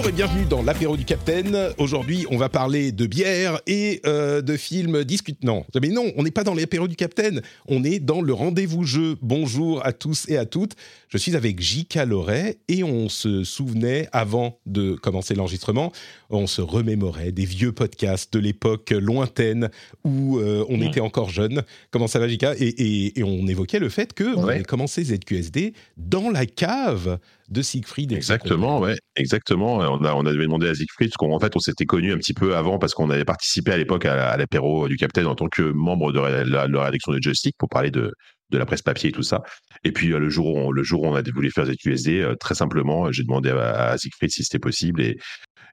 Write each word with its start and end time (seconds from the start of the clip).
Bonjour 0.00 0.14
et 0.14 0.16
bienvenue 0.16 0.46
dans 0.46 0.62
l'apéro 0.62 0.96
du 0.96 1.04
Capitaine. 1.04 1.74
Aujourd'hui, 1.76 2.26
on 2.30 2.38
va 2.38 2.48
parler 2.48 2.90
de 2.90 3.04
bière 3.04 3.60
et 3.66 4.00
euh, 4.06 4.40
de 4.40 4.56
films 4.56 5.04
discutant. 5.04 5.66
Mais 5.78 5.88
non, 5.88 6.10
on 6.16 6.22
n'est 6.22 6.30
pas 6.30 6.42
dans 6.42 6.54
l'apéro 6.54 6.88
du 6.88 6.96
Capitaine, 6.96 7.42
on 7.68 7.84
est 7.84 7.98
dans 7.98 8.22
le 8.22 8.32
rendez-vous 8.32 8.84
jeu. 8.84 9.18
Bonjour 9.20 9.84
à 9.84 9.92
tous 9.92 10.26
et 10.30 10.38
à 10.38 10.46
toutes. 10.46 10.74
Je 11.10 11.18
suis 11.18 11.36
avec 11.36 11.60
J.K. 11.60 12.06
Loret 12.06 12.56
et 12.68 12.82
on 12.82 13.10
se 13.10 13.44
souvenait, 13.44 14.08
avant 14.12 14.58
de 14.64 14.94
commencer 14.94 15.34
l'enregistrement, 15.34 15.92
on 16.30 16.46
se 16.46 16.62
remémorait 16.62 17.32
des 17.32 17.44
vieux 17.44 17.72
podcasts 17.72 18.32
de 18.32 18.38
l'époque 18.38 18.90
lointaine 18.90 19.70
où 20.04 20.38
euh, 20.38 20.64
on 20.68 20.80
était 20.80 21.00
encore 21.00 21.30
jeune. 21.30 21.62
Comment 21.90 22.06
ça 22.06 22.18
va, 22.18 22.28
J.K. 22.28 22.44
et, 22.58 22.68
et, 22.68 23.20
et, 23.20 23.24
on 23.24 23.46
évoquait 23.46 23.78
le 23.78 23.88
fait 23.88 24.12
que 24.12 24.24
vous 24.24 24.48
avez 24.48 24.62
commencé 24.62 25.04
ZQSD 25.04 25.74
dans 25.96 26.30
la 26.30 26.46
cave 26.46 27.18
de 27.48 27.62
Siegfried. 27.62 28.12
Exactement, 28.12 28.78
ouais, 28.78 28.96
exactement. 29.16 29.78
On 29.78 30.04
a, 30.04 30.14
on 30.14 30.24
avait 30.24 30.38
demandé 30.38 30.68
à 30.68 30.74
Siegfried, 30.74 31.10
parce 31.10 31.16
qu'en 31.16 31.40
fait, 31.40 31.56
on 31.56 31.60
s'était 31.60 31.86
connus 31.86 32.12
un 32.12 32.18
petit 32.18 32.34
peu 32.34 32.56
avant 32.56 32.78
parce 32.78 32.94
qu'on 32.94 33.10
avait 33.10 33.24
participé 33.24 33.72
à 33.72 33.76
l'époque 33.76 34.04
à, 34.04 34.36
l'apéro 34.36 34.88
du 34.88 34.96
Capitaine 34.96 35.26
en 35.26 35.34
tant 35.34 35.48
que 35.48 35.62
membre 35.62 36.12
de 36.12 36.20
la, 36.20 36.84
rédaction 36.84 37.12
de 37.12 37.18
Joystick 37.20 37.56
pour 37.58 37.68
parler 37.68 37.90
de, 37.90 38.12
de 38.50 38.58
la 38.58 38.66
presse 38.66 38.82
papier 38.82 39.10
et 39.10 39.12
tout 39.12 39.22
ça. 39.22 39.42
Et 39.82 39.92
puis 39.92 40.08
le 40.08 40.28
jour 40.28 40.46
où 40.46 40.58
on, 40.58 40.70
le 40.70 40.82
jour 40.84 41.02
où 41.02 41.06
on 41.06 41.14
a 41.14 41.22
voulu 41.22 41.50
faire 41.50 41.66
ZQSD, 41.66 42.34
très 42.38 42.54
simplement, 42.54 43.10
j'ai 43.10 43.24
demandé 43.24 43.50
à, 43.50 43.90
à, 43.90 43.98
Siegfried 43.98 44.30
si 44.30 44.44
c'était 44.44 44.60
possible 44.60 45.00
et, 45.00 45.18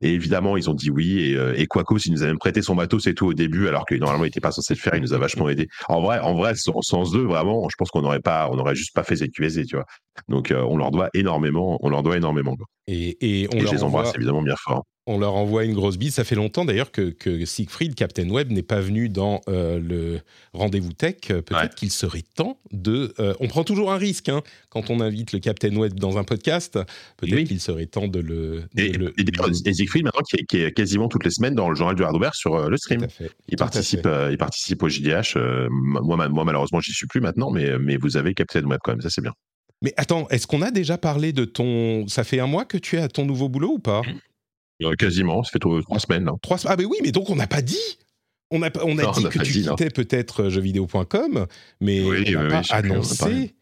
et 0.02 0.14
évidemment, 0.14 0.58
ils 0.58 0.70
ont 0.70 0.74
dit 0.74 0.90
oui. 0.90 1.20
Et, 1.20 1.36
euh, 1.36 1.54
et 1.58 1.68
Quacos, 1.68 1.98
il 2.06 2.12
nous 2.12 2.24
a 2.24 2.28
même 2.28 2.38
prêté 2.38 2.62
son 2.62 2.76
matos 2.76 3.08
et 3.08 3.14
tout 3.14 3.28
au 3.28 3.34
début, 3.34 3.68
alors 3.68 3.86
que 3.86 3.96
normalement, 3.96 4.24
il 4.24 4.28
n'était 4.28 4.40
pas 4.40 4.52
censé 4.52 4.74
le 4.74 4.80
faire. 4.80 4.96
Il 4.96 5.02
nous 5.02 5.14
a 5.14 5.18
vachement 5.18 5.50
aidé. 5.50 5.68
En 5.88 6.02
vrai, 6.02 6.20
en 6.20 6.36
vrai, 6.36 6.54
sens 6.56 7.12
deux, 7.12 7.24
vraiment, 7.24 7.68
je 7.70 7.76
pense 7.78 7.90
qu'on 7.90 8.02
n'aurait 8.02 8.20
pas, 8.20 8.50
on 8.52 8.58
aurait 8.58 8.76
juste 8.76 8.94
pas 8.94 9.04
fait 9.04 9.16
ZQSD, 9.16 9.66
tu 9.66 9.76
vois. 9.76 9.86
Donc, 10.28 10.52
euh, 10.52 10.64
on 10.64 10.78
leur 10.78 10.92
doit 10.92 11.10
énormément, 11.14 11.78
on 11.82 11.90
leur 11.90 12.04
doit 12.04 12.18
énormément. 12.18 12.56
Quoi. 12.56 12.66
Et, 12.88 13.18
et, 13.22 13.48
on 13.52 13.58
et 13.58 13.62
leur 13.62 13.72
je 13.72 13.78
les 13.78 13.84
embrasse 13.84 14.08
envoie... 14.08 14.18
évidemment 14.18 14.42
bien 14.42 14.56
fort 14.58 14.84
on 15.08 15.18
leur 15.18 15.34
envoie 15.34 15.64
une 15.64 15.74
grosse 15.74 15.98
bise. 15.98 16.14
Ça 16.14 16.24
fait 16.24 16.36
longtemps 16.36 16.66
d'ailleurs 16.66 16.92
que, 16.92 17.10
que, 17.10 17.46
Siegfried, 17.46 17.96
Captain 17.96 18.30
Web, 18.30 18.52
n'est 18.52 18.62
pas 18.62 18.82
venu 18.82 19.10
dans 19.10 19.42
euh, 19.48 19.80
le 19.80 20.20
rendez-vous 20.54 20.94
tech. 20.94 21.16
Peut-être 21.28 21.54
ouais. 21.54 21.70
qu'il 21.76 21.92
serait 21.92 22.24
temps 22.36 22.60
de. 22.72 23.14
Euh, 23.20 23.34
on 23.40 23.48
prend 23.48 23.64
toujours 23.64 23.92
un 23.92 23.98
risque 23.98 24.30
hein, 24.30 24.42
quand 24.70 24.90
on 24.90 25.00
invite 25.00 25.32
le 25.32 25.40
Captain 25.40 25.76
Web 25.76 25.94
dans 25.94 26.18
un 26.18 26.24
podcast. 26.24 26.78
Peut-être 27.18 27.34
oui. 27.34 27.44
qu'il 27.46 27.62
serait 27.62 27.86
temps 27.86 28.08
de 28.08 28.20
le. 28.20 28.64
De 28.76 28.82
et, 28.84 28.92
le, 28.92 29.14
et, 29.18 29.26
et, 29.66 29.74
Siegfried, 29.74 30.04
maintenant, 30.04 30.24
qui 30.30 30.36
est, 30.36 30.46
qui 30.46 30.58
est, 30.62 30.72
quasiment 30.74 31.08
toutes 31.08 31.24
les 31.24 31.32
semaines 31.32 31.56
dans 31.56 31.70
le 31.70 31.76
journal 31.76 31.96
du 31.96 32.04
hardware 32.04 32.36
sur 32.36 32.56
euh, 32.56 32.70
le 32.70 32.78
stream. 32.78 33.08
Il 33.48 33.58
participe, 33.58 34.06
euh, 34.06 34.30
il 34.32 34.38
participe 34.38 34.84
au 34.84 34.90
JDH. 34.90 35.38
Euh, 35.38 35.68
moi, 35.72 36.28
moi, 36.28 36.44
malheureusement, 36.44 36.82
j'y 36.82 36.92
suis 36.92 37.08
plus 37.08 37.22
maintenant, 37.22 37.50
mais, 37.50 37.80
mais 37.80 37.96
vous 37.98 38.18
avez 38.18 38.34
Captain 38.34 38.64
Web 38.64 38.80
quand 38.84 38.92
même. 38.92 39.02
Ça, 39.02 39.10
c'est 39.10 39.22
bien. 39.22 39.34
Mais 39.82 39.94
attends, 39.98 40.28
est-ce 40.30 40.48
qu'on 40.48 40.62
a 40.62 40.72
déjà 40.72 40.98
parlé 40.98 41.34
de 41.34 41.46
ton. 41.46 42.08
Ça 42.08 42.24
fait 42.24 42.40
un 42.40 42.48
mois 42.48 42.66
que 42.66 42.78
tu 42.78 42.96
es 42.96 43.00
à 43.00 43.08
ton 43.08 43.26
nouveau 43.26 43.48
boulot 43.48 43.74
ou 43.74 43.80
pas? 43.80 44.02
Euh, 44.08 44.14
quasiment, 44.98 45.44
ça 45.44 45.52
fait 45.52 45.60
trois 45.60 46.00
semaines. 46.00 46.26
Là. 46.26 46.34
Trois, 46.42 46.58
ah, 46.66 46.76
mais 46.78 46.86
oui, 46.86 46.98
mais 47.04 47.12
donc 47.12 47.30
on 47.30 47.36
n'a 47.36 47.48
pas 47.48 47.62
dit 47.62 47.98
On 48.52 48.62
a, 48.64 48.70
on 48.84 48.98
a 48.98 49.04
non, 49.04 49.12
dit 49.12 49.20
on 49.24 49.26
a 49.26 49.30
que 49.30 49.40
tu 49.40 49.52
dit, 49.52 49.64
quittais 49.64 49.90
peut-être 49.90 50.50
jeuxvideo.com, 50.50 51.48
mais 51.82 52.02
Oui, 52.02 52.36
on 52.36 52.40
n'a 52.40 52.44
oui, 52.44 52.50
pas 52.50 52.62
oui, 52.62 52.68
annoncé. 52.72 53.54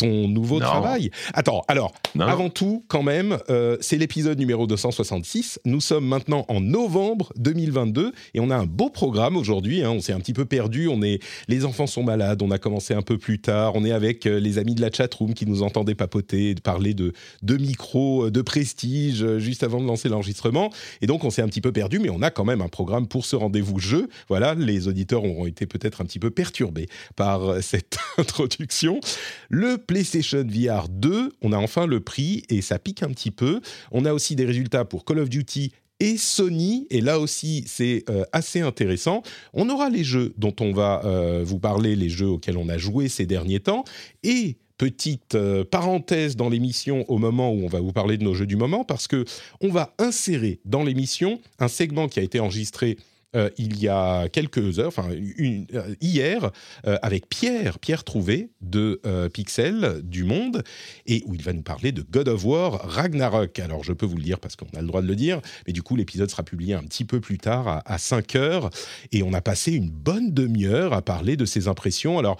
Ton 0.00 0.28
nouveau 0.28 0.58
Non. 0.60 0.66
travail. 0.66 1.10
Attends, 1.34 1.62
alors, 1.68 1.92
Non. 2.14 2.26
avant 2.26 2.48
tout, 2.48 2.84
quand 2.88 3.02
même, 3.02 3.38
euh, 3.50 3.76
c'est 3.80 3.96
l'épisode 3.98 4.38
numéro 4.38 4.66
266. 4.66 5.60
Nous 5.64 5.80
sommes 5.80 6.06
maintenant 6.06 6.44
en 6.48 6.60
novembre 6.60 7.32
2022 7.36 8.12
et 8.34 8.40
on 8.40 8.50
a 8.50 8.56
un 8.56 8.64
beau 8.66 8.88
programme 8.90 9.36
aujourd'hui. 9.36 9.82
hein. 9.82 9.90
On 9.90 10.00
s'est 10.00 10.12
un 10.12 10.20
petit 10.20 10.32
peu 10.32 10.44
perdu. 10.46 10.88
On 10.88 11.02
est, 11.02 11.20
les 11.48 11.64
enfants 11.64 11.86
sont 11.86 12.02
malades. 12.02 12.42
On 12.42 12.50
a 12.50 12.58
commencé 12.58 12.94
un 12.94 13.02
peu 13.02 13.18
plus 13.18 13.40
tard. 13.40 13.72
On 13.74 13.84
est 13.84 13.92
avec 13.92 14.26
euh, 14.26 14.40
les 14.40 14.58
amis 14.58 14.74
de 14.74 14.80
la 14.80 14.90
chatroom 14.90 15.34
qui 15.34 15.46
nous 15.46 15.62
entendaient 15.62 15.94
papoter, 15.94 16.54
parler 16.54 16.94
de, 16.94 17.12
de 17.42 17.56
micros, 17.56 18.26
euh, 18.26 18.30
de 18.30 18.42
prestige, 18.42 19.36
juste 19.38 19.62
avant 19.62 19.80
de 19.80 19.86
lancer 19.86 20.08
l'enregistrement. 20.08 20.70
Et 21.02 21.06
donc, 21.06 21.24
on 21.24 21.30
s'est 21.30 21.42
un 21.42 21.48
petit 21.48 21.60
peu 21.60 21.72
perdu, 21.72 21.98
mais 21.98 22.10
on 22.10 22.22
a 22.22 22.30
quand 22.30 22.44
même 22.44 22.62
un 22.62 22.68
programme 22.68 23.06
pour 23.06 23.26
ce 23.26 23.36
rendez-vous 23.36 23.78
jeu. 23.78 24.08
Voilà, 24.28 24.54
les 24.54 24.88
auditeurs 24.88 25.24
auront 25.24 25.46
été 25.46 25.66
peut-être 25.66 26.00
un 26.00 26.04
petit 26.04 26.18
peu 26.18 26.30
perturbés 26.30 26.88
par 27.16 27.62
cette 27.62 27.98
introduction. 28.18 29.00
Le 29.48 29.76
PlayStation 29.90 30.46
VR 30.46 30.88
2, 30.88 31.32
on 31.42 31.52
a 31.52 31.56
enfin 31.56 31.84
le 31.84 31.98
prix 31.98 32.44
et 32.48 32.62
ça 32.62 32.78
pique 32.78 33.02
un 33.02 33.08
petit 33.08 33.32
peu. 33.32 33.60
On 33.90 34.04
a 34.04 34.12
aussi 34.12 34.36
des 34.36 34.44
résultats 34.44 34.84
pour 34.84 35.04
Call 35.04 35.18
of 35.18 35.28
Duty 35.28 35.72
et 35.98 36.16
Sony, 36.16 36.86
et 36.90 37.00
là 37.00 37.18
aussi 37.18 37.64
c'est 37.66 38.04
euh, 38.08 38.22
assez 38.30 38.60
intéressant. 38.60 39.24
On 39.52 39.68
aura 39.68 39.90
les 39.90 40.04
jeux 40.04 40.32
dont 40.38 40.54
on 40.60 40.72
va 40.72 41.02
euh, 41.04 41.42
vous 41.44 41.58
parler, 41.58 41.96
les 41.96 42.08
jeux 42.08 42.28
auxquels 42.28 42.56
on 42.56 42.68
a 42.68 42.78
joué 42.78 43.08
ces 43.08 43.26
derniers 43.26 43.58
temps, 43.58 43.82
et 44.22 44.58
petite 44.78 45.34
euh, 45.34 45.64
parenthèse 45.64 46.36
dans 46.36 46.50
l'émission 46.50 47.04
au 47.10 47.18
moment 47.18 47.50
où 47.50 47.64
on 47.64 47.68
va 47.68 47.80
vous 47.80 47.92
parler 47.92 48.16
de 48.16 48.22
nos 48.22 48.34
jeux 48.34 48.46
du 48.46 48.54
moment, 48.54 48.84
parce 48.84 49.08
que 49.08 49.24
on 49.60 49.70
va 49.70 49.92
insérer 49.98 50.60
dans 50.64 50.84
l'émission 50.84 51.40
un 51.58 51.66
segment 51.66 52.06
qui 52.06 52.20
a 52.20 52.22
été 52.22 52.38
enregistré 52.38 52.96
euh, 53.36 53.48
il 53.58 53.78
y 53.78 53.86
a 53.86 54.28
quelques 54.28 54.80
heures, 54.80 54.88
enfin 54.88 55.08
euh, 55.10 55.94
hier, 56.00 56.50
euh, 56.86 56.98
avec 57.00 57.28
Pierre, 57.28 57.78
Pierre 57.78 58.02
Trouvé 58.02 58.50
de 58.60 59.00
Pixel 59.32 60.00
du 60.02 60.24
Monde, 60.24 60.64
et 61.06 61.22
où 61.26 61.34
il 61.34 61.42
va 61.42 61.52
nous 61.52 61.62
parler 61.62 61.92
de 61.92 62.02
God 62.02 62.28
of 62.28 62.44
War 62.44 62.72
Ragnarok. 62.82 63.58
Alors 63.60 63.84
je 63.84 63.92
peux 63.92 64.06
vous 64.06 64.16
le 64.16 64.22
dire 64.22 64.40
parce 64.40 64.56
qu'on 64.56 64.66
a 64.76 64.80
le 64.80 64.86
droit 64.86 65.00
de 65.00 65.06
le 65.06 65.14
dire, 65.14 65.40
mais 65.66 65.72
du 65.72 65.82
coup 65.82 65.94
l'épisode 65.94 66.28
sera 66.28 66.42
publié 66.42 66.74
un 66.74 66.82
petit 66.82 67.04
peu 67.04 67.20
plus 67.20 67.38
tard 67.38 67.68
à, 67.68 67.82
à 67.84 67.98
5 67.98 68.34
heures, 68.34 68.70
et 69.12 69.22
on 69.22 69.32
a 69.32 69.40
passé 69.40 69.72
une 69.72 69.90
bonne 69.90 70.32
demi-heure 70.32 70.92
à 70.92 71.02
parler 71.02 71.36
de 71.36 71.44
ses 71.44 71.68
impressions. 71.68 72.18
Alors 72.18 72.36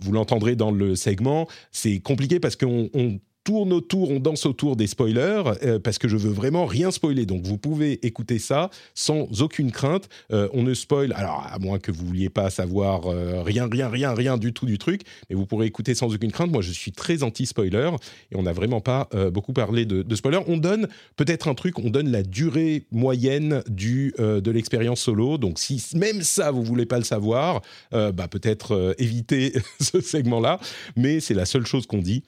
vous 0.00 0.12
l'entendrez 0.12 0.56
dans 0.56 0.70
le 0.70 0.96
segment, 0.96 1.48
c'est 1.70 2.00
compliqué 2.00 2.40
parce 2.40 2.56
qu'on 2.56 2.88
on 2.94 3.18
tourne 3.44 3.72
autour, 3.72 4.10
on 4.10 4.20
danse 4.20 4.46
autour 4.46 4.76
des 4.76 4.86
spoilers, 4.86 5.42
euh, 5.62 5.78
parce 5.78 5.98
que 5.98 6.08
je 6.08 6.16
veux 6.16 6.30
vraiment 6.30 6.66
rien 6.66 6.90
spoiler. 6.90 7.26
Donc 7.26 7.44
vous 7.44 7.58
pouvez 7.58 8.04
écouter 8.06 8.38
ça 8.38 8.70
sans 8.94 9.42
aucune 9.42 9.72
crainte. 9.72 10.08
Euh, 10.32 10.48
on 10.52 10.62
ne 10.62 10.74
spoil, 10.74 11.12
alors 11.14 11.46
à 11.50 11.58
moins 11.58 11.78
que 11.78 11.90
vous 11.90 12.06
vouliez 12.06 12.28
pas 12.28 12.50
savoir 12.50 13.06
euh, 13.06 13.42
rien, 13.42 13.68
rien, 13.70 13.88
rien, 13.88 14.14
rien 14.14 14.36
du 14.36 14.52
tout 14.52 14.66
du 14.66 14.78
truc, 14.78 15.02
mais 15.28 15.36
vous 15.36 15.46
pourrez 15.46 15.66
écouter 15.66 15.94
sans 15.94 16.14
aucune 16.14 16.32
crainte. 16.32 16.50
Moi, 16.50 16.62
je 16.62 16.72
suis 16.72 16.92
très 16.92 17.22
anti-spoiler 17.22 17.90
et 18.30 18.36
on 18.36 18.42
n'a 18.42 18.52
vraiment 18.52 18.80
pas 18.80 19.08
beaucoup 19.32 19.52
parlé 19.52 19.84
de, 19.84 20.02
de 20.02 20.14
spoiler. 20.14 20.38
On 20.46 20.56
donne 20.56 20.88
peut-être 21.16 21.48
un 21.48 21.54
truc, 21.54 21.78
on 21.78 21.90
donne 21.90 22.10
la 22.10 22.22
durée 22.22 22.86
moyenne 22.90 23.62
du, 23.68 24.14
de 24.18 24.50
l'expérience 24.50 25.00
solo. 25.00 25.38
Donc 25.38 25.58
si 25.58 25.84
même 25.94 26.22
ça, 26.22 26.50
vous 26.50 26.62
voulez 26.62 26.86
pas 26.86 26.98
le 26.98 27.04
savoir, 27.04 27.62
bah, 27.92 28.28
peut-être 28.30 28.94
éviter 28.98 29.52
ce 29.80 30.00
segment-là. 30.00 30.60
Mais 30.96 31.20
c'est 31.20 31.34
la 31.34 31.46
seule 31.46 31.66
chose 31.66 31.86
qu'on 31.86 32.02
dit. 32.02 32.22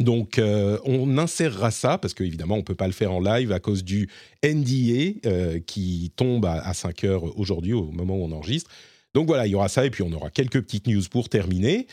Donc, 0.00 0.38
euh, 0.38 0.78
on 0.84 1.18
insérera 1.18 1.70
ça 1.70 1.98
parce 1.98 2.14
qu'évidemment, 2.14 2.54
on 2.54 2.58
ne 2.58 2.62
peut 2.62 2.74
pas 2.74 2.86
le 2.86 2.92
faire 2.92 3.12
en 3.12 3.20
live 3.20 3.52
à 3.52 3.60
cause 3.60 3.84
du 3.84 4.08
NDA 4.42 5.20
euh, 5.26 5.60
qui 5.60 6.12
tombe 6.16 6.46
à, 6.46 6.54
à 6.66 6.72
5 6.74 7.04
heures 7.04 7.38
aujourd'hui, 7.38 7.74
au 7.74 7.90
moment 7.90 8.16
où 8.16 8.24
on 8.24 8.32
enregistre. 8.32 8.70
Donc 9.14 9.26
voilà, 9.26 9.46
il 9.46 9.50
y 9.50 9.54
aura 9.54 9.68
ça 9.68 9.84
et 9.84 9.90
puis 9.90 10.02
on 10.02 10.10
aura 10.12 10.30
quelques 10.30 10.62
petites 10.62 10.86
news 10.86 11.02
pour 11.10 11.28
terminer. 11.28 11.86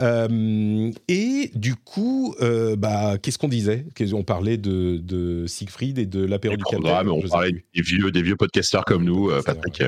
Euh, 0.00 0.90
et 1.06 1.52
du 1.54 1.76
coup, 1.76 2.34
euh, 2.40 2.74
bah, 2.74 3.18
qu'est-ce 3.22 3.38
qu'on 3.38 3.46
disait? 3.48 3.86
On 4.12 4.24
parlait 4.24 4.56
de, 4.56 4.98
de 4.98 5.46
Siegfried 5.46 5.98
et 5.98 6.06
de 6.06 6.24
l'apéro 6.24 6.56
du 6.56 6.62
programmes, 6.64 7.08
on 7.10 7.22
parlait 7.22 7.52
des 7.74 7.82
vieux, 7.82 8.10
des 8.10 8.22
vieux 8.22 8.34
podcasteurs 8.36 8.84
comme 8.84 9.04
nous, 9.04 9.30
euh, 9.30 9.42
Patrick. 9.42 9.82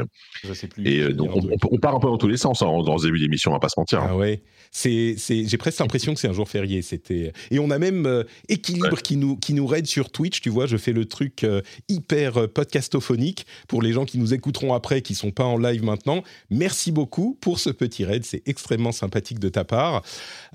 Je 0.44 0.52
sais 0.54 0.68
plus. 0.68 0.86
Et 0.86 1.12
donc, 1.12 1.30
on, 1.34 1.40
on- 1.40 1.56
on 1.72 1.78
part 1.78 1.96
un 1.96 2.00
peu 2.00 2.06
dans 2.06 2.16
tous 2.16 2.28
les 2.28 2.36
sens 2.36 2.62
hein, 2.62 2.66
dans 2.86 2.96
ce 2.98 3.06
début 3.06 3.18
d'émission, 3.18 3.50
on 3.50 3.54
va 3.54 3.60
pas 3.60 3.68
se 3.68 3.78
mentir. 3.78 4.00
hein. 4.00 4.08
Ah 4.10 4.16
ouais, 4.16 4.42
c'est, 4.70 5.16
j'ai 5.18 5.56
presque 5.58 5.80
l'impression 5.80 6.14
que 6.14 6.20
c'est 6.20 6.28
un 6.28 6.32
jour 6.32 6.48
férié. 6.48 6.82
C'était 6.82 7.32
et 7.50 7.58
on 7.58 7.70
a 7.70 7.78
même 7.78 8.06
euh, 8.06 8.22
Équilibre 8.48 8.92
Ouais. 8.92 9.02
qui 9.02 9.16
nous 9.16 9.36
qui 9.36 9.52
nous 9.52 9.66
raide 9.66 9.86
sur 9.86 10.10
Twitch. 10.10 10.40
Tu 10.40 10.48
vois, 10.50 10.66
je 10.66 10.76
fais 10.76 10.92
le 10.92 11.04
truc 11.06 11.44
hyper 11.88 12.48
podcastophonique 12.48 13.46
pour 13.66 13.82
les 13.82 13.92
gens 13.92 14.04
qui 14.04 14.18
nous 14.18 14.32
écouteront 14.32 14.74
après, 14.74 15.02
qui 15.02 15.14
sont 15.16 15.32
pas 15.32 15.44
en 15.44 15.58
live 15.58 15.82
maintenant. 15.82 16.22
merci 16.50 16.67
beaucoup 16.92 17.36
pour 17.40 17.58
ce 17.58 17.70
petit 17.70 18.04
raid. 18.04 18.24
C'est 18.24 18.42
extrêmement 18.46 18.92
sympathique 18.92 19.38
de 19.38 19.48
ta 19.48 19.64
part. 19.64 20.02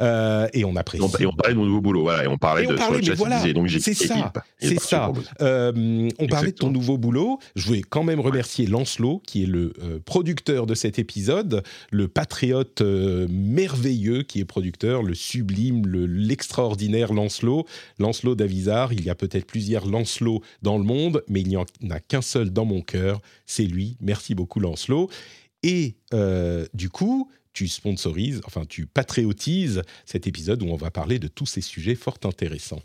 Euh, 0.02 0.48
et 0.54 0.66
on 0.66 0.76
apprécie. 0.76 1.04
Et 1.20 1.26
on 1.26 1.34
parlait 1.34 1.54
de 1.54 1.60
mon 1.60 1.66
nouveau 1.66 1.82
boulot. 1.82 2.02
Voilà, 2.04 2.24
et 2.24 2.28
on 2.28 2.38
parlait 2.38 2.66
de 2.66 2.74
parlait, 2.74 3.04
sur 3.04 3.16
voilà, 3.16 3.54
donc 3.54 3.70
c'est 3.70 3.94
ça. 3.94 4.34
C'est 4.60 4.80
ça. 4.80 5.12
Euh, 5.42 6.10
on 6.20 6.28
parlait 6.28 6.52
de 6.52 6.58
ton 6.58 6.70
nouveau 6.70 6.98
boulot. 6.98 7.40
Je 7.56 7.68
voulais 7.68 7.82
quand 7.82 8.04
même 8.04 8.20
remercier 8.20 8.68
Lancelot, 8.68 9.22
qui 9.26 9.44
est 9.44 9.48
le 9.48 9.74
euh, 9.82 10.00
producteur 10.04 10.66
de 10.66 10.76
cet 10.76 11.00
épisode, 11.00 11.64
le 11.92 12.08
patriote 12.08 12.82
merveilleux 12.82 14.24
qui 14.24 14.40
est 14.40 14.46
producteur, 14.46 15.04
le 15.04 15.14
sublime, 15.14 15.86
l'extraordinaire 15.88 17.14
Lancelot. 17.14 17.66
Lancelot 18.00 18.36
d'Avisar. 18.36 18.94
Il 18.94 19.04
y 19.04 19.10
a 19.10 19.16
peut-être 19.16 19.46
plusieurs 19.46 19.86
Lancelot 19.86 20.42
dans 20.62 20.78
le 20.78 20.84
monde, 20.84 21.24
mais 21.28 21.42
il 21.42 21.48
n'y 21.48 21.58
en 21.58 21.66
a 21.90 22.00
qu'un 22.00 22.22
seul 22.22 22.52
dans 22.52 22.66
mon 22.66 22.82
cœur. 22.82 23.22
C'est 23.46 23.64
lui. 23.64 23.98
Merci 24.02 24.36
beaucoup, 24.36 24.60
Lancelot. 24.60 25.10
Et 25.64 25.96
euh, 26.14 26.66
du 26.74 26.90
coup, 26.90 27.32
tu 27.54 27.68
sponsorises, 27.68 28.42
enfin 28.46 28.66
tu 28.68 28.86
patriotises 28.86 29.82
cet 30.06 30.28
épisode 30.28 30.62
où 30.62 30.68
on 30.68 30.76
va 30.76 30.92
parler 30.92 31.20
de 31.20 31.28
tous 31.28 31.46
ces 31.46 31.62
sujets 31.62 31.96
fort 31.96 32.18
intéressants. 32.24 32.82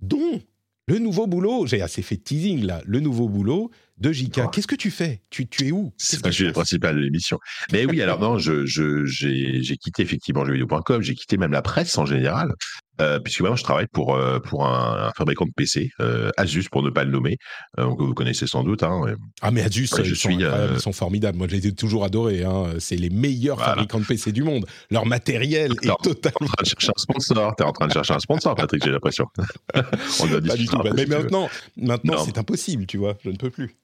Dont 0.00 0.40
le 0.88 0.98
nouveau 0.98 1.26
boulot, 1.26 1.66
j'ai 1.66 1.82
assez 1.82 2.00
fait 2.00 2.16
de 2.16 2.22
teasing 2.22 2.64
là, 2.64 2.80
le 2.86 3.00
nouveau 3.00 3.28
boulot 3.28 3.70
de 3.98 4.10
Jika. 4.10 4.44
Ah. 4.46 4.50
Qu'est-ce 4.50 4.66
que 4.66 4.74
tu 4.74 4.90
fais? 4.90 5.20
Tu, 5.28 5.46
tu 5.46 5.66
es 5.68 5.72
où? 5.72 5.92
C'est 5.98 6.22
pas 6.22 6.30
le 6.30 6.52
principal 6.52 6.96
de 6.96 7.00
l'émission. 7.00 7.38
Mais 7.72 7.84
oui, 7.84 8.00
alors 8.00 8.18
non, 8.18 8.38
j'ai 8.38 8.64
je, 8.64 9.04
j'ai 9.04 9.76
quitté 9.76 10.02
effectivement 10.02 10.46
jeuxvideo.com, 10.46 11.02
j'ai 11.02 11.14
quitté 11.14 11.36
même 11.36 11.52
la 11.52 11.60
presse 11.60 11.98
en 11.98 12.06
général. 12.06 12.54
Euh, 13.00 13.18
puisque 13.20 13.40
moi 13.40 13.54
je 13.54 13.62
travaille 13.62 13.86
pour 13.86 14.14
euh, 14.14 14.40
pour 14.40 14.66
un, 14.66 15.12
fabricant 15.16 15.44
de 15.44 15.52
PC, 15.52 15.90
euh, 16.00 16.30
Asus 16.36 16.68
pour 16.70 16.82
ne 16.82 16.90
pas 16.90 17.04
le 17.04 17.10
nommer, 17.10 17.38
que 17.76 17.82
vous 17.82 18.14
connaissez 18.14 18.46
sans 18.46 18.64
doute. 18.64 18.82
Hein, 18.82 19.14
ah 19.40 19.50
mais 19.50 19.62
Asus, 19.62 19.88
je 19.96 20.02
ils, 20.02 20.16
suis, 20.16 20.40
sont 20.40 20.70
ils, 20.74 20.80
sont 20.80 20.92
formidables. 20.92 21.38
Moi 21.38 21.46
j'ai 21.48 21.72
toujours 21.72 22.04
adoré. 22.04 22.44
Hein. 22.44 22.74
C'est 22.78 22.96
les 22.96 23.10
meilleurs 23.10 23.60
fabricants 23.60 24.00
de 24.00 24.04
PC 24.04 24.32
du 24.32 24.42
monde. 24.42 24.66
Leur 24.90 25.06
matériel 25.06 25.72
est 25.82 26.02
totalement. 26.02 26.38
en 26.42 26.46
train 26.46 26.62
de 26.62 26.68
chercher 26.68 26.90
un 26.96 27.00
sponsor. 27.00 27.56
T'es 27.56 27.64
en 27.64 27.72
train 27.72 27.86
de 27.86 27.92
chercher 27.92 28.14
un 28.14 28.18
sponsor, 28.18 28.54
Patrick. 28.54 28.84
J'ai 28.84 28.90
l'impression. 28.90 29.26
On 30.20 30.26
doit 30.26 30.40
pas 30.40 30.56
du 30.56 30.66
tout. 30.66 30.78
Mais 30.94 31.06
maintenant, 31.06 31.48
maintenant 31.76 32.24
c'est 32.24 32.38
impossible, 32.38 32.86
tu 32.86 32.98
vois. 32.98 33.16
Je 33.24 33.30
ne 33.30 33.36
peux 33.36 33.50
plus. 33.50 33.76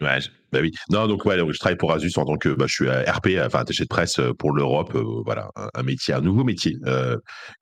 Ouais, 0.00 0.18
bah 0.52 0.58
oui. 0.60 0.72
Non, 0.90 1.06
donc 1.06 1.24
ouais, 1.24 1.38
je 1.38 1.58
travaille 1.58 1.78
pour 1.78 1.92
Asus 1.92 2.12
en 2.16 2.24
tant 2.24 2.36
que 2.36 2.50
bah, 2.50 2.66
je 2.68 2.74
suis 2.74 2.88
RP, 2.88 3.28
enfin 3.44 3.60
attaché 3.60 3.84
de 3.84 3.88
presse 3.88 4.20
pour 4.38 4.52
l'Europe. 4.52 4.96
voilà, 5.24 5.50
un, 5.74 5.82
métier, 5.82 6.12
un 6.12 6.20
nouveau 6.20 6.44
métier 6.44 6.76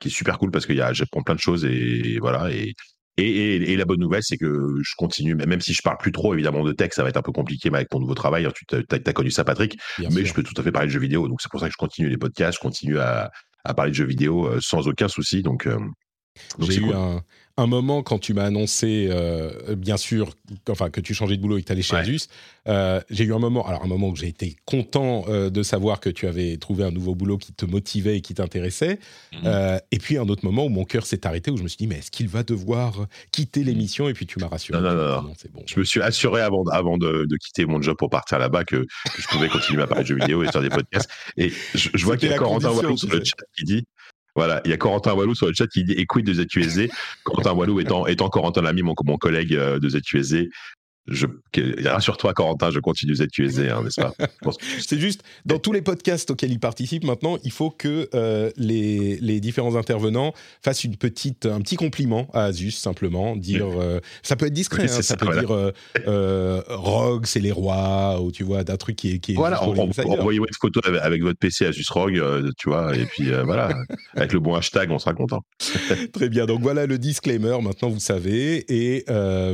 qui 0.01 0.09
est 0.09 0.11
super 0.11 0.39
cool 0.39 0.51
parce 0.51 0.67
que 0.67 0.75
j'apprends 0.93 1.23
plein 1.23 1.35
de 1.35 1.41
choses 1.41 1.65
et, 1.65 2.19
voilà. 2.21 2.51
Et, 2.51 2.75
et, 3.17 3.73
et, 3.73 3.77
la 3.77 3.85
bonne 3.85 4.01
nouvelle, 4.01 4.25
c'est 4.25 4.37
que 4.37 4.75
je 4.83 4.93
continue, 4.97 5.37
même 5.37 5.61
si 5.61 5.73
je 5.73 5.83
parle 5.83 5.99
plus 5.99 6.11
trop 6.11 6.35
évidemment 6.35 6.65
de 6.65 6.73
tech, 6.73 6.91
ça 6.93 7.05
va 7.05 7.11
être 7.11 7.17
un 7.17 7.23
peu 7.23 7.31
compliqué 7.31 7.71
mais 7.71 7.79
avec 7.79 7.89
ton 7.89 8.01
nouveau 8.01 8.15
travail. 8.15 8.45
Hein, 8.47 8.53
tu 8.69 8.77
as, 8.77 9.13
connu 9.13 9.31
ça, 9.31 9.45
Patrick, 9.45 9.79
mais 10.11 10.25
je 10.25 10.35
peux 10.35 10.43
tout 10.43 10.61
à 10.61 10.65
fait 10.65 10.73
parler 10.73 10.89
de 10.89 10.93
jeux 10.93 11.01
vidéo. 11.01 11.29
Donc 11.29 11.41
c'est 11.41 11.51
pour 11.51 11.61
ça 11.61 11.67
que 11.67 11.73
je 11.73 11.79
continue 11.79 12.09
les 12.09 12.19
podcasts, 12.19 12.59
je 12.59 12.61
continue 12.61 12.99
à, 12.99 13.31
à 13.65 13.75
parler 13.75 13.93
de 13.93 13.97
jeux 13.97 14.07
vidéo 14.07 14.61
sans 14.61 14.89
aucun 14.89 15.07
souci. 15.07 15.43
Donc, 15.43 15.69
donc 15.69 16.71
j'ai 16.71 16.81
eu 16.81 16.93
un, 16.93 17.23
un 17.57 17.67
moment 17.67 18.03
quand 18.03 18.19
tu 18.19 18.35
m'as 18.35 18.45
annoncé, 18.45 19.07
euh, 19.11 19.77
bien 19.77 19.97
sûr, 19.97 20.31
enfin 20.69 20.91
que 20.91 21.01
tu 21.01 21.15
changeais 21.15 21.37
de 21.37 21.43
boulot 21.43 21.59
et 21.59 21.63
que 21.63 21.67
tu 21.67 21.73
allais 21.73 21.83
chez 21.83 21.97
Asus, 21.97 22.23
euh, 22.67 23.01
j'ai 23.11 23.25
eu 23.25 23.33
un 23.33 23.39
moment, 23.39 23.65
alors 23.67 23.85
un 23.85 23.87
moment 23.87 24.09
où 24.09 24.17
j'ai 24.17 24.27
été 24.27 24.57
content 24.65 25.25
euh, 25.29 25.51
de 25.51 25.63
savoir 25.63 26.01
que 26.01 26.11
tu 26.11 26.27
avais 26.27 26.57
trouvé 26.57 26.83
un 26.83 26.91
nouveau 26.91 27.15
boulot 27.15 27.39
qui 27.39 27.53
te 27.53 27.65
motivait 27.65 28.17
et 28.17 28.21
qui 28.23 28.35
t'intéressait, 28.35 28.99
mhm. 29.33 29.81
et 29.93 29.99
puis 29.99 30.19
un 30.19 30.29
autre 30.29 30.45
moment 30.45 30.67
où 30.67 30.69
mon 30.69 30.85
cœur 30.85 31.07
s'est 31.07 31.27
arrêté 31.27 31.53
où 31.53 31.57
je 31.57 31.63
me 31.63 31.69
suis 31.69 31.79
dit 31.79 31.87
mais 31.87 31.99
est-ce 31.99 32.11
qu'il 32.11 32.29
va 32.29 32.43
devoir 32.43 33.07
quitter 33.31 33.61
mhm. 33.61 33.67
l'émission? 33.67 34.09
Et 34.09 34.15
puis 34.15 34.27
tu 34.27 34.41
m'as 34.41 34.49
rassuré. 34.49 34.81
Non, 34.81 34.95
non, 34.95 35.23
non, 35.23 35.35
bon. 35.53 35.63
Je 35.67 35.79
me 35.79 35.85
suis 35.85 36.03
assuré 36.03 36.43
avant, 36.43 36.65
avant 36.65 36.99
de, 36.99 37.27
quitter 37.37 37.67
mon 37.67 37.81
job 37.81 37.97
pour 37.97 38.11
partir 38.11 38.39
là-bas 38.39 38.65
que, 38.65 38.85
je 39.17 39.27
pouvais 39.29 39.49
continuer 39.49 39.83
à 39.83 39.87
parler 39.87 40.03
de 40.03 40.09
jeux 40.09 40.17
vidéo 40.17 40.43
et 40.43 40.51
faire 40.51 40.63
des 40.63 40.71
podcasts. 40.71 41.11
Et 41.37 41.53
je, 41.75 42.05
vois 42.05 42.17
qu'il 42.17 42.31
y 42.31 42.33
a 42.33 42.37
Corentin 42.37 42.71
Wallou 42.71 42.97
sur 42.97 43.11
le 43.11 43.23
chat 43.23 43.37
qui 43.57 43.65
dit 43.65 43.87
voilà, 44.37 44.61
il 44.65 44.71
y 44.71 44.75
a 44.75 44.77
Corentin 44.77 45.15
Wallou 45.15 45.35
sur 45.35 45.47
le 45.47 45.55
chat 45.55 45.69
qui 45.69 45.85
dit 45.85 45.93
écoute 45.93 46.25
de 46.25 46.33
ZUSD. 46.33 46.91
Corentin 47.23 47.53
Wallou 47.53 47.79
étant, 47.79 48.07
étant 48.07 48.29
Corentin 48.29 48.63
Lamy, 48.63 48.83
mon, 48.83 48.95
mon 49.05 49.17
collègue 49.17 49.55
euh, 49.55 49.79
de 49.79 49.89
ZUSD, 49.89 50.51
je, 51.07 51.27
rassure-toi, 51.87 52.33
Corentin, 52.33 52.71
je 52.71 52.81
continue 52.81 53.15
ZQSD, 53.15 53.69
hein, 53.69 53.83
n'est-ce 53.85 54.01
pas? 54.01 54.15
C'est 54.79 54.99
juste, 54.99 55.23
dans 55.45 55.59
tous 55.59 55.73
les 55.73 55.83
podcasts 55.83 56.31
auxquels 56.31 56.51
il 56.51 56.61
participe 56.61 57.05
maintenant, 57.05 57.37
il 57.45 57.53
faut 57.53 57.71
que 57.71 58.09
euh, 58.15 58.51
les, 58.57 59.19
les, 59.19 59.41
différents 59.41 59.77
intervenants 59.77 60.33
fassent 60.63 60.85
une 60.85 60.97
petite, 60.97 61.45
un 61.45 61.61
petit 61.61 61.77
compliment 61.77 62.29
à 62.33 62.45
Asus, 62.45 62.71
simplement. 62.71 63.37
Dire, 63.37 63.67
euh, 63.79 64.01
ça 64.23 64.37
peut 64.37 64.47
être 64.47 64.55
discret, 64.55 64.85
hein, 64.85 65.03
ça, 65.03 65.17
peut 65.17 65.39
dire 65.39 65.73
euh, 66.07 66.63
Rogue, 66.69 67.27
c'est 67.27 67.41
les 67.41 67.53
rois, 67.53 68.23
ou 68.23 68.33
tu 68.33 68.43
vois, 68.43 68.65
d'un 68.65 68.77
truc 68.77 68.97
qui 68.97 69.13
est. 69.13 69.19
Qui 69.19 69.33
est 69.33 69.37
voilà, 69.37 69.63
envoyez-moi 69.63 70.49
une 70.49 70.55
photo 70.55 70.81
avec, 70.85 71.23
votre 71.23 71.39
PC 71.39 71.67
Asus 71.67 71.85
Rogue, 71.91 72.23
tu 72.57 72.71
vois, 72.71 72.97
et 72.97 73.05
puis 73.05 73.31
voilà, 73.45 73.69
avec 74.15 74.33
le 74.33 74.41
bon 74.41 74.55
hashtag, 74.55 74.91
on 74.91 74.99
sera 74.99 75.13
content. 75.13 75.43
Très 76.15 76.31
bien, 76.31 76.47
donc 76.47 76.63
voilà 76.63 76.87
le 76.87 76.97
disclaimer, 76.97 77.59
maintenant 77.61 77.91
vous 77.91 78.01
savez, 78.01 78.65
et 78.69 79.05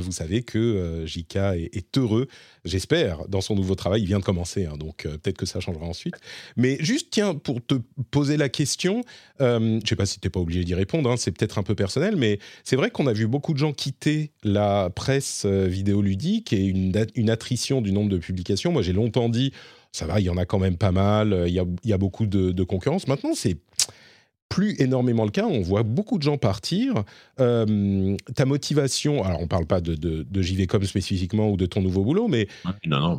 vous 0.01 0.13
savez 0.13 0.43
que 0.43 1.03
JK 1.07 1.40
est, 1.57 1.99
heureux, 1.99 2.27
j'espère, 2.65 3.29
dans 3.29 3.41
son 3.41 3.55
nouveau 3.55 3.75
travail. 3.75 4.03
Il 4.03 4.07
vient 4.07 4.19
de 4.19 4.25
commencer, 4.25 4.67
hein, 4.67 4.77
donc 4.79 5.07
euh, 5.07 5.19
peut-être 5.19 5.39
que 5.39 5.47
ça 5.47 5.61
changera 5.61 5.85
ensuite. 5.87 6.15
Mais 6.57 6.77
juste, 6.81 7.09
tiens, 7.11 7.35
pour 7.35 7.65
te 7.65 7.75
poser 8.11 8.37
la 8.37 8.49
question, 8.49 9.03
euh, 9.41 9.59
je 9.59 9.65
ne 9.77 9.87
sais 9.87 9.97
pas 9.97 10.07
si 10.07 10.21
tu 10.21 10.27
n'es 10.27 10.31
pas 10.31 10.41
obligé 10.41 10.65
d'y 10.65 10.75
répondre, 10.75 11.11
hein, 11.11 11.17
c'est 11.17 11.33
peut-être 11.33 11.59
un 11.59 11.63
peu 11.63 11.75
personnel, 11.75 12.17
mais 12.17 12.39
c'est 12.65 12.77
vrai 12.77 12.91
qu'on 12.91 13.07
a 13.07 13.13
vu 13.13 13.27
beaucoup 13.27 13.53
de 13.53 13.59
gens 13.59 13.73
quitter 13.73 14.33
la 14.43 14.91
presse 14.91 15.45
euh, 15.47 15.67
vidéoludique 15.67 16.53
et 16.53 16.65
une, 16.65 16.93
une 17.15 17.31
attrition 17.31 17.81
du 17.81 17.93
nombre 17.93 18.11
de 18.11 18.19
publications. 18.19 18.73
Moi, 18.73 18.83
j'ai 18.83 18.93
longtemps 18.93 19.29
dit, 19.29 19.53
ça 19.93 20.07
va, 20.07 20.21
il 20.21 20.25
y 20.25 20.31
en 20.31 20.37
a 20.37 20.45
quand 20.45 20.59
même 20.59 20.77
pas 20.77 20.93
mal, 20.93 21.45
il 21.49 21.55
y 21.55 21.93
a, 21.93 21.99
beaucoup 21.99 22.27
de 22.27 22.63
concurrence. 22.63 23.09
Maintenant, 23.09 23.35
c'est 23.35 23.57
plus 24.51 24.75
énormément 24.79 25.25
le 25.25 25.31
cas. 25.31 25.47
On 25.47 25.63
voit 25.63 25.85
beaucoup 25.85 26.19
de 26.19 26.23
gens 26.23 26.37
partir. 26.37 27.05
Euh, 27.41 28.17
ta 28.35 28.45
motivation, 28.45 29.25
alors 29.25 29.39
on 29.39 29.45
ne 29.45 29.49
parle 29.49 29.65
pas 29.65 29.81
de, 29.81 29.95
de, 29.95 30.27
de, 30.29 30.43
JVcom 30.43 30.85
spécifiquement 30.85 31.51
ou 31.51 31.57
de 31.57 31.65
ton 31.65 31.81
nouveau 31.81 32.03
boulot, 32.03 32.29
mais 32.29 32.49
bah, 32.65 32.75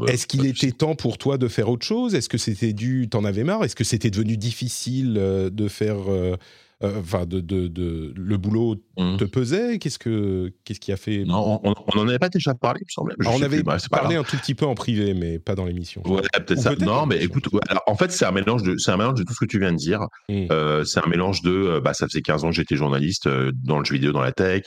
est-ce 0.07 0.27
qu'il 0.27 0.45
était 0.45 0.71
temps 0.71 0.93
pour 0.93 1.17
toi 1.17 1.39
de 1.39 1.47
faire 1.47 1.69
autre 1.69 1.85
chose? 1.85 2.13
Est-ce 2.13 2.29
que 2.29 2.37
c'était 2.37 2.73
dû, 2.73 3.07
t'en 3.09 3.23
avais 3.23 3.45
marre? 3.45 3.63
Est-ce 3.63 3.77
que 3.77 3.85
c'était 3.85 4.11
devenu 4.11 4.37
difficile 4.37 5.15
euh, 5.17 5.49
de 5.49 5.67
faire 5.69 6.11
euh, 6.11 6.35
enfin, 6.83 7.25
de, 7.25 7.39
de, 7.39 8.13
le 8.15 8.37
boulot 8.37 8.75
mmh. 8.97 9.17
te 9.17 9.25
pesait? 9.25 9.79
Qu'est-ce 9.79 9.99
que 9.99 10.53
qu'est-ce 10.63 10.79
qui 10.79 10.91
a 10.91 10.97
fait? 10.97 11.23
Non, 11.25 11.61
on 11.63 11.73
n'en 11.95 12.07
avait 12.07 12.19
pas 12.19 12.29
déjà 12.29 12.53
parlé, 12.53 12.81
il 12.81 12.85
me 12.85 12.91
semble. 12.91 13.15
on 13.25 13.41
avait 13.41 13.63
parlé 13.89 14.15
un 14.15 14.23
tout 14.23 14.37
petit 14.37 14.55
peu 14.55 14.65
en 14.65 14.75
privé, 14.75 15.13
mais 15.13 15.39
pas 15.39 15.55
dans 15.55 15.65
l'émission. 15.65 16.01
Ouais, 16.05 16.21
peut-être 16.33 16.59
ça. 16.59 16.75
non, 16.75 17.05
mais 17.05 17.23
écoute, 17.23 17.49
en 17.87 17.95
fait, 17.95 18.11
c'est 18.11 18.25
un 18.25 18.31
mélange 18.31 18.63
de, 18.63 18.77
c'est 18.77 18.91
un 18.91 18.97
mélange 18.97 19.19
de 19.19 19.23
tout 19.23 19.33
ce 19.33 19.39
que 19.39 19.45
tu 19.45 19.59
viens 19.59 19.71
de 19.71 19.77
dire. 19.77 20.01
Mmh. 20.29 20.47
Euh, 20.51 20.83
c'est 20.83 20.99
un 21.03 21.09
mélange 21.09 21.41
de, 21.41 21.51
euh, 21.51 21.81
bah, 21.81 21.93
ça 21.93 22.07
faisait 22.07 22.21
15 22.21 22.43
ans 22.43 22.49
que 22.49 22.55
j'étais 22.55 22.75
journaliste 22.75 23.27
dans 23.53 23.79
le 23.79 23.85
jeu 23.85 23.95
vidéo, 23.95 24.11
dans 24.11 24.21
la 24.21 24.31
tech. 24.31 24.63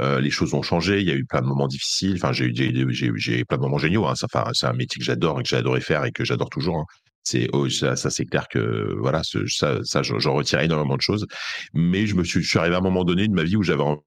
les 0.00 0.30
choses 0.30 0.54
ont 0.54 0.62
changé. 0.62 1.00
Il 1.00 1.08
y 1.08 1.10
a 1.10 1.14
eu 1.14 1.24
plein 1.24 1.40
de 1.40 1.46
moments 1.46 1.68
difficiles. 1.68 2.14
Enfin, 2.16 2.32
j'ai 2.32 2.46
eu, 2.46 3.18
j'ai, 3.18 3.44
plein 3.44 3.58
de 3.58 3.62
moments 3.62 3.78
géniaux. 3.78 4.06
Hein. 4.06 4.14
Ça, 4.14 4.26
c'est 4.52 4.66
un 4.66 4.72
métier 4.72 4.98
que 4.98 5.04
j'adore 5.04 5.40
et 5.40 5.42
que 5.42 5.48
j'ai 5.48 5.56
adoré 5.56 5.80
faire 5.80 6.04
et 6.04 6.12
que 6.12 6.24
j'adore 6.24 6.50
toujours. 6.50 6.78
Hein 6.78 6.86
c'est 7.28 7.48
oh, 7.52 7.68
ça, 7.68 7.96
c'est 7.96 8.24
clair 8.24 8.48
que 8.48 8.94
voilà 8.98 9.22
ça, 9.24 9.78
ça 9.82 10.02
j'en 10.02 10.34
retire 10.34 10.60
énormément 10.60 10.96
de 10.96 11.02
choses 11.02 11.26
mais 11.74 12.06
je 12.06 12.14
me 12.14 12.24
suis 12.24 12.42
je 12.42 12.48
suis 12.48 12.58
arrivé 12.58 12.74
à 12.74 12.78
un 12.78 12.82
moment 12.82 13.04
donné 13.04 13.28
de 13.28 13.34
ma 13.34 13.44
vie 13.44 13.56
où 13.56 13.62
j'avais 13.62 13.82
envie 13.82 14.00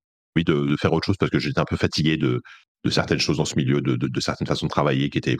de, 0.45 0.75
faire 0.79 0.93
autre 0.93 1.05
chose 1.05 1.17
parce 1.19 1.31
que 1.31 1.39
j'étais 1.39 1.59
un 1.59 1.65
peu 1.65 1.77
fatigué 1.77 2.17
de, 2.17 2.41
de 2.83 2.89
certaines 2.89 3.19
choses 3.19 3.37
dans 3.37 3.45
ce 3.45 3.55
milieu 3.55 3.81
de, 3.81 3.95
de, 3.95 4.19
certaines 4.19 4.47
façons 4.47 4.65
de 4.65 4.71
travailler 4.71 5.09
qui 5.09 5.17
étaient 5.17 5.37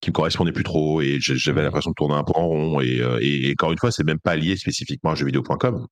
qui 0.00 0.10
me 0.10 0.14
correspondaient 0.14 0.52
plus 0.52 0.64
trop 0.64 1.00
et 1.00 1.18
j'avais 1.20 1.60
mmh. 1.60 1.64
l'impression 1.64 1.90
de 1.90 1.94
tourner 1.94 2.14
un 2.14 2.24
peu 2.24 2.32
en 2.34 2.46
rond 2.46 2.80
et, 2.80 3.00
euh, 3.00 3.18
et, 3.22 3.52
encore 3.52 3.72
une 3.72 3.78
fois 3.78 3.90
c'est 3.90 4.04
même 4.04 4.20
pas 4.20 4.36
lié 4.36 4.56
spécifiquement 4.56 5.12
à 5.12 5.14
jeuxvideo.com 5.14 5.86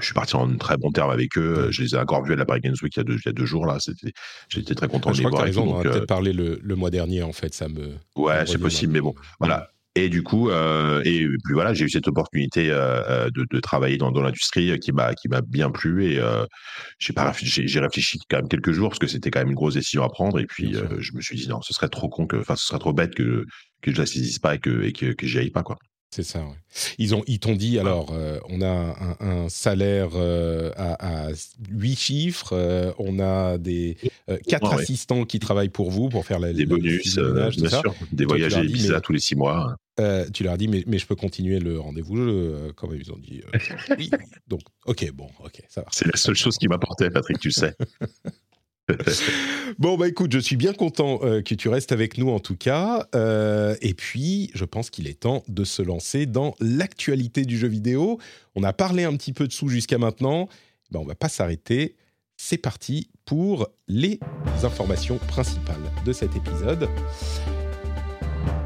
je 0.00 0.04
suis 0.04 0.14
parti 0.14 0.36
en 0.36 0.56
très 0.56 0.76
bon 0.76 0.90
terme 0.90 1.10
avec 1.10 1.36
eux. 1.38 1.68
Je 1.70 1.82
les 1.82 1.94
ai 1.94 1.98
encore 1.98 2.24
vus 2.24 2.34
à 2.34 2.36
la 2.36 2.44
Paris 2.44 2.60
Games 2.60 2.76
Week 2.82 2.94
il 2.94 2.98
y 2.98 3.00
a 3.00 3.04
deux, 3.04 3.16
il 3.16 3.26
y 3.26 3.28
a 3.28 3.32
deux 3.32 3.46
jours 3.46 3.66
là. 3.66 3.78
J'étais 4.48 4.74
très 4.74 4.88
content 4.88 5.10
de 5.10 5.16
les 5.16 5.22
voir. 5.22 5.32
Je 5.32 5.36
crois 5.36 5.46
que 5.48 5.52
tu 5.52 5.58
as 5.58 5.62
raison. 5.62 5.74
On 5.74 5.80
a 5.80 5.82
peut-être 5.82 6.06
parlé 6.06 6.32
le, 6.32 6.60
le, 6.62 6.76
mois 6.76 6.90
dernier 6.90 7.22
en 7.22 7.32
fait. 7.32 7.54
Ça 7.54 7.68
me. 7.68 7.94
Ouais, 8.16 8.46
c'est 8.46 8.58
possible, 8.58 8.92
mais 8.92 9.00
bon, 9.00 9.14
voilà. 9.40 9.70
Et 9.98 10.08
du 10.08 10.22
coup, 10.22 10.48
euh, 10.48 11.02
et 11.04 11.26
puis 11.44 11.54
voilà, 11.54 11.74
j'ai 11.74 11.84
eu 11.84 11.90
cette 11.90 12.06
opportunité 12.06 12.70
euh, 12.70 13.02
euh, 13.08 13.30
de, 13.30 13.44
de, 13.50 13.58
travailler 13.58 13.96
dans, 13.96 14.12
dans 14.12 14.22
l'industrie 14.22 14.78
qui 14.78 14.92
m'a 14.92 15.12
qui 15.14 15.28
m'a 15.28 15.40
bien 15.40 15.70
plu. 15.70 16.04
Et 16.04 16.20
j'ai 17.00 17.12
pas 17.12 17.32
j'ai 17.40 17.80
réfléchi 17.80 18.20
quand 18.30 18.36
même 18.36 18.48
quelques 18.48 18.70
jours 18.70 18.90
parce 18.90 19.00
que 19.00 19.08
c'était 19.08 19.32
quand 19.32 19.40
même 19.40 19.48
une 19.48 19.56
grosse 19.56 19.74
décision 19.74 20.04
à 20.04 20.08
prendre. 20.08 20.38
Et 20.38 20.46
puis 20.46 20.74
je 21.00 21.12
me 21.14 21.20
suis 21.20 21.36
dit 21.36 21.48
non, 21.48 21.60
ce 21.62 21.74
serait 21.74 21.88
trop 21.88 22.08
con 22.08 22.26
que, 22.28 22.36
enfin, 22.36 22.54
ce 22.54 22.64
serait 22.64 22.78
trop 22.78 22.92
bête 22.92 23.14
que 23.16 23.44
que 23.82 23.92
je 23.92 23.98
la 23.98 24.06
saisisse 24.06 24.38
pas 24.38 24.54
et 24.54 24.58
que 24.60 24.84
et 24.84 24.92
que, 24.92 25.06
que 25.12 25.26
j'y 25.26 25.38
aille 25.38 25.50
pas 25.50 25.64
quoi. 25.64 25.78
C'est 26.10 26.22
ça, 26.22 26.40
ouais. 26.40 26.56
Ils 26.96 27.14
ont, 27.14 27.22
ils 27.26 27.38
t'ont 27.38 27.54
dit, 27.54 27.78
alors, 27.78 28.12
euh, 28.12 28.38
on 28.48 28.62
a 28.62 28.96
un, 29.20 29.48
salaire 29.50 30.10
euh, 30.14 30.72
à, 30.76 31.28
8 31.70 31.96
chiffres, 31.96 32.54
euh, 32.54 32.92
on 32.98 33.20
a 33.20 33.58
des 33.58 33.98
quatre 34.46 34.72
assistants 34.72 35.26
qui 35.26 35.38
travaillent 35.38 35.68
pour 35.68 35.90
vous 35.90 36.08
pour 36.08 36.24
faire 36.24 36.38
la, 36.38 36.52
des 36.54 36.64
bonus, 36.64 37.18
bien 37.18 37.68
sûr, 37.68 37.94
des 38.10 38.24
voyages 38.24 38.56
et 38.56 38.62
visas 38.62 39.00
tous 39.00 39.12
les 39.12 39.20
6 39.20 39.36
mois. 39.36 39.76
Tu 40.32 40.44
leur 40.44 40.54
as 40.54 40.56
dit, 40.56 40.68
mais, 40.68 40.84
mais 40.86 40.98
je 40.98 41.06
peux 41.06 41.16
continuer 41.16 41.58
le 41.58 41.78
rendez-vous 41.78 42.16
jeu 42.16 42.72
Comment 42.76 42.94
ils 42.94 43.12
ont 43.12 43.18
dit 43.18 43.42
oui. 43.98 44.10
Donc, 44.46 44.60
ok, 44.86 45.10
bon, 45.12 45.28
ok, 45.44 45.62
ça 45.68 45.82
va. 45.82 45.88
C'est 45.90 46.06
la 46.06 46.16
seule 46.16 46.36
chose 46.36 46.56
qui 46.56 46.68
m'apportait, 46.68 47.10
Patrick, 47.10 47.38
tu 47.38 47.50
sais. 47.50 47.74
bon, 49.78 49.96
bah 49.96 50.08
écoute, 50.08 50.32
je 50.32 50.38
suis 50.38 50.56
bien 50.56 50.72
content 50.72 51.20
euh, 51.22 51.42
que 51.42 51.54
tu 51.54 51.68
restes 51.68 51.92
avec 51.92 52.18
nous 52.18 52.30
en 52.30 52.40
tout 52.40 52.56
cas. 52.56 53.06
Euh, 53.14 53.76
et 53.80 53.94
puis, 53.94 54.50
je 54.54 54.64
pense 54.64 54.90
qu'il 54.90 55.06
est 55.06 55.20
temps 55.20 55.42
de 55.48 55.64
se 55.64 55.82
lancer 55.82 56.26
dans 56.26 56.54
l'actualité 56.60 57.44
du 57.44 57.58
jeu 57.58 57.68
vidéo. 57.68 58.18
On 58.54 58.62
a 58.62 58.72
parlé 58.72 59.04
un 59.04 59.16
petit 59.16 59.32
peu 59.32 59.46
de 59.46 59.52
sous 59.52 59.68
jusqu'à 59.68 59.98
maintenant. 59.98 60.48
Ben, 60.90 61.00
on 61.00 61.04
va 61.04 61.14
pas 61.14 61.28
s'arrêter. 61.28 61.96
C'est 62.36 62.58
parti 62.58 63.10
pour 63.24 63.68
les 63.88 64.20
informations 64.62 65.18
principales 65.18 65.76
de 66.04 66.12
cet 66.12 66.36
épisode. 66.36 66.88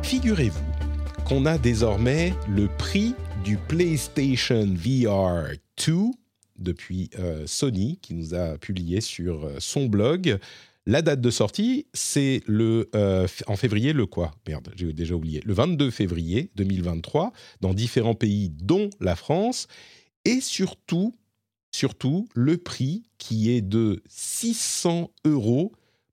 Figurez-vous 0.02 0.71
qu'on 1.24 1.46
a 1.46 1.58
désormais 1.58 2.34
le 2.48 2.68
prix 2.68 3.14
du 3.44 3.56
PlayStation 3.56 4.66
VR 4.66 5.48
2 5.86 5.94
depuis 6.58 7.10
euh, 7.18 7.44
Sony, 7.46 7.98
qui 8.00 8.14
nous 8.14 8.34
a 8.34 8.58
publié 8.58 9.00
sur 9.00 9.44
euh, 9.44 9.56
son 9.58 9.86
blog. 9.86 10.38
La 10.86 11.02
date 11.02 11.20
de 11.20 11.30
sortie, 11.30 11.86
c'est 11.92 12.42
le 12.46 12.88
euh, 12.94 13.26
en 13.46 13.56
février, 13.56 13.92
le 13.92 14.06
quoi? 14.06 14.32
Merde, 14.46 14.72
j'ai 14.76 14.92
déjà 14.92 15.14
oublié. 15.14 15.40
Le 15.44 15.54
22 15.54 15.90
février 15.90 16.50
2023, 16.56 17.32
dans 17.60 17.74
différents 17.74 18.14
pays, 18.14 18.50
dont 18.50 18.90
la 19.00 19.16
France, 19.16 19.66
et 20.24 20.40
surtout, 20.40 21.14
surtout 21.72 22.28
le 22.34 22.56
prix 22.58 23.04
qui 23.18 23.50
est 23.50 23.62
de 23.62 24.02
600 24.08 25.10
euros 25.24 25.72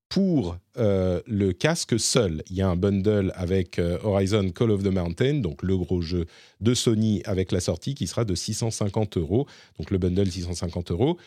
pour 0.10 0.58
euh, 0.78 1.22
le 1.28 1.54
casque 1.54 2.00
seul. 2.00 2.44
Il 2.50 2.56
y 2.56 2.62
a 2.64 2.68
un 2.68 2.76
bundle 2.76 3.32
avec 3.36 3.78
euh, 3.78 4.00
Horizon 4.04 4.50
Call 4.50 4.72
of 4.72 4.84
the 4.84 4.88
Mountain, 4.88 5.36
donc 5.36 5.62
le 5.62 5.78
gros 5.78 6.02
jeu 6.02 6.26
de 6.62 6.74
Sony 6.74 7.22
avec 7.26 7.52
la 7.52 7.60
sortie 7.60 7.94
qui 7.94 8.08
sera 8.08 8.26
de 8.26 8.34
650 8.34 9.18
euros. 9.18 9.48
Donc 9.78 9.92
le 9.92 10.00
bundle 10.00 10.30
650 10.30 10.92
euros. 10.92 11.18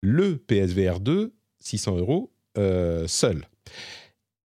Le 0.00 0.36
PSVR 0.36 1.00
2, 1.00 1.32
600 1.58 1.96
euros 1.96 2.30
euh, 2.56 3.08
seul. 3.08 3.44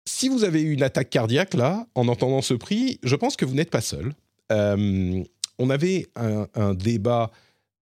Si 0.06 0.30
vous 0.30 0.44
avez 0.44 0.62
eu 0.62 0.74
une 0.74 0.84
attaque 0.84 1.12
cardiaque 1.12 1.54
là, 1.54 1.88
en 1.94 2.08
entendant 2.08 2.42
ce 2.42 2.56
prix, 2.56 3.00
je 3.04 3.16
pense 3.16 3.36
que 3.36 3.46
vous 3.46 3.54
n'êtes 3.54 3.70
pas 3.70 3.82
seul. 3.82 4.14
on 4.50 5.70
avait 5.70 6.08
un, 6.16 6.48
un 6.56 6.74
débat 6.74 7.32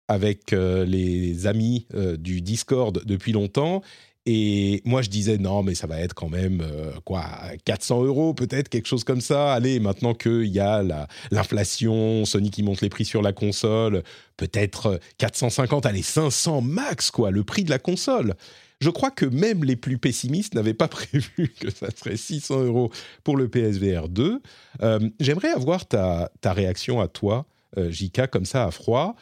avec 0.07 0.51
les 0.51 1.47
amis 1.47 1.87
du 2.17 2.41
Discord 2.41 3.01
depuis 3.05 3.31
longtemps 3.31 3.81
et 4.27 4.81
moi, 4.85 5.01
je 5.01 5.09
disais, 5.09 5.37
non, 5.39 5.63
mais 5.63 5.73
ça 5.73 5.87
va 5.87 5.99
être 5.99 6.13
quand 6.13 6.29
même, 6.29 6.61
euh, 6.61 6.91
quoi, 7.05 7.25
400 7.65 8.03
euros 8.03 8.33
peut-être, 8.35 8.69
quelque 8.69 8.87
chose 8.87 9.03
comme 9.03 9.21
ça. 9.21 9.53
Allez, 9.53 9.79
maintenant 9.79 10.13
qu'il 10.13 10.45
y 10.45 10.59
a 10.59 10.83
l'inflation, 11.31 12.23
Sony 12.25 12.51
qui 12.51 12.61
monte 12.61 12.81
les 12.81 12.89
prix 12.89 13.05
sur 13.05 13.23
la 13.23 13.33
console, 13.33 14.03
peut-être 14.37 14.99
450, 15.17 15.87
allez, 15.87 16.03
500 16.03 16.61
max, 16.61 17.09
quoi, 17.09 17.31
le 17.31 17.43
prix 17.43 17.63
de 17.63 17.71
la 17.71 17.79
console. 17.79 18.35
Je 18.79 18.89
crois 18.91 19.09
que 19.09 19.25
même 19.25 19.63
les 19.63 19.75
plus 19.75 19.97
pessimistes 19.97 20.53
n'avaient 20.53 20.75
pas 20.75 20.87
prévu 20.87 21.53
que 21.59 21.71
ça 21.71 21.87
serait 21.89 22.17
600 22.17 22.63
euros 22.65 22.91
pour 23.23 23.37
le 23.37 23.47
PSVR 23.47 24.07
2. 24.07 24.39
Euh, 24.83 25.09
j'aimerais 25.19 25.51
avoir 25.51 25.87
ta, 25.87 26.29
réaction 26.43 26.99
à 26.99 27.07
toi, 27.07 27.47
euh, 27.77 27.89
Jika, 27.89 28.27
comme 28.27 28.45
ça, 28.45 28.65
à 28.65 28.71
froid. 28.71 29.15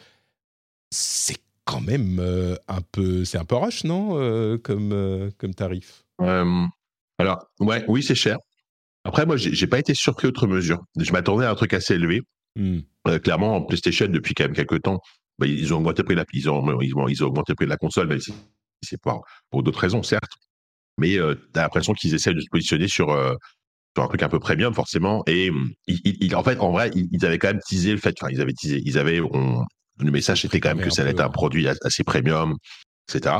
C'est 0.90 1.38
quand 1.70 1.80
même 1.80 2.18
euh, 2.18 2.56
un 2.66 2.80
peu, 2.92 3.24
c'est 3.24 3.38
un 3.38 3.44
peu 3.44 3.54
rush, 3.54 3.84
non, 3.84 4.18
euh, 4.18 4.58
comme 4.58 4.92
euh, 4.92 5.30
comme 5.38 5.54
tarif? 5.54 6.02
alors 6.18 7.46
ouais, 7.60 7.84
oui, 7.86 8.02
c'est 8.02 8.14
cher. 8.14 8.38
Après, 9.04 9.24
moi, 9.24 9.36
j'ai 9.36 9.66
pas 9.66 9.78
été 9.78 9.94
surpris 9.94 10.26
autre 10.26 10.46
mesure. 10.46 10.82
Je 10.98 11.12
m'attendais 11.12 11.46
à 11.46 11.50
un 11.50 11.54
truc 11.54 11.72
assez 11.72 11.94
élevé. 11.94 12.20
Mmh. 12.56 12.80
clairement, 13.22 13.56
en 13.56 13.62
PlayStation, 13.62 14.08
depuis 14.08 14.34
quand 14.34 14.44
même 14.44 14.52
quelques 14.52 14.82
temps, 14.82 15.00
bah, 15.38 15.46
ils 15.46 15.72
ont 15.72 15.78
augmenté 15.78 16.02
le 16.02 16.06
prix 16.06 16.14
de 16.14 16.20
la, 16.20 16.26
ils 16.32 16.50
ont, 16.50 16.80
ils 16.82 16.94
ont, 16.94 17.08
ils 17.08 17.24
ont 17.24 17.28
augmenté 17.28 17.52
le 17.52 17.56
prix 17.56 17.66
de 17.66 17.70
la 17.70 17.76
console, 17.76 18.08
mais 18.08 18.18
c'est 18.82 19.00
pour, 19.00 19.24
pour 19.50 19.62
d'autres 19.62 19.78
raisons, 19.78 20.02
certes. 20.02 20.32
Mais 20.98 21.12
tu 21.12 21.22
as 21.54 21.62
l'impression 21.62 21.94
qu'ils 21.94 22.14
essaient 22.14 22.34
de 22.34 22.40
se 22.40 22.48
positionner 22.50 22.88
sur, 22.88 23.08
sur 23.96 24.04
un 24.04 24.08
truc 24.08 24.22
un 24.22 24.28
peu 24.28 24.40
premium, 24.40 24.74
forcément. 24.74 25.22
Et 25.26 25.50
ils, 25.86 26.34
en 26.36 26.42
fait, 26.42 26.58
en 26.58 26.72
vrai, 26.72 26.90
ils, 26.94 27.24
avaient 27.24 27.38
quand 27.38 27.48
même 27.48 27.60
teasé 27.66 27.92
le 27.92 27.98
fait, 27.98 28.14
enfin, 28.20 28.30
ils 28.30 28.40
avaient 28.40 28.52
teasé, 28.52 28.82
ils 28.84 28.98
avaient, 28.98 29.20
le 30.00 30.10
message 30.10 30.44
était 30.44 30.60
quand 30.60 30.74
même 30.74 30.84
que 30.84 30.90
ça 30.90 31.02
allait 31.02 31.12
être 31.12 31.20
un 31.20 31.30
produit 31.30 31.68
assez 31.68 32.04
premium, 32.04 32.56
etc. 33.08 33.36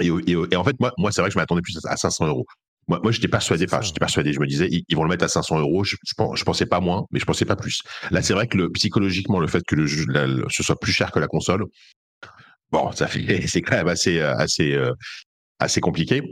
Et, 0.00 0.10
en 0.10 0.64
fait, 0.64 0.78
moi, 0.80 0.92
moi 0.98 1.12
c'est 1.12 1.20
vrai 1.20 1.30
que 1.30 1.34
je 1.34 1.38
m'attendais 1.38 1.62
plus 1.62 1.78
à 1.84 1.96
500 1.96 2.26
euros. 2.26 2.46
Moi, 2.88 3.00
moi 3.02 3.12
j'étais 3.12 3.28
persuadé, 3.28 3.66
enfin, 3.66 3.80
j'étais 3.82 3.98
persuadé, 3.98 4.32
je 4.32 4.40
me 4.40 4.46
disais, 4.46 4.68
ils, 4.70 4.96
vont 4.96 5.04
le 5.04 5.08
mettre 5.08 5.24
à 5.24 5.28
500 5.28 5.58
euros. 5.60 5.84
Je, 5.84 5.96
je, 6.04 6.44
pensais 6.44 6.66
pas 6.66 6.80
moins, 6.80 7.06
mais 7.10 7.20
je 7.20 7.24
pensais 7.24 7.44
pas 7.44 7.56
plus. 7.56 7.82
Là, 8.10 8.22
c'est 8.22 8.32
vrai 8.32 8.46
que 8.46 8.56
le, 8.56 8.70
psychologiquement, 8.70 9.38
le 9.40 9.46
fait 9.46 9.62
que 9.66 9.74
le 9.74 9.86
ce 10.48 10.62
soit 10.62 10.78
plus 10.78 10.92
cher 10.92 11.12
que 11.12 11.18
la 11.18 11.26
console, 11.26 11.66
bon, 12.70 12.90
ça 12.92 13.06
fait, 13.06 13.46
c'est 13.46 13.62
quand 13.62 13.76
même 13.76 13.88
assez, 13.88 14.20
assez, 14.20 14.72
euh, 14.74 14.92
assez 15.58 15.80
compliqué. 15.80 16.22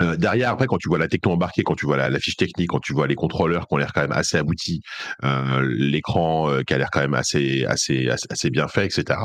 Euh, 0.00 0.16
derrière, 0.16 0.50
après, 0.50 0.66
quand 0.66 0.78
tu 0.78 0.88
vois 0.88 0.98
la 0.98 1.08
techno 1.08 1.32
embarquée, 1.32 1.62
quand 1.62 1.74
tu 1.74 1.86
vois 1.86 1.96
la, 1.96 2.18
fiche 2.18 2.36
technique, 2.36 2.70
quand 2.70 2.80
tu 2.80 2.92
vois 2.92 3.06
les 3.06 3.14
contrôleurs 3.14 3.66
qui 3.66 3.74
ont 3.74 3.76
l'air 3.76 3.92
quand 3.92 4.00
même 4.00 4.12
assez 4.12 4.36
aboutis, 4.36 4.80
euh, 5.24 5.66
l'écran 5.76 6.50
euh, 6.50 6.62
qui 6.62 6.74
a 6.74 6.78
l'air 6.78 6.90
quand 6.90 7.00
même 7.00 7.14
assez, 7.14 7.64
assez, 7.64 8.08
assez, 8.08 8.50
bien 8.50 8.68
fait, 8.68 8.86
etc. 8.86 9.20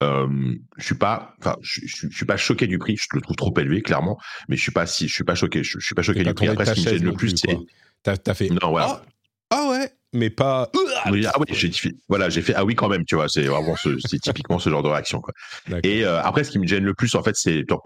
Je 0.00 0.84
suis 0.84 0.96
pas, 0.96 1.34
enfin, 1.40 1.56
je, 1.62 1.80
je, 1.84 2.08
suis 2.08 2.26
pas 2.26 2.36
choqué 2.36 2.66
du 2.66 2.78
prix. 2.78 2.96
Je 2.96 3.06
le 3.14 3.22
trouve 3.22 3.36
trop 3.36 3.54
élevé, 3.58 3.80
clairement, 3.80 4.18
mais 4.48 4.56
je 4.56 4.62
suis 4.62 4.72
pas 4.72 4.86
si, 4.86 5.08
je 5.08 5.14
suis 5.14 5.24
pas 5.24 5.34
choqué. 5.34 5.64
Je, 5.64 5.78
suis 5.78 5.94
pas 5.94 6.02
choqué 6.02 6.22
du 6.22 6.34
prix. 6.34 6.48
Après, 6.48 6.66
ce 6.66 6.74
qui 6.74 6.84
me 6.84 6.90
gêne 6.90 7.04
le 7.04 7.12
plus, 7.12 7.34
c'est 7.36 7.56
t'as 8.02 8.16
as 8.26 8.34
fait. 8.34 8.50
Non, 8.50 8.70
voilà. 8.70 9.02
Ah, 9.50 9.56
ah 9.56 9.70
ouais, 9.70 9.88
mais 10.14 10.30
pas. 10.30 10.70
ah 11.04 11.10
oui, 11.10 11.26
j'ai 11.50 11.70
voilà, 12.08 12.30
j'ai 12.30 12.40
fait 12.40 12.54
ah 12.54 12.64
oui 12.64 12.74
quand 12.74 12.88
même, 12.88 13.04
tu 13.04 13.16
vois, 13.16 13.28
c'est 13.28 13.44
vraiment 13.44 13.74
c'est 13.76 14.18
typiquement 14.20 14.58
ce 14.58 14.70
genre 14.70 14.82
de 14.82 14.88
réaction 14.88 15.20
quoi. 15.20 15.34
Et 15.82 16.04
euh, 16.04 16.22
après, 16.22 16.44
ce 16.44 16.50
qui 16.50 16.58
me 16.58 16.66
gêne 16.66 16.84
le 16.84 16.94
plus 16.94 17.14
en 17.14 17.22
fait, 17.22 17.34
c'est 17.34 17.64
t'en 17.66 17.78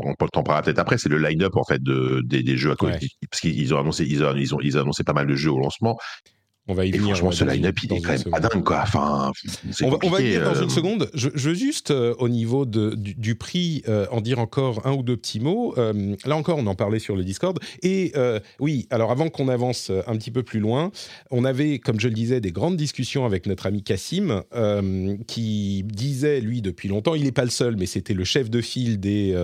parlera 0.43 0.63
peut-être 0.63 0.79
après, 0.79 0.99
c'est 0.99 1.09
le 1.09 1.19
line-up 1.19 1.57
en 1.57 1.65
fait 1.65 1.83
de, 1.83 2.23
des, 2.25 2.57
jeux 2.57 2.71
à 2.71 2.77
côté, 2.77 3.09
parce 3.31 3.41
qu'ils 3.41 3.75
ont 3.75 3.81
annoncé 3.81 4.05
ils 4.05 4.23
ont, 4.23 4.35
ils 4.37 4.55
ont 4.55 4.59
ils 4.61 4.77
ont 4.77 4.83
annoncé 4.83 5.05
pas 5.05 5.15
mal 5.15 5.27
de 5.27 5.35
jeux 5.35 5.51
au 5.51 5.59
lancement 5.59 5.99
on 6.69 6.75
va 6.75 6.85
y 6.85 6.91
venir. 6.91 7.17
Franchement, 7.17 7.33
ce 7.33 7.45
line-up, 7.45 7.79
il 7.83 7.93
est 7.95 8.01
quand 8.01 8.13
même 8.13 8.23
pas 8.25 8.41
dingue, 8.41 8.63
quoi. 8.63 8.81
Enfin, 8.83 9.33
on, 9.83 9.91
va, 9.91 9.99
on 10.03 10.11
va 10.11 10.21
y 10.21 10.25
venir 10.25 10.45
dans 10.45 10.55
une 10.55 10.67
euh. 10.67 10.69
seconde. 10.69 11.11
Je, 11.15 11.29
veux 11.31 11.55
juste, 11.55 11.91
euh, 11.91 12.15
au 12.19 12.29
niveau 12.29 12.67
de, 12.67 12.95
du, 12.95 13.35
prix, 13.35 13.83
euh, 13.89 14.07
en 14.11 14.21
dire 14.21 14.39
encore 14.39 14.87
un 14.87 14.93
ou 14.93 15.03
deux 15.03 15.17
petits 15.17 15.41
mots. 15.41 15.75
là 15.77 16.37
encore, 16.37 16.59
on 16.59 16.67
en 16.67 16.75
parlait 16.75 16.99
sur 16.99 17.17
le 17.17 17.25
Discord. 17.25 17.59
Et 17.83 18.13
oui, 18.61 18.87
alors 18.91 19.11
avant 19.11 19.29
qu'on 19.31 19.49
avance 19.49 19.91
un 20.07 20.17
petit 20.17 20.31
peu 20.31 20.43
plus 20.43 20.61
loin, 20.61 20.91
on 21.31 21.45
avait, 21.45 21.79
comme 21.79 21.99
je 21.99 22.09
le 22.09 22.15
disais, 22.15 22.41
des 22.41 22.53
grandes 22.53 22.77
discussions 22.77 23.25
avec 23.25 23.47
notre 23.47 23.67
ami 23.67 23.83
Cassim, 23.83 24.43
qui 25.27 25.85
disait, 25.85 26.41
lui, 26.41 26.61
depuis 26.61 26.89
longtemps, 26.89 27.15
il 27.15 27.25
n'est 27.25 27.33
pas 27.33 27.45
le 27.45 27.51
seul, 27.51 27.77
mais 27.77 27.87
c'était 27.87 28.15
le 28.15 28.25
chef 28.25 28.51
de 28.51 28.61
file 28.61 29.01
des 29.01 29.35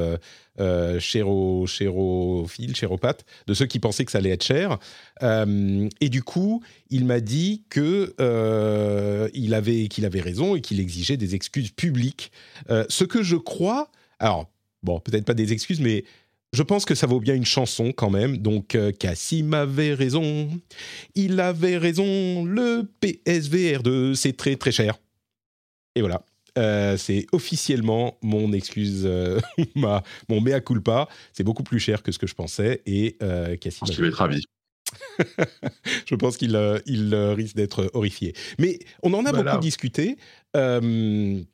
euh, 0.61 1.01
chéro, 1.01 1.67
chéropathe, 1.67 3.25
de 3.47 3.55
ceux 3.55 3.67
qui 3.67 3.81
pensaient 3.81 4.05
que 4.05 4.13
ça 4.13 4.19
allait 4.19 4.31
être 4.31 4.45
cher. 4.45 4.79
Euh, 5.23 5.89
et 6.01 6.09
du 6.09 6.23
coup, 6.23 6.63
il 6.91 7.05
m'a 7.05 7.21
dit 7.21 7.65
que 7.71 8.15
euh, 8.21 9.29
avait 9.53 9.89
qu'il 9.89 10.05
avait 10.05 10.21
raison 10.21 10.57
et 10.57 10.61
qu'il 10.61 10.81
exigeait 10.81 11.17
des 11.17 11.35
excuses 11.35 11.71
publiques. 11.71 12.31
Euh, 12.71 12.85
ce 12.89 13.05
que 13.05 13.23
je 13.23 13.37
crois, 13.37 13.91
alors 14.19 14.51
bon, 14.83 15.01
peut-être 15.01 15.25
pas 15.25 15.35
des 15.35 15.53
excuses, 15.53 15.81
mais 15.81 16.05
je 16.53 16.63
pense 16.63 16.85
que 16.85 16.95
ça 16.95 17.09
vaut 17.09 17.21
bien 17.21 17.35
une 17.35 17.45
chanson 17.45 17.93
quand 17.93 18.11
même. 18.11 18.39
Donc, 18.39 18.79
Cassim 19.01 19.55
avait 19.55 19.93
raison. 19.93 20.49
Il 21.17 21.41
avait 21.41 21.79
raison. 21.79 22.45
Le 22.45 22.89
PSVR 23.01 23.83
2, 23.83 24.15
c'est 24.15 24.37
très 24.37 24.55
très 24.55 24.71
cher. 24.71 24.97
Et 25.97 26.01
voilà. 26.01 26.25
Euh, 26.57 26.97
c'est 26.97 27.27
officiellement 27.33 28.19
mon 28.23 28.53
excuse, 28.53 29.03
euh, 29.07 29.41
ma, 29.75 30.03
mon 30.29 30.41
mea 30.41 30.61
culpa. 30.61 31.09
C'est 31.33 31.45
beaucoup 31.45 31.65
plus 31.65 31.81
cher 31.81 32.03
que 32.03 32.13
ce 32.13 32.19
que 32.19 32.27
je 32.27 32.35
pensais. 32.35 32.83
Et 32.87 33.17
euh, 33.23 33.57
Cassim. 33.57 33.87
Je 33.91 34.01
vais 34.01 34.09
être 34.09 34.15
ravi. 34.15 34.45
je 36.07 36.15
pense 36.15 36.37
qu'il 36.37 36.59
il 36.87 37.15
risque 37.15 37.57
d'être 37.57 37.91
horrifié. 37.95 38.35
Mais 38.59 38.79
on 39.03 39.13
en 39.15 39.25
a 39.27 39.33
beaucoup 39.33 39.59
discuté. 39.61 40.17
et 40.55 41.47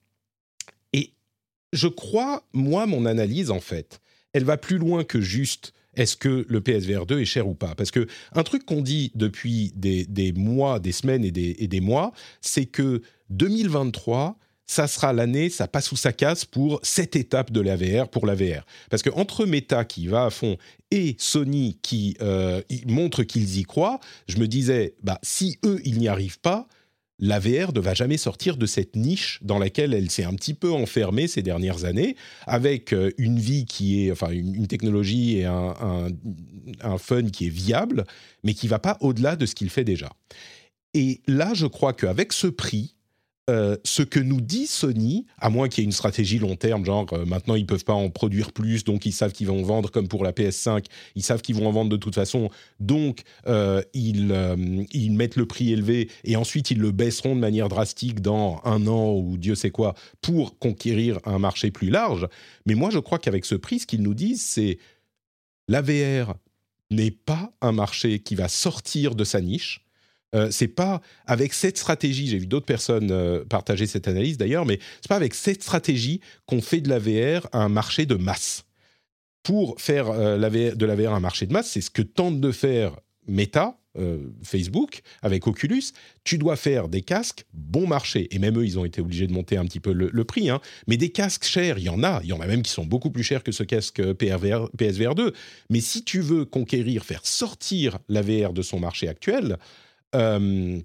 je 1.73 1.87
crois, 1.87 2.43
moi, 2.53 2.87
mon 2.87 3.07
analyse, 3.07 3.51
en 3.51 3.61
fait, 3.61 4.01
elle 4.33 4.45
va 4.45 4.57
plus 4.57 4.79
loin 4.79 5.05
que 5.05 5.21
juste 5.21 5.73
est-ce 5.95 6.17
que 6.17 6.47
le 6.49 6.61
PSVR 6.61 7.07
2 7.07 7.21
est 7.21 7.25
cher 7.25 7.49
ou 7.49 7.55
pas 7.55 7.75
Parce 7.75 7.91
que 7.91 8.07
un 8.33 8.43
truc 8.43 8.65
qu'on 8.65 8.81
dit 8.81 9.11
depuis 9.15 9.73
des, 9.75 10.05
des, 10.05 10.33
mois, 10.33 10.79
des 10.79 10.93
semaines 10.93 11.25
et 11.25 11.31
des, 11.31 11.57
et 11.59 11.67
des 11.69 11.81
mois, 11.81 12.13
c'est 12.41 12.67
que 12.67 13.03
2023 13.31 14.39
ça 14.71 14.87
sera 14.87 15.13
l'année, 15.13 15.51
ça 15.51 15.67
passe 15.67 15.91
ou 15.91 15.97
ça 15.97 16.13
casse 16.13 16.45
pour 16.45 16.79
cette 16.85 17.17
étape 17.17 17.51
de 17.51 17.61
la 17.61 17.75
VR, 17.75 18.09
pour 18.09 18.25
la 18.25 18.37
VR. 18.37 18.65
Parce 18.89 19.03
que 19.03 19.11
entre 19.11 19.45
Meta 19.45 19.85
qui 19.85 20.07
va 20.07 20.27
à 20.27 20.31
fond 20.31 20.59
et 20.93 21.17
Sony 21.19 21.77
qui 21.83 22.17
euh, 22.23 22.63
montre 22.87 23.25
qu'ils 23.25 23.59
y 23.59 23.65
croient, 23.65 23.99
je 24.29 24.37
me 24.37 24.47
disais, 24.47 24.95
bah, 25.03 25.19
si 25.25 25.59
eux, 25.65 25.81
ils 25.85 25.99
n'y 25.99 26.07
arrivent 26.07 26.39
pas, 26.39 26.69
la 27.19 27.41
VR 27.41 27.73
ne 27.75 27.81
va 27.81 27.95
jamais 27.95 28.17
sortir 28.17 28.57
de 28.57 28.65
cette 28.65 28.95
niche 28.95 29.41
dans 29.43 29.59
laquelle 29.59 29.93
elle 29.93 30.09
s'est 30.09 30.23
un 30.23 30.35
petit 30.35 30.55
peu 30.55 30.71
enfermée 30.71 31.27
ces 31.27 31.43
dernières 31.43 31.85
années, 31.85 32.15
avec 32.47 32.93
euh, 32.93 33.11
une 33.19 33.41
vie 33.41 33.65
qui 33.65 34.07
est, 34.07 34.13
enfin, 34.13 34.31
une, 34.31 34.69
technologie 34.69 35.39
et 35.39 35.47
un, 35.47 35.75
un, 36.81 36.99
fun 36.99 37.25
qui 37.25 37.47
est 37.47 37.51
viable, 37.51 38.05
mais 38.45 38.55
qui 38.55 38.69
va 38.69 38.79
pas 38.79 38.99
au-delà 39.01 39.35
de 39.35 39.47
ce 39.47 39.57
qu'il 39.57 39.69
fait 39.69 39.85
déjà. 39.85 40.13
Et 40.95 41.23
là, 41.27 41.55
je 41.55 41.67
crois 41.67 41.93
qu'avec 41.93 42.33
ce 42.33 42.47
prix, 42.47 42.95
euh, 43.51 43.77
ce 43.85 44.03
que 44.03 44.21
nous 44.21 44.41
dit 44.41 44.67
Sony, 44.69 45.27
à 45.39 45.51
moins 45.51 45.69
qu'il 45.69 45.83
y 45.83 45.85
ait 45.85 45.87
une 45.87 45.93
stratégie 45.93 46.39
long 46.39 46.55
terme, 46.55 46.85
genre 46.85 47.07
euh, 47.13 47.25
maintenant 47.25 47.57
ils 47.57 47.67
peuvent 47.67 47.85
pas 47.85 47.95
en 47.95 48.09
produire 48.09 48.53
plus, 48.53 48.85
donc 48.85 49.07
ils 49.07 49.13
savent 49.13 49.33
qu'ils 49.33 49.49
vont 49.49 49.63
vendre 49.63 49.91
comme 49.91 50.07
pour 50.07 50.23
la 50.23 50.31
PS5, 50.31 50.85
ils 51.17 51.23
savent 51.23 51.43
qu'ils 51.43 51.57
vont 51.57 51.67
en 51.67 51.73
vendre 51.73 51.91
de 51.91 51.97
toute 51.97 52.15
façon, 52.15 52.49
donc 52.79 53.23
euh, 53.49 53.83
ils, 53.93 54.33
ils 54.93 55.13
mettent 55.13 55.35
le 55.35 55.47
prix 55.47 55.73
élevé 55.73 56.09
et 56.23 56.37
ensuite 56.37 56.71
ils 56.71 56.79
le 56.79 56.93
baisseront 56.93 57.35
de 57.35 57.41
manière 57.41 57.69
drastique 57.69 58.21
dans 58.21 58.61
un 58.65 58.87
an 58.87 59.13
ou 59.15 59.37
Dieu 59.37 59.57
sait 59.57 59.71
quoi 59.71 59.95
pour 60.21 60.59
conquérir 60.59 61.19
un 61.25 61.41
marché 61.41 61.73
plus 61.73 61.91
large. 61.91 62.29
Mais 62.67 62.77
moi 62.77 62.91
je 62.91 63.01
crois 63.01 63.19
qu'avec 63.19 63.45
ce 63.45 63.57
prix, 63.57 63.81
ce 63.81 63.87
qu'ils 63.87 64.03
nous 64.03 64.15
disent, 64.15 64.43
c'est 64.43 64.79
la 65.67 65.83
VR 65.83 66.35
n'est 66.91 67.11
pas 67.11 67.53
un 67.61 67.73
marché 67.73 68.21
qui 68.21 68.37
va 68.37 68.47
sortir 68.47 69.17
de 69.17 69.25
sa 69.25 69.41
niche 69.41 69.85
euh, 70.35 70.49
c'est 70.51 70.69
pas 70.69 71.01
avec 71.27 71.53
cette 71.53 71.77
stratégie, 71.77 72.29
j'ai 72.29 72.39
vu 72.39 72.47
d'autres 72.47 72.67
personnes 72.67 73.11
euh, 73.11 73.45
partager 73.45 73.87
cette 73.87 74.07
analyse 74.07 74.39
d'ailleurs, 74.39 74.65
mais 74.65 74.79
c'est 75.01 75.09
pas 75.09 75.17
avec 75.17 75.35
cette 75.35 75.63
stratégie 75.63 76.21
qu'on 76.47 76.63
fait 76.63 76.81
de 76.81 76.89
la 76.89 76.99
VR 76.99 77.49
un 77.53 77.69
marché 77.69 78.07
de 78.07 78.15
masse. 78.15 78.65
Pour 79.43 79.81
faire 79.81 80.11
euh, 80.11 80.39
de 80.39 80.87
la 80.87 80.95
VR 80.95 81.15
un 81.15 81.21
marché 81.21 81.47
de 81.47 81.53
masse, 81.53 81.71
c'est 81.71 81.81
ce 81.81 81.91
que 81.91 82.03
tente 82.03 82.41
de 82.41 82.53
faire 82.53 82.97
Meta, 83.27 83.77
Facebook, 84.43 85.03
avec 85.21 85.47
Oculus. 85.49 85.83
Tu 86.23 86.39
dois 86.39 86.57
faire 86.57 86.89
des 86.89 87.03
casques 87.03 87.45
bon 87.53 87.89
marché. 87.89 88.29
Et 88.35 88.39
même 88.39 88.57
eux, 88.57 88.65
ils 88.65 88.79
ont 88.79 88.85
été 88.85 89.01
obligés 89.01 89.27
de 89.27 89.33
monter 89.33 89.57
un 89.57 89.65
petit 89.65 89.81
peu 89.81 89.93
le, 89.93 90.25
prix. 90.25 90.49
Hein. 90.49 90.61
Mais 90.87 90.97
des 90.97 91.11
casques 91.11 91.45
chers, 91.45 91.77
il 91.79 91.85
y 91.85 91.89
en 91.89 92.03
a. 92.03 92.21
Il 92.23 92.29
y 92.29 92.33
en 92.33 92.41
a 92.41 92.47
même 92.47 92.63
qui 92.63 92.71
sont 92.71 92.87
beaucoup 92.87 93.11
plus 93.11 93.25
chers 93.25 93.43
que 93.43 93.53
ce 93.53 93.63
casque 93.63 94.01
PSVR 94.15 95.15
2. 95.15 95.33
Mais 95.71 95.81
si 95.81 96.05
tu 96.05 96.21
veux 96.21 96.45
conquérir, 96.45 97.05
faire 97.05 97.27
sortir 97.27 97.99
la 98.09 98.23
VR 98.23 98.53
de 98.53 98.63
son 98.63 98.79
marché 98.79 99.09
actuel, 99.09 99.59
euh, 100.15 100.81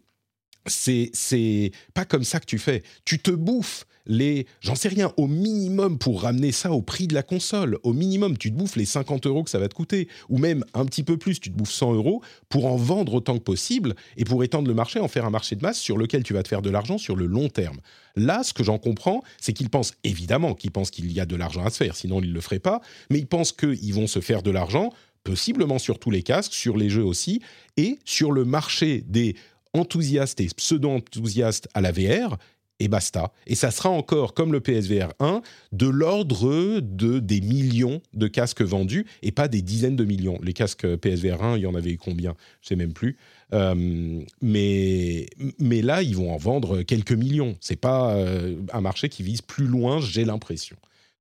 c'est 0.67 1.72
pas 1.94 2.05
comme 2.05 2.24
ça 2.24 2.39
que 2.39 2.46
tu 2.46 2.58
fais. 2.58 2.84
Tu 3.03 3.20
te 3.20 3.32
bouffes 3.32 3.86
les, 4.08 4.46
j'en 4.62 4.75
sais 4.75 4.88
rien, 4.88 5.12
au 5.17 5.27
minimum 5.27 5.98
pour 5.98 6.22
ramener 6.22 6.51
ça 6.51 6.72
au 6.72 6.82
prix 6.82 7.08
de 7.08 7.13
la 7.13 7.24
console. 7.24 7.79
Au 7.84 7.94
minimum, 7.94 8.38
tu 8.38 8.51
te 8.51 8.58
bouffes 8.58 8.75
les 8.75 8.86
50 8.86 9.25
euros 9.25 9.44
que 9.44 9.50
ça 9.50 9.60
va 9.60 9.67
te 9.67 9.74
coûter, 9.74 10.08
ou 10.29 10.38
même 10.38 10.63
un 10.74 10.86
petit 10.86 11.03
peu 11.03 11.17
plus, 11.17 11.39
tu 11.39 11.51
te 11.51 11.58
bouffes 11.58 11.72
100 11.72 11.94
euros 11.94 12.22
pour 12.50 12.67
en 12.67 12.75
vendre 12.75 13.15
autant 13.15 13.38
que 13.38 13.44
possible 13.44 13.96
et 14.17 14.24
pour 14.24 14.44
étendre 14.44 14.67
le 14.67 14.74
marché, 14.74 15.00
en 15.00 15.08
faire 15.08 15.25
un 15.25 15.32
marché 15.32 15.55
de 15.55 15.62
masse 15.62 15.79
sur 15.79 15.98
lequel 15.98 16.24
tu 16.24 16.34
vas 16.34 16.44
te 16.44 16.48
faire 16.48 16.62
de 16.62 16.70
l'argent 16.70 16.98
sur 16.98 17.15
le 17.15 17.25
long 17.25 17.50
terme. 17.50 17.77
Là, 18.15 18.44
ce 18.44 18.53
que 18.53 18.63
j'en 18.63 18.77
comprends, 18.77 19.24
c'est 19.41 19.53
qu'ils 19.53 19.70
pensent 19.70 19.94
évidemment 20.03 20.53
qu'ils 20.53 20.72
pensent 20.72 20.91
qu'il 20.91 21.12
y 21.12 21.20
a 21.20 21.25
de 21.25 21.36
l'argent 21.36 21.65
à 21.65 21.70
se 21.70 21.77
faire, 21.77 21.96
sinon 21.96 22.22
ils 22.22 22.29
ne 22.29 22.34
le 22.34 22.41
feraient 22.41 22.60
pas, 22.60 22.82
mais 23.10 23.20
ils 23.20 23.27
pensent 23.27 23.51
qu'ils 23.51 23.94
vont 23.94 24.08
se 24.08 24.20
faire 24.20 24.44
de 24.44 24.51
l'argent 24.51 24.91
possiblement 25.25 25.79
sur 25.79 26.00
tous 26.00 26.12
les 26.12 26.24
casques, 26.24 26.53
sur 26.53 26.77
les 26.77 26.89
jeux 26.89 27.03
aussi, 27.03 27.41
et 27.75 28.00
sur 28.05 28.32
le 28.32 28.46
marché 28.46 29.03
des 29.05 29.36
enthousiastes 29.74 30.39
et 30.39 30.48
pseudo-enthousiastes 30.55 31.67
à 31.74 31.82
la 31.82 31.91
VR, 31.91 32.38
et 32.79 32.88
basta. 32.88 33.32
Et 33.48 33.55
ça 33.55 33.72
sera 33.72 33.89
encore, 33.89 34.34
comme 34.34 34.51
le 34.51 34.60
PSVR 34.60 35.13
1, 35.20 35.41
de 35.72 35.88
l'ordre 35.88 36.79
de 36.82 37.20
des 37.20 37.41
millions 37.41 38.01
de 38.13 38.27
casques 38.27 38.62
vendus 38.62 39.05
et 39.22 39.32
pas 39.32 39.48
des 39.48 39.62
dizaines 39.62 39.96
de 39.96 40.03
millions. 40.03 40.39
Les 40.44 40.53
casques 40.53 40.86
PSVR 40.98 41.41
1, 41.41 41.58
il 41.58 41.63
y 41.63 41.67
en 41.67 41.75
avait 41.75 41.96
combien? 41.96 42.36
Je 42.62 42.70
sais 42.70 42.75
même 42.75 42.94
plus. 42.94 43.17
Euh, 43.53 44.22
mais, 44.41 45.27
mais 45.58 45.82
là, 45.82 46.01
ils 46.01 46.15
vont 46.15 46.34
en 46.34 46.38
vendre 46.38 46.82
quelques 46.82 47.13
millions. 47.13 47.55
C'est 47.62 47.79
pas 47.79 48.13
euh, 48.15 48.58
un 48.74 48.82
marché 48.82 49.08
qui 49.08 49.24
vise 49.24 49.41
plus 49.41 49.67
loin, 49.67 50.01
j'ai 50.01 50.25
l'impression. 50.25 50.75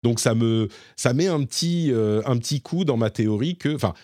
Donc 0.04 0.20
ça 0.20 0.34
me 0.34 0.68
ça 0.96 1.14
met 1.14 1.26
un 1.26 1.42
petit 1.44 1.90
euh, 1.90 2.20
un 2.26 2.36
petit 2.36 2.60
coup 2.60 2.84
dans 2.84 2.98
ma 2.98 3.08
théorie 3.08 3.56
que 3.56 3.74
enfin 3.74 3.94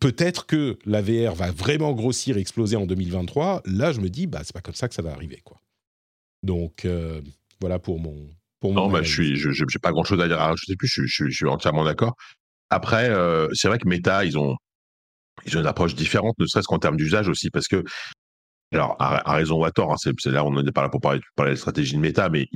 peut-être 0.00 0.46
que 0.46 0.78
la 0.86 1.02
VR 1.02 1.34
va 1.34 1.52
vraiment 1.52 1.92
grossir, 1.92 2.38
exploser 2.38 2.76
en 2.76 2.86
2023. 2.86 3.62
Là, 3.66 3.92
je 3.92 4.00
me 4.00 4.08
dis 4.08 4.26
bah 4.26 4.40
c'est 4.42 4.54
pas 4.54 4.62
comme 4.62 4.74
ça 4.74 4.88
que 4.88 4.94
ça 4.94 5.02
va 5.02 5.12
arriver 5.12 5.42
quoi. 5.44 5.60
Donc 6.42 6.86
euh, 6.86 7.20
voilà 7.60 7.78
pour 7.78 8.00
mon 8.00 8.16
pour 8.60 8.72
non, 8.72 8.90
bah, 8.90 9.02
je 9.02 9.12
suis 9.12 9.36
je 9.36 9.50
j'ai 9.52 9.78
pas 9.78 9.92
grand 9.92 10.04
chose 10.04 10.20
à 10.22 10.26
dire. 10.26 10.56
je 10.56 10.64
sais 10.64 10.76
plus, 10.76 10.88
je, 10.88 11.02
je, 11.04 11.26
je 11.26 11.36
suis 11.36 11.46
entièrement 11.46 11.84
d'accord. 11.84 12.14
Après, 12.70 13.10
euh, 13.10 13.46
c'est 13.52 13.68
vrai 13.68 13.78
que 13.78 13.86
Meta, 13.86 14.24
ils 14.24 14.38
ont 14.38 14.56
ils 15.44 15.54
ont 15.56 15.60
une 15.60 15.66
approche 15.66 15.94
différente, 15.94 16.34
ne 16.38 16.46
serait-ce 16.46 16.66
qu'en 16.66 16.78
termes 16.78 16.96
d'usage 16.96 17.28
aussi, 17.28 17.50
parce 17.50 17.68
que 17.68 17.84
alors 18.72 18.96
à, 19.00 19.34
raison 19.34 19.60
ou 19.60 19.64
à 19.66 19.70
tort, 19.70 19.92
hein, 19.92 19.96
c'est 19.98 20.30
là 20.30 20.44
on 20.46 20.62
n'est 20.62 20.72
pas 20.72 20.82
là 20.82 20.88
pour 20.88 21.00
parler, 21.02 21.20
parler 21.36 21.52
de 21.52 21.56
stratégie 21.56 21.94
de 21.94 22.00
Meta, 22.00 22.30
mais 22.30 22.48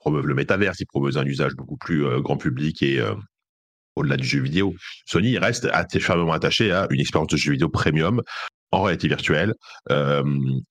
promeuvent 0.00 0.26
le 0.26 0.34
métaverse, 0.34 0.80
ils 0.80 0.86
promeuvent 0.86 1.16
un 1.18 1.24
usage 1.24 1.54
beaucoup 1.54 1.76
plus 1.76 2.04
euh, 2.04 2.20
grand 2.20 2.36
public 2.36 2.82
et 2.82 3.00
euh, 3.00 3.14
au-delà 3.96 4.16
du 4.16 4.26
jeu 4.26 4.40
vidéo. 4.40 4.74
Sony 5.06 5.38
reste 5.38 5.68
fermement 6.00 6.32
attaché 6.32 6.72
à 6.72 6.86
une 6.90 7.00
expérience 7.00 7.28
de 7.28 7.36
jeu 7.36 7.52
vidéo 7.52 7.68
premium 7.68 8.22
en 8.72 8.82
réalité 8.82 9.08
virtuelle. 9.08 9.52
Euh, 9.90 10.22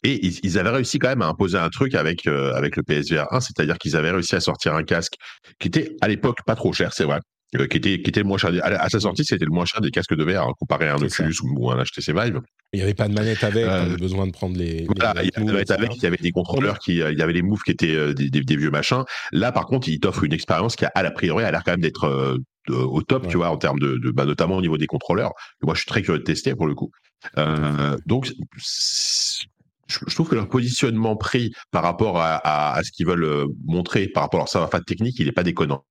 et 0.03 0.25
ils, 0.25 0.57
avaient 0.57 0.69
réussi 0.69 0.99
quand 0.99 1.09
même 1.09 1.21
à 1.21 1.27
imposer 1.27 1.57
un 1.57 1.69
truc 1.69 1.95
avec, 1.95 2.27
avec 2.27 2.77
le 2.77 2.83
PSVR 2.83 3.31
1, 3.31 3.41
c'est-à-dire 3.41 3.77
qu'ils 3.77 3.95
avaient 3.95 4.11
réussi 4.11 4.35
à 4.35 4.39
sortir 4.39 4.73
un 4.75 4.83
casque 4.83 5.15
qui 5.59 5.67
était 5.67 5.95
à 6.01 6.07
l'époque 6.07 6.39
pas 6.45 6.55
trop 6.55 6.71
cher, 6.71 6.93
c'est 6.93 7.03
vrai, 7.03 7.19
qui, 7.51 7.77
était, 7.77 8.01
qui 8.01 8.09
était 8.09 8.19
le 8.19 8.27
moins 8.27 8.37
cher. 8.37 8.51
À, 8.63 8.89
sa 8.89 8.99
sortie, 8.99 9.25
c'était 9.25 9.45
le 9.45 9.51
moins 9.51 9.65
cher 9.65 9.81
des 9.81 9.91
casques 9.91 10.15
de 10.15 10.23
VR 10.23 10.47
hein, 10.47 10.53
comparé 10.59 10.87
à 10.87 10.95
un 10.95 11.01
Oculus 11.01 11.35
ou, 11.43 11.71
un 11.71 11.83
HTC 11.83 12.13
Vive. 12.13 12.41
Il 12.73 12.77
n'y 12.77 12.83
avait 12.83 12.93
pas 12.93 13.07
de 13.07 13.13
manette 13.13 13.43
avec, 13.43 13.65
on 13.65 13.69
avait 13.69 13.97
besoin 13.97 14.27
de 14.27 14.31
prendre 14.31 14.57
les. 14.57 14.85
Voilà, 14.85 15.23
il 15.23 15.29
y 15.29 15.31
avait 15.35 15.45
manette 15.45 15.71
avec, 15.71 15.95
il 15.95 16.03
y 16.03 16.05
avait 16.05 16.17
des 16.17 16.31
contrôleurs, 16.31 16.79
qui, 16.79 16.97
il 16.97 17.17
y 17.17 17.21
avait 17.21 17.33
des 17.33 17.41
moves 17.41 17.61
qui 17.65 17.71
étaient 17.71 18.13
des, 18.13 18.55
vieux 18.55 18.69
machins. 18.69 19.03
Là, 19.31 19.51
par 19.51 19.65
contre, 19.65 19.89
il 19.89 19.99
t'offre 19.99 20.23
une 20.23 20.33
expérience 20.33 20.75
qui, 20.75 20.85
a, 20.85 20.91
à 20.93 21.01
la 21.01 21.11
priori, 21.11 21.43
a 21.43 21.51
l'air 21.51 21.63
quand 21.63 21.71
même 21.71 21.81
d'être 21.81 22.39
au 22.69 23.01
top, 23.01 23.27
tu 23.27 23.37
vois, 23.37 23.49
en 23.49 23.57
termes 23.57 23.79
de, 23.79 24.11
bah, 24.11 24.25
notamment 24.25 24.57
au 24.57 24.61
niveau 24.61 24.77
des 24.77 24.87
contrôleurs. 24.87 25.33
Moi, 25.63 25.73
je 25.73 25.79
suis 25.79 25.87
très 25.87 26.01
curieux 26.01 26.19
de 26.19 26.23
tester 26.23 26.55
pour 26.55 26.67
le 26.67 26.75
coup. 26.75 26.91
Euh, 27.37 27.97
donc, 28.05 28.31
je 28.57 30.13
trouve 30.13 30.29
que 30.29 30.35
leur 30.35 30.47
positionnement 30.47 31.15
pris 31.15 31.51
par 31.71 31.83
rapport 31.83 32.19
à, 32.21 32.75
à 32.75 32.83
ce 32.83 32.91
qu'ils 32.91 33.07
veulent 33.07 33.47
montrer, 33.65 34.07
par 34.07 34.23
rapport 34.23 34.39
à 34.39 34.43
leur 34.43 34.49
savoir-faire 34.49 34.83
technique, 34.83 35.17
il 35.19 35.25
n'est 35.25 35.31
pas 35.31 35.43
déconnant. 35.43 35.83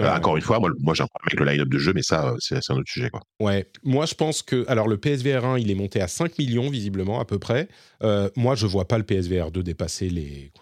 Euh, 0.00 0.14
encore 0.14 0.36
une 0.36 0.42
fois, 0.42 0.58
moi, 0.60 0.70
moi 0.80 0.94
j'ai 0.94 1.02
un 1.02 1.06
problème 1.06 1.26
avec 1.28 1.40
le 1.40 1.46
line-up 1.46 1.68
de 1.68 1.78
jeu, 1.78 1.92
mais 1.94 2.02
ça, 2.02 2.34
c'est 2.38 2.56
un 2.70 2.76
autre 2.76 2.90
sujet. 2.90 3.10
Quoi. 3.10 3.20
Ouais, 3.40 3.68
moi 3.82 4.06
je 4.06 4.14
pense 4.14 4.42
que. 4.42 4.64
Alors 4.68 4.88
le 4.88 4.96
PSVR 4.96 5.44
1, 5.44 5.58
il 5.58 5.70
est 5.70 5.74
monté 5.74 6.00
à 6.00 6.08
5 6.08 6.38
millions, 6.38 6.70
visiblement, 6.70 7.20
à 7.20 7.24
peu 7.24 7.38
près. 7.38 7.68
Euh, 8.02 8.30
moi, 8.36 8.54
je 8.54 8.66
vois 8.66 8.86
pas 8.86 8.98
le 8.98 9.04
PSVR 9.04 9.50
2 9.50 9.62
dépasser 9.62 10.08
les 10.08 10.52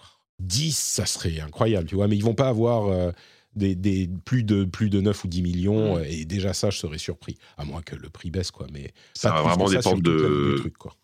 10, 0.41 0.77
ça 0.77 1.07
serait 1.07 1.41
incroyable, 1.41 1.89
tu 1.89 1.95
vois, 1.95 2.09
mais 2.09 2.17
ils 2.17 2.25
vont 2.25 2.35
pas 2.35 2.49
avoir. 2.49 2.89
Euh, 2.89 3.13
des, 3.57 3.75
des, 3.75 4.09
plus, 4.25 4.45
de, 4.45 4.63
plus 4.63 4.91
de 4.91 5.01
9 5.01 5.25
ou 5.25 5.27
10 5.27 5.43
millions, 5.43 5.99
mmh. 5.99 6.05
et 6.05 6.25
déjà 6.25 6.53
ça, 6.53 6.71
je 6.71 6.79
serais 6.79 6.99
surpris. 6.99 7.37
À 7.59 7.65
moins 7.65 7.83
que 7.83 7.97
le 7.97 8.09
prix 8.09 8.31
baisse, 8.31 8.53
quoi. 8.53 8.69
Mais 8.73 8.93
ça 9.13 9.33
va 9.33 9.43
vraiment 9.43 9.69
dépendre 9.69 10.01
de. 10.01 10.55
Trucs, 10.61 10.79
quoi. 10.79 10.95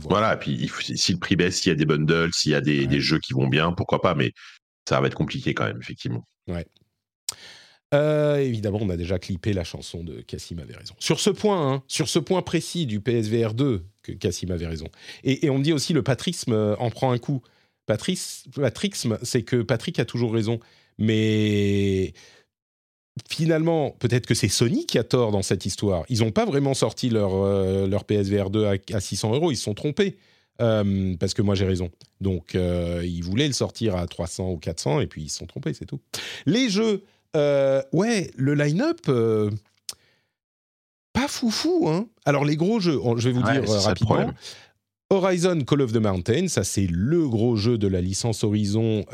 Voilà, 0.00 0.34
et 0.34 0.38
puis 0.38 0.70
si 0.96 1.12
le 1.12 1.18
prix 1.18 1.36
baisse, 1.36 1.60
s'il 1.60 1.70
y 1.70 1.72
a 1.72 1.76
des 1.76 1.86
bundles, 1.86 2.32
s'il 2.32 2.52
y 2.52 2.54
a 2.54 2.60
des, 2.60 2.86
des, 2.86 3.00
jeux 3.00 3.18
qui 3.18 3.32
vont 3.32 3.46
bien, 3.46 3.72
pourquoi 3.72 4.00
pas, 4.00 4.14
mais 4.14 4.32
ça 4.88 5.00
va 5.00 5.06
être 5.06 5.14
compliqué 5.14 5.54
quand 5.54 5.64
même, 5.64 5.78
effectivement. 5.80 6.26
Ouais. 6.48 6.66
Euh, 7.94 8.38
évidemment, 8.38 8.78
on 8.80 8.90
a 8.90 8.96
déjà 8.96 9.18
clippé 9.18 9.52
la 9.52 9.64
chanson 9.64 10.02
de 10.02 10.20
Cassim 10.20 10.58
avait 10.58 10.76
raison. 10.76 10.94
Sur 10.98 11.20
ce 11.20 11.30
point, 11.30 11.74
hein, 11.74 11.82
sur 11.86 12.08
ce 12.08 12.18
point 12.18 12.42
précis 12.42 12.86
du 12.86 13.00
PSVR 13.00 13.54
2, 13.54 13.84
que 14.02 14.12
Cassim 14.12 14.50
avait 14.50 14.66
raison. 14.66 14.88
Et, 15.22 15.48
on 15.48 15.58
dit 15.58 15.72
aussi 15.72 15.92
le 15.92 16.02
patrisme 16.02 16.52
euh, 16.52 16.76
en 16.78 16.90
prend 16.90 17.12
un 17.12 17.18
coup. 17.18 17.42
patrixme, 17.86 19.18
c'est 19.22 19.42
que 19.42 19.62
Patrick 19.62 19.98
a 19.98 20.04
toujours 20.04 20.32
raison. 20.32 20.58
Mais 20.98 22.12
finalement, 23.28 23.90
peut-être 24.00 24.26
que 24.26 24.34
c'est 24.34 24.48
Sony 24.48 24.86
qui 24.86 24.98
a 24.98 25.04
tort 25.04 25.30
dans 25.30 25.42
cette 25.42 25.64
histoire. 25.64 26.04
Ils 26.08 26.20
n'ont 26.20 26.32
pas 26.32 26.44
vraiment 26.44 26.74
sorti 26.74 27.10
leur, 27.10 27.32
euh, 27.34 27.86
leur 27.86 28.04
PSVR 28.04 28.50
2 28.50 28.66
à, 28.92 29.00
600 29.00 29.34
euros, 29.34 29.52
ils 29.52 29.56
se 29.56 29.64
sont 29.64 29.74
trompés. 29.74 30.16
parce 30.58 31.34
que 31.34 31.42
moi 31.42 31.54
j'ai 31.54 31.66
raison. 31.66 31.90
Donc 32.20 32.54
ils 32.54 33.22
voulaient 33.22 33.48
le 33.48 33.52
sortir 33.52 33.96
à 33.96 34.06
300 34.06 34.50
ou 34.50 34.56
400 34.56 35.00
et 35.00 35.06
puis 35.06 35.22
ils 35.22 35.28
se 35.28 35.38
sont 35.38 35.46
trompés, 35.46 35.74
c'est 35.74 35.86
tout. 35.86 36.00
Les 36.46 36.68
jeux 36.68 37.04
euh, 37.36 37.82
ouais, 37.92 38.30
le 38.36 38.54
line-up, 38.54 39.00
euh, 39.08 39.50
pas 41.12 41.28
foufou. 41.28 41.88
Hein 41.88 42.06
Alors, 42.24 42.44
les 42.44 42.56
gros 42.56 42.80
jeux, 42.80 42.98
je 43.16 43.28
vais 43.28 43.34
vous 43.34 43.42
dire 43.42 43.70
euh, 43.70 43.78
rapidement. 43.78 44.32
Horizon 45.10 45.60
Call 45.60 45.82
of 45.82 45.92
the 45.92 45.98
Mountain, 45.98 46.48
ça 46.48 46.64
c'est 46.64 46.86
le 46.90 47.28
gros 47.28 47.56
jeu 47.56 47.78
de 47.78 47.86
la 47.86 48.00
licence 48.00 48.42
Horizon 48.42 49.04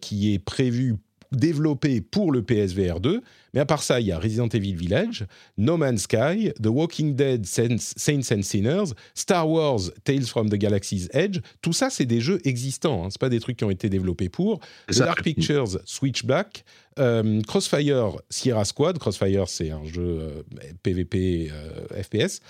qui 0.00 0.34
est 0.34 0.38
prévu, 0.38 0.96
développé 1.32 2.00
pour 2.00 2.32
le 2.32 2.42
PSVR 2.42 3.00
2. 3.00 3.22
Mais 3.54 3.60
à 3.60 3.66
part 3.66 3.82
ça, 3.82 4.00
il 4.00 4.06
y 4.06 4.12
a 4.12 4.18
Resident 4.18 4.48
Evil 4.48 4.74
Village, 4.74 5.26
No 5.56 5.76
Man's 5.76 6.02
Sky, 6.02 6.52
The 6.62 6.66
Walking 6.66 7.14
Dead 7.14 7.46
Saints 7.46 8.32
and 8.32 8.42
Sinners, 8.42 8.92
Star 9.14 9.48
Wars 9.48 9.90
Tales 10.04 10.26
from 10.26 10.50
the 10.50 10.56
Galaxy's 10.56 11.08
Edge. 11.12 11.40
Tout 11.62 11.72
ça, 11.72 11.88
c'est 11.90 12.04
des 12.04 12.20
jeux 12.20 12.40
existants. 12.44 13.04
Hein. 13.04 13.10
Ce 13.10 13.18
pas 13.18 13.28
des 13.28 13.40
trucs 13.40 13.56
qui 13.56 13.64
ont 13.64 13.70
été 13.70 13.88
développés 13.88 14.28
pour. 14.28 14.60
The 14.90 14.98
Dark 14.98 15.22
Pictures 15.22 15.78
Switchback, 15.84 16.64
euh, 16.98 17.40
Crossfire 17.42 18.16
Sierra 18.30 18.64
Squad, 18.64 18.98
Crossfire 18.98 19.48
c'est 19.48 19.70
un 19.70 19.84
jeu 19.84 20.44
PVP 20.82 21.50
euh, 21.52 22.02
FPS, 22.02 22.40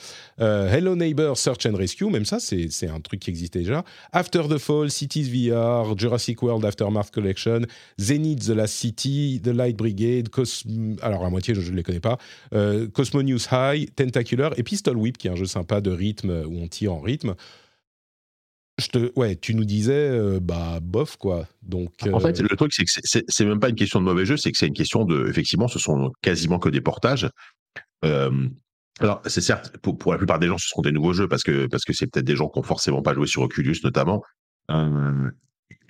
euh, 0.41 0.73
Hello 0.73 0.97
Neighbor 0.97 1.37
Search 1.37 1.67
and 1.67 1.77
Rescue, 1.77 2.11
même 2.11 2.25
ça 2.25 2.39
c'est 2.41 2.89
un 2.89 3.01
truc 3.01 3.21
qui 3.21 3.31
existait 3.31 3.61
déjà, 3.61 3.85
After 4.13 4.43
the 4.49 4.59
Fall, 4.59 4.91
Cities 4.91 5.25
VR, 5.25 5.97
Jurassic 5.99 6.43
World 6.43 6.65
Aftermath 6.65 7.11
Collection, 7.11 7.63
Zenith 7.99 8.47
The 8.47 8.51
Last 8.51 8.75
City, 8.75 9.41
The 9.43 9.49
Light 9.49 9.77
Brigade, 9.77 10.29
alors 11.03 11.25
à 11.25 11.31
moitié 11.31 11.55
je 11.55 11.71
ne 11.71 11.77
les 11.77 11.83
connais 11.83 12.01
pas, 12.01 12.19
Cosmo 12.93 13.23
News 13.23 13.41
High, 13.53 13.95
Tentacular 13.95 14.53
et 14.57 14.63
Pistol 14.63 14.97
Whip 14.97 15.19
qui 15.19 15.29
est 15.29 15.31
un 15.31 15.37
jeu 15.37 15.47
sympa 15.47 15.81
de 15.81 15.91
rythme 15.91 16.45
où 16.47 16.59
on 16.59 16.69
tire 16.69 16.95
en 16.95 17.01
rythme. 17.01 17.35
Je 18.79 18.89
te, 18.89 19.13
ouais, 19.17 19.37
tu 19.37 19.55
nous 19.55 19.65
disais, 19.65 20.39
bah 20.41 20.79
bof 20.81 21.17
quoi. 21.17 21.47
Donc 21.63 21.93
en 22.13 22.21
fait, 22.21 22.41
le 22.41 22.57
truc 22.57 22.73
c'est 22.73 22.85
que 22.85 23.25
c'est 23.29 23.45
même 23.45 23.61
pas 23.61 23.69
une 23.69 23.77
question 23.77 24.01
de 24.01 24.05
mauvais 24.05 24.25
jeu, 24.25 24.37
c'est 24.37 24.53
que 24.53 24.59
c'est 24.59 24.69
une 24.69 24.75
question 24.75 25.05
de, 25.05 25.29
effectivement, 25.29 25.69
ce 25.69 25.79
sont 25.79 26.13
quasiment 26.23 26.59
que 26.59 26.69
des 26.69 26.81
portages. 26.81 27.29
alors 28.03 29.23
c'est 29.27 29.41
certes 29.41 29.77
pour, 29.79 30.13
la 30.13 30.19
plupart 30.19 30.39
des 30.39 30.47
gens, 30.47 30.59
ce 30.59 30.69
sont 30.69 30.83
des 30.83 30.93
nouveaux 30.93 31.13
jeux 31.13 31.29
parce 31.29 31.43
que 31.43 31.67
parce 31.67 31.85
que 31.85 31.93
c'est 31.93 32.07
peut-être 32.07 32.27
des 32.27 32.37
gens 32.37 32.49
qui 32.49 32.59
ont 32.59 32.63
forcément 32.63 33.03
pas 33.03 33.15
joué 33.15 33.27
sur 33.27 33.43
Oculus 33.43 33.77
notamment. 33.83 34.23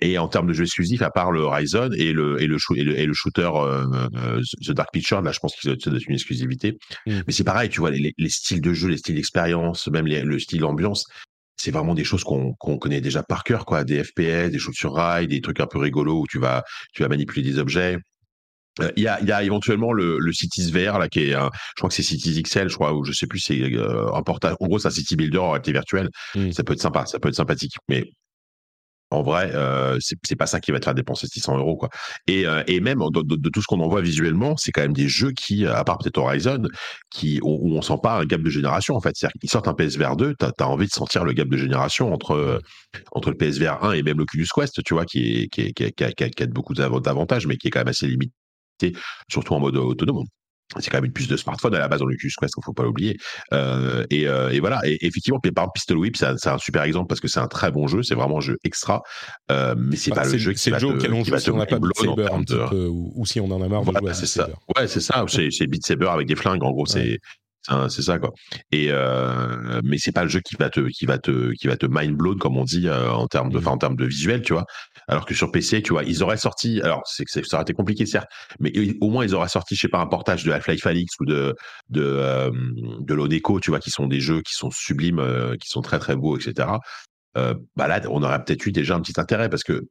Et 0.01 0.17
en 0.17 0.27
termes 0.27 0.47
de 0.47 0.53
jeux 0.53 0.63
exclusifs, 0.63 1.01
à 1.01 1.09
part 1.09 1.31
le 1.31 1.41
Horizon 1.41 1.89
et 1.97 2.13
le, 2.13 2.41
et 2.41 2.47
le, 2.47 2.57
et 2.77 3.05
le, 3.05 3.13
shooter 3.13 3.49
euh, 3.53 3.85
euh, 4.15 4.41
The 4.65 4.71
Dark 4.71 4.89
Picture, 4.93 5.21
là, 5.21 5.31
je 5.33 5.39
pense 5.39 5.55
que 5.55 5.75
c'est 5.77 5.85
une 5.85 6.13
exclusivité. 6.13 6.77
Mm. 7.05 7.19
Mais 7.27 7.33
c'est 7.33 7.43
pareil, 7.43 7.69
tu 7.69 7.81
vois, 7.81 7.91
les, 7.91 8.13
les, 8.17 8.29
styles 8.29 8.61
de 8.61 8.73
jeu, 8.73 8.87
les 8.87 8.97
styles 8.97 9.15
d'expérience, 9.15 9.87
même 9.89 10.07
le 10.07 10.39
style 10.39 10.63
ambiance, 10.63 11.05
c'est 11.59 11.71
vraiment 11.71 11.93
des 11.93 12.05
choses 12.05 12.23
qu'on 12.23 12.53
connaît 12.53 13.01
déjà 13.01 13.21
par 13.21 13.43
cœur, 13.43 13.65
quoi. 13.65 13.83
Des 13.83 14.03
FPS, 14.03 14.49
des 14.49 14.59
choses 14.59 14.75
sur 14.75 14.93
rail, 14.93 15.27
des 15.27 15.41
trucs 15.41 15.59
un 15.59 15.67
peu 15.67 15.77
rigolos 15.77 16.21
où 16.21 16.27
tu 16.27 16.39
vas, 16.39 16.63
tu 16.93 17.03
vas 17.03 17.09
manipuler 17.09 17.41
des 17.43 17.59
objets. 17.59 17.97
Euh, 18.81 18.91
il 18.95 19.03
y, 19.03 19.07
a, 19.07 19.21
y, 19.21 19.31
a, 19.31 19.43
éventuellement 19.43 19.91
le, 19.91 20.17
le 20.19 20.31
Cities 20.31 20.71
VR 20.71 20.99
là 20.99 21.09
qui 21.09 21.19
est 21.19 21.31
je 21.31 21.49
crois 21.75 21.89
que 21.89 21.95
c'est 21.95 22.03
Cities 22.03 22.41
XL 22.43 22.69
je 22.69 22.75
crois 22.75 22.93
ou 22.93 23.03
je 23.03 23.11
sais 23.11 23.27
plus 23.27 23.39
c'est 23.39 23.59
un 23.63 24.21
portage 24.21 24.55
en 24.59 24.67
gros 24.67 24.79
c'est 24.79 24.87
un 24.87 24.91
city 24.91 25.15
builder 25.17 25.39
en 25.39 25.51
réalité 25.51 25.73
virtuelle 25.73 26.09
mm. 26.35 26.51
ça 26.51 26.63
peut 26.63 26.73
être 26.73 26.81
sympa 26.81 27.05
ça 27.05 27.19
peut 27.19 27.27
être 27.27 27.35
sympathique 27.35 27.73
mais 27.89 28.05
en 29.11 29.23
vrai, 29.23 29.51
euh, 29.53 29.97
c'est 30.01 30.35
pas 30.35 30.45
ça 30.45 30.59
qui 30.59 30.71
va 30.71 30.79
te 30.79 30.85
faire 30.85 30.93
dépenser 30.93 31.27
600 31.27 31.57
euros, 31.57 31.75
quoi. 31.77 31.89
Et, 32.27 32.45
euh, 32.45 32.63
et 32.67 32.79
même 32.79 32.99
de, 32.99 33.49
tout 33.49 33.61
ce 33.61 33.65
qu'on 33.67 33.79
en 33.79 33.89
voit 33.89 34.01
visuellement, 34.01 34.55
c'est 34.57 34.71
quand 34.71 34.81
même 34.81 34.93
des 34.93 35.07
jeux 35.07 35.31
qui, 35.31 35.65
à 35.65 35.83
part 35.83 35.97
peut-être 35.97 36.17
Horizon, 36.19 36.63
qui 37.09 37.39
où, 37.41 37.75
on 37.75 37.81
sent 37.81 37.97
pas 38.03 38.19
un 38.19 38.25
gap 38.25 38.41
de 38.41 38.49
génération 38.49 38.95
en 38.95 39.01
fait. 39.01 39.11
C'est-à-dire 39.15 39.39
qu'ils 39.39 39.49
sortent 39.49 39.67
un 39.67 39.73
PSVR 39.73 40.15
2, 40.15 40.35
t'as 40.37 40.51
as 40.59 40.67
envie 40.67 40.85
de 40.85 40.91
sentir 40.91 41.23
le 41.23 41.33
gap 41.33 41.47
de 41.47 41.57
génération 41.57 42.13
entre 42.13 42.61
entre 43.11 43.31
le 43.31 43.37
PSVR 43.37 43.83
1 43.83 43.93
et 43.93 44.03
même 44.03 44.17
l'Oculus 44.17 44.47
Quest, 44.53 44.83
tu 44.83 44.93
vois, 44.93 45.05
qui 45.05 45.43
est 45.43 45.47
qui, 45.47 45.73
qui, 45.73 45.91
qui, 45.91 46.03
a, 46.03 46.11
qui 46.11 46.43
a 46.43 46.47
beaucoup 46.47 46.73
d'avantages, 46.73 47.47
mais 47.47 47.57
qui 47.57 47.67
est 47.67 47.71
quand 47.71 47.79
même 47.79 47.87
assez 47.87 48.07
limité, 48.07 48.31
surtout 49.29 49.53
en 49.53 49.59
mode 49.59 49.77
autonome 49.77 50.25
c'est 50.77 50.89
quand 50.89 50.97
même 50.97 51.05
une 51.05 51.11
puce 51.13 51.27
de 51.27 51.37
smartphone 51.37 51.73
à 51.75 51.79
la 51.79 51.87
base 51.87 51.99
dans 51.99 52.05
l'Oculus 52.05 52.31
Quest, 52.39 52.53
il 52.57 52.63
faut 52.63 52.73
pas 52.73 52.83
l'oublier. 52.83 53.17
Euh, 53.53 54.05
et, 54.09 54.27
euh, 54.27 54.49
et, 54.49 54.59
voilà. 54.59 54.81
Et 54.85 55.05
effectivement, 55.05 55.39
par 55.39 55.49
exemple, 55.49 55.71
Pistol 55.73 55.97
Whip, 55.97 56.15
c'est 56.15 56.47
un, 56.47 56.57
super 56.57 56.83
exemple 56.83 57.07
parce 57.07 57.19
que 57.19 57.27
c'est 57.27 57.39
un 57.39 57.47
très 57.47 57.71
bon 57.71 57.87
jeu, 57.87 58.03
c'est 58.03 58.15
vraiment 58.15 58.37
un 58.37 58.41
jeu 58.41 58.57
extra, 58.63 59.01
euh, 59.51 59.75
mais 59.77 59.95
c'est 59.95 60.11
bah, 60.11 60.21
pas 60.21 60.29
le 60.29 60.37
jeu 60.37 60.53
qui 60.53 60.69
va 60.69 60.79
te, 60.79 61.23
qui 61.23 61.31
va 61.31 61.39
si 61.39 61.49
on 61.49 61.57
n'a 61.57 61.65
pas 61.65 61.79
Beat 61.79 61.95
Saber 61.95 62.27
un 62.31 62.43
petit 62.43 62.55
peu, 62.69 62.87
ou, 62.87 63.25
si 63.25 63.39
on 63.39 63.49
en 63.51 63.61
a 63.61 63.67
marre 63.67 63.83
de 63.83 63.97
jouer 63.97 64.13
c'est 64.13 64.25
ça. 64.25 64.49
Ouais, 64.75 64.87
c'est 64.87 65.01
ça. 65.01 65.25
C'est 65.27 65.67
Beat 65.67 65.85
Saber 65.85 66.07
avec 66.07 66.27
des 66.27 66.35
flingues. 66.35 66.63
En 66.63 66.71
gros, 66.71 66.85
c'est 66.85 67.19
c'est 67.89 68.01
ça 68.01 68.19
quoi. 68.19 68.31
Et 68.71 68.87
euh, 68.89 69.81
mais 69.83 69.97
c'est 69.97 70.11
pas 70.11 70.23
le 70.23 70.29
jeu 70.29 70.39
qui 70.39 70.55
va 70.57 70.69
te 70.69 70.87
qui 70.89 71.05
va 71.05 71.17
te 71.17 71.51
qui 71.53 71.67
va 71.67 71.77
te 71.77 71.85
mind 71.89 72.15
blown 72.15 72.37
comme 72.37 72.57
on 72.57 72.63
dit 72.63 72.87
euh, 72.87 73.11
en 73.11 73.27
termes 73.27 73.51
de 73.51 73.59
mmh. 73.59 73.67
en 73.67 73.77
termes 73.77 73.95
de 73.95 74.05
visuel, 74.05 74.41
tu 74.41 74.53
vois. 74.53 74.65
Alors 75.07 75.25
que 75.25 75.33
sur 75.33 75.51
PC, 75.51 75.81
tu 75.81 75.93
vois, 75.93 76.03
ils 76.03 76.23
auraient 76.23 76.37
sorti. 76.37 76.81
Alors 76.81 77.01
c'est 77.05 77.25
que 77.25 77.31
ça 77.31 77.57
aurait 77.57 77.63
été 77.63 77.73
compliqué 77.73 78.05
certes, 78.05 78.27
mais 78.59 78.71
au 79.01 79.09
moins 79.09 79.25
ils 79.25 79.35
auraient 79.35 79.49
sorti, 79.49 79.75
je 79.75 79.81
sais 79.81 79.87
pas, 79.87 79.99
un 79.99 80.07
portage 80.07 80.43
de 80.43 80.51
Half-Life 80.51 80.85
Alyx 80.85 81.13
ou 81.19 81.25
de 81.25 81.55
de 81.89 82.03
euh, 82.03 82.51
de 82.99 83.13
l'Oneco, 83.13 83.59
tu 83.59 83.71
vois, 83.71 83.79
qui 83.79 83.91
sont 83.91 84.07
des 84.07 84.19
jeux 84.19 84.41
qui 84.41 84.53
sont 84.53 84.71
sublimes, 84.71 85.19
euh, 85.19 85.55
qui 85.57 85.69
sont 85.69 85.81
très 85.81 85.99
très 85.99 86.15
beaux, 86.15 86.37
etc. 86.37 86.69
Bah 87.75 87.87
là, 87.87 88.01
on 88.09 88.21
aurait 88.21 88.43
peut-être 88.43 88.65
eu 88.65 88.73
déjà 88.73 88.95
un 88.95 89.01
petit 89.01 89.17
intérêt 89.17 89.47
parce 89.47 89.63
que 89.63 89.87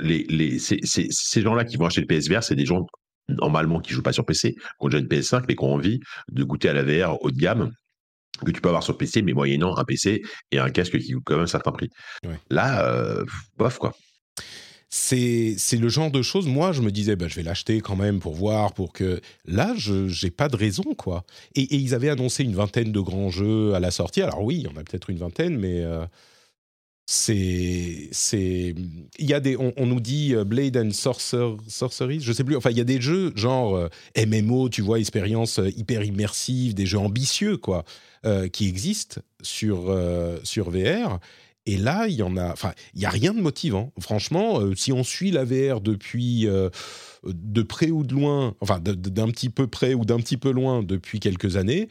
les, 0.00 0.24
les, 0.24 0.58
ces 0.58 1.42
gens-là 1.42 1.64
qui 1.64 1.76
vont 1.76 1.86
acheter 1.86 2.00
le 2.00 2.08
PSVR, 2.08 2.42
c'est 2.42 2.56
des 2.56 2.66
gens 2.66 2.84
normalement 3.36 3.80
qui 3.80 3.92
jouent 3.92 4.02
pas 4.02 4.12
sur 4.12 4.24
PC, 4.24 4.54
qui 4.54 4.60
ont 4.80 4.88
déjà 4.88 4.98
une 4.98 5.08
PS5, 5.08 5.44
mais 5.48 5.56
qui 5.56 5.64
ont 5.64 5.74
envie 5.74 6.00
de 6.30 6.44
goûter 6.44 6.68
à 6.68 6.72
la 6.72 6.82
VR 6.82 7.22
haut 7.22 7.30
de 7.30 7.38
gamme 7.38 7.70
que 8.44 8.50
tu 8.50 8.60
peux 8.60 8.68
avoir 8.68 8.82
sur 8.82 8.96
PC, 8.96 9.22
mais 9.22 9.32
moyennant 9.32 9.76
un 9.76 9.84
PC 9.84 10.22
et 10.50 10.58
un 10.58 10.70
casque 10.70 10.98
qui 10.98 11.12
coûte 11.12 11.22
quand 11.24 11.34
même 11.34 11.44
un 11.44 11.46
certain 11.46 11.72
prix. 11.72 11.90
Là, 12.48 12.86
euh, 12.86 13.24
bof 13.56 13.78
quoi. 13.78 13.94
C'est, 14.92 15.54
c'est 15.56 15.76
le 15.76 15.88
genre 15.88 16.10
de 16.10 16.20
choses, 16.20 16.48
moi 16.48 16.72
je 16.72 16.82
me 16.82 16.90
disais, 16.90 17.14
bah, 17.14 17.28
je 17.28 17.36
vais 17.36 17.44
l'acheter 17.44 17.80
quand 17.80 17.94
même 17.94 18.18
pour 18.18 18.34
voir, 18.34 18.74
pour 18.74 18.92
que... 18.92 19.20
Là, 19.44 19.72
je 19.76 20.24
n'ai 20.24 20.30
pas 20.32 20.48
de 20.48 20.56
raison, 20.56 20.82
quoi. 20.98 21.24
Et, 21.54 21.76
ils 21.76 21.94
avaient 21.94 22.08
annoncé 22.08 22.42
une 22.42 22.56
vingtaine 22.56 22.90
de 22.90 22.98
grands 22.98 23.30
jeux 23.30 23.72
à 23.74 23.80
la 23.80 23.92
sortie. 23.92 24.20
Alors 24.20 24.42
oui, 24.42 24.56
il 24.56 24.62
y 24.62 24.66
en 24.66 24.76
a 24.76 24.82
peut-être 24.82 25.10
une 25.10 25.18
vingtaine, 25.18 25.56
mais... 25.58 25.84
Euh, 25.84 26.04
c'est 27.12 28.74
il 29.18 29.26
y 29.26 29.34
a 29.34 29.40
des 29.40 29.56
on, 29.56 29.84
nous 29.84 29.98
dit 29.98 30.32
euh, 30.32 30.44
Blade 30.44 30.76
and 30.76 30.92
Sorcery 30.92 32.20
je 32.20 32.32
sais 32.32 32.44
plus 32.44 32.56
enfin 32.56 32.70
il 32.70 32.78
y 32.78 32.80
a 32.80 32.84
des 32.84 33.00
jeux 33.00 33.32
genre 33.34 33.74
euh, 33.74 33.88
MMO 34.16 34.68
tu 34.68 34.80
vois 34.80 35.00
expérience 35.00 35.58
euh, 35.58 35.70
hyper 35.76 36.04
immersive 36.04 36.72
des 36.72 36.86
jeux 36.86 37.00
ambitieux 37.00 37.56
quoi 37.56 37.84
qui 38.52 38.68
existent 38.68 39.22
sur 39.40 39.98
sur 40.44 40.70
VR 40.70 41.20
et 41.64 41.78
là 41.78 42.06
il 42.06 42.16
y 42.16 42.22
en 42.22 42.36
a 42.36 42.52
enfin 42.52 42.74
il 42.94 43.00
y 43.00 43.06
a 43.06 43.10
rien 43.10 43.32
de 43.32 43.40
motivant. 43.40 43.92
Franchement 43.98 44.60
si 44.76 44.92
on 44.92 45.02
suit 45.02 45.30
la 45.30 45.44
VR 45.44 45.80
depuis 45.80 46.46
de 47.24 47.62
près 47.62 47.90
ou 47.90 48.04
de 48.04 48.12
loin 48.12 48.54
enfin 48.60 48.78
d'un 48.78 49.30
petit 49.30 49.48
peu 49.48 49.66
près 49.68 49.94
ou 49.94 50.04
d'un 50.04 50.18
petit 50.18 50.36
peu 50.36 50.50
loin 50.50 50.82
depuis 50.82 51.18
quelques 51.18 51.56
années 51.56 51.88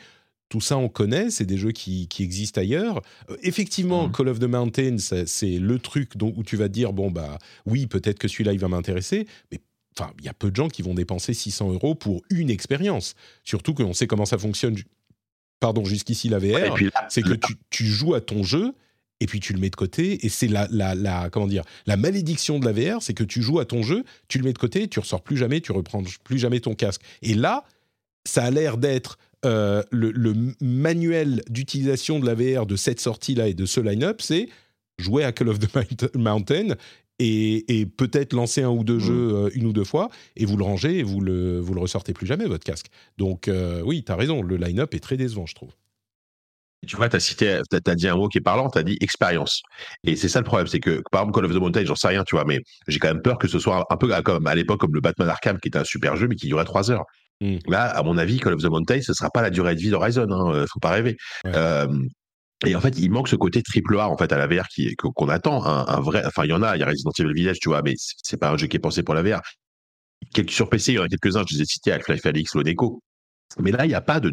tout 0.49 0.61
ça, 0.61 0.77
on 0.77 0.89
connaît, 0.89 1.29
c'est 1.29 1.45
des 1.45 1.57
jeux 1.57 1.71
qui, 1.71 2.09
existent 2.19 2.59
ailleurs. 2.59 3.01
Euh, 3.29 3.37
effectivement, 3.43 4.07
mmh. 4.07 4.11
Call 4.11 4.27
of 4.29 4.39
the 4.39 4.45
Mountain, 4.45 4.97
c'est 4.97 5.59
le 5.59 5.79
truc 5.79 6.17
dont, 6.17 6.33
où 6.35 6.43
tu 6.43 6.57
vas 6.57 6.67
te 6.67 6.73
dire, 6.73 6.91
bon, 6.91 7.11
bah 7.11 7.37
oui, 7.65 7.85
peut-être 7.85 8.17
que 8.17 8.27
celui-là, 8.27 8.53
il 8.53 8.59
va 8.59 8.67
m'intéresser, 8.67 9.27
mais 9.51 9.59
enfin, 9.97 10.11
il 10.19 10.25
y 10.25 10.27
a 10.29 10.33
peu 10.33 10.49
de 10.49 10.55
gens 10.55 10.67
qui 10.67 10.81
vont 10.81 10.95
dépenser 10.95 11.33
600 11.33 11.73
euros 11.73 11.95
pour 11.95 12.23
une 12.31 12.49
expérience. 12.49 13.15
Surtout 13.43 13.73
qu'on 13.73 13.93
sait 13.93 14.07
comment 14.07 14.25
ça 14.25 14.37
fonctionne. 14.37 14.75
Pardon, 15.59 15.85
jusqu'ici, 15.85 16.29
la 16.29 16.39
VR, 16.39 16.75
c'est 17.09 17.21
que 17.21 17.35
tu, 17.69 17.85
joues 17.85 18.15
à 18.15 18.21
ton 18.21 18.43
jeu 18.43 18.73
et 19.19 19.25
puis 19.25 19.39
tu 19.41 19.53
le 19.53 19.59
mets 19.59 19.69
de 19.69 19.75
côté. 19.75 20.25
Et 20.25 20.29
c'est 20.29 20.47
la, 20.47 20.67
la, 20.71 20.95
la, 20.95 21.29
comment 21.29 21.47
dire, 21.47 21.63
la 21.85 21.97
malédiction 21.97 22.59
de 22.59 22.65
la 22.65 22.71
VR, 22.71 23.03
c'est 23.03 23.13
que 23.13 23.25
tu 23.25 23.41
joues 23.41 23.59
à 23.59 23.65
ton 23.65 23.83
jeu, 23.83 24.03
tu 24.29 24.37
le 24.37 24.45
mets 24.45 24.53
de 24.53 24.57
côté, 24.57 24.87
tu 24.87 24.99
ressors 24.99 25.21
plus 25.21 25.37
jamais, 25.37 25.59
tu 25.61 25.73
reprends 25.73 26.01
plus 26.23 26.39
jamais 26.39 26.59
ton 26.59 26.75
casque. 26.75 27.01
Et 27.21 27.35
là, 27.35 27.65
ça 28.25 28.43
a 28.43 28.51
l'air 28.51 28.77
d'être 28.77 29.17
euh, 29.45 29.83
le, 29.91 30.33
manuel 30.61 31.41
d'utilisation 31.49 32.19
de 32.19 32.25
la 32.25 32.35
VR 32.35 32.65
de 32.65 32.75
cette 32.75 32.99
sortie-là 32.99 33.47
et 33.47 33.53
de 33.53 33.65
ce 33.65 33.79
line-up, 33.79 34.21
c'est 34.21 34.49
jouer 34.97 35.23
à 35.23 35.31
Call 35.31 35.49
of 35.49 35.59
the 35.59 36.15
Mountain 36.15 36.75
et, 37.19 37.85
peut-être 37.97 38.33
lancer 38.33 38.61
un 38.63 38.69
ou 38.69 38.83
deux 38.83 38.97
mm. 38.97 38.99
jeux 38.99 39.35
euh, 39.35 39.49
une 39.53 39.65
ou 39.65 39.73
deux 39.73 39.83
fois, 39.83 40.09
et 40.35 40.45
vous 40.45 40.57
le 40.57 40.63
rangez 40.63 40.99
et 40.99 41.03
vous 41.03 41.21
le, 41.21 41.59
vous 41.59 41.73
le 41.73 41.81
ressortez 41.81 42.13
plus 42.13 42.27
jamais, 42.27 42.45
votre 42.45 42.63
casque. 42.63 42.87
Donc 43.17 43.47
euh, 43.47 43.81
oui, 43.85 44.03
tu 44.03 44.11
as 44.11 44.15
raison, 44.15 44.41
le 44.41 44.57
line-up 44.57 44.93
est 44.93 44.99
très 44.99 45.17
décevant, 45.17 45.45
je 45.45 45.55
trouve. 45.55 45.71
Tu 46.87 46.95
vois, 46.95 47.09
tu 47.09 47.17
as 47.17 47.19
cité, 47.19 47.59
as, 47.85 47.95
dit 47.95 48.07
un 48.07 48.15
mot 48.15 48.29
qui 48.29 48.37
est 48.37 48.41
parlant, 48.41 48.69
tu 48.69 48.79
as 48.79 48.83
dit 48.83 48.97
expérience. 49.01 49.63
Et 50.05 50.15
c'est 50.15 50.29
ça 50.29 50.39
le 50.39 50.45
problème, 50.45 50.67
c'est 50.67 50.79
que, 50.79 51.01
par 51.11 51.23
exemple, 51.23 51.35
Call 51.35 51.45
of 51.45 51.57
the 51.57 51.61
Mountain, 51.61 51.83
j'en 51.83 51.95
sais 51.95 52.07
rien, 52.07 52.23
tu 52.23 52.35
vois, 52.35 52.45
mais 52.45 52.61
j'ai 52.87 52.99
quand 52.99 53.09
même 53.09 53.21
peur 53.21 53.37
que 53.37 53.49
ce 53.49 53.59
soit 53.59 53.85
un 53.89 53.97
peu 53.97 54.09
comme 54.21 54.47
à 54.47 54.55
l'époque, 54.55 54.79
comme 54.79 54.93
le 54.93 55.01
Batman 55.01 55.27
Arkham, 55.27 55.59
qui 55.59 55.67
était 55.67 55.77
un 55.77 55.83
super 55.83 56.15
jeu, 56.15 56.29
mais 56.29 56.35
qui 56.35 56.47
durait 56.47 56.63
trois 56.63 56.89
heures. 56.89 57.03
Mmh. 57.41 57.57
Là, 57.67 57.85
à 57.85 58.03
mon 58.03 58.17
avis, 58.17 58.39
Call 58.39 58.53
of 58.53 58.61
the 58.61 58.65
Mountain, 58.65 59.01
ce 59.01 59.13
sera 59.13 59.29
pas 59.29 59.41
la 59.41 59.49
durée 59.49 59.75
de 59.75 59.79
vie 59.79 59.89
d'Horizon. 59.89 60.27
Hein, 60.29 60.53
euh, 60.53 60.65
faut 60.71 60.79
pas 60.79 60.91
rêver. 60.91 61.17
et 62.65 62.75
en 62.75 62.81
fait, 62.81 62.97
il 62.99 63.09
manque 63.11 63.29
ce 63.29 63.37
côté 63.37 63.63
triple 63.63 63.97
A 63.99 64.09
en 64.09 64.17
fait 64.17 64.31
à 64.33 64.37
la 64.37 64.47
VR 64.47 64.67
qui 64.67 64.95
qu'on 64.95 65.29
attend. 65.29 65.63
Un, 65.65 65.99
vrai, 66.01 66.23
enfin, 66.25 66.43
il 66.43 66.49
y 66.49 66.53
en 66.53 66.61
a. 66.61 66.75
Il 66.75 66.79
y 66.79 66.83
a 66.83 66.87
Resident 66.87 67.11
Evil 67.17 67.33
Village, 67.33 67.59
tu 67.59 67.69
vois, 67.69 67.81
mais 67.81 67.93
c'est 67.97 68.37
pas 68.37 68.49
un 68.49 68.57
jeu 68.57 68.67
qui 68.67 68.77
est 68.77 68.81
pensé 68.81 69.03
pour 69.03 69.15
la 69.15 69.23
VR. 69.23 69.41
Sur 70.49 70.69
PC, 70.69 70.93
il 70.93 70.95
y 70.95 70.99
en 70.99 71.03
a 71.03 71.07
quelques-uns. 71.07 71.43
Je 71.49 71.55
les 71.55 71.61
ai 71.61 71.65
cités 71.65 71.91
avec 71.91 72.09
Life 72.09 72.25
Alix, 72.25 72.53
Lodeco. 72.55 73.01
Mais 73.57 73.71
là, 73.71 73.85
il 73.85 73.89
n'y 73.89 73.95
a 73.95 74.01
pas 74.01 74.19
de 74.19 74.31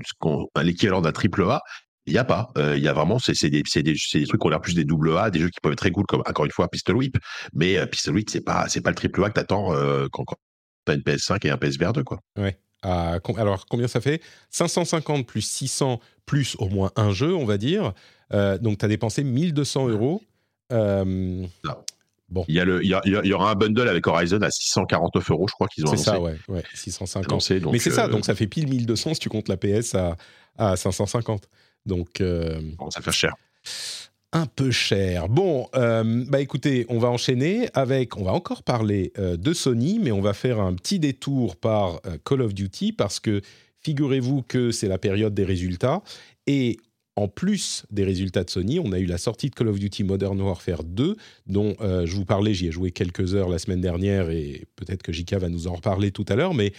l'équivalent 0.63 1.01
d'un 1.01 1.13
triple 1.13 1.45
A. 1.45 1.61
Il 2.07 2.13
n'y 2.13 2.19
a 2.19 2.25
pas. 2.25 2.51
Euh, 2.57 2.77
il 2.77 2.83
y 2.83 2.89
a 2.89 2.93
vraiment, 2.93 3.19
c'est 3.19 3.33
des, 3.49 3.63
des, 3.63 3.83
des, 3.83 4.27
trucs 4.27 4.41
qui 4.41 4.47
ont 4.47 4.51
l'air 4.51 4.61
plus 4.61 4.75
des 4.75 4.85
double 4.85 5.17
A, 5.17 5.31
des 5.31 5.41
jeux 5.41 5.49
qui 5.49 5.59
peuvent 5.61 5.73
être 5.73 5.79
très 5.79 5.91
cool, 5.91 6.05
comme 6.07 6.23
encore 6.25 6.45
une 6.45 6.53
fois 6.53 6.69
Pistol 6.69 6.97
Whip. 6.97 7.17
Mais 7.53 7.79
euh, 7.79 7.87
Pistol 7.87 8.15
Whip, 8.15 8.31
c'est 8.31 8.43
pas, 8.43 8.69
c'est 8.69 8.81
pas 8.81 8.91
le 8.91 8.97
triple 8.97 9.25
A 9.25 9.29
que 9.29 9.35
t'attends 9.35 9.75
euh, 9.75 10.07
quand, 10.13 10.25
quand 10.25 10.37
t'as 10.85 10.95
une 10.95 11.01
PS5 11.01 11.47
et 11.47 11.51
un 11.51 11.57
PSVR 11.57 11.93
2, 11.93 12.05
quoi. 12.05 12.21
Ouais 12.39 12.57
alors 12.83 13.67
combien 13.67 13.89
ça 13.89 14.01
fait? 14.01 14.23
550 14.51 15.27
plus 15.27 15.43
600 15.43 16.01
plus 16.25 16.57
au 16.59 16.69
moins 16.69 16.91
un 16.97 17.13
jeu, 17.13 17.35
on 17.35 17.45
va 17.45 17.59
dire. 17.59 17.93
Euh, 18.35 18.59
donc 18.59 18.79
tu 18.79 18.85
as 18.85 18.89
dépensé 18.89 19.25
1200 19.25 19.89
euros. 19.89 20.23
Euh, 20.73 21.47
bon. 22.29 22.45
Il 22.49 22.55
y, 22.55 22.61
a 22.61 22.65
le, 22.65 22.85
il, 22.85 22.91
y 22.91 23.33
aura 23.33 23.53
un 23.53 23.55
bundle 23.55 23.89
avec 23.89 24.07
Horizon 24.07 24.43
à 24.43 24.51
649 24.51 25.31
euros, 25.31 25.47
je 25.49 25.53
crois 25.55 25.69
qu'ils 25.69 25.85
ont 25.85 25.89
annoncé. 25.89 26.05
C'est 26.05 26.11
ça, 26.11 26.21
ouais, 26.21 26.37
ouais 26.49 26.63
650. 26.75 27.51
Mais 27.73 27.79
c'est 27.79 27.91
ça, 27.91 28.07
euh, 28.07 28.09
donc 28.09 28.25
ça 28.25 28.35
fait 28.35 28.49
pile 28.49 28.69
1200 28.69 29.15
si 29.15 29.21
tu 29.21 29.29
comptes 29.29 29.49
la 29.49 29.57
PS 29.57 29.95
à, 29.95 30.17
à 30.59 30.77
550. 30.77 31.49
Donc. 31.87 32.21
Bon, 32.21 32.91
ça 32.91 33.01
fait 33.01 33.13
cher 33.13 33.35
un 34.33 34.47
peu 34.47 34.71
cher. 34.71 35.29
Bon, 35.29 35.69
euh, 35.75 36.25
bah 36.29 36.41
écoutez, 36.41 36.87
on 36.89 36.99
va 36.99 37.09
enchaîner 37.09 37.69
avec, 37.75 38.17
on 38.17 38.25
va 38.25 38.33
encore 38.33 38.63
parler 38.63 39.13
euh, 39.19 39.37
de 39.37 39.53
Sony, 39.53 39.99
mais 40.01 40.13
on 40.13 40.21
va 40.21 40.35
faire 40.35 40.61
un 40.61 40.75
petit 40.75 40.99
détour 40.99 41.57
par 41.57 42.01
euh, 42.07 42.19
Call 42.25 42.43
of 42.43 42.55
Duty 42.55 42.93
parce 42.93 43.21
que 43.21 43.41
figurez-vous 43.81 44.43
que 44.43 44.73
c'est 44.73 44.89
la 44.89 44.99
période 44.99 45.35
des 45.35 45.45
résultats 45.45 46.03
et 46.47 46.79
en 47.15 47.29
plus 47.29 47.87
des 47.91 48.05
résultats 48.05 48.45
de 48.45 48.51
Sony, 48.51 48.79
on 48.79 48.93
a 48.93 48.99
eu 48.99 49.07
la 49.07 49.17
sortie 49.17 49.49
de 49.49 49.55
Call 49.55 49.69
of 49.69 49.79
Duty 49.79 50.05
Modern 50.05 50.39
Warfare 50.39 50.85
2, 50.85 51.17
dont 51.47 51.75
je 51.81 52.15
vous 52.15 52.27
parlais, 52.27 52.53
j'y 52.53 52.67
ai 52.67 52.71
joué 52.71 52.91
quelques 52.91 53.35
heures 53.35 53.49
la 53.49 53.59
semaine 53.59 53.81
dernière 53.81 54.29
et 54.29 54.67
peut-être 54.77 55.03
que 55.03 55.13
JK 55.13 55.33
va 55.37 55.49
nous 55.49 55.67
en 55.67 55.77
reparler 55.77 56.11
tout 56.11 56.27
à 56.29 56.35
l'heure, 56.35 56.53
mais 56.53 56.75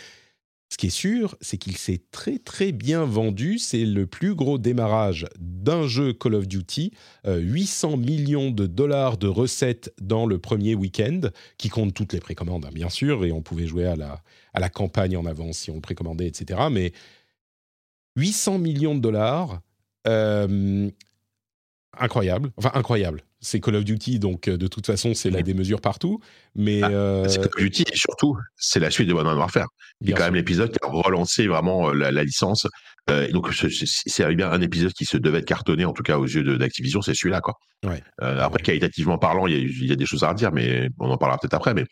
Ce 0.70 0.78
qui 0.78 0.88
est 0.88 0.90
sûr, 0.90 1.36
c'est 1.40 1.58
qu'il 1.58 1.78
s'est 1.78 2.02
très 2.12 2.40
très 2.40 2.72
bien 2.72 3.06
vendu. 3.06 3.58
C'est 3.58 3.86
le 3.86 4.06
plus 4.06 4.36
gros 4.36 4.58
démarrage 4.58 5.26
d'un 5.40 5.88
jeu 5.88 6.12
Call 6.14 6.36
of 6.36 6.48
Duty. 6.48 6.92
800 7.26 7.94
euh, 7.94 7.98
millions 7.98 8.52
de 8.52 8.68
dollars 8.68 9.18
de 9.18 9.28
recettes 9.28 9.94
dans 10.02 10.26
le 10.26 10.40
premier 10.40 10.76
week-end, 10.76 11.22
qui 11.58 11.70
compte 11.70 11.94
toutes 11.94 12.14
les 12.14 12.20
précommandes, 12.20 12.66
hein, 12.66 12.72
bien 12.74 12.90
sûr, 12.90 13.24
et 13.24 13.32
on 13.32 13.42
pouvait 13.42 13.68
jouer 13.68 13.86
à 13.86 13.96
la, 13.96 14.22
à 14.54 14.60
la 14.60 14.70
campagne 14.70 15.16
en 15.16 15.26
avance 15.26 15.58
si 15.60 15.72
on 15.72 15.76
le 15.76 15.82
précommandait, 15.82 16.28
etc. 16.28 16.60
Mais 16.70 16.92
800 18.18 18.60
millions 18.60 18.96
de 18.96 19.00
dollars, 19.00 19.62
euh, 20.08 20.90
incroyable. 21.98 22.52
Enfin, 22.58 22.72
incroyable 22.74 23.24
c'est 23.40 23.60
Call 23.60 23.76
of 23.76 23.84
Duty, 23.84 24.20
donc 24.20 24.48
euh, 24.48 24.58
de 24.58 24.68
toute 24.68 24.86
façon, 24.86 25.14
c'est 25.14 25.30
la 25.30 25.42
démesure 25.42 25.82
partout. 25.82 26.20
Mais 26.56 26.82
ah, 26.84 26.90
euh, 26.90 27.28
c'est 27.28 27.38
Call 27.38 27.52
of 27.56 27.60
Duty 27.60 27.84
et 27.92 27.96
surtout, 27.96 28.36
c'est 28.56 28.80
la 28.80 28.90
suite 28.90 29.08
de 29.08 29.14
Modern 29.14 29.38
Warfare. 29.38 29.68
Il 30.02 30.10
y 30.10 30.14
a 30.14 30.18
quand 30.18 30.26
même 30.26 30.36
l'épisode 30.36 30.72
qui 30.72 30.80
a 30.82 30.88
relancé 30.88 31.48
vraiment 31.48 31.90
euh, 31.90 31.94
la, 31.94 32.24
licence. 32.24 32.68
donc, 33.32 33.54
c'est 33.54 34.36
bien 34.36 34.52
un 34.52 34.62
épisode 34.62 34.94
qui 34.94 35.06
se 35.06 35.18
devait 35.18 35.40
être 35.40 35.46
cartonné, 35.46 35.86
en 35.86 35.94
tout 35.94 36.04
cas 36.04 36.18
aux 36.18 36.26
yeux 36.26 36.58
d'Activision, 36.58 37.02
c'est 37.02 37.14
celui-là. 37.14 37.42
quoi. 37.42 37.56
après, 38.22 38.62
qualitativement 38.62 39.18
parlant, 39.18 39.48
il 39.48 39.86
y, 39.86 39.92
a, 39.92 39.96
des 39.96 40.06
choses 40.06 40.24
à 40.24 40.30
redire, 40.30 40.52
mais 40.52 40.90
on 41.00 41.10
en 41.10 41.18
parlera 41.18 41.38
peut-être 41.40 41.54
après. 41.54 41.74
Mais, 41.74 41.86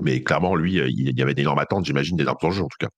mais 0.00 0.22
clairement, 0.22 0.54
lui, 0.56 0.74
il 0.74 1.18
y 1.18 1.22
avait 1.22 1.34
d'énormes 1.34 1.58
attentes, 1.58 1.86
j'imagine, 1.86 2.16
d'énormes 2.16 2.36
enjeux 2.42 2.62
en 2.62 2.68
tout 2.68 2.78
cas. 2.78 2.88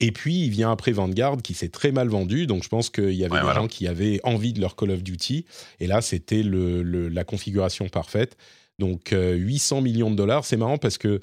Et 0.00 0.12
puis, 0.12 0.44
il 0.44 0.50
vient 0.50 0.70
après 0.70 0.92
Vanguard 0.92 1.38
qui 1.42 1.54
s'est 1.54 1.68
très 1.68 1.92
mal 1.92 2.08
vendu. 2.08 2.46
Donc, 2.46 2.62
je 2.62 2.68
pense 2.68 2.90
qu'il 2.90 3.12
y 3.12 3.24
avait 3.24 3.40
des 3.40 3.54
gens 3.54 3.68
qui 3.68 3.86
avaient 3.86 4.20
envie 4.24 4.52
de 4.52 4.60
leur 4.60 4.76
Call 4.76 4.90
of 4.90 5.02
Duty. 5.02 5.44
Et 5.80 5.86
là, 5.86 6.00
c'était 6.00 6.42
la 6.42 7.24
configuration 7.24 7.88
parfaite. 7.88 8.36
Donc, 8.78 9.14
800 9.14 9.76
euh, 9.76 9.80
millions 9.80 10.10
de 10.10 10.16
dollars. 10.16 10.44
C'est 10.44 10.56
marrant 10.56 10.78
parce 10.78 10.98
que 10.98 11.20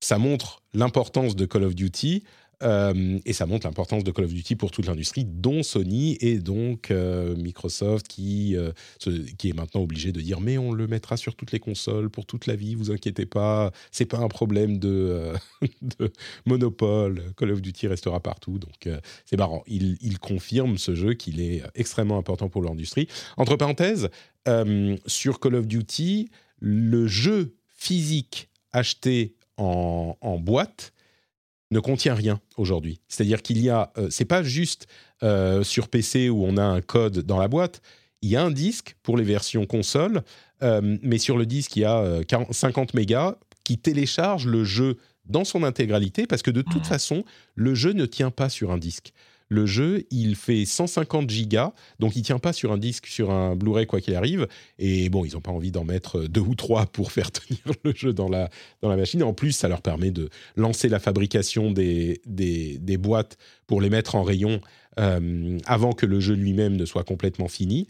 ça 0.00 0.18
montre 0.18 0.62
l'importance 0.74 1.34
de 1.34 1.44
Call 1.44 1.64
of 1.64 1.74
Duty. 1.74 2.22
Euh, 2.64 3.18
et 3.24 3.32
ça 3.32 3.46
montre 3.46 3.66
l'importance 3.66 4.04
de 4.04 4.10
Call 4.10 4.24
of 4.24 4.32
Duty 4.32 4.56
pour 4.56 4.70
toute 4.70 4.86
l'industrie, 4.86 5.24
dont 5.24 5.62
Sony 5.62 6.16
et 6.20 6.38
donc 6.38 6.90
euh, 6.90 7.36
Microsoft, 7.36 8.08
qui, 8.08 8.56
euh, 8.56 8.72
qui 9.38 9.50
est 9.50 9.52
maintenant 9.52 9.82
obligé 9.82 10.12
de 10.12 10.20
dire 10.20 10.40
mais 10.40 10.56
on 10.58 10.72
le 10.72 10.86
mettra 10.86 11.16
sur 11.16 11.34
toutes 11.34 11.52
les 11.52 11.60
consoles 11.60 12.08
pour 12.10 12.26
toute 12.26 12.46
la 12.46 12.56
vie, 12.56 12.74
vous 12.74 12.90
inquiétez 12.90 13.26
pas, 13.26 13.70
c'est 13.90 14.06
pas 14.06 14.18
un 14.18 14.28
problème 14.28 14.78
de, 14.78 15.32
monopole, 16.46 17.22
Call 17.36 17.50
of 17.50 17.60
Duty 17.60 17.88
restera 17.88 18.20
partout. 18.20 18.58
Donc 18.58 18.88
c'est 19.26 19.36
marrant, 19.36 19.62
il, 19.66 20.18
confirme 20.18 20.78
ce 20.78 20.94
jeu 20.94 21.14
qu'il 21.14 21.40
est 21.40 21.62
extrêmement 21.74 22.16
important 22.16 22.48
pour 22.48 22.62
l'industrie. 22.62 23.08
Entre 23.36 23.56
parenthèses, 23.56 24.08
sur 25.06 25.40
Call 25.40 25.56
of 25.56 25.66
Duty, 25.66 26.30
le 26.60 27.06
jeu 27.06 27.56
physique 27.76 28.48
acheté 28.72 29.34
en 29.56 30.38
boîte 30.38 30.93
ne 31.70 31.80
contient 31.80 32.14
rien 32.14 32.40
aujourd'hui. 32.56 33.00
C'est-à-dire 33.08 33.42
qu'il 33.42 33.60
y 33.60 33.70
a, 33.70 33.92
euh, 33.98 34.08
c'est 34.10 34.24
pas 34.24 34.42
juste 34.42 34.86
euh, 35.22 35.62
sur 35.62 35.88
PC 35.88 36.28
où 36.28 36.44
on 36.44 36.56
a 36.56 36.64
un 36.64 36.80
code 36.80 37.20
dans 37.20 37.38
la 37.38 37.48
boîte. 37.48 37.80
Il 38.22 38.30
y 38.30 38.36
a 38.36 38.42
un 38.42 38.50
disque 38.50 38.96
pour 39.02 39.16
les 39.16 39.24
versions 39.24 39.66
console, 39.66 40.22
euh, 40.62 40.98
mais 41.02 41.18
sur 41.18 41.36
le 41.36 41.46
disque 41.46 41.76
il 41.76 41.80
y 41.80 41.84
a 41.84 42.20
50 42.50 42.94
mégas 42.94 43.36
qui 43.64 43.78
télécharge 43.78 44.46
le 44.46 44.64
jeu 44.64 44.96
dans 45.26 45.44
son 45.44 45.62
intégralité 45.62 46.26
parce 46.26 46.42
que 46.42 46.50
de 46.50 46.62
toute 46.62 46.86
façon 46.86 47.24
le 47.54 47.74
jeu 47.74 47.92
ne 47.92 48.06
tient 48.06 48.30
pas 48.30 48.48
sur 48.48 48.70
un 48.70 48.78
disque. 48.78 49.12
Le 49.48 49.66
jeu, 49.66 50.04
il 50.10 50.36
fait 50.36 50.64
150 50.64 51.28
gigas, 51.28 51.72
donc 51.98 52.16
il 52.16 52.22
tient 52.22 52.38
pas 52.38 52.52
sur 52.52 52.72
un 52.72 52.78
disque, 52.78 53.06
sur 53.06 53.30
un 53.30 53.54
Blu-ray 53.56 53.86
quoi 53.86 54.00
qu'il 54.00 54.14
arrive. 54.14 54.48
Et 54.78 55.08
bon, 55.10 55.24
ils 55.24 55.34
n'ont 55.34 55.40
pas 55.40 55.50
envie 55.50 55.70
d'en 55.70 55.84
mettre 55.84 56.22
deux 56.22 56.40
ou 56.40 56.54
trois 56.54 56.86
pour 56.86 57.12
faire 57.12 57.30
tenir 57.30 57.60
le 57.84 57.94
jeu 57.94 58.12
dans 58.12 58.28
la, 58.28 58.48
dans 58.80 58.88
la 58.88 58.96
machine. 58.96 59.22
En 59.22 59.34
plus, 59.34 59.52
ça 59.52 59.68
leur 59.68 59.82
permet 59.82 60.10
de 60.10 60.30
lancer 60.56 60.88
la 60.88 60.98
fabrication 60.98 61.70
des, 61.70 62.20
des, 62.26 62.96
boîtes 62.96 63.36
pour 63.66 63.80
les 63.80 63.90
mettre 63.90 64.14
en 64.14 64.22
rayon 64.22 64.60
euh, 64.98 65.58
avant 65.66 65.92
que 65.92 66.06
le 66.06 66.20
jeu 66.20 66.34
lui-même 66.34 66.76
ne 66.76 66.84
soit 66.84 67.04
complètement 67.04 67.48
fini. 67.48 67.88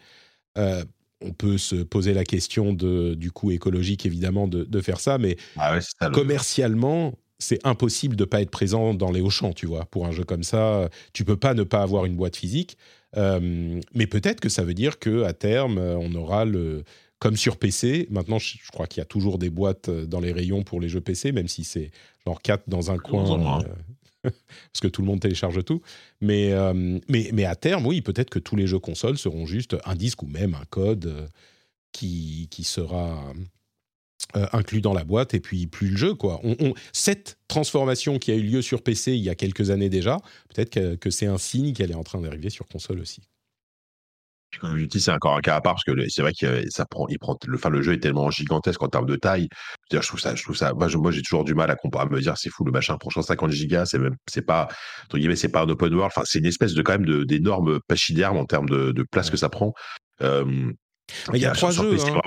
Euh, 0.58 0.84
on 1.20 1.32
peut 1.32 1.58
se 1.58 1.76
poser 1.76 2.12
la 2.12 2.24
question 2.24 2.72
de, 2.72 3.14
du 3.14 3.30
coût 3.30 3.50
écologique, 3.50 4.04
évidemment, 4.06 4.46
de, 4.48 4.80
faire 4.80 5.00
ça, 5.00 5.18
mais 5.18 5.36
ah 5.56 5.78
commercialement, 6.12 7.14
c'est 7.38 7.64
impossible 7.66 8.16
de 8.16 8.24
pas 8.24 8.40
être 8.40 8.50
présent 8.50 8.94
dans 8.94 9.10
les 9.10 9.20
Auchan, 9.20 9.52
tu 9.52 9.66
vois. 9.66 9.84
Pour 9.86 10.06
un 10.06 10.12
jeu 10.12 10.24
comme 10.24 10.44
ça, 10.44 10.88
tu 11.12 11.24
peux 11.24 11.36
pas 11.36 11.54
ne 11.54 11.62
pas 11.62 11.82
avoir 11.82 12.04
une 12.04 12.16
boîte 12.16 12.36
physique. 12.36 12.78
Euh, 13.16 13.80
mais 13.94 14.06
peut-être 14.06 14.40
que 14.40 14.48
ça 14.48 14.64
veut 14.64 14.74
dire 14.74 14.98
que 14.98 15.22
à 15.24 15.32
terme, 15.32 15.78
on 15.78 16.14
aura 16.14 16.44
le 16.44 16.84
comme 17.24 17.36
sur 17.36 17.56
PC. 17.56 18.06
Maintenant, 18.10 18.38
je, 18.38 18.58
crois 18.70 18.86
qu'il 18.86 19.00
y 19.00 19.02
a 19.02 19.06
toujours 19.06 19.38
des 19.38 19.48
boîtes 19.48 19.88
dans 19.88 20.20
les 20.20 20.30
rayons 20.30 20.62
pour 20.62 20.78
les 20.78 20.90
jeux 20.90 21.00
PC, 21.00 21.32
même 21.32 21.48
si 21.48 21.64
c'est 21.64 21.90
genre 22.26 22.42
4 22.42 22.64
dans 22.68 22.90
un 22.90 22.98
coin. 22.98 23.62
Euh, 23.62 23.64
parce 24.22 24.80
que 24.82 24.88
tout 24.88 25.00
le 25.00 25.06
monde 25.06 25.20
télécharge 25.20 25.64
tout. 25.64 25.80
Mais, 26.20 26.52
euh, 26.52 26.98
mais, 27.08 27.30
mais 27.32 27.46
à 27.46 27.56
terme, 27.56 27.86
oui, 27.86 28.02
peut-être 28.02 28.28
que 28.28 28.38
tous 28.38 28.56
les 28.56 28.66
jeux 28.66 28.78
consoles 28.78 29.16
seront 29.16 29.46
juste 29.46 29.74
un 29.86 29.94
disque 29.94 30.22
ou 30.22 30.26
même 30.26 30.54
un 30.54 30.64
code 30.68 31.30
qui, 31.92 32.48
qui 32.50 32.62
sera 32.62 33.32
euh, 34.36 34.46
inclus 34.52 34.80
dans 34.80 34.94
la 34.94 35.04
boîte 35.04 35.34
et 35.34 35.40
puis 35.40 35.68
plus 35.68 35.90
le 35.90 35.96
jeu 35.96 36.14
quoi. 36.14 36.40
cette 36.92 37.38
transformation 37.46 38.18
qui 38.18 38.32
a 38.32 38.34
eu 38.34 38.42
lieu 38.42 38.62
sur 38.62 38.82
PC 38.82 39.12
il 39.12 39.22
y 39.22 39.28
a 39.28 39.36
quelques 39.36 39.70
années 39.70 39.88
déjà, 39.88 40.18
peut-être 40.52 40.98
que, 40.98 41.10
c'est 41.10 41.26
un 41.26 41.38
signe 41.38 41.72
qu'elle 41.72 41.92
est 41.92 41.96
en 41.96 42.02
train 42.02 42.20
d'arriver 42.20 42.50
sur 42.50 42.66
console 42.66 42.98
aussi. 42.98 43.22
Comme 44.60 44.76
je 44.76 44.84
dis, 44.86 45.00
c'est 45.00 45.12
encore 45.12 45.36
un 45.36 45.40
cas 45.40 45.56
à 45.56 45.60
part 45.60 45.74
parce 45.74 45.84
que 45.84 46.08
c'est 46.08 46.22
vrai 46.22 46.32
que 46.32 46.68
ça 46.70 46.84
prend, 46.84 47.06
il 47.08 47.18
prend, 47.18 47.36
le, 47.46 47.56
enfin, 47.56 47.70
le 47.70 47.82
jeu 47.82 47.92
est 47.92 48.00
tellement 48.00 48.30
gigantesque 48.30 48.82
en 48.82 48.88
termes 48.88 49.06
de 49.06 49.16
taille. 49.16 49.48
Je, 49.92 49.98
trouve 49.98 50.20
ça, 50.20 50.34
je 50.34 50.42
trouve 50.42 50.56
ça. 50.56 50.72
Moi, 50.74 50.88
j'ai 51.10 51.22
toujours 51.22 51.44
du 51.44 51.54
mal 51.54 51.70
à, 51.70 51.74
à 51.74 52.06
me 52.06 52.20
dire 52.20 52.36
c'est 52.36 52.50
fou 52.50 52.64
le 52.64 52.72
machin 52.72 52.96
pour 52.98 53.12
150 53.12 53.50
gigas, 53.50 53.86
c'est 53.86 53.98
même, 53.98 54.16
c'est 54.28 54.42
pas 54.42 54.68
entre 55.04 55.18
guillemets, 55.18 55.36
c'est 55.36 55.48
pas 55.48 55.62
un 55.62 55.68
open 55.68 55.92
world. 55.94 56.12
Enfin, 56.14 56.22
c'est 56.24 56.38
une 56.38 56.46
espèce 56.46 56.74
de 56.74 56.82
quand 56.82 56.98
même 56.98 57.24
d'énorme 57.24 57.78
pachyderme 57.86 58.36
en 58.36 58.46
termes 58.46 58.68
de, 58.68 59.04
place 59.10 59.30
que 59.30 59.36
ça 59.36 59.48
prend. 59.48 59.72
Euh, 60.22 60.72
il 61.32 61.40
y 61.40 61.46
a 61.46 61.52
trois 61.52 61.70
jeux. 61.70 61.96
Hein. 61.98 62.20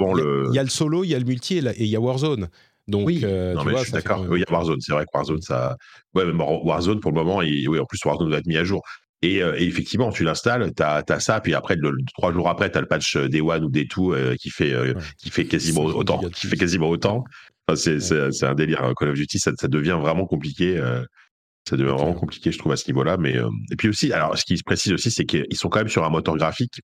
Il 0.50 0.56
y 0.56 0.60
a 0.60 0.63
le 0.63 0.70
solo, 0.70 1.04
il 1.04 1.10
y 1.10 1.16
a 1.16 1.20
le 1.20 1.26
multi 1.26 1.58
et 1.58 1.84
il 1.84 1.88
y 1.88 1.96
a 1.96 2.00
Warzone. 2.00 2.48
Donc, 2.88 3.06
oui, 3.06 3.22
euh, 3.24 3.54
non, 3.54 3.66
mais 3.66 3.78
je 3.78 3.84
suis 3.84 3.92
d'accord. 3.92 4.26
il 4.32 4.40
y 4.40 4.44
a 4.44 4.52
Warzone, 4.52 4.80
c'est 4.80 4.94
vrai 4.94 5.04
que 5.04 5.10
Warzone, 5.13 5.42
ça. 5.42 5.76
Ouais, 6.13 6.26
mais 6.26 6.44
Warzone, 6.44 7.00
pour 7.02 7.12
le 7.12 7.16
moment, 7.16 7.38
oui, 7.38 7.68
en 7.80 7.86
plus, 7.86 8.00
Warzone 8.06 8.32
va 8.32 8.38
être 8.38 8.48
mis 8.48 8.58
à 8.58 8.63
jour. 8.63 8.82
Et, 9.22 9.44
euh, 9.44 9.56
effectivement, 9.58 10.12
tu 10.12 10.24
l'installes, 10.24 10.72
tu 10.76 10.84
as, 10.84 11.20
ça, 11.20 11.42
puis 11.42 11.54
après, 11.54 11.76
trois 12.18 12.32
jours 12.32 12.48
après, 12.50 12.72
tu 12.72 12.78
as 12.78 12.82
le 12.82 12.88
patch 12.88 13.18
Day 13.18 13.42
One 13.42 13.66
ou 13.66 13.70
Day 13.70 13.86
2 13.86 14.02
euh, 14.02 14.36
qui, 14.36 14.50
fait, 14.50 14.74
qui 15.18 15.30
fait 15.32 15.46
quasiment 15.46 15.84
autant. 15.84 16.20
Qui 16.30 16.48
fait 16.48 16.56
quasiment 16.56 16.90
autant. 16.90 17.26
c'est 17.76 18.44
un 18.44 18.56
délire. 18.56 18.84
Hein. 18.84 18.94
Call 18.98 19.10
of 19.10 19.16
Duty, 19.16 19.40
ça, 19.40 19.52
ça 19.60 19.68
devient 19.68 19.98
vraiment 20.00 20.26
compliqué. 20.26 20.78
ça 21.68 21.76
devient 21.76 21.92
vraiment 21.92 22.13
compliqué, 22.13 22.54
je 22.54 22.58
trouve, 22.58 22.72
à 22.72 22.78
ce 22.78 22.88
niveau-là. 22.88 23.18
Mais 23.18 23.36
et 23.72 23.76
puis 23.76 23.90
aussi, 23.90 24.13
alors, 24.13 24.38
ce 24.38 24.46
qui 24.46 24.58
se 24.58 24.63
précise 24.63 24.94
aussi, 24.94 25.12
c'est 25.12 25.26
qu'ils 25.26 25.58
sont 25.58 25.68
quand 25.68 25.80
même 25.80 25.90
sur 25.90 26.06
un 26.06 26.10
moteur 26.10 26.38
graphique 26.38 26.80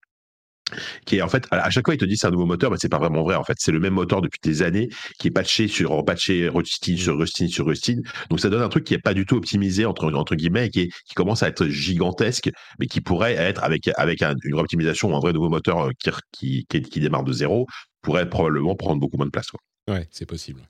qui 1.05 1.17
est 1.17 1.21
en 1.21 1.29
fait 1.29 1.45
à 1.51 1.69
chaque 1.69 1.85
fois 1.85 1.95
il 1.95 1.97
te 1.97 2.05
dit 2.05 2.17
c'est 2.17 2.27
un 2.27 2.31
nouveau 2.31 2.45
moteur 2.45 2.71
mais 2.71 2.77
c'est 2.79 2.89
pas 2.89 2.99
vraiment 2.99 3.23
vrai 3.23 3.35
en 3.35 3.43
fait. 3.43 3.55
C'est 3.59 3.71
le 3.71 3.79
même 3.79 3.93
moteur 3.93 4.21
depuis 4.21 4.39
des 4.43 4.61
années 4.61 4.89
qui 5.19 5.27
est 5.27 5.31
patché 5.31 5.67
sur 5.67 6.03
patché 6.05 6.49
Rustin 6.49 6.97
sur 6.97 7.17
Rustin 7.17 7.47
sur 7.47 7.65
Rustin 7.65 7.97
donc 8.29 8.39
ça 8.39 8.49
donne 8.49 8.61
un 8.61 8.69
truc 8.69 8.83
qui 8.83 8.93
est 8.93 9.01
pas 9.01 9.13
du 9.13 9.25
tout 9.25 9.35
optimisé 9.35 9.85
entre 9.85 10.11
entre 10.13 10.35
guillemets 10.35 10.67
et 10.67 10.69
qui, 10.69 10.89
qui 11.05 11.13
commence 11.15 11.43
à 11.43 11.47
être 11.47 11.67
gigantesque 11.67 12.49
mais 12.79 12.87
qui 12.87 13.01
pourrait 13.01 13.33
être 13.33 13.63
avec 13.63 13.89
avec 13.97 14.23
une 14.43 14.55
optimisation 14.55 15.15
un 15.15 15.19
vrai 15.19 15.33
nouveau 15.33 15.49
moteur 15.49 15.87
euh, 15.87 15.91
qui, 16.31 16.65
qui, 16.69 16.81
qui, 16.81 16.99
démarre 16.99 17.23
de 17.23 17.33
zéro 17.33 17.67
pourrait 18.01 18.29
probablement 18.29 18.75
prendre 18.75 18.99
beaucoup 18.99 19.17
moins 19.17 19.25
de 19.25 19.31
place 19.31 19.47
quoi. 19.47 19.59
ouais 19.93 20.07
c'est 20.11 20.25
possible. 20.25 20.61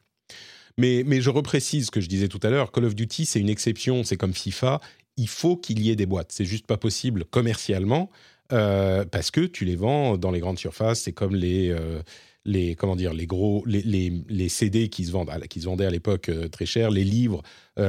Mais, 0.77 1.03
mais 1.05 1.21
je 1.21 1.29
reprécise 1.29 1.87
ce 1.87 1.91
que 1.91 2.01
je 2.01 2.09
disais 2.09 2.27
tout 2.27 2.39
à 2.41 2.49
l'heure. 2.49 2.71
Call 2.71 2.85
of 2.85 2.95
Duty 2.95 3.25
c'est 3.25 3.39
une 3.39 3.49
exception 3.49 4.03
c'est 4.03 4.17
comme 4.17 4.33
FIFA. 4.33 4.81
Il 5.17 5.27
faut 5.27 5.57
qu'il 5.57 5.79
y 5.81 5.91
ait 5.91 5.95
des 5.95 6.07
boîtes. 6.07 6.31
C'est 6.31 6.45
juste 6.45 6.65
pas 6.65 6.77
possible 6.77 7.25
commercialement 7.25 8.09
euh, 8.51 9.05
parce 9.05 9.31
que 9.31 9.41
tu 9.41 9.65
les 9.65 9.75
vends 9.75 10.17
dans 10.17 10.31
les 10.31 10.39
grandes 10.39 10.59
surfaces. 10.59 11.01
C'est 11.01 11.13
comme 11.13 11.35
les, 11.35 11.69
euh, 11.69 12.01
les 12.45 12.75
comment 12.75 12.95
dire 12.95 13.13
les 13.13 13.25
gros 13.25 13.63
les, 13.65 13.81
les, 14.27 14.49
CD 14.49 14.89
qui 14.89 15.05
se 15.05 15.11
vendent 15.11 15.31
qui 15.47 15.61
se 15.61 15.65
vendaient 15.65 15.85
à 15.85 15.89
l'époque 15.89 16.29
euh, 16.29 16.49
très 16.49 16.65
cher, 16.65 16.91
les 16.91 17.05
livres 17.05 17.41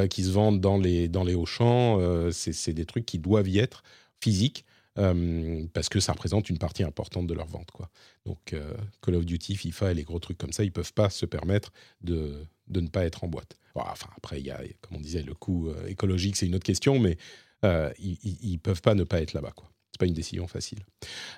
qui 0.09 0.23
se 0.23 0.31
vendent 0.31 0.61
dans 0.61 0.79
les 0.79 1.09
dans 1.09 1.25
les 1.25 1.35
Auchan. 1.35 2.01
c'est 2.31 2.73
des 2.73 2.87
trucs 2.87 3.05
qui 3.05 3.19
doivent 3.19 3.49
y 3.49 3.59
être 3.59 3.83
physiques. 4.21 4.65
parce 4.95 5.89
que 5.91 6.01
ça 6.01 6.13
représente 6.13 6.49
une 6.49 6.59
partie 6.59 6.85
importante 6.85 7.27
de 7.27 7.35
leur 7.35 7.47
vente. 7.47 7.71
Quoi. 7.71 7.91
Donc 8.25 8.55
Call 9.03 9.15
of 9.17 9.27
Duty, 9.27 9.57
FIFA 9.57 9.91
et 9.91 9.95
les 9.95 10.05
gros 10.05 10.21
trucs 10.21 10.39
comme 10.39 10.53
ça, 10.53 10.63
ils 10.63 10.69
ne 10.69 10.73
peuvent 10.73 10.95
pas 10.95 11.11
se 11.11 11.27
permettre 11.27 11.73
de, 12.01 12.47
de 12.69 12.81
ne 12.81 12.89
pas 12.89 13.05
être 13.05 13.25
en 13.25 13.29
boîte. 13.29 13.59
Enfin, 13.75 14.09
après, 14.17 14.41
il 14.41 14.47
y 14.47 14.51
a, 14.51 14.59
comme 14.81 14.99
on 14.99 15.01
disait, 15.01 15.23
le 15.23 15.35
coût 15.35 15.69
écologique, 15.87 16.37
c'est 16.37 16.47
une 16.47 16.55
autre 16.55 16.65
question, 16.65 16.99
mais 16.99 17.19
ils 17.99 18.53
ne 18.53 18.57
peuvent 18.57 18.83
pas 18.83 18.95
ne 18.95 19.05
pas 19.05 19.21
être 19.21 19.35
là-bas. 19.35 19.53
C'est 19.95 20.01
pas 20.01 20.07
une 20.07 20.15
décision 20.15 20.49
facile. 20.49 20.81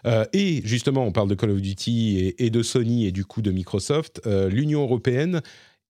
Euh, 0.06 0.24
et 0.32 0.62
justement, 0.64 1.04
on 1.04 1.12
parle 1.12 1.28
de 1.28 1.34
Call 1.34 1.50
of 1.50 1.60
Duty 1.60 2.34
et, 2.38 2.48
de 2.48 2.62
Sony 2.62 3.06
et 3.06 3.12
du 3.12 3.26
coup 3.26 3.42
de 3.42 3.50
Microsoft. 3.50 4.22
Euh, 4.24 4.48
L'Union 4.48 4.80
européenne 4.80 5.42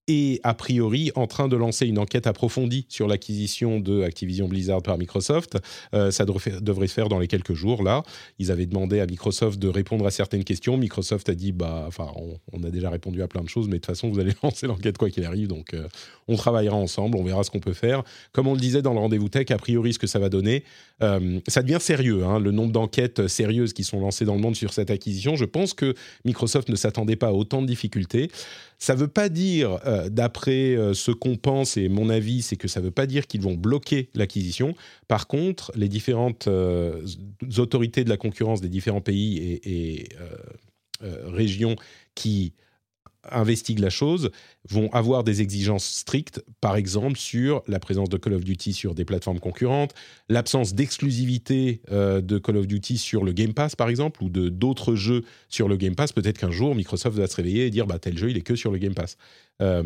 est 0.09 0.40
a 0.45 0.55
priori 0.55 1.11
en 1.14 1.27
train 1.27 1.49
de 1.49 1.57
lancer 1.57 1.87
une 1.87 1.99
enquête 1.99 2.27
approfondie 2.27 2.87
sur 2.88 3.09
l'acquisition 3.09 3.81
de 3.81 4.03
Activision 4.03 4.49
Blizzard 4.49 4.83
par 4.83 4.99
Microsoft. 4.99 5.59
Euh, 5.95 6.11
ça 6.11 6.25
devrait, 6.25 6.87
se 6.87 6.92
faire 6.92 7.09
dans 7.09 7.19
les 7.19 7.27
quelques 7.27 7.55
jours 7.55 7.83
là. 7.83 8.03
Ils 8.38 8.51
avaient 8.51 8.66
demandé 8.66 9.01
à 9.01 9.07
Microsoft 9.07 9.59
de 9.59 9.69
répondre 9.69 10.07
à 10.07 10.11
certaines 10.11 10.45
questions. 10.45 10.77
Microsoft 10.77 11.29
a 11.29 11.35
dit 11.35 11.53
bah, 11.53 11.85
enfin, 11.87 12.11
on, 12.53 12.62
a 12.62 12.71
déjà 12.71 12.90
répondu 12.90 13.23
à 13.23 13.29
plein 13.29 13.42
de 13.42 13.49
choses, 13.49 13.66
mais 13.66 13.75
de 13.75 13.79
toute 13.79 13.87
façon, 13.87 14.09
vous 14.09 14.21
allez 14.21 14.33
lancer 14.42 14.66
l'enquête 14.66 14.99
quoi 14.99 15.11
qu'il 15.11 15.25
arrive. 15.25 15.49
Donc, 15.49 15.75
euh, 15.75 15.88
on 16.29 16.37
travaillera 16.37 16.77
ensemble, 16.77 17.16
on 17.16 17.25
verra 17.25 17.45
ce 17.45 17.51
qu'on 17.51 17.61
peut 17.61 17.73
faire. 17.73 18.03
Comme 18.33 18.47
on 18.47 18.55
le 18.55 18.61
disait 18.61 18.83
dans 18.83 18.92
le 18.92 19.01
rendez-vous 19.01 19.29
tech, 19.29 19.51
a 19.51 19.59
priori, 19.59 19.92
ce 19.92 19.99
que 19.99 20.07
ça 20.07 20.19
va 20.19 20.29
donner, 20.29 20.64
euh, 21.03 21.40
ça 21.49 21.62
devient 21.62 21.79
sérieux. 21.81 22.25
Hein, 22.25 22.40
le 22.40 22.51
nombre 22.51 22.73
d'enquêtes 22.73 23.29
sérieuses 23.29 23.73
qui 23.73 23.85
sont 23.85 24.01
lancées 24.01 24.25
dans 24.25 24.35
le 24.35 24.40
monde 24.40 24.57
sur 24.57 24.73
cette 24.73 24.90
acquisition. 24.90 25.37
Je 25.37 25.45
pense 25.45 25.75
que 25.75 25.95
Microsoft 26.25 26.69
ne 26.69 26.77
s'attendait 26.77 27.16
pas 27.16 27.29
à 27.29 27.33
autant 27.33 27.62
de 27.62 27.66
difficultés. 27.66 28.31
Ça 28.79 28.95
ne 28.95 29.01
veut 29.01 29.09
pas 29.09 29.29
dire, 29.29 29.79
euh, 29.96 30.09
d'après 30.09 30.76
euh, 30.76 30.94
ce 30.94 31.11
qu'on 31.11 31.37
pense, 31.37 31.76
et 31.76 31.88
mon 31.88 32.09
avis, 32.09 32.42
c'est 32.42 32.56
que 32.56 32.68
ça 32.68 32.80
ne 32.80 32.87
veut 32.87 32.90
pas 32.90 33.06
dire 33.06 33.26
qu'ils 33.26 33.42
vont 33.42 33.54
bloquer 33.54 34.11
l'acquisition. 34.14 34.74
Par 35.09 35.26
contre, 35.26 35.72
les 35.74 35.88
différentes 35.88 36.48
euh, 36.48 37.06
autorités 37.59 38.04
de 38.04 38.09
la 38.09 38.16
concurrence 38.16 38.61
des 38.61 38.68
différents 38.68 39.00
pays 39.00 39.61
et 39.64 40.09
régions 41.00 41.76
qui 42.14 42.54
investiguent 43.31 43.81
la 43.81 43.91
chose 43.91 44.31
vont 44.69 44.93
avoir 44.93 45.25
des 45.25 45.43
exigences 45.43 45.85
strictes, 45.85 46.45
par 46.61 46.77
exemple 46.77 47.17
sur 47.17 47.62
la 47.67 47.79
présence 47.79 48.09
de 48.09 48.17
Call 48.17 48.35
of 48.35 48.45
Duty 48.45 48.73
sur 48.73 48.95
des 48.95 49.05
plateformes 49.05 49.39
concurrentes, 49.39 49.95
l'absence 50.29 50.75
d'exclusivité 50.75 51.81
euh, 51.91 52.21
de 52.21 52.39
Call 52.39 52.57
of 52.57 52.67
Duty 52.67 52.99
sur 52.99 53.25
le 53.25 53.33
Game 53.33 53.55
Pass, 53.55 53.77
par 53.77 53.89
exemple, 53.89 54.23
ou 54.23 54.29
de 54.29 54.49
d'autres 54.49 54.95
jeux 54.95 55.25
sur 55.49 55.69
le 55.69 55.77
Game 55.77 55.95
Pass. 55.95 56.12
Peut-être 56.12 56.39
qu'un 56.39 56.51
jour, 56.51 56.75
Microsoft 56.75 57.17
va 57.17 57.27
se 57.27 57.37
réveiller 57.37 57.67
et 57.67 57.71
dire 57.71 57.87
bah, 57.87 57.99
tel 57.99 58.19
jeu, 58.19 58.31
il 58.31 58.37
est 58.37 58.43
que 58.43 58.57
sur 58.57 58.71
le 58.71 58.79
Game 58.79 58.95
Pass. 58.95 59.17
Euh, 59.62 59.83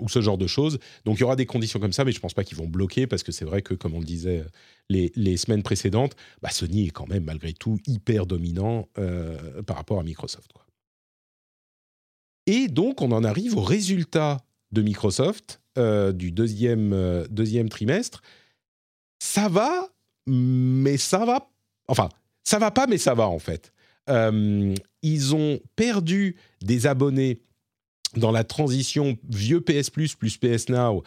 ou 0.00 0.08
ce 0.10 0.20
genre 0.20 0.36
de 0.36 0.46
choses. 0.46 0.78
Donc 1.06 1.16
il 1.16 1.20
y 1.20 1.24
aura 1.24 1.34
des 1.34 1.46
conditions 1.46 1.80
comme 1.80 1.94
ça, 1.94 2.04
mais 2.04 2.12
je 2.12 2.18
ne 2.18 2.20
pense 2.20 2.34
pas 2.34 2.44
qu'ils 2.44 2.58
vont 2.58 2.66
bloquer, 2.66 3.06
parce 3.06 3.22
que 3.22 3.32
c'est 3.32 3.46
vrai 3.46 3.62
que, 3.62 3.72
comme 3.72 3.94
on 3.94 4.00
le 4.00 4.04
disait 4.04 4.44
les, 4.90 5.12
les 5.16 5.38
semaines 5.38 5.62
précédentes, 5.62 6.14
bah, 6.42 6.50
Sony 6.50 6.88
est 6.88 6.90
quand 6.90 7.08
même, 7.08 7.24
malgré 7.24 7.54
tout, 7.54 7.78
hyper 7.86 8.26
dominant 8.26 8.86
euh, 8.98 9.62
par 9.62 9.76
rapport 9.76 9.98
à 9.98 10.02
Microsoft. 10.02 10.52
Et 12.48 12.66
donc, 12.68 13.02
on 13.02 13.12
en 13.12 13.24
arrive 13.24 13.58
au 13.58 13.60
résultat 13.60 14.38
de 14.72 14.80
Microsoft 14.80 15.60
euh, 15.76 16.12
du 16.12 16.32
deuxième, 16.32 16.94
euh, 16.94 17.26
deuxième 17.28 17.68
trimestre. 17.68 18.22
Ça 19.18 19.50
va, 19.50 19.90
mais 20.26 20.96
ça 20.96 21.26
va. 21.26 21.50
Enfin, 21.88 22.08
ça 22.44 22.58
va 22.58 22.70
pas, 22.70 22.86
mais 22.86 22.96
ça 22.96 23.12
va 23.12 23.28
en 23.28 23.38
fait. 23.38 23.74
Euh, 24.08 24.74
ils 25.02 25.34
ont 25.34 25.60
perdu 25.76 26.36
des 26.62 26.86
abonnés 26.86 27.42
dans 28.16 28.32
la 28.32 28.44
transition 28.44 29.18
vieux 29.28 29.60
PS 29.60 29.90
Plus 29.90 30.14
plus 30.14 30.38
PS 30.38 30.70
Now 30.70 31.02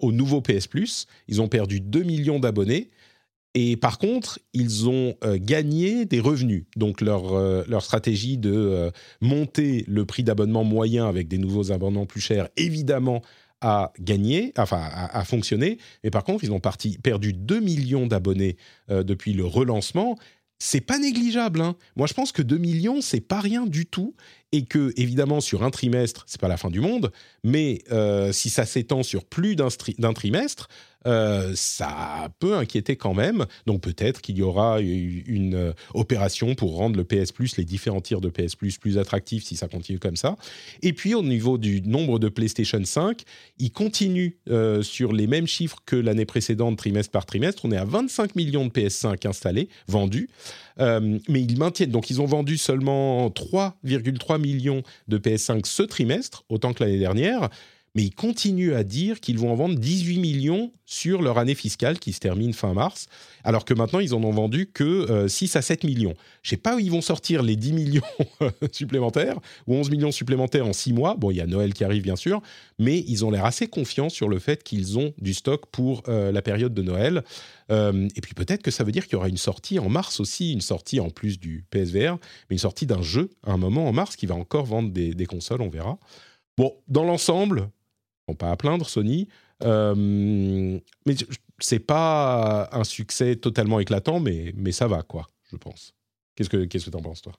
au 0.00 0.10
nouveau 0.10 0.40
PS 0.40 0.66
Plus. 0.66 1.06
Ils 1.28 1.40
ont 1.40 1.46
perdu 1.46 1.78
2 1.80 2.02
millions 2.02 2.40
d'abonnés. 2.40 2.90
Et 3.54 3.76
par 3.76 3.98
contre, 3.98 4.38
ils 4.52 4.88
ont 4.88 5.16
euh, 5.24 5.38
gagné 5.40 6.04
des 6.04 6.20
revenus. 6.20 6.64
Donc 6.76 7.00
leur, 7.00 7.34
euh, 7.34 7.64
leur 7.66 7.82
stratégie 7.82 8.38
de 8.38 8.52
euh, 8.52 8.90
monter 9.20 9.84
le 9.88 10.04
prix 10.04 10.22
d'abonnement 10.22 10.62
moyen 10.62 11.08
avec 11.08 11.26
des 11.26 11.38
nouveaux 11.38 11.72
abonnements 11.72 12.06
plus 12.06 12.20
chers, 12.20 12.48
évidemment, 12.56 13.22
a 13.60 13.92
gagné, 14.00 14.52
enfin 14.56 14.80
a, 14.80 15.22
fonctionné. 15.24 15.78
Mais 16.02 16.10
par 16.10 16.24
contre, 16.24 16.44
ils 16.44 16.52
ont 16.52 16.60
perdu 17.02 17.34
2 17.34 17.60
millions 17.60 18.06
d'abonnés 18.06 18.56
depuis 18.88 19.34
le 19.34 19.44
relancement. 19.44 20.16
C'est 20.58 20.80
pas 20.80 20.98
négligeable. 20.98 21.60
Hein. 21.60 21.76
Moi, 21.94 22.06
je 22.06 22.14
pense 22.14 22.32
que 22.32 22.40
2 22.40 22.56
millions, 22.56 23.02
c'est 23.02 23.20
pas 23.20 23.40
rien 23.40 23.66
du 23.66 23.84
tout. 23.84 24.14
Et 24.52 24.64
que, 24.64 24.94
évidemment, 24.96 25.42
sur 25.42 25.62
un 25.62 25.70
trimestre, 25.70 26.24
c'est 26.26 26.40
pas 26.40 26.48
la 26.48 26.56
fin 26.56 26.70
du 26.70 26.80
monde. 26.80 27.12
Mais 27.44 27.84
si 28.32 28.48
ça 28.48 28.64
s'étend 28.64 29.02
sur 29.02 29.26
plus 29.26 29.56
d'un 29.56 30.14
trimestre, 30.14 30.68
euh, 31.06 31.52
ça 31.54 32.30
peut 32.38 32.56
inquiéter 32.56 32.96
quand 32.96 33.14
même. 33.14 33.46
Donc 33.66 33.80
peut-être 33.80 34.20
qu'il 34.20 34.36
y 34.36 34.42
aura 34.42 34.80
une 34.80 35.54
euh, 35.54 35.72
opération 35.94 36.54
pour 36.54 36.76
rendre 36.76 36.96
le 36.96 37.04
PS 37.04 37.32
Plus, 37.32 37.56
les 37.56 37.64
différents 37.64 38.00
tirs 38.00 38.20
de 38.20 38.28
PS 38.28 38.56
Plus 38.56 38.78
plus 38.78 38.98
attractifs 38.98 39.44
si 39.44 39.56
ça 39.56 39.68
continue 39.68 39.98
comme 39.98 40.16
ça. 40.16 40.36
Et 40.82 40.92
puis 40.92 41.14
au 41.14 41.22
niveau 41.22 41.58
du 41.58 41.80
nombre 41.82 42.18
de 42.18 42.28
PlayStation 42.28 42.82
5, 42.84 43.22
il 43.58 43.72
continue 43.72 44.38
euh, 44.50 44.82
sur 44.82 45.12
les 45.12 45.26
mêmes 45.26 45.46
chiffres 45.46 45.78
que 45.86 45.96
l'année 45.96 46.26
précédente, 46.26 46.76
trimestre 46.76 47.10
par 47.10 47.26
trimestre. 47.26 47.64
On 47.64 47.72
est 47.72 47.76
à 47.76 47.84
25 47.84 48.36
millions 48.36 48.66
de 48.66 48.70
PS5 48.70 49.26
installés, 49.26 49.68
vendus. 49.88 50.28
mais 50.78 51.42
ils 51.42 51.58
maintiennent, 51.58 51.90
donc 51.90 52.10
ils 52.10 52.20
ont 52.20 52.26
vendu 52.26 52.56
seulement 52.56 53.28
3,3 53.28 54.40
millions 54.40 54.82
de 55.08 55.18
PS5 55.18 55.66
ce 55.66 55.82
trimestre, 55.82 56.44
autant 56.48 56.72
que 56.72 56.84
l'année 56.84 56.98
dernière 56.98 57.50
mais 57.94 58.04
ils 58.04 58.14
continuent 58.14 58.74
à 58.74 58.84
dire 58.84 59.20
qu'ils 59.20 59.38
vont 59.38 59.50
en 59.50 59.56
vendre 59.56 59.76
18 59.76 60.18
millions 60.18 60.72
sur 60.84 61.22
leur 61.22 61.38
année 61.38 61.54
fiscale 61.54 61.98
qui 61.98 62.12
se 62.12 62.20
termine 62.20 62.52
fin 62.52 62.72
mars, 62.72 63.06
alors 63.44 63.64
que 63.64 63.74
maintenant 63.74 64.00
ils 64.00 64.14
en 64.14 64.22
ont 64.22 64.30
vendu 64.30 64.66
que 64.66 65.26
6 65.28 65.54
euh, 65.54 65.58
à 65.58 65.62
7 65.62 65.84
millions. 65.84 66.14
Je 66.42 66.50
sais 66.50 66.56
pas 66.56 66.76
où 66.76 66.78
ils 66.78 66.90
vont 66.90 67.00
sortir 67.00 67.42
les 67.42 67.56
10 67.56 67.72
millions 67.72 68.02
supplémentaires 68.72 69.38
ou 69.66 69.74
11 69.74 69.90
millions 69.90 70.12
supplémentaires 70.12 70.66
en 70.66 70.72
6 70.72 70.92
mois. 70.92 71.14
Bon, 71.14 71.30
il 71.30 71.36
y 71.36 71.40
a 71.40 71.46
Noël 71.46 71.74
qui 71.74 71.84
arrive 71.84 72.02
bien 72.02 72.16
sûr, 72.16 72.42
mais 72.78 73.04
ils 73.06 73.24
ont 73.24 73.30
l'air 73.30 73.44
assez 73.44 73.66
confiants 73.66 74.08
sur 74.08 74.28
le 74.28 74.38
fait 74.38 74.62
qu'ils 74.62 74.98
ont 74.98 75.12
du 75.18 75.34
stock 75.34 75.66
pour 75.70 76.02
euh, 76.08 76.32
la 76.32 76.42
période 76.42 76.74
de 76.74 76.82
Noël. 76.82 77.22
Euh, 77.70 78.08
et 78.16 78.20
puis 78.20 78.34
peut-être 78.34 78.62
que 78.62 78.70
ça 78.70 78.82
veut 78.82 78.92
dire 78.92 79.04
qu'il 79.04 79.14
y 79.14 79.16
aura 79.16 79.28
une 79.28 79.36
sortie 79.36 79.78
en 79.78 79.88
mars 79.88 80.18
aussi, 80.20 80.52
une 80.52 80.60
sortie 80.60 80.98
en 81.00 81.10
plus 81.10 81.38
du 81.38 81.64
PSVR, 81.70 82.18
mais 82.48 82.54
une 82.54 82.58
sortie 82.58 82.86
d'un 82.86 83.02
jeu 83.02 83.30
à 83.44 83.52
un 83.52 83.58
moment 83.58 83.88
en 83.88 83.92
mars 83.92 84.16
qui 84.16 84.26
va 84.26 84.34
encore 84.34 84.64
vendre 84.64 84.90
des, 84.90 85.14
des 85.14 85.26
consoles, 85.26 85.62
on 85.62 85.68
verra. 85.68 85.98
Bon, 86.56 86.74
dans 86.88 87.04
l'ensemble, 87.04 87.70
pas 88.34 88.50
à 88.50 88.56
plaindre, 88.56 88.88
Sony. 88.88 89.28
Euh, 89.62 90.78
mais 91.06 91.14
c'est 91.58 91.80
pas 91.80 92.68
un 92.72 92.84
succès 92.84 93.36
totalement 93.36 93.80
éclatant, 93.80 94.20
mais, 94.20 94.52
mais 94.56 94.72
ça 94.72 94.86
va, 94.86 95.02
quoi, 95.02 95.26
je 95.50 95.56
pense. 95.56 95.94
Qu'est-ce 96.34 96.48
que 96.48 96.64
qu'est-ce 96.64 96.86
que 96.86 96.90
t'en 96.90 97.02
penses, 97.02 97.22
toi? 97.22 97.32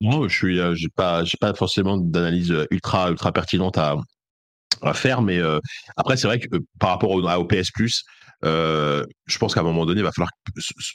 Non, 0.00 0.26
je 0.28 0.34
suis, 0.34 0.58
euh, 0.58 0.74
j'ai 0.74 0.88
pas, 0.88 1.22
pas 1.40 1.52
forcément 1.52 1.98
d'analyse 1.98 2.54
ultra 2.70 3.10
ultra 3.10 3.32
pertinente 3.32 3.76
à, 3.76 3.96
faire, 4.94 5.20
mais 5.20 5.38
euh, 5.38 5.58
après 5.96 6.16
c'est 6.16 6.26
vrai 6.26 6.38
que 6.38 6.48
par 6.78 6.90
rapport 6.90 7.10
au, 7.10 7.22
au 7.22 7.44
PS 7.44 7.70
Plus, 7.70 8.02
je 8.42 9.38
pense 9.38 9.52
qu'à 9.52 9.60
un 9.60 9.64
moment 9.64 9.84
donné, 9.84 10.00
il 10.00 10.04
va 10.04 10.12
falloir 10.12 10.30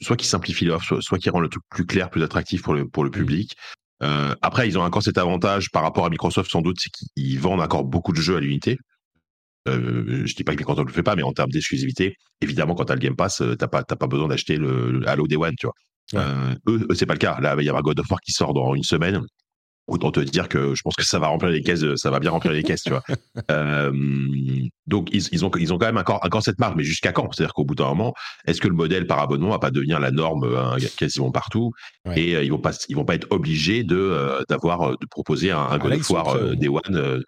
soit 0.02 0.16
qu'ils 0.16 0.28
simplifient 0.28 0.66
l'offre, 0.66 1.00
soit, 1.02 1.20
qu'ils 1.20 1.32
rendent 1.32 1.44
le 1.44 1.50
truc 1.50 1.64
plus 1.70 1.86
clair, 1.86 2.10
plus 2.10 2.24
attractif 2.24 2.64
pour 2.64 2.74
le 2.74 2.88
pour 2.88 3.04
le 3.04 3.12
public. 3.12 3.56
Euh, 4.04 4.36
après, 4.42 4.68
ils 4.68 4.78
ont 4.78 4.82
encore 4.82 5.04
cet 5.04 5.18
avantage 5.18 5.72
par 5.72 5.84
rapport 5.84 6.06
à 6.06 6.10
Microsoft, 6.10 6.52
sans 6.52 6.62
doute, 6.62 6.78
c'est 6.80 6.90
qu'ils 6.90 7.40
vendent 7.40 7.62
encore 7.62 7.84
beaucoup 7.86 8.12
de 8.12 8.22
jeux 8.22 8.36
à 8.36 8.40
l'unité. 8.40 8.78
Euh, 9.68 10.24
je 10.26 10.36
dis 10.36 10.44
pas 10.44 10.54
que 10.54 10.60
Microsoft 10.60 10.86
ne 10.86 10.92
le 10.92 10.96
fait 10.96 11.04
pas, 11.04 11.16
mais 11.16 11.24
en 11.24 11.34
termes 11.34 11.50
d'exclusivité, 11.50 12.16
évidemment, 12.42 12.76
quand 12.76 12.86
tu 12.86 12.92
as 12.92 12.96
le 12.96 13.02
Game 13.02 13.16
Pass, 13.16 13.42
euh, 13.42 13.56
tu 13.56 13.64
n'as 13.64 13.68
pas, 13.68 13.84
pas 13.84 14.08
besoin 14.08 14.28
d'acheter 14.28 14.58
le, 14.58 15.02
Halo 15.08 15.28
Day 15.28 15.38
One, 15.38 15.56
tu 15.58 15.68
vois. 15.68 15.74
Euh, 16.14 16.54
eux, 16.68 16.86
eux 16.90 16.96
c'est 16.96 17.08
pas 17.08 17.14
le 17.14 17.20
cas. 17.20 17.40
Là, 17.40 17.56
il 17.58 17.66
y 17.66 17.70
aura 17.70 17.82
God 17.82 18.00
of 18.00 18.10
War 18.10 18.22
qui 18.22 18.32
sort 18.32 18.54
dans 18.54 18.76
une 18.76 18.84
semaine. 18.84 19.22
Autant 19.88 20.12
te 20.12 20.20
dire 20.20 20.50
que 20.50 20.74
je 20.74 20.82
pense 20.82 20.96
que 20.96 21.04
ça 21.04 21.20
va 21.20 21.28
remplir 21.28 21.52
les 21.52 21.62
caisses, 21.62 21.86
ça 21.96 22.10
va 22.10 22.20
bien 22.20 22.32
remplir 22.32 22.52
les 22.54 22.64
caisses, 22.64 22.84
tu 22.84 22.90
vois. 22.90 23.04
Euh, 23.52 23.92
donc 24.88 25.10
ils, 25.12 25.24
ils, 25.32 25.46
ont 25.46 25.52
ils 25.60 25.74
ont 25.74 25.78
quand 25.78 25.86
même 25.86 25.98
encore 25.98 26.20
encore 26.24 26.42
cette 26.42 26.58
marque, 26.58 26.76
mais 26.76 26.84
jusqu'à 26.84 27.12
quand? 27.12 27.32
C'est-à-dire 27.32 27.54
qu'au 27.54 27.66
bout 27.66 27.76
d'un 27.76 27.88
moment, 27.90 28.14
est-ce 28.48 28.60
que 28.60 28.68
le 28.68 28.74
modèle 28.74 29.06
par 29.08 29.20
abonnement 29.20 29.50
va 29.50 29.60
pas 29.60 29.72
devenir 29.72 30.00
la 30.00 30.12
norme 30.12 30.46
hein, 30.56 30.78
quasiment 30.98 31.32
partout? 31.32 31.72
Et 32.16 32.36
euh, 32.36 32.44
ils 32.44 32.52
vont 32.52 32.60
pas 32.60 32.72
ils 32.90 32.96
vont 32.96 33.06
pas 33.06 33.16
être 33.16 33.28
obligés 33.30 33.84
de 33.84 33.98
euh, 33.98 34.42
d'avoir 34.50 34.92
de 34.92 35.06
proposer 35.10 35.52
un, 35.52 35.60
un 35.60 35.80
ah, 35.80 36.56
Day 36.56 36.68
One. 36.68 37.24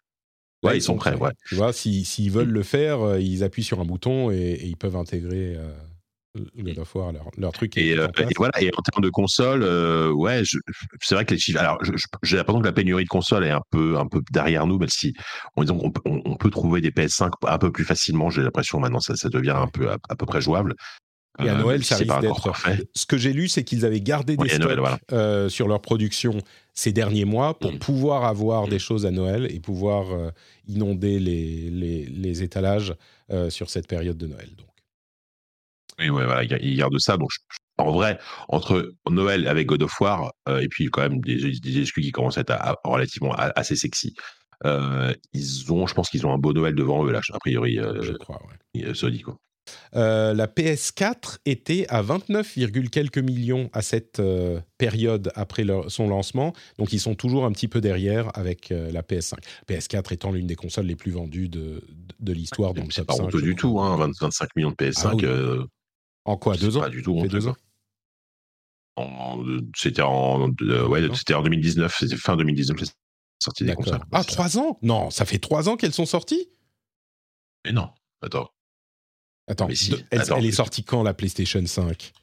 ouais, 0.63 0.77
ils, 0.77 0.81
sont 0.81 0.95
prêts. 0.95 1.15
Ouais. 1.15 1.31
Tu 1.47 1.55
vois, 1.55 1.73
s'ils 1.73 2.31
veulent 2.31 2.49
le 2.49 2.63
faire, 2.63 3.17
ils 3.19 3.43
appuient 3.43 3.63
sur 3.63 3.79
un 3.79 3.85
bouton 3.85 4.31
et, 4.31 4.35
et 4.35 4.65
ils 4.65 4.77
peuvent 4.77 4.95
intégrer 4.95 5.57
God 6.55 6.79
of 6.79 6.95
War, 6.95 7.13
leur, 7.37 7.51
truc. 7.51 7.77
Et, 7.77 7.97
euh, 7.97 8.07
voilà, 8.37 8.61
et 8.61 8.69
en 8.77 8.81
termes 8.81 9.03
de 9.03 9.09
console, 9.09 9.63
euh, 9.63 10.11
ouais, 10.11 10.43
c'est 11.01 11.15
vrai 11.15 11.25
que 11.25 11.33
les 11.33 11.39
chiffres. 11.39 11.59
Alors, 11.59 11.77
j'ai 12.23 12.37
l'impression 12.37 12.61
que 12.61 12.65
la 12.65 12.73
pénurie 12.73 13.03
de 13.03 13.09
consoles 13.09 13.45
est 13.45 13.51
un 13.51 13.61
peu, 13.69 13.97
un 13.97 14.07
peu 14.07 14.21
derrière 14.31 14.67
nous, 14.67 14.77
même 14.77 14.89
si 14.89 15.13
on, 15.55 15.65
on, 15.69 15.91
on 16.05 16.35
peut 16.35 16.49
trouver 16.49 16.81
des 16.81 16.91
PS5 16.91 17.31
un 17.47 17.57
peu 17.57 17.71
plus 17.71 17.85
facilement. 17.85 18.29
J'ai 18.29 18.41
l'impression 18.41 18.79
maintenant 18.79 18.99
ça, 18.99 19.15
ça 19.15 19.29
devient 19.29 19.55
un 19.55 19.67
peu 19.67 19.89
à, 19.89 20.15
peu 20.15 20.25
près 20.25 20.41
jouable. 20.41 20.75
Et 21.39 21.49
à 21.49 21.55
euh, 21.55 21.61
Noël, 21.61 21.83
ça 21.83 21.97
risque 21.97 22.19
d'être. 22.19 22.51
Ce 22.95 23.05
que 23.05 23.17
j'ai 23.17 23.31
lu, 23.31 23.47
c'est 23.47 23.63
qu'ils 23.63 23.85
avaient 23.85 24.01
gardé 24.01 24.37
des 24.37 24.49
stocks 24.49 25.49
sur 25.51 25.67
leur 25.67 25.81
production 25.81 26.39
ces 26.73 26.91
derniers 26.91 27.25
mois 27.25 27.57
pour 27.59 27.73
mm. 27.73 27.79
pouvoir 27.79 28.25
avoir 28.25 28.67
mm. 28.67 28.69
des 28.69 28.79
choses 28.79 29.05
à 29.05 29.11
Noël 29.11 29.47
et 29.51 29.59
pouvoir 29.59 30.07
inonder 30.67 31.19
les, 31.19 31.69
les, 31.69 32.05
les 32.05 32.43
étalages 32.43 32.95
sur 33.49 33.69
cette 33.69 33.87
période 33.87 34.17
de 34.17 34.27
Noël. 34.27 34.49
Donc. 34.57 34.66
Oui, 35.99 36.09
ouais, 36.09 36.25
voilà, 36.25 36.43
ils 36.43 36.77
gardent 36.77 36.99
ça. 36.99 37.17
Donc, 37.17 37.29
en 37.77 37.91
vrai, 37.91 38.19
entre 38.49 38.93
Noël 39.09 39.47
avec 39.47 39.67
God 39.67 39.83
of 39.83 40.01
War 40.01 40.33
euh, 40.49 40.59
et 40.59 40.67
puis 40.67 40.87
quand 40.87 41.01
même 41.01 41.19
des, 41.21 41.59
des 41.59 41.81
exclus 41.81 42.01
qui 42.01 42.11
commencent 42.11 42.37
à 42.37 42.41
être 42.41 42.57
relativement 42.83 43.33
assez 43.33 43.75
sexy, 43.75 44.15
euh, 44.65 45.13
ils 45.33 45.71
ont, 45.71 45.85
je 45.85 45.93
pense 45.93 46.09
qu'ils 46.09 46.25
ont 46.25 46.33
un 46.33 46.39
beau 46.39 46.53
Noël 46.53 46.73
devant 46.73 47.05
eux, 47.05 47.11
là, 47.11 47.21
a 47.31 47.39
priori. 47.39 47.75
je 47.75 47.81
euh, 47.81 48.17
crois, 48.17 48.41
ouais. 48.73 48.93
Sony, 48.95 49.21
quoi. 49.21 49.37
la 49.93 50.47
PS4 50.47 51.37
était 51.45 51.85
à 51.89 52.01
29, 52.01 52.57
quelques 52.91 53.19
millions 53.19 53.69
à 53.73 53.83
cette 53.83 54.21
période 54.79 55.31
après 55.35 55.63
son 55.89 56.07
lancement. 56.07 56.53
Donc 56.79 56.93
ils 56.93 56.99
sont 56.99 57.13
toujours 57.13 57.45
un 57.45 57.51
petit 57.51 57.67
peu 57.67 57.79
derrière 57.79 58.31
avec 58.35 58.69
la 58.69 59.03
PS5. 59.03 59.35
PS4 59.69 60.13
étant 60.13 60.31
l'une 60.31 60.47
des 60.47 60.55
consoles 60.55 60.87
les 60.87 60.95
plus 60.95 61.11
vendues 61.11 61.49
de, 61.49 61.83
de, 62.19 62.33
l'histoire 62.33 62.73
dans 62.73 62.83
le 62.83 62.89
top 62.89 63.05
pas 63.05 63.41
du 63.41 63.55
tout, 63.55 63.79
hein, 63.79 64.09
25 64.19 64.55
millions 64.55 64.71
de 64.71 64.75
PS5. 64.75 65.25
Ah 65.25 65.67
en 66.27 66.37
quoi 66.37 66.55
Deux 66.55 66.77
ans 66.77 66.81
Pas 66.81 66.89
du 66.89 67.01
tout. 67.01 67.25
deux 67.27 67.47
ans 67.47 67.55
c'était 69.75 70.01
en, 70.01 70.49
ouais, 70.49 71.07
c'était 71.13 71.33
en 71.33 71.43
2019, 71.43 71.95
c'était 71.99 72.15
fin 72.15 72.35
2019 72.35 72.79
les 72.79 72.87
sorties 73.39 73.63
des 73.63 73.73
consoles. 73.75 73.99
Ah, 74.11 74.23
trois 74.23 74.57
ans 74.57 74.79
Non, 74.81 75.09
ça 75.09 75.25
fait 75.25 75.39
trois 75.39 75.69
ans 75.69 75.77
qu'elles 75.77 75.93
sont 75.93 76.05
sorties 76.05 76.49
Mais 77.65 77.71
non, 77.71 77.89
attends. 78.21 78.49
Attends, 79.47 79.67
elle, 79.69 80.45
est 80.45 80.51
sortie 80.51 80.83
quand 80.83 81.03
la 81.03 81.13
PlayStation 81.13 81.65
5 81.65 82.13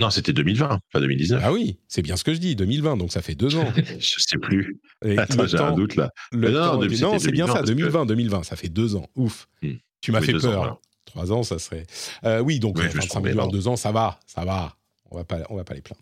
non, 0.00 0.08
c'était 0.08 0.32
2020, 0.32 0.80
pas 0.90 1.00
2019. 1.00 1.42
Ah 1.44 1.52
oui, 1.52 1.78
c'est 1.86 2.00
bien 2.00 2.16
ce 2.16 2.24
que 2.24 2.32
je 2.32 2.38
dis, 2.38 2.56
2020, 2.56 2.96
donc 2.96 3.12
ça 3.12 3.20
fait 3.20 3.34
deux 3.34 3.54
ans. 3.56 3.70
je 3.98 4.14
sais 4.18 4.38
plus. 4.38 4.80
Attends, 5.16 5.46
j'ai 5.46 5.58
un 5.58 5.72
doute 5.72 5.96
là. 5.96 6.10
non, 6.32 6.80
non 6.80 7.18
c'est 7.18 7.30
bien 7.30 7.46
ça, 7.46 7.62
2020, 7.62 8.06
2020, 8.06 8.42
ça 8.42 8.56
fait 8.56 8.70
deux 8.70 8.96
ans. 8.96 9.06
Ouf. 9.14 9.48
Hmm. 9.60 9.74
Tu 10.00 10.10
m'as 10.10 10.22
fait 10.22 10.32
peur. 10.32 10.80
Trois 11.12 11.30
ans, 11.30 11.42
ça 11.42 11.58
serait. 11.58 11.86
Euh, 12.24 12.40
oui, 12.40 12.58
donc 12.58 12.78
ouais, 12.78 12.88
25 12.88 13.20
millions 13.20 13.42
en 13.42 13.48
deux 13.48 13.68
ans, 13.68 13.76
ça 13.76 13.92
va, 13.92 14.18
ça 14.26 14.46
va. 14.46 14.74
On 15.10 15.16
va 15.18 15.24
pas, 15.24 15.40
on 15.50 15.56
va 15.56 15.64
pas 15.64 15.74
les 15.74 15.82
plaindre. 15.82 16.00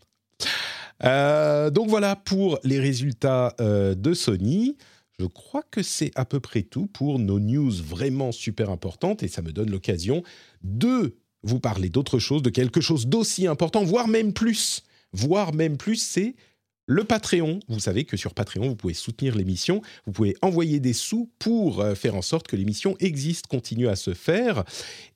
Euh, 1.03 1.71
donc 1.71 1.89
voilà 1.89 2.15
pour 2.15 2.61
les 2.63 2.79
résultats 2.79 3.55
euh, 3.61 3.97
de 3.97 4.15
Sony. 4.15 4.77
Je 5.19 5.25
crois 5.25 5.65
que 5.69 5.83
c'est 5.83 6.13
à 6.15 6.25
peu 6.25 6.39
près 6.39 6.63
tout 6.63 6.87
pour 6.87 7.19
nos 7.19 7.41
news 7.41 7.73
vraiment 7.73 8.31
super 8.31 8.71
importantes 8.71 9.25
et 9.25 9.29
ça 9.29 9.43
me 9.43 9.51
donne 9.51 9.71
l'occasion 9.71 10.23
de 10.63 11.17
vous 11.43 11.59
parler 11.59 11.89
d'autre 11.89 12.21
chose, 12.21 12.43
de 12.43 12.51
quelque 12.51 12.81
chose 12.81 13.09
d'aussi 13.09 13.49
important, 13.49 13.83
voire 13.83 14.07
même 14.07 14.33
plus. 14.33 14.85
Voire 15.13 15.53
même 15.53 15.77
plus, 15.77 15.97
c'est 15.97 16.37
le 16.91 17.05
Patreon. 17.05 17.61
Vous 17.69 17.79
savez 17.79 18.05
que 18.05 18.17
sur 18.17 18.35
Patreon, 18.35 18.69
vous 18.69 18.75
pouvez 18.75 18.95
soutenir 18.95 19.37
l'émission, 19.37 19.81
vous 20.07 20.13
pouvez 20.13 20.35
envoyer 20.43 20.81
des 20.81 20.93
sous 20.93 21.31
pour 21.39 21.81
euh, 21.81 21.95
faire 21.95 22.17
en 22.17 22.23
sorte 22.23 22.49
que 22.49 22.57
l'émission 22.57 22.97
existe, 22.99 23.47
continue 23.47 23.87
à 23.87 23.95
se 23.95 24.13
faire. 24.13 24.65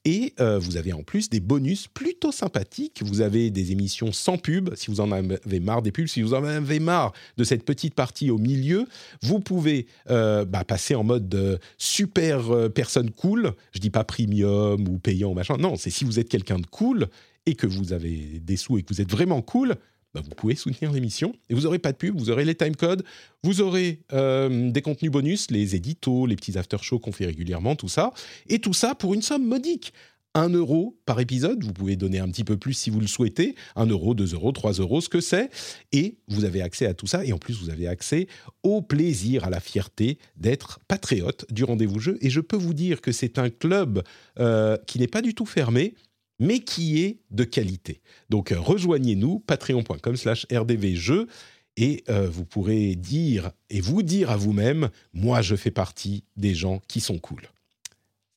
Et 0.04 0.34
euh, 0.38 0.56
vous 0.60 0.76
avez 0.76 0.92
en 0.92 1.02
plus 1.02 1.28
des 1.28 1.40
bonus 1.40 1.88
plutôt 1.88 2.30
sympathiques. 2.30 3.02
Vous 3.04 3.22
avez 3.22 3.50
des 3.50 3.72
émissions 3.72 4.12
sans 4.12 4.38
pub, 4.38 4.72
si 4.76 4.86
vous 4.88 5.00
en 5.00 5.10
avez 5.10 5.58
marre 5.58 5.82
des 5.82 5.90
pubs, 5.90 6.06
si 6.06 6.22
vous 6.22 6.32
en 6.34 6.44
avez 6.44 6.78
marre 6.78 7.12
de 7.38 7.42
cette 7.42 7.64
petite 7.64 7.94
partie 7.94 8.30
au 8.30 8.38
milieu, 8.38 8.86
vous 9.22 9.40
pouvez 9.40 9.88
euh, 10.10 10.44
bah, 10.44 10.62
passer 10.62 10.94
en 10.94 11.02
mode 11.02 11.60
super 11.76 12.70
personne 12.72 13.10
cool. 13.10 13.52
Je 13.72 13.80
dis 13.80 13.90
pas 13.90 14.04
premium 14.04 14.86
ou 14.86 14.98
payant 14.98 15.32
ou 15.32 15.34
machin. 15.34 15.56
Non, 15.56 15.74
c'est 15.74 15.90
si 15.90 16.04
vous 16.04 16.20
êtes 16.20 16.28
quelqu'un 16.28 16.60
de 16.60 16.66
cool 16.66 17.08
et 17.46 17.56
que 17.56 17.66
vous 17.66 17.92
avez 17.92 18.40
des 18.40 18.56
sous 18.56 18.78
et 18.78 18.82
que 18.82 18.94
vous 18.94 19.00
êtes 19.00 19.10
vraiment 19.10 19.42
cool, 19.42 19.76
bah, 20.14 20.20
vous 20.22 20.30
pouvez 20.30 20.54
soutenir 20.54 20.92
l'émission. 20.92 21.34
Et 21.50 21.54
vous 21.54 21.62
n'aurez 21.62 21.78
pas 21.78 21.92
de 21.92 21.96
pub, 21.96 22.16
vous 22.16 22.30
aurez 22.30 22.44
les 22.44 22.54
timecodes, 22.54 23.04
vous 23.42 23.60
aurez 23.60 24.00
euh, 24.12 24.70
des 24.70 24.80
contenus 24.80 25.10
bonus, 25.10 25.50
les 25.50 25.74
éditos, 25.74 26.26
les 26.26 26.36
petits 26.36 26.56
after-shows 26.56 27.00
qu'on 27.00 27.12
fait 27.12 27.26
régulièrement, 27.26 27.76
tout 27.76 27.88
ça. 27.88 28.12
Et 28.48 28.60
tout 28.60 28.72
ça 28.72 28.94
pour 28.94 29.14
une 29.14 29.22
somme 29.22 29.44
modique. 29.44 29.92
1 30.36 30.48
euro 30.50 30.98
par 31.06 31.20
épisode, 31.20 31.62
vous 31.62 31.72
pouvez 31.72 31.94
donner 31.94 32.18
un 32.18 32.28
petit 32.28 32.42
peu 32.42 32.56
plus 32.56 32.74
si 32.74 32.90
vous 32.90 32.98
le 33.00 33.06
souhaitez, 33.06 33.54
1 33.76 33.86
euro, 33.86 34.14
2 34.14 34.34
euros, 34.34 34.50
3 34.50 34.72
euros, 34.72 35.00
ce 35.00 35.08
que 35.08 35.20
c'est, 35.20 35.48
et 35.92 36.16
vous 36.26 36.44
avez 36.44 36.60
accès 36.60 36.86
à 36.86 36.94
tout 36.94 37.06
ça, 37.06 37.24
et 37.24 37.32
en 37.32 37.38
plus 37.38 37.54
vous 37.54 37.70
avez 37.70 37.86
accès 37.86 38.26
au 38.64 38.82
plaisir, 38.82 39.44
à 39.44 39.50
la 39.50 39.60
fierté 39.60 40.18
d'être 40.36 40.80
patriote 40.88 41.46
du 41.52 41.62
rendez-vous 41.62 42.00
jeu, 42.00 42.18
et 42.20 42.30
je 42.30 42.40
peux 42.40 42.56
vous 42.56 42.74
dire 42.74 43.00
que 43.00 43.12
c'est 43.12 43.38
un 43.38 43.48
club 43.48 44.02
euh, 44.40 44.76
qui 44.88 44.98
n'est 44.98 45.06
pas 45.06 45.22
du 45.22 45.34
tout 45.34 45.46
fermé, 45.46 45.94
mais 46.38 46.60
qui 46.60 47.02
est 47.02 47.20
de 47.30 47.44
qualité. 47.44 48.00
Donc 48.30 48.52
euh, 48.52 48.60
rejoignez-nous, 48.60 49.40
patreon.com 49.40 50.16
slash 50.16 50.46
rdvjeux, 50.52 51.28
et 51.76 52.04
euh, 52.08 52.28
vous 52.28 52.44
pourrez 52.44 52.94
dire 52.94 53.50
et 53.70 53.80
vous 53.80 54.02
dire 54.02 54.30
à 54.30 54.36
vous-même, 54.36 54.90
moi 55.12 55.42
je 55.42 55.56
fais 55.56 55.70
partie 55.70 56.24
des 56.36 56.54
gens 56.54 56.80
qui 56.86 57.00
sont 57.00 57.18
cool. 57.18 57.42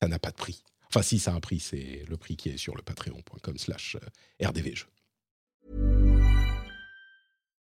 Ça 0.02 0.08
n'a 0.08 0.18
pas 0.18 0.30
de 0.30 0.36
prix. 0.36 0.62
Enfin 0.88 1.02
si, 1.02 1.18
ça 1.18 1.32
a 1.32 1.34
un 1.34 1.40
prix, 1.40 1.60
c'est 1.60 2.04
le 2.08 2.16
prix 2.16 2.36
qui 2.36 2.48
est 2.48 2.56
sur 2.56 2.74
le 2.74 2.82
patreon.com 2.82 3.58
slash 3.58 3.96
euh, 4.42 4.48
rdvjeux. 4.48 4.86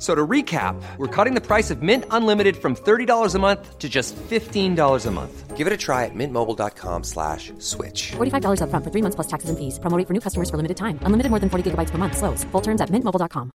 So 0.00 0.14
to 0.14 0.26
recap, 0.26 0.82
we're 0.96 1.14
cutting 1.14 1.34
the 1.34 1.42
price 1.42 1.70
of 1.70 1.82
Mint 1.82 2.06
Unlimited 2.10 2.56
from 2.56 2.74
$30 2.74 3.34
a 3.34 3.38
month 3.38 3.78
to 3.78 3.86
just 3.86 4.16
$15 4.16 5.06
a 5.06 5.10
month. 5.10 5.56
Give 5.58 5.66
it 5.66 5.74
a 5.74 5.76
try 5.76 6.06
at 6.06 6.14
mintmobile.com 6.14 7.04
slash 7.04 7.52
switch. 7.58 8.12
$45 8.12 8.62
up 8.62 8.70
front 8.70 8.82
for 8.82 8.90
three 8.90 9.02
months 9.02 9.16
plus 9.16 9.26
taxes 9.26 9.50
and 9.50 9.58
fees. 9.58 9.78
Promoting 9.78 10.06
for 10.06 10.14
new 10.14 10.20
customers 10.20 10.48
for 10.48 10.56
limited 10.56 10.78
time. 10.78 10.98
Unlimited 11.02 11.28
more 11.28 11.38
than 11.38 11.50
40 11.50 11.72
gigabytes 11.72 11.90
per 11.90 11.98
month. 11.98 12.16
Slows. 12.16 12.44
Full 12.44 12.62
terms 12.62 12.80
at 12.80 12.88
mintmobile.com. 12.88 13.50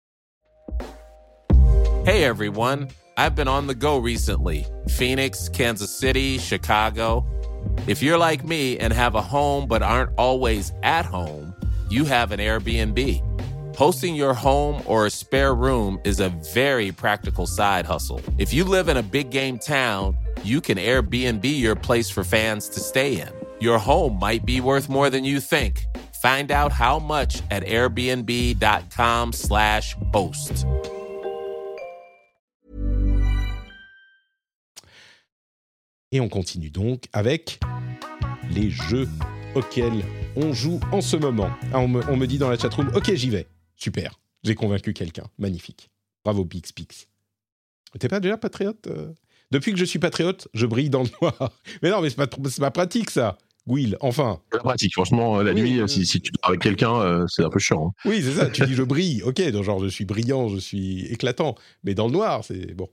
Hey, 2.06 2.24
everyone. 2.24 2.90
I've 3.18 3.34
been 3.34 3.48
on 3.48 3.66
the 3.66 3.74
go 3.74 3.98
recently. 3.98 4.68
Phoenix, 4.88 5.50
Kansas 5.50 5.90
City, 5.98 6.38
Chicago. 6.38 7.26
If 7.88 8.04
you're 8.04 8.20
like 8.20 8.46
me 8.46 8.78
and 8.78 8.94
have 8.94 9.16
a 9.16 9.22
home 9.22 9.68
but 9.68 9.82
aren't 9.82 10.12
always 10.16 10.72
at 10.84 11.06
home, 11.06 11.56
you 11.90 12.06
have 12.06 12.32
an 12.32 12.40
Airbnb. 12.40 13.24
Hosting 13.78 14.16
your 14.16 14.34
home 14.34 14.82
or 14.86 15.06
a 15.06 15.10
spare 15.10 15.54
room 15.54 16.00
is 16.06 16.22
a 16.22 16.30
very 16.54 16.94
practical 16.94 17.46
side 17.46 17.86
hustle. 17.86 18.22
If 18.38 18.54
you 18.54 18.64
live 18.64 18.88
in 18.88 18.96
a 18.96 19.04
big 19.04 19.32
game 19.32 19.60
town, 19.60 20.16
you 20.46 20.62
can 20.62 20.78
Airbnb 20.78 21.44
your 21.44 21.76
place 21.76 22.10
for 22.10 22.24
fans 22.24 22.70
to 22.70 22.80
stay 22.80 23.20
in. 23.20 23.28
Your 23.60 23.78
home 23.78 24.18
might 24.18 24.46
be 24.46 24.62
worth 24.62 24.88
more 24.88 25.10
than 25.10 25.26
you 25.26 25.42
think. 25.42 25.84
Find 26.22 26.52
out 26.52 26.72
how 26.72 27.00
much 27.00 27.42
at 27.52 27.64
airbnb.com/slash 27.64 29.96
host. 30.14 30.66
Et 36.14 36.22
on 36.22 36.30
continue 36.30 36.70
donc 36.70 37.10
avec 37.12 37.60
les 38.52 38.70
jeux 38.70 39.10
auxquels 39.54 40.02
on 40.38 40.54
joue 40.54 40.80
en 40.94 41.02
ce 41.02 41.18
moment. 41.18 41.50
Ah, 41.74 41.80
on, 41.80 41.90
me, 41.90 42.02
on 42.10 42.16
me 42.16 42.26
dit 42.26 42.38
dans 42.38 42.50
la 42.50 42.58
chatroom, 42.58 42.90
ok 42.96 43.14
j'y 43.16 43.30
vais. 43.30 43.50
Super, 43.76 44.20
j'ai 44.44 44.56
convaincu 44.56 44.94
quelqu'un. 44.94 45.26
Magnifique. 45.38 45.90
Bravo 46.24 46.46
Pix 46.46 46.72
Pix. 46.72 47.08
T'es 48.00 48.08
pas 48.08 48.20
déjà 48.20 48.38
patriote 48.38 48.88
euh? 48.88 49.14
Depuis 49.52 49.72
que 49.72 49.78
je 49.78 49.86
suis 49.86 50.00
patriote, 50.00 50.48
je 50.54 50.66
brille 50.66 50.90
dans 50.90 51.04
le 51.04 51.10
noir. 51.22 51.54
Mais 51.82 51.92
non, 51.92 52.02
mais 52.02 52.10
c'est 52.10 52.16
pas, 52.16 52.28
pas 52.28 52.72
pratique 52.72 53.12
ça. 53.12 53.38
Will, 53.68 53.98
enfin. 54.02 54.42
C'est 54.52 54.60
pratique, 54.60 54.94
franchement, 54.94 55.42
la 55.42 55.54
nuit, 55.54 55.82
si, 55.88 56.06
si, 56.06 56.22
tu 56.22 56.32
dors 56.32 56.50
avec 56.50 56.62
quelqu'un, 56.62 57.00
euh, 57.02 57.26
c'est 57.28 57.44
un 57.44 57.50
peu 57.50 57.58
chiant. 57.58 57.88
Hein. 57.88 57.92
Oui, 58.06 58.22
c'est 58.24 58.34
ça, 58.34 58.50
tu 58.50 58.64
dis 58.66 58.76
je 58.76 58.84
brille, 58.84 59.24
ok, 59.24 59.42
donc 59.52 59.64
genre 59.64 59.84
je 59.84 59.88
suis 59.88 60.06
brillant, 60.06 60.50
je 60.50 60.58
suis 60.58 61.06
éclatant, 61.08 61.56
mais 61.84 61.96
dans 61.96 62.06
le 62.06 62.14
noir, 62.14 62.44
c'est 62.44 62.74
bon. 62.76 62.90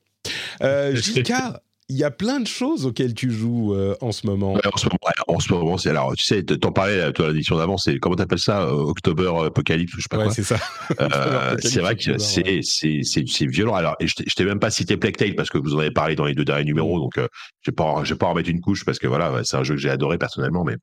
Euh, 0.63 0.97
il 1.89 1.97
y 1.97 2.05
a 2.05 2.11
plein 2.11 2.41
de 2.41 2.47
choses 2.47 2.87
auxquelles 2.87 3.15
tu 3.15 3.31
joues 3.31 3.75
euh, 3.75 3.95
en 4.01 4.13
ce 4.13 4.27
moment. 4.27 4.55
en 4.55 4.77
ce 4.77 4.87
moment, 4.87 4.99
en 5.29 5.41
ce 5.41 5.53
moment 5.53 5.77
c'est 5.77 5.91
alors 5.91 6.15
tu 6.17 6.25
sais, 6.25 6.43
t'en 6.43 6.73
parlais 6.73 7.13
toi 7.13 7.29
l'édition 7.29 7.57
d'avant, 7.57 7.77
c'est 7.77 7.99
comment 7.99 8.17
t'appelles 8.17 8.39
ça, 8.39 8.63
euh, 8.63 8.73
October 8.73 9.31
Apocalypse 9.45 9.93
ou 9.95 9.97
je 9.99 10.03
sais 10.03 10.09
pas 10.11 10.19
ouais, 10.19 10.25
quoi. 10.25 10.33
c'est 10.33 10.43
ça. 10.43 10.57
Euh, 11.01 11.57
c'est 11.63 11.81
vrai 11.81 11.97
que 11.97 12.19
c'est 12.19 12.61
c'est 12.63 13.03
c'est 13.05 13.47
violent. 13.47 13.75
Alors, 13.75 13.97
et 14.01 14.07
je 14.07 14.15
t'ai 14.15 14.45
même 14.45 14.61
pas 14.61 14.71
cité 14.71 14.97
Plague 14.97 15.17
Tale 15.17 15.35
parce 15.35 15.51
que 15.51 15.59
vous 15.59 15.75
en 15.75 15.79
avez 15.79 15.91
parlé 15.91 16.15
dans 16.15 16.25
les 16.25 16.35
deux 16.35 16.45
derniers 16.45 16.65
numéros, 16.65 16.99
donc 16.99 17.13
je 17.17 17.71
vais 17.71 17.75
pas 17.75 18.03
je 18.05 18.15
vais 18.15 18.19
pas 18.19 18.27
en 18.27 18.35
mettre 18.35 18.49
une 18.49 18.61
couche 18.61 18.85
parce 18.85 18.99
que 18.99 19.07
voilà, 19.07 19.43
c'est 19.45 19.57
un 19.57 19.65
jeu 19.65 19.75
que 19.75 19.81
j'ai 19.81 19.91
adoré 19.91 20.19
personnellement, 20.19 20.65
mais 20.65 20.77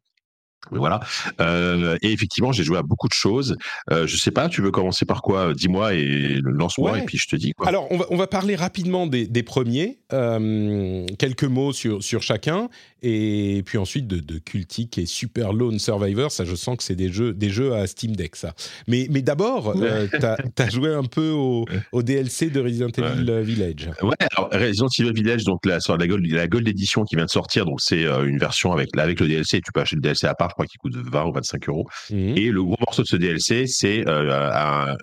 voilà. 0.72 1.00
Euh, 1.40 1.98
et 2.02 2.12
effectivement, 2.12 2.52
j'ai 2.52 2.64
joué 2.64 2.78
à 2.78 2.84
beaucoup 2.84 3.08
de 3.08 3.14
choses. 3.14 3.56
Euh, 3.92 4.08
je 4.08 4.18
sais 4.18 4.32
pas, 4.32 4.50
tu 4.50 4.62
veux 4.62 4.72
commencer 4.72 5.06
par 5.06 5.22
quoi? 5.22 5.54
Dis-moi 5.54 5.94
et 5.94 6.40
lance-moi 6.44 7.00
et 7.00 7.06
puis 7.06 7.18
je 7.18 7.28
te 7.28 7.36
dis 7.36 7.54
quoi. 7.54 7.68
Alors, 7.68 7.88
on 7.92 7.98
va, 7.98 8.06
on 8.10 8.18
va 8.18 8.28
parler 8.28 8.56
rapidement 8.56 9.08
des, 9.08 9.26
des 9.28 9.44
premiers. 9.44 10.00
Euh, 10.14 11.06
quelques 11.18 11.44
mots 11.44 11.74
sur, 11.74 12.04
sur 12.04 12.22
chacun. 12.22 12.70
Et 13.02 13.64
puis 13.66 13.78
ensuite 13.78 14.08
de, 14.08 14.20
de 14.20 14.40
Cultic 14.40 14.98
et 14.98 15.06
Super 15.06 15.54
Lone 15.54 15.80
Survivor. 15.80 16.32
Ça, 16.32 16.46
je 16.46 16.56
sens 16.56 16.78
que 16.78 16.84
c'est 16.84 16.96
des 16.96 17.12
jeux, 17.12 17.34
des 17.34 17.50
jeux 17.50 17.74
à 17.74 17.88
Steam 17.88 18.16
Deck, 18.16 18.36
ça. 18.36 18.54
Mais, 18.88 19.08
mais 19.10 19.22
d'abord, 19.22 19.74
euh, 19.76 20.08
tu 20.12 20.62
as, 20.62 20.70
joué 20.70 20.94
un 20.94 21.04
peu 21.04 21.30
au, 21.30 21.66
au 21.92 22.04
DLC 22.04 22.50
de 22.50 22.60
Resident 22.60 22.90
Evil 22.90 23.42
Village. 23.42 23.90
Ouais, 24.02 24.16
alors 24.36 24.50
Resident 24.52 24.88
Evil 25.00 25.14
Village, 25.14 25.44
donc 25.46 25.66
la, 25.66 25.80
la, 25.88 26.08
Gold, 26.08 26.26
la 26.28 26.48
Gold 26.48 26.68
Edition 26.68 27.04
qui 27.04 27.16
vient 27.16 27.26
de 27.26 27.30
sortir. 27.30 27.66
Donc, 27.66 27.80
c'est 27.82 28.04
une 28.04 28.38
version 28.38 28.72
avec, 28.72 28.90
avec 28.98 29.20
le 29.20 29.28
DLC. 29.28 29.62
Tu 29.62 29.72
peux 29.72 29.82
acheter 29.82 29.96
le 29.96 30.02
DLC 30.02 30.28
à 30.28 30.34
part 30.36 30.50
je 30.50 30.54
crois 30.54 30.66
qu'il 30.66 30.80
coûte 30.80 30.96
20 30.96 31.26
ou 31.26 31.32
25 31.32 31.70
euros. 31.70 31.88
Mmh. 32.10 32.16
Et 32.38 32.52
le 32.52 32.64
gros 32.64 32.76
morceau 32.80 33.04
de 33.04 33.08
ce 33.08 33.16
DLC, 33.16 33.66
c'est 33.68 34.08
euh, 34.08 34.96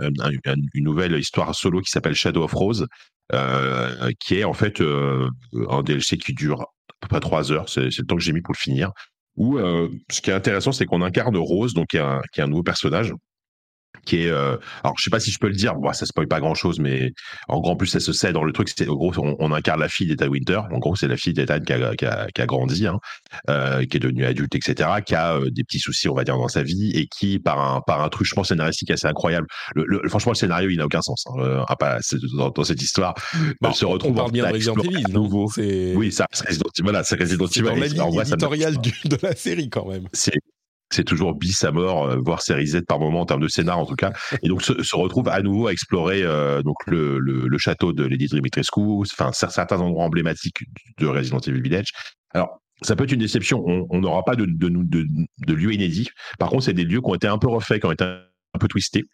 une 0.74 0.84
nouvelle 0.84 1.18
histoire 1.18 1.54
solo 1.54 1.80
qui 1.80 1.90
s'appelle 1.90 2.14
Shadow 2.14 2.42
of 2.42 2.52
Rose, 2.52 2.86
euh, 3.32 4.10
qui 4.20 4.36
est 4.36 4.44
en 4.44 4.52
fait 4.52 4.80
euh, 4.80 5.28
un 5.68 5.82
DLC 5.82 6.18
qui 6.18 6.32
dure 6.32 6.66
à 6.90 6.94
peu 7.00 7.08
près 7.08 7.20
3 7.20 7.52
heures. 7.52 7.68
C'est 7.68 7.84
le 7.84 8.06
temps 8.06 8.16
que 8.16 8.22
j'ai 8.22 8.32
mis 8.32 8.42
pour 8.42 8.54
le 8.54 8.58
finir. 8.58 8.92
où 9.36 9.58
ce 10.10 10.20
qui 10.20 10.30
est 10.30 10.34
intéressant, 10.34 10.72
c'est 10.72 10.86
qu'on 10.86 11.02
incarne 11.02 11.36
Rose, 11.36 11.74
donc 11.74 11.88
qui 11.88 11.98
est 11.98 12.42
un 12.42 12.46
nouveau 12.46 12.62
personnage 12.62 13.12
qui 14.06 14.22
est 14.22 14.30
euh, 14.30 14.56
alors 14.82 14.94
je 14.98 15.04
sais 15.04 15.10
pas 15.10 15.20
si 15.20 15.30
je 15.30 15.38
peux 15.38 15.48
le 15.48 15.54
dire 15.54 15.74
bon 15.74 15.92
ça 15.92 16.06
spoil 16.06 16.26
pas 16.28 16.40
grand 16.40 16.54
chose 16.54 16.78
mais 16.78 17.12
en 17.48 17.56
en 17.56 17.76
plus 17.76 17.88
ça 17.88 18.00
se 18.00 18.12
sait 18.12 18.32
dans 18.32 18.44
le 18.44 18.52
truc 18.52 18.70
c'est 18.74 18.88
en 18.88 18.94
gros 18.94 19.12
on, 19.18 19.52
incarne 19.52 19.80
la 19.80 19.88
fille 19.88 20.06
d'Ethan 20.06 20.28
Winter. 20.28 20.60
En 20.72 20.78
gros 20.78 20.96
c'est 20.96 21.08
la 21.08 21.16
fille 21.16 21.34
d'Ethan 21.34 21.60
qui 21.60 21.72
a, 21.72 21.94
qui, 21.96 22.06
a, 22.06 22.26
qui 22.34 22.42
a, 22.42 22.46
grandi 22.46 22.86
hein, 22.86 22.98
euh, 23.50 23.84
qui 23.84 23.96
est 23.96 24.00
devenue 24.00 24.24
adulte 24.24 24.54
etc 24.54 24.88
qui 25.04 25.14
a 25.14 25.36
euh, 25.36 25.50
des 25.50 25.64
petits 25.64 25.78
soucis 25.78 26.08
on 26.08 26.14
va 26.14 26.24
dire 26.24 26.36
dans 26.36 26.48
sa 26.48 26.62
vie 26.62 26.92
et 26.94 27.06
qui 27.06 27.38
par 27.38 27.58
un 27.60 27.80
par 27.80 28.02
un 28.02 28.08
truc 28.08 28.26
je 28.26 28.34
pense 28.34 28.48
scénaristique 28.48 28.90
assez 28.90 29.06
incroyable 29.06 29.46
le, 29.74 30.00
franchement 30.08 30.32
le 30.32 30.36
scénario 30.36 30.70
il 30.70 30.78
n'a 30.78 30.86
aucun 30.86 31.02
sens 31.02 31.24
hein, 31.38 31.64
pas, 31.78 31.98
dans, 32.34 32.64
cette 32.64 32.82
histoire 32.82 33.14
bah, 33.60 33.72
se 33.72 33.84
retrouve 33.84 34.12
on 34.12 34.14
parle 34.14 34.32
bien 34.32 34.46
de 34.46 34.52
Resident 34.52 34.76
Evil 34.76 35.04
nouveau. 35.12 35.50
Oui 35.56 36.12
ça 36.12 36.26
c'est 36.32 36.48
Resident 36.48 36.70
voilà 36.82 37.02
c'est 37.02 37.18
Resident 37.18 37.46
Evil 37.46 37.62
dans 37.62 37.74
la 37.74 37.86
ligne 37.86 38.20
éditoriale 38.20 38.76
de 39.04 39.18
la 39.22 39.34
série 39.34 39.68
quand 39.68 39.88
même. 39.88 40.08
C'est 40.12 40.32
c'est 40.90 41.04
toujours 41.04 41.34
bis 41.34 41.64
à 41.64 41.72
mort, 41.72 42.08
euh, 42.08 42.16
voire 42.24 42.42
série 42.42 42.66
Z 42.66 42.82
par 42.86 42.98
moment 42.98 43.22
en 43.22 43.26
termes 43.26 43.42
de 43.42 43.48
scénar 43.48 43.78
en 43.78 43.86
tout 43.86 43.96
cas. 43.96 44.12
Et 44.42 44.48
donc 44.48 44.62
se, 44.62 44.96
retrouve 44.96 45.28
à 45.28 45.42
nouveau 45.42 45.66
à 45.66 45.72
explorer 45.72 46.22
euh, 46.22 46.62
donc 46.62 46.76
le, 46.86 47.58
château 47.58 47.92
de 47.92 48.04
Lady 48.04 48.26
Dimitrescu, 48.26 48.80
enfin 48.80 49.30
certains 49.32 49.80
endroits 49.80 50.04
emblématiques 50.04 50.58
de 50.98 51.06
Resident 51.06 51.40
Evil 51.40 51.60
Village. 51.60 51.90
Alors 52.32 52.60
ça 52.82 52.94
peut 52.94 53.04
être 53.04 53.12
une 53.12 53.20
déception. 53.20 53.64
On 53.66 54.00
n'aura 54.00 54.22
pas 54.22 54.36
de, 54.36 54.44
de, 54.44 54.68
de, 54.68 55.06
de, 55.46 55.54
lieux 55.54 55.72
inédits. 55.72 56.08
Par 56.38 56.50
contre, 56.50 56.64
c'est 56.64 56.74
des 56.74 56.84
lieux 56.84 57.00
qui 57.00 57.10
ont 57.10 57.14
été 57.14 57.26
un 57.26 57.38
peu 57.38 57.48
refaits, 57.48 57.80
qui 57.80 57.86
ont 57.86 57.92
été 57.92 58.04
un 58.04 58.58
peu 58.60 58.68
twistés. 58.68 59.04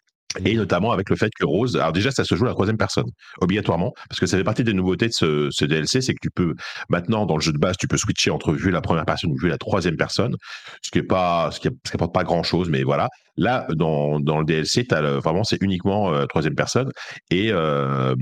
Et 0.45 0.55
notamment 0.55 0.91
avec 0.91 1.09
le 1.09 1.15
fait 1.15 1.31
que 1.37 1.45
Rose, 1.45 1.75
alors 1.75 1.91
déjà 1.91 2.11
ça 2.11 2.23
se 2.23 2.35
joue 2.35 2.45
à 2.45 2.47
la 2.47 2.53
troisième 2.53 2.77
personne, 2.77 3.09
obligatoirement, 3.41 3.93
parce 4.09 4.19
que 4.19 4.25
ça 4.25 4.37
fait 4.37 4.43
partie 4.43 4.63
des 4.63 4.73
nouveautés 4.73 5.07
de 5.07 5.13
ce, 5.13 5.65
DLC, 5.65 6.01
c'est 6.01 6.13
que 6.13 6.19
tu 6.21 6.29
peux 6.29 6.55
maintenant 6.89 7.25
dans 7.25 7.35
le 7.35 7.41
jeu 7.41 7.51
de 7.51 7.57
base, 7.57 7.77
tu 7.77 7.87
peux 7.87 7.97
switcher 7.97 8.31
entre 8.31 8.53
vue 8.53 8.71
la 8.71 8.81
première 8.81 9.05
personne 9.05 9.31
ou 9.31 9.37
vue 9.37 9.49
la 9.49 9.57
troisième 9.57 9.97
personne, 9.97 10.35
ce 10.81 10.91
qui 10.91 10.99
est 10.99 11.03
pas, 11.03 11.51
ce 11.51 11.59
qui, 11.59 11.69
pas 11.69 12.23
grand 12.23 12.43
chose, 12.43 12.69
mais 12.69 12.83
voilà. 12.83 13.09
Là, 13.37 13.65
dans, 13.75 14.19
dans 14.19 14.39
le 14.39 14.45
DLC, 14.45 14.85
as 14.91 15.01
vraiment 15.01 15.43
c'est 15.43 15.61
uniquement 15.61 16.13
euh, 16.13 16.25
troisième 16.25 16.55
personne 16.55 16.91
et 17.31 17.51
euh, 17.51 18.15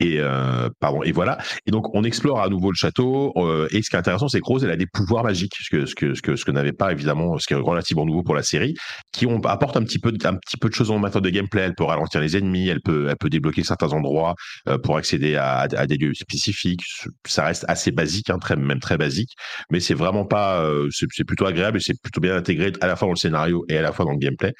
et 0.00 0.16
euh, 0.18 0.68
pardon, 0.80 1.02
et 1.02 1.12
voilà. 1.12 1.38
Et 1.66 1.70
donc 1.70 1.94
on 1.94 2.02
explore 2.04 2.40
à 2.40 2.48
nouveau 2.48 2.70
le 2.70 2.76
château. 2.76 3.32
Euh, 3.36 3.68
et 3.70 3.82
ce 3.82 3.90
qui 3.90 3.96
est 3.96 3.98
intéressant, 3.98 4.28
c'est 4.28 4.40
que 4.40 4.46
Rose, 4.46 4.64
elle 4.64 4.70
a 4.70 4.76
des 4.76 4.86
pouvoirs 4.86 5.22
magiques, 5.22 5.54
ce 5.60 5.70
que 5.70 5.86
ce 5.86 5.94
que 5.94 6.14
ce 6.14 6.22
que 6.22 6.36
ce 6.36 6.44
que 6.44 6.50
n'avait 6.50 6.72
pas 6.72 6.92
évidemment, 6.92 7.38
ce 7.38 7.46
qui 7.46 7.54
est 7.54 7.56
relativement 7.56 8.04
nouveau 8.04 8.22
pour 8.22 8.34
la 8.34 8.42
série, 8.42 8.74
qui 9.12 9.26
ont, 9.26 9.40
apporte 9.44 9.76
un 9.76 9.84
petit 9.84 9.98
peu 9.98 10.12
un 10.24 10.34
petit 10.34 10.56
peu 10.56 10.68
de 10.68 10.74
choses 10.74 10.90
en 10.90 10.98
matière 10.98 11.22
de 11.22 11.30
gameplay. 11.30 11.62
Elle 11.62 11.74
peut 11.74 11.84
ralentir 11.84 12.20
les 12.20 12.36
ennemis, 12.36 12.68
elle 12.68 12.80
peut 12.80 13.06
elle 13.08 13.16
peut 13.16 13.30
débloquer 13.30 13.62
certains 13.62 13.92
endroits 13.92 14.34
euh, 14.68 14.78
pour 14.78 14.96
accéder 14.96 15.36
à, 15.36 15.60
à, 15.60 15.86
des 15.86 15.96
lieux 15.96 16.14
spécifiques. 16.14 16.82
Ça 17.26 17.44
reste 17.44 17.64
assez 17.68 17.92
basique, 17.92 18.30
hein, 18.30 18.38
très 18.38 18.56
même 18.56 18.80
très 18.80 18.96
basique, 18.98 19.32
mais 19.70 19.80
c'est 19.80 19.94
vraiment 19.94 20.24
pas, 20.24 20.60
euh, 20.62 20.88
c'est 20.90 21.24
plutôt 21.24 21.46
agréable 21.46 21.78
et 21.78 21.80
c'est 21.80 22.00
plutôt 22.00 22.20
bien 22.20 22.36
intégré 22.36 22.72
à 22.80 22.86
la 22.86 22.96
fois 22.96 23.06
dans 23.06 23.12
le 23.12 23.18
scénario 23.18 23.64
et 23.68 23.78
à 23.78 23.82
la 23.82 23.92
fois 23.92 24.04
dans 24.04 24.12
le 24.12 24.18
gameplay. 24.18 24.52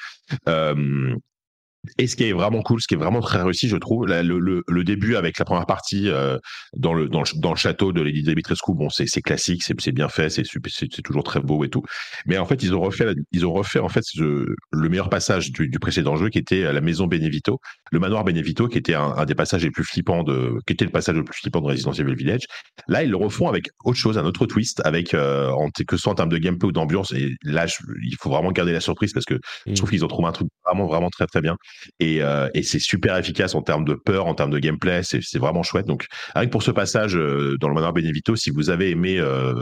Et 1.99 2.07
ce 2.07 2.17
qui 2.17 2.25
est 2.25 2.33
vraiment 2.33 2.63
cool, 2.63 2.81
ce 2.81 2.87
qui 2.87 2.95
est 2.95 2.99
vraiment 2.99 3.21
très 3.21 3.43
réussi, 3.43 3.69
je 3.69 3.77
trouve, 3.77 4.07
le, 4.07 4.23
le, 4.23 4.63
le, 4.67 4.85
début 4.85 5.17
avec 5.17 5.39
la 5.39 5.45
première 5.45 5.67
partie 5.67 6.09
euh, 6.09 6.39
dans, 6.77 6.95
le, 6.95 7.09
dans, 7.09 7.21
le, 7.21 7.41
dans 7.41 7.51
le 7.51 7.57
château 7.57 7.93
de 7.93 8.01
Lady 8.01 8.23
Dimitrescu, 8.23 8.73
bon, 8.75 8.89
c'est 8.89 9.07
classique, 9.23 9.63
c'est 9.63 9.93
bien 9.93 10.09
fait, 10.09 10.31
c'est 10.31 11.03
toujours 11.03 11.25
très 11.25 11.41
beau 11.41 11.65
et 11.65 11.69
tout. 11.69 11.83
Mais 12.27 12.39
en 12.39 12.47
fait, 12.47 12.63
ils 12.63 12.75
ont 12.75 12.81
refait, 12.81 13.15
ils 13.33 13.47
ont 13.47 13.53
refait 13.53 13.81
en 13.81 13.89
fait 13.89 14.05
le 14.17 14.57
meilleur 14.89 15.11
passage 15.11 15.53
du, 15.53 15.69
du, 15.69 15.79
précédent 15.79 16.17
jeu, 16.17 16.29
qui 16.31 16.39
était 16.39 16.73
la 16.73 16.81
maison 16.81 17.07
Benevito, 17.07 17.61
le 17.93 17.99
manoir 17.99 18.25
Benevito, 18.25 18.69
qui 18.69 18.79
était 18.79 18.95
un, 18.95 19.15
un, 19.17 19.25
des 19.25 19.35
passages 19.35 19.63
les 19.63 19.71
plus 19.71 19.85
flippants 19.85 20.23
de, 20.23 20.55
qui 20.67 20.73
était 20.73 20.85
le 20.85 20.91
passage 20.91 21.15
le 21.15 21.25
plus 21.25 21.39
flippant 21.39 21.61
de 21.61 21.67
Resident 21.67 21.93
Evil 21.93 22.15
Village. 22.15 22.45
Là, 22.89 23.05
ils 23.05 23.11
le 23.11 23.17
refont 23.17 23.49
avec 23.49 23.69
autre 23.85 23.99
chose, 23.99 24.19
un 24.19 24.25
autre 24.25 24.47
twist, 24.47 24.81
avec 24.85 25.15
euh, 25.15 25.51
en, 25.51 25.69
que 25.71 25.97
ce 25.97 26.03
soit 26.03 26.13
en 26.13 26.17
termes 26.17 26.31
de 26.31 26.39
gameplay 26.39 26.69
ou 26.69 26.73
d'ambiance. 26.73 27.13
Et 27.13 27.35
là, 27.43 27.67
il 28.03 28.17
faut 28.19 28.31
vraiment 28.31 28.53
garder 28.53 28.73
la 28.73 28.81
surprise 28.81 29.13
parce 29.13 29.27
que 29.27 29.39
je 29.67 29.73
mmh. 29.73 29.75
trouve 29.75 29.91
qu'ils 29.91 30.05
ont 30.05 30.09
trouvé 30.09 30.29
un 30.29 30.33
truc 30.33 30.49
vraiment, 30.65 30.87
vraiment 30.87 31.11
très, 31.11 31.27
très 31.27 31.41
bien. 31.41 31.57
Et, 32.01 32.23
euh, 32.23 32.49
et 32.55 32.63
c'est 32.63 32.79
super 32.79 33.17
efficace 33.17 33.55
en 33.55 33.63
termes 33.63 33.85
de 33.85 33.95
peur, 33.95 34.27
en 34.27 34.35
termes 34.35 34.51
de 34.51 34.59
gameplay, 34.59 35.03
c'est 35.03 35.39
vraiment 35.39 35.63
chouette. 35.63 35.87
Donc, 35.87 36.07
rien 36.35 36.47
que 36.47 36.51
pour 36.51 36.63
ce 36.63 36.71
passage 36.71 37.17
euh, 37.17 37.57
dans 37.61 37.69
le 37.69 37.75
manoir 37.75 37.93
Benevito, 37.93 38.37
si 38.37 38.51
vous 38.51 38.71
avez 38.71 38.91
aimé 38.91 39.19
euh, 39.19 39.55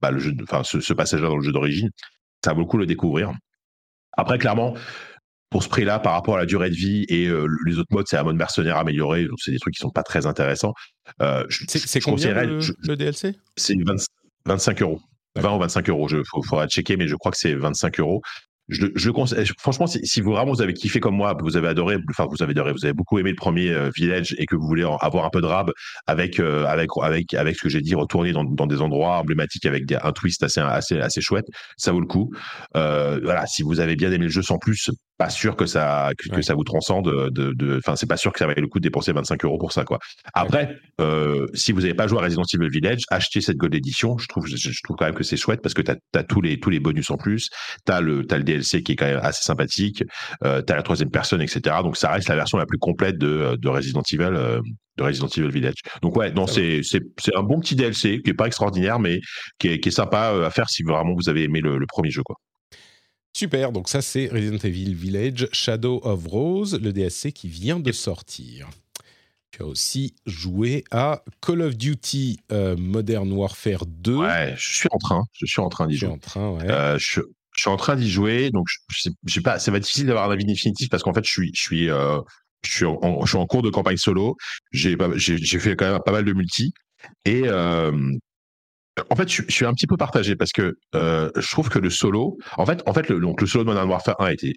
bah, 0.00 0.10
le 0.10 0.18
jeu, 0.18 0.32
enfin 0.42 0.62
ce, 0.64 0.80
ce 0.80 0.92
passage-là 0.92 1.28
dans 1.28 1.36
le 1.36 1.42
jeu 1.42 1.52
d'origine, 1.52 1.90
ça 2.44 2.52
vaut 2.52 2.60
le 2.60 2.66
coup 2.66 2.76
de 2.76 2.82
le 2.82 2.86
découvrir. 2.86 3.32
Après, 4.16 4.38
clairement, 4.38 4.74
pour 5.50 5.62
ce 5.62 5.68
prix-là, 5.68 5.98
par 5.98 6.12
rapport 6.12 6.36
à 6.36 6.38
la 6.38 6.46
durée 6.46 6.70
de 6.70 6.74
vie 6.74 7.04
et 7.08 7.26
euh, 7.26 7.46
les 7.66 7.78
autres 7.78 7.92
modes, 7.92 8.06
c'est 8.08 8.16
un 8.16 8.24
mode 8.24 8.36
mercenaire 8.36 8.76
amélioré, 8.76 9.26
donc 9.26 9.38
c'est 9.40 9.52
des 9.52 9.58
trucs 9.58 9.74
qui 9.74 9.80
sont 9.80 9.90
pas 9.90 10.02
très 10.02 10.26
intéressants. 10.26 10.74
Euh, 11.22 11.44
c'est 11.50 12.00
combien 12.00 12.32
le, 12.42 12.58
le 12.82 12.96
DLC 12.96 13.34
C'est 13.56 13.76
25 14.44 14.82
euros. 14.82 15.00
20 15.36 15.56
ou 15.56 15.58
25 15.60 15.88
euros. 15.90 16.08
Il 16.10 16.22
faudra 16.24 16.66
checker, 16.66 16.96
mais 16.96 17.08
je 17.08 17.14
crois 17.14 17.30
que 17.30 17.38
c'est 17.38 17.54
25 17.54 18.00
euros 18.00 18.22
je, 18.68 19.10
conseille, 19.10 19.46
franchement, 19.58 19.86
si, 19.86 20.00
si, 20.04 20.20
vous 20.20 20.32
vraiment 20.32 20.52
vous 20.52 20.62
avez 20.62 20.74
kiffé 20.74 20.98
comme 20.98 21.16
moi, 21.16 21.36
vous 21.40 21.56
avez 21.56 21.68
adoré, 21.68 21.98
enfin 22.10 22.26
vous 22.28 22.42
avez 22.42 22.50
adoré, 22.50 22.72
vous 22.72 22.84
avez 22.84 22.94
beaucoup 22.94 23.18
aimé 23.18 23.30
le 23.30 23.36
premier 23.36 23.70
euh, 23.70 23.90
Village 23.94 24.34
et 24.38 24.46
que 24.46 24.56
vous 24.56 24.66
voulez 24.66 24.82
avoir 25.00 25.24
un 25.24 25.30
peu 25.30 25.40
de 25.40 25.46
rab 25.46 25.70
avec 26.06 26.40
euh, 26.40 26.64
avec 26.66 26.90
avec 27.00 27.34
avec 27.34 27.56
ce 27.56 27.62
que 27.62 27.68
j'ai 27.68 27.80
dit, 27.80 27.94
retourner 27.94 28.32
dans, 28.32 28.42
dans, 28.42 28.66
des 28.66 28.80
endroits 28.80 29.18
emblématiques 29.18 29.66
avec 29.66 29.86
des, 29.86 29.96
un 30.02 30.12
twist 30.12 30.42
assez 30.42 30.60
assez 30.60 30.98
assez 30.98 31.20
chouette, 31.20 31.46
ça 31.76 31.92
vaut 31.92 32.00
le 32.00 32.06
coup. 32.06 32.32
Euh, 32.76 33.20
voilà, 33.22 33.46
si 33.46 33.62
vous 33.62 33.78
avez 33.78 33.94
bien 33.94 34.10
aimé 34.10 34.24
le 34.24 34.30
jeu 34.30 34.42
sans 34.42 34.58
plus, 34.58 34.90
pas 35.18 35.30
sûr 35.30 35.56
que 35.56 35.66
ça 35.66 36.10
que, 36.16 36.42
ça 36.42 36.54
vous 36.54 36.64
transcende 36.64 37.30
de 37.30 37.78
enfin 37.78 37.96
c'est 37.96 38.08
pas 38.08 38.16
sûr 38.16 38.32
que 38.32 38.38
ça 38.38 38.46
vaille 38.46 38.60
le 38.60 38.68
coup 38.68 38.78
de 38.78 38.82
dépenser 38.82 39.12
25 39.12 39.44
euros 39.44 39.58
pour 39.58 39.72
ça 39.72 39.84
quoi. 39.84 39.98
Après 40.34 40.78
euh, 41.00 41.46
si 41.54 41.72
vous 41.72 41.80
n'avez 41.80 41.94
pas 41.94 42.06
joué 42.06 42.18
à 42.18 42.22
Resident 42.22 42.42
Evil 42.54 42.68
Village 42.68 43.02
achetez 43.10 43.40
cette 43.40 43.56
Gold 43.56 43.74
Edition. 43.74 44.18
Je 44.18 44.28
trouve 44.28 44.46
je, 44.46 44.82
trouve 44.82 44.96
quand 44.96 45.06
même 45.06 45.14
que 45.14 45.24
c'est 45.24 45.36
chouette 45.36 45.62
parce 45.62 45.74
que 45.74 45.82
tu 45.82 45.90
as, 45.90 46.24
tous 46.24 46.40
les 46.40 46.60
tous 46.60 46.70
les 46.70 46.80
bonus 46.80 47.10
en 47.10 47.16
plus. 47.16 47.48
Tu 47.86 47.92
as 47.92 48.00
le 48.00 48.26
as 48.30 48.38
le 48.38 48.44
DLC 48.44 48.82
qui 48.82 48.92
est 48.92 48.96
quand 48.96 49.06
même 49.06 49.20
assez 49.22 49.42
sympathique 49.42 50.04
euh, 50.44 50.62
tu 50.66 50.72
as 50.72 50.76
la 50.76 50.82
troisième 50.82 51.10
personne 51.10 51.40
etc 51.40 51.76
donc 51.82 51.96
ça 51.96 52.10
reste 52.10 52.28
la 52.28 52.36
version 52.36 52.58
la 52.58 52.66
plus 52.66 52.78
complète 52.78 53.18
de, 53.18 53.56
de 53.60 53.68
Resident 53.68 54.02
Evil 54.12 54.30
euh, 54.32 54.60
de 54.96 55.02
Resident 55.02 55.28
Evil 55.28 55.50
Village. 55.50 55.80
Donc 56.02 56.16
ouais 56.16 56.30
non 56.32 56.46
c'est 56.46 56.82
c'est 56.82 57.00
c'est 57.18 57.34
un 57.36 57.42
bon 57.42 57.60
petit 57.60 57.74
DLC 57.74 58.20
qui 58.22 58.30
est 58.30 58.34
pas 58.34 58.46
extraordinaire 58.46 58.98
mais 58.98 59.20
qui 59.58 59.68
est, 59.68 59.80
qui 59.80 59.88
est 59.88 59.92
sympa 59.92 60.32
euh, 60.32 60.46
à 60.46 60.50
faire 60.50 60.68
si 60.68 60.82
vraiment 60.82 61.14
vous 61.14 61.28
avez 61.28 61.44
aimé 61.44 61.60
le, 61.60 61.78
le 61.78 61.86
premier 61.86 62.10
jeu 62.10 62.22
quoi 62.22 62.36
Super, 63.36 63.70
donc 63.70 63.90
ça 63.90 64.00
c'est 64.00 64.28
Resident 64.28 64.56
Evil 64.56 64.94
Village 64.94 65.46
Shadow 65.52 66.00
of 66.04 66.26
Rose, 66.26 66.80
le 66.80 66.90
DSC 66.90 67.32
qui 67.32 67.48
vient 67.48 67.78
de 67.78 67.92
sortir. 67.92 68.66
Tu 69.50 69.60
as 69.60 69.66
aussi 69.66 70.14
joué 70.24 70.84
à 70.90 71.22
Call 71.42 71.60
of 71.60 71.76
Duty 71.76 72.40
euh, 72.50 72.78
Modern 72.78 73.30
Warfare 73.30 73.84
2. 73.84 74.16
Ouais, 74.16 74.54
je 74.56 74.76
suis 74.76 74.88
en 74.90 74.96
train, 74.96 75.26
je 75.34 75.44
suis 75.44 75.60
en 75.60 75.68
train 75.68 75.86
d'y 75.86 75.98
jouer. 75.98 76.08
En 76.08 76.16
train, 76.16 76.50
ouais. 76.52 76.70
Euh, 76.70 76.96
je, 76.98 77.20
suis 77.54 77.68
en 77.68 77.76
train 77.76 77.96
d'y 77.96 78.10
jouer, 78.10 78.48
donc 78.50 78.68
je, 78.88 79.10
je 79.26 79.40
pas, 79.40 79.58
ça 79.58 79.70
va 79.70 79.76
être 79.76 79.82
difficile 79.82 80.06
d'avoir 80.06 80.30
un 80.30 80.32
avis 80.32 80.46
définitif 80.46 80.88
parce 80.88 81.02
qu'en 81.02 81.12
fait 81.12 81.26
je 81.26 81.30
suis, 81.30 81.50
je 81.54 81.60
suis, 81.60 81.90
euh, 81.90 82.18
je 82.64 82.74
suis, 82.74 82.86
en, 82.86 83.20
je 83.26 83.28
suis 83.28 83.38
en 83.38 83.44
cours 83.44 83.60
de 83.60 83.68
campagne 83.68 83.98
solo. 83.98 84.38
J'ai, 84.72 84.96
j'ai 85.18 85.58
fait 85.58 85.76
quand 85.76 85.92
même 85.92 86.00
pas 86.02 86.12
mal 86.12 86.24
de 86.24 86.32
multi 86.32 86.72
et 87.26 87.42
en 89.10 89.16
fait, 89.16 89.28
je, 89.30 89.42
suis 89.48 89.64
un 89.64 89.72
petit 89.72 89.86
peu 89.86 89.96
partagé 89.96 90.36
parce 90.36 90.52
que 90.52 90.76
euh, 90.94 91.30
je 91.36 91.50
trouve 91.50 91.68
que 91.68 91.78
le 91.78 91.90
solo, 91.90 92.38
en 92.56 92.64
fait, 92.64 92.82
en 92.86 92.92
fait, 92.92 93.08
le, 93.08 93.20
donc 93.20 93.40
le 93.40 93.46
solo 93.46 93.64
de 93.64 93.68
Modern 93.68 93.88
Warfare 93.88 94.20
1 94.20 94.28
était, 94.28 94.54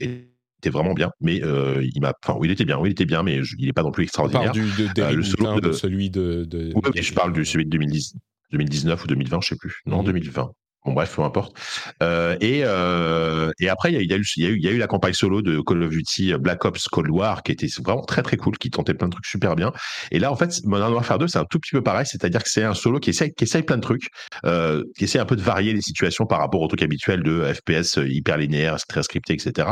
était 0.60 0.70
vraiment 0.70 0.94
bien, 0.94 1.12
mais 1.20 1.44
euh, 1.44 1.86
il 1.94 2.02
m'a, 2.02 2.14
enfin, 2.24 2.38
oui, 2.40 2.48
il 2.48 2.52
était 2.52 2.66
bien, 2.66 2.78
oui, 2.80 2.90
il 2.90 2.92
était 2.92 3.06
bien, 3.06 3.24
mais 3.24 3.42
il 3.58 3.66
n'est 3.66 3.74
pas 3.74 3.84
non 3.84 3.92
plus 3.92 4.04
extraordinaire. 4.04 4.52
Du, 4.52 4.62
de, 4.62 5.02
euh, 5.02 5.12
le 5.12 5.24
solo 5.24 5.60
de, 5.60 5.72
celui 5.72 6.10
de, 6.10 6.46
de... 6.46 6.74
Je 6.96 7.14
parle 7.14 7.34
du 7.34 7.46
celui 7.46 7.66
de 7.66 7.72
2010, 7.72 8.16
2019 8.52 9.04
ou 9.04 9.08
2020, 9.08 9.40
je 9.42 9.48
sais 9.50 9.56
plus. 9.58 9.82
Non, 9.86 10.04
2020. 10.04 10.52
Bon, 10.86 10.94
bref, 10.94 11.14
peu 11.14 11.24
importe. 11.24 11.58
Euh, 12.02 12.38
et, 12.40 12.62
euh, 12.64 13.52
et 13.60 13.68
après, 13.68 13.92
il 13.92 13.96
y 13.96 14.14
a, 14.14 14.16
y, 14.16 14.22
y, 14.38 14.62
y 14.62 14.68
a 14.68 14.72
eu 14.72 14.78
la 14.78 14.88
campagne 14.88 15.14
solo 15.14 15.42
de 15.42 15.60
Call 15.60 15.84
of 15.84 15.90
Duty 15.90 16.36
Black 16.40 16.64
Ops 16.64 16.88
Cold 16.88 17.10
War 17.12 17.44
qui 17.44 17.52
était 17.52 17.68
vraiment 17.84 18.04
très 18.06 18.24
très 18.24 18.38
cool, 18.38 18.58
qui 18.58 18.70
tentait 18.70 18.94
plein 18.94 19.08
de 19.08 19.12
trucs 19.12 19.26
super 19.26 19.58
bien. 19.58 19.74
Et 20.12 20.20
là, 20.20 20.32
en 20.32 20.38
fait, 20.38 20.64
Modern 20.64 20.94
Warfare 20.94 21.18
2, 21.20 21.28
c'est 21.28 21.38
un 21.38 21.46
tout 21.46 21.60
petit 21.60 21.72
peu 21.72 21.84
pareil, 21.84 22.06
c'est-à-dire 22.06 22.42
que 22.42 22.50
c'est 22.50 22.64
un 22.64 22.74
solo 22.74 23.00
qui 23.00 23.10
essaye, 23.10 23.34
qui 23.34 23.44
essaye 23.44 23.64
plein 23.64 23.76
de 23.76 23.82
trucs, 23.82 24.08
euh, 24.46 24.84
qui 24.98 25.04
essaie 25.04 25.20
un 25.20 25.26
peu 25.26 25.36
de 25.36 25.42
varier 25.42 25.74
les 25.74 25.82
situations 25.82 26.26
par 26.26 26.40
rapport 26.40 26.62
au 26.62 26.68
truc 26.68 26.82
habituel 26.82 27.24
de 27.24 27.52
FPS 27.54 28.00
hyper 28.08 28.38
linéaire, 28.38 28.78
très 28.88 29.04
scripté, 29.04 29.34
etc. 29.34 29.72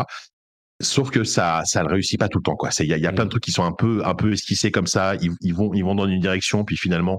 Sauf 0.81 1.09
que 1.09 1.23
ça, 1.23 1.61
ça 1.65 1.83
ne 1.83 1.89
réussit 1.89 2.19
pas 2.19 2.27
tout 2.27 2.39
le 2.39 2.43
temps, 2.43 2.55
quoi. 2.55 2.69
Il 2.79 2.85
y 2.87 2.93
a, 2.93 2.97
y 2.97 3.07
a, 3.07 3.13
plein 3.13 3.25
de 3.25 3.29
trucs 3.29 3.43
qui 3.43 3.51
sont 3.51 3.63
un 3.63 3.71
peu, 3.71 4.01
un 4.05 4.13
peu 4.13 4.33
esquissés 4.33 4.71
comme 4.71 4.87
ça. 4.87 5.15
Ils, 5.15 5.31
ils, 5.41 5.55
vont, 5.55 5.73
ils 5.73 5.83
vont 5.83 5.95
dans 5.95 6.05
une 6.05 6.19
direction, 6.19 6.65
puis 6.65 6.75
finalement, 6.75 7.17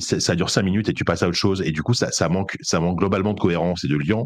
ça, 0.00 0.34
dure 0.34 0.50
cinq 0.50 0.62
minutes 0.62 0.88
et 0.88 0.94
tu 0.94 1.04
passes 1.04 1.22
à 1.22 1.28
autre 1.28 1.36
chose. 1.36 1.62
Et 1.62 1.72
du 1.72 1.82
coup, 1.82 1.94
ça, 1.94 2.10
ça 2.10 2.28
manque, 2.28 2.56
ça 2.62 2.80
manque 2.80 2.98
globalement 2.98 3.34
de 3.34 3.40
cohérence 3.40 3.84
et 3.84 3.88
de 3.88 3.96
lien. 3.96 4.24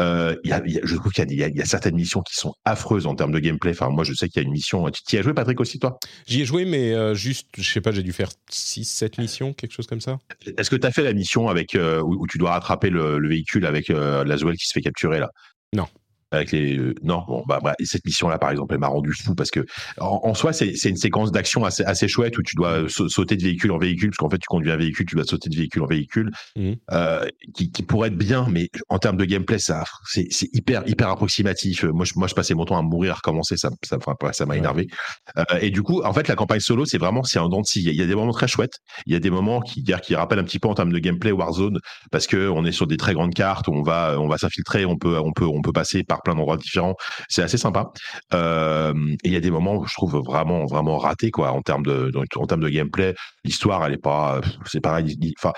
Euh, 0.00 0.34
y 0.42 0.52
a, 0.52 0.62
y 0.66 0.78
a, 0.78 0.80
je 0.84 0.96
trouve 0.96 1.12
qu'il 1.12 1.30
y, 1.30 1.36
y, 1.36 1.62
a 1.62 1.64
certaines 1.64 1.94
missions 1.94 2.22
qui 2.22 2.34
sont 2.34 2.54
affreuses 2.64 3.06
en 3.06 3.14
termes 3.14 3.32
de 3.32 3.38
gameplay. 3.38 3.72
Enfin, 3.72 3.90
moi, 3.90 4.04
je 4.04 4.14
sais 4.14 4.28
qu'il 4.28 4.40
y 4.40 4.44
a 4.44 4.46
une 4.46 4.52
mission. 4.52 4.88
Tu 4.90 5.16
y 5.16 5.18
as 5.18 5.22
joué, 5.22 5.34
Patrick, 5.34 5.60
aussi, 5.60 5.78
toi? 5.78 5.98
J'y 6.26 6.42
ai 6.42 6.44
joué, 6.44 6.64
mais 6.64 6.92
euh, 6.94 7.14
juste, 7.14 7.48
je 7.56 7.70
sais 7.70 7.80
pas, 7.80 7.92
j'ai 7.92 8.02
dû 8.02 8.12
faire 8.12 8.30
6, 8.50 8.84
7 8.84 9.18
missions, 9.18 9.52
quelque 9.52 9.72
chose 9.72 9.86
comme 9.86 10.00
ça. 10.00 10.18
Est-ce 10.56 10.70
que 10.70 10.76
tu 10.76 10.86
as 10.86 10.90
fait 10.90 11.02
la 11.02 11.12
mission 11.12 11.48
avec 11.48 11.74
euh, 11.74 12.00
où, 12.00 12.26
tu 12.26 12.38
dois 12.38 12.52
rattraper 12.52 12.90
le, 12.90 13.28
véhicule 13.28 13.66
avec 13.66 13.88
la 13.88 14.36
Zoel 14.36 14.56
qui 14.56 14.66
se 14.66 14.72
fait 14.72 14.80
capturer 14.80 15.18
là? 15.18 15.30
Non. 15.74 15.86
Avec 16.32 16.52
les 16.52 16.78
non 17.02 17.22
bon 17.26 17.44
bah, 17.46 17.60
bah 17.62 17.74
cette 17.82 18.04
mission 18.04 18.28
là 18.28 18.38
par 18.38 18.50
exemple 18.50 18.74
elle 18.74 18.80
m'a 18.80 18.88
rendu 18.88 19.12
fou 19.12 19.34
parce 19.34 19.50
que 19.50 19.64
en, 19.98 20.34
soi 20.34 20.52
c'est 20.52 20.72
une 20.84 20.96
séquence 20.96 21.32
d'action 21.32 21.64
assez 21.64 21.84
assez 21.84 22.08
chouette 22.08 22.36
où 22.38 22.42
tu 22.42 22.56
dois 22.56 22.88
sauter 22.88 23.36
de 23.36 23.42
véhicule 23.42 23.72
en 23.72 23.78
véhicule 23.78 24.10
parce 24.10 24.18
qu'en 24.18 24.30
fait 24.30 24.38
tu 24.38 24.48
conduis 24.48 24.70
un 24.70 24.76
véhicule 24.76 25.06
tu 25.06 25.16
dois 25.16 25.24
sauter 25.24 25.48
de 25.48 25.56
véhicule 25.56 25.82
en 25.82 25.86
véhicule 25.86 26.30
mmh. 26.56 26.72
euh, 26.92 27.26
qui, 27.54 27.70
qui, 27.70 27.82
pourrait 27.82 28.08
être 28.08 28.16
bien 28.16 28.46
mais 28.50 28.68
en 28.88 28.98
termes 28.98 29.16
de 29.16 29.24
gameplay 29.24 29.58
ça 29.58 29.84
c'est 30.06 30.28
hyper 30.52 30.82
hyper 30.86 31.08
approximatif. 31.08 31.84
Moi 31.84 32.04
je, 32.04 32.12
moi 32.16 32.28
je 32.28 32.34
passais 32.34 32.54
mon 32.54 32.64
temps 32.64 32.78
à 32.78 32.82
mourir 32.82 33.12
à 33.12 33.14
recommencer 33.16 33.56
ça 33.56 33.70
ça 33.82 33.98
ça 34.32 34.46
m'a 34.46 34.56
énervé. 34.56 34.86
Euh, 35.36 35.44
et 35.60 35.70
du 35.70 35.82
coup 35.82 36.02
en 36.02 36.12
fait 36.12 36.28
la 36.28 36.34
campagne 36.34 36.60
solo 36.60 36.84
c'est 36.84 36.98
vraiment 36.98 37.22
c'est 37.22 37.38
un 37.38 37.48
dent 37.48 37.60
de 37.60 37.66
scie. 37.66 37.82
Il 37.82 37.94
y 37.94 38.02
a 38.02 38.06
des 38.06 38.14
moments 38.14 38.32
très 38.32 38.48
chouettes. 38.48 38.78
Il 39.06 39.12
y 39.12 39.16
a 39.16 39.20
des 39.20 39.30
moments 39.30 39.60
qui 39.60 39.84
qui 40.02 40.14
rappellent 40.14 40.38
un 40.38 40.44
petit 40.44 40.58
peu 40.58 40.68
en 40.68 40.74
termes 40.74 40.92
de 40.92 40.98
gameplay 40.98 41.32
Warzone 41.32 41.78
parce 42.10 42.26
que 42.26 42.48
on 42.48 42.64
est 42.64 42.72
sur 42.72 42.86
des 42.86 42.96
très 42.96 43.14
grandes 43.14 43.34
cartes 43.34 43.68
où 43.68 43.72
on 43.72 43.82
va 43.82 44.16
on 44.18 44.28
va 44.28 44.38
s'infiltrer 44.38 44.84
on 44.84 44.96
peut 44.96 45.18
on 45.18 45.32
peut 45.32 45.46
on 45.46 45.62
peut 45.62 45.72
passer 45.72 46.02
par 46.04 46.21
plein 46.24 46.34
d'endroits 46.34 46.56
différents. 46.56 46.96
C'est 47.28 47.42
assez 47.42 47.58
sympa. 47.58 47.90
Euh, 48.34 48.94
et 49.24 49.28
il 49.28 49.32
y 49.32 49.36
a 49.36 49.40
des 49.40 49.50
moments 49.50 49.76
où 49.76 49.86
je 49.86 49.94
trouve 49.94 50.20
vraiment, 50.24 50.64
vraiment 50.66 50.98
raté, 50.98 51.30
quoi, 51.30 51.52
en 51.52 51.62
termes 51.62 51.84
de, 51.84 52.10
en 52.36 52.46
termes 52.46 52.62
de 52.62 52.68
gameplay. 52.68 53.14
L'histoire, 53.44 53.84
elle 53.86 53.94
est 53.94 54.02
pas, 54.02 54.40
c'est 54.66 54.80
pareil. 54.80 55.16
Enfin, 55.38 55.52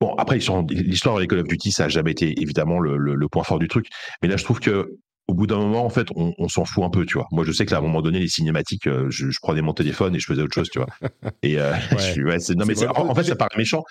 Bon, 0.00 0.14
après, 0.16 0.36
l'histoire 0.36 1.18
de 1.18 1.24
Call 1.24 1.38
of 1.38 1.48
Duty, 1.48 1.72
ça 1.72 1.84
n'a 1.84 1.88
jamais 1.88 2.10
été 2.10 2.34
évidemment 2.40 2.78
le, 2.78 3.28
point 3.28 3.44
fort 3.44 3.58
du 3.58 3.68
truc. 3.68 3.86
Mais 4.22 4.28
là, 4.28 4.36
je 4.36 4.44
trouve 4.44 4.60
que 4.60 4.98
au 5.28 5.34
bout 5.34 5.46
d'un 5.46 5.58
moment, 5.58 5.84
en 5.84 5.88
fait, 5.88 6.06
on, 6.14 6.48
s'en 6.48 6.64
fout 6.64 6.84
un 6.84 6.90
peu, 6.90 7.04
tu 7.04 7.14
vois. 7.14 7.26
Moi, 7.32 7.44
je 7.44 7.50
sais 7.50 7.66
qu'à 7.66 7.78
un 7.78 7.80
moment 7.80 8.00
donné, 8.00 8.20
les 8.20 8.28
cinématiques, 8.28 8.86
euh, 8.86 9.06
je, 9.10 9.26
prenais 9.42 9.60
mon 9.60 9.72
téléphone 9.72 10.14
et 10.14 10.20
je 10.20 10.26
faisais 10.26 10.42
autre 10.42 10.54
chose, 10.54 10.70
tu 10.70 10.78
vois. 10.78 10.88
Et 11.42 11.58
euh, 11.58 11.72
non, 12.56 12.64
mais 12.64 12.86
en, 12.86 13.14
fait, 13.14 13.24
ça 13.24 13.34
paraît 13.34 13.56
méchant. 13.56 13.82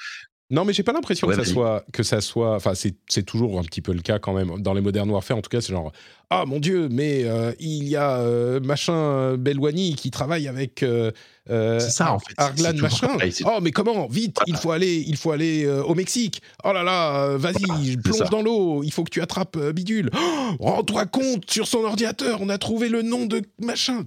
Non, 0.52 0.64
mais 0.64 0.74
j'ai 0.74 0.84
pas 0.84 0.94
l'impression 0.94 1.28
que 1.28 1.34
ça 1.34 1.44
soit 1.44 1.84
que 1.92 2.04
ça 2.04 2.22
soit. 2.22 2.56
Enfin, 2.56 2.74
c'est 2.76 3.24
toujours 3.24 3.60
un 3.60 3.64
petit 3.64 3.82
peu 3.82 3.94
le 3.94 4.02
cas 4.02 4.20
quand 4.20 4.34
même 4.34 4.62
dans 4.62 4.74
les 4.74 4.82
Modern 4.82 5.10
Warfare. 5.10 5.38
En 5.38 5.42
tout 5.42 5.50
cas, 5.50 5.62
c'est 5.62 5.74
genre 5.74 5.92
ah 6.30 6.46
mon 6.46 6.60
dieu, 6.60 6.90
mais 6.90 7.24
euh, 7.24 7.54
il 7.60 7.88
y 7.88 7.96
a 7.96 8.18
euh, 8.18 8.60
machin 8.60 9.38
Belwani 9.38 9.96
qui 9.96 10.12
travaille 10.12 10.48
avec 10.48 10.84
euh, 10.84 11.12
euh, 11.52 11.80
ça 11.80 12.14
en 12.14 12.20
fait. 12.20 12.34
Arglan 12.38 12.74
machin. 12.82 13.18
oh 13.46 13.60
mais 13.62 13.72
comment? 13.72 14.08
Vite, 14.08 14.40
il 14.48 14.56
faut 14.56 14.72
aller, 14.72 15.04
il 15.08 15.16
faut 15.16 15.32
aller 15.32 15.66
euh, 15.66 15.84
au 15.84 15.94
Mexique. 15.94 16.42
Oh 16.64 16.74
là 16.74 16.82
là, 16.82 17.24
euh, 17.24 17.38
vas-y, 17.38 17.98
plonge 17.98 18.30
dans 18.32 18.42
l'eau. 18.42 18.82
Il 18.84 18.92
faut 18.92 19.04
que 19.04 19.12
tu 19.12 19.22
attrapes 19.22 19.58
Bidule. 19.58 20.10
Oh, 20.14 20.56
rends-toi 20.60 21.06
compte, 21.06 21.50
sur 21.50 21.68
son 21.68 21.84
ordinateur, 21.84 22.40
on 22.42 22.50
a 22.50 22.58
trouvé 22.58 22.90
le 22.90 23.04
nom 23.04 23.26
de 23.26 23.44
machin. 23.62 24.04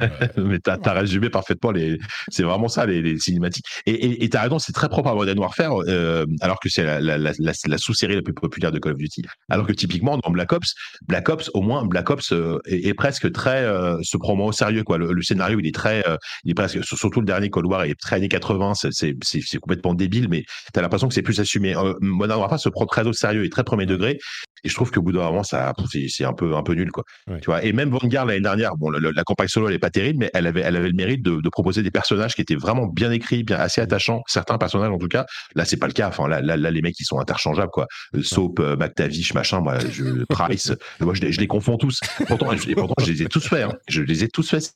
mais 0.36 0.58
t'as 0.58 0.78
as 0.82 0.92
résumé 0.92 1.28
parfaitement 1.28 1.70
les. 1.70 1.98
C'est 2.28 2.42
vraiment 2.42 2.68
ça 2.68 2.86
les, 2.86 3.18
cinématiques. 3.18 3.66
Et 3.84 4.28
t'as 4.30 4.42
raison, 4.42 4.58
c'est 4.58 4.72
très 4.72 4.88
propre 4.88 5.10
à 5.10 5.14
Modern 5.14 5.38
Warfare, 5.38 5.74
alors 6.40 6.58
que 6.60 6.70
c'est 6.70 6.84
la, 6.84 7.00
la, 7.00 7.18
la, 7.18 7.78
sous-série 7.78 8.14
la 8.14 8.22
plus 8.22 8.32
populaire 8.32 8.72
de 8.72 8.78
Call 8.78 8.92
of 8.92 8.98
Duty. 8.98 9.22
Alors 9.50 9.66
que 9.66 9.72
typiquement 9.72 10.16
dans 10.16 10.30
Black 10.30 10.52
Ops, 10.52 10.74
Black 11.06 11.28
Ops 11.28 11.41
au 11.54 11.62
moins 11.62 11.84
Black 11.84 12.10
Ops 12.10 12.32
est, 12.66 12.94
presque 12.94 13.30
très 13.32 13.62
se 14.02 14.16
prend 14.16 14.38
au 14.38 14.52
sérieux 14.52 14.84
quoi. 14.84 14.98
Le, 14.98 15.22
scénario 15.22 15.58
il 15.60 15.66
est 15.66 15.74
très, 15.74 16.04
il 16.44 16.52
est 16.52 16.82
surtout 16.82 17.20
le 17.20 17.26
dernier 17.26 17.50
Cold 17.50 17.66
War 17.66 17.84
est 17.84 17.98
très 17.98 18.16
années 18.16 18.28
80, 18.28 18.72
c'est 18.74 19.58
complètement 19.60 19.94
débile, 19.94 20.28
mais 20.28 20.44
tu 20.72 20.78
as 20.78 20.82
l'impression 20.82 21.08
que 21.08 21.14
c'est 21.14 21.22
plus 21.22 21.40
assumé. 21.40 21.76
Euh, 21.76 21.94
Modern 22.00 22.40
Warfare 22.40 22.60
se 22.60 22.68
prend 22.68 22.86
très 22.86 23.06
au 23.06 23.12
sérieux 23.12 23.44
et 23.44 23.50
très 23.50 23.64
premier 23.64 23.86
degré, 23.86 24.18
et 24.64 24.68
je 24.68 24.74
trouve 24.74 24.90
qu'au 24.92 25.02
bout 25.02 25.12
d'un 25.12 25.22
moment, 25.24 25.42
ça, 25.42 25.72
c'est 26.08 26.24
un 26.24 26.32
peu, 26.32 26.54
un 26.54 26.62
peu 26.62 26.74
nul, 26.74 26.90
quoi. 26.92 27.02
Tu 27.26 27.46
vois. 27.46 27.64
Et 27.64 27.72
même 27.72 27.90
Vanguard 27.90 28.26
l'année 28.26 28.40
dernière, 28.40 28.76
bon, 28.76 28.90
la 28.90 29.24
campagne 29.24 29.48
solo, 29.48 29.68
elle 29.68 29.74
est 29.74 29.80
pas 29.80 29.90
terrible, 29.90 30.20
mais 30.20 30.30
elle 30.34 30.46
avait, 30.46 30.60
elle 30.60 30.76
avait 30.76 30.88
le 30.88 30.94
mérite 30.94 31.22
de, 31.22 31.48
proposer 31.50 31.82
des 31.82 31.90
personnages 31.90 32.34
qui 32.34 32.40
étaient 32.40 32.56
vraiment 32.56 32.86
bien 32.86 33.10
écrits, 33.10 33.42
bien 33.42 33.58
assez 33.58 33.80
attachants. 33.80 34.22
Certains 34.26 34.58
personnages, 34.58 34.90
en 34.90 34.98
tout 34.98 35.08
cas. 35.08 35.26
Là, 35.54 35.64
c'est 35.64 35.76
pas 35.76 35.88
le 35.88 35.92
cas. 35.92 36.08
Enfin, 36.08 36.28
là, 36.28 36.40
là, 36.40 36.56
les 36.56 36.80
mecs, 36.80 36.98
ils 36.98 37.04
sont 37.04 37.18
interchangeables, 37.18 37.72
quoi. 37.72 37.86
Euh, 38.14 38.22
Soap, 38.22 38.60
euh, 38.60 38.76
McTavish, 38.76 39.34
machin, 39.34 39.60
moi, 39.60 39.78
je, 39.80 40.24
Price. 40.28 40.72
moi, 41.00 41.14
je, 41.14 41.31
les 41.40 41.46
confonds 41.46 41.76
tous. 41.76 42.00
Pourtant, 42.28 42.56
je, 42.56 42.72
pourtant, 42.74 42.94
je 43.04 43.12
les 43.12 43.22
ai 43.22 43.26
tous 43.26 43.46
faits. 43.46 43.64
Hein. 43.64 43.76
Je 43.88 44.02
les 44.02 44.24
ai 44.24 44.28
tous 44.28 44.48
faits 44.48 44.74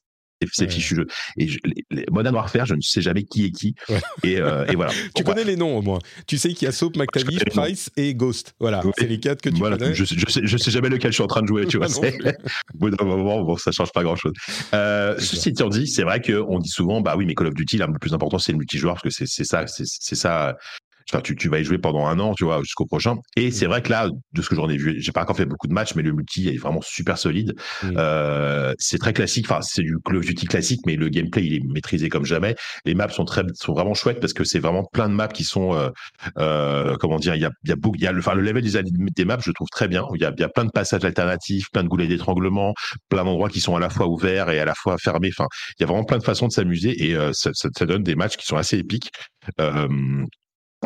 c'est 0.52 0.70
fichu 0.70 0.96
jeu. 0.96 1.06
Et 1.36 1.48
je, 1.48 1.58
les, 1.90 2.04
Modern 2.10 2.34
Warfare, 2.34 2.66
je 2.66 2.74
ne 2.74 2.80
sais 2.80 3.00
jamais 3.00 3.24
qui 3.24 3.46
est 3.46 3.50
qui. 3.50 3.74
Et, 4.22 4.38
euh, 4.38 4.66
et, 4.66 4.76
voilà. 4.76 4.92
tu 5.14 5.24
connais 5.24 5.44
les 5.44 5.56
noms 5.56 5.78
au 5.78 5.82
moins. 5.82 5.98
Tu 6.26 6.38
sais 6.38 6.52
qu'il 6.52 6.66
y 6.66 6.68
a 6.68 6.72
Soap, 6.72 6.96
McTavish, 6.96 7.44
Price 7.44 7.90
et 7.96 8.14
Ghost. 8.14 8.54
Voilà, 8.60 8.82
c'est 8.98 9.06
les 9.06 9.20
quatre 9.20 9.40
que 9.42 9.48
tu 9.48 9.60
connais. 9.60 9.94
Je, 9.94 10.04
je, 10.04 10.30
sais, 10.30 10.40
je 10.44 10.56
sais 10.56 10.70
jamais 10.70 10.88
lequel 10.88 11.10
je 11.10 11.16
suis 11.16 11.24
en 11.24 11.28
train 11.28 11.42
de 11.42 11.46
jouer, 11.46 11.66
tu 11.66 11.76
vois. 11.78 11.86
au 11.98 12.78
bout 12.78 12.90
d'un 12.90 13.04
moment, 13.04 13.42
bon, 13.42 13.56
ça 13.56 13.72
change 13.72 13.92
pas 13.92 14.02
grand 14.02 14.16
chose. 14.16 14.32
Euh, 14.74 15.16
ceci 15.18 15.50
étant 15.50 15.68
dit, 15.68 15.86
c'est 15.86 16.02
vrai 16.02 16.20
qu'on 16.20 16.58
dit 16.58 16.68
souvent, 16.68 17.00
bah 17.00 17.14
oui, 17.16 17.26
mais 17.26 17.34
Call 17.34 17.48
of 17.48 17.54
Duty, 17.54 17.78
là, 17.78 17.86
le 17.86 17.98
plus 17.98 18.12
important, 18.12 18.38
c'est 18.38 18.52
le 18.52 18.58
multijoueur, 18.58 18.94
parce 19.02 19.16
que 19.16 19.26
c'est 19.26 19.44
ça, 19.44 19.64
c'est 19.66 20.14
ça 20.14 20.56
tu, 21.22 21.36
tu, 21.36 21.48
vas 21.48 21.58
y 21.58 21.64
jouer 21.64 21.78
pendant 21.78 22.06
un 22.06 22.18
an, 22.18 22.34
tu 22.34 22.44
vois, 22.44 22.60
jusqu'au 22.62 22.86
prochain. 22.86 23.16
Et 23.36 23.50
c'est 23.50 23.66
mmh. 23.66 23.68
vrai 23.68 23.82
que 23.82 23.90
là, 23.90 24.08
de 24.32 24.42
ce 24.42 24.48
que 24.48 24.56
j'en 24.56 24.68
ai 24.68 24.76
vu, 24.76 25.00
j'ai 25.00 25.12
pas 25.12 25.22
encore 25.22 25.36
fait 25.36 25.46
beaucoup 25.46 25.66
de 25.68 25.72
matchs, 25.72 25.94
mais 25.94 26.02
le 26.02 26.12
multi 26.12 26.48
est 26.48 26.58
vraiment 26.58 26.80
super 26.82 27.18
solide. 27.18 27.54
Mmh. 27.82 27.92
Euh, 27.96 28.74
c'est 28.78 28.98
très 28.98 29.12
classique. 29.12 29.46
Enfin, 29.48 29.62
c'est 29.62 29.82
du 29.82 29.96
Call 30.04 30.16
of 30.16 30.26
Duty 30.26 30.46
classique, 30.46 30.80
mais 30.86 30.96
le 30.96 31.08
gameplay 31.08 31.44
il 31.44 31.54
est 31.54 31.62
maîtrisé 31.64 32.08
comme 32.08 32.24
jamais. 32.24 32.56
Les 32.84 32.94
maps 32.94 33.08
sont 33.08 33.24
très, 33.24 33.42
sont 33.54 33.72
vraiment 33.72 33.94
chouettes 33.94 34.20
parce 34.20 34.32
que 34.32 34.44
c'est 34.44 34.58
vraiment 34.58 34.84
plein 34.92 35.08
de 35.08 35.14
maps 35.14 35.28
qui 35.28 35.44
sont, 35.44 35.74
euh, 35.74 35.90
euh, 36.38 36.96
comment 36.98 37.18
dire, 37.18 37.34
il 37.34 37.42
y 37.42 37.44
a, 37.44 37.50
il 37.64 37.70
y 37.70 37.72
a, 37.72 37.76
il 37.94 38.00
y 38.00 38.06
a 38.06 38.12
le, 38.12 38.18
enfin, 38.18 38.34
le 38.34 38.42
level 38.42 38.62
des, 38.62 38.82
des 38.82 39.24
maps, 39.24 39.38
je 39.40 39.52
trouve 39.52 39.68
très 39.70 39.88
bien. 39.88 40.04
Il 40.14 40.20
y 40.20 40.24
a, 40.24 40.32
il 40.36 40.40
y 40.40 40.44
a 40.44 40.48
plein 40.48 40.64
de 40.64 40.70
passages 40.70 41.04
alternatifs, 41.04 41.70
plein 41.72 41.84
de 41.84 41.88
goulets 41.88 42.08
d'étranglement, 42.08 42.74
plein 43.08 43.24
d'endroits 43.24 43.48
qui 43.48 43.60
sont 43.60 43.76
à 43.76 43.80
la 43.80 43.90
fois 43.90 44.06
ouverts 44.06 44.50
et 44.50 44.58
à 44.58 44.64
la 44.64 44.74
fois 44.74 44.96
fermés. 44.98 45.30
Enfin, 45.36 45.46
il 45.78 45.82
y 45.82 45.84
a 45.84 45.86
vraiment 45.86 46.04
plein 46.04 46.18
de 46.18 46.24
façons 46.24 46.48
de 46.48 46.52
s'amuser 46.52 47.08
et 47.08 47.14
euh, 47.14 47.32
ça, 47.32 47.50
ça, 47.54 47.68
ça, 47.76 47.86
donne 47.86 48.02
des 48.02 48.14
matchs 48.14 48.36
qui 48.36 48.46
sont 48.46 48.56
assez 48.56 48.78
épiques. 48.78 49.10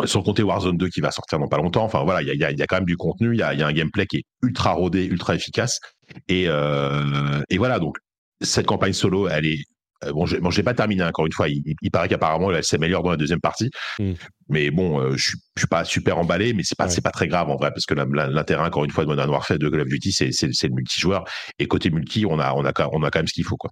Sans 0.05 0.23
compter 0.23 0.43
Warzone 0.43 0.77
2 0.77 0.89
qui 0.89 1.01
va 1.01 1.11
sortir 1.11 1.39
dans 1.39 1.49
pas 1.49 1.57
longtemps. 1.59 1.85
Enfin 1.85 2.05
voilà, 2.05 2.23
il 2.23 2.29
y 2.29 2.45
a, 2.45 2.51
y 2.53 2.63
a, 2.63 2.67
quand 2.67 2.77
même 2.77 2.85
du 2.85 2.97
contenu, 2.97 3.35
il 3.35 3.39
y 3.39 3.43
a, 3.43 3.55
y 3.55 3.63
a, 3.63 3.67
un 3.67 3.73
gameplay 3.73 4.07
qui 4.07 4.19
est 4.19 4.25
ultra 4.43 4.73
rodé, 4.73 5.05
ultra 5.05 5.35
efficace. 5.35 5.81
Et, 6.29 6.45
euh, 6.47 7.41
et 7.51 7.59
voilà, 7.59 7.79
donc 7.79 7.97
cette 8.41 8.67
campagne 8.67 8.93
solo, 8.93 9.29
elle 9.29 9.47
est 9.47 9.59
euh, 10.05 10.13
bon, 10.13 10.25
j'ai 10.25 10.41
bon, 10.41 10.51
pas 10.51 10.75
terminé 10.75 11.03
encore 11.05 11.27
une 11.27 11.33
fois. 11.33 11.49
Il, 11.49 11.91
paraît 11.91 12.09
qu'apparemment 12.09 12.51
elle 12.51 12.65
s'améliore 12.65 13.03
dans 13.03 13.11
la 13.11 13.17
deuxième 13.17 13.41
partie, 13.41 13.71
hmm. 13.99 14.13
mais 14.49 14.71
bon, 14.71 15.01
euh, 15.01 15.17
je, 15.17 15.33
je 15.57 15.61
suis 15.61 15.69
pas 15.69 15.85
super 15.85 16.19
emballé, 16.19 16.53
mais 16.55 16.63
c'est 16.65 16.77
pas 16.77 16.89
c'est 16.89 17.03
pas 17.03 17.11
très 17.11 17.29
grave 17.29 17.51
en 17.51 17.57
vrai 17.57 17.71
parce 17.71 17.85
que 17.85 17.95
l'intérêt 17.95 18.65
encore 18.65 18.85
une 18.85 18.91
fois 18.91 19.05
de 19.05 19.09
Modern 19.09 19.29
Warfare 19.29 19.59
de 19.59 19.69
Call 19.69 19.81
of 19.81 19.89
Duty, 19.89 20.13
c'est 20.13 20.43
le 20.43 20.75
multijoueur 20.75 21.25
et 21.59 21.67
côté 21.67 21.91
multi, 21.91 22.25
on 22.27 22.39
a 22.39 22.53
on 22.55 22.65
a 22.65 22.73
on 22.93 23.03
a 23.03 23.11
quand 23.11 23.19
même 23.19 23.29
ce 23.29 23.35
qu'il 23.35 23.45
faut 23.45 23.57
quoi. 23.57 23.71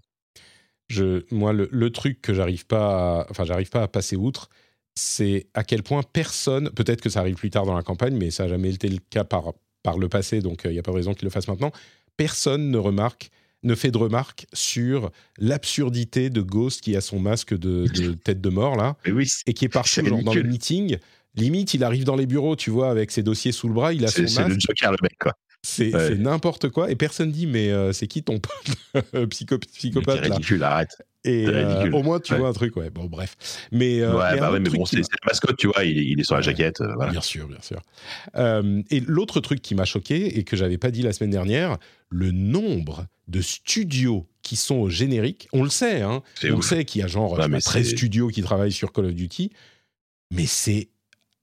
Je, 0.88 1.22
moi, 1.30 1.52
le, 1.52 1.68
le 1.70 1.90
truc 1.90 2.22
que 2.22 2.32
j'arrive 2.32 2.66
pas, 2.66 3.26
enfin, 3.28 3.44
j'arrive 3.44 3.68
pas 3.68 3.82
à 3.82 3.88
passer 3.88 4.16
outre, 4.16 4.48
c'est 4.94 5.46
à 5.54 5.64
quel 5.64 5.82
point 5.82 6.02
personne, 6.02 6.70
peut-être 6.70 7.00
que 7.00 7.10
ça 7.10 7.20
arrive 7.20 7.36
plus 7.36 7.50
tard 7.50 7.66
dans 7.66 7.74
la 7.74 7.82
campagne, 7.82 8.16
mais 8.16 8.30
ça 8.30 8.44
n'a 8.44 8.50
jamais 8.50 8.74
été 8.74 8.88
le 8.88 8.98
cas 9.10 9.24
par, 9.24 9.52
par 9.82 9.98
le 9.98 10.08
passé, 10.08 10.40
donc 10.40 10.62
il 10.64 10.68
euh, 10.68 10.72
n'y 10.72 10.78
a 10.78 10.82
pas 10.82 10.90
de 10.90 10.96
raison 10.96 11.14
qu'il 11.14 11.24
le 11.24 11.30
fasse 11.30 11.48
maintenant, 11.48 11.72
personne 12.16 12.70
ne 12.70 12.78
remarque 12.78 13.30
ne 13.64 13.74
fait 13.74 13.90
de 13.90 13.98
remarque 13.98 14.46
sur 14.52 15.10
l'absurdité 15.38 16.30
de 16.30 16.42
Ghost 16.42 16.80
qui 16.80 16.94
a 16.94 17.00
son 17.00 17.18
masque 17.18 17.58
de, 17.58 17.86
tête 18.24 18.40
de 18.40 18.48
mort 18.48 18.76
là, 18.76 18.96
et 19.46 19.52
qui 19.52 19.64
est 19.64 19.68
parti 19.68 20.00
dans 20.02 20.32
le 20.32 20.42
meeting. 20.44 20.96
Limite, 21.34 21.74
il 21.74 21.84
arrive 21.84 22.04
dans 22.04 22.16
les 22.16 22.26
bureaux, 22.26 22.56
tu 22.56 22.70
vois, 22.70 22.90
avec 22.90 23.10
ses 23.10 23.22
dossiers 23.22 23.52
sous 23.52 23.68
le 23.68 23.74
bras, 23.74 23.92
il 23.92 24.04
a 24.04 24.08
son 24.08 24.22
masque. 24.22 24.34
C'est 24.36 24.48
le 24.48 24.60
Joker, 24.60 24.92
le 24.92 24.98
mec, 25.02 25.16
quoi. 25.18 25.32
C'est 25.62 26.16
n'importe 26.16 26.68
quoi 26.68 26.90
et 26.90 26.94
personne 26.94 27.32
dit 27.32 27.46
mais 27.46 27.70
euh, 27.70 27.92
c'est 27.92 28.06
qui 28.06 28.22
ton 28.22 28.38
psychopathe 29.30 30.20
C'est 30.22 30.30
ridicule, 30.30 30.62
arrête. 30.62 30.96
Et 31.28 31.46
euh, 31.46 31.90
au 31.90 32.02
moins 32.02 32.20
tu 32.20 32.34
vois 32.34 32.48
un 32.48 32.52
truc, 32.52 32.76
ouais. 32.76 32.90
Bon 32.90 33.04
bref. 33.04 33.36
Mais 33.72 34.00
euh, 34.00 34.12
ouais, 34.12 34.38
bah 34.38 34.52
ouais, 34.52 34.60
mais 34.60 34.70
bon, 34.70 34.84
c'est 34.86 34.96
la 34.96 35.02
mascotte, 35.26 35.56
tu 35.56 35.66
vois, 35.66 35.84
il, 35.84 36.18
est 36.18 36.24
sur 36.24 36.36
la 36.36 36.40
jaquette. 36.40 36.80
voilà. 36.96 37.12
Bien 37.12 37.20
sûr, 37.20 37.48
bien 37.48 37.60
sûr. 37.60 37.80
et 38.90 39.00
l'autre 39.00 39.40
truc 39.40 39.60
qui 39.60 39.74
m'a 39.74 39.84
choqué 39.84 40.38
et 40.38 40.44
que 40.44 40.56
j'avais 40.56 40.78
pas 40.78 40.90
dit 40.90 41.02
la 41.02 41.12
semaine 41.12 41.30
dernière, 41.30 41.76
le 42.08 42.30
nombre 42.30 43.06
de 43.26 43.42
studios 43.42 44.26
qui 44.42 44.56
sont 44.56 44.76
au 44.76 44.88
générique, 44.88 45.48
on 45.52 45.62
le 45.62 45.68
sait, 45.68 46.00
hein. 46.00 46.22
On 46.44 46.56
le 46.56 46.62
sait 46.62 46.84
qu'il 46.84 47.02
y 47.02 47.04
a 47.04 47.06
genre 47.06 47.38
13 47.38 47.90
studios 47.90 48.28
qui 48.28 48.42
travaillent 48.42 48.72
sur 48.72 48.92
Call 48.92 49.06
of 49.06 49.14
Duty, 49.14 49.52
mais 50.30 50.46
c'est 50.46 50.88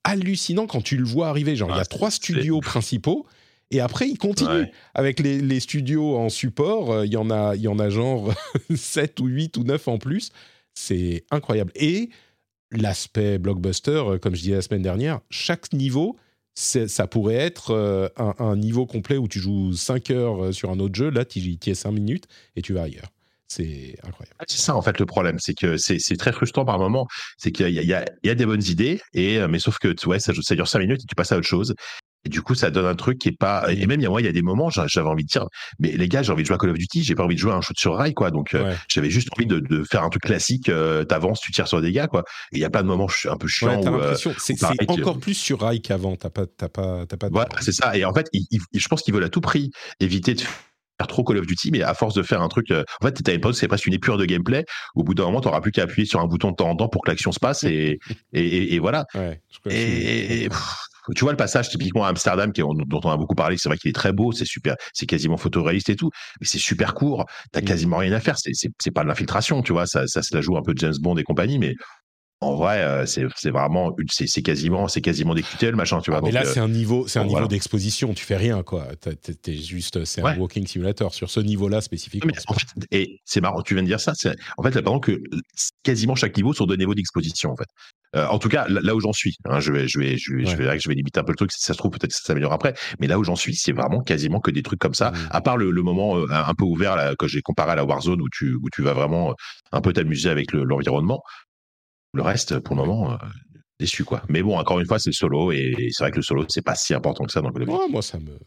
hallucinant 0.04 0.68
quand 0.68 0.82
tu 0.82 0.98
le 0.98 1.04
vois 1.04 1.28
arriver. 1.28 1.56
Genre, 1.56 1.70
il 1.70 1.76
y 1.76 1.80
a 1.80 1.82
ah, 1.82 1.86
trois 1.86 2.12
studios 2.12 2.62
principaux 2.62 3.26
et 3.72 3.80
après, 3.80 4.08
il 4.08 4.18
continue 4.18 4.68
avec 4.94 5.20
les, 5.20 5.60
studios 5.60 6.18
en 6.18 6.30
support. 6.30 6.92
Euh, 6.92 7.06
il 7.06 7.12
y 7.12 7.18
en 7.18 7.30
a, 7.30 7.56
il 7.56 7.62
y 7.62 7.68
en 7.68 7.80
a 7.80 7.90
genre 7.90 8.34
7 8.76 9.20
ou 9.20 9.26
8 9.26 9.58
ou 9.58 9.64
9 9.64 9.88
en 9.88 9.98
plus. 9.98 10.32
C'est 10.74 11.26
incroyable. 11.32 11.72
Et 11.76 12.10
l'aspect 12.72 13.38
blockbuster, 13.38 13.92
euh, 13.92 14.18
comme 14.20 14.36
je 14.36 14.42
disais 14.42 14.56
la 14.56 14.62
semaine 14.62 14.82
dernière, 14.82 15.20
chaque 15.30 15.74
niveau, 15.74 16.18
ça 16.54 17.08
pourrait 17.08 17.36
être 17.36 17.72
euh, 17.72 18.08
un, 18.18 18.56
niveau 18.56 18.86
complet 18.86 19.18
où 19.18 19.28
tu 19.28 19.40
joues 19.40 19.74
5 19.74 20.10
heures 20.12 20.54
sur 20.54 20.70
un 20.70 20.80
autre 20.80 20.96
jeu. 20.96 21.10
Là, 21.10 21.26
tu 21.26 21.40
y 21.40 21.60
es 21.66 21.76
5 21.76 21.92
minutes 21.92 22.26
et 22.56 22.62
tu 22.62 22.74
vas 22.74 22.84
ailleurs. 22.84 23.10
C'est 23.48 23.98
incroyable. 24.04 24.36
Ah, 24.40 24.46
c'est 24.48 24.60
ça 24.60 24.76
en 24.76 24.82
fait 24.82 24.98
le 25.00 25.06
problème, 25.06 25.38
c'est 25.40 25.54
que 25.54 25.78
c'est 25.78 26.18
très 26.18 26.32
frustrant 26.32 26.66
par 26.66 26.80
moment. 26.80 27.08
C'est 27.38 27.52
qu'il 27.52 27.68
y, 27.68 27.80
y, 27.80 27.96
y, 28.24 28.30
a 28.30 28.36
des 28.36 28.46
bonnes 28.46 28.64
idées, 28.64 29.02
et, 29.14 29.46
mais 29.48 29.60
sauf 29.60 29.78
que 29.78 29.94
ouais, 30.08 30.20
ça, 30.20 30.34
ça 30.42 30.56
dure 30.56 30.68
5 30.68 30.80
minutes 30.80 31.02
et 31.04 31.06
tu 31.06 31.14
passes 31.14 31.32
à 31.32 31.38
autre 31.38 31.48
chose. 31.48 31.76
Et 32.26 32.30
du 32.30 32.42
coup, 32.42 32.56
ça 32.56 32.72
donne 32.72 32.86
un 32.86 32.96
truc 32.96 33.20
qui 33.20 33.30
est 33.30 33.38
pas. 33.38 33.72
Et 33.72 33.86
même, 33.86 34.00
il 34.00 34.04
y 34.04 34.08
a 34.08 34.10
moi, 34.10 34.22
il 34.22 34.26
y 34.26 34.30
a 34.30 34.34
des 34.34 34.42
moments, 34.42 34.70
j'avais 34.70 35.08
envie 35.08 35.24
de 35.24 35.30
dire, 35.30 35.46
mais 35.80 35.92
les 35.92 36.08
gars, 36.08 36.24
j'ai 36.24 36.32
envie 36.32 36.44
de 36.44 36.48
jouer 36.48 36.56
à 36.56 36.58
Call 36.58 36.72
of 36.72 36.78
Duty, 36.78 37.04
j'ai 37.04 37.16
pas 37.16 37.24
envie 37.24 37.36
de 37.36 37.40
jouer 37.40 37.52
à 37.52 37.56
un 37.56 37.62
shoot 37.62 37.78
sur 37.78 37.96
rail, 37.96 38.14
quoi. 38.14 38.32
Donc, 38.32 38.54
euh, 38.54 38.74
j'avais 38.88 39.10
juste 39.10 39.30
envie 39.34 39.46
de, 39.46 39.60
de, 39.60 39.84
faire 39.84 40.04
un 40.04 40.10
truc 40.10 40.24
classique. 40.24 40.70
Euh, 40.70 41.04
T'avances, 41.04 41.40
tu 41.40 41.52
tires 41.52 41.68
sur 41.68 41.82
des 41.82 41.92
gars, 41.92 42.08
quoi. 42.08 42.24
Et 42.52 42.58
il 42.58 42.60
y 42.60 42.66
a 42.66 42.70
pas 42.70 42.82
de 42.82 42.88
moments 42.88 43.08
un 43.26 43.38
peu 43.38 43.48
chiant. 43.48 43.82
Ouais, 43.82 43.88
euh, 43.88 44.16
c'est 44.38 44.90
encore 44.90 45.20
plus 45.20 45.36
sur 45.36 45.62
rail 45.62 45.82
qu'avant. 45.82 46.16
T'as 46.16 46.30
pas, 46.30 46.46
t'as 46.46 46.70
pas, 46.70 47.06
t'as 47.06 47.18
pas. 47.18 47.30
c'est 47.62 47.74
ça. 47.74 47.96
Et 47.96 48.06
en 48.06 48.14
fait, 48.14 48.28
je 48.74 48.88
pense 48.88 49.02
qu'ils 49.02 49.14
veulent 49.14 49.24
à 49.24 49.30
tout 49.30 49.42
prix 49.42 49.72
éviter 50.00 50.34
de 50.34 50.42
faire 50.98 51.08
trop 51.08 51.24
Call 51.24 51.38
of 51.38 51.46
Duty, 51.46 51.72
mais 51.72 51.82
à 51.82 51.94
force 51.94 52.14
de 52.14 52.24
faire 52.24 52.42
un 52.42 52.48
truc, 52.48 52.72
euh, 52.72 52.84
en 53.02 53.06
fait, 53.06 53.14
t'as 53.24 53.34
une 53.34 53.42
pause, 53.42 53.58
c'est 53.58 53.68
presque 53.68 53.86
une 53.86 53.94
épure 53.94 54.18
de 54.18 54.26
gameplay. 54.26 54.64
Au 54.96 55.04
bout 55.04 55.14
d'un 55.14 55.26
moment, 55.26 55.42
t'auras 55.42 55.62
plus 55.62 55.72
qu'à 55.72 55.84
appuyer 55.84 56.06
sur 56.06 56.20
un 56.20 56.26
bouton 56.28 56.52
de 56.52 56.56
temps 56.56 56.70
en 56.70 56.76
temps 56.76 56.88
pour 56.88 57.04
que 57.04 57.12
l'action 57.12 57.32
se 57.32 57.40
passe 57.40 57.64
et, 57.64 58.00
et, 58.34 58.76
et, 58.76 58.80
voilà. 58.80 59.06
Ouais, 59.14 59.42
je 59.52 59.70
Et, 59.72 60.44
et, 60.44 60.50
pff, 60.50 60.76
tu 61.14 61.22
vois 61.24 61.32
le 61.32 61.38
passage 61.38 61.70
typiquement 61.70 62.06
à 62.06 62.10
Amsterdam 62.10 62.52
qui 62.52 62.62
dont 62.62 63.02
on 63.04 63.10
a 63.12 63.18
beaucoup 63.18 63.36
parlé, 63.36 63.58
c'est 63.58 63.70
vrai 63.70 63.78
qu'il 63.78 63.90
est 63.90 63.94
très 63.94 64.12
beau, 64.14 64.32
c'est 64.32 64.46
super, 64.46 64.76
c'est 64.94 65.06
quasiment 65.06 65.38
photoréaliste 65.38 65.90
et 65.90 65.96
tout, 65.96 66.10
mais 66.42 66.48
c'est 66.48 66.58
super 66.60 66.94
court. 66.94 67.26
T'as 67.52 67.62
Mm. 67.62 67.66
quasiment 67.66 67.98
rien 67.98 68.14
à 68.14 68.20
faire. 68.20 68.36
C'est 68.38 68.92
pas 68.92 69.04
de 69.04 69.08
l'infiltration, 69.08 69.62
tu 69.62 69.72
vois. 69.74 69.86
Ça, 69.88 70.08
ça 70.08 70.22
se 70.22 70.34
la 70.36 70.42
joue 70.42 70.58
un 70.58 70.62
peu 70.62 70.74
James 70.78 70.96
Bond 71.00 71.18
et 71.18 71.24
compagnie, 71.24 71.60
mais 71.60 71.74
en 72.42 72.56
vrai, 72.56 72.82
euh, 72.84 73.06
c'est 73.06 73.50
vraiment, 73.50 73.96
c'est 74.10 74.42
quasiment, 74.42 74.88
c'est 74.88 75.02
quasiment 75.02 75.34
des 75.34 75.42
QTL 75.42 75.76
machin, 75.76 76.00
tu 76.02 76.12
vois. 76.12 76.20
Ah, 76.20 76.22
mais 76.24 76.32
Donc, 76.32 76.44
là, 76.44 76.48
euh, 76.50 76.54
c'est 76.54 76.60
un 76.60 76.68
niveau, 76.68 77.08
c'est 77.08 77.20
un 77.20 77.26
niveau 77.26 77.48
d'exposition. 77.48 78.14
Tu 78.14 78.24
fais 78.26 78.36
rien, 78.38 78.62
quoi. 78.62 78.88
T'es- 78.98 79.54
juste, 79.56 80.04
c'est 80.06 80.22
un 80.22 80.38
walking 80.38 80.68
simulator 80.68 81.14
sur 81.14 81.30
ce 81.30 81.40
niveau-là 81.40 81.82
spécifiquement. 81.82 82.32
Mais 82.36 82.42
en 82.48 82.54
fait, 82.54 82.68
et 82.92 83.20
c'est 83.26 83.42
marrant, 83.42 83.62
tu 83.62 83.74
viens 83.74 83.84
de 83.84 83.88
dire 83.88 84.00
ça. 84.00 84.14
En 84.58 84.64
fait, 84.64 84.76
là, 84.76 84.82
pendant 84.82 85.00
que 85.00 85.20
quasiment 85.84 86.16
chaque 86.16 86.36
niveau 86.36 86.54
sont 86.54 86.66
deux 86.66 86.76
niveaux 86.76 86.94
d'exposition, 86.96 87.52
en 87.52 87.56
fait. 87.56 87.68
Euh, 88.16 88.28
en 88.28 88.40
tout 88.40 88.48
cas, 88.50 88.66
là, 88.70 88.80
là 88.82 88.96
où 88.96 89.00
j'en 89.02 89.12
suis, 89.12 89.36
hein, 89.46 89.60
je 89.60 89.72
vais, 89.74 89.88
je 89.90 90.00
vais, 90.00 90.18
je 90.18 90.34
vais, 90.34 90.46
je 90.46 90.56
Ouais. 90.58 90.78
vais 90.88 90.94
limiter 90.94 91.20
un 91.20 91.24
peu 91.24 91.32
le 91.34 91.38
truc. 91.38 91.52
Si 91.52 91.60
ça 91.62 91.74
se 91.74 91.78
trouve, 91.78 91.92
peut-être 91.92 92.12
que 92.12 92.16
ça 92.16 92.24
s'améliore 92.24 92.54
après. 92.54 92.74
Mais 93.00 93.08
là 93.08 93.20
où 93.20 93.24
j'en 93.26 93.36
suis, 93.36 93.56
c'est 93.56 93.74
vraiment 93.74 94.02
quasiment 94.02 94.40
que 94.40 94.52
des 94.52 94.62
trucs 94.64 94.80
comme 94.80 94.94
ça. 94.94 95.12
Mm. 95.12 95.16
À 95.32 95.42
part 95.42 95.58
le, 95.58 95.70
le 95.72 95.82
moment 95.84 96.18
euh, 96.18 96.26
un 96.32 96.54
peu 96.54 96.64
ouvert 96.64 96.96
là, 96.96 97.14
que 97.18 97.28
j'ai 97.28 97.42
comparé 97.42 97.72
à 97.72 97.76
la 97.76 97.84
Warzone 97.84 98.22
où 98.22 98.28
tu, 98.32 98.54
où 98.56 98.70
tu 98.74 98.84
vas 98.84 98.94
vraiment 98.94 99.32
euh, 99.32 99.34
un 99.74 99.82
peu 99.82 99.92
t'amuser 99.92 100.30
avec 100.30 100.54
le- 100.54 100.64
l'environnement. 100.64 101.22
Le 101.26 101.45
reste, 102.22 102.60
pour 102.60 102.76
le 102.76 102.84
moment, 102.84 103.14
euh, 103.14 103.18
déçu 103.80 104.04
quoi. 104.04 104.22
Mais 104.30 104.42
bon, 104.42 104.58
encore 104.58 104.80
une 104.80 104.86
fois, 104.86 105.00
c'est 105.00 105.10
le 105.10 105.16
solo 105.16 105.52
et 105.52 105.90
c'est 105.92 106.04
vrai 106.04 106.12
que 106.12 106.18
le 106.18 106.24
solo, 106.24 106.46
c'est 106.50 106.64
pas 106.64 106.76
si 106.76 106.94
important 106.94 107.26
que 107.26 107.32
ça 107.32 107.42
dans 107.42 107.50
le 107.50 107.66
Ouais, 107.66 107.88
moi, 107.90 108.02
ça 108.02 108.20
me. 108.20 108.38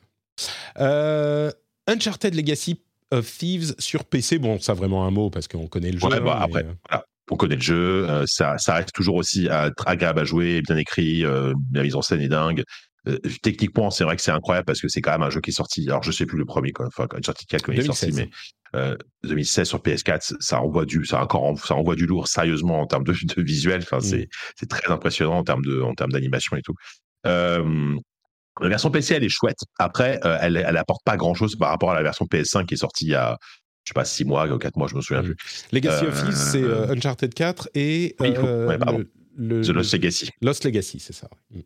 Euh, 0.78 1.50
Uncharted 1.86 2.34
Legacy 2.34 2.80
of 3.10 3.26
Thieves 3.38 3.74
sur 3.78 4.04
PC. 4.04 4.38
Bon, 4.38 4.58
ça 4.60 4.74
vraiment 4.74 5.06
un 5.06 5.10
mot 5.10 5.30
parce 5.30 5.48
qu'on 5.48 5.66
connaît 5.66 5.90
le 5.90 5.98
jeu. 5.98 6.06
Ouais, 6.06 6.20
bah, 6.20 6.38
hein, 6.38 6.44
après, 6.44 6.64
euh, 6.64 6.72
voilà. 6.88 7.04
On 7.30 7.36
connaît 7.36 7.56
le 7.56 7.60
jeu, 7.60 8.08
euh, 8.08 8.24
ça, 8.26 8.56
ça 8.58 8.74
reste 8.74 8.92
toujours 8.94 9.16
aussi 9.16 9.48
euh, 9.48 9.70
très 9.76 9.90
agréable 9.90 10.20
à 10.20 10.24
jouer, 10.24 10.62
bien 10.62 10.76
écrit, 10.76 11.24
euh, 11.24 11.52
la 11.72 11.82
mise 11.82 11.94
en 11.94 12.02
scène 12.02 12.20
est 12.20 12.28
dingue. 12.28 12.62
Euh, 13.06 13.16
techniquement, 13.42 13.90
c'est 13.90 14.04
vrai 14.04 14.16
que 14.16 14.22
c'est 14.22 14.32
incroyable 14.32 14.66
parce 14.66 14.80
que 14.80 14.88
c'est 14.88 15.00
quand 15.00 15.12
même 15.12 15.22
un 15.22 15.30
jeu 15.30 15.40
qui 15.40 15.50
est 15.50 15.52
sorti. 15.54 15.86
Alors, 15.88 16.02
je 16.02 16.10
sais 16.10 16.26
plus 16.26 16.36
le 16.38 16.44
premier, 16.44 16.72
quoi. 16.72 16.86
Enfin, 16.88 17.06
quand 17.06 17.16
Uncharted 17.16 17.46
4 17.46 17.62
quand 17.62 17.72
il 17.72 17.78
est 17.80 17.84
sorti, 17.84 18.06
2016. 18.06 18.28
mais 18.74 18.78
euh, 18.80 18.96
2016 19.24 19.68
sur 19.68 19.78
PS4, 19.80 20.34
ça 20.40 20.60
envoie 20.60 20.84
du, 20.84 21.04
ça 21.06 21.22
encore, 21.22 21.44
en- 21.44 21.56
ça 21.56 21.74
envoie 21.76 21.94
du 21.94 22.06
lourd 22.06 22.26
sérieusement 22.28 22.80
en 22.80 22.86
termes 22.86 23.04
de, 23.04 23.12
de 23.12 23.42
visuel. 23.42 23.80
Enfin, 23.82 23.98
Mm. 23.98 24.26
c'est, 24.56 24.66
très 24.68 24.90
impressionnant 24.92 25.38
en 25.38 25.44
termes 25.44 25.64
de, 25.64 25.80
en 25.80 25.94
termes 25.94 26.10
d'animation 26.12 26.56
et 26.56 26.62
tout. 26.62 26.74
Euh, 27.26 27.94
la 28.60 28.68
version 28.68 28.90
PC, 28.90 29.14
elle 29.14 29.24
est 29.24 29.28
chouette. 29.28 29.58
Après, 29.78 30.18
euh, 30.24 30.36
elle, 30.40 30.56
elle 30.56 30.76
apporte 30.76 31.02
pas 31.04 31.16
grand 31.16 31.34
chose 31.34 31.54
par 31.56 31.68
rapport 31.70 31.92
à 31.92 31.94
la 31.94 32.02
version 32.02 32.26
PS5 32.26 32.66
qui 32.66 32.74
est 32.74 32.78
sortie 32.78 33.06
il 33.06 33.10
y 33.10 33.14
a, 33.14 33.38
je 33.84 33.90
sais 33.90 33.94
pas, 33.94 34.04
6 34.04 34.24
mois 34.24 34.46
ou 34.48 34.58
4 34.58 34.76
mois, 34.76 34.88
je 34.88 34.96
me 34.96 35.00
souviens 35.00 35.22
Mm. 35.22 35.26
plus. 35.34 35.36
Legacy 35.72 36.04
of 36.06 36.18
Euh, 36.20 36.24
Thieves, 36.24 36.34
c'est 36.36 36.62
euh, 36.62 36.88
Uncharted 36.92 37.32
4 37.32 37.68
et 37.74 38.16
Oui, 38.20 38.34
faut- 38.34 38.44
euh, 38.46 38.66
ouais, 38.66 38.78
pardon. 38.78 38.98
le, 39.36 39.58
le- 39.60 39.64
The 39.64 39.68
Lost 39.68 39.92
Legacy. 39.94 40.30
Lost 40.42 40.64
Legacy, 40.64 40.98
c'est 40.98 41.12
ça. 41.12 41.28
Mm. 41.52 41.60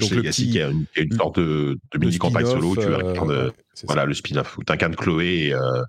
Donc, 0.00 0.10
le 0.10 0.22
petit- 0.22 0.50
qui 0.50 0.58
est 0.58 0.62
une, 0.70 0.86
qui 0.94 1.00
est 1.00 1.02
une 1.04 1.10
le- 1.10 1.16
sorte 1.16 1.38
de, 1.38 1.42
de 1.42 1.78
Le 1.94 1.98
mini 2.00 2.18
campagne 2.18 2.46
solo 2.46 2.70
où 2.70 2.76
tu 2.76 2.82
euh, 2.82 2.98
incarnes 3.12 3.52
c'est 3.74 3.86
voilà 3.86 4.02
ça. 4.02 4.06
le 4.06 4.14
spin-off 4.14 4.58
où 4.58 4.64
tu 4.64 4.72
incarnes 4.72 4.96
Chloé 4.96 5.46
et 5.48 5.54
euh, 5.54 5.82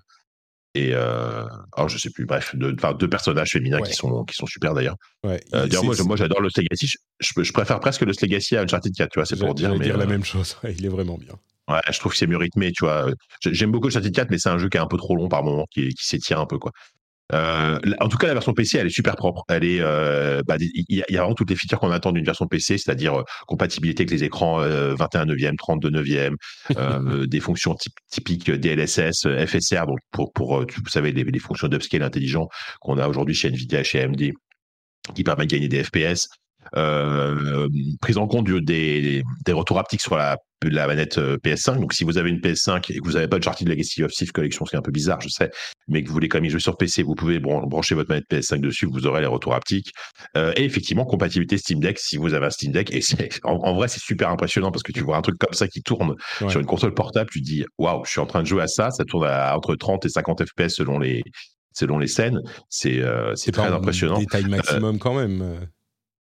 et 0.74 0.90
euh, 0.94 1.44
alors 1.76 1.88
je 1.88 1.98
sais 1.98 2.10
plus 2.10 2.26
bref 2.26 2.54
deux, 2.54 2.72
deux 2.74 3.08
personnages 3.08 3.50
féminins 3.50 3.80
Ouais. 3.80 3.88
qui 3.88 3.94
sont 3.94 4.24
qui 4.24 4.34
sont 4.36 4.46
super 4.46 4.72
d'ailleurs. 4.72 4.94
Ouais, 5.24 5.40
Euh, 5.54 5.66
d'ailleurs, 5.66 5.84
moi, 5.84 6.16
j'adore 6.16 6.40
Lost 6.40 6.58
Legacy 6.58 6.86
je, 6.86 6.96
je, 7.18 7.42
je 7.42 7.52
préfère 7.52 7.80
presque 7.80 8.02
Lost 8.02 8.22
Legacy 8.22 8.56
à 8.56 8.62
Uncharted 8.62 8.94
4 8.94 9.10
tu 9.10 9.18
vois 9.18 9.26
c'est 9.26 9.36
pour 9.38 9.54
dire 9.54 9.70
mais 9.74 9.84
dire 9.84 9.96
la 9.98 10.04
euh, 10.04 10.08
même 10.08 10.24
chose. 10.24 10.56
Il 10.64 10.84
est 10.84 10.88
vraiment 10.88 11.18
bien. 11.18 11.34
ouais, 11.68 11.80
je 11.90 11.98
trouve 11.98 12.12
que 12.12 12.18
c'est 12.18 12.28
mieux 12.28 12.36
rythmé 12.36 12.70
tu 12.72 12.84
vois 12.84 13.06
J'ai- 13.40 13.52
j'aime 13.52 13.72
beaucoup 13.72 13.88
Uncharted 13.88 14.14
4 14.14 14.30
mais 14.30 14.38
c'est 14.38 14.48
un 14.48 14.58
jeu 14.58 14.68
qui 14.68 14.76
est 14.76 14.80
un 14.80 14.86
peu 14.86 14.96
trop 14.96 15.16
long 15.16 15.28
par 15.28 15.42
moment 15.42 15.66
qui, 15.72 15.88
qui 15.88 16.06
s'étire 16.06 16.38
un 16.38 16.46
peu 16.46 16.58
quoi. 16.58 16.70
Euh, 17.32 17.78
en 18.00 18.08
tout 18.08 18.16
cas, 18.18 18.26
la 18.26 18.32
version 18.34 18.52
PC, 18.54 18.78
elle 18.78 18.86
est 18.86 18.90
super 18.90 19.16
propre. 19.16 19.44
Elle 19.48 19.64
est, 19.64 19.80
euh, 19.80 20.42
bah, 20.46 20.56
il 20.58 20.84
y, 20.88 21.00
a- 21.02 21.04
il 21.08 21.14
y 21.14 21.18
a 21.18 21.20
vraiment 21.20 21.34
toutes 21.34 21.50
les 21.50 21.56
features 21.56 21.78
qu'on 21.78 21.90
attend 21.90 22.12
d'une 22.12 22.24
version 22.24 22.46
PC, 22.46 22.78
c'est-à-dire 22.78 23.20
euh, 23.20 23.24
compatibilité 23.46 24.02
avec 24.02 24.10
les 24.10 24.24
écrans 24.24 24.60
euh, 24.62 24.94
21 24.94 25.26
neuvième, 25.26 25.56
32 25.56 25.90
neuvième, 25.90 26.36
des 27.26 27.40
fonctions 27.40 27.74
typ- 27.74 27.94
typiques 28.10 28.50
DLSS, 28.50 29.26
FSR, 29.46 29.86
donc 29.86 29.98
pour, 30.10 30.32
pour 30.32 30.60
vous 30.60 30.88
savez 30.90 31.12
les, 31.12 31.24
les 31.24 31.38
fonctions 31.38 31.68
d'upscale 31.68 32.02
intelligent 32.02 32.48
qu'on 32.80 32.98
a 32.98 33.08
aujourd'hui 33.08 33.34
chez 33.34 33.48
Nvidia, 33.48 33.82
chez 33.84 34.02
AMD, 34.02 34.32
qui 35.14 35.24
permettent 35.24 35.50
de 35.50 35.54
gagner 35.56 35.68
des 35.68 35.82
FPS. 35.84 36.28
Euh, 36.76 37.68
prise 38.00 38.16
en 38.18 38.26
compte 38.26 38.44
du- 38.46 38.60
des, 38.60 39.22
des 39.44 39.52
retours 39.52 39.78
haptiques 39.78 40.00
sur 40.02 40.16
la, 40.16 40.36
la 40.62 40.86
manette 40.86 41.18
euh, 41.18 41.36
PS5. 41.38 41.80
Donc, 41.80 41.92
si 41.92 42.04
vous 42.04 42.16
avez 42.18 42.30
une 42.30 42.38
PS5 42.38 42.84
et 42.92 42.98
que 42.98 43.04
vous 43.04 43.12
n'avez 43.14 43.26
pas 43.28 43.38
de 43.38 43.42
Uncharted 43.42 43.68
Legacy 43.68 44.02
of 44.04 44.12
Thieves 44.12 44.32
Collection, 44.32 44.64
ce 44.64 44.70
qui 44.70 44.76
est 44.76 44.78
un 44.78 44.82
peu 44.82 44.92
bizarre, 44.92 45.20
je 45.20 45.28
sais, 45.28 45.50
mais 45.88 46.02
que 46.02 46.08
vous 46.08 46.12
voulez 46.14 46.28
quand 46.28 46.38
même 46.38 46.44
y 46.44 46.50
jouer 46.50 46.60
sur 46.60 46.76
PC, 46.76 47.02
vous 47.02 47.14
pouvez 47.14 47.38
bran- 47.40 47.66
brancher 47.66 47.94
votre 47.94 48.08
manette 48.10 48.26
PS5 48.30 48.60
dessus, 48.60 48.86
vous 48.86 49.06
aurez 49.06 49.20
les 49.20 49.26
retours 49.26 49.54
haptiques. 49.54 49.92
Euh, 50.36 50.52
et 50.56 50.64
effectivement, 50.64 51.04
compatibilité 51.04 51.58
Steam 51.58 51.80
Deck 51.80 51.98
si 51.98 52.16
vous 52.16 52.34
avez 52.34 52.46
un 52.46 52.50
Steam 52.50 52.72
Deck. 52.72 52.92
Et 52.94 53.00
en, 53.44 53.54
en 53.54 53.74
vrai, 53.74 53.88
c'est 53.88 54.00
super 54.00 54.28
impressionnant 54.30 54.70
parce 54.70 54.82
que 54.82 54.92
tu 54.92 55.00
vois 55.00 55.16
un 55.16 55.22
truc 55.22 55.38
comme 55.38 55.54
ça 55.54 55.66
qui 55.66 55.82
tourne 55.82 56.14
Ouais. 56.40 56.50
sur 56.50 56.60
une 56.60 56.66
console 56.66 56.94
portable, 56.94 57.30
tu 57.30 57.40
te 57.40 57.44
dis, 57.46 57.64
waouh, 57.78 58.04
je 58.04 58.10
suis 58.10 58.20
en 58.20 58.26
train 58.26 58.42
de 58.42 58.46
jouer 58.46 58.62
à 58.62 58.68
ça, 58.68 58.90
ça 58.90 59.04
tourne 59.04 59.26
à 59.26 59.56
entre 59.56 59.74
30 59.74 60.04
et 60.06 60.08
50 60.08 60.44
FPS 60.46 60.68
selon 60.76 60.98
les, 60.98 61.22
selon 61.74 61.98
les 61.98 62.06
scènes. 62.06 62.40
C'est 62.68 63.00
euh, 63.00 63.34
très 63.52 63.66
impressionnant. 63.68 64.18
Détail 64.18 64.44
maximum 64.44 64.98
quand 64.98 65.14
même. 65.14 65.66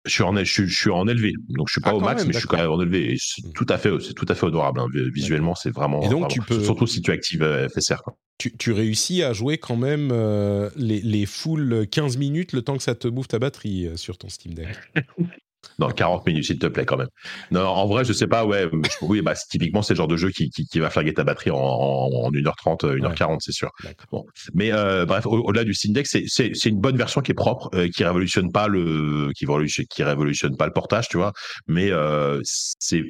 Je 0.07 0.11
suis 0.13 0.23
en, 0.23 0.37
je, 0.37 0.45
suis- 0.45 0.67
je 0.69 0.77
suis 0.77 0.91
en 0.91 1.09
élevé, 1.09 1.33
donc 1.49 1.69
je 1.69 1.73
suis 1.73 1.81
pas 1.81 1.91
Ah, 1.91 1.95
au 1.97 2.01
max, 2.01 2.21
même, 2.21 2.29
mais 2.29 2.33
je 2.35 2.39
suis 2.41 2.47
quand 2.49 2.59
même 2.59 2.71
en 2.71 2.81
élevé. 2.83 3.17
C'est 3.19 3.45
Mm. 3.47 3.53
tout 3.55 3.67
à 3.71 3.79
fait, 3.79 3.91
c'est 4.01 4.13
tout 4.15 4.27
à 4.29 4.35
fait 4.35 4.45
honorable. 4.45 4.81
hein. 4.81 4.87
Visuellement, 5.15 5.55
c'est 5.55 5.71
vraiment. 5.71 6.01
Et 6.03 6.09
donc, 6.09 6.13
vraiment- 6.13 6.27
tu 6.29 6.41
peux- 6.43 6.63
surtout 6.63 6.87
si 6.87 7.01
tu 7.01 7.11
actives 7.11 7.43
euh, 7.43 7.69
FSR. 7.69 8.03
quoi. 8.03 8.17
Tu, 8.39 8.55
tu 8.57 8.73
réussis 8.73 9.23
à 9.23 9.33
jouer 9.33 9.59
quand 9.59 9.77
même 9.77 10.11
euh, 10.13 10.69
les, 10.77 11.01
les 11.01 11.25
full 11.25 11.87
15 11.91 12.17
minutes 12.19 12.53
le 12.53 12.63
temps 12.63 12.77
que 12.77 12.83
ça 12.83 12.95
te 12.97 13.07
bouffe 13.09 13.29
ta 13.29 13.39
batterie 13.39 13.87
euh, 13.87 13.97
sur 13.97 14.19
ton 14.19 14.29
Steam 14.29 14.55
Deck. 14.55 14.69
Non, 15.79 15.89
40 15.91 16.27
minutes, 16.27 16.45
s'il 16.47 16.59
te 16.59 16.67
plaît, 16.67 16.85
quand 16.85 16.97
même. 16.97 17.09
Non, 17.51 17.63
en 17.67 17.87
vrai, 17.87 18.05
je 18.05 18.13
sais 18.13 18.27
pas, 18.27 18.45
ouais. 18.45 18.69
Oui, 19.03 19.23
bah, 19.23 19.35
typiquement, 19.51 19.83
c'est 19.83 19.95
le 19.95 19.99
genre 19.99 20.09
de 20.09 20.17
jeu 20.17 20.31
qui, 20.31 20.51
qui, 20.51 20.67
qui 20.67 20.79
va 20.79 20.91
flinguer 20.91 21.15
ta 21.15 21.25
batterie 21.25 21.51
en, 21.51 21.57
en, 21.57 22.09
en 22.27 22.31
1h30, 22.31 22.85
euh, 22.85 22.97
1h40, 22.99 23.39
c'est 23.41 23.53
sûr. 23.53 23.71
Bon. 24.11 24.25
Mais 24.55 24.73
euh, 24.73 25.05
bref, 25.07 25.27
au- 25.27 25.43
au-delà 25.45 25.65
du 25.65 25.75
Steam 25.75 25.93
Deck, 25.93 26.07
c'est- 26.07 26.65
une 26.67 26.81
bonne 26.81 26.97
version 26.97 27.21
qui 27.21 27.33
est 27.33 27.35
propre, 27.35 27.71
euh, 27.75 27.89
qui 27.89 28.05
révolutionne 28.05 28.51
pas 28.53 28.69
le, 28.69 29.31
qui 29.37 29.47
qui 29.91 30.03
révolutionne 30.03 30.57
pas 30.57 30.67
le 30.67 30.73
portage, 30.73 31.09
tu 31.09 31.17
vois. 31.17 31.33
Mais 31.67 31.91
euh, 31.91 32.41
c'est 32.45 33.03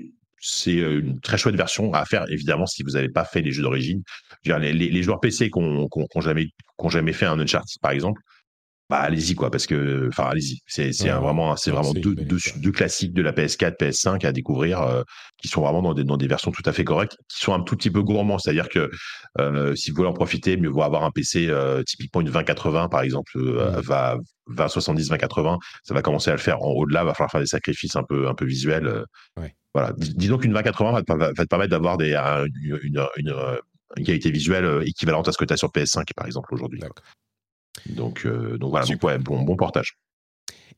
c'est 0.46 0.74
une 0.74 1.20
très 1.20 1.38
chouette 1.38 1.57
version 1.57 1.92
à 1.94 2.05
faire, 2.05 2.26
évidemment, 2.30 2.66
si 2.66 2.82
vous 2.82 2.90
n'avez 2.90 3.09
pas 3.09 3.24
fait 3.24 3.40
les 3.40 3.50
jeux 3.50 3.62
d'origine. 3.62 4.02
Les, 4.44 4.74
les, 4.74 4.90
les 4.90 5.02
joueurs 5.02 5.18
PC 5.18 5.50
qui 5.50 5.59
ont 5.59 5.88
jamais, 6.20 6.48
ont 6.76 6.90
jamais 6.90 7.14
fait 7.14 7.24
un 7.24 7.38
Uncharted, 7.40 7.80
par 7.80 7.92
exemple, 7.92 8.20
bah 8.91 8.99
allez-y 8.99 9.35
quoi, 9.35 9.51
parce 9.51 9.66
que, 9.66 10.09
enfin 10.09 10.24
allez-y. 10.24 10.61
C'est 10.66 10.93
Ouais, 11.05 11.11
vraiment, 11.18 11.57
c'est 11.57 11.70
ouais, 11.70 11.76
vraiment 11.78 11.93
deux, 11.95 12.14
classiques 12.72 13.14
de 13.14 13.22
la 13.22 13.32
PS4, 13.32 13.76
PS5 13.78 14.26
à 14.26 14.32
découvrir, 14.32 14.82
euh, 14.82 15.03
qui 15.39 15.49
sont 15.49 15.62
vraiment 15.62 15.80
dans 15.80 15.95
des, 15.95 16.05
dans 16.05 16.16
des 16.18 16.26
versions 16.26 16.51
tout 16.53 16.62
à 16.66 16.72
fait 16.72 16.85
correctes, 16.85 17.16
qui 17.28 17.41
sont 17.41 17.55
un 17.55 17.61
tout 17.62 17.76
petit 17.76 17.91
peu 17.91 18.03
gourmands. 18.03 18.39
C'est-à-dire 18.39 18.68
que 18.68 18.91
euh, 19.41 19.74
si 19.74 19.91
vous 19.91 19.97
voulez 19.97 20.09
en 20.09 20.12
profiter, 20.12 20.57
mieux 20.59 20.68
vaut 20.68 20.82
avoir 20.82 21.05
un 21.05 21.11
PC 21.11 21.47
euh, 21.49 21.82
typiquement 21.82 22.20
une 22.20 22.26
2080 22.26 22.89
par 22.89 23.01
exemple, 23.03 23.32
Mm. 23.37 23.80
va 23.80 24.16
2070, 24.49 25.09
2080, 25.09 25.59
ça 25.82 25.95
va 25.95 26.03
commencer 26.03 26.30
à 26.30 26.35
le 26.35 26.39
faire. 26.41 26.62
En 26.62 26.72
au-delà, 26.72 27.05
va 27.05 27.14
falloir 27.14 27.30
faire 27.30 27.41
des 27.41 27.47
sacrifices 27.47 27.97
un 27.97 28.03
peu, 28.03 28.28
un 28.28 28.35
peu 28.35 28.45
visuels. 28.45 29.05
Ouais. 29.39 29.55
Voilà. 29.72 29.93
Dis- 29.97 30.14
Disons 30.14 30.37
qu'une 30.37 30.51
2080 30.53 30.93
va 30.93 31.03
te, 31.03 31.11
va- 31.12 31.32
va 31.32 31.32
te 31.32 31.49
permettre 31.49 31.70
d'avoir 31.70 31.97
des, 31.97 32.14
une, 32.14 32.78
une, 32.82 33.07
une, 33.16 33.35
une 33.97 34.05
qualité 34.05 34.30
visuelle 34.30 34.82
équivalente 34.87 35.26
à 35.28 35.32
ce 35.32 35.39
que 35.39 35.47
tu 35.47 35.55
as 35.55 35.57
sur 35.57 35.70
PS5 35.70 36.05
par 36.14 36.26
exemple 36.26 36.53
aujourd'hui. 36.53 36.80
Donc, 37.87 38.27
euh, 38.27 38.57
donc 38.59 38.70
voilà, 38.70 38.85
donc, 38.87 38.95
Super. 38.95 39.11
ouais, 39.11 39.18
bon, 39.18 39.43
bon 39.43 39.57
portage. 39.57 39.99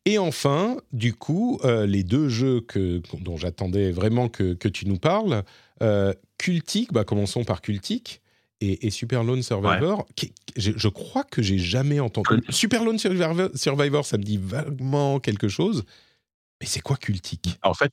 Et 0.05 0.19
enfin, 0.19 0.77
du 0.93 1.15
coup, 1.15 1.59
euh, 1.65 1.87
les 1.87 2.05
deux 2.05 2.29
jeux 2.29 2.61
que, 2.61 3.03
dont 3.21 3.37
j'attendais 3.37 3.91
vraiment 3.91 4.29
que, 4.29 4.55
que 4.55 4.69
tu 4.69 4.87
nous 4.87 4.99
parles, 4.99 5.43
euh, 5.83 6.13
Cultic, 6.39 6.93
bah, 6.93 7.05
commençons 7.05 7.45
par 7.45 7.61
Cultic, 7.61 8.23
et, 8.61 8.87
et 8.87 8.91
Super 8.91 9.25
Lone 9.25 9.43
Survivor, 9.43 10.07
qui- 10.15 10.33
je, 10.57 10.73
je 10.77 10.89
crois 10.89 11.25
que 11.25 11.43
j'ai 11.43 11.59
jamais 11.59 12.01
entendu. 12.01 12.29
Super 12.49 12.85
Lone 12.85 12.99
Survivor, 12.99 13.51
Survivor, 13.55 14.07
ça 14.07 14.17
me 14.17 14.23
dit 14.23 14.39
vaguement 14.39 15.19
quelque 15.21 15.49
chose, 15.49 15.85
mais 16.61 16.67
c'est 16.67 16.81
quoi 16.81 16.97
Cultic? 16.97 17.59
En 17.63 17.75
fait, 17.75 17.93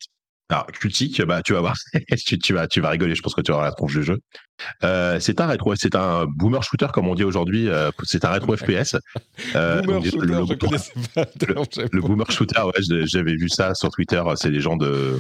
alors, 0.50 0.68
Cultic, 0.68 1.22
bah, 1.24 1.42
tu 1.42 1.54
vas 1.54 1.62
voir, 1.62 1.76
tu, 2.26 2.38
tu 2.38 2.54
vas, 2.54 2.68
tu 2.68 2.80
vas 2.82 2.90
rigoler, 2.90 3.16
je 3.16 3.22
pense 3.22 3.34
que 3.34 3.42
tu 3.42 3.52
auras 3.52 3.64
la 3.64 3.72
tronche 3.72 3.94
du 3.98 4.04
jeu. 4.04 4.20
Euh, 4.84 5.20
c'est 5.20 5.42
un 5.42 5.48
rétro, 5.48 5.74
c'est 5.76 5.96
un 5.96 6.26
boomer 6.28 6.62
shooter 6.64 6.88
comme 6.94 7.08
on 7.08 7.16
dit 7.16 7.24
aujourd'hui. 7.24 7.70
euh, 7.70 7.90
c'est 8.04 8.24
un 8.26 8.30
rétro 8.32 8.56
FPS. 8.56 8.96
Euh, 9.56 9.82
Boomer 9.82 10.02
donc, 10.02 10.06
Shooter, 10.12 10.26
le- 10.28 10.46
je 10.48 10.54
connaissais 10.54 10.92
pas. 11.16 11.26
Non, 11.56 11.64
j'aime 11.74 11.88
Le 11.92 12.02
pas. 12.02 12.08
boomer 12.08 12.32
shooter, 12.32 12.62
ouais, 12.62 13.06
j'avais 13.06 13.36
vu 13.36 13.50
ça 13.50 13.74
sur 13.74 13.90
Twitter. 13.90 14.22
C'est 14.36 14.52
les 14.52 14.60
gens 14.60 14.76
de, 14.78 15.18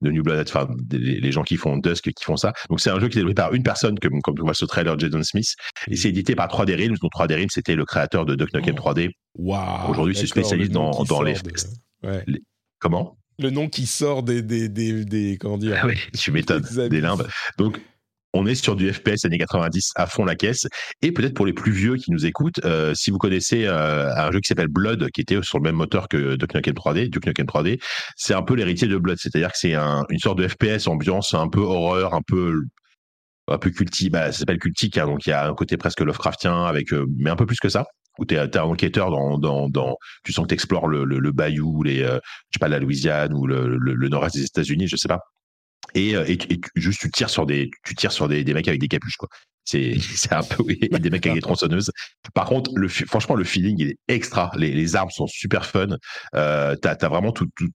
de 0.00 0.10
New 0.10 0.22
Blood, 0.24 0.44
enfin, 0.48 0.68
les 0.90 1.30
gens 1.32 1.42
qui 1.44 1.56
font 1.56 1.76
Dusk 1.76 2.10
qui 2.12 2.24
font 2.24 2.36
ça. 2.36 2.52
Donc, 2.68 2.80
c'est 2.80 2.90
un 2.90 2.98
jeu 2.98 3.08
qui 3.08 3.18
est 3.18 3.20
développé 3.20 3.34
par 3.40 3.54
une 3.54 3.62
personne, 3.62 3.98
comme, 4.00 4.20
comme 4.22 4.34
tu 4.34 4.42
vois 4.42 4.54
ce 4.54 4.64
trailer, 4.64 4.98
Jason 4.98 5.22
Smith. 5.22 5.54
Et 5.88 5.96
c'est 5.96 6.08
édité 6.08 6.34
par 6.34 6.48
3D 6.48 6.74
Realms. 6.76 6.96
Donc, 7.00 7.12
3D 7.12 7.34
Realms, 7.36 7.50
c'était 7.50 7.76
le 7.76 7.84
créateur 7.84 8.24
de 8.26 8.34
Duck 8.34 8.52
Nukem 8.52 8.74
Oh. 8.78 8.90
3D. 8.90 9.10
Waouh, 9.36 9.90
Aujourd'hui, 9.90 10.16
c'est 10.16 10.26
spécialiste 10.26 10.72
dans- 10.72 10.90
les 11.22 11.34
ouais. 12.02 12.24
Comment? 12.80 13.16
Le 13.38 13.50
nom 13.50 13.68
qui 13.68 13.86
sort 13.86 14.22
des, 14.22 14.42
des, 14.42 14.68
des, 14.68 15.04
des- 15.04 15.38
comment 15.38 15.58
dire 15.58 15.78
Ah 15.82 15.86
oui, 15.86 15.96
tu 16.18 16.30
m'étonnes, 16.32 16.64
des 16.88 17.00
limbes. 17.00 17.26
Donc, 17.58 17.80
on 18.34 18.46
est 18.46 18.54
sur 18.54 18.76
du 18.76 18.90
FPS 18.92 19.24
années 19.24 19.38
90 19.38 19.90
à 19.94 20.06
fond 20.06 20.24
la 20.24 20.34
caisse. 20.34 20.66
Et 21.02 21.12
peut-être 21.12 21.34
pour 21.34 21.44
les 21.44 21.52
plus 21.52 21.72
vieux 21.72 21.96
qui 21.96 22.10
nous 22.10 22.24
écoutent, 22.24 22.60
si 22.94 23.10
vous 23.10 23.18
connaissez 23.18 23.66
un 23.66 24.30
jeu 24.32 24.40
qui 24.40 24.48
s'appelle 24.48 24.68
Blood, 24.68 25.10
qui 25.10 25.20
était 25.20 25.42
sur 25.42 25.58
le 25.58 25.64
même 25.64 25.76
moteur 25.76 26.08
que 26.08 26.36
Duke 26.36 26.54
Nukem 26.54 26.74
3D, 26.74 27.10
Duke 27.10 27.26
Nukem 27.26 27.46
3D, 27.46 27.78
c'est 28.16 28.32
un 28.34 28.42
peu 28.42 28.54
l'héritier 28.54 28.88
de 28.88 28.96
Blood. 28.96 29.18
C'est-à-dire 29.20 29.52
que 29.52 29.58
c'est 29.58 29.74
une 29.74 30.18
sorte 30.18 30.38
de 30.38 30.48
FPS 30.48 30.86
ambiance 30.86 31.34
un 31.34 31.48
peu 31.48 31.60
horreur, 31.60 32.14
un 32.14 32.22
peu 32.26 32.62
un 33.48 33.58
peu 33.58 33.70
cultique, 33.70 34.12
bah, 34.12 34.30
ça 34.30 34.38
s'appelle 34.38 34.58
cultique, 34.58 34.96
hein, 34.98 35.06
donc 35.06 35.26
il 35.26 35.30
y 35.30 35.32
a 35.32 35.48
un 35.48 35.54
côté 35.54 35.76
presque 35.76 36.00
Lovecraftien, 36.00 36.64
avec, 36.64 36.92
mais 37.18 37.28
un 37.28 37.34
peu 37.36 37.44
plus 37.44 37.58
que 37.58 37.68
ça 37.68 37.84
où 38.18 38.24
tu 38.24 38.34
es, 38.34 38.38
un 38.38 38.62
enquêteur 38.62 39.10
dans, 39.10 39.38
dans, 39.38 39.68
dans, 39.68 39.96
tu 40.24 40.32
sens 40.32 40.44
que 40.44 40.48
tu 40.48 40.54
explores 40.54 40.88
le, 40.88 41.04
le, 41.04 41.18
le, 41.18 41.32
bayou, 41.32 41.82
les, 41.82 41.98
je 41.98 42.20
sais 42.52 42.58
pas, 42.60 42.68
la 42.68 42.78
Louisiane 42.78 43.32
ou 43.32 43.46
le, 43.46 43.76
le 43.78 44.08
nord-est 44.08 44.36
des 44.36 44.44
États-Unis, 44.44 44.88
je 44.88 44.96
sais 44.96 45.08
pas. 45.08 45.20
Et, 45.94 46.10
et, 46.10 46.52
et, 46.52 46.60
juste 46.74 47.00
tu 47.00 47.10
tires 47.10 47.30
sur 47.30 47.46
des, 47.46 47.70
tu 47.84 47.94
tires 47.94 48.12
sur 48.12 48.28
des, 48.28 48.44
des 48.44 48.54
mecs 48.54 48.68
avec 48.68 48.80
des 48.80 48.88
capuches, 48.88 49.16
quoi. 49.16 49.28
C'est, 49.64 50.32
un 50.32 50.42
peu, 50.42 50.62
oui, 50.64 50.78
des 50.80 51.10
mecs 51.10 51.24
avec 51.26 51.36
des 51.36 51.40
tronçonneuses. 51.40 51.90
Par 52.34 52.46
contre, 52.46 52.72
le, 52.74 52.88
franchement, 52.88 53.36
le 53.36 53.44
feeling, 53.44 53.76
il 53.78 53.88
est 53.88 53.96
extra. 54.08 54.50
Les, 54.56 54.72
les 54.72 54.96
armes 54.96 55.10
sont 55.10 55.26
super 55.26 55.64
fun. 55.66 55.86
Euh, 56.34 56.74
t'as, 56.76 56.96
as 57.00 57.08
vraiment 57.08 57.32
tout, 57.32 57.48
tout, 57.56 57.68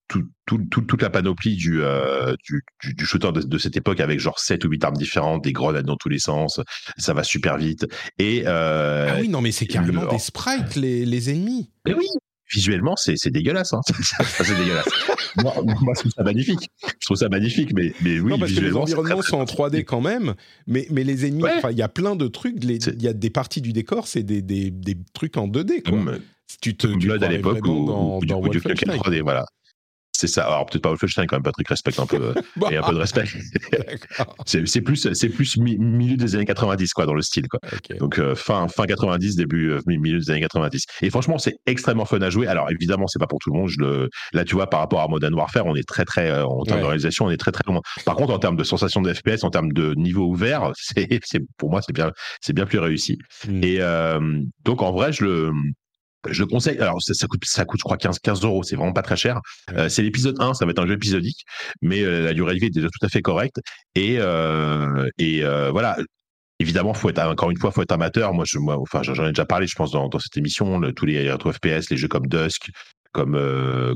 tout, 0.45 0.59
tout, 0.69 0.81
toute 0.81 1.01
la 1.01 1.09
panoplie 1.09 1.55
du, 1.55 1.81
euh, 1.81 2.35
du, 2.43 2.63
du, 2.93 3.05
shooter 3.05 3.31
de, 3.31 3.41
de, 3.41 3.57
cette 3.57 3.77
époque 3.77 3.99
avec 3.99 4.19
genre 4.19 4.39
7 4.39 4.65
ou 4.65 4.69
8 4.69 4.83
armes 4.83 4.97
différentes, 4.97 5.43
des 5.43 5.53
grenades 5.53 5.85
dans 5.85 5.95
tous 5.95 6.09
les 6.09 6.19
sens. 6.19 6.59
Ça 6.97 7.13
va 7.13 7.23
super 7.23 7.57
vite. 7.57 7.85
Et, 8.19 8.43
euh, 8.45 9.07
ah 9.09 9.17
oui, 9.21 9.29
non, 9.29 9.41
mais 9.41 9.51
c'est 9.51 9.67
carrément 9.67 10.05
des 10.07 10.19
sprites, 10.19 10.75
les, 10.75 11.05
les 11.05 11.29
ennemis. 11.29 11.71
Mais 11.85 11.93
oui, 11.93 12.07
visuellement, 12.51 12.95
c'est, 12.95 13.15
c'est 13.17 13.29
dégueulasse. 13.29 13.73
Hein. 13.73 13.81
c'est 14.23 14.57
dégueulasse. 14.57 14.87
moi, 15.37 15.53
moi, 15.63 15.93
je 15.95 16.01
trouve 16.01 16.11
ça 16.11 16.23
magnifique. 16.23 16.69
Je 16.83 17.05
trouve 17.05 17.17
ça 17.17 17.29
magnifique, 17.29 17.73
mais, 17.73 17.93
mais 18.01 18.19
oui, 18.19 18.29
non, 18.29 18.39
parce 18.39 18.51
que 18.51 18.61
les 18.61 18.75
environnements 18.75 19.21
sont 19.21 19.37
en 19.37 19.45
3D 19.45 19.83
quand 19.83 20.01
même, 20.01 20.35
mais, 20.65 20.87
mais 20.91 21.03
les 21.03 21.25
ennemis, 21.25 21.43
il 21.71 21.77
y 21.77 21.81
a 21.81 21.89
plein 21.89 22.15
de 22.15 22.27
trucs. 22.27 22.55
Il 22.63 23.01
y 23.01 23.07
a 23.07 23.13
des 23.13 23.29
parties 23.29 23.61
du 23.61 23.73
décor, 23.73 24.07
c'est 24.07 24.23
des, 24.23 24.41
des, 24.41 24.71
des 24.71 24.97
trucs 25.13 25.37
en 25.37 25.47
2D. 25.47 25.83
Quoi. 25.83 25.91
Comme, 25.91 26.19
tu 26.61 26.75
te, 26.75 26.87
tu 26.87 27.11
à 27.11 27.17
l'époque 27.27 27.65
ou, 27.65 27.85
dans, 27.85 28.17
ou, 28.17 28.25
dans 28.25 28.41
du, 28.41 28.59
3D, 28.59 29.21
voilà. 29.21 29.45
C'est 30.17 30.25
ça. 30.25 30.47
Alors 30.47 30.65
peut-être 30.65 30.81
pas 30.81 30.89
Wolfenstein 30.89 31.27
quand 31.27 31.35
même, 31.35 31.43
Patrick 31.43 31.69
respecte 31.69 31.99
un 31.99 32.07
peu 32.07 32.15
euh, 32.19 32.33
et 32.71 32.77
un 32.77 32.81
peu 32.81 32.95
de 32.95 32.97
respect. 32.97 33.25
c'est 34.47 34.81
plus 34.81 35.13
c'est 35.13 35.29
plus 35.29 35.57
milieu 35.57 36.17
des 36.17 36.35
années 36.35 36.45
90 36.45 36.91
quoi 36.93 37.05
dans 37.05 37.13
le 37.13 37.21
style 37.21 37.47
quoi. 37.47 37.59
Donc 37.99 38.17
euh, 38.17 38.33
fin 38.33 38.67
fin 38.67 38.87
90 38.87 39.35
début 39.35 39.69
euh, 39.69 39.81
milieu 39.85 40.17
des 40.17 40.31
années 40.31 40.41
90. 40.41 40.85
Et 41.03 41.11
franchement 41.11 41.37
c'est 41.37 41.57
extrêmement 41.67 42.05
fun 42.05 42.19
à 42.21 42.31
jouer. 42.31 42.47
Alors 42.47 42.71
évidemment 42.71 43.05
c'est 43.05 43.19
pas 43.19 43.27
pour 43.27 43.37
tout 43.37 43.51
le 43.51 43.59
monde. 43.59 43.69
Je 43.69 43.79
le 43.79 44.09
là 44.33 44.43
tu 44.43 44.55
vois 44.55 44.67
par 44.71 44.79
rapport 44.79 45.01
à 45.01 45.07
Modern 45.07 45.35
Warfare 45.35 45.67
on 45.67 45.75
est 45.75 45.87
très 45.87 46.03
très 46.03 46.41
en 46.41 46.63
termes 46.63 46.79
de 46.79 46.85
réalisation 46.85 47.25
on 47.25 47.29
est 47.29 47.37
très 47.37 47.51
très 47.51 47.63
loin. 47.67 47.81
Par 48.03 48.15
contre 48.15 48.33
en 48.33 48.39
termes 48.39 48.57
de 48.57 48.63
sensation 48.63 49.03
de 49.03 49.13
FPS 49.13 49.43
en 49.43 49.51
termes 49.51 49.71
de 49.71 49.93
niveau 49.93 50.25
ouvert 50.25 50.71
c'est 50.81 51.39
pour 51.59 51.69
moi 51.69 51.81
c'est 51.85 51.93
bien 51.93 52.11
c'est 52.41 52.53
bien 52.53 52.65
plus 52.65 52.79
réussi. 52.79 53.19
Hmm. 53.47 53.63
Et 53.63 53.79
donc 54.65 54.81
en 54.81 54.91
vrai 54.91 55.13
je 55.13 55.25
le 55.25 55.51
je 56.29 56.41
le 56.41 56.47
conseille. 56.47 56.77
Alors, 56.79 57.01
ça, 57.01 57.27
coûte, 57.27 57.43
ça 57.45 57.65
coûte, 57.65 57.79
je 57.79 57.83
crois, 57.83 57.97
15, 57.97 58.19
15 58.19 58.43
euros. 58.43 58.63
C'est 58.63 58.75
vraiment 58.75 58.93
pas 58.93 59.01
très 59.01 59.17
cher. 59.17 59.39
Euh, 59.73 59.89
c'est 59.89 60.01
l'épisode 60.01 60.35
1, 60.39 60.53
ça 60.53 60.65
va 60.65 60.71
être 60.71 60.79
un 60.79 60.87
jeu 60.87 60.93
épisodique, 60.93 61.45
mais 61.81 62.01
euh, 62.01 62.23
la 62.23 62.33
durée 62.33 62.55
de 62.55 62.59
vie 62.59 62.67
est 62.67 62.71
déjà 62.71 62.87
tout 62.87 63.05
à 63.05 63.09
fait 63.09 63.21
correcte. 63.21 63.59
Et, 63.95 64.17
euh, 64.19 65.09
et 65.17 65.41
voilà. 65.71 65.97
Évidemment, 66.59 66.95
faut 66.95 67.07
être 67.11 67.19
encore 67.19 67.51
une 67.51 67.59
fois, 67.59 67.69
faut 67.69 67.83
être 67.83 67.91
amateur. 67.91 68.33
Moi, 68.33 68.43
je, 68.47 68.57
moi, 68.57 68.79
enfin, 68.79 69.03
j'en 69.03 69.25
ai 69.25 69.29
déjà 69.29 69.45
parlé, 69.45 69.67
je 69.67 69.75
pense, 69.75 69.91
dans, 69.91 70.09
dans 70.09 70.17
cette 70.17 70.35
émission. 70.37 70.81
tous 70.93 71.05
les 71.05 71.29
rétro 71.29 71.51
FPS, 71.51 71.91
les 71.91 71.97
jeux 71.97 72.07
comme 72.07 72.25
Dusk, 72.25 72.71
comme 73.11 73.39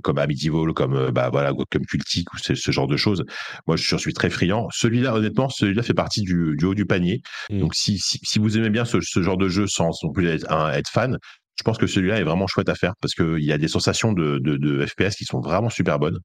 comme 0.04 0.20
Amityville, 0.20 0.74
comme 0.76 1.10
bah 1.10 1.32
voilà, 1.32 1.54
comme 1.54 1.86
Cultic 1.88 2.32
ou 2.36 2.38
ce, 2.38 2.54
ce, 2.54 2.72
genre 2.72 2.86
de 2.86 2.98
choses. 2.98 3.24
Moi, 3.66 3.78
je 3.78 3.96
suis 3.98 4.14
très 4.14 4.30
friand. 4.30 4.68
Celui-là, 4.72 5.16
honnêtement, 5.16 5.50
celui-là 5.50 5.82
fait 5.82 5.96
partie 5.96 6.22
du, 6.22 6.56
du 6.56 6.66
haut 6.66 6.76
du 6.76 6.86
panier. 6.86 7.22
Mmh. 7.50 7.60
Donc, 7.60 7.74
si, 7.74 7.98
si, 7.98 8.20
si, 8.22 8.38
vous 8.38 8.60
aimez 8.60 8.70
bien 8.70 8.86
ce, 8.86 9.02
ce 9.02 9.24
genre 9.24 9.38
de 9.38 9.50
jeu 9.50 9.66
sans 9.66 9.90
non 10.04 10.12
plus 10.12 10.28
être, 10.28 10.46
être 10.76 10.90
fan, 10.90 11.18
je 11.58 11.64
pense 11.64 11.78
que 11.78 11.88
celui-là 11.88 12.20
est 12.20 12.24
vraiment 12.24 12.48
chouette 12.48 12.70
à 12.70 12.76
faire 12.76 12.94
parce 13.02 13.14
qu'il 13.14 13.44
y 13.44 13.52
a 13.52 13.58
des 13.58 13.68
sensations 13.68 14.14
de, 14.14 14.40
de, 14.40 14.86
FPS 14.86 15.16
qui 15.16 15.26
sont 15.26 15.42
vraiment 15.42 15.70
super 15.70 16.00
bonnes. 16.00 16.20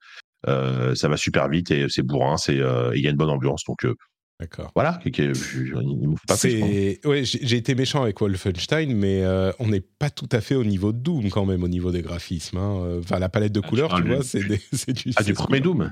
Euh, 0.49 0.95
ça 0.95 1.09
va 1.09 1.17
super 1.17 1.49
vite 1.49 1.71
et 1.71 1.87
c'est 1.89 2.03
bourrin, 2.03 2.37
c'est 2.37 2.59
euh, 2.59 2.93
il 2.95 3.03
y 3.03 3.07
a 3.07 3.11
une 3.11 3.17
bonne 3.17 3.31
ambiance. 3.31 3.63
Donc 3.67 3.85
euh, 3.85 3.95
D'accord. 4.39 4.71
Voilà, 4.75 5.01
il 5.05 5.29
me 5.29 5.35
faut 5.35 6.27
pas 6.29 7.09
Ouais, 7.09 7.25
j'ai 7.25 7.57
été 7.57 7.75
méchant 7.75 8.03
avec 8.03 8.21
Wolfenstein, 8.21 8.95
mais 8.95 9.25
on 9.59 9.69
n'est 9.69 9.81
pas 9.81 10.11
tout 10.11 10.29
à 10.31 10.41
fait 10.41 10.55
au 10.55 10.65
niveau 10.65 10.93
de 10.93 10.99
Doom 10.99 11.31
quand 11.31 11.47
même, 11.47 11.63
au 11.63 11.69
niveau 11.69 11.91
des 11.91 12.03
graphismes. 12.03 12.59
Hein. 12.59 12.99
Enfin, 12.99 13.19
la 13.19 13.31
palette 13.31 13.53
de 13.53 13.63
ah, 13.65 13.69
couleurs, 13.69 13.95
tu, 13.95 14.03
vois, 14.03 14.23
c'est 14.23 14.43
du. 14.93 15.13
Ah, 15.17 15.23
du 15.23 15.33
premier 15.33 15.61
Doom? 15.61 15.91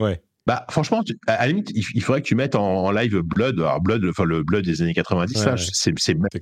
Ouais. 0.00 0.20
Bah, 0.46 0.66
franchement, 0.70 1.02
à 1.26 1.38
la 1.38 1.46
limite, 1.46 1.70
il, 1.74 2.02
faudrait 2.02 2.20
que 2.20 2.26
tu 2.26 2.34
mettes 2.34 2.54
en, 2.54 2.90
live 2.90 3.20
Blood, 3.20 3.60
alors 3.60 3.80
Blood, 3.80 4.04
enfin 4.04 4.24
le 4.24 4.42
Blood 4.42 4.64
des 4.64 4.82
années 4.82 4.92
90, 4.92 5.46
ouais, 5.46 5.54
c'est 5.56 5.94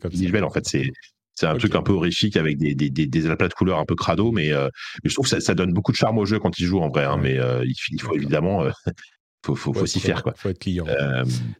visuel 0.08 0.42
en 0.42 0.50
fait, 0.50 0.66
c'est 0.66 0.90
c'est 1.34 1.46
un 1.46 1.56
truc 1.56 1.74
un 1.74 1.82
peu 1.82 1.92
horrifique 1.92 2.36
avec 2.36 2.58
des, 2.58 2.74
des, 2.74 2.90
des, 2.90 3.06
des 3.06 3.22
de 3.22 3.54
couleurs 3.54 3.78
un 3.78 3.84
peu 3.84 3.94
crado, 3.94 4.32
mais, 4.32 4.52
euh, 4.52 4.68
mais 5.02 5.10
je 5.10 5.14
trouve 5.14 5.24
que 5.24 5.30
ça, 5.30 5.40
ça, 5.40 5.54
donne 5.54 5.72
beaucoup 5.72 5.92
de 5.92 5.96
charme 5.96 6.18
au 6.18 6.26
jeu 6.26 6.38
quand 6.38 6.58
il 6.58 6.66
joue 6.66 6.80
en 6.80 6.88
vrai. 6.88 7.04
Hein, 7.04 7.18
mais 7.20 7.38
euh, 7.38 7.64
il, 7.64 7.74
il, 7.90 8.00
faut 8.00 8.14
évidemment. 8.14 8.64
Euh, 8.64 8.70
faut, 9.44 9.54
faut, 9.54 9.72
faut, 9.72 9.86
s'y 9.86 9.98
faire 9.98 10.22
quoi. 10.22 10.34
Faut 10.36 10.50
être 10.50 10.58
client. 10.58 10.86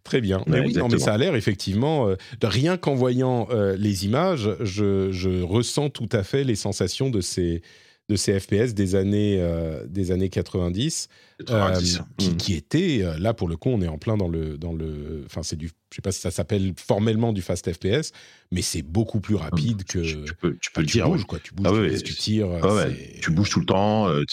Très 0.04 0.20
bien. 0.20 0.42
Mais 0.46 0.60
oui, 0.60 0.74
non, 0.74 0.88
mais 0.88 0.98
ça 0.98 1.14
a 1.14 1.18
l'air 1.18 1.34
effectivement. 1.34 2.14
rien 2.42 2.76
qu'en 2.76 2.94
voyant 2.94 3.48
les 3.76 4.04
images, 4.04 4.50
je, 4.60 5.10
je, 5.10 5.42
ressens 5.42 5.90
tout 5.90 6.08
à 6.12 6.22
fait 6.22 6.44
les 6.44 6.54
sensations 6.54 7.10
de 7.10 7.20
ces 7.20 7.62
de 8.08 8.16
ces 8.16 8.38
FPS 8.38 8.74
des 8.74 8.94
années 8.94 9.44
des 9.88 10.12
années 10.12 10.28
90, 10.28 11.08
90. 11.44 12.00
Qui, 12.18 12.30
mmh. 12.30 12.36
qui, 12.36 12.54
étaient 12.54 13.04
là 13.18 13.34
pour 13.34 13.48
le 13.48 13.56
coup, 13.56 13.70
on 13.70 13.80
est 13.80 13.88
en 13.88 13.98
plein 13.98 14.16
dans 14.16 14.28
le 14.28 14.58
dans 14.58 14.72
le. 14.72 15.22
Enfin, 15.26 15.42
c'est 15.42 15.56
du 15.56 15.70
je 15.92 15.96
sais 15.96 16.02
pas 16.02 16.12
si 16.12 16.20
ça 16.20 16.30
s'appelle 16.30 16.72
formellement 16.78 17.34
du 17.34 17.42
fast 17.42 17.70
FPS, 17.70 18.12
mais 18.50 18.62
c'est 18.62 18.80
beaucoup 18.80 19.20
plus 19.20 19.34
rapide 19.34 19.84
que. 19.84 19.98
Tu, 19.98 20.34
peux, 20.40 20.56
tu 20.58 20.72
peux 20.72 20.80
le 20.80 20.86
dire. 20.86 21.06
Bouges, 21.06 21.26
quoi. 21.26 21.38
Tu 21.38 21.52
bouges, 21.52 21.66
ah 21.66 22.02
tu, 22.02 22.14
tires. 22.14 22.48
Ah 22.62 22.86
tu 23.20 23.30
bouges 23.30 23.50
tout 23.50 23.60
le 23.60 23.66
temps. 23.66 24.08
Euh, 24.08 24.24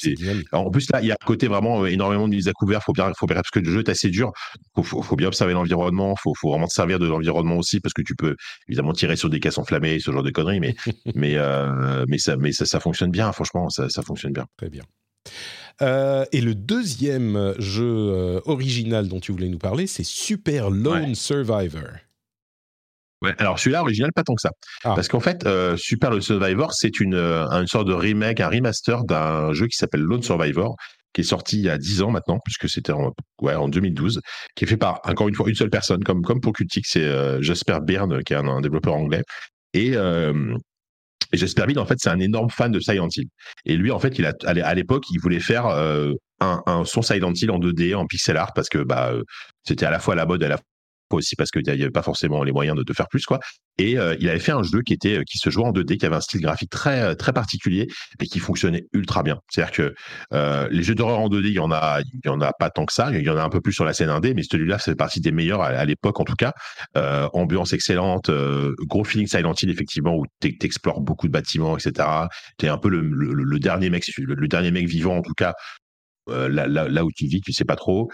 en 0.53 0.71
plus, 0.71 0.89
là, 0.91 1.01
il 1.01 1.07
y 1.07 1.11
a 1.11 1.15
un 1.15 1.25
côté 1.25 1.47
vraiment 1.47 1.83
euh, 1.83 1.87
énormément 1.87 2.29
de 2.29 2.33
mise 2.33 2.47
à 2.47 2.53
couvert. 2.53 2.81
Faut 2.81 2.93
bien, 2.93 3.11
faut 3.17 3.25
bien, 3.25 3.35
parce 3.35 3.49
que 3.49 3.59
le 3.59 3.69
jeu 3.69 3.79
est 3.79 3.89
assez 3.89 4.09
dur. 4.09 4.31
Faut, 4.73 4.83
faut, 4.83 5.01
faut 5.01 5.17
bien 5.17 5.27
observer 5.27 5.51
l'environnement. 5.51 6.15
Faut, 6.15 6.33
faut 6.33 6.49
vraiment 6.49 6.67
te 6.67 6.73
servir 6.73 6.97
de 6.97 7.07
l'environnement 7.07 7.57
aussi, 7.57 7.81
parce 7.81 7.93
que 7.93 8.01
tu 8.01 8.15
peux 8.15 8.37
évidemment 8.69 8.93
tirer 8.93 9.17
sur 9.17 9.29
des 9.29 9.41
caisses 9.41 9.57
enflammées, 9.57 9.99
ce 9.99 10.11
genre 10.11 10.23
de 10.23 10.31
conneries, 10.31 10.61
mais, 10.61 10.75
mais, 11.13 11.33
euh, 11.35 12.05
mais, 12.07 12.19
ça, 12.19 12.37
mais 12.37 12.53
ça, 12.53 12.65
ça 12.65 12.79
fonctionne 12.79 13.11
bien. 13.11 13.33
Franchement, 13.33 13.69
ça, 13.69 13.89
ça 13.89 14.01
fonctionne 14.01 14.31
bien. 14.31 14.45
Très 14.55 14.69
bien. 14.69 14.83
Euh, 15.81 16.25
et 16.31 16.41
le 16.41 16.55
deuxième 16.55 17.53
jeu 17.57 17.85
euh, 17.85 18.41
original 18.45 19.07
dont 19.07 19.19
tu 19.19 19.31
voulais 19.31 19.47
nous 19.47 19.59
parler, 19.59 19.87
c'est 19.87 20.03
Super 20.03 20.69
Lone 20.69 21.15
Survivor. 21.15 21.89
Ouais, 23.21 23.33
alors 23.37 23.59
celui-là, 23.59 23.81
original, 23.81 24.11
pas 24.13 24.23
tant 24.23 24.35
que 24.35 24.41
ça. 24.41 24.51
Ah. 24.83 24.93
Parce 24.95 25.07
qu'en 25.07 25.19
fait, 25.19 25.45
euh, 25.45 25.75
Super 25.77 26.11
Lone 26.11 26.21
Survivor, 26.21 26.73
c'est 26.73 26.99
une, 26.99 27.15
une 27.15 27.67
sorte 27.67 27.87
de 27.87 27.93
remake, 27.93 28.39
un 28.39 28.49
remaster 28.49 29.03
d'un 29.03 29.53
jeu 29.53 29.67
qui 29.67 29.75
s'appelle 29.75 30.01
Lone 30.01 30.23
Survivor, 30.23 30.75
qui 31.13 31.21
est 31.21 31.25
sorti 31.25 31.57
il 31.57 31.65
y 31.65 31.69
a 31.69 31.77
10 31.77 32.01
ans 32.01 32.11
maintenant, 32.11 32.39
puisque 32.45 32.69
c'était 32.69 32.93
en, 32.93 33.11
ouais, 33.41 33.55
en 33.55 33.67
2012, 33.67 34.21
qui 34.55 34.63
est 34.63 34.67
fait 34.67 34.77
par, 34.77 35.01
encore 35.03 35.27
une 35.27 35.35
fois, 35.35 35.49
une 35.49 35.55
seule 35.55 35.69
personne, 35.69 36.03
comme, 36.03 36.21
comme 36.21 36.39
pour 36.39 36.53
Cultic, 36.53 36.85
c'est 36.85 37.41
Jasper 37.41 37.79
Byrne, 37.81 38.23
qui 38.23 38.33
est 38.33 38.37
un, 38.37 38.61
développeur 38.61 38.95
anglais. 38.95 39.23
Et, 39.73 39.95
et 41.31 41.37
Jasper 41.37 41.77
en 41.77 41.85
fait, 41.85 41.95
c'est 41.99 42.09
un 42.09 42.19
énorme 42.19 42.49
fan 42.49 42.71
de 42.71 42.79
Silent 42.79 43.07
Hill. 43.15 43.27
Et 43.65 43.75
lui, 43.75 43.91
en 43.91 43.99
fait, 43.99 44.17
il 44.17 44.25
a, 44.25 44.33
à 44.45 44.73
l'époque, 44.73 45.05
il 45.11 45.19
voulait 45.19 45.39
faire 45.39 45.67
euh, 45.67 46.13
un, 46.39 46.61
un, 46.65 46.85
son 46.85 47.01
Silent 47.01 47.33
Hill 47.33 47.51
en 47.51 47.59
2D, 47.59 47.95
en 47.95 48.05
pixel 48.05 48.37
art, 48.37 48.53
parce 48.53 48.69
que 48.69 48.79
bah, 48.79 49.11
euh, 49.11 49.23
c'était 49.63 49.85
à 49.85 49.91
la 49.91 49.99
fois 49.99 50.15
la 50.15 50.25
mode, 50.25 50.43
à 50.43 50.47
la 50.47 50.59
aussi 51.17 51.35
parce 51.35 51.51
qu'il 51.51 51.63
n'y 51.63 51.69
avait 51.69 51.89
pas 51.89 52.01
forcément 52.01 52.43
les 52.43 52.51
moyens 52.51 52.77
de, 52.77 52.83
te 52.83 52.93
faire 52.93 53.07
plus 53.07 53.25
quoi. 53.25 53.39
Et 53.77 53.97
euh, 53.97 54.15
il 54.19 54.29
avait 54.29 54.39
fait 54.39 54.51
un 54.51 54.63
jeu 54.63 54.81
qui 54.81 54.93
était 54.93 55.19
euh, 55.19 55.23
qui 55.23 55.37
se 55.37 55.49
jouait 55.49 55.63
en 55.63 55.71
2D, 55.71 55.97
qui 55.97 56.05
avait 56.05 56.15
un 56.15 56.21
style 56.21 56.41
graphique 56.41 56.69
très 56.69 57.01
euh, 57.01 57.15
très 57.15 57.31
particulier 57.31 57.87
et 58.19 58.25
qui 58.25 58.39
fonctionnait 58.39 58.85
ultra 58.93 59.23
bien. 59.23 59.39
C'est-à-dire 59.49 59.71
que 59.71 60.69
les 60.71 60.83
jeux 60.83 60.95
d'horreur 60.95 61.19
en 61.19 61.29
2D, 61.29 61.47
il 61.47 61.53
y 61.53 61.59
en 61.59 61.71
a 61.71 62.01
il 62.01 62.19
y 62.25 62.29
en 62.29 62.41
a 62.41 62.51
pas 62.53 62.69
tant 62.69 62.85
que 62.85 62.93
ça. 62.93 63.09
Il 63.11 63.23
y 63.23 63.29
en 63.29 63.37
a 63.37 63.43
un 63.43 63.49
peu 63.49 63.61
plus 63.61 63.73
sur 63.73 63.85
la 63.85 63.93
scène 63.93 64.09
1D, 64.09 64.33
mais 64.35 64.43
celui-là 64.43 64.79
c'est 64.79 64.95
partie 64.95 65.21
des 65.21 65.31
meilleurs 65.31 65.61
à, 65.61 65.85
l'époque 65.85 66.19
en 66.19 66.25
tout 66.25 66.35
cas. 66.35 66.53
ambiance 67.33 67.73
excellente, 67.73 68.29
gros 68.79 69.03
feeling 69.03 69.27
Silent 69.27 69.53
Hill 69.61 69.69
effectivement 69.69 70.15
où 70.15 70.25
t'explores 70.39 71.01
beaucoup 71.01 71.27
de 71.27 71.31
bâtiments, 71.31 71.77
etc. 71.77 72.07
T'es 72.57 72.67
un 72.67 72.77
peu 72.77 72.89
le, 72.89 73.59
dernier 73.59 73.89
mec 73.89 74.05
le, 74.17 74.47
dernier 74.47 74.71
mec 74.71 74.87
vivant 74.87 75.17
en 75.17 75.21
tout 75.21 75.33
cas. 75.33 75.53
Là, 76.27 76.67
là, 76.67 76.87
là, 76.87 77.05
où 77.05 77.11
tu 77.11 77.25
vis, 77.25 77.41
tu 77.41 77.53
sais 77.53 77.65
pas 77.65 77.75
trop 77.75 78.09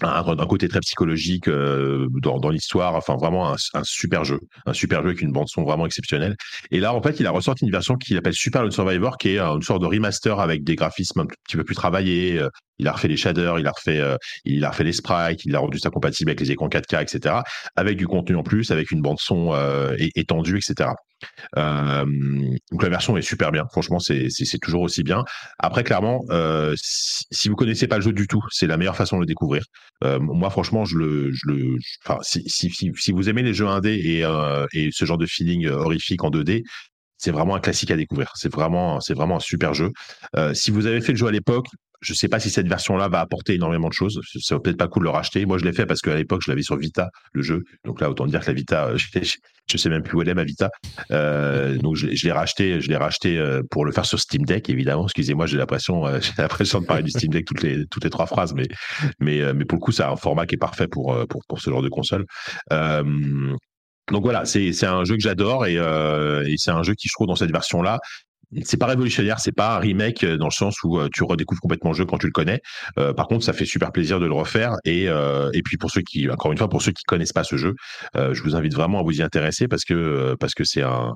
d'un 0.00 0.46
côté 0.46 0.68
très 0.68 0.80
psychologique 0.80 1.48
euh, 1.48 2.08
dans, 2.22 2.50
l'histoire, 2.50 2.94
enfin 2.94 3.16
vraiment 3.16 3.52
un, 3.52 3.56
un, 3.74 3.84
super 3.84 4.24
jeu, 4.24 4.40
un 4.66 4.72
super 4.72 5.02
jeu 5.02 5.08
avec 5.08 5.20
une 5.20 5.32
bande 5.32 5.48
son 5.48 5.62
vraiment 5.62 5.86
exceptionnelle. 5.86 6.36
Et 6.70 6.80
là, 6.80 6.94
en 6.94 7.02
fait, 7.02 7.20
il 7.20 7.26
a 7.26 7.30
ressorti 7.30 7.64
une 7.64 7.70
version 7.70 7.96
qu'il 7.96 8.16
appelle 8.16 8.34
Super 8.34 8.62
Lone 8.62 8.70
Survivor, 8.70 9.18
qui 9.18 9.30
est 9.30 9.38
une 9.38 9.62
sorte 9.62 9.82
de 9.82 9.86
remaster 9.86 10.40
avec 10.40 10.64
des 10.64 10.76
graphismes 10.76 11.20
un 11.20 11.26
petit 11.26 11.56
peu 11.56 11.64
plus 11.64 11.74
travaillés. 11.74 12.38
Euh, 12.38 12.48
il 12.78 12.88
a 12.88 12.92
refait 12.92 13.08
les 13.08 13.16
shaders, 13.18 13.58
il 13.58 13.66
a 13.66 13.72
refait, 13.72 14.00
euh, 14.00 14.16
il 14.44 14.64
a 14.64 14.70
refait 14.70 14.84
les 14.84 14.94
sprites, 14.94 15.44
il 15.44 15.54
a 15.54 15.58
rendu 15.58 15.78
ça 15.78 15.90
compatible 15.90 16.30
avec 16.30 16.40
les 16.40 16.50
écrans 16.50 16.68
4K, 16.68 17.02
etc. 17.02 17.34
Avec 17.76 17.98
du 17.98 18.06
contenu 18.06 18.36
en 18.36 18.42
plus, 18.42 18.70
avec 18.70 18.90
une 18.90 19.02
bande 19.02 19.18
son 19.20 19.54
étendue, 20.14 20.58
etc. 20.58 20.90
Donc 21.56 22.82
la 22.82 22.88
version 22.88 23.16
est 23.16 23.22
super 23.22 23.52
bien. 23.52 23.66
Franchement, 23.70 23.98
c'est 23.98 24.28
toujours 24.60 24.82
aussi 24.82 25.02
bien. 25.02 25.24
Après, 25.58 25.84
clairement, 25.84 26.20
si, 26.76 27.48
vous 27.48 27.56
connaissez 27.56 27.86
pas 27.86 27.96
le 27.96 28.02
jeu 28.02 28.12
du 28.12 28.26
tout, 28.26 28.42
c'est 28.50 28.66
la 28.66 28.76
meilleure 28.76 28.96
façon 28.96 29.16
de 29.16 29.20
le 29.22 29.26
découvrir. 29.26 29.64
Moi, 30.02 30.50
franchement, 30.50 30.84
je 30.84 30.96
le, 30.96 31.32
je 31.32 31.42
le, 31.46 31.76
si, 32.22 32.42
si, 32.46 32.92
si, 32.96 33.12
vous 33.12 33.28
aimez 33.28 33.42
les 33.42 33.54
jeux 33.54 33.68
indés 33.68 33.94
et, 33.94 34.24
et 34.78 34.90
ce 34.92 35.04
genre 35.04 35.18
de 35.18 35.26
feeling 35.26 35.68
horrifique 35.68 36.24
en 36.24 36.30
2D, 36.30 36.62
c'est 37.18 37.32
vraiment 37.32 37.54
un 37.54 37.60
classique 37.60 37.90
à 37.90 37.96
découvrir. 37.96 38.32
C'est 38.34 38.52
vraiment, 38.52 39.00
c'est 39.00 39.14
vraiment 39.14 39.36
un 39.36 39.40
super 39.40 39.74
jeu. 39.74 39.90
Si 40.54 40.70
vous 40.70 40.86
avez 40.86 41.00
fait 41.00 41.12
le 41.12 41.18
jeu 41.18 41.26
à 41.26 41.32
l'époque, 41.32 41.66
je 42.00 42.14
sais 42.14 42.28
pas 42.28 42.40
si 42.40 42.50
cette 42.50 42.68
version-là 42.68 43.08
va 43.08 43.20
apporter 43.20 43.54
énormément 43.54 43.88
de 43.88 43.92
choses. 43.92 44.20
Ça 44.40 44.54
vaut 44.54 44.60
peut-être 44.60 44.78
pas 44.78 44.88
cool 44.88 45.02
de 45.02 45.08
le 45.08 45.10
racheter. 45.10 45.44
Moi, 45.44 45.58
je 45.58 45.64
l'ai 45.64 45.72
fait 45.72 45.86
parce 45.86 46.00
qu'à 46.00 46.16
l'époque, 46.16 46.40
je 46.44 46.50
l'avais 46.50 46.62
sur 46.62 46.76
Vita, 46.76 47.10
le 47.32 47.42
jeu. 47.42 47.62
Donc 47.84 48.00
là, 48.00 48.10
autant 48.10 48.26
dire 48.26 48.40
que 48.40 48.46
la 48.46 48.52
Vita, 48.54 48.86
euh, 48.86 48.96
je, 49.22 49.36
je 49.70 49.76
sais 49.76 49.90
même 49.90 50.02
plus 50.02 50.16
où 50.16 50.22
elle 50.22 50.28
est 50.28 50.34
ma 50.34 50.44
Vita. 50.44 50.70
Euh, 51.10 51.76
donc 51.76 51.96
je, 51.96 52.06
l'ai 52.06 52.32
racheté, 52.32 52.80
je 52.80 52.88
l'ai 52.88 52.96
racheté 52.96 53.38
euh, 53.38 53.62
pour 53.70 53.84
le 53.84 53.92
faire 53.92 54.06
sur 54.06 54.18
Steam 54.18 54.44
Deck, 54.44 54.70
évidemment. 54.70 55.04
Excusez-moi, 55.04 55.46
j'ai 55.46 55.58
l'impression, 55.58 56.06
j'ai 56.20 56.32
l'impression 56.38 56.80
de 56.80 56.86
parler 56.86 57.02
du 57.02 57.10
Steam 57.10 57.30
Deck 57.30 57.46
toutes 57.46 57.62
les 57.62 58.10
trois 58.10 58.26
phrases, 58.26 58.54
mais 58.54 58.66
pour 59.64 59.76
le 59.76 59.80
coup, 59.80 59.92
c'est 59.92 60.02
un 60.02 60.16
format 60.16 60.46
qui 60.46 60.54
est 60.54 60.58
parfait 60.58 60.88
pour 60.88 61.26
ce 61.58 61.70
genre 61.70 61.82
de 61.82 61.88
console. 61.88 62.24
donc 62.70 64.22
voilà, 64.22 64.46
c'est 64.46 64.84
un 64.84 65.04
jeu 65.04 65.16
que 65.16 65.22
j'adore 65.22 65.66
et, 65.66 65.74
et 65.74 66.54
c'est 66.56 66.70
un 66.70 66.82
jeu 66.82 66.94
qui 66.94 67.08
je 67.08 67.12
trouve 67.12 67.26
dans 67.26 67.36
cette 67.36 67.52
version 67.52 67.82
là 67.82 67.98
c'est 68.62 68.76
pas 68.76 68.86
révolutionnaire, 68.86 69.38
c'est 69.38 69.52
pas 69.52 69.76
un 69.76 69.78
remake 69.78 70.24
euh, 70.24 70.36
dans 70.36 70.46
le 70.46 70.52
sens 70.52 70.82
où 70.82 70.98
euh, 70.98 71.08
tu 71.12 71.22
redécouvres 71.22 71.60
complètement 71.60 71.90
le 71.90 71.96
jeu 71.96 72.04
quand 72.04 72.18
tu 72.18 72.26
le 72.26 72.32
connais. 72.32 72.60
Euh, 72.98 73.12
par 73.12 73.28
contre, 73.28 73.44
ça 73.44 73.52
fait 73.52 73.64
super 73.64 73.92
plaisir 73.92 74.18
de 74.20 74.26
le 74.26 74.32
refaire. 74.32 74.74
Et, 74.84 75.08
euh, 75.08 75.50
et 75.52 75.62
puis 75.62 75.76
pour 75.76 75.90
ceux 75.90 76.02
qui, 76.02 76.28
encore 76.28 76.52
une 76.52 76.58
fois, 76.58 76.68
pour 76.68 76.82
ceux 76.82 76.92
qui 76.92 77.04
connaissent 77.04 77.32
pas 77.32 77.44
ce 77.44 77.56
jeu, 77.56 77.74
euh, 78.16 78.34
je 78.34 78.42
vous 78.42 78.56
invite 78.56 78.74
vraiment 78.74 79.00
à 79.00 79.02
vous 79.02 79.18
y 79.18 79.22
intéresser 79.22 79.68
parce 79.68 79.84
que 79.84 80.36
parce 80.40 80.54
que 80.54 80.64
c'est 80.64 80.82
un 80.82 81.14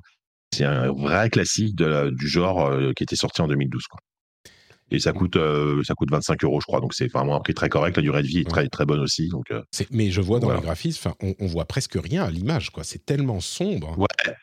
c'est 0.54 0.64
un 0.64 0.92
vrai 0.92 1.30
classique 1.30 1.74
de 1.74 2.10
du 2.10 2.28
genre 2.28 2.72
qui 2.94 3.02
était 3.02 3.16
sorti 3.16 3.42
en 3.42 3.48
2012. 3.48 3.82
Quoi. 3.88 3.98
Et 4.90 5.00
ça 5.00 5.12
coûte, 5.12 5.36
ça 5.82 5.94
coûte 5.94 6.10
25 6.12 6.44
euros, 6.44 6.60
je 6.60 6.66
crois. 6.66 6.80
Donc 6.80 6.94
c'est 6.94 7.08
vraiment 7.12 7.34
un 7.34 7.40
prix 7.40 7.54
très 7.54 7.68
correct. 7.68 7.96
La 7.96 8.02
durée 8.02 8.22
de 8.22 8.28
vie 8.28 8.40
est 8.40 8.48
très, 8.48 8.68
très 8.68 8.84
bonne 8.84 9.00
aussi. 9.00 9.28
Donc, 9.28 9.46
mais 9.90 10.12
je 10.12 10.20
vois 10.20 10.38
dans 10.38 10.46
voilà. 10.46 10.60
les 10.60 10.66
graphismes, 10.66 11.10
on, 11.20 11.34
on 11.40 11.46
voit 11.46 11.64
presque 11.64 11.98
rien 12.00 12.22
à 12.22 12.30
l'image. 12.30 12.70
quoi. 12.70 12.84
C'est 12.84 13.04
tellement 13.04 13.40
sombre. 13.40 13.98
Ouais. 13.98 14.34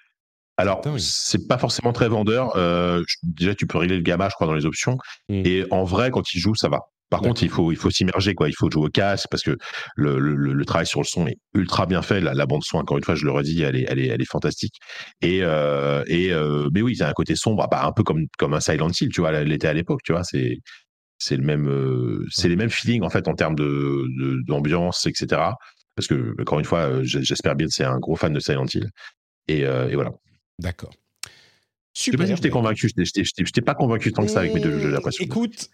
Alors, 0.61 0.81
c'est 0.99 1.47
pas 1.47 1.57
forcément 1.57 1.91
très 1.91 2.07
vendeur. 2.07 2.55
Euh, 2.55 3.03
déjà, 3.23 3.55
tu 3.55 3.65
peux 3.65 3.79
régler 3.79 3.95
le 3.95 4.03
gamma, 4.03 4.29
je 4.29 4.35
crois, 4.35 4.45
dans 4.45 4.53
les 4.53 4.67
options. 4.67 4.97
Mmh. 5.27 5.41
Et 5.45 5.65
en 5.71 5.83
vrai, 5.83 6.11
quand 6.11 6.33
il 6.33 6.39
joue, 6.39 6.53
ça 6.53 6.69
va. 6.69 6.81
Par 7.09 7.19
contre, 7.19 7.43
il 7.43 7.49
faut, 7.49 7.73
il 7.73 7.77
faut 7.77 7.89
s'immerger, 7.89 8.35
quoi. 8.35 8.47
Il 8.47 8.53
faut 8.53 8.69
jouer 8.71 8.85
au 8.85 8.89
casque 8.89 9.27
parce 9.29 9.43
que 9.43 9.57
le, 9.95 10.17
le, 10.17 10.33
le, 10.35 10.65
travail 10.65 10.85
sur 10.85 11.01
le 11.01 11.05
son 11.05 11.27
est 11.27 11.35
ultra 11.53 11.85
bien 11.85 12.01
fait. 12.01 12.21
La, 12.21 12.33
la, 12.33 12.45
bande 12.45 12.63
son, 12.63 12.77
encore 12.77 12.97
une 12.97 13.03
fois, 13.03 13.15
je 13.15 13.25
le 13.25 13.31
redis, 13.31 13.63
elle 13.63 13.75
est, 13.75 13.85
elle 13.89 13.99
est, 13.99 14.07
elle 14.07 14.21
est 14.21 14.29
fantastique. 14.29 14.75
Et, 15.21 15.39
euh, 15.41 16.03
et 16.07 16.31
euh, 16.31 16.69
mais 16.73 16.81
oui, 16.81 16.93
il 16.93 16.99
y 16.99 17.03
a 17.03 17.09
un 17.09 17.13
côté 17.13 17.35
sombre, 17.35 17.67
bah, 17.69 17.83
un 17.85 17.91
peu 17.91 18.03
comme, 18.03 18.27
comme 18.37 18.53
un 18.53 18.61
Silent 18.61 18.87
Hill, 18.89 19.09
tu 19.09 19.19
vois, 19.19 19.31
l'était 19.43 19.67
à 19.67 19.73
l'époque, 19.73 20.01
tu 20.05 20.13
vois. 20.13 20.23
C'est, 20.23 20.59
c'est 21.17 21.35
le 21.35 21.43
même, 21.43 21.67
euh, 21.67 22.25
c'est 22.31 22.47
les 22.47 22.55
mêmes 22.55 22.69
feelings 22.69 23.03
en 23.03 23.09
fait 23.09 23.27
en 23.27 23.33
termes 23.33 23.55
de, 23.55 24.05
d'ambiance, 24.47 25.05
etc. 25.05 25.41
Parce 25.95 26.07
que 26.07 26.33
encore 26.39 26.59
une 26.59 26.65
fois, 26.65 27.03
j'espère 27.03 27.55
bien 27.55 27.67
que 27.67 27.73
c'est 27.73 27.83
un 27.83 27.99
gros 27.99 28.15
fan 28.15 28.31
de 28.31 28.39
Silent 28.39 28.67
Hill. 28.73 28.89
Et, 29.49 29.61
et 29.61 29.95
voilà. 29.95 30.11
D'accord. 30.61 30.93
Super. 31.93 32.25
Je 32.25 32.41
t'ai 32.41 32.49
convaincu. 32.49 32.89
Je 32.89 33.51
t'ai 33.51 33.61
pas 33.61 33.75
convaincu 33.75 34.13
tant 34.13 34.23
que 34.23 34.31
ça 34.31 34.39
avec 34.39 34.53
mes 34.53 34.61
deux 34.61 34.71
jeux, 34.71 34.79
j'ai 34.79 34.91
l'impression. 34.91 35.25
Écoute, 35.25 35.69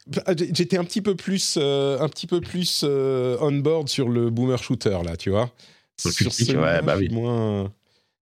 j'étais 0.52 0.78
un 0.78 0.84
petit 0.84 1.02
peu 1.02 1.16
plus, 1.16 1.58
euh, 1.58 2.00
un 2.00 2.10
petit 2.10 2.26
peu 2.26 2.42
plus 2.42 2.82
euh, 2.84 3.38
on 3.40 3.52
board 3.52 3.88
sur 3.88 4.10
le 4.10 4.32
boomer 4.32 4.62
shooter 4.62 4.98
là, 5.06 5.16
tu 5.16 5.30
vois. 5.30 5.52
Sur, 6.00 6.12
sur 6.12 6.34
ce 6.34 6.56
ouais, 6.56 6.82
bah 6.82 6.96
oui. 6.98 7.10
Moins... 7.10 7.72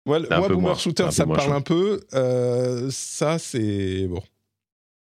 Moi, 0.05 0.19
moi 0.19 0.47
boomer 0.49 0.59
moins, 0.59 0.75
shooter, 0.75 1.09
ça 1.11 1.25
me 1.25 1.35
parle 1.35 1.53
un 1.53 1.61
peu. 1.61 2.01
Euh, 2.13 2.89
ça, 2.91 3.39
c'est 3.39 4.07
bon. 4.07 4.21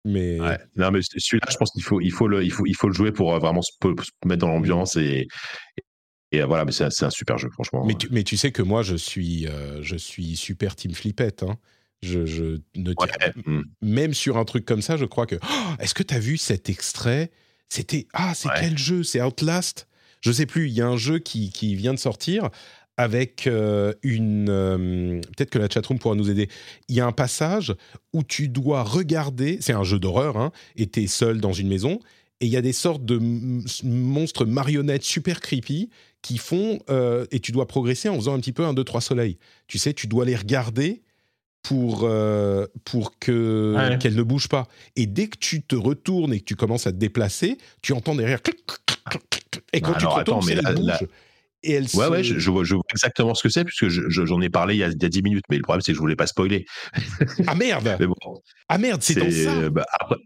Mais 0.04 0.40
ouais. 0.40 0.60
non, 0.76 0.92
mais 0.92 1.00
celui-là, 1.02 1.48
je 1.50 1.58
pense 1.58 1.72
qu'il 1.72 1.82
faut, 1.82 2.02
il 2.02 2.12
faut 2.12 2.28
le, 2.28 2.44
il 2.44 2.52
faut, 2.52 2.66
il 2.66 2.76
faut 2.76 2.88
le 2.88 2.94
jouer 2.94 3.12
pour 3.12 3.40
vraiment 3.40 3.62
se, 3.62 3.72
se 3.82 4.28
mettre 4.28 4.42
dans 4.42 4.50
l'ambiance 4.50 4.98
et, 4.98 5.28
et 6.36 6.44
voilà, 6.44 6.66
mais 6.66 6.72
c'est 6.72 6.84
un, 6.84 7.08
un, 7.08 7.10
super 7.10 7.38
jeu, 7.38 7.50
franchement. 7.50 7.86
Mais 7.86 7.96
tu, 7.96 8.08
mais 8.12 8.24
tu, 8.24 8.38
sais 8.38 8.52
que 8.52 8.62
moi, 8.62 8.84
je 8.84 8.96
suis, 8.96 9.48
euh, 9.48 9.82
je 9.82 9.96
suis 9.96 10.36
super 10.36 10.76
team 10.76 10.94
flippette. 10.94 11.44
Hein. 11.44 11.58
Je, 12.02 12.26
je, 12.26 12.60
ne 12.76 12.90
ouais. 12.90 13.34
mmh. 13.46 13.62
Même 13.82 14.14
sur 14.14 14.38
un 14.38 14.46
truc 14.46 14.66
comme 14.66 14.82
ça, 14.82 14.98
je 14.98 15.06
crois 15.06 15.26
que. 15.26 15.36
Oh, 15.42 15.74
Est-ce 15.80 15.94
que 15.94 16.04
tu 16.04 16.14
as 16.14 16.20
vu 16.20 16.38
cet 16.38 16.70
extrait? 16.70 17.32
C'était. 17.70 18.08
Ah, 18.14 18.34
c'est 18.36 18.50
ouais. 18.50 18.56
quel 18.60 18.78
jeu? 18.78 19.04
C'est 19.04 19.22
Outlast? 19.22 19.88
Je 20.22 20.32
sais 20.32 20.46
plus. 20.46 20.68
Il 20.68 20.74
y 20.74 20.82
a 20.82 20.88
un 20.88 20.98
jeu 20.98 21.20
qui, 21.20 21.52
qui 21.52 21.76
vient 21.76 21.94
de 21.94 22.00
sortir 22.00 22.50
avec 22.98 23.48
euh, 23.48 23.94
une. 24.04 24.50
Euh, 24.50 25.20
Peut-être 25.36 25.50
que 25.50 25.60
la 25.60 25.70
chatroom 25.70 26.00
pourra 26.00 26.16
nous 26.16 26.30
aider. 26.30 26.50
Il 26.90 26.96
y 26.96 27.02
a 27.02 27.06
un 27.06 27.12
passage 27.12 27.74
où 28.14 28.24
tu 28.24 28.48
dois 28.50 28.84
regarder. 28.84 29.58
C'est 29.62 29.74
un 29.74 29.84
jeu 29.84 30.00
d'horreur, 30.00 30.38
hein, 30.38 30.52
et 30.76 30.88
tu 30.88 31.04
es 31.04 31.08
seul 31.08 31.42
dans 31.42 31.54
une 31.54 31.68
maison. 31.68 32.00
Et 32.42 32.48
il 32.48 32.52
y 32.52 32.58
a 32.58 32.62
des 32.62 32.74
sortes 32.74 33.06
de 33.06 33.20
monstres 33.84 34.46
marionnettes 34.46 35.04
super 35.04 35.40
creepy 35.40 35.90
qui 36.22 36.38
font, 36.38 36.80
euh, 36.90 37.26
et 37.32 37.40
tu 37.40 37.52
dois 37.52 37.68
progresser 37.68 38.10
en 38.10 38.16
faisant 38.16 38.34
un 38.34 38.40
petit 38.40 38.52
peu 38.52 38.66
un 38.66 38.74
2, 38.74 38.84
3 38.84 39.00
soleils. 39.00 39.38
Tu 39.68 39.78
sais, 39.78 39.94
tu 39.94 40.08
dois 40.08 40.26
les 40.26 40.36
regarder 40.36 41.02
pour, 41.64 42.02
euh, 42.04 42.68
pour 42.84 43.18
que, 43.20 43.74
ouais. 43.76 43.98
qu'elles 44.00 44.16
ne 44.16 44.24
bougent 44.24 44.50
pas. 44.50 44.68
Et 44.96 45.06
dès 45.06 45.28
que 45.28 45.38
tu 45.38 45.62
te 45.62 45.76
retournes 45.76 46.34
et 46.34 46.40
que 46.40 46.46
tu 46.46 46.56
commences 46.56 46.88
à 46.88 46.92
te 46.92 46.98
déplacer, 46.98 47.58
tu 47.82 47.94
entends 47.94 48.16
derrière... 48.16 48.40
Et 49.72 49.82
quand 49.82 49.92
bah 49.92 49.98
tu 50.00 50.06
te 50.06 50.10
retournes, 50.10 50.40
attends, 50.40 50.46
mais 50.46 50.54
elles 50.54 50.62
la, 50.62 50.74
bougent. 50.74 50.88
la... 50.88 51.00
Et 51.64 51.80
Ouais, 51.80 51.88
se... 51.88 52.10
ouais, 52.10 52.24
je, 52.24 52.38
je, 52.38 52.52
vois, 52.52 52.64
je, 52.64 52.76
vois, 52.76 52.84
exactement 52.92 53.34
ce 53.34 53.44
que 53.44 53.50
c'est, 53.50 53.64
puisque 53.64 53.88
j'en 53.88 54.10
je, 54.10 54.26
je, 54.26 54.42
ai 54.42 54.50
parlé 54.50 54.76
il 54.76 54.80
y, 54.80 54.84
a, 54.84 54.88
il 54.88 55.02
y, 55.02 55.06
a, 55.06 55.10
10 55.10 55.22
minutes, 55.24 55.46
mais 55.50 55.58
le 55.58 55.64
problème, 55.64 55.82
c'est 55.82 55.92
que 55.92 55.96
je 55.96 56.02
voulais 56.02 56.16
pas 56.16 56.28
spoiler. 56.28 56.66
Ah 57.48 57.56
merde 57.56 57.98
bon, 58.08 58.42
Ah 58.70 58.78
merde, 58.78 59.02
c'est 59.02 59.16
dans 59.16 59.32
ça 59.32 59.70
bah, 59.70 59.86
après, 60.00 60.18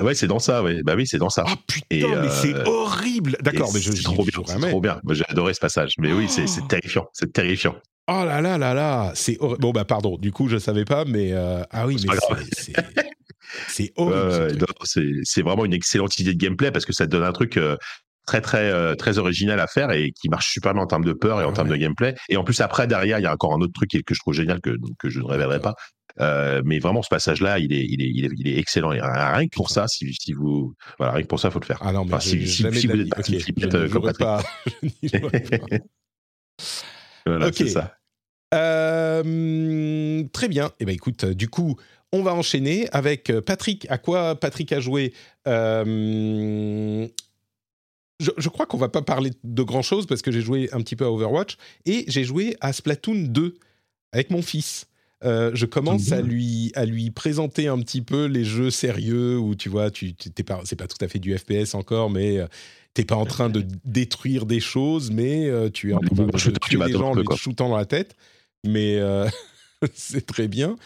Ouais, 0.00 0.14
c'est 0.14 0.26
dans 0.26 0.38
ça, 0.38 0.62
ouais. 0.62 0.82
Bah 0.82 0.94
oui, 0.96 1.06
c'est 1.06 1.18
dans 1.18 1.30
ça. 1.30 1.44
Ah 1.46 1.54
putain, 1.66 1.86
et, 1.90 2.02
mais 2.02 2.14
euh... 2.14 2.28
c'est 2.30 2.54
horrible. 2.66 3.36
D'accord, 3.40 3.70
mais 3.74 3.80
je 3.80 3.92
c'est 3.92 4.02
trop 4.02 4.24
bien, 4.24 4.42
c'est 4.46 4.68
trop 4.68 4.80
bien. 4.80 5.00
Moi, 5.04 5.14
j'ai 5.14 5.24
adoré 5.28 5.54
ce 5.54 5.60
passage. 5.60 5.94
Mais 5.98 6.12
oh. 6.12 6.18
oui, 6.18 6.28
c'est 6.28 6.46
terrifiant, 6.68 7.06
c'est 7.12 7.32
terrifiant. 7.32 7.74
Oh 8.10 8.24
là 8.24 8.40
là 8.40 8.56
là 8.56 8.72
là, 8.72 9.12
c'est 9.14 9.36
horrible. 9.38 9.60
Bon 9.60 9.70
bah 9.70 9.84
pardon, 9.84 10.16
du 10.16 10.32
coup 10.32 10.48
je 10.48 10.56
savais 10.56 10.86
pas, 10.86 11.04
mais 11.04 11.32
euh... 11.32 11.62
ah 11.70 11.86
oui, 11.86 12.02
mais 12.08 12.16
c'est 12.52 12.72
c'est 13.68 13.92
horrible. 13.96 14.16
Euh, 14.16 15.20
c'est 15.24 15.42
vraiment 15.42 15.66
une 15.66 15.74
excellente 15.74 16.18
idée 16.18 16.32
de 16.32 16.38
gameplay 16.38 16.70
parce 16.70 16.86
que 16.86 16.94
ça 16.94 17.06
te 17.06 17.10
donne 17.10 17.24
un 17.24 17.32
truc. 17.32 17.56
Euh, 17.56 17.76
très 18.26 18.42
très 18.42 18.94
très 18.96 19.16
original 19.16 19.58
à 19.58 19.66
faire 19.66 19.90
et 19.90 20.12
qui 20.12 20.28
marche 20.28 20.52
super 20.52 20.74
bien 20.74 20.82
en 20.82 20.86
termes 20.86 21.04
de 21.06 21.14
peur 21.14 21.40
et 21.40 21.44
en 21.44 21.48
ouais. 21.48 21.54
termes 21.54 21.70
de 21.70 21.76
gameplay 21.76 22.14
et 22.28 22.36
en 22.36 22.44
plus 22.44 22.60
après 22.60 22.86
derrière 22.86 23.18
il 23.18 23.22
y 23.22 23.26
a 23.26 23.32
encore 23.32 23.54
un 23.54 23.60
autre 23.62 23.72
truc 23.72 23.88
que 24.04 24.14
je 24.14 24.20
trouve 24.20 24.34
génial 24.34 24.60
que 24.60 24.76
que 24.98 25.08
je 25.08 25.20
ne 25.20 25.24
révélerai 25.24 25.60
pas 25.60 25.76
euh, 26.20 26.62
mais 26.64 26.78
vraiment, 26.78 27.02
ce 27.02 27.08
passage-là, 27.08 27.58
il 27.58 27.72
est, 27.72 27.84
il 27.84 28.02
est, 28.02 28.10
il 28.12 28.24
est, 28.24 28.30
il 28.36 28.48
est 28.48 28.58
excellent. 28.58 28.92
Et 28.92 29.00
rien 29.00 29.46
que 29.46 29.54
pour 29.54 29.70
ça, 29.70 29.86
si, 29.88 30.12
si 30.14 30.32
vous, 30.32 30.74
voilà, 30.98 31.14
rien 31.14 31.22
que 31.22 31.28
pour 31.28 31.40
ça, 31.40 31.50
faut 31.50 31.60
le 31.60 31.66
faire. 31.66 31.78
Ah 31.80 31.92
non, 31.92 32.04
mais 32.04 32.14
enfin, 32.14 32.20
si, 32.20 32.46
si, 32.46 32.64
si 32.72 32.86
vous 32.86 33.00
êtes 33.00 33.10
pas 33.10 33.18
okay, 33.20 33.38
flippette 33.38 33.74
euh, 33.74 33.88
comme 33.88 34.02
Patrick. 34.02 34.26
Pas. 34.26 34.42
voilà, 37.26 37.46
okay. 37.46 37.64
c'est 37.64 37.70
ça. 37.70 37.94
Euh, 38.54 40.24
très 40.32 40.48
bien. 40.48 40.70
Eh 40.80 40.84
ben 40.84 40.94
écoute, 40.94 41.24
du 41.26 41.48
coup, 41.48 41.76
on 42.12 42.22
va 42.22 42.34
enchaîner 42.34 42.88
avec 42.92 43.30
Patrick. 43.40 43.86
À 43.90 43.98
quoi 43.98 44.34
Patrick 44.34 44.72
a 44.72 44.80
joué 44.80 45.12
euh, 45.46 47.06
je, 48.20 48.30
je, 48.36 48.48
crois 48.48 48.66
qu'on 48.66 48.78
va 48.78 48.88
pas 48.88 49.02
parler 49.02 49.30
de 49.44 49.62
grand 49.62 49.82
chose 49.82 50.06
parce 50.06 50.22
que 50.22 50.32
j'ai 50.32 50.40
joué 50.40 50.68
un 50.72 50.80
petit 50.80 50.96
peu 50.96 51.04
à 51.04 51.10
Overwatch 51.12 51.56
et 51.84 52.04
j'ai 52.08 52.24
joué 52.24 52.56
à 52.60 52.72
Splatoon 52.72 53.28
2 53.28 53.54
avec 54.12 54.30
mon 54.30 54.42
fils. 54.42 54.87
Euh, 55.24 55.50
je 55.54 55.66
commence 55.66 56.12
à 56.12 56.20
lui, 56.20 56.70
à 56.76 56.84
lui 56.84 57.10
présenter 57.10 57.66
un 57.66 57.78
petit 57.80 58.02
peu 58.02 58.26
les 58.26 58.44
jeux 58.44 58.70
sérieux 58.70 59.36
où 59.36 59.56
tu 59.56 59.68
vois, 59.68 59.90
tu, 59.90 60.14
t'es 60.14 60.44
pas, 60.44 60.60
c'est 60.64 60.76
pas 60.76 60.86
tout 60.86 61.02
à 61.04 61.08
fait 61.08 61.18
du 61.18 61.36
FPS 61.36 61.74
encore, 61.74 62.08
mais 62.08 62.38
euh, 62.38 62.46
t'es 62.94 63.04
pas 63.04 63.16
en 63.16 63.26
train 63.26 63.50
de 63.50 63.64
détruire 63.84 64.46
des 64.46 64.60
choses, 64.60 65.10
mais 65.10 65.48
euh, 65.48 65.70
tu 65.70 65.90
es 65.90 65.94
en 65.94 66.00
train 66.00 66.24
de 66.24 66.58
tuer 66.58 66.78
des 66.78 66.92
gens 66.92 67.10
en 67.10 67.14
les 67.14 67.24
shootant 67.36 67.68
dans 67.68 67.76
la 67.76 67.84
tête. 67.84 68.14
Mais 68.64 69.00
c'est 69.94 70.26
très 70.26 70.46
bien. 70.46 70.76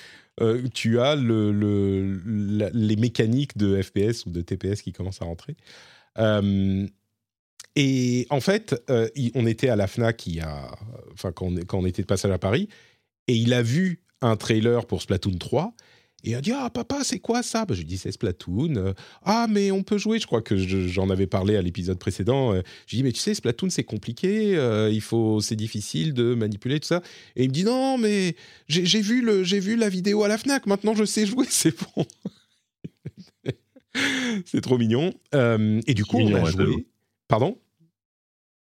tu 0.73 0.99
as 0.99 1.15
le, 1.15 1.53
le, 1.53 2.23
la, 2.27 2.71
les 2.71 2.97
mécaniques 2.97 3.59
de 3.59 3.83
FPS 3.83 4.25
ou 4.25 4.31
de 4.31 4.41
TPS 4.41 4.81
qui 4.81 4.93
commencent 4.93 5.21
à 5.21 5.27
rentrer. 5.27 5.57
et 7.77 8.27
en 8.31 8.41
fait, 8.41 8.83
on 9.35 9.47
était 9.47 9.69
à 9.69 9.77
la 9.77 9.87
Fnac 9.87 10.27
il 10.27 10.37
y 10.37 10.41
a, 10.41 10.71
enfin 11.13 11.33
quand 11.33 11.47
on, 11.47 11.57
quand 11.67 11.81
on 11.81 11.87
était 11.87 12.03
de 12.03 12.07
passage 12.07 12.31
à 12.31 12.39
Paris, 12.39 12.71
et 13.29 13.35
il 13.35 13.53
a 13.53 13.63
vu 13.63 14.03
un 14.23 14.37
trailer 14.37 14.87
pour 14.87 15.03
Splatoon 15.03 15.37
3 15.39 15.75
et 16.25 16.31
il 16.31 16.35
a 16.37 16.41
dit 16.41 16.53
ah 16.53 16.71
papa 16.71 17.03
c'est 17.03 17.19
quoi 17.19 17.43
ça? 17.43 17.65
Bah, 17.65 17.75
je 17.75 17.81
lui 17.81 17.87
dis 17.87 17.99
c'est 17.99 18.13
Splatoon 18.13 18.95
ah 19.23 19.47
mais 19.51 19.71
on 19.73 19.83
peut 19.83 19.99
jouer. 19.99 20.19
Je 20.21 20.27
crois 20.27 20.41
que 20.41 20.57
j'en 20.57 21.11
avais 21.11 21.27
parlé 21.27 21.57
à 21.57 21.63
l'épisode 21.63 21.99
précédent 21.99 22.55
je 22.55 22.61
lui 22.91 22.99
dis 22.99 23.03
mais 23.03 23.13
tu 23.13 23.21
sais 23.21 23.35
Splatoon 23.35 23.71
c'est 23.71 23.85
compliqué 23.85 24.57
euh, 24.57 24.89
il 24.91 25.01
faut 25.01 25.41
c'est 25.41 25.57
difficile 25.57 26.15
de 26.15 26.35
manipuler 26.35 26.79
tout 26.79 26.87
ça. 26.87 27.03
Et 27.35 27.45
il 27.45 27.49
me 27.49 27.53
dit 27.55 27.65
non 27.65 27.99
mais 27.99 28.37
j'ai 28.69 29.01
vu 29.01 29.21
le 29.21 29.43
j'ai 29.43 29.59
vu 29.59 29.77
la 29.77 29.89
vidéo 29.89 30.23
à 30.23 30.29
la 30.29 30.39
Fnac. 30.39 30.67
Maintenant 30.67 30.95
je 30.95 31.05
sais 31.05 31.27
jouer 31.27 31.47
c'est 31.51 31.75
bon. 31.97 32.07
C'est 34.47 34.61
trop 34.61 34.79
mignon. 34.79 35.13
Euh, 35.35 35.81
et 35.87 35.95
du 35.95 36.05
coup 36.05 36.19
mignon, 36.19 36.41
on 36.41 36.47
a 36.47 36.51
joué. 36.51 36.87
pardon? 37.27 37.59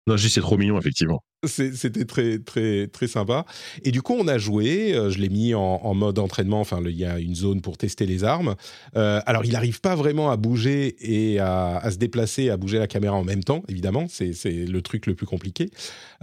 Non 0.05 0.17
je 0.17 0.23
dis 0.23 0.29
c'est 0.29 0.41
trop 0.41 0.57
mignon 0.57 0.77
effectivement 0.79 1.23
C'était 1.47 2.03
très 2.03 2.37
très 2.39 2.87
très 2.87 3.07
sympa. 3.07 3.45
Et 3.85 3.91
du 3.91 4.01
coup, 4.01 4.13
on 4.13 4.27
a 4.27 4.37
joué. 4.37 4.93
euh, 4.93 5.09
je 5.09 5.19
l'ai 5.19 5.29
mis 5.29 5.53
en, 5.53 5.93
mode 5.93 6.19
entraînement. 6.19 6.59
Enfin, 6.59 6.81
il 6.85 6.97
y 6.97 7.05
a 7.05 7.17
une 7.17 7.33
zone 7.33 7.61
pour 7.61 7.77
tester 7.77 8.05
les 8.05 8.25
armes. 8.25 8.55
Euh, 8.97 9.21
alors, 9.25 9.45
il 9.45 9.53
n'arrive 9.53 9.79
pas 9.79 9.95
vraiment 9.95 10.31
à 10.31 10.35
bouger 10.35 10.97
et 10.99 11.39
à, 11.39 11.87
se 11.89 11.95
déplacer, 11.95 12.49
à 12.49 12.57
bouger 12.57 12.77
la 12.77 12.87
caméra 12.87 13.15
en 13.15 13.23
même 13.23 13.43
temps. 13.43 13.63
Évidemment, 13.69 14.07
c'est 14.09 14.33
le 14.43 14.81
truc 14.81 15.05
le 15.05 15.15
plus 15.15 15.25
compliqué. 15.25 15.69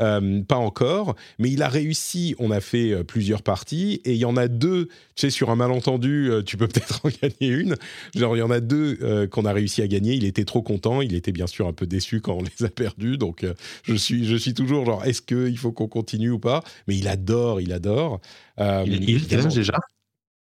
Euh, 0.00 0.42
pas 0.42 0.56
encore, 0.56 1.16
mais 1.38 1.50
il 1.50 1.62
a 1.62 1.68
réussi. 1.68 2.34
On 2.38 2.50
a 2.50 2.60
fait 2.60 3.02
plusieurs 3.04 3.42
parties 3.42 4.02
et 4.04 4.12
il 4.12 4.18
y 4.18 4.26
en 4.26 4.36
a 4.36 4.48
deux. 4.48 4.88
Tu 5.14 5.22
sais, 5.22 5.30
sur 5.30 5.48
un 5.48 5.56
malentendu, 5.56 6.30
tu 6.44 6.58
peux 6.58 6.68
peut-être 6.68 7.00
en 7.04 7.08
gagner 7.08 7.54
une. 7.54 7.76
Genre, 8.14 8.36
il 8.36 8.40
y 8.40 8.42
en 8.42 8.50
a 8.50 8.60
deux 8.60 9.26
qu'on 9.28 9.46
a 9.46 9.52
réussi 9.54 9.80
à 9.80 9.88
gagner. 9.88 10.12
Il 10.12 10.26
était 10.26 10.44
trop 10.44 10.60
content. 10.60 11.00
Il 11.00 11.14
était 11.14 11.32
bien 11.32 11.46
sûr 11.46 11.66
un 11.66 11.72
peu 11.72 11.86
déçu 11.86 12.20
quand 12.20 12.34
on 12.34 12.42
les 12.42 12.66
a 12.66 12.68
perdus. 12.68 13.16
Donc, 13.16 13.46
je 13.84 13.94
suis, 13.94 14.26
je 14.26 14.36
suis 14.36 14.52
toujours 14.52 14.84
genre, 14.84 15.05
est-ce 15.08 15.22
qu'il 15.22 15.56
faut 15.58 15.72
qu'on 15.72 15.88
continue 15.88 16.30
ou 16.30 16.38
pas? 16.38 16.62
Mais 16.86 16.96
il 16.96 17.08
adore, 17.08 17.60
il 17.60 17.72
adore. 17.72 18.20
Euh, 18.60 18.84
Il, 18.86 19.08
il, 19.08 19.26
quel 19.26 19.46
âge 19.46 19.54
déjà? 19.54 19.78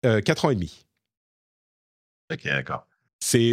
Euh, 0.07 0.21
4 0.21 0.45
ans 0.47 0.51
et 0.51 0.55
demi. 0.55 0.85
Ok, 2.33 2.45
d'accord. 2.45 2.87
C'est 3.21 3.53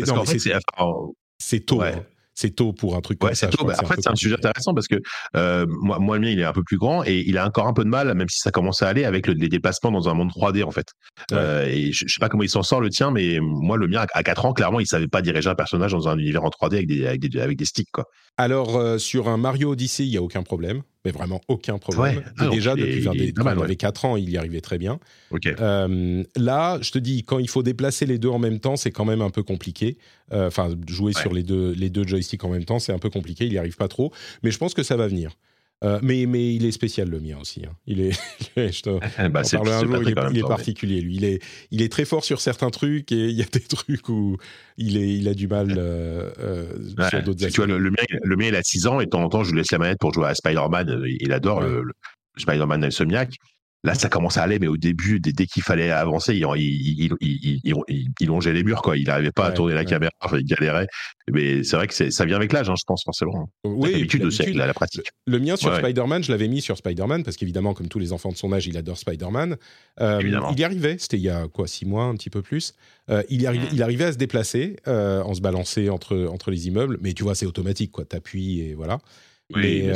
c'est- 1.40 1.60
tôt. 1.66 1.80
Ouais. 1.82 1.94
hein. 1.94 2.06
C'est 2.36 2.52
tôt 2.52 2.72
pour 2.72 2.96
un 2.96 3.02
truc 3.02 3.20
comme 3.20 3.36
ça. 3.36 3.48
tôt. 3.50 3.58
crois 3.66 3.74
Bah, 3.74 3.96
c'est 3.98 4.08
un 4.10 4.16
sujet 4.16 4.36
intéressant 4.36 4.74
parce 4.74 4.88
que 4.88 4.96
euh, 5.36 5.66
moi, 5.68 6.00
moi, 6.00 6.16
le 6.18 6.22
mien, 6.22 6.30
il 6.30 6.40
est 6.40 6.46
un 6.46 6.54
peu 6.54 6.64
plus 6.64 6.78
grand 6.78 7.04
et 7.04 7.20
il 7.28 7.38
a 7.38 7.46
encore 7.46 7.68
un 7.68 7.74
peu 7.74 7.84
de 7.84 7.90
mal, 7.90 8.14
même 8.14 8.30
si 8.30 8.40
ça 8.40 8.50
commence 8.50 8.82
à 8.82 8.88
aller, 8.88 9.04
avec 9.04 9.28
le- 9.28 9.34
les 9.34 9.50
déplacements 9.50 9.92
dans 9.92 10.08
un 10.08 10.14
monde 10.14 10.30
3D, 10.32 10.64
en 10.64 10.72
fait. 10.72 10.88
Euh, 11.34 11.66
et 11.66 11.92
je, 11.92 12.06
je 12.08 12.14
sais 12.14 12.20
pas 12.22 12.30
comment 12.30 12.44
il 12.44 12.50
s'en 12.50 12.64
sort, 12.64 12.80
le 12.80 12.90
tien, 12.90 13.12
mais 13.12 13.40
moi, 13.42 13.76
le 13.76 13.88
mien, 13.90 14.06
à 14.14 14.24
4 14.24 14.46
ans, 14.46 14.54
clairement, 14.54 14.80
il 14.80 14.88
savait 14.88 15.10
pas 15.10 15.22
diriger 15.22 15.50
un 15.50 15.56
personnage 15.56 15.92
dans 15.92 16.08
un 16.08 16.18
univers 16.18 16.46
en 16.46 16.50
3D 16.50 16.76
avec 16.76 16.88
des, 16.88 17.06
avec 17.08 17.20
des, 17.20 17.42
avec 17.42 17.58
des 17.58 17.66
sticks, 17.66 17.92
quoi. 17.92 18.06
Alors, 18.38 18.78
euh, 18.78 18.98
sur 18.98 19.28
un 19.28 19.36
Mario 19.36 19.72
Odyssey, 19.74 20.06
il 20.06 20.12
n'y 20.12 20.18
a 20.18 20.22
aucun 20.22 20.44
problème. 20.44 20.82
Mais 21.06 21.12
vraiment 21.12 21.40
aucun 21.48 21.78
problème. 21.78 22.18
Ouais. 22.18 22.22
Et 22.22 22.26
Ah, 22.40 22.50
déjà, 22.50 22.76
depuis 22.76 22.92
il 22.98 23.04
est 23.04 23.08
enfin, 23.08 23.18
des- 23.18 23.32
pas 23.32 23.42
quand 23.42 23.46
mal, 23.46 23.56
il 23.56 23.60
ouais. 23.60 23.66
avait 23.66 23.76
4 23.78 24.04
ans, 24.06 24.18
il 24.18 24.30
y 24.30 24.38
arrivait 24.38 24.60
très 24.60 24.78
bien. 24.78 25.00
Euh, 25.62 26.24
là, 26.36 26.78
je 26.82 26.92
te 26.92 27.00
dis, 27.00 27.24
quand 27.24 27.40
il 27.40 27.50
faut 27.50 27.64
déplacer 27.64 28.06
les 28.06 28.18
deux 28.18 28.28
en 28.28 28.40
même 28.40 28.60
temps, 28.60 28.76
c'est 28.76 28.92
quand 28.92 29.06
même 29.06 29.22
un 29.22 29.30
peu 29.30 29.42
compliqué. 29.44 29.98
Euh, 30.34 30.48
Enfin, 30.48 30.70
jouer 30.88 31.14
Ouais. 31.16 31.22
sur 31.22 31.34
les 31.34 31.44
deux, 31.44 31.72
les 31.72 31.90
deux 31.90 32.06
joysticks 32.06 32.44
en 32.44 32.50
même 32.50 32.66
temps, 32.66 32.80
c'est 32.80 32.92
un 32.92 33.00
peu 33.00 33.10
compliqué. 33.10 33.46
Il 33.46 33.52
n'y 33.52 33.58
arrive 33.58 33.78
pas 33.78 33.88
trop. 33.88 34.12
Mais 34.44 34.52
je 34.52 34.58
pense 34.58 34.74
que 34.74 34.84
ça 34.84 34.98
va 34.98 35.08
venir. 35.08 35.32
Euh, 35.86 35.98
mais, 36.04 36.26
mais 36.26 36.54
il 36.54 36.66
est 36.66 36.72
spécial, 36.72 37.10
le 37.10 37.22
mien 37.22 37.38
aussi. 37.40 37.64
hein. 37.66 37.72
Il 37.88 38.02
est, 38.02 38.12
je 38.58 38.82
te, 38.82 38.90
bah, 39.30 39.42
on 39.42 39.44
c'est 39.46 39.56
parle 39.58 39.70
un 39.70 39.80
jour, 39.86 40.04
il 40.04 40.10
est, 40.10 40.16
il 40.34 40.42
particulier, 40.44 41.00
lui. 41.00 41.16
Il 41.16 41.24
est, 41.24 41.42
il 41.72 41.82
est 41.82 41.90
très 41.90 42.04
fort 42.04 42.26
sur 42.26 42.42
certains 42.42 42.70
trucs 42.70 43.12
et 43.14 43.30
il 43.30 43.36
y 43.36 43.42
a 43.42 43.46
des 43.52 43.62
trucs 43.62 44.10
où 44.10 44.36
il, 44.78 44.98
est, 44.98 45.16
il 45.18 45.28
a 45.30 45.34
du 45.34 45.48
mal 45.48 45.74
euh, 45.78 46.30
euh, 46.40 46.74
Ouais, 46.98 47.10
sur 47.10 47.24
d'autres 47.24 47.48
tu 47.48 47.56
vois, 47.56 47.68
le, 47.68 47.78
le 47.78 47.92
mien, 47.92 48.04
le 48.24 48.36
mien, 48.36 48.48
il 48.48 48.56
a 48.56 48.64
6 48.64 48.88
ans 48.88 49.00
et 49.00 49.06
de 49.06 49.10
temps 49.10 49.24
en 49.24 49.30
temps, 49.30 49.44
je 49.46 49.52
lui 49.52 49.60
laisse 49.60 49.72
la 49.72 49.78
manette 49.78 50.00
pour 50.00 50.14
jouer 50.14 50.28
à 50.28 50.36
Spider-Man. 50.36 51.02
Il 51.22 51.32
adore 51.32 51.60
Ouais. 51.60 51.70
le, 51.70 51.84
le 51.84 51.94
Spider-Man 52.38 52.84
Insomniac. 52.84 53.36
Là, 53.86 53.94
ça 53.94 54.10
commence 54.10 54.38
à 54.38 54.44
aller, 54.44 54.60
mais 54.60 54.68
au 54.68 54.76
début, 54.76 55.22
dès, 55.22 55.32
dès 55.32 55.46
qu'il 55.46 55.64
fallait 55.64 55.90
avancer, 55.90 56.36
il, 56.36 57.10
longeait 58.28 58.52
les 58.54 58.64
murs, 58.64 58.82
quoi. 58.82 58.98
Il 58.98 59.06
n'arrivait 59.06 59.32
pas 59.32 59.46
à 59.46 59.50
Ouais, 59.50 59.56
tourner 59.56 59.74
la 59.74 59.86
caméra, 59.86 60.12
il 60.34 60.44
galérait. 60.44 60.88
Mais 61.32 61.64
c'est 61.64 61.76
vrai 61.78 61.88
que 61.88 62.12
ça 62.12 62.26
vient 62.26 62.36
avec 62.36 62.52
l'âge, 62.52 62.70
hein, 62.70 62.76
je 62.78 62.84
pense, 62.86 63.04
forcément. 63.04 63.50
Oui, 63.64 63.92
l'habitude 63.94 64.26
aussi, 64.26 64.52
la, 64.54 64.68
la 64.68 64.74
pratique. 64.74 65.10
Le 65.28 65.40
mien 65.40 65.56
sur 65.56 65.70
Ouais. 65.72 65.78
Spider-Man, 65.80 66.24
je 66.24 66.32
l'avais 66.32 66.48
mis 66.48 66.62
sur 66.62 66.76
Spider-Man 66.78 67.24
parce 67.24 67.38
qu'évidemment, 67.38 67.74
comme 67.74 67.88
tous 67.88 68.00
les 68.00 68.12
enfants 68.12 68.32
de 68.32 68.38
son 68.38 68.52
âge, 68.52 68.68
il 68.68 68.76
adore 68.76 68.98
Spider-Man. 68.98 69.56
Euh, 70.02 70.22
il 70.24 70.60
y 70.60 70.64
arrivait, 70.64 70.98
c'était 70.98 71.18
il 71.18 71.24
y 71.24 71.30
a 71.30 71.48
quoi, 71.48 71.68
six 71.68 71.86
mois, 71.86 72.06
un 72.06 72.16
petit 72.16 72.30
peu 72.30 72.42
plus. 72.42 72.74
Euh, 73.10 73.24
il, 73.30 73.42
y 73.42 73.48
arrivait, 73.48 73.68
Mm. 73.68 73.74
il 73.74 73.84
arrivait 73.84 74.06
à 74.06 74.12
se 74.14 74.18
déplacer 74.18 74.78
euh, 74.88 75.22
en 75.24 75.34
se 75.34 75.42
balançant 75.42 75.88
entre, 75.90 76.28
entre 76.32 76.52
les 76.52 76.68
immeubles, 76.68 76.98
mais 77.02 77.14
tu 77.14 77.24
vois, 77.24 77.36
c'est 77.36 77.46
automatique, 77.46 77.92
quoi. 77.92 78.06
T'appuies 78.06 78.62
et 78.62 78.74
voilà. 78.74 79.00
Oui, 79.56 79.62
mais, 79.84 79.90
euh, 79.90 79.94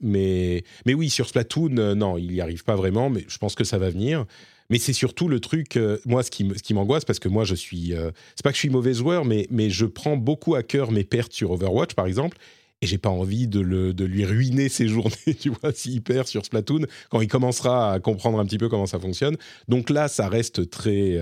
mais, 0.00 0.64
mais 0.86 0.94
oui, 0.94 1.10
sur 1.10 1.28
Splatoon, 1.28 1.76
euh, 1.78 1.94
non, 1.94 2.16
il 2.16 2.28
n'y 2.32 2.40
arrive 2.40 2.64
pas 2.64 2.76
vraiment, 2.76 3.10
mais 3.10 3.24
je 3.28 3.38
pense 3.38 3.54
que 3.54 3.64
ça 3.64 3.78
va 3.78 3.90
venir. 3.90 4.24
Mais 4.70 4.78
c'est 4.78 4.92
surtout 4.92 5.28
le 5.28 5.40
truc, 5.40 5.76
euh, 5.76 5.98
moi, 6.06 6.22
ce 6.22 6.30
qui 6.30 6.44
me- 6.44 6.56
ce 6.56 6.62
qui 6.62 6.74
m'angoisse, 6.74 7.04
parce 7.04 7.18
que 7.18 7.28
moi, 7.28 7.44
je 7.44 7.54
suis. 7.54 7.92
c'est 8.36 8.42
pas 8.44 8.50
que 8.50 8.54
je 8.56 8.60
suis 8.60 8.70
mauvais 8.70 8.94
joueur, 8.94 9.24
mais, 9.24 9.46
mais 9.50 9.68
je 9.68 9.84
prends 9.84 10.16
beaucoup 10.16 10.54
à 10.54 10.62
cœur 10.62 10.92
mes 10.92 11.04
pertes 11.04 11.32
sur 11.32 11.50
Overwatch, 11.50 11.94
par 11.94 12.06
exemple. 12.06 12.38
Et 12.82 12.86
j'ai 12.86 12.96
pas 12.96 13.10
envie 13.10 13.46
de, 13.46 13.60
le, 13.60 13.92
de 13.92 14.04
lui 14.06 14.24
ruiner 14.24 14.70
ses 14.70 14.88
journées, 14.94 15.34
tu 15.38 15.50
vois, 15.50 15.72
s'il 15.72 16.02
perd 16.02 16.26
sur 16.28 16.44
Splatoon, 16.46 16.86
quand 17.10 17.20
il 17.20 17.28
commencera 17.28 17.92
à 17.92 18.00
comprendre 18.00 18.38
un 18.38 18.46
petit 18.46 18.56
peu 18.58 18.68
comment 18.70 18.86
ça 18.86 18.98
fonctionne. 18.98 19.36
Donc 19.68 19.90
là, 19.90 20.08
ça 20.08 20.28
reste 20.28 20.70
très, 20.70 21.18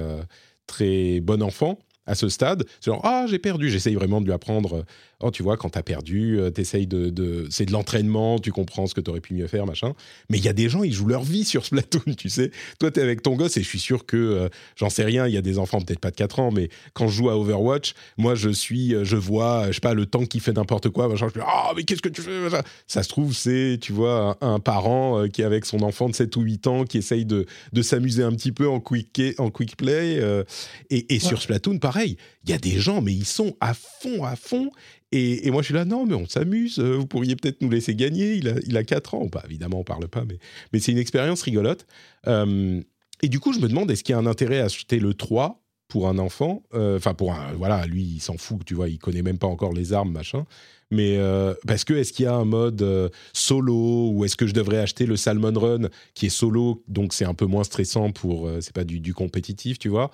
très 0.67 1.21
bon 1.21 1.43
enfant 1.43 1.79
à 2.07 2.15
ce 2.15 2.29
stade. 2.29 2.65
C'est 2.81 2.91
genre, 2.91 3.01
ah, 3.05 3.27
j'ai 3.29 3.39
perdu. 3.39 3.71
J'essaye 3.71 3.95
vraiment 3.95 4.21
de 4.21 4.27
lui 4.27 4.33
apprendre. 4.33 4.85
Oh, 5.21 5.33
tu 5.33 5.43
vois, 5.43 5.57
quand 5.57 5.71
t'as 5.71 5.83
perdu, 5.83 6.39
euh, 6.39 6.51
t'essayes 6.51 6.87
de, 6.87 7.11
de... 7.11 7.47
C'est 7.51 7.65
de 7.67 7.73
l'entraînement, 7.73 8.39
tu 8.39 8.53
comprends 8.53 8.87
ce 8.87 8.95
que 8.95 9.01
t'aurais 9.01 9.21
pu 9.21 9.35
mieux 9.35 9.49
faire, 9.49 9.67
machin. 9.67 9.95
Mais 10.31 10.39
il 10.39 10.45
y 10.45 10.49
a 10.49 10.53
des 10.53 10.69
gens, 10.69 10.85
ils 10.85 10.93
jouent 10.93 11.09
leur 11.09 11.25
vie 11.25 11.45
sur 11.45 11.65
Splatoon, 11.67 12.15
tu 12.17 12.29
sais. 12.29 12.53
Toi, 12.79 12.93
t'es 12.93 13.01
avec 13.03 13.23
ton 13.23 13.35
gosse 13.35 13.57
et 13.57 13.63
je 13.63 13.69
suis 13.69 13.81
sûr 13.81 14.07
que, 14.07 14.17
euh, 14.17 14.49
j'en 14.77 14.91
sais 14.91 15.03
rien, 15.03 15.27
il 15.27 15.35
y 15.35 15.37
a 15.37 15.43
des 15.43 15.59
enfants, 15.59 15.81
peut-être 15.81 15.99
pas 15.99 16.13
de 16.13 16.17
4 16.17 16.39
ans, 16.39 16.51
mais 16.53 16.69
quand 16.93 17.09
je 17.09 17.17
joue 17.17 17.31
à 17.31 17.37
Overwatch, 17.37 17.95
moi, 18.17 18.37
je 18.37 18.49
suis, 18.51 18.95
euh, 18.95 19.05
je 19.05 19.17
vois, 19.17 19.67
je 19.69 19.73
sais 19.73 19.81
pas, 19.81 19.93
le 19.95 20.07
tank 20.07 20.29
qui 20.29 20.39
fait 20.39 20.53
n'importe 20.53 20.89
quoi, 20.91 21.09
machin. 21.09 21.27
Je 21.35 21.39
me 21.41 21.45
dis, 21.45 21.51
ah, 21.51 21.73
mais 21.77 21.83
qu'est-ce 21.83 22.03
que 22.03 22.09
tu 22.09 22.23
fais 22.23 22.39
machin. 22.39 22.63
Ça 22.87 23.03
se 23.03 23.09
trouve, 23.09 23.35
c'est, 23.35 23.79
tu 23.81 23.93
vois, 23.93 24.37
un, 24.41 24.55
un 24.55 24.61
parent 24.61 25.27
qui 25.29 25.43
est 25.43 25.45
avec 25.45 25.65
son 25.67 25.83
enfant 25.83 26.09
de 26.09 26.15
7 26.15 26.37
ou 26.37 26.43
8 26.43 26.67
ans, 26.69 26.85
qui 26.85 26.99
essaye 26.99 27.25
de, 27.25 27.47
de 27.73 27.83
s'amuser 27.83 28.23
un 28.23 28.31
petit 28.33 28.53
peu 28.53 28.69
en 28.69 28.79
quick, 28.79 29.21
en 29.39 29.51
quick 29.51 29.77
play. 29.77 30.21
euh, 30.21 30.45
et 30.91 31.13
et 31.15 31.19
sur 31.19 31.43
Splatoon, 31.43 31.79
pareil, 31.79 32.17
il 32.45 32.51
y 32.51 32.53
a 32.53 32.59
des 32.59 32.79
gens, 32.79 33.03
mais 33.03 33.13
ils 33.13 33.27
sont 33.27 33.57
à 33.61 33.75
fond, 33.75 34.23
à 34.25 34.37
fond. 34.37 34.71
Et, 35.13 35.51
moi, 35.51 35.63
je 35.63 35.67
suis 35.67 35.75
là, 35.75 35.87
non, 35.87 36.05
mais 36.05 36.15
on 36.15 36.27
s'amuse, 36.27 36.79
euh, 36.79 36.97
vous 36.97 37.07
pourriez 37.07 37.35
peut-être 37.35 37.63
nous 37.63 37.71
laisser 37.71 37.95
gagner. 37.95 38.35
Il 38.35 38.49
a, 38.49 38.55
il 38.67 38.77
a 38.77 38.85
4 38.85 39.15
ans. 39.15 39.27
Bah, 39.33 39.43
évidemment, 39.47 39.81
on 39.81 39.85
parle 39.85 40.07
pas, 40.07 40.25
mais, 40.25 40.39
mais 40.73 40.81
c'est 40.81 40.93
une 40.93 40.99
expérience 40.99 41.43
rigolote. 41.43 41.87
Euh, 42.27 42.81
et 43.23 43.29
du 43.29 43.41
coup, 43.41 43.55
je 43.55 43.61
me 43.61 43.69
demande, 43.69 43.91
est-ce 43.91 44.05
qu'il 44.05 44.13
y 44.13 44.17
a 44.17 44.19
un 44.19 44.27
intérêt 44.27 44.61
à 44.61 44.67
acheter 44.67 44.99
le 44.99 45.15
3 45.15 45.63
pour 45.89 46.09
un 46.09 46.19
enfant? 46.19 46.63
Euh, 46.75 46.99
Enfin, 46.99 47.15
pour 47.15 47.33
un. 47.33 47.53
Voilà, 47.55 47.87
lui, 47.87 48.03
il 48.03 48.21
s'en 48.21 48.37
fout, 48.37 48.63
tu 48.67 48.75
vois, 48.75 48.91
il 48.91 48.99
connaît 48.99 49.23
même 49.23 49.39
pas 49.39 49.47
encore 49.47 49.73
les 49.73 49.95
armes, 49.95 50.13
machin. 50.13 50.45
Mais 50.91 51.19
parce 51.67 51.85
que, 51.85 51.93
est-ce 51.95 52.15
qu'il 52.15 52.25
y 52.25 52.29
a 52.29 52.35
un 52.35 52.47
mode 52.47 53.13
solo 53.35 54.11
ou 54.11 54.25
est-ce 54.25 54.37
que 54.37 54.47
je 54.47 54.55
devrais 54.55 54.79
acheter 54.79 55.05
le 55.05 55.17
Salmon 55.17 55.53
Run 55.55 55.89
qui 56.15 56.27
est 56.27 56.31
solo, 56.31 56.83
donc 56.89 57.13
c'est 57.13 57.27
un 57.27 57.35
peu 57.35 57.45
moins 57.45 57.63
stressant 57.63 58.11
pour. 58.11 58.51
c'est 58.61 58.73
pas 58.73 58.85
du, 58.85 58.99
du 58.99 59.13
compétitif, 59.13 59.79
tu 59.79 59.91
vois? 59.91 60.11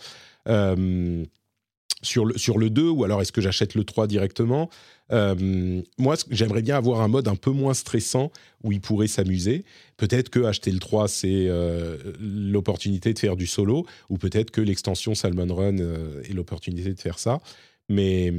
Sur 2.05 2.27
le, 2.27 2.39
sur 2.39 2.59
le 2.59 2.71
2 2.71 2.89
ou 2.89 3.05
alors 3.05 3.21
est-ce 3.23 3.33
que 3.33 3.41
j'achète 3.41 3.75
le 3.75 3.85
3 3.85 4.07
directement? 4.07 4.71
Euh, 5.13 5.83
Moi, 5.99 6.17
j'aimerais 6.31 6.63
bien 6.63 6.77
avoir 6.77 7.01
un 7.01 7.09
mode 7.09 7.29
un 7.29 7.37
peu 7.37 7.51
moins 7.51 7.75
stressant 7.75 8.31
où 8.63 8.73
il 8.73 8.81
pourrait 8.81 9.07
s'amuser. 9.07 9.65
Peut-être 9.97 10.29
que 10.29 10.41
acheter 10.45 10.71
le 10.71 10.79
3, 10.79 11.09
c'est 11.09 11.47
euh, 11.49 11.99
l'opportunité 12.21 13.13
de 13.13 13.19
faire 13.19 13.37
du 13.37 13.47
solo 13.47 13.87
ou 14.09 14.19
peut-être 14.19 14.51
que 14.51 14.61
l'extension 14.61 15.15
Salmon 15.15 15.53
Run 15.55 15.79
euh, 15.79 16.23
est 16.23 16.33
l'opportunité 16.33 16.95
de 16.95 17.01
faire 17.01 17.19
ça. 17.19 17.41
Mais, 17.91 18.33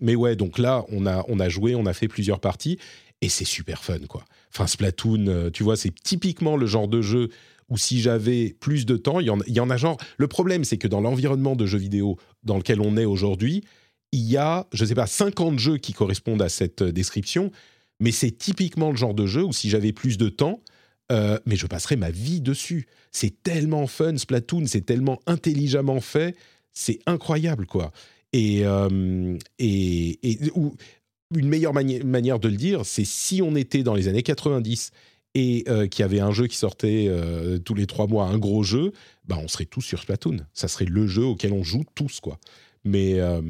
mais 0.00 0.16
ouais, 0.16 0.34
donc 0.34 0.58
là, 0.58 0.84
on 0.88 1.06
a, 1.06 1.24
on 1.28 1.38
a 1.38 1.48
joué, 1.48 1.76
on 1.76 1.86
a 1.86 1.92
fait 1.92 2.08
plusieurs 2.08 2.40
parties 2.40 2.78
et 3.20 3.28
c'est 3.28 3.44
super 3.44 3.84
fun, 3.84 4.00
quoi. 4.08 4.24
Enfin, 4.52 4.66
Splatoon, 4.66 5.50
tu 5.52 5.62
vois, 5.62 5.76
c'est 5.76 5.94
typiquement 5.94 6.56
le 6.56 6.66
genre 6.66 6.88
de 6.88 7.00
jeu 7.00 7.28
où 7.68 7.76
si 7.76 8.00
j'avais 8.00 8.54
plus 8.60 8.86
de 8.86 8.96
temps, 8.96 9.20
il 9.20 9.26
y, 9.26 9.30
en, 9.30 9.38
y 9.46 9.60
en 9.60 9.70
a 9.70 9.76
genre... 9.76 9.98
Le 10.18 10.28
problème, 10.28 10.64
c'est 10.64 10.78
que 10.78 10.88
dans 10.88 11.00
l'environnement 11.00 11.56
de 11.56 11.66
jeux 11.66 11.78
vidéo 11.78 12.16
dans 12.46 12.56
lequel 12.56 12.80
on 12.80 12.96
est 12.96 13.04
aujourd'hui, 13.04 13.64
il 14.12 14.20
y 14.22 14.36
a, 14.36 14.66
je 14.72 14.84
sais 14.84 14.94
pas, 14.94 15.06
50 15.06 15.58
jeux 15.58 15.76
qui 15.76 15.92
correspondent 15.92 16.42
à 16.42 16.48
cette 16.48 16.82
euh, 16.82 16.92
description, 16.92 17.50
mais 18.00 18.12
c'est 18.12 18.30
typiquement 18.30 18.90
le 18.90 18.96
genre 18.96 19.14
de 19.14 19.26
jeu 19.26 19.42
où 19.42 19.52
si 19.52 19.68
j'avais 19.68 19.92
plus 19.92 20.16
de 20.16 20.28
temps, 20.28 20.60
euh, 21.12 21.38
mais 21.46 21.56
je 21.56 21.66
passerais 21.66 21.96
ma 21.96 22.10
vie 22.10 22.40
dessus. 22.40 22.86
C'est 23.12 23.42
tellement 23.42 23.86
fun, 23.86 24.16
Splatoon, 24.16 24.66
c'est 24.66 24.80
tellement 24.86 25.20
intelligemment 25.26 26.00
fait, 26.00 26.36
c'est 26.72 26.98
incroyable, 27.06 27.66
quoi. 27.66 27.92
Et, 28.32 28.60
euh, 28.64 29.36
et, 29.58 30.18
et 30.30 30.50
ou- 30.54 30.74
une 31.34 31.48
meilleure 31.48 31.72
mani- 31.72 32.04
manière 32.04 32.38
de 32.38 32.48
le 32.48 32.56
dire, 32.56 32.84
c'est 32.86 33.04
si 33.04 33.42
on 33.42 33.56
était 33.56 33.82
dans 33.82 33.94
les 33.94 34.08
années 34.08 34.22
90 34.22 34.92
et 35.36 35.64
euh, 35.68 35.86
qu'il 35.86 36.02
y 36.02 36.04
avait 36.04 36.20
un 36.20 36.32
jeu 36.32 36.46
qui 36.46 36.56
sortait 36.56 37.08
euh, 37.10 37.58
tous 37.58 37.74
les 37.74 37.86
trois 37.86 38.06
mois, 38.06 38.24
un 38.24 38.38
gros 38.38 38.62
jeu, 38.62 38.92
bah 39.26 39.36
on 39.38 39.48
serait 39.48 39.66
tous 39.66 39.82
sur 39.82 40.00
Splatoon. 40.00 40.38
Ça 40.54 40.66
serait 40.66 40.86
le 40.86 41.06
jeu 41.06 41.24
auquel 41.24 41.52
on 41.52 41.62
joue 41.62 41.84
tous, 41.94 42.20
quoi. 42.20 42.38
Mais, 42.84 43.20
euh, 43.20 43.42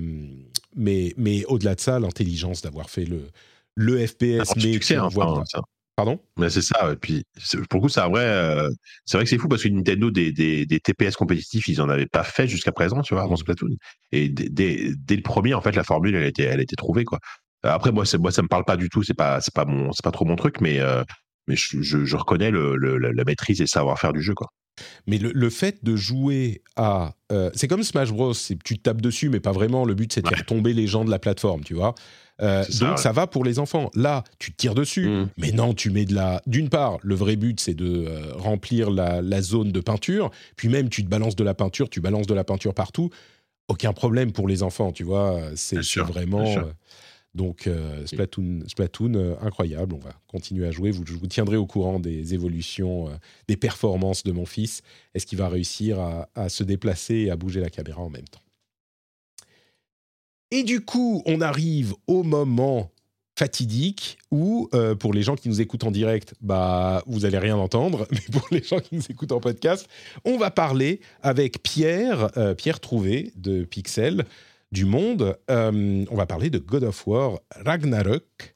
mais, 0.74 1.14
mais 1.16 1.44
au-delà 1.44 1.76
de 1.76 1.80
ça, 1.80 2.00
l'intelligence 2.00 2.60
d'avoir 2.60 2.90
fait 2.90 3.04
le, 3.04 3.28
le 3.76 4.04
FPS, 4.04 4.52
tu 4.54 4.66
mais 4.66 4.72
succès, 4.72 4.96
qu'on 4.96 5.02
hein, 5.02 5.08
voit 5.08 5.26
enfin, 5.26 5.34
bien. 5.34 5.44
ça. 5.44 5.60
Pardon? 5.94 6.18
Mais 6.36 6.50
c'est 6.50 6.60
ça. 6.60 6.92
Et 6.92 6.96
puis, 6.96 7.24
pour 7.70 7.78
le 7.78 7.82
coup, 7.82 7.88
c'est 7.88 8.00
vrai. 8.00 8.24
euh, 8.24 8.68
c'est 9.04 9.16
vrai 9.16 9.24
que 9.24 9.30
c'est 9.30 9.38
fou 9.38 9.46
parce 9.46 9.62
que 9.62 9.68
Nintendo, 9.68 10.10
des, 10.10 10.32
des, 10.32 10.66
des 10.66 10.80
TPS 10.80 11.14
compétitifs, 11.14 11.68
ils 11.68 11.80
en 11.80 11.88
avaient 11.88 12.06
pas 12.06 12.24
fait 12.24 12.48
jusqu'à 12.48 12.72
présent, 12.72 13.00
tu 13.02 13.14
vois, 13.14 13.22
avant 13.22 13.36
Splatoon. 13.36 13.76
Et 14.10 14.28
dès, 14.28 14.90
dès, 14.96 15.16
le 15.16 15.22
premier, 15.22 15.54
en 15.54 15.60
fait, 15.60 15.76
la 15.76 15.84
formule, 15.84 16.16
elle 16.16 16.26
été, 16.26 16.42
elle 16.42 16.60
été 16.60 16.74
trouvée, 16.74 17.04
quoi. 17.04 17.20
Après, 17.62 17.92
moi, 17.92 18.04
moi, 18.18 18.32
ça 18.32 18.42
me 18.42 18.48
parle 18.48 18.64
pas 18.64 18.76
du 18.76 18.88
tout. 18.88 19.04
C'est 19.04 19.14
pas, 19.14 19.40
c'est 19.40 19.54
pas 19.54 19.64
mon, 19.64 19.92
c'est 19.92 20.04
pas 20.04 20.10
trop 20.10 20.24
mon 20.24 20.36
truc, 20.36 20.60
mais, 20.60 20.80
euh, 20.80 21.04
mais 21.48 21.56
je, 21.56 21.80
je, 21.82 22.04
je 22.04 22.16
reconnais 22.16 22.50
le, 22.50 22.76
le- 22.76 22.98
la, 22.98 23.12
la 23.12 23.24
maîtrise 23.24 23.60
et 23.60 23.64
le 23.64 23.68
savoir-faire 23.68 24.12
du 24.12 24.22
jeu, 24.22 24.34
quoi. 24.34 24.48
Mais 25.06 25.16
le, 25.16 25.30
le 25.34 25.48
fait 25.50 25.82
de 25.84 25.96
jouer 25.96 26.62
à... 26.76 27.14
euh, 27.32 27.50
c'est 27.54 27.66
comme 27.66 27.82
Smash 27.82 28.12
Bros, 28.12 28.34
tu 28.34 28.76
te 28.76 28.82
tapes 28.82 29.00
dessus, 29.00 29.30
mais 29.30 29.40
pas 29.40 29.52
vraiment. 29.52 29.86
Le 29.86 29.94
but, 29.94 30.12
c'est 30.12 30.20
de 30.20 30.28
Ouais. 30.28 30.34
faire 30.36 30.44
tomber 30.44 30.74
les 30.74 30.86
gens 30.86 31.02
de 31.04 31.10
la 31.10 31.18
plateforme, 31.18 31.64
tu 31.64 31.72
vois. 31.72 31.94
Euh, 32.42 32.62
ça, 32.64 32.84
donc 32.84 32.96
ouais. 32.96 33.02
ça 33.02 33.12
va 33.12 33.26
pour 33.26 33.42
les 33.42 33.58
enfants. 33.58 33.90
Là, 33.94 34.22
tu 34.38 34.52
te 34.52 34.56
tires 34.58 34.74
dessus, 34.74 35.08
Mm. 35.08 35.28
mais 35.38 35.52
non, 35.52 35.72
tu 35.72 35.88
mets 35.88 36.04
de 36.04 36.14
la. 36.14 36.42
D'une 36.46 36.68
part, 36.68 36.98
le 37.02 37.14
vrai 37.14 37.36
but 37.36 37.58
c'est 37.58 37.72
de 37.72 38.04
euh, 38.06 38.34
remplir 38.34 38.90
la, 38.90 39.22
la 39.22 39.40
zone 39.40 39.72
de 39.72 39.80
peinture, 39.80 40.30
puis 40.56 40.68
même 40.68 40.90
tu 40.90 41.02
te 41.02 41.08
balances 41.08 41.36
de 41.36 41.44
la 41.44 41.54
peinture, 41.54 41.88
tu 41.88 42.02
balances 42.02 42.26
de 42.26 42.34
la 42.34 42.44
peinture 42.44 42.74
partout. 42.74 43.08
Aucun 43.68 43.94
problème 43.94 44.32
pour 44.32 44.46
les 44.46 44.62
enfants, 44.62 44.92
tu 44.92 45.04
vois. 45.04 45.40
C'est 45.54 45.80
vraiment. 46.00 46.44
euh, 46.58 46.64
donc 47.36 47.66
euh, 47.66 48.04
Splatoon, 48.06 48.62
Splatoon 48.66 49.14
euh, 49.14 49.34
incroyable. 49.40 49.94
On 49.94 49.98
va 49.98 50.14
continuer 50.26 50.66
à 50.66 50.72
jouer. 50.72 50.90
Vous, 50.90 51.04
je 51.06 51.12
vous 51.12 51.26
tiendrai 51.26 51.56
au 51.56 51.66
courant 51.66 52.00
des 52.00 52.34
évolutions, 52.34 53.08
euh, 53.08 53.12
des 53.46 53.56
performances 53.56 54.24
de 54.24 54.32
mon 54.32 54.46
fils. 54.46 54.82
Est-ce 55.14 55.26
qu'il 55.26 55.38
va 55.38 55.48
réussir 55.48 56.00
à, 56.00 56.28
à 56.34 56.48
se 56.48 56.64
déplacer 56.64 57.14
et 57.14 57.30
à 57.30 57.36
bouger 57.36 57.60
la 57.60 57.70
caméra 57.70 58.00
en 58.00 58.10
même 58.10 58.26
temps? 58.26 58.40
Et 60.50 60.64
du 60.64 60.80
coup, 60.80 61.22
on 61.26 61.40
arrive 61.40 61.94
au 62.06 62.22
moment 62.22 62.90
fatidique 63.38 64.16
où, 64.30 64.70
pour 64.98 65.12
les 65.12 65.22
gens 65.22 65.36
qui 65.36 65.50
nous 65.50 65.60
écoutent 65.60 65.84
en 65.84 65.90
direct, 65.90 66.34
bah, 66.40 67.02
vous 67.06 67.26
allez 67.26 67.36
rien 67.36 67.56
entendre, 67.56 68.06
mais 68.12 68.20
pour 68.32 68.46
les 68.50 68.62
gens 68.62 68.78
qui 68.78 68.94
nous 68.94 69.02
écoutent 69.10 69.32
en 69.32 69.40
podcast, 69.40 69.86
on 70.24 70.38
va 70.38 70.50
parler 70.50 71.00
avec 71.20 71.62
Pierre, 71.62 72.30
Pierre 72.56 72.80
Trouvé 72.80 73.32
de 73.36 73.64
Pixel, 73.64 74.24
du 74.72 74.84
Monde. 74.84 75.36
Euh, 75.50 76.04
on 76.10 76.16
va 76.16 76.26
parler 76.26 76.50
de 76.50 76.58
God 76.58 76.84
of 76.84 77.06
War 77.06 77.38
Ragnarök. 77.64 78.54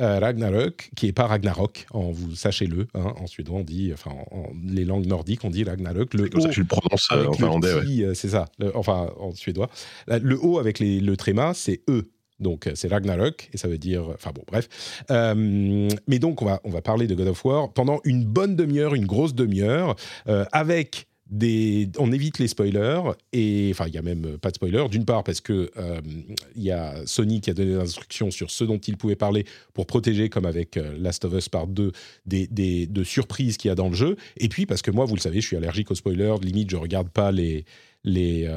Euh, 0.00 0.20
Ragnarök, 0.20 0.90
qui 0.94 1.08
est 1.08 1.12
pas 1.12 1.26
Ragnarok, 1.26 1.86
en, 1.90 2.12
vous 2.12 2.36
sachez-le, 2.36 2.86
hein, 2.94 3.14
en 3.18 3.26
suédois 3.26 3.58
on 3.58 3.64
dit, 3.64 3.90
enfin 3.92 4.12
en, 4.12 4.36
en- 4.36 4.52
les 4.64 4.84
langues 4.84 5.06
nordiques 5.06 5.42
on 5.44 5.50
dit 5.50 5.64
Ragnarök. 5.64 6.14
Le 6.14 6.22
C'est 6.24 6.30
comme 6.30 6.40
ça 6.40 6.46
O- 6.46 6.50
que 6.50 6.54
tu 6.54 6.60
le 6.60 6.66
prononces 6.66 7.08
euh, 7.10 7.26
en 7.26 7.32
finlandais. 7.32 7.74
ouais. 7.74 8.14
c'est 8.14 8.28
ça, 8.28 8.44
le- 8.60 8.76
enfin 8.76 9.10
en 9.18 9.32
suédois. 9.34 9.68
Le 10.06 10.38
O 10.40 10.60
avec 10.60 10.78
les- 10.78 11.00
le 11.00 11.16
tréma, 11.16 11.52
c'est 11.52 11.80
E. 11.90 12.04
Donc 12.38 12.70
c'est 12.76 12.86
Ragnarök 12.86 13.50
et 13.52 13.56
ça 13.56 13.66
veut 13.66 13.78
dire, 13.78 14.08
enfin 14.14 14.30
bon, 14.32 14.42
bref. 14.46 14.68
Euh, 15.10 15.88
mais 16.06 16.20
donc 16.20 16.42
on 16.42 16.44
va 16.44 16.60
on 16.62 16.70
va 16.70 16.80
parler 16.80 17.08
de 17.08 17.16
God 17.16 17.26
of 17.26 17.44
War 17.44 17.72
pendant 17.72 17.98
une 18.04 18.24
bonne 18.24 18.54
demi-heure, 18.54 18.94
une 18.94 19.06
grosse 19.06 19.34
demi-heure, 19.34 19.96
euh, 20.28 20.44
avec 20.52 21.07
on 21.30 22.12
évite 22.12 22.38
les 22.38 22.48
spoilers 22.48 23.00
et 23.32 23.68
enfin 23.72 23.84
il 23.86 23.94
y 23.94 23.98
a 23.98 24.02
même 24.02 24.24
euh, 24.24 24.38
pas 24.38 24.50
de 24.50 24.54
spoilers. 24.54 24.88
D'une 24.88 25.04
part 25.04 25.24
parce 25.24 25.40
que 25.40 25.70
euh, 25.76 26.00
il 26.56 26.62
y 26.62 26.70
a 26.70 26.94
Sony 27.06 27.40
qui 27.40 27.50
a 27.50 27.54
donné 27.54 27.72
des 27.72 27.80
instructions 27.80 28.30
sur 28.30 28.50
ce 28.50 28.64
dont 28.64 28.78
il 28.78 28.96
pouvait 28.96 29.16
parler 29.16 29.44
pour 29.74 29.86
protéger, 29.86 30.28
comme 30.28 30.46
avec 30.46 30.76
euh, 30.76 30.96
Last 30.98 31.24
of 31.24 31.34
Us 31.34 31.48
Part 31.48 31.66
2, 31.66 31.92
des, 32.26 32.46
des 32.46 32.86
de 32.86 33.04
surprises 33.04 33.56
qu'il 33.56 33.68
y 33.68 33.72
a 33.72 33.74
dans 33.74 33.88
le 33.88 33.94
jeu. 33.94 34.16
Et 34.38 34.48
puis 34.48 34.64
parce 34.64 34.82
que 34.82 34.90
moi, 34.90 35.04
vous 35.04 35.14
le 35.14 35.20
savez, 35.20 35.40
je 35.40 35.46
suis 35.46 35.56
allergique 35.56 35.90
aux 35.90 35.94
spoilers. 35.94 36.36
Limite, 36.42 36.70
je 36.70 36.76
regarde 36.76 37.08
pas 37.10 37.32
les 37.32 37.64
les, 38.04 38.48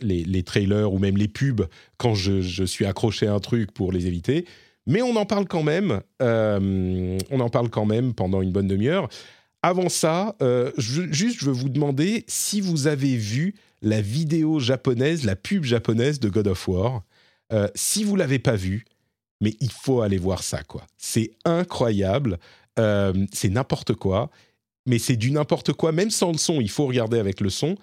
les, 0.00 0.24
les 0.24 0.42
trailers 0.42 0.92
ou 0.92 0.98
même 0.98 1.16
les 1.16 1.28
pubs 1.28 1.62
quand 1.96 2.14
je, 2.14 2.64
suis 2.64 2.84
accroché 2.84 3.28
à 3.28 3.32
un 3.32 3.38
truc 3.38 3.70
pour 3.70 3.92
les 3.92 4.08
éviter. 4.08 4.44
Mais 4.86 5.00
on 5.00 5.14
en 5.14 5.24
parle 5.24 5.46
quand 5.46 5.62
même. 5.62 6.00
on 6.20 7.40
en 7.40 7.48
parle 7.48 7.70
quand 7.70 7.86
même 7.86 8.12
pendant 8.12 8.42
une 8.42 8.50
bonne 8.50 8.66
demi-heure. 8.66 9.08
Avant 9.62 9.88
ça, 9.90 10.36
euh, 10.40 10.72
juste, 10.78 11.38
je 11.38 11.44
veux 11.44 11.52
vous 11.52 11.68
demander 11.68 12.24
si 12.28 12.60
vous 12.60 12.86
avez 12.86 13.16
vu 13.16 13.54
la 13.82 14.00
vidéo 14.00 14.58
japonaise, 14.58 15.24
la 15.24 15.36
pub 15.36 15.64
japonaise 15.64 16.18
de 16.18 16.28
God 16.28 16.48
of 16.48 16.68
War. 16.68 17.02
Euh, 17.52 17.68
si 17.74 18.04
vous 18.04 18.16
l'avez 18.16 18.38
pas 18.38 18.56
vue, 18.56 18.84
mais 19.40 19.54
il 19.60 19.70
faut 19.70 20.00
aller 20.00 20.18
voir 20.18 20.42
ça, 20.42 20.62
quoi. 20.62 20.86
C'est 20.96 21.32
incroyable. 21.44 22.38
Euh, 22.78 23.12
c'est 23.32 23.50
n'importe 23.50 23.94
quoi. 23.94 24.30
Mais 24.86 24.98
c'est 24.98 25.16
du 25.16 25.30
n'importe 25.30 25.72
quoi. 25.72 25.92
Même 25.92 26.10
sans 26.10 26.32
le 26.32 26.38
son, 26.38 26.60
il 26.60 26.70
faut 26.70 26.86
regarder 26.86 27.18
avec 27.18 27.40
le 27.40 27.50
son. 27.50 27.76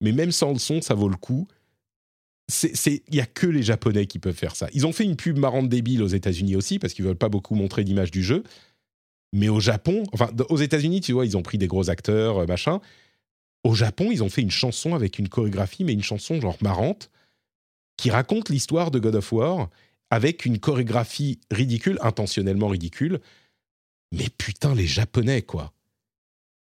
Mais 0.00 0.12
même 0.12 0.32
sans 0.32 0.52
le 0.52 0.58
son, 0.58 0.80
ça 0.80 0.94
vaut 0.94 1.08
le 1.08 1.16
coup. 1.16 1.46
Il 2.86 3.00
y 3.14 3.20
a 3.20 3.26
que 3.26 3.46
les 3.46 3.62
Japonais 3.62 4.06
qui 4.06 4.18
peuvent 4.18 4.34
faire 4.34 4.56
ça. 4.56 4.68
Ils 4.72 4.86
ont 4.86 4.92
fait 4.92 5.04
une 5.04 5.16
pub 5.16 5.36
marrante 5.36 5.68
débile 5.68 6.02
aux 6.02 6.08
États-Unis 6.08 6.56
aussi 6.56 6.78
parce 6.78 6.94
qu'ils 6.94 7.04
veulent 7.04 7.16
pas 7.16 7.28
beaucoup 7.28 7.54
montrer 7.54 7.84
d'image 7.84 8.10
du 8.10 8.22
jeu. 8.22 8.44
Mais 9.32 9.48
au 9.48 9.60
Japon, 9.60 10.04
enfin 10.12 10.30
aux 10.48 10.56
États-Unis, 10.56 11.00
tu 11.00 11.12
vois, 11.12 11.26
ils 11.26 11.36
ont 11.36 11.42
pris 11.42 11.58
des 11.58 11.66
gros 11.66 11.90
acteurs, 11.90 12.38
euh, 12.38 12.46
machin. 12.46 12.80
Au 13.64 13.74
Japon, 13.74 14.10
ils 14.10 14.22
ont 14.22 14.30
fait 14.30 14.42
une 14.42 14.50
chanson 14.50 14.94
avec 14.94 15.18
une 15.18 15.28
chorégraphie, 15.28 15.84
mais 15.84 15.92
une 15.92 16.02
chanson 16.02 16.40
genre 16.40 16.56
marrante, 16.62 17.10
qui 17.96 18.10
raconte 18.10 18.48
l'histoire 18.48 18.90
de 18.90 18.98
God 18.98 19.16
of 19.16 19.32
War 19.32 19.68
avec 20.10 20.46
une 20.46 20.58
chorégraphie 20.58 21.38
ridicule, 21.50 21.98
intentionnellement 22.00 22.68
ridicule. 22.68 23.20
Mais 24.12 24.28
putain, 24.38 24.74
les 24.74 24.86
Japonais, 24.86 25.42
quoi. 25.42 25.72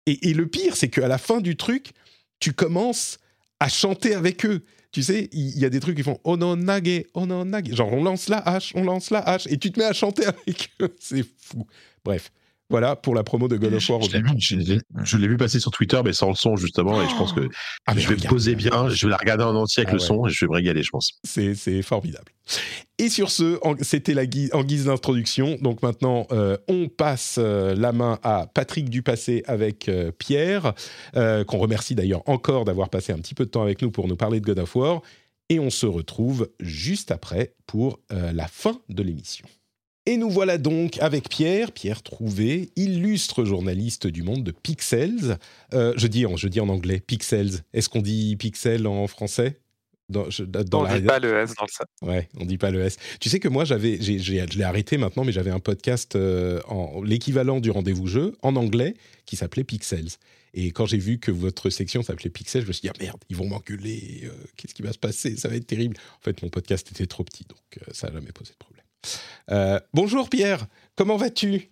Et, 0.07 0.35
le 0.35 0.47
pire, 0.47 0.77
c'est 0.77 0.91
qu'à 0.91 1.09
la 1.09 1.19
fin 1.19 1.41
du 1.41 1.57
truc, 1.57 1.93
tu 2.39 2.53
commences 2.53 3.19
à 3.59 3.69
chanter 3.69 4.15
avec 4.15 4.45
eux. 4.45 4.65
Tu 4.93 5.03
sais, 5.03 5.28
il 5.32 5.59
y, 5.59 5.65
a 5.65 5.70
des 5.70 5.81
trucs 5.81 5.97
qui 5.97 6.03
font 6.03 6.20
ononage, 6.24 7.05
ononage. 7.15 7.74
Genre, 7.74 7.93
on 7.93 8.05
lance 8.05 8.28
la 8.28 8.39
hache, 8.39 8.73
on 8.74 8.85
lance 8.85 9.11
la 9.11 9.20
hache, 9.20 9.47
et 9.47 9.59
tu 9.59 9.73
te 9.73 9.81
mets 9.81 9.86
à 9.86 9.93
chanter 9.93 10.27
avec 10.27 10.70
eux. 10.81 10.95
C'est 11.01 11.24
fou. 11.39 11.66
Bref, 12.05 12.31
voilà 12.70 12.97
pour 12.97 13.15
la 13.15 13.23
promo 13.23 13.47
de 13.49 13.57
God 13.57 13.74
of 13.74 13.89
War. 13.91 14.03
Je 14.03 14.12
l'ai 14.12 14.23
vu- 14.23 14.28
je 14.39 14.57
l'ai- 14.57 14.81
je 15.05 15.16
l'ai 15.19 15.28
vu 15.28 15.36
passer 15.36 15.61
sur 15.61 15.70
Twitter, 15.70 16.01
mais 16.05 16.12
sans 16.12 16.31
le 16.31 16.35
son, 16.35 16.57
justement. 16.57 17.01
Et 17.03 17.09
je 17.09 17.15
pense 17.16 17.32
que 17.32 17.49
Ah, 17.86 17.95
je 17.97 18.09
vais 18.09 18.16
me 18.16 18.28
poser 18.28 18.55
bien, 18.55 18.89
je 18.89 19.07
vais 19.07 19.11
la 19.11 19.16
regarder 19.19 19.45
en 19.45 19.55
entier 19.55 19.82
avec 19.82 19.91
Ah 19.91 19.97
le 19.97 20.01
ouais. 20.01 20.07
son 20.07 20.27
et 20.27 20.31
je 20.31 20.45
vais 20.45 20.49
me 20.49 20.55
régaler, 20.55 20.82
je 20.82 20.91
pense. 20.91 21.12
C'est 21.24 21.82
formidable. 21.82 22.32
Et 22.99 23.09
sur 23.09 23.31
ce, 23.31 23.59
c'était 23.81 24.15
la 24.15 24.23
en 24.53 24.62
guise 24.65 24.85
d'introduction. 24.86 25.57
Donc 25.61 25.82
maintenant, 25.82 26.27
euh, 26.32 26.57
on 26.69 26.89
passe 26.89 27.36
euh, 27.39 27.74
la 27.74 27.93
main 27.93 28.19
à 28.23 28.47
Patrick 28.53 28.89
Dupassé 28.91 29.43
avec 29.47 29.89
euh, 29.89 30.11
Pierre, 30.12 30.74
qu'on 31.15 31.59
remercie 31.59 31.95
d'ailleurs 31.95 32.23
encore 32.27 32.65
d'avoir 32.65 32.89
passé 32.91 33.12
un 33.12 33.19
petit 33.19 33.35
peu 33.35 33.45
de 33.45 33.51
temps 33.51 33.62
avec 33.62 33.82
nous 33.82 33.91
pour 33.91 34.09
nous 34.09 34.16
parler 34.16 34.41
de 34.41 34.45
God 34.47 34.59
of 34.59 34.74
War. 34.77 35.03
Et 35.51 35.59
on 35.61 35.69
se 35.70 35.85
retrouve 35.86 36.51
juste 36.61 37.11
après 37.11 37.53
pour 37.66 38.01
la 38.11 38.49
fin 38.49 38.81
de 38.89 39.03
l'émission. 39.03 39.47
Et 40.06 40.18
nous 40.18 40.28
voilà 40.28 40.59
donc 40.59 40.98
avec 41.01 41.31
Pierre, 41.31 41.72
Pierre 41.72 42.02
Trouvé, 42.02 42.70
illustre 42.76 43.44
journaliste 43.44 44.06
du 44.06 44.22
monde 44.22 44.44
de 44.44 44.51
Pixels. 44.51 45.39
Euh, 45.72 45.94
je, 45.97 46.06
dis 46.06 46.26
en, 46.26 46.36
je 46.36 46.48
dis 46.48 46.60
en 46.60 46.68
anglais 46.68 47.01
Pixels. 47.01 47.60
Est-ce 47.72 47.89
qu'on 47.89 48.02
dit 48.02 48.36
Pixel 48.36 48.86
en 48.86 49.06
français? 49.06 49.60
Dans, 50.10 50.28
je- 50.28 50.44
dans 50.44 50.81
on 50.81 50.82
la- 50.85 51.01
dit 51.01 51.06
pas 51.06 51.18
le 51.18 51.35
S 51.39 51.55
dans 51.59 51.64
le 51.64 51.70
ça. 51.72 51.85
Ouais, 52.02 52.28
on 52.39 52.44
dit 52.44 52.59
pas 52.59 52.70
le 52.70 52.82
S. 52.82 52.98
Tu 53.20 53.31
sais 53.31 53.40
que 53.40 53.48
moi, 53.48 53.64
j'avais, 53.64 53.97
j'ai, 54.02 54.18
j'ai- 54.18 54.44
je 54.47 54.59
l'ai 54.59 54.64
arrêté 54.64 54.98
maintenant, 54.98 55.24
mais 55.24 55.32
j'avais 55.32 55.51
un 55.51 55.60
podcast 55.60 56.16
euh, 56.16 56.60
en 56.68 57.02
l'équivalent 57.02 57.59
du 57.60 57.70
rendez-vous 57.70 58.06
jeu 58.06 58.36
en 58.43 58.56
anglais 58.56 58.94
qui 59.24 59.36
s'appelait 59.36 59.64
Pixels. 59.64 60.10
Et 60.52 60.70
quand 60.72 60.85
j'ai 60.85 60.98
vu 60.98 61.18
que 61.18 61.31
votre 61.31 61.70
section 61.70 62.02
s'appelait 62.02 62.28
Pixels, 62.28 62.60
je 62.62 62.66
me 62.68 62.72
suis 62.74 62.82
dit 62.82 62.90
ah, 62.90 63.02
merde, 63.02 63.16
ils 63.31 63.36
vont 63.36 63.47
m'engueuler. 63.48 64.24
euh, 64.24 64.31
qu'est-ce 64.59 64.74
qui 64.74 64.82
va 64.82 64.93
se 64.93 64.98
passer? 64.98 65.36
Ça 65.39 65.48
va 65.48 65.56
être 65.56 65.66
terrible. 65.66 65.97
En 66.20 66.22
fait, 66.22 66.43
mon 66.43 66.51
podcast 66.51 66.86
était 66.90 67.06
trop 67.06 67.24
petit, 67.24 67.44
donc 67.48 67.59
euh, 67.78 67.90
ça 67.94 68.09
n'a 68.09 68.12
jamais 68.12 68.32
posé 68.32 68.52
de 68.52 68.59
problème. 68.59 68.84
Euh, 69.51 69.78
bonjour 69.93 70.28
Pierre, 70.28 70.66
comment 70.97 71.16
vas-tu? 71.16 71.68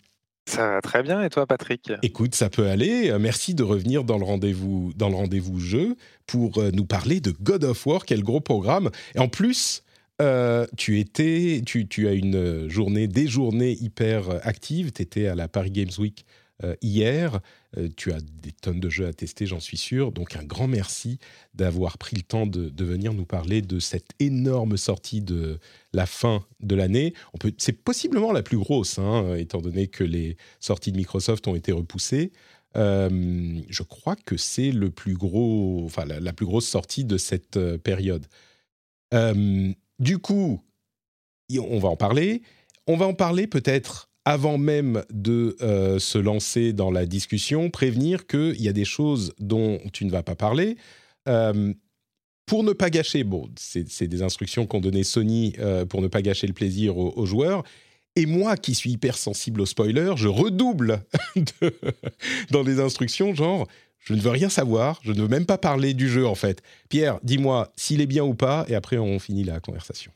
Ça 0.46 0.72
va 0.72 0.80
très 0.80 1.02
bien 1.02 1.22
et 1.22 1.30
toi 1.30 1.46
Patrick? 1.46 1.92
Écoute, 2.02 2.34
ça 2.34 2.50
peut 2.50 2.66
aller. 2.66 3.10
Euh, 3.10 3.18
Merci 3.18 3.54
de 3.54 3.62
revenir 3.62 4.04
dans 4.04 4.18
le 4.18 4.24
rendez-vous 4.24 4.92
dans 4.96 5.08
le 5.08 5.14
rendez-vous 5.14 5.60
jeu 5.60 5.96
pour 6.26 6.58
euh, 6.58 6.70
nous 6.72 6.84
parler 6.84 7.20
de 7.20 7.30
God 7.30 7.64
of 7.64 7.86
War. 7.86 8.04
Quel 8.04 8.22
gros 8.22 8.40
programme 8.40 8.90
Et 9.14 9.20
en 9.20 9.28
plus, 9.28 9.84
euh, 10.20 10.66
tu 10.76 10.98
étais, 10.98 11.62
tu, 11.64 11.86
tu 11.86 12.08
as 12.08 12.12
une 12.12 12.68
journée, 12.68 13.06
des 13.06 13.28
journées 13.28 13.72
hyper 13.72 14.24
actives. 14.46 14.92
Tu 14.92 15.02
étais 15.02 15.26
à 15.28 15.34
la 15.34 15.48
Paris 15.48 15.70
Games 15.70 15.90
Week 15.98 16.26
euh, 16.64 16.74
hier. 16.82 17.40
Euh, 17.78 17.88
tu 17.96 18.12
as 18.12 18.20
des 18.20 18.52
tonnes 18.52 18.80
de 18.80 18.88
jeux 18.88 19.06
à 19.06 19.12
tester, 19.12 19.46
j'en 19.46 19.60
suis 19.60 19.76
sûr. 19.76 20.12
Donc 20.12 20.36
un 20.36 20.44
grand 20.44 20.68
merci 20.68 21.18
d'avoir 21.54 21.98
pris 21.98 22.16
le 22.16 22.22
temps 22.22 22.46
de, 22.46 22.84
venir 22.84 23.14
nous 23.14 23.24
parler 23.24 23.62
de 23.62 23.78
cette 23.78 24.10
énorme 24.18 24.76
sortie 24.76 25.20
de 25.20 25.58
la 25.92 26.06
fin 26.06 26.44
de 26.60 26.74
l'année. 26.74 27.14
C'est 27.58 27.82
possiblement 27.82 28.32
la 28.32 28.42
plus 28.42 28.58
grosse, 28.58 28.98
hein, 28.98 29.34
étant 29.36 29.60
donné 29.60 29.88
que 29.88 30.04
les 30.04 30.36
sorties 30.60 30.92
de 30.92 30.96
Microsoft 30.96 31.46
ont 31.48 31.54
été 31.54 31.72
repoussées. 31.72 32.32
Euh, 32.76 33.60
je 33.68 33.82
crois 33.82 34.16
que 34.16 34.36
c'est 34.36 34.72
le 34.72 34.90
plus 34.90 35.14
gros, 35.14 35.82
enfin 35.84 36.04
la, 36.04 36.32
plus 36.32 36.46
grosse 36.46 36.66
sortie 36.66 37.04
de 37.04 37.18
cette 37.18 37.56
euh, 37.56 37.78
période. 37.78 38.26
Du 39.98 40.18
coup, 40.18 40.62
on 41.58 41.78
va 41.78 41.88
en 41.88 41.96
parler. 41.96 42.42
On 42.86 42.96
va 42.96 43.06
en 43.06 43.14
parler 43.14 43.46
peut-être 43.46 44.10
avant 44.24 44.58
même 44.58 45.02
de 45.10 45.56
euh, 45.62 45.98
se 45.98 46.18
lancer 46.18 46.72
dans 46.72 46.90
la 46.90 47.06
discussion, 47.06 47.70
prévenir 47.70 48.26
qu'il 48.26 48.60
y 48.60 48.68
a 48.68 48.72
des 48.72 48.84
choses 48.84 49.32
dont 49.38 49.80
tu 49.92 50.04
ne 50.04 50.10
vas 50.10 50.22
pas 50.22 50.36
parler. 50.36 50.76
Euh, 51.28 51.72
pour 52.46 52.64
ne 52.64 52.72
pas 52.72 52.90
gâcher, 52.90 53.24
bon, 53.24 53.48
c'est 53.56 54.06
des 54.06 54.22
instructions 54.22 54.66
qu'ont 54.66 54.80
donné 54.80 55.04
Sony 55.04 55.54
euh, 55.58 55.86
pour 55.86 56.02
ne 56.02 56.08
pas 56.08 56.22
gâcher 56.22 56.46
le 56.46 56.52
plaisir 56.52 56.98
aux, 56.98 57.26
joueurs. 57.26 57.62
Et 58.14 58.26
moi, 58.26 58.56
qui 58.56 58.74
suis 58.74 58.90
hyper 58.90 59.16
sensible 59.16 59.60
aux 59.60 59.66
spoilers, 59.66 60.14
je 60.16 60.28
redouble 60.28 61.02
dans 62.50 62.62
les 62.62 62.78
instructions, 62.78 63.34
genre, 63.34 63.66
je 64.00 64.14
ne 64.14 64.20
veux 64.20 64.30
rien 64.30 64.48
savoir, 64.48 65.00
je 65.02 65.12
ne 65.12 65.22
veux 65.22 65.28
même 65.28 65.46
pas 65.46 65.58
parler 65.58 65.94
du 65.94 66.08
jeu 66.08 66.26
en 66.26 66.34
fait. 66.34 66.62
Pierre, 66.88 67.18
dis-moi 67.22 67.72
s'il 67.76 68.00
est 68.00 68.06
bien 68.06 68.24
ou 68.24 68.34
pas, 68.34 68.66
et 68.68 68.74
après 68.74 68.98
on 68.98 69.18
finit 69.18 69.44
la 69.44 69.60
conversation. 69.60 70.12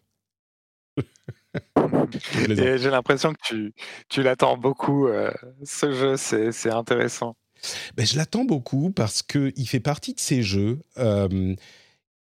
J'ai 2.49 2.91
l'impression 2.91 3.33
que 3.33 3.39
tu, 3.45 3.75
tu 4.09 4.23
l'attends 4.23 4.57
beaucoup, 4.57 5.07
euh, 5.07 5.31
ce 5.65 5.93
jeu, 5.93 6.17
c'est 6.17 6.53
c'est 6.53 6.71
intéressant. 6.71 7.37
ben, 7.97 8.07
Je 8.07 8.17
l'attends 8.17 8.45
beaucoup 8.45 8.91
parce 8.91 9.23
qu'il 9.23 9.69
fait 9.69 9.81
partie 9.81 10.15
de 10.15 10.21
ces 10.21 10.43
jeux 10.43 10.81
euh, 10.99 11.55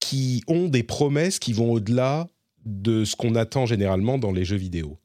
qui 0.01 0.43
ont 0.49 0.69
des 0.69 0.83
promesses 0.83 1.39
qui 1.39 1.53
vont 1.53 1.73
au-delà 1.73 2.29
de 2.65 3.05
ce 3.05 3.17
qu'on 3.17 3.35
attend 3.35 3.67
généralement 3.67 4.19
dans 4.19 4.33
les 4.33 4.45
jeux 4.45 4.57
vidéo. 4.57 4.99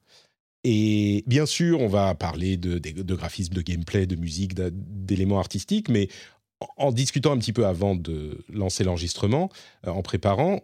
Et 0.64 1.24
bien 1.26 1.46
sûr, 1.46 1.80
on 1.80 1.88
va 1.88 2.14
parler 2.16 2.58
de, 2.58 2.80
de, 2.80 3.02
de 3.02 3.16
graphisme, 3.16 3.54
de 3.54 3.62
gameplay, 3.62 4.06
de 4.08 4.16
musique, 4.16 4.54
d'éléments 4.56 5.40
artistiques, 5.40 5.88
mais 5.90 6.10
en 6.78 6.92
discutant 6.92 7.32
un 7.32 7.38
petit 7.38 7.54
peu 7.54 7.66
avant 7.66 7.96
de 7.96 8.44
lancer 8.50 8.84
l'enregistrement, 8.84 9.50
euh, 9.88 9.92
en 9.92 10.02
préparant, 10.02 10.62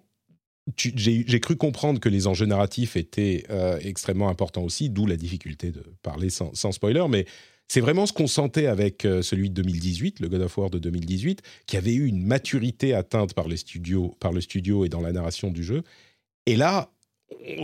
j'ai 0.78 1.40
cru 1.40 1.56
comprendre 1.56 2.00
que 2.00 2.10
les 2.10 2.26
enjeux 2.28 2.48
narratifs 2.48 2.96
étaient 2.96 3.44
euh, 3.50 3.78
extrêmement 3.82 4.30
importants 4.30 4.64
aussi, 4.64 4.90
d'où 4.90 5.06
la 5.06 5.16
difficulté 5.16 5.72
de 5.72 5.84
parler 6.02 6.30
sans, 6.30 6.72
spoiler, 6.72 7.06
mais 7.08 7.26
c'est 7.68 7.82
vraiment 7.82 8.06
ce 8.06 8.14
qu'on 8.14 8.28
sentait 8.28 8.66
avec 8.68 9.06
euh, 9.06 9.22
celui 9.22 9.50
de 9.50 9.62
2018, 9.62 10.20
le 10.20 10.30
God 10.30 10.42
of 10.42 10.58
War 10.58 10.70
de 10.70 10.80
2018, 10.80 11.42
qui 11.68 11.78
avait 11.78 11.94
eu 11.94 12.08
une 12.08 12.26
maturité 12.26 12.94
atteinte 12.94 13.34
par, 13.34 13.48
le 13.48 13.58
studio 13.58 14.86
et 14.86 14.90
dans 14.90 15.02
la 15.02 15.12
narration 15.12 15.52
du 15.52 15.64
jeu. 15.64 15.84
Et 16.48 16.56
là, 16.56 16.92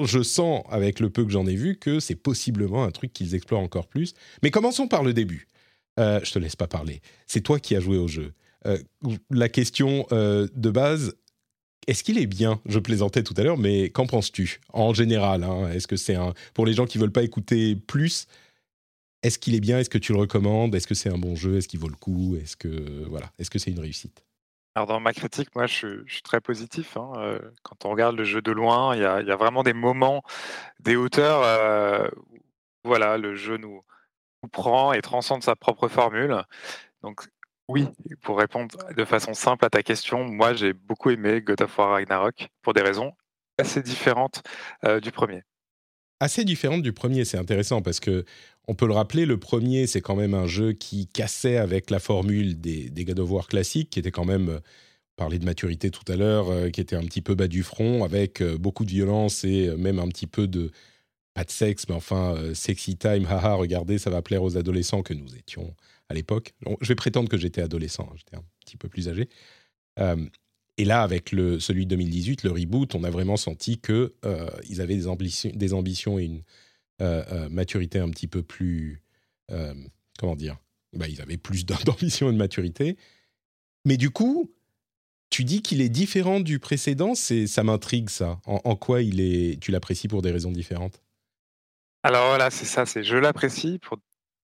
je 0.04 0.22
sens, 0.22 0.64
avec 0.70 1.00
le 1.00 1.10
peu 1.10 1.26
que 1.26 1.32
j'en 1.32 1.48
ai 1.48 1.56
vu, 1.56 1.78
que 1.78 2.00
c'est 2.00 2.16
possiblement 2.16 2.84
un 2.84 2.92
truc 2.92 3.14
qu'ils 3.14 3.36
explorent 3.36 3.62
encore 3.62 3.88
plus. 3.88 4.14
Mais 4.44 4.52
commençons 4.52 4.88
par 4.88 5.04
le 5.04 5.14
début. 5.14 5.48
Euh, 6.00 6.20
je 6.24 6.32
te 6.32 6.40
laisse 6.40 6.56
pas 6.56 6.68
parler. 6.68 7.02
C'est 7.28 7.42
toi 7.42 7.60
qui 7.60 7.76
as 7.76 7.80
joué 7.80 7.98
au 7.98 8.08
jeu. 8.08 8.34
Euh, 8.68 8.78
la 9.32 9.50
question 9.50 10.06
de 10.12 10.70
base, 10.70 11.16
est-ce 11.88 12.04
qu'il 12.04 12.20
est 12.20 12.28
bien? 12.28 12.62
Je 12.66 12.80
plaisantais 12.80 13.24
tout 13.24 13.34
à 13.38 13.44
l'heure, 13.44 13.58
mais 13.58 13.90
qu'en 13.90 14.06
penses-tu? 14.06 14.60
En 14.74 14.94
général 14.94 15.44
hein? 15.44 15.70
Est-ce 15.72 15.88
que 15.88 15.96
c'est 15.96 16.16
un 16.16 16.34
pour 16.54 16.66
les 16.66 16.74
gens 16.74 16.86
qui 16.86 16.98
veulent 16.98 17.12
pas 17.12 17.24
écouter 17.24 17.76
plus 17.76 18.28
Est-ce 19.24 19.40
qu'il 19.40 19.56
est 19.56 19.60
bien? 19.60 19.80
Est-ce 19.80 19.90
que 19.90 19.98
tu 19.98 20.14
le 20.14 20.20
recommandes? 20.20 20.76
Est-ce 20.76 20.88
que 20.88 20.96
c'est 20.96 21.10
un 21.10 21.18
bon 21.18 21.36
jeu? 21.36 21.58
Est-ce 21.58 21.68
qu'il 21.68 21.80
vaut 21.80 21.90
le 21.90 21.96
coup? 21.96 22.38
Est-ce 22.42 22.56
que 22.56 23.06
voilà 23.10 23.32
Est-ce 23.40 23.50
que 23.50 23.60
c'est 23.60 23.72
une 23.72 23.80
réussite? 23.80 24.24
Alors 24.76 24.88
dans 24.88 25.00
ma 25.02 25.12
critique, 25.14 25.54
moi, 25.56 25.68
je, 25.68 26.04
suis 26.08 26.22
très 26.22 26.40
positif. 26.40 26.96
Hein, 26.96 27.12
euh, 27.18 27.40
quand 27.64 27.84
on 27.86 27.90
regarde 27.90 28.16
le 28.16 28.24
jeu 28.24 28.42
de 28.42 28.52
loin, 28.52 28.96
il 28.96 29.02
y 29.02 29.06
a, 29.06 29.36
vraiment 29.36 29.64
des 29.64 29.74
moments, 29.74 30.24
des 30.80 30.96
hauteurs, 30.96 31.42
euh, 31.44 32.08
où, 32.30 32.40
voilà, 32.86 33.18
le 33.18 33.36
jeu 33.36 33.58
nous, 33.58 33.82
prend 34.52 34.94
et 34.94 35.02
transcende 35.02 35.44
sa 35.44 35.56
propre 35.56 35.88
formule. 35.88 36.44
Donc 37.04 37.28
oui, 37.68 37.88
pour 38.22 38.38
répondre 38.38 38.76
de 38.96 39.06
façon 39.06 39.34
simple 39.34 39.66
à 39.66 39.70
ta 39.70 39.84
question, 39.84 40.26
moi 40.26 40.54
j'ai 40.54 40.74
beaucoup 40.74 41.10
aimé 41.10 41.42
God 41.42 41.62
of 41.62 41.78
War 41.78 41.92
Ragnarok 41.92 42.50
pour 42.62 42.74
des 42.74 42.82
raisons 42.82 43.14
assez 43.58 43.82
différentes 43.82 44.44
euh, 44.86 45.00
du 45.00 45.12
premier. 45.12 45.44
Assez 46.20 46.44
différentes 46.44 46.84
du 46.84 46.94
premier, 46.94 47.26
c'est 47.26 47.38
intéressant 47.38 47.82
parce 47.82 48.00
que 48.00 48.26
on 48.68 48.76
peut 48.76 48.86
le 48.86 48.94
rappeler, 48.94 49.26
le 49.26 49.40
premier, 49.40 49.88
c'est 49.88 50.02
quand 50.02 50.16
même 50.16 50.34
un 50.34 50.48
jeu 50.48 50.74
qui 50.74 51.08
cassait 51.08 51.58
avec 51.58 51.90
la 51.90 52.00
formule 52.00 52.60
des, 52.60 52.90
des 52.90 53.06
God 53.06 53.20
of 53.20 53.32
War 53.32 53.48
classiques, 53.48 53.90
qui 53.90 54.00
était 54.00 54.12
quand 54.12 54.26
même, 54.26 54.60
parler 55.16 55.40
de 55.40 55.46
maturité 55.46 55.92
tout 55.92 56.10
à 56.12 56.16
l'heure, 56.16 56.50
euh, 56.50 56.70
qui 56.70 56.82
était 56.82 56.96
un 56.96 57.04
petit 57.04 57.22
peu 57.22 57.36
bas 57.36 57.48
du 57.48 57.64
front, 57.64 58.04
avec 58.04 58.42
euh, 58.42 58.58
beaucoup 58.58 58.86
de 58.86 58.92
violence 58.92 59.44
et 59.44 59.76
même 59.78 60.00
un 60.00 60.08
petit 60.08 60.28
peu 60.28 60.48
de, 60.48 60.72
pas 61.34 61.44
de 61.44 61.52
sexe, 61.52 61.86
mais 61.90 61.96
enfin, 61.96 62.36
sexy 62.54 62.98
time, 62.98 63.26
haha, 63.30 63.54
regardez, 63.54 63.98
ça 63.98 64.10
va 64.10 64.22
plaire 64.22 64.44
aux 64.44 64.58
adolescents 64.58 65.04
que 65.04 65.14
nous 65.14 65.36
étions 65.36 65.74
à 66.12 66.14
l'époque. 66.14 66.54
Je 66.82 66.88
vais 66.88 66.96
prétendre 66.96 67.30
que 67.30 67.38
j'étais 67.38 67.62
adolescent, 67.62 68.08
hein, 68.12 68.16
j'étais 68.16 68.36
un 68.36 68.44
petit 68.64 68.78
peu 68.78 68.88
plus 68.88 69.10
âgé. 69.10 69.30
et 70.78 70.86
là, 70.86 71.02
avec 71.04 71.32
le, 71.32 71.60
celui 71.60 71.86
de 71.86 71.92
2018, 71.92 72.44
le 72.44 72.52
reboot, 72.52 72.96
on 72.96 73.04
a 73.04 73.10
vraiment 73.10 73.38
senti 73.38 73.80
qu'ils 73.80 74.82
avaient 74.82 74.96
des 74.96 75.08
ambitions, 75.08 75.52
des 75.54 75.74
ambitions 75.74 76.20
et 76.20 76.26
une 76.26 76.44
euh, 77.02 77.24
euh, 77.32 77.50
maturité 77.50 77.98
un 77.98 78.10
petit 78.10 78.28
peu 78.28 78.44
plus. 78.44 79.02
Euh, 79.50 79.74
comment 80.20 80.36
dire 80.36 80.58
bah, 80.94 81.08
Ils 81.08 81.20
avaient 81.22 81.38
plus 81.38 81.66
d'ambition 81.86 82.30
et 82.30 82.34
de 82.34 82.38
maturité. 82.38 82.96
Mais 83.86 83.98
du 83.98 84.12
coup, 84.12 84.52
tu 85.32 85.44
dis 85.44 85.64
qu'il 85.64 85.82
est 85.82 85.90
différent 85.90 86.40
du 86.40 86.60
précédent, 86.60 87.16
ça 87.16 87.64
m'intrigue 87.64 88.10
ça. 88.10 88.40
En, 88.46 88.76
quoi 88.76 89.02
il 89.02 89.20
est, 89.20 89.60
tu 89.60 89.72
l'apprécies 89.72 90.08
pour 90.08 90.22
des 90.22 90.30
raisons 90.30 90.52
différentes? 90.52 91.02
Alors 92.04 92.28
voilà, 92.28 92.52
c'est 92.52 92.66
ça, 92.66 92.86
c'est 92.86 93.04
je 93.04 93.18
l'apprécie 93.18 93.80
pour 93.80 93.98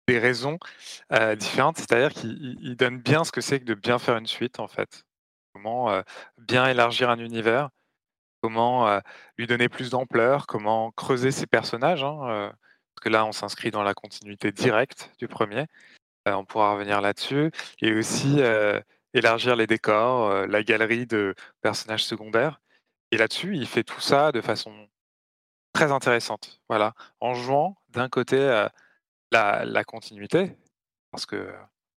des 0.07 0.19
raisons 0.19 0.57
différentes, 1.37 1.77
c'est-à-dire 1.77 2.13
qu'il 2.13 2.75
donne 2.75 2.99
bien 2.99 3.23
ce 3.23 3.31
que 3.31 3.41
c'est 3.41 3.59
que 3.59 3.65
de 3.65 3.73
bien 3.73 3.99
faire 3.99 4.17
une 4.17 4.27
suite 4.27 4.59
en 4.59 4.67
fait. 4.67 5.03
Comment 5.53 6.03
bien 6.37 6.67
élargir 6.67 7.09
un 7.09 7.19
univers, 7.19 7.69
comment 8.41 8.99
lui 9.37 9.47
donner 9.47 9.69
plus 9.69 9.89
d'ampleur, 9.89 10.47
comment 10.47 10.91
creuser 10.91 11.31
ses 11.31 11.47
personnages, 11.47 12.03
hein, 12.03 12.51
parce 12.95 13.03
que 13.03 13.09
là, 13.09 13.25
on 13.25 13.31
s'inscrit 13.31 13.71
dans 13.71 13.83
la 13.83 13.93
continuité 13.93 14.51
directe 14.51 15.11
du 15.19 15.27
premier. 15.27 15.65
on 16.25 16.45
pourra 16.45 16.73
revenir 16.73 17.01
là-dessus. 17.01 17.51
Et 17.81 17.93
aussi 17.93 18.41
élargir 19.13 19.55
les 19.55 19.67
décors, 19.67 20.47
la 20.47 20.63
galerie 20.63 21.05
de 21.05 21.35
personnages 21.61 22.05
secondaires. 22.05 22.59
Et 23.11 23.17
là-dessus, 23.17 23.55
il 23.55 23.67
fait 23.67 23.83
tout 23.83 24.01
ça 24.01 24.31
de 24.31 24.41
façon 24.41 24.89
très 25.73 25.91
intéressante. 25.91 26.61
Voilà, 26.69 26.93
en 27.19 27.33
jouant 27.33 27.77
d'un 27.89 28.09
côté 28.09 28.67
la, 29.33 29.83
continuité, 29.83 30.55
parce 31.11 31.25
que 31.25 31.51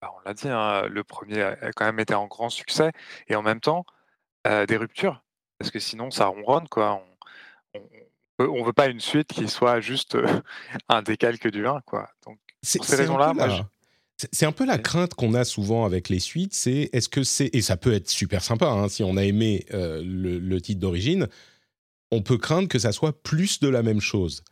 bah, 0.02 0.14
on 0.16 0.22
l'a 0.28 0.34
dit, 0.34 0.50
hein, 0.50 0.88
le 0.88 1.04
premier 1.04 1.42
a 1.42 1.72
quand 1.74 1.86
même 1.86 2.00
été 2.00 2.14
un 2.14 2.26
grand 2.28 2.50
succès, 2.50 2.92
et 3.28 3.36
en 3.36 3.42
même 3.42 3.60
temps 3.60 3.86
des 4.46 4.76
ruptures 4.76 5.24
parce 5.58 5.72
que 5.72 5.80
sinon 5.80 6.12
ça 6.12 6.26
ronronne 6.26 6.68
quoi. 6.68 7.02
On, 7.74 7.82
on, 8.40 8.64
veut 8.64 8.74
pas 8.74 8.88
une 8.88 9.00
suite 9.00 9.30
qui 9.30 9.48
soit 9.48 9.80
juste 9.80 10.18
un 10.90 11.02
décalque 11.02 11.50
du 11.50 11.66
1 11.66 11.82
quoi. 11.86 12.10
Donc 12.26 12.38
pour 12.76 12.86
ces 12.86 12.96
raisons-là, 12.96 13.34
c'est 14.32 14.46
un 14.46 14.52
peu 14.52 14.66
la 14.66 14.78
crainte 14.78 15.16
qu'on 15.16 15.34
a 15.34 15.44
souvent 15.44 15.86
avec 15.86 16.10
les 16.10 16.20
suites, 16.20 16.54
c'est 16.54 16.90
est-ce 16.94 17.10
que 17.10 17.24
c'est 17.24 17.50
et 17.54 17.62
ça 17.62 17.78
peut 17.78 17.94
être 17.94 18.10
super 18.10 18.44
sympa 18.44 18.68
hein, 18.68 18.88
si 18.88 19.04
on 19.04 19.18
a 19.18 19.24
aimé 19.24 19.66
le, 19.72 20.60
titre 20.60 20.80
d'origine, 20.80 21.28
on 22.12 22.22
peut 22.22 22.38
craindre 22.38 22.68
que 22.68 22.80
ça 22.80 22.92
soit 22.92 23.24
plus 23.24 23.60
de 23.60 23.70
la 23.70 23.84
même 23.84 24.02
chose. 24.02 24.44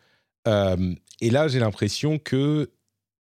Et 0.45 1.30
là, 1.30 1.47
j'ai 1.47 1.59
l'impression 1.59 2.19
que 2.19 2.72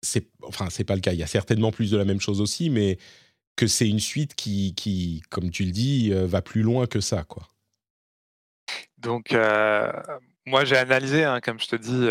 c'est 0.01 0.27
enfin 0.41 0.69
c'est 0.69 0.83
pas 0.83 0.95
le 0.95 1.01
cas. 1.01 1.13
Il 1.13 1.19
y 1.19 1.23
a 1.23 1.27
certainement 1.27 1.71
plus 1.71 1.91
de 1.91 1.97
la 1.97 2.05
même 2.05 2.21
chose 2.21 2.41
aussi, 2.41 2.69
mais 2.69 2.97
que 3.55 3.67
c'est 3.67 3.87
une 3.87 3.99
suite 3.99 4.35
qui, 4.35 5.21
comme 5.29 5.51
tu 5.51 5.63
le 5.63 5.71
dis, 5.71 6.11
va 6.11 6.41
plus 6.41 6.61
loin 6.61 6.87
que 6.87 6.99
ça, 6.99 7.23
quoi. 7.23 7.47
Donc, 8.97 9.35
moi, 10.45 10.65
j'ai 10.65 10.77
analysé, 10.77 11.23
hein, 11.23 11.39
comme 11.41 11.59
je 11.59 11.67
te 11.67 11.75
dis, 11.75 12.07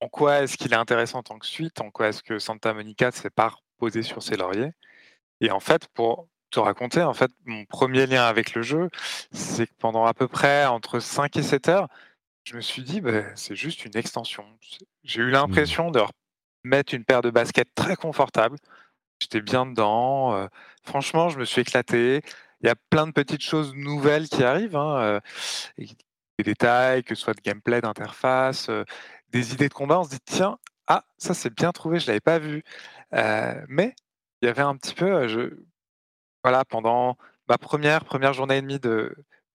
en 0.00 0.08
quoi 0.08 0.40
est-ce 0.40 0.56
qu'il 0.56 0.72
est 0.72 0.76
intéressant 0.76 1.20
en 1.20 1.22
tant 1.22 1.38
que 1.38 1.46
suite, 1.46 1.80
en 1.80 1.90
quoi 1.90 2.08
est-ce 2.08 2.22
que 2.22 2.38
Santa 2.38 2.74
Monica 2.74 3.06
ne 3.06 3.12
s'est 3.12 3.30
pas 3.30 3.54
reposé 3.74 4.02
sur 4.02 4.22
ses 4.22 4.36
lauriers. 4.36 4.72
Et 5.40 5.50
en 5.50 5.60
fait, 5.60 5.86
pour 5.94 6.28
te 6.50 6.58
raconter, 6.58 7.02
en 7.02 7.14
fait, 7.14 7.30
mon 7.44 7.64
premier 7.64 8.06
lien 8.06 8.24
avec 8.24 8.54
le 8.54 8.62
jeu, 8.62 8.90
c'est 9.30 9.66
que 9.66 9.74
pendant 9.78 10.04
à 10.04 10.14
peu 10.14 10.26
près 10.26 10.66
entre 10.66 10.98
5 10.98 11.36
et 11.36 11.42
7 11.42 11.68
heures, 11.68 11.88
je 12.44 12.56
me 12.56 12.60
suis 12.60 12.82
dit, 12.82 13.00
bah, 13.00 13.24
c'est 13.36 13.56
juste 13.56 13.84
une 13.84 13.96
extension. 13.96 14.44
J'ai 15.04 15.22
eu 15.22 15.26
mmh. 15.26 15.30
l'impression 15.30 15.90
de 15.90 16.00
mettre 16.64 16.94
une 16.94 17.04
paire 17.04 17.22
de 17.22 17.30
baskets 17.30 17.74
très 17.74 17.96
confortable. 17.96 18.56
J'étais 19.20 19.40
bien 19.40 19.66
dedans. 19.66 20.48
franchement, 20.84 21.28
je 21.28 21.38
me 21.38 21.44
suis 21.44 21.60
éclaté. 21.60 22.22
Il 22.60 22.66
y 22.66 22.70
a 22.70 22.74
plein 22.90 23.06
de 23.06 23.12
petites 23.12 23.42
choses 23.42 23.74
nouvelles 23.74 24.28
qui 24.28 24.42
arrivent. 24.42 24.76
Hein, 24.76 25.20
des 25.78 26.44
détails, 26.44 27.04
que 27.04 27.14
ce 27.14 27.22
soit 27.22 27.34
de 27.34 27.40
gameplay, 27.40 27.80
d'interface, 27.80 28.68
des 29.30 29.52
idées 29.54 29.68
de 29.68 29.74
combat, 29.74 30.00
on 30.00 30.04
se 30.04 30.10
dit 30.10 30.20
tiens, 30.24 30.58
ah, 30.88 31.04
ça 31.18 31.34
c'est 31.34 31.54
bien 31.54 31.72
trouvé, 31.72 32.00
je 32.00 32.04
ne 32.04 32.08
l'avais 32.08 32.20
pas 32.20 32.38
vu. 32.38 32.64
mais 33.68 33.94
il 34.40 34.46
y 34.46 34.48
avait 34.48 34.62
un 34.62 34.76
petit 34.76 34.94
peu, 34.94 35.28
je, 35.28 35.56
voilà, 36.42 36.64
pendant 36.64 37.16
ma 37.48 37.58
première, 37.58 38.04
première 38.04 38.32
journée 38.32 38.58
et 38.58 38.62
demie 38.62 38.80
de, 38.80 39.14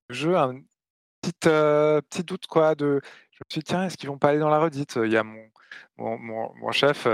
jeu, 0.09 0.37
un 0.37 0.61
petit, 1.33 2.03
petit 2.09 2.23
doute 2.23 2.47
quoi, 2.47 2.75
de, 2.75 3.01
je 3.31 3.37
me 3.37 3.45
suis 3.49 3.59
dit 3.59 3.65
tiens, 3.65 3.85
est-ce 3.85 3.97
qu'ils 3.97 4.09
vont 4.09 4.17
pas 4.17 4.29
aller 4.29 4.39
dans 4.39 4.49
la 4.49 4.59
redite? 4.59 4.99
Il 5.03 5.11
y 5.11 5.17
a 5.17 5.23
mon, 5.23 5.43
mon, 5.97 6.53
mon, 6.55 6.71
chef 6.71 7.07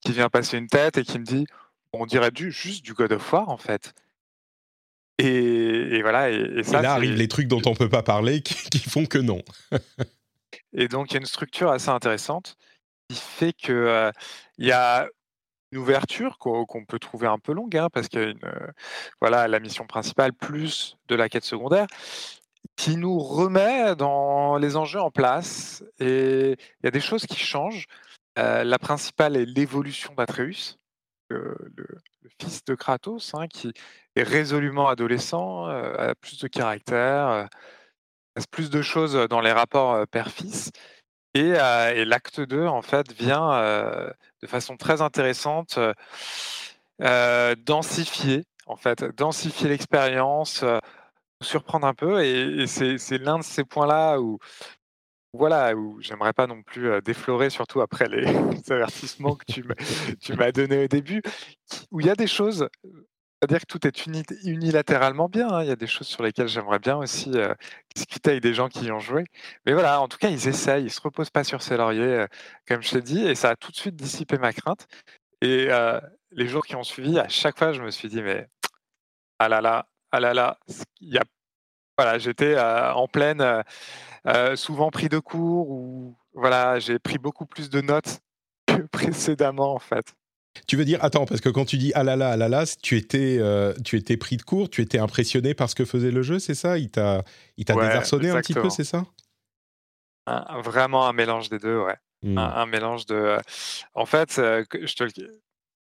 qui 0.00 0.12
vient 0.12 0.28
passer 0.28 0.58
une 0.58 0.68
tête 0.68 0.98
et 0.98 1.04
qui 1.04 1.18
me 1.18 1.24
dit 1.24 1.46
on 1.92 2.06
dirait 2.06 2.30
du, 2.30 2.52
juste 2.52 2.84
du 2.84 2.94
God 2.94 3.12
of 3.12 3.32
War 3.32 3.48
en 3.48 3.56
fait. 3.56 3.94
Et, 5.18 6.00
voilà. 6.02 6.30
Et, 6.30 6.62
ça, 6.62 6.80
là 6.80 6.94
arrivent 6.94 7.16
les 7.16 7.28
trucs 7.28 7.48
dont 7.48 7.60
on 7.66 7.74
peut 7.74 7.88
pas 7.88 8.02
parler 8.02 8.40
qui, 8.42 8.78
font 8.78 9.04
que 9.06 9.18
non. 9.18 9.42
et 10.72 10.88
donc 10.88 11.10
il 11.10 11.14
y 11.14 11.16
a 11.16 11.20
une 11.20 11.26
structure 11.26 11.70
assez 11.70 11.90
intéressante 11.90 12.56
qui 13.08 13.16
fait 13.16 13.52
que 13.52 13.72
euh, 13.72 14.10
il 14.58 14.66
y 14.66 14.72
a 14.72 15.06
une 15.72 15.78
ouverture 15.78 16.38
qu'on 16.38 16.84
peut 16.84 16.98
trouver 16.98 17.28
un 17.28 17.38
peu 17.38 17.52
longue, 17.52 17.76
hein, 17.76 17.88
parce 17.92 18.08
qu'il 18.08 18.20
y 18.20 18.24
a 18.24 18.28
une, 18.28 18.44
euh, 18.44 18.66
voilà, 19.20 19.46
la 19.46 19.60
mission 19.60 19.86
principale 19.86 20.32
plus 20.32 20.96
de 21.08 21.14
la 21.14 21.28
quête 21.28 21.44
secondaire, 21.44 21.86
qui 22.76 22.96
nous 22.96 23.18
remet 23.18 23.94
dans 23.94 24.56
les 24.56 24.76
enjeux 24.76 25.00
en 25.00 25.10
place. 25.10 25.84
Et 25.98 26.52
il 26.52 26.84
y 26.84 26.88
a 26.88 26.90
des 26.90 27.00
choses 27.00 27.26
qui 27.26 27.38
changent. 27.38 27.86
Euh, 28.38 28.64
la 28.64 28.78
principale 28.78 29.36
est 29.36 29.44
l'évolution 29.44 30.14
d'Atreus, 30.14 30.78
le, 31.28 31.56
fils 32.40 32.64
de 32.64 32.74
Kratos, 32.74 33.34
hein, 33.34 33.48
qui 33.48 33.72
est 34.16 34.22
résolument 34.22 34.88
adolescent, 34.88 35.66
a 35.66 36.14
plus 36.14 36.38
de 36.38 36.48
caractère, 36.48 37.48
passe 38.34 38.46
plus 38.46 38.70
de 38.70 38.82
choses 38.82 39.14
dans 39.28 39.40
les 39.40 39.52
rapports 39.52 40.06
père-fils. 40.08 40.70
Et, 41.34 41.52
l'acte 41.52 42.40
2, 42.40 42.66
en 42.66 42.82
fait, 42.82 43.12
vient 43.12 44.10
de 44.42 44.46
façon 44.46 44.76
très 44.76 45.02
intéressante 45.02 45.78
densifier, 46.98 48.44
en 48.66 48.76
fait, 48.76 49.04
densifier 49.16 49.68
l'expérience, 49.68 50.64
surprendre 51.42 51.86
un 51.86 51.94
peu. 51.94 52.24
Et, 52.24 52.66
c'est 52.66 53.18
l'un 53.18 53.38
de 53.38 53.44
ces 53.44 53.64
points-là 53.64 54.20
où, 54.20 54.38
voilà, 55.32 55.74
où 55.74 56.00
j'aimerais 56.00 56.32
pas 56.32 56.46
non 56.46 56.62
plus 56.62 57.00
déflorer, 57.02 57.50
surtout 57.50 57.80
après 57.80 58.08
les, 58.08 58.26
avertissements 58.70 59.36
que 59.36 59.44
tu 59.52 60.34
m'as 60.34 60.52
donnés 60.52 60.84
au 60.84 60.88
début, 60.88 61.22
où 61.90 62.00
il 62.00 62.06
y 62.06 62.10
a 62.10 62.16
des 62.16 62.26
choses 62.26 62.68
c'est-à-dire 63.42 63.60
que 63.60 63.78
tout 63.78 63.86
est 63.86 64.06
unilatéralement 64.44 65.30
bien, 65.30 65.48
hein. 65.48 65.62
Il 65.62 65.68
y 65.68 65.70
a 65.70 65.76
des 65.76 65.86
choses 65.86 66.06
sur 66.06 66.22
lesquelles 66.22 66.48
j'aimerais 66.48 66.78
bien 66.78 66.98
aussi, 66.98 67.32
discuter 67.94 68.32
avec 68.32 68.42
des 68.42 68.52
gens 68.52 68.68
qui 68.68 68.84
y 68.84 68.92
ont 68.92 68.98
joué. 68.98 69.24
Mais 69.64 69.72
voilà, 69.72 70.02
en 70.02 70.08
tout 70.08 70.18
cas, 70.18 70.28
ils 70.28 70.46
essayent, 70.46 70.84
ils 70.84 70.90
se 70.90 71.00
reposent 71.00 71.30
pas 71.30 71.42
sur 71.42 71.62
ses 71.62 71.78
lauriers, 71.78 72.26
comme 72.68 72.82
je 72.82 72.90
t'ai 72.90 73.00
dit 73.00 73.26
et 73.26 73.34
ça 73.34 73.50
a 73.50 73.56
tout 73.56 73.70
de 73.70 73.76
suite 73.76 73.96
dissipé 73.96 74.36
ma 74.36 74.52
crainte 74.52 74.86
et 75.40 75.68
les 76.32 76.46
jours 76.48 76.64
qui 76.66 76.76
ont 76.76 76.82
suivi, 76.82 77.18
à 77.18 77.28
chaque 77.28 77.58
fois, 77.58 77.72
je 77.72 77.82
me 77.82 77.90
suis 77.90 78.08
dit: 78.08 78.22
«Mais 78.22 78.48
ah 79.38 79.48
là 79.48 79.60
là, 79.60 79.88
ah 80.12 80.20
là 80.20 80.34
là», 80.34 80.58
il 81.00 81.14
y 81.14 81.18
a 81.18 81.22
voilà, 81.98 82.18
j'étais, 82.18 82.58
en 82.58 83.06
pleine, 83.08 83.62
souvent 84.54 84.90
pris 84.90 85.10
de 85.10 85.18
court 85.18 85.68
ou 85.68 86.16
voilà, 86.34 86.78
j'ai 86.78 86.98
pris 86.98 87.18
beaucoup 87.18 87.46
plus 87.46 87.70
de 87.70 87.80
notes 87.80 88.20
que 88.66 88.82
précédemment, 88.90 89.74
en 89.74 89.78
fait. 89.78 90.14
Tu 90.66 90.76
veux 90.76 90.84
dire, 90.84 91.02
attends, 91.02 91.26
parce 91.26 91.40
que 91.40 91.48
quand 91.48 91.64
tu 91.64 91.78
dis 91.78 91.92
ah 91.94 92.02
là 92.02 92.16
là, 92.16 92.30
ah 92.30 92.36
là 92.36 92.48
là, 92.48 92.64
tu 92.82 92.96
étais, 92.96 93.38
euh, 93.38 93.72
tu 93.84 93.96
étais 93.96 94.16
pris 94.16 94.36
de 94.36 94.42
court, 94.42 94.68
tu 94.68 94.82
étais 94.82 94.98
impressionné 94.98 95.54
par 95.54 95.70
ce 95.70 95.74
que 95.74 95.84
faisait 95.84 96.10
le 96.10 96.22
jeu, 96.22 96.38
c'est 96.38 96.54
ça? 96.54 96.78
Il 96.78 96.90
t'a, 96.90 97.22
il 97.56 97.64
t'a 97.64 97.74
désarçonné 97.74 98.30
un 98.30 98.40
petit 98.40 98.54
peu, 98.54 98.68
c'est 98.68 98.84
ça? 98.84 99.04
Vraiment 100.64 101.06
un 101.06 101.12
mélange 101.12 101.48
des 101.48 101.58
deux, 101.58 101.78
ouais. 101.78 101.96
Un, 102.36 102.66
mélange 102.66 103.06
de. 103.06 103.38
En 103.94 104.06
fait, 104.06 104.38
euh, 104.38 104.64
je 104.74 104.94
te 104.94 105.04
le, 105.04 105.40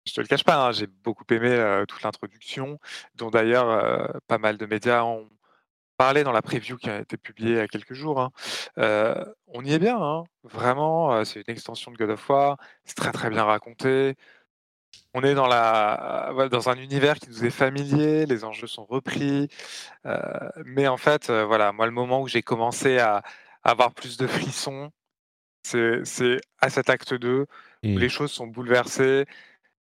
je 0.07 0.15
te 0.15 0.21
le 0.21 0.27
cache 0.27 0.45
pas, 0.45 0.67
hein, 0.69 0.73
j'ai 0.73 0.87
beaucoup 0.87 1.25
aimé 1.31 1.49
euh, 1.51 1.85
toute 1.87 2.03
l'introduction, 2.03 2.79
dont 3.15 3.31
d'ailleurs 3.31 4.21
pas 4.27 4.39
mal 4.39 4.57
de 4.57 4.67
médias 4.67 5.03
ont 5.03 5.29
parlé 5.97 6.25
dans 6.25 6.33
la 6.33 6.43
preview 6.43 6.77
qui 6.77 6.91
a 6.91 7.01
été 7.01 7.17
publiée 7.17 7.53
il 7.53 7.57
y 7.57 7.61
a 7.61 7.69
quelques 7.69 7.95
jours. 7.95 8.21
Hein. 8.21 8.31
on 9.47 9.65
y 9.65 9.73
est 9.73 9.79
bien, 9.79 10.01
hein. 10.01 10.25
vraiment. 10.45 11.25
c'est 11.25 11.41
une 11.41 11.53
extension 11.53 11.91
de 11.91 11.97
God 11.97 12.11
of 12.11 12.29
War. 12.29 12.57
C'est 12.85 12.97
très 12.97 13.13
très 13.13 13.31
bien 13.31 13.45
raconté 13.45 14.17
on 15.13 15.23
est 15.23 15.35
dans, 15.35 15.47
la, 15.47 16.33
dans 16.51 16.69
un 16.69 16.77
univers 16.77 17.19
qui 17.19 17.29
nous 17.29 17.45
est 17.45 17.51
familier, 17.51 18.27
les 18.27 18.45
enjeux 18.45 18.67
sont 18.67 18.85
repris. 18.85 19.49
Mais 20.65 20.89
en 20.89 20.97
fait, 20.97 21.31
voilà, 21.31 21.73
moi, 21.73 21.87
le 21.87 21.93
moment 21.93 22.21
où 22.23 22.29
j'ai 22.29 22.43
commencé 22.43 22.99
à, 22.99 23.23
avoir 23.67 23.93
plus 23.93 24.17
de 24.17 24.27
frissons, 24.27 24.91
c'est 25.65 26.39
à 26.61 26.71
cet 26.71 26.89
acte 26.89 27.15
2 27.15 27.47
où 27.83 27.89
mmh. 27.89 27.99
les 27.99 28.09
choses 28.09 28.31
sont 28.31 28.47
bouleversées, 28.47 29.27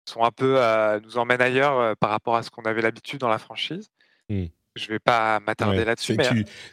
sont 0.05 0.23
un 0.23 0.31
peu 0.31 0.57
euh, 0.59 1.01
nous 1.01 1.19
emmènent 1.19 1.43
ailleurs 1.43 1.97
par 1.97 2.11
rapport 2.11 2.37
à 2.37 2.43
ce 2.43 2.51
qu'on 2.51 2.63
avait 2.63 2.83
l'habitude 2.83 3.21
dans 3.21 3.29
la 3.29 3.39
franchise. 3.39 3.91
Mmh. 4.29 4.47
Je 4.75 4.89
vais 4.89 4.99
pas 4.99 5.39
m'attarder 5.41 5.85
là-dessus. 5.85 6.17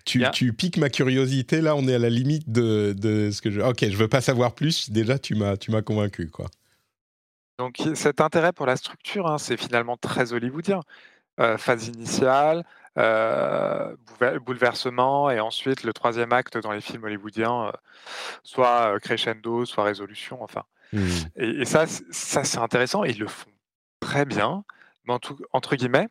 Tu, 0.06 0.24
tu, 0.32 0.54
piques 0.54 0.78
ma 0.78 0.90
curiosité. 0.90 1.60
Là, 1.60 1.76
on 1.76 1.86
est 1.86 1.96
à 1.96 2.00
la 2.00 2.10
limite 2.10 2.50
de, 2.50 2.96
de 2.98 3.30
ce 3.30 3.42
que 3.42 3.52
je. 3.52 3.60
Ok, 3.60 3.80
je 3.82 3.98
veux 3.98 4.08
pas 4.08 4.22
savoir 4.22 4.56
plus. 4.56 4.90
Déjà, 4.90 5.20
tu 5.20 5.36
m'as, 5.36 5.58
tu 5.58 5.70
m'as 5.72 5.82
convaincu, 5.82 6.30
quoi. 6.30 6.46
Donc 7.58 7.76
cet 7.96 8.22
intérêt 8.22 8.54
pour 8.54 8.66
la 8.66 8.78
structure, 8.78 9.28
hein, 9.28 9.38
c'est 9.38 9.58
finalement 9.58 9.98
très 9.98 10.32
hollywoodien. 10.32 10.80
Euh, 11.40 11.58
phase 11.58 11.88
initiale, 11.88 12.66
euh, 12.98 13.96
bouleversement, 14.46 15.30
et 15.30 15.40
ensuite 15.40 15.84
le 15.84 15.94
troisième 15.94 16.34
acte 16.34 16.58
dans 16.58 16.74
les 16.74 16.82
films 16.82 17.06
hollywoodiens, 17.06 17.68
euh, 17.68 17.72
soit 18.44 19.00
crescendo, 19.00 19.64
soit 19.66 19.86
résolution, 19.86 20.44
enfin. 20.44 20.64
Mmh. 20.94 21.08
Et, 21.36 21.66
ça, 21.66 21.86
ça 21.88 22.44
c'est 22.44 22.58
intéressant, 22.58 23.04
ils 23.04 23.20
le 23.20 23.28
font 23.28 23.52
très 24.00 24.26
bien, 24.26 24.64
mais 25.06 25.14
entre 25.52 25.76
guillemets, 25.76 26.08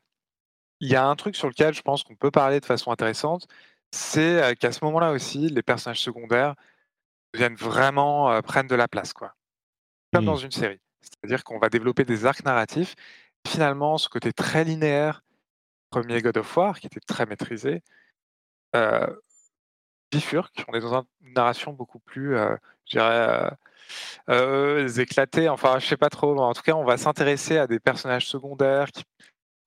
il 0.80 0.88
y 0.88 0.96
a 0.96 1.04
un 1.04 1.16
truc 1.16 1.36
sur 1.36 1.48
lequel 1.48 1.74
je 1.74 1.82
pense 1.82 2.04
qu'on 2.04 2.14
peut 2.14 2.30
parler 2.30 2.60
de 2.60 2.64
façon 2.64 2.92
intéressante, 2.92 3.48
c'est 3.90 4.56
qu'à 4.60 4.70
ce 4.70 4.84
moment-là 4.84 5.12
aussi, 5.12 5.48
les 5.48 5.62
personnages 5.62 6.00
secondaires 6.00 6.54
viennent 7.34 7.56
vraiment 7.56 8.40
prennent 8.42 8.68
de 8.68 8.74
la 8.74 8.88
place, 8.88 9.12
quoi. 9.12 9.34
Comme 10.12 10.24
dans 10.24 10.38
mmh. 10.38 10.44
une 10.44 10.52
série. 10.52 10.80
C'est-à-dire 11.00 11.44
qu'on 11.44 11.58
va 11.58 11.68
développer 11.68 12.04
des 12.04 12.26
arcs 12.26 12.44
narratifs. 12.44 12.94
Finalement, 13.46 13.98
ce 13.98 14.08
côté 14.08 14.32
très 14.32 14.64
linéaire, 14.64 15.22
premier 15.90 16.20
God 16.22 16.38
of 16.38 16.56
War, 16.56 16.78
qui 16.78 16.86
était 16.86 17.00
très 17.00 17.26
maîtrisé, 17.26 17.82
euh, 18.76 19.06
bifurque. 20.12 20.64
On 20.68 20.74
est 20.74 20.80
dans 20.80 21.06
une 21.22 21.32
narration 21.32 21.72
beaucoup 21.72 21.98
plus, 22.00 22.36
euh, 22.36 22.56
je 22.86 22.98
dirais, 22.98 23.50
euh. 24.30 24.88
Enfin, 25.48 25.78
je 25.78 25.86
sais 25.86 25.96
pas 25.96 26.10
trop. 26.10 26.38
En 26.38 26.52
tout 26.52 26.62
cas, 26.62 26.74
on 26.74 26.84
va 26.84 26.96
s'intéresser 26.96 27.58
à 27.58 27.66
des 27.66 27.80
personnages 27.80 28.26
secondaires 28.26 28.90
qui 28.92 29.02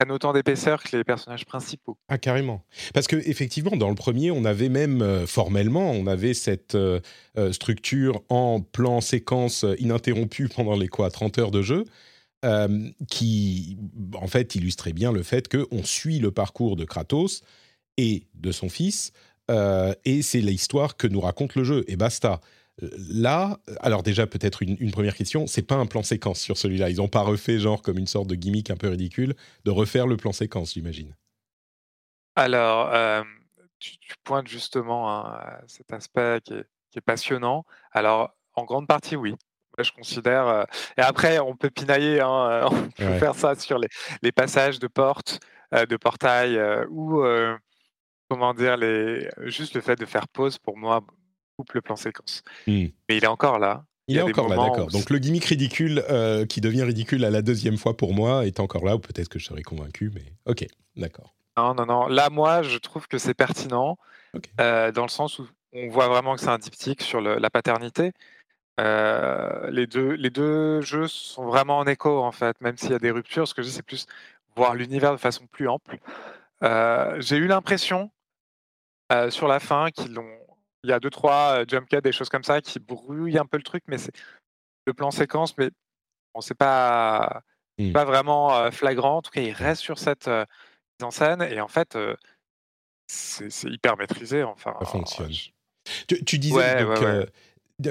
autant 0.10 0.34
d'épaisseur 0.34 0.82
que 0.82 0.98
les 0.98 1.04
personnages 1.04 1.46
principaux. 1.46 1.98
Ah 2.08 2.18
carrément. 2.18 2.66
Parce 2.94 3.08
que 3.08 3.16
effectivement, 3.16 3.76
dans 3.78 3.90
le 3.90 3.96
premier, 3.96 4.32
on 4.32 4.46
avait 4.46 4.70
même 4.70 5.02
euh, 5.02 5.28
formellement, 5.28 5.92
on 5.92 6.08
avait 6.08 6.34
cette 6.34 6.74
euh, 6.74 7.00
euh, 7.38 7.54
structure 7.54 8.24
en 8.30 8.62
plan 8.62 9.02
séquence 9.02 9.66
ininterrompue 9.78 10.50
pendant 10.56 10.76
les 10.76 10.88
quoi 10.88 11.12
30 11.12 11.38
heures 11.38 11.52
de 11.52 11.62
jeu. 11.62 11.86
qui 13.08 13.78
en 14.16 14.28
fait 14.28 14.56
illustrait 14.56 14.94
bien 14.94 15.12
le 15.12 15.22
fait 15.22 15.48
qu'on 15.48 15.84
suit 15.84 16.18
le 16.18 16.32
parcours 16.32 16.76
de 16.76 16.86
Kratos 16.86 17.44
et 17.98 18.24
de 18.34 18.52
son 18.52 18.68
fils, 18.68 19.12
et 20.06 20.22
c'est 20.24 20.42
l'histoire 20.42 20.98
que 20.98 21.06
nous 21.06 21.22
raconte 21.22 21.54
le 21.54 21.64
jeu, 21.64 21.84
et 21.88 21.98
basta. 21.98 22.42
Là, 22.82 23.60
alors 23.82 24.02
déjà 24.02 24.26
peut-être 24.26 24.64
une, 24.64 24.92
première 24.92 25.16
question, 25.16 25.46
c'est 25.46 25.62
pas 25.62 25.76
un 25.76 25.86
plan 25.86 26.02
séquence 26.02 26.40
sur 26.40 26.58
celui-là. 26.58 26.90
Ils 26.90 26.98
n'ont 26.98 27.08
pas 27.08 27.22
refait 27.22 27.60
genre 27.60 27.82
comme 27.82 28.00
une 28.00 28.08
sorte 28.08 28.28
de 28.28 28.36
gimmick 28.36 28.72
un 28.72 28.76
peu 28.76 28.90
ridicule 28.90 29.36
de 29.66 29.72
refaire 29.72 30.08
le 30.08 30.18
plan 30.18 30.32
séquence, 30.32 30.74
j'imagine. 30.74 31.16
Alors, 32.36 32.92
euh, 32.94 33.24
tu, 33.80 33.98
pointes 34.24 34.48
justement 34.48 35.32
cet 35.68 35.94
aspect 35.94 36.40
qui 36.44 36.54
est, 36.54 37.02
passionnant. 37.06 37.66
Alors, 37.92 38.36
en 38.56 38.64
grande 38.64 38.88
partie, 38.88 39.16
oui. 39.16 39.36
je 39.78 39.92
considère. 39.92 40.48
Euh, 40.48 40.64
et 40.98 41.02
après, 41.02 41.40
on 41.40 41.56
peut 41.56 41.70
pinailler, 41.70 42.20
hein, 42.20 42.68
on 42.72 42.90
peut 42.90 43.20
faire 43.20 43.36
ça 43.36 43.56
sur 43.56 43.80
les, 43.80 44.32
passages 44.32 44.80
de 44.80 44.88
porte, 44.88 45.40
euh, 45.76 45.86
de 45.86 45.98
portail, 45.98 46.60
ou 46.90 47.24
comment 48.28 48.54
dire, 48.56 48.76
les, 48.78 49.30
juste 49.44 49.76
le 49.76 49.82
fait 49.82 49.98
de 49.98 50.06
faire 50.06 50.28
pause 50.28 50.58
pour 50.58 50.78
moi 50.78 51.02
le 51.74 51.82
plan 51.82 51.96
séquence. 51.96 52.44
Hmm. 52.68 52.88
Mais 53.10 53.18
il 53.18 53.24
est 53.24 53.28
encore 53.28 53.60
là. 53.60 53.86
Il, 54.08 54.18
est 54.18 54.22
encore 54.22 54.50
là, 54.50 54.58
d'accord. 54.58 54.88
Donc 54.88 55.10
le 55.10 55.20
gimmick 55.20 55.46
ridicule 55.46 56.04
euh, 56.10 56.46
qui 56.46 56.60
devient 56.62 56.84
ridicule 56.84 57.24
à 57.24 57.30
la 57.30 57.42
deuxième 57.42 57.78
fois 57.78 57.96
pour 57.96 58.14
moi 58.14 58.46
est 58.46 58.60
encore 58.60 58.84
là, 58.84 58.96
ou 58.96 59.00
peut-être 59.00 59.30
que 59.30 59.40
je 59.40 59.46
serais 59.46 59.62
convaincu, 59.62 60.12
mais 60.14 60.34
ok, 60.46 60.66
d'accord. 60.96 61.34
Non, 61.58 61.74
non, 61.76 61.86
non. 61.86 62.08
Là, 62.08 62.30
moi, 62.30 62.62
je 62.62 62.78
trouve 62.78 63.08
que 63.08 63.18
c'est 63.18 63.34
pertinent, 63.34 63.98
euh, 64.60 64.92
dans 64.92 65.04
le 65.04 65.10
sens 65.10 65.40
où 65.40 65.48
on 65.74 65.90
voit 65.90 66.08
vraiment 66.08 66.36
que 66.36 66.42
c'est 66.42 66.50
un 66.50 66.58
diptyque 66.58 67.02
sur 67.02 67.22
la 67.22 67.50
paternité. 67.50 68.12
Euh, 68.80 69.70
les, 69.70 69.86
deux, 69.86 70.14
les 70.14 70.30
deux 70.30 70.82
jeux 70.82 71.08
sont 71.08 71.46
vraiment 71.46 71.78
en 71.78 71.86
écho, 71.86 72.22
en 72.22 72.32
fait, 72.32 72.60
même 72.62 72.78
s'il 72.78 72.92
y 72.92 72.96
a 72.96 73.00
des 73.00 73.12
ruptures. 73.12 73.48
Ce 73.48 73.54
que 73.54 73.62
je 73.62 73.68
dis, 73.68 73.74
c'est 73.74 73.84
plus 73.84 74.08
voir 74.56 74.76
l'univers 74.76 75.12
de 75.12 75.18
façon 75.18 75.46
plus 75.48 75.68
ample. 75.68 76.00
J'ai 77.20 77.38
eu 77.38 77.48
l'impression, 77.48 78.12
sur 79.30 79.48
la 79.48 79.60
fin, 79.60 79.92
qu'ils 79.92 80.14
l'ont 80.14 80.41
il 80.84 80.90
y 80.90 80.94
a 80.94 81.00
deux, 81.00 81.10
trois 81.10 81.64
jump 81.68 81.88
cuts, 81.88 82.02
des 82.02 82.12
choses 82.12 82.30
comme 82.30 82.44
ça 82.44 82.62
qui 82.62 82.80
brouillent 82.80 83.38
un 83.38 83.46
peu 83.46 83.58
le 83.58 83.64
truc, 83.64 83.84
mais 83.88 83.98
c'est 83.98 84.14
le 84.86 84.94
plan 84.94 85.12
séquence, 85.12 85.58
mais 85.58 85.70
on 86.34 86.42
sait 86.42 86.56
pas, 86.56 87.44
mmh. 87.78 87.92
pas 87.92 88.06
vraiment 88.06 88.72
flagrant. 88.72 89.18
En 89.18 89.22
tout 89.22 89.32
cas, 89.32 89.42
il 89.42 89.52
reste 89.52 89.82
sur 89.82 90.00
cette 90.00 90.28
mise 90.28 91.04
en 91.04 91.12
scène 91.12 91.42
et 91.42 91.62
en 91.62 91.68
fait, 91.68 91.98
c'est 93.08 93.70
hyper 93.70 93.98
maîtrisé. 93.98 94.44
Enfin, 94.44 94.76
ça 94.80 94.86
fonctionne. 94.86 95.32
Tu, 96.08 96.40
disais 96.40 96.84
donc, 96.84 97.00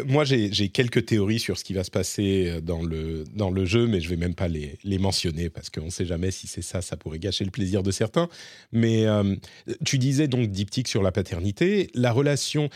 moi, 0.06 0.24
j'ai 0.24 0.68
quelques 0.68 1.06
théories 1.06 1.38
sur 1.38 1.58
ce 1.58 1.64
qui 1.64 1.72
va 1.72 1.84
se 1.84 1.90
passer 1.90 2.60
dans 2.62 2.82
le, 2.82 3.24
dans 3.34 3.50
le 3.50 3.64
jeu, 3.64 3.86
mais 3.86 4.00
je 4.00 4.08
vais 4.08 4.16
même 4.16 4.34
pas 4.34 4.48
les, 4.48 4.78
les 4.84 4.98
mentionner 4.98 5.50
parce 5.50 5.70
qu'on 5.70 5.86
ne 5.86 5.90
sait 5.90 6.06
jamais 6.06 6.30
si 6.30 6.46
c'est 6.46 6.62
ça, 6.62 6.82
ça 6.82 6.96
pourrait 6.96 7.18
gâcher 7.18 7.44
le 7.44 7.50
plaisir 7.50 7.82
de 7.82 7.90
certains. 7.90 8.28
Mais 8.72 9.06
tu 9.84 9.98
disais 9.98 10.28
donc 10.28 10.50
diptyque 10.50 10.88
sur 10.88 11.02
la 11.02 11.12
paternité. 11.12 11.90
La 11.94 12.12
relation, 12.12 12.68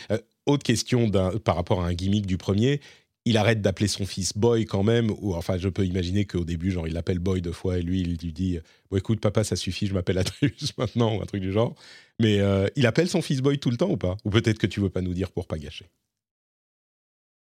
autre 0.46 0.62
question 0.62 1.10
par 1.10 1.56
rapport 1.56 1.82
à 1.82 1.86
un 1.86 1.94
gimmick 1.94 2.26
du 2.26 2.36
premier, 2.36 2.80
il 3.24 3.36
arrête 3.36 3.62
d'appeler 3.62 3.88
son 3.88 4.04
fils 4.04 4.36
Boy 4.36 4.66
quand 4.66 4.82
même, 4.82 5.10
ou 5.20 5.34
enfin 5.34 5.56
je 5.56 5.68
peux 5.68 5.86
imaginer 5.86 6.26
qu'au 6.26 6.44
début, 6.44 6.70
genre 6.70 6.86
il 6.86 6.92
l'appelle 6.92 7.18
Boy 7.18 7.40
deux 7.40 7.52
fois 7.52 7.78
et 7.78 7.82
lui 7.82 8.00
il 8.00 8.18
lui 8.18 8.32
dit 8.32 8.58
écoute 8.94 9.20
papa 9.20 9.44
ça 9.44 9.56
suffit, 9.56 9.86
je 9.86 9.94
m'appelle 9.94 10.18
Atreus 10.18 10.72
maintenant 10.78 11.16
ou 11.16 11.22
un 11.22 11.26
truc 11.26 11.40
du 11.40 11.52
genre. 11.52 11.74
Mais 12.20 12.40
il 12.76 12.86
appelle 12.86 13.08
son 13.08 13.22
fils 13.22 13.40
Boy 13.40 13.58
tout 13.58 13.70
le 13.70 13.76
temps 13.76 13.90
ou 13.90 13.96
pas? 13.96 14.16
Ou 14.24 14.30
peut-être 14.30 14.58
que 14.58 14.66
tu 14.66 14.80
veux 14.80 14.90
pas 14.90 15.00
nous 15.00 15.14
dire 15.14 15.30
pour 15.32 15.46
pas 15.46 15.58
gâcher? 15.58 15.86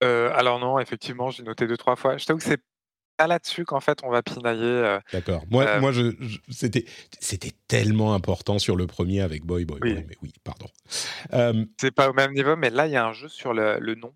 Euh, 0.02 0.30
alors 0.34 0.58
non, 0.58 0.78
effectivement, 0.78 1.30
j'ai 1.30 1.42
noté 1.42 1.66
deux, 1.66 1.76
trois 1.76 1.96
fois. 1.96 2.16
Je 2.18 2.26
t'avoue 2.26 2.38
que 2.38 2.44
c'est 2.44 2.62
pas 3.16 3.26
là-dessus 3.26 3.64
qu'en 3.64 3.80
fait 3.80 4.00
on 4.02 4.10
va 4.10 4.22
pinailler. 4.22 4.64
Euh, 4.64 5.00
D'accord. 5.12 5.42
Moi, 5.50 5.64
euh, 5.64 5.80
moi 5.80 5.90
je, 5.92 6.12
c'était, 6.50 6.84
c'était 7.18 7.52
tellement 7.66 8.14
important 8.14 8.58
sur 8.58 8.76
le 8.76 8.86
premier 8.86 9.22
avec 9.22 9.44
Boy 9.44 9.64
Boy 9.64 9.80
Boy, 9.80 10.04
mais 10.06 10.16
oui, 10.22 10.32
pardon. 10.44 10.66
C'est 11.80 11.92
pas 11.92 12.10
au 12.10 12.12
même 12.12 12.32
niveau, 12.32 12.56
mais 12.56 12.70
là, 12.70 12.86
il 12.86 12.92
y 12.92 12.96
a 12.96 13.06
un 13.06 13.12
jeu 13.12 13.28
sur 13.28 13.54
le, 13.54 13.78
le 13.80 13.94
nom. 13.94 14.14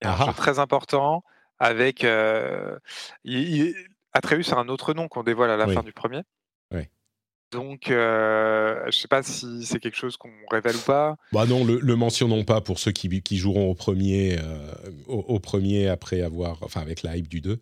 Il 0.00 0.06
y 0.06 0.08
a 0.08 0.14
un 0.14 0.16
jeu 0.16 0.24
ah 0.26 0.30
ah. 0.30 0.34
très 0.34 0.58
important 0.58 1.24
avec. 1.58 2.04
Atreus 4.14 4.52
a 4.52 4.56
un 4.58 4.68
autre 4.68 4.94
nom 4.94 5.08
qu'on 5.08 5.22
dévoile 5.22 5.50
à 5.50 5.56
la 5.56 5.66
Oui. 5.66 5.74
fin 5.74 5.82
du 5.82 5.92
premier. 5.92 6.20
Ouais. 6.70 6.90
Donc, 7.52 7.90
euh, 7.90 8.80
je 8.86 8.96
sais 8.96 9.08
pas 9.08 9.22
si 9.22 9.64
c'est 9.64 9.78
quelque 9.78 9.96
chose 9.96 10.16
qu'on 10.16 10.30
révèle 10.50 10.74
ou 10.74 10.80
pas. 10.80 11.16
Bah 11.32 11.44
non, 11.44 11.64
le, 11.64 11.96
mentionnons 11.96 12.44
pas 12.44 12.62
pour 12.62 12.78
ceux 12.78 12.92
qui, 12.92 13.36
joueront 13.36 13.70
au 13.70 13.74
premier, 13.74 14.38
euh, 14.38 14.72
au, 15.06 15.38
premier 15.38 15.86
après 15.88 16.22
avoir, 16.22 16.62
enfin 16.62 16.80
avec 16.80 17.02
la 17.02 17.16
hype 17.16 17.28
du 17.28 17.42
2. 17.42 17.60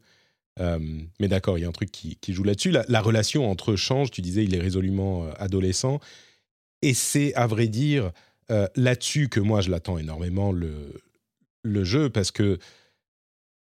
Euh, 0.60 0.78
mais 1.18 1.26
d'accord, 1.26 1.58
il 1.58 1.62
y 1.62 1.64
a 1.64 1.68
un 1.68 1.72
truc 1.72 1.90
qui, 1.90 2.16
joue 2.28 2.44
là-dessus. 2.44 2.70
La, 2.70 2.84
la 2.88 3.00
relation 3.00 3.50
entre 3.50 3.74
change. 3.74 4.12
Tu 4.12 4.20
disais, 4.20 4.44
il 4.44 4.54
est 4.54 4.60
résolument 4.60 5.28
adolescent. 5.38 5.98
Et 6.82 6.94
c'est, 6.94 7.34
à 7.34 7.48
vrai 7.48 7.66
dire, 7.66 8.12
là-dessus 8.76 9.28
que 9.28 9.40
moi, 9.40 9.60
je 9.60 9.70
l'attends 9.70 9.98
énormément, 9.98 10.52
le, 10.52 11.02
le 11.62 11.84
jeu, 11.84 12.10
parce 12.10 12.30
que 12.30 12.58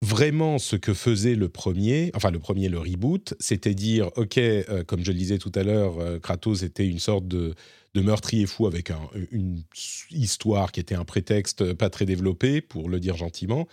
vraiment, 0.02 0.58
ce 0.58 0.76
que 0.76 0.94
faisait 0.94 1.34
le 1.34 1.48
premier, 1.48 2.10
enfin 2.14 2.30
le 2.30 2.38
premier, 2.38 2.68
le 2.68 2.78
reboot, 2.78 3.34
c'était 3.38 3.74
dire, 3.74 4.10
OK, 4.16 4.38
euh, 4.38 4.82
comme 4.84 5.04
je 5.04 5.12
le 5.12 5.18
disais 5.18 5.38
tout 5.38 5.52
à 5.54 5.62
l'heure, 5.62 5.98
euh, 5.98 6.18
Kratos 6.18 6.62
était 6.62 6.86
une 6.86 6.98
sorte 6.98 7.28
de, 7.28 7.54
meurtrier 7.94 8.46
fou 8.46 8.66
avec 8.66 8.90
un- 8.90 9.10
une 9.30 9.62
histoire 10.10 10.72
qui 10.72 10.80
était 10.80 10.94
un 10.94 11.04
prétexte 11.04 11.74
pas 11.74 11.90
très 11.90 12.06
développé, 12.06 12.60
pour 12.60 12.88
le 12.88 13.00
dire 13.00 13.16
gentiment. 13.16 13.66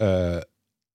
Euh, 0.00 0.40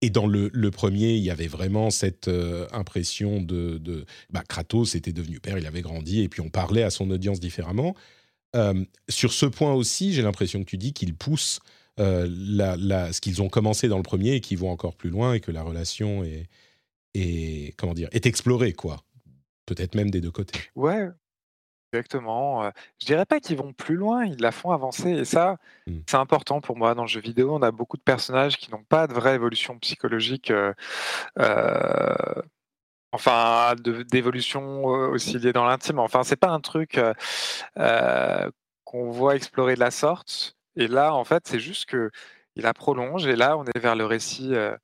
et 0.02 0.10
dans 0.12 0.28
le, 0.28 0.50
premier, 0.70 1.16
il 1.16 1.24
y 1.24 1.32
avait 1.32 1.48
vraiment 1.48 1.90
cette 1.90 2.30
impression 2.72 3.42
de, 3.42 3.80
de 3.80 4.06
bah, 4.30 4.44
Kratos 4.48 4.94
était 4.96 5.12
devenu 5.12 5.40
père, 5.40 5.58
il 5.58 5.66
avait 5.66 5.82
grandi, 5.82 6.22
et 6.22 6.30
puis 6.30 6.40
on 6.42 6.50
parlait 6.50 6.84
à 6.84 6.92
son 6.92 7.10
audience 7.10 7.40
différemment. 7.40 7.96
Sur 9.10 9.34
ce 9.34 9.48
point 9.48 9.74
aussi, 9.74 10.14
j'ai 10.14 10.22
l'impression 10.22 10.60
que 10.60 10.70
tu 10.70 10.78
dis 10.78 10.94
qu'il 10.94 11.16
pousse 11.16 11.62
euh, 12.00 12.28
la- 12.30 12.76
la- 12.78 13.12
ce 13.14 13.22
qu'ils 13.22 13.42
ont 13.42 13.50
commencé 13.50 13.88
dans 13.88 13.98
le 13.98 14.04
premier 14.04 14.34
et 14.34 14.42
qu'ils 14.42 14.58
vont 14.58 14.70
encore 14.72 14.96
plus 14.96 15.10
loin 15.10 15.34
et 15.34 15.40
que 15.40 15.52
la 15.52 15.64
relation 15.64 16.24
est, 16.24 16.48
est 17.16 17.76
comment 17.78 17.94
dire 17.94 18.10
est 18.12 18.26
explorée 18.26 18.74
quoi. 18.74 18.98
Peut-être 19.66 19.96
même 19.96 20.10
des 20.12 20.22
deux 20.22 20.32
côtés. 20.32 20.60
Ouais, 20.76 21.08
exactement. 21.92 22.64
euh, 22.64 22.70
Je 23.02 23.06
dirais 23.06 23.26
pas 23.26 23.40
qu'ils 23.40 23.58
vont 23.58 23.74
plus 23.74 23.96
loin, 23.96 24.26
ils 24.26 24.40
la 24.42 24.52
font 24.52 24.72
avancer. 24.72 25.10
Et 25.10 25.26
ça, 25.26 25.58
Mm. 25.88 26.00
c'est 26.08 26.18
important 26.18 26.62
pour 26.62 26.78
moi 26.78 26.96
dans 26.96 27.02
le 27.04 27.08
jeu 27.08 27.20
vidéo. 27.22 27.54
On 27.56 27.62
a 27.62 27.72
beaucoup 27.72 27.98
de 27.98 28.02
personnages 28.04 28.58
qui 28.58 28.72
n'ont 28.72 28.84
pas 28.84 29.08
de 29.08 29.14
vraie 29.14 29.36
évolution 29.36 29.78
psychologique. 29.80 30.52
euh, 30.52 30.74
euh, 31.40 32.16
Enfin, 33.14 33.74
d'évolution 34.12 34.84
aussi 34.84 35.40
liée 35.40 35.54
dans 35.54 35.66
l'intime. 35.66 35.98
Enfin, 36.00 36.24
c'est 36.24 36.36
pas 36.36 36.50
un 36.50 36.60
truc 36.60 37.00
euh, 37.80 38.52
qu'on 38.84 39.10
voit 39.12 39.36
explorer 39.38 39.76
de 39.76 39.80
la 39.80 39.92
sorte. 39.92 40.57
Et 40.78 40.88
là, 40.88 41.14
en 41.14 41.26
fait, 41.26 41.48
c'est 41.48 41.60
juste 41.60 41.86
que 41.88 42.12
il 42.56 42.64
la 42.64 42.74
prolonge. 42.74 43.28
Et 43.28 43.36
là, 43.36 43.58
on 43.58 43.66
est 43.66 43.80
vers 43.80 43.96
le 43.96 44.06
récit, 44.06 44.56
euh, 44.56 44.76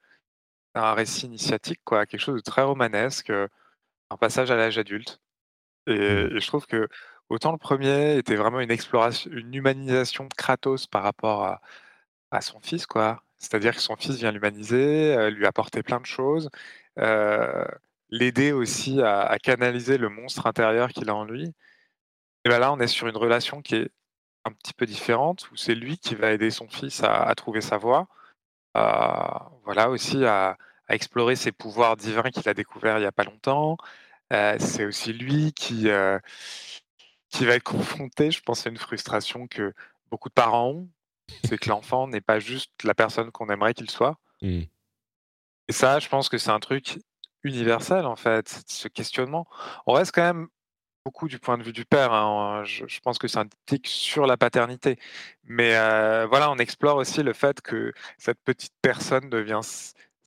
un 0.75 0.93
récit 0.93 1.27
initiatique, 1.27 1.81
quoi, 1.85 2.05
quelque 2.05 2.21
chose 2.21 2.37
de 2.37 2.41
très 2.41 2.63
romanesque, 2.63 3.29
euh, 3.31 3.47
un 4.11 4.17
passage 4.17 4.51
à 4.51 4.57
l'âge 4.57 4.77
adulte. 4.79 5.19
Et, 5.87 5.93
et 5.93 6.39
je 6.39 6.47
trouve 6.47 6.67
que 6.67 6.87
autant 7.29 7.51
le 7.51 7.57
premier 7.59 8.17
était 8.17 8.35
vraiment 8.35 8.59
une 8.61 8.71
exploration, 8.71 9.31
une 9.31 9.53
humanisation 9.55 10.25
de 10.25 10.33
Kratos 10.35 10.87
par 10.87 11.03
rapport 11.03 11.45
à, 11.45 11.61
à 12.31 12.41
son 12.41 12.59
fils, 12.61 12.85
quoi. 12.87 13.23
C'est-à-dire 13.39 13.75
que 13.75 13.81
son 13.81 13.95
fils 13.97 14.17
vient 14.17 14.31
l'humaniser, 14.31 15.15
euh, 15.17 15.29
lui 15.31 15.45
apporter 15.47 15.83
plein 15.83 15.99
de 16.01 16.05
choses, 16.05 16.49
l'aider 18.09 18.51
aussi 18.51 19.01
à, 19.01 19.21
à 19.21 19.39
canaliser 19.39 19.97
le 19.97 20.09
monstre 20.09 20.47
intérieur 20.47 20.89
qu'il 20.89 21.09
a 21.09 21.15
en 21.15 21.25
lui. 21.25 21.53
Et 22.45 22.49
ben 22.49 22.59
là, 22.59 22.71
on 22.73 22.79
est 22.79 22.87
sur 22.87 23.07
une 23.07 23.17
relation 23.17 23.61
qui 23.61 23.75
est 23.75 23.91
un 24.45 24.51
petit 24.51 24.73
peu 24.73 24.85
différente, 24.85 25.49
où 25.51 25.55
c'est 25.55 25.75
lui 25.75 25.97
qui 25.97 26.15
va 26.15 26.31
aider 26.31 26.51
son 26.51 26.67
fils 26.67 27.03
à, 27.03 27.23
à 27.23 27.35
trouver 27.35 27.61
sa 27.61 27.77
voie, 27.77 28.07
voilà 29.65 29.89
aussi 29.89 30.25
à, 30.25 30.57
à 30.87 30.95
explorer 30.95 31.35
ses 31.35 31.51
pouvoirs 31.51 31.97
divins 31.97 32.29
qu'il 32.29 32.47
a 32.49 32.53
découverts 32.53 32.97
il 32.97 33.01
n'y 33.01 33.07
a 33.07 33.11
pas 33.11 33.23
longtemps. 33.23 33.77
Euh, 34.31 34.55
c'est 34.59 34.85
aussi 34.85 35.13
lui 35.13 35.53
qui, 35.53 35.89
euh, 35.89 36.19
qui 37.29 37.45
va 37.45 37.55
être 37.55 37.63
confronté, 37.63 38.31
je 38.31 38.41
pense, 38.41 38.65
à 38.65 38.69
une 38.69 38.77
frustration 38.77 39.47
que 39.47 39.73
beaucoup 40.09 40.29
de 40.29 40.33
parents 40.33 40.69
ont. 40.69 40.89
C'est 41.45 41.57
que 41.57 41.69
l'enfant 41.69 42.07
n'est 42.07 42.21
pas 42.21 42.39
juste 42.39 42.71
la 42.83 42.93
personne 42.93 43.31
qu'on 43.31 43.49
aimerait 43.49 43.73
qu'il 43.73 43.89
soit. 43.89 44.17
Mm. 44.41 44.63
Et 45.67 45.71
ça, 45.71 45.99
je 45.99 46.09
pense 46.09 46.29
que 46.29 46.37
c'est 46.37 46.49
un 46.49 46.59
truc 46.59 46.99
universel, 47.43 48.05
en 48.05 48.15
fait, 48.15 48.63
ce 48.67 48.87
questionnement. 48.87 49.47
On 49.85 49.93
reste 49.93 50.13
quand 50.13 50.23
même 50.23 50.47
beaucoup 51.05 51.27
du 51.27 51.39
point 51.39 51.57
de 51.57 51.63
vue 51.63 51.73
du 51.73 51.85
père. 51.85 52.13
hein. 52.13 52.63
Je, 52.65 52.85
je 52.87 52.99
pense 53.01 53.17
que 53.17 53.27
c'est 53.27 53.39
un 53.39 53.47
tic 53.65 53.87
sur 53.87 54.25
la 54.25 54.37
paternité. 54.37 54.97
Mais 55.43 55.75
euh, 55.75 56.25
voilà, 56.27 56.49
on 56.51 56.57
explore 56.57 56.97
aussi 56.97 57.23
le 57.23 57.33
fait 57.33 57.61
que 57.61 57.91
cette 58.17 58.39
petite 58.43 58.73
personne 58.81 59.29
devient 59.29 59.61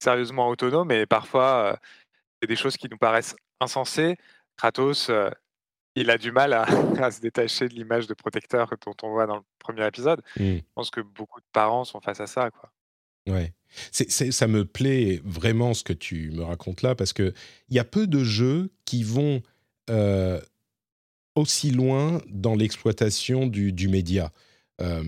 sérieusement 0.03 0.49
autonome 0.49 0.91
et 0.93 1.07
parfois, 1.07 1.73
euh, 1.73 1.77
c'est 2.41 2.49
des 2.49 2.57
choses 2.57 2.77
qui 2.77 2.89
nous 2.91 2.99
paraissent 2.99 3.35
insensées. 3.61 4.17
Kratos, 4.59 5.09
euh, 5.09 5.31
il 5.95 6.11
a 6.11 6.19
du 6.19 6.33
mal 6.33 6.53
à, 6.53 6.63
à 7.03 7.11
se 7.11 7.21
détacher 7.21 7.69
de 7.69 7.75
l'image 7.75 8.07
de 8.07 8.15
protecteur 8.15 8.71
dont 8.85 8.95
on 9.03 9.11
voit 9.11 9.27
dans 9.27 9.37
le 9.37 9.43
premier 9.59 9.87
épisode. 9.87 10.21
Mm. 10.39 10.57
Je 10.57 10.63
pense 10.75 10.91
que 10.91 11.01
beaucoup 11.01 11.41
de 11.41 11.47
parents 11.53 11.85
sont 11.85 12.01
face 12.01 12.21
à 12.21 12.27
ça. 12.27 12.51
Quoi. 12.51 12.71
Ouais. 13.29 13.55
C'est- 13.91 14.31
ça 14.31 14.47
me 14.47 14.65
plaît 14.67 15.21
vraiment 15.25 15.73
ce 15.75 15.83
que 15.83 15.93
tu 15.95 16.31
me 16.33 16.43
racontes 16.43 16.83
là 16.83 16.95
parce 16.95 17.13
que 17.15 17.33
il 17.71 17.77
y 17.77 17.79
a 17.79 17.85
peu 17.85 18.07
de 18.07 18.23
jeux 18.23 18.71
qui 18.85 19.03
vont 19.03 19.41
euh, 19.91 20.41
aussi 21.37 21.71
loin 21.71 22.21
dans 22.29 22.55
l'exploitation 22.55 23.47
du, 23.47 23.89
média. 23.89 24.33
Euh, 24.81 25.05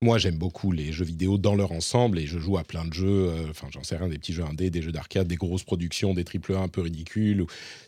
moi, 0.00 0.16
j'aime 0.16 0.38
beaucoup 0.38 0.70
les 0.70 0.92
jeux 0.92 1.04
vidéo 1.04 1.38
dans 1.38 1.56
leur 1.56 1.72
ensemble 1.72 2.20
et 2.20 2.26
je 2.26 2.38
joue 2.38 2.56
à 2.56 2.62
plein 2.62 2.84
de 2.84 2.94
jeux. 2.94 3.28
euh, 3.30 3.50
Enfin, 3.50 3.66
j'en 3.70 3.82
sais 3.82 3.96
rien, 3.96 4.08
des 4.08 4.18
petits 4.18 4.32
jeux 4.32 4.44
indés, 4.44 4.70
des 4.70 4.80
jeux 4.80 4.92
d'arcade, 4.92 5.26
des 5.26 5.36
grosses 5.36 5.64
productions, 5.64 6.14
des 6.14 6.22
triple 6.22 6.54
A 6.54 6.60
un 6.60 6.68
peu 6.68 6.80
ridicules, 6.80 7.44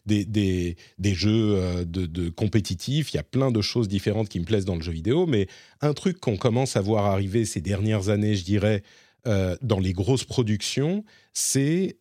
des, 0.06 0.24
des, 0.24 0.76
des 0.98 1.14
jeux 1.14 1.54
euh, 1.56 1.84
de, 1.84 2.28
compétitifs. 2.28 3.12
Il 3.14 3.16
y 3.16 3.20
a 3.20 3.24
plein 3.24 3.52
de 3.52 3.60
choses 3.62 3.86
différentes 3.86 4.28
qui 4.28 4.40
me 4.40 4.44
plaisent 4.44 4.64
dans 4.64 4.74
le 4.74 4.82
jeu 4.82 4.92
vidéo. 4.92 5.26
Mais 5.26 5.46
un 5.80 5.94
truc 5.94 6.18
qu'on 6.18 6.36
commence 6.36 6.76
à 6.76 6.80
voir 6.80 7.06
arriver 7.06 7.44
ces 7.44 7.60
dernières 7.60 8.08
années, 8.08 8.34
je 8.34 8.44
dirais, 8.44 8.82
dans 9.60 9.78
les 9.78 9.92
grosses 9.92 10.24
productions, 10.24 11.04
c'est 11.34 11.98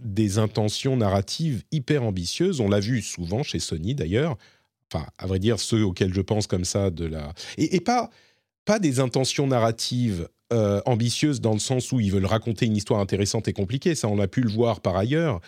des 0.00 0.38
intentions 0.38 0.96
narratives 0.96 1.64
hyper 1.70 2.02
ambitieuses. 2.02 2.60
On 2.60 2.70
l'a 2.70 2.80
vu 2.80 3.02
souvent 3.02 3.42
chez 3.42 3.58
Sony 3.58 3.94
d'ailleurs. 3.94 4.38
Enfin, 4.92 5.06
à 5.18 5.26
vrai 5.26 5.38
dire, 5.38 5.58
ceux 5.58 5.82
auxquels 5.84 6.12
je 6.14 6.20
pense 6.20 6.46
comme 6.46 6.64
ça 6.64 6.90
de 6.90 7.04
la 7.06 7.32
et, 7.58 7.80
pas 7.80 8.10
pas 8.64 8.78
des 8.78 9.00
intentions 9.00 9.46
narratives 9.48 10.28
euh, 10.52 10.80
ambitieuses 10.86 11.40
dans 11.40 11.52
le 11.54 11.58
sens 11.58 11.90
où 11.92 11.98
ils 12.00 12.12
veulent 12.12 12.26
raconter 12.26 12.66
une 12.66 12.76
histoire 12.76 13.00
intéressante 13.00 13.48
et 13.48 13.52
compliquée. 13.52 13.94
Ça, 13.96 14.08
on 14.08 14.18
a 14.20 14.28
pu 14.28 14.40
le 14.42 14.50
voir 14.50 14.80
par 14.80 14.96
ailleurs, 14.96 15.40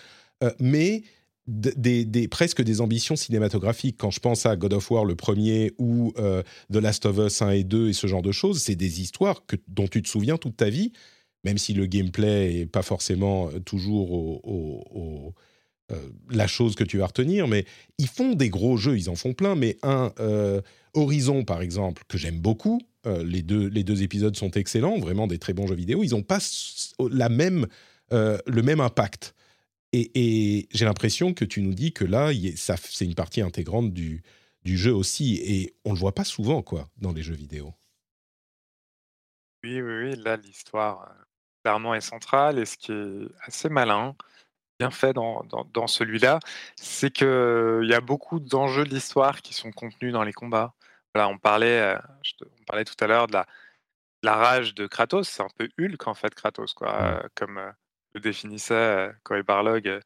Euh, 0.42 0.50
mais 0.60 1.02
des, 1.46 2.04
des- 2.04 2.26
presque 2.28 2.62
des 2.62 2.80
ambitions 2.80 3.16
cinématographiques. 3.16 3.96
Quand 3.98 4.10
je 4.10 4.18
pense 4.20 4.46
à 4.46 4.56
God 4.56 4.72
of 4.72 4.90
War 4.90 5.04
le 5.04 5.14
premier 5.14 5.72
ou 5.78 6.12
euh, 6.18 6.42
The 6.72 6.76
Last 6.76 7.06
of 7.06 7.18
Us 7.18 7.42
1 7.42 7.50
et 7.50 7.64
2 7.64 7.90
et 7.90 7.92
ce 7.92 8.06
genre 8.06 8.22
de 8.22 8.32
choses, 8.32 8.62
c'est 8.62 8.74
des 8.76 9.00
histoires 9.02 9.44
que, 9.46 9.56
dont 9.68 9.86
tu 9.86 10.02
te 10.02 10.08
souviens 10.08 10.38
toute 10.38 10.56
ta 10.56 10.70
vie, 10.70 10.92
même 11.44 11.58
si 11.58 11.74
le 11.74 11.86
gameplay 11.86 12.60
est 12.60 12.66
pas 12.66 12.82
forcément 12.82 13.50
toujours 13.64 14.10
au- 14.12 15.34
la 16.30 16.46
chose 16.46 16.74
que 16.74 16.84
tu 16.84 16.98
vas 16.98 17.06
retenir, 17.06 17.46
mais 17.46 17.66
ils 17.98 18.08
font 18.08 18.34
des 18.34 18.48
gros 18.48 18.76
jeux, 18.76 18.96
ils 18.96 19.10
en 19.10 19.16
font 19.16 19.34
plein, 19.34 19.54
mais 19.54 19.76
un 19.82 20.12
euh, 20.18 20.60
Horizon 20.94 21.44
par 21.44 21.60
exemple, 21.60 22.04
que 22.08 22.16
j'aime 22.16 22.40
beaucoup, 22.40 22.80
euh, 23.06 23.22
les, 23.22 23.42
deux, 23.42 23.66
les 23.68 23.84
deux 23.84 24.02
épisodes 24.02 24.34
sont 24.34 24.50
excellents, 24.52 24.98
vraiment 24.98 25.26
des 25.26 25.38
très 25.38 25.52
bons 25.52 25.66
jeux 25.66 25.74
vidéo, 25.74 26.02
ils 26.02 26.10
n'ont 26.10 26.22
pas 26.22 26.38
la 27.10 27.28
même, 27.28 27.66
euh, 28.12 28.38
le 28.46 28.62
même 28.62 28.80
impact. 28.80 29.34
Et, 29.92 30.68
j'ai 30.72 30.84
l'impression 30.84 31.34
que 31.34 31.44
tu 31.44 31.62
nous 31.62 31.74
dis 31.74 31.92
que 31.92 32.04
là, 32.04 32.32
c'est 32.56 33.04
une 33.04 33.14
partie 33.14 33.42
intégrante 33.42 33.92
du, 33.92 34.22
jeu 34.64 34.92
aussi, 34.92 35.36
et 35.36 35.76
on 35.84 35.92
le 35.92 35.98
voit 35.98 36.14
pas 36.14 36.24
souvent 36.24 36.62
quoi 36.62 36.88
dans 36.96 37.12
les 37.12 37.22
jeux 37.22 37.34
vidéo. 37.34 37.74
Oui, 39.62 39.80
oui, 39.80 39.92
oui, 40.02 40.16
là, 40.16 40.36
l'histoire, 40.36 41.02
euh, 41.02 41.22
clairement, 41.62 41.94
est 41.94 42.00
centrale. 42.00 42.58
Et 42.58 42.64
ce 42.64 42.76
qui 42.76 42.90
est 42.90 43.28
assez 43.46 43.68
malin, 43.68 44.16
bien 44.78 44.90
fait 44.90 45.12
dans, 45.12 45.44
dans, 45.44 45.64
dans 45.72 45.86
celui-là, 45.86 46.40
c'est 46.76 47.10
qu'il 47.10 47.86
y 47.88 47.94
a 47.94 48.00
beaucoup 48.00 48.40
d'enjeux 48.40 48.84
de 48.84 48.90
l'histoire 48.90 49.42
qui 49.42 49.54
sont 49.54 49.72
contenus 49.72 50.12
dans 50.12 50.24
les 50.24 50.32
combats. 50.32 50.74
Voilà, 51.14 51.28
on 51.28 51.38
parlait, 51.38 51.80
euh, 51.80 51.98
je 52.22 52.32
te- 52.32 52.44
on 52.44 52.64
parlait 52.64 52.84
tout 52.84 52.96
à 53.00 53.06
l'heure 53.06 53.26
de 53.28 53.34
la, 53.34 53.42
de 53.42 54.26
la 54.26 54.34
rage 54.34 54.74
de 54.74 54.86
Kratos. 54.86 55.28
C'est 55.28 55.42
un 55.42 55.48
peu 55.56 55.68
Hulk, 55.78 56.08
en 56.08 56.14
fait, 56.14 56.34
Kratos, 56.34 56.74
quoi, 56.74 56.94
euh, 57.00 57.22
comme 57.36 57.58
euh, 57.58 57.70
le 58.14 58.20
définissait 58.20 58.74
euh, 58.74 59.12
Cory 59.22 59.42
Barlog. 59.42 59.86
euh, 59.86 60.00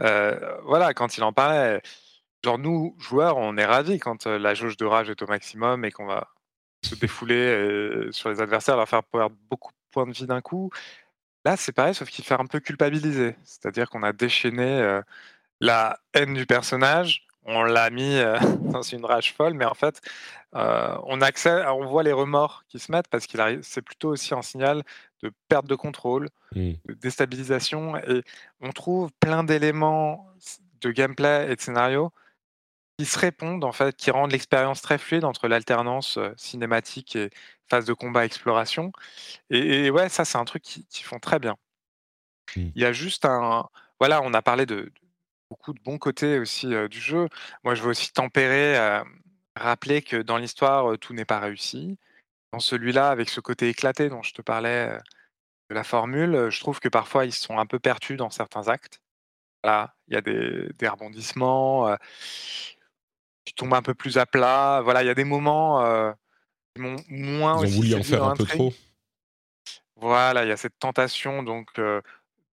euh, 0.00 0.60
voilà, 0.64 0.92
quand 0.94 1.16
il 1.16 1.22
en 1.22 1.32
parlait, 1.32 1.80
genre, 2.44 2.58
nous, 2.58 2.94
joueurs, 2.98 3.38
on 3.38 3.56
est 3.56 3.64
ravis 3.64 3.98
quand 3.98 4.26
euh, 4.26 4.38
la 4.38 4.54
jauge 4.54 4.76
de 4.76 4.84
rage 4.84 5.08
est 5.08 5.22
au 5.22 5.26
maximum 5.26 5.84
et 5.84 5.90
qu'on 5.90 6.06
va 6.06 6.28
se 6.84 6.94
défouler 6.96 7.36
euh, 7.36 8.12
sur 8.12 8.28
les 8.28 8.40
adversaires, 8.40 8.76
leur 8.76 8.88
faire 8.88 9.04
perdre 9.04 9.36
beaucoup 9.48 9.70
de 9.70 9.76
points 9.90 10.06
de 10.06 10.12
vie 10.12 10.26
d'un 10.26 10.40
coup. 10.40 10.70
Là, 11.44 11.56
c'est 11.56 11.72
pareil, 11.72 11.94
sauf 11.94 12.08
qu'il 12.08 12.24
fait 12.24 12.38
un 12.38 12.46
peu 12.46 12.60
culpabiliser. 12.60 13.36
C'est-à-dire 13.44 13.90
qu'on 13.90 14.02
a 14.02 14.12
déchaîné 14.12 14.80
euh, 14.80 15.02
la 15.60 15.98
haine 16.14 16.34
du 16.34 16.46
personnage, 16.46 17.26
on 17.44 17.62
l'a 17.64 17.90
mis 17.90 18.16
euh, 18.16 18.38
dans 18.60 18.82
une 18.82 19.04
rage 19.04 19.34
folle, 19.34 19.54
mais 19.54 19.64
en 19.64 19.74
fait, 19.74 20.00
euh, 20.54 20.96
on, 21.04 21.20
accède, 21.20 21.64
on 21.66 21.86
voit 21.86 22.02
les 22.02 22.12
remords 22.12 22.64
qui 22.68 22.78
se 22.78 22.92
mettent 22.92 23.08
parce 23.08 23.26
qu'il 23.26 23.40
arrive. 23.40 23.60
C'est 23.62 23.82
plutôt 23.82 24.10
aussi 24.10 24.34
un 24.34 24.42
signal 24.42 24.82
de 25.22 25.32
perte 25.48 25.66
de 25.66 25.74
contrôle, 25.74 26.28
Mmh. 26.54 26.72
de 26.86 26.94
déstabilisation 26.94 27.96
et 27.96 28.22
on 28.60 28.72
trouve 28.72 29.10
plein 29.20 29.42
d'éléments 29.42 30.28
de 30.82 30.90
gameplay 30.90 31.50
et 31.50 31.56
de 31.56 31.60
scénario 31.60 32.12
qui 32.98 33.06
se 33.06 33.18
répondent 33.18 33.64
en 33.64 33.72
fait, 33.72 33.96
qui 33.96 34.10
rendent 34.10 34.32
l'expérience 34.32 34.82
très 34.82 34.98
fluide 34.98 35.24
entre 35.24 35.48
l'alternance, 35.48 36.18
cinématique 36.36 37.16
et 37.16 37.30
phase 37.72 37.86
de 37.86 37.94
combat 37.94 38.24
exploration 38.24 38.92
et 39.50 39.86
et 39.86 39.90
ouais, 39.90 40.08
ça, 40.08 40.24
c'est 40.24 40.38
un 40.38 40.44
truc 40.44 40.62
qu'ils 40.62 40.86
qu'ils 40.86 41.06
font 41.06 41.18
très 41.20 41.38
bien. 41.38 41.56
Mmh. 42.56 42.70
Il 42.74 42.82
y 42.82 42.84
a 42.84 42.92
juste 42.92 43.24
un 43.24 43.68
voilà, 44.00 44.20
on 44.22 44.34
a 44.34 44.42
parlé 44.42 44.66
de 44.66 44.76
de 44.76 44.92
beaucoup 45.50 45.72
de 45.74 45.80
bons 45.82 45.98
côtés 45.98 46.38
aussi, 46.38 46.68
du 46.88 47.00
jeu. 47.00 47.28
Moi, 47.64 47.74
je 47.74 47.82
veux 47.82 47.90
aussi 47.90 48.12
tempérer, 48.12 49.02
rappeler 49.56 50.00
que 50.02 50.16
dans 50.16 50.38
l'histoire, 50.38 50.98
tout 50.98 51.12
n'est 51.14 51.26
pas 51.26 51.40
réussi. 51.40 51.98
Dans 52.52 52.60
celui-là, 52.60 53.10
avec 53.10 53.28
ce 53.28 53.40
côté 53.40 53.68
éclaté 53.68 54.08
dont 54.08 54.22
je 54.22 54.32
te 54.32 54.42
parlais, 54.42 54.98
de 55.70 55.74
la 55.74 55.84
formule, 55.84 56.50
je 56.50 56.60
trouve 56.60 56.80
que 56.80 56.88
parfois 56.88 57.24
ils 57.24 57.32
sont 57.32 57.58
un 57.58 57.66
peu 57.66 57.78
perçus 57.78 58.16
dans 58.16 58.30
certains 58.30 58.68
actes. 58.68 59.00
Voilà, 59.62 59.94
il 60.08 60.14
y 60.14 60.16
a 60.16 60.20
des 60.20 60.68
des 60.78 60.88
rebondissements, 60.88 61.96
qui 63.44 63.54
tombent 63.54 63.74
un 63.74 63.82
peu 63.82 63.94
plus 63.94 64.18
à 64.18 64.26
plat. 64.26 64.80
Voilà, 64.82 65.02
il 65.02 65.06
y 65.06 65.10
a 65.10 65.14
des 65.14 65.24
moments, 65.24 65.80
m'ont 66.78 66.96
moins 67.08 67.54
Ils 67.54 67.58
ont 67.58 67.62
aussi 67.62 67.76
voulu 67.76 67.94
en 67.94 68.02
faire 68.02 68.24
un 68.24 68.36
peu 68.36 68.46
trop? 68.46 68.72
Voilà, 69.96 70.44
il 70.44 70.48
y 70.48 70.52
a 70.52 70.56
cette 70.56 70.78
tentation 70.78 71.42
donc 71.42 71.78
heu, 71.78 72.02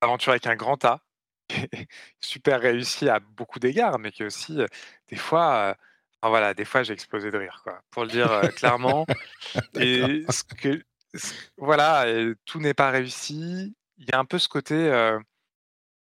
aventure 0.01 0.31
avec 0.31 0.47
un 0.47 0.55
grand 0.55 0.83
A, 0.85 1.01
super 2.19 2.59
réussi 2.61 3.09
à 3.09 3.19
beaucoup 3.19 3.59
d'égards, 3.59 3.99
mais 3.99 4.11
qui 4.11 4.23
aussi, 4.23 4.59
heu, 4.59 4.67
des 5.09 5.15
fois, 5.15 5.75
enfin 6.21 6.29
voilà, 6.29 6.53
des 6.53 6.65
fois 6.65 6.83
j'ai 6.83 6.93
explosé 6.93 7.31
de 7.31 7.37
rire 7.37 7.61
quoi, 7.63 7.81
pour 7.91 8.03
le 8.03 8.09
dire, 8.09 8.51
clairement. 8.55 9.05
Et 9.79 10.23
ce 10.29 10.43
que 10.43 10.83
ce 11.15 11.33
voilà 11.57 12.07
et 12.09 12.33
tout 12.45 12.59
n'est 12.59 12.73
pas 12.73 12.91
réussi. 12.91 13.75
Il 13.97 14.05
y 14.09 14.11
a 14.13 14.19
un 14.19 14.25
peu 14.25 14.39
ce 14.39 14.49
côté, 14.49 14.91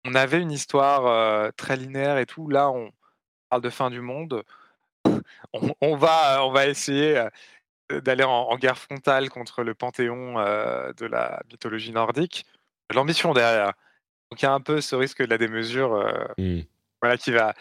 on 0.05 0.15
avait 0.15 0.41
une 0.41 0.53
histoire, 0.53 1.53
très 1.57 1.77
linéaire 1.77 2.19
et 2.19 2.27
tout, 2.27 2.49
là 2.49 2.71
on 2.71 2.91
parle 3.51 3.63
de 3.63 3.71
fin 3.71 3.91
du 3.91 4.01
monde, 4.01 4.45
on 5.53 5.75
on 5.81 5.97
va 5.97 6.45
on 6.45 6.53
va 6.53 6.67
essayer, 6.67 7.27
d'aller 7.91 8.25
en 8.25 8.31
en 8.51 8.57
guerre 8.57 8.79
frontale 8.79 9.31
contre 9.31 9.63
le 9.65 9.75
panthéon, 9.75 10.39
heu, 10.41 10.93
de 10.97 11.07
la 11.07 11.43
mythologie 11.51 11.93
nordique. 11.93 12.47
L'ambition 12.95 13.35
derrière. 13.35 13.73
Donc 14.31 14.43
il 14.43 14.45
y 14.45 14.49
a 14.49 14.53
un 14.55 14.61
peu 14.61 14.81
ce 14.83 14.97
risque 14.97 15.21
de 15.23 15.31
la 15.31 15.39
démesure, 15.39 15.95
heu, 15.97 16.29
Mmh. 16.39 16.61
voilà 17.03 17.17
qui 17.19 17.33
va 17.33 17.55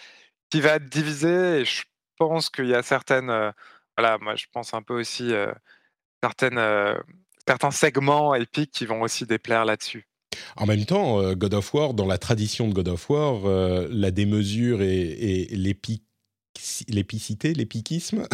qui 0.52 0.62
va 0.62 0.80
diviser 0.80 1.62
et 1.62 1.66
je 1.66 1.84
pense 2.18 2.50
qu'il 2.50 2.68
y 2.68 2.76
a 2.76 2.84
certaines, 2.84 3.30
heu, 3.32 3.52
voilà, 3.98 4.18
moi 4.20 4.36
je 4.36 4.46
pense 4.54 4.74
un 4.74 4.82
peu 4.84 4.96
aussi, 5.00 5.34
certaines, 6.24 6.60
certains 7.48 7.72
segments 7.72 8.36
épiques 8.36 8.72
qui 8.72 8.86
vont 8.86 9.02
aussi 9.02 9.26
déplaire 9.26 9.66
là-dessus. 9.66 10.08
En 10.58 10.66
même 10.66 10.86
temps, 10.86 11.34
God 11.34 11.54
of 11.54 11.74
War, 11.74 11.94
dans 11.94 12.06
la 12.08 12.18
tradition 12.18 12.68
de 12.68 12.74
God 12.74 12.88
of 12.88 13.10
War, 13.10 13.42
la 13.90 14.12
démesure 14.12 14.82
et 14.82 15.52
et 15.52 15.56
l'épic 15.56 16.04
l'épicité, 16.88 17.54
l'épiquisme, 17.54 18.28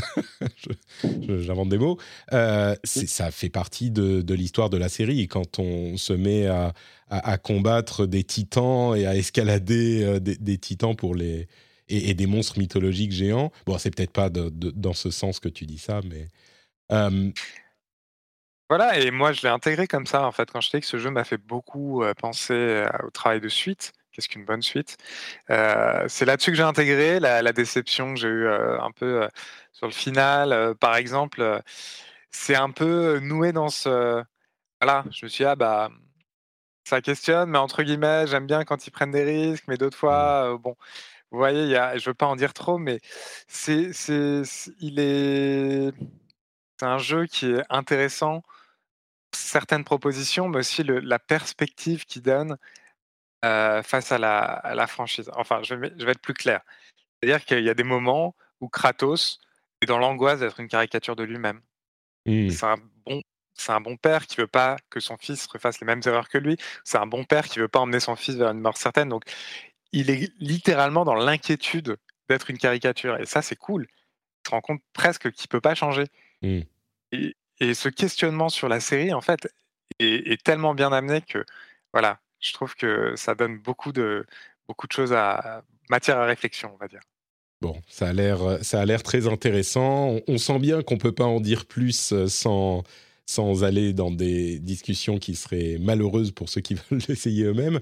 j'invente 1.28 1.70
des 1.70 1.78
mots, 1.78 1.98
c'est 2.32 3.08
ça 3.08 3.32
fait 3.32 3.50
partie 3.50 3.92
de 3.92 4.34
l'histoire 4.34 4.70
de 4.70 4.78
la 4.78 4.90
série. 4.90 5.28
Quand 5.28 5.60
on 5.60 5.98
se 5.98 6.14
met 6.14 6.48
à 7.10 7.38
combattre 7.38 8.06
des 8.06 8.24
titans 8.24 8.96
et 8.96 9.06
à 9.06 9.16
escalader, 9.16 10.04
heu, 10.04 10.20
des 10.20 10.58
titans 10.58 10.96
pour 10.96 11.16
les 11.16 11.48
et 11.88 12.12
et 12.12 12.14
des 12.14 12.28
monstres 12.28 12.60
mythologiques 12.60 13.12
géants. 13.12 13.52
Bon, 13.66 13.78
c'est 13.78 13.94
peut-être 13.94 14.14
pas 14.14 14.30
dans 14.30 14.94
ce 14.94 15.10
sens 15.12 15.40
que 15.40 15.50
tu 15.50 15.66
dis 15.66 15.80
ça, 15.80 16.02
mais 16.06 16.28
hem, 16.90 17.34
Voilà 18.70 19.00
et 19.00 19.10
moi 19.12 19.34
je 19.34 19.42
l'ai 19.42 19.50
intégré 19.50 19.88
comme 19.88 20.06
ça 20.06 20.26
en 20.26 20.32
fait, 20.32 20.52
quand 20.52 20.62
je 20.62 20.70
dit 20.70 20.80
que 20.80 20.86
ce 20.86 20.98
jeu 20.98 21.10
m'a 21.10 21.24
fait 21.24 21.38
beaucoup, 21.38 22.04
penser, 22.18 22.86
au 23.04 23.10
travail 23.10 23.42
de 23.42 23.50
suite. 23.50 23.92
Qu'est-ce 24.20 24.30
qu'une 24.30 24.44
bonne 24.46 24.62
suite? 24.62 24.98
Heu, 25.50 26.06
c'est 26.10 26.26
là-dessus 26.26 26.52
que 26.52 26.58
j'ai 26.58 26.64
intégré 26.64 27.20
la 27.22 27.42
la 27.42 27.54
déception 27.54 28.14
que 28.16 28.20
j'ai 28.20 28.28
eue, 28.28 28.48
heu, 28.48 28.82
un 28.82 28.92
peu, 28.92 29.24
heu, 29.24 29.30
sur 29.72 29.88
le 29.88 29.94
final, 29.94 30.76
par 30.80 30.98
exemple, 30.98 31.62
c'est 32.32 32.56
un 32.56 32.72
peu 32.72 33.20
noué 33.22 33.54
dans 33.54 33.70
ce 33.70 34.24
voilà, 34.82 35.06
je 35.12 35.26
me 35.26 35.30
suis 35.30 35.44
dit: 35.44 35.46
«Ah 35.50 35.56
bah, 35.56 35.90
ça 36.86 37.02
questionne, 37.02 37.50
mais 37.52 37.58
entre 37.60 37.84
guillemets, 37.84 38.28
j'aime 38.28 38.48
bien 38.48 38.64
quand 38.66 38.88
ils 38.88 38.92
prennent 38.92 39.12
des 39.12 39.24
risques, 39.24 39.66
mais 39.68 39.78
d'autres 39.78 39.98
mmh, 39.98 40.00
fois, 40.00 40.54
heu, 40.54 40.58
bon». 40.58 40.76
Vous 41.32 41.40
voyez, 41.40 41.64
il 41.64 41.70
y 41.72 41.78
a 41.78 41.98
je 41.98 42.10
veux 42.10 42.16
pas 42.16 42.28
en 42.28 42.36
dire 42.38 42.54
trop, 42.54 42.78
mais 42.80 43.00
c'est 43.48 43.94
c'est 43.94 44.44
il 44.82 45.00
est 45.00 45.92
c'est 46.80 46.86
un 46.88 46.98
jeu 47.00 47.26
qui 47.28 47.48
est 47.54 47.64
intéressant, 47.70 48.44
certaines 49.34 49.84
propositions, 49.86 50.50
mais 50.50 50.60
aussi 50.60 50.84
le 50.84 51.00
la 51.00 51.20
perspective 51.20 52.06
qu'il 52.06 52.22
donne, 52.24 52.58
heu, 53.46 53.82
face 53.84 54.12
à 54.12 54.18
la 54.18 54.40
à 54.40 54.76
la 54.76 54.88
franchise. 54.88 55.30
Enfin, 55.36 55.62
je 55.64 55.76
vais 55.76 55.92
je 55.98 56.06
vais 56.06 56.12
être 56.12 56.22
plus 56.22 56.34
clair. 56.34 56.62
C'est-à-dire 57.22 57.46
qu'il 57.46 57.64
y 57.64 57.70
a 57.70 57.74
des 57.74 57.84
moments 57.84 58.36
où 58.62 58.70
Kratos 58.70 59.40
est 59.82 59.86
dans 59.86 59.98
l'angoisse 60.00 60.40
d'être 60.40 60.60
une 60.60 60.68
caricature 60.68 61.16
de 61.16 61.24
lui-même. 61.24 61.62
mmh, 62.26 62.50
C'est 62.50 62.66
un 62.66 62.78
bon 63.06 63.22
c'est 63.56 63.72
un 63.74 63.82
bon 63.82 63.98
père 63.98 64.26
qui 64.26 64.38
veut 64.38 64.48
pas 64.48 64.78
que 64.90 65.00
son 65.02 65.18
fils 65.18 65.46
refasse 65.48 65.82
les 65.82 65.86
mêmes 65.86 66.02
erreurs 66.06 66.30
que 66.30 66.38
lui. 66.38 66.58
C'est 66.86 66.98
un 66.98 67.08
bon 67.08 67.26
père 67.26 67.46
qui 67.46 67.60
veut 67.60 67.68
pas 67.68 67.80
emmener 67.80 68.00
son 68.00 68.16
fils 68.16 68.36
vers 68.36 68.52
une 68.52 68.62
mort 68.62 68.78
certaine, 68.78 69.10
donc 69.10 69.24
il 69.92 70.10
est 70.10 70.32
littéralement 70.40 71.04
dans 71.06 71.16
l'inquiétude 71.16 71.98
d'être 72.30 72.50
une 72.52 72.58
caricature 72.58 73.18
et 73.20 73.26
ça, 73.26 73.42
c'est 73.42 73.56
cool. 73.56 73.88
Il 74.46 74.50
se 74.50 74.52
rend 74.52 74.62
compte 74.62 74.82
presque 74.94 75.32
qu'il 75.32 75.48
peut 75.50 75.62
pas 75.62 75.76
changer 75.76 76.06
mmh. 76.42 76.62
et 77.12 77.36
et 77.62 77.74
ce 77.74 77.90
questionnement 77.90 78.48
sur 78.50 78.70
la 78.70 78.80
série, 78.80 79.14
en 79.14 79.22
fait, 79.22 79.50
est 80.00 80.32
est 80.32 80.42
tellement 80.44 80.74
bien 80.74 80.94
amené 80.94 81.22
que, 81.22 81.44
voilà, 81.92 82.20
je 82.40 82.54
trouve 82.54 82.76
que 82.76 83.14
ça 83.16 83.36
donne 83.36 83.58
beaucoup 83.58 83.92
de 83.92 84.26
beaucoup 84.68 84.88
de 84.88 84.92
choses 84.92 85.14
à 85.14 85.64
matière 85.90 86.18
à 86.18 86.26
réflexion, 86.26 86.72
on 86.74 86.78
va 86.78 86.88
dire. 86.88 87.02
Bon, 87.62 87.76
ça 87.90 88.08
a 88.08 88.14
l'air, 88.14 88.42
euh, 88.42 88.98
très 89.04 89.28
intéressant. 89.28 90.16
On, 90.28 90.38
sent 90.38 90.60
bien 90.60 90.82
qu'on 90.82 90.98
peut 90.98 91.12
pas 91.12 91.26
en 91.26 91.42
dire 91.42 91.66
plus 91.66 92.14
euh, 92.14 92.28
sans, 92.28 92.84
sans 93.26 93.66
aller 93.66 93.92
dans 93.92 94.12
des 94.12 94.60
discussions 94.60 95.18
qui 95.20 95.36
seraient 95.36 95.78
malheureuses 95.78 96.32
pour 96.32 96.48
ceux 96.48 96.62
qui 96.62 96.76
veulent 96.90 97.02
l'essayer 97.10 97.44
eux-mêmes. 97.44 97.82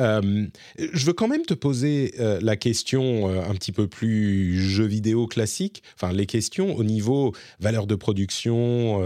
Euh, 0.00 0.46
je 0.78 1.06
veux 1.06 1.14
quand 1.14 1.26
même 1.26 1.44
te 1.44 1.54
poser 1.54 2.14
la 2.18 2.54
question 2.56 3.30
un 3.30 3.54
petit 3.54 3.72
peu 3.72 3.88
plus 3.88 4.60
jeu 4.60 4.84
vidéo 4.84 5.26
classique, 5.26 5.82
enfin 5.94 6.12
les 6.12 6.26
questions 6.26 6.76
au 6.76 6.84
niveau 6.84 7.34
valeur 7.60 7.86
de 7.86 7.94
production, 7.94 8.98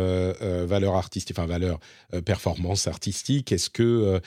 valeur 0.66 0.97
artistique, 0.97 1.39
enfin 1.39 1.47
valeur 1.47 1.78
performance 2.24 2.89
artistique. 2.89 3.52
Est-ce 3.52 3.70
que 3.70 4.20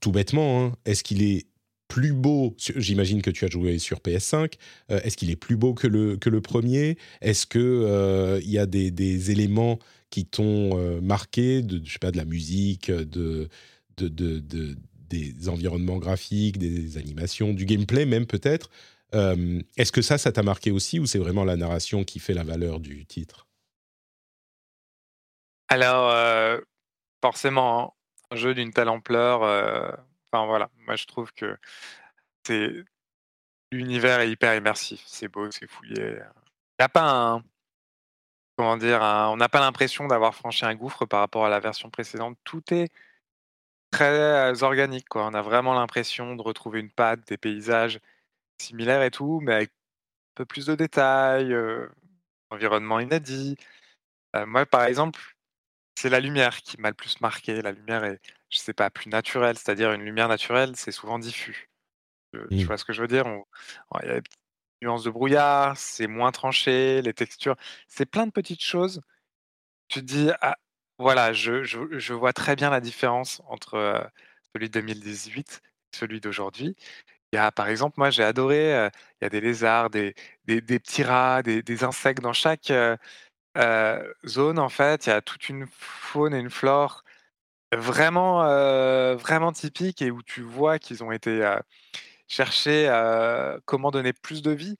tout 0.00 0.12
bêtement, 0.12 0.64
hein, 0.66 0.72
est-ce 0.84 1.02
qu'il 1.04 1.22
est 1.22 1.46
plus 1.88 2.12
beau 2.12 2.54
J'imagine 2.76 3.20
que 3.22 3.30
tu 3.30 3.44
as 3.44 3.48
joué 3.48 3.78
sur 3.78 4.00
PS5. 4.00 4.56
euh, 4.90 5.00
est-ce 5.02 5.16
qu'il 5.16 5.30
est 5.30 5.36
plus 5.36 5.56
beau 5.56 5.74
que 5.74 5.86
le, 5.88 6.16
que 6.16 6.30
le 6.30 6.40
premier? 6.40 6.96
Est-ce 7.20 7.46
que 7.46 7.58
euh, 7.58 8.40
y 8.44 8.58
a 8.58 8.66
des, 8.66 8.90
des 8.92 9.30
éléments 9.32 9.78
qui 10.10 10.24
t'ont 10.26 10.78
euh, 10.78 11.00
marqué, 11.00 11.62
de, 11.62 11.80
je 11.84 11.92
sais 11.92 11.98
pas, 11.98 12.12
de 12.12 12.16
la 12.16 12.24
musique, 12.24 12.90
de, 12.90 13.48
de, 13.96 14.08
de- 14.08 14.38
de- 14.40 14.76
des 15.08 15.48
environnements 15.48 15.98
graphiques, 15.98 16.58
des 16.58 16.96
animations, 16.96 17.52
du 17.52 17.64
gameplay 17.66 18.06
même 18.06 18.26
peut-être 18.26 18.70
Euh, 19.12 19.60
Est-ce 19.76 19.90
que 19.90 20.02
ça, 20.02 20.18
ça 20.18 20.30
t'a 20.30 20.44
marqué 20.44 20.70
aussi 20.70 21.00
ou 21.00 21.06
c'est 21.06 21.18
vraiment 21.18 21.44
la 21.44 21.56
narration 21.56 22.04
qui 22.04 22.20
fait 22.20 22.34
la 22.34 22.44
valeur 22.44 22.78
du 22.78 23.04
titre? 23.06 23.48
Alors, 25.68 26.60
forcément, 27.22 27.96
jeu 28.36 28.54
d'une 28.54 28.72
telle 28.72 28.88
ampleur, 28.88 29.42
heu, 29.44 29.92
enfin 30.32 30.46
voilà, 30.46 30.70
moi 30.86 30.96
je 30.96 31.06
trouve 31.06 31.32
que 31.32 31.56
c'est 32.46 32.84
l'univers 33.72 34.20
est 34.20 34.30
hyper 34.30 34.56
immersif. 34.56 35.02
C'est 35.06 35.28
beau, 35.28 35.50
c'est 35.50 35.68
fouillé, 35.68 36.18
il 36.80 36.84
comment 38.56 38.76
dire? 38.76 39.00
On 39.02 39.36
n'a 39.36 39.48
pas 39.48 39.60
l'impression 39.60 40.06
d'avoir 40.06 40.34
franchi 40.34 40.64
un 40.64 40.74
gouffre 40.74 41.06
par 41.06 41.20
rapport 41.20 41.44
à 41.46 41.48
la 41.48 41.60
version 41.60 41.90
précédente. 41.90 42.38
Tout 42.44 42.62
est 42.74 42.90
très, 43.90 44.52
heu, 44.52 44.62
organique. 44.62 45.14
On 45.16 45.34
a 45.34 45.42
vraiment 45.42 45.74
l'impression 45.74 46.36
de 46.36 46.42
retrouver 46.42 46.80
une 46.80 46.90
patte, 46.90 47.26
des 47.28 47.36
paysages 47.38 48.00
similaires 48.60 49.02
et 49.02 49.10
tout, 49.12 49.40
mais 49.42 49.54
avec 49.54 49.70
un 49.70 49.74
peu 50.36 50.44
plus 50.46 50.66
de 50.66 50.76
détails, 50.76 51.52
heu, 51.54 51.90
environnement 52.50 53.00
inédit. 53.00 53.56
Moi, 54.46 54.66
par 54.66 54.84
exemple, 54.84 55.20
c'est 56.00 56.08
la 56.10 56.20
lumière 56.20 56.62
qui 56.62 56.80
m'a 56.80 56.88
le 56.90 56.94
plus 56.94 57.20
marqué. 57.20 57.62
La 57.62 57.72
lumière 57.72 58.04
est, 58.04 58.20
je 58.50 58.58
sais 58.58 58.74
pas, 58.74 58.90
plus 58.90 59.08
naturelle, 59.10 59.56
c'est-à-dire 59.58 59.92
une 59.92 60.02
lumière 60.02 60.28
naturelle, 60.28 60.76
c'est 60.76 60.92
souvent 60.92 61.18
diffus. 61.18 61.70
Heu, 62.34 62.50
tu 62.56 62.66
Hmm. 62.66 62.68
vois 62.68 62.78
ce 62.78 62.84
que 62.86 62.92
je 62.94 63.02
veux 63.02 63.08
dire? 63.08 63.26
On 63.26 63.44
il 64.02 64.08
y 64.08 64.10
a 64.12 64.14
des 64.16 64.22
petites 64.22 64.38
nuances 64.82 65.04
de 65.04 65.10
brouillard, 65.10 65.76
c'est 65.78 66.06
moins 66.08 66.32
tranché, 66.32 67.02
les 67.02 67.14
textures, 67.14 67.56
c'est 67.88 68.06
plein 68.06 68.26
de 68.26 68.32
petites 68.32 68.62
choses. 68.64 69.00
Tu 69.88 70.00
te 70.00 70.04
dis: 70.06 70.30
«Ah, 70.40 70.56
voilà, 70.98 71.32
je 71.32 71.62
je 71.64 71.80
je 71.98 72.14
vois 72.14 72.32
très 72.32 72.56
bien 72.56 72.70
la 72.70 72.80
différence 72.80 73.42
entre, 73.48 73.74
heu, 73.76 74.00
celui 74.54 74.68
de 74.68 74.74
2018 74.80 75.60
et 75.94 75.96
celui 75.96 76.20
d'aujourd'hui». 76.20 76.76
Il 77.32 77.36
y 77.36 77.38
a 77.40 77.52
par 77.52 77.68
exemple, 77.68 77.94
moi 77.98 78.10
j'ai 78.10 78.24
adoré, 78.24 78.74
heu, 78.74 78.90
il 79.20 79.24
y 79.24 79.26
a 79.26 79.30
des 79.30 79.40
lézards, 79.42 79.90
des 79.90 80.14
des 80.46 80.60
des 80.62 80.80
petits 80.80 81.02
rats, 81.04 81.42
des 81.42 81.62
des 81.62 81.84
insectes 81.84 82.22
dans 82.22 82.32
chaque, 82.34 82.70
heu 82.70 82.96
zone 84.26 84.58
en 84.58 84.68
fait, 84.68 85.06
il 85.06 85.10
y 85.10 85.12
a 85.12 85.20
toute 85.20 85.48
une 85.48 85.66
faune 85.70 86.34
et 86.34 86.38
une 86.38 86.50
flore 86.50 87.04
vraiment, 87.72 88.44
vraiment 89.16 89.52
typique 89.52 90.02
et 90.02 90.10
où 90.10 90.22
tu 90.22 90.42
vois 90.42 90.78
qu'ils 90.78 91.02
ont 91.04 91.12
été, 91.12 91.58
chercher, 92.28 92.88
comment 93.64 93.90
donner 93.90 94.12
plus 94.12 94.42
de 94.42 94.50
vie 94.52 94.76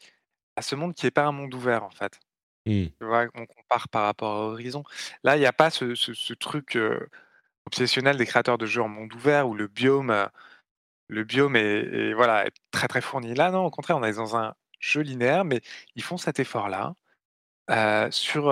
à 0.56 0.62
ce 0.62 0.74
monde 0.74 0.94
qui 0.94 1.06
est 1.06 1.10
pas 1.10 1.24
un 1.24 1.32
monde 1.32 1.54
ouvert, 1.54 1.84
en 1.84 1.90
fait. 1.90 2.18
Mmh. 2.66 2.86
Tu 3.00 3.04
vois? 3.06 3.26
On 3.34 3.46
compare 3.46 3.88
par 3.88 4.02
rapport 4.02 4.32
à 4.36 4.40
Horizon. 4.50 4.82
Là, 5.24 5.36
il 5.36 5.42
y 5.42 5.46
a 5.46 5.52
pas 5.52 5.70
ce 5.70 5.94
ce 5.94 6.12
ce 6.14 6.34
truc, 6.34 6.78
obsessionnel 7.66 8.16
des 8.16 8.26
créateurs 8.26 8.58
de 8.58 8.66
jeux 8.66 8.82
en 8.82 8.88
monde 8.88 9.12
ouvert 9.14 9.48
où 9.48 9.54
le 9.54 9.66
biome, 9.66 10.28
le 11.08 11.24
biome 11.24 11.56
est 11.56 11.62
est 11.62 12.12
voilà, 12.14 12.46
est 12.46 12.52
très, 12.70 12.88
très 12.88 13.00
fourni. 13.00 13.34
Là, 13.34 13.50
non, 13.50 13.64
au 13.64 13.70
contraire, 13.70 13.96
on 13.96 14.04
est 14.04 14.14
dans 14.14 14.36
un 14.36 14.54
jeu 14.80 15.00
linéaire, 15.02 15.44
mais 15.44 15.60
ils 15.96 16.02
font 16.02 16.16
cet 16.18 16.40
effort-là, 16.40 16.94
sur, 18.10 18.50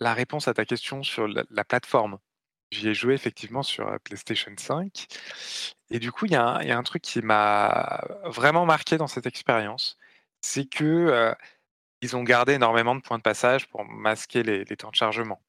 la 0.00 0.14
réponse 0.14 0.48
à 0.48 0.54
ta 0.54 0.64
question 0.64 1.02
sur 1.02 1.28
la 1.28 1.44
la 1.50 1.64
plateforme. 1.64 2.18
J'y 2.70 2.88
ai 2.88 2.94
joué 2.94 3.14
effectivement 3.14 3.62
sur, 3.62 3.98
PlayStation 4.00 4.52
5 4.56 5.06
et 5.90 5.98
du 5.98 6.10
coup, 6.10 6.26
il 6.26 6.32
y 6.32 6.36
a 6.36 6.44
un 6.44 6.62
il 6.62 6.68
y 6.68 6.72
a 6.72 6.78
un 6.78 6.82
truc 6.82 7.02
qui 7.02 7.22
m'a 7.22 8.04
vraiment 8.24 8.66
marqué 8.66 8.96
dans 8.96 9.06
cette 9.06 9.26
expérience, 9.26 9.96
c'est 10.40 10.66
que, 10.66 11.34
ils 12.02 12.16
ont 12.16 12.22
gardé 12.22 12.54
énormément 12.54 12.94
de 12.94 13.00
points 13.00 13.18
de 13.18 13.22
passage 13.22 13.68
pour 13.68 13.84
masquer 13.84 14.42
les 14.42 14.64
les 14.64 14.76
temps 14.76 14.90
de 14.90 14.96
chargement, 14.96 15.40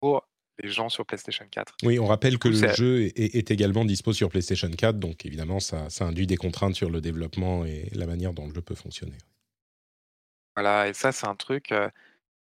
pour 0.00 0.26
les 0.62 0.70
gens 0.70 0.88
sur 0.88 1.04
PlayStation 1.04 1.46
4. 1.50 1.76
Oui, 1.82 1.98
on 1.98 2.06
rappelle 2.06 2.38
que 2.38 2.48
coup, 2.48 2.54
le 2.54 2.74
jeu 2.74 3.02
est, 3.02 3.18
est 3.18 3.50
également 3.50 3.84
dispo 3.84 4.12
sur 4.12 4.28
PlayStation 4.28 4.70
4, 4.70 4.98
donc 4.98 5.26
évidemment, 5.26 5.60
ça, 5.60 5.90
ça 5.90 6.04
induit 6.04 6.26
des 6.26 6.36
contraintes 6.36 6.74
sur 6.74 6.90
le 6.90 7.00
développement 7.00 7.64
et 7.64 7.90
la 7.92 8.06
manière 8.06 8.32
dont 8.32 8.46
le 8.46 8.54
jeu 8.54 8.62
peut 8.62 8.74
fonctionner. 8.74 9.18
voilà 10.56 10.88
et 10.88 10.94
ça, 10.94 11.12
c'est 11.12 11.26
un 11.26 11.34
truc, 11.34 11.72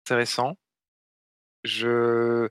intéressant. 0.10 0.58
Je 1.64 2.50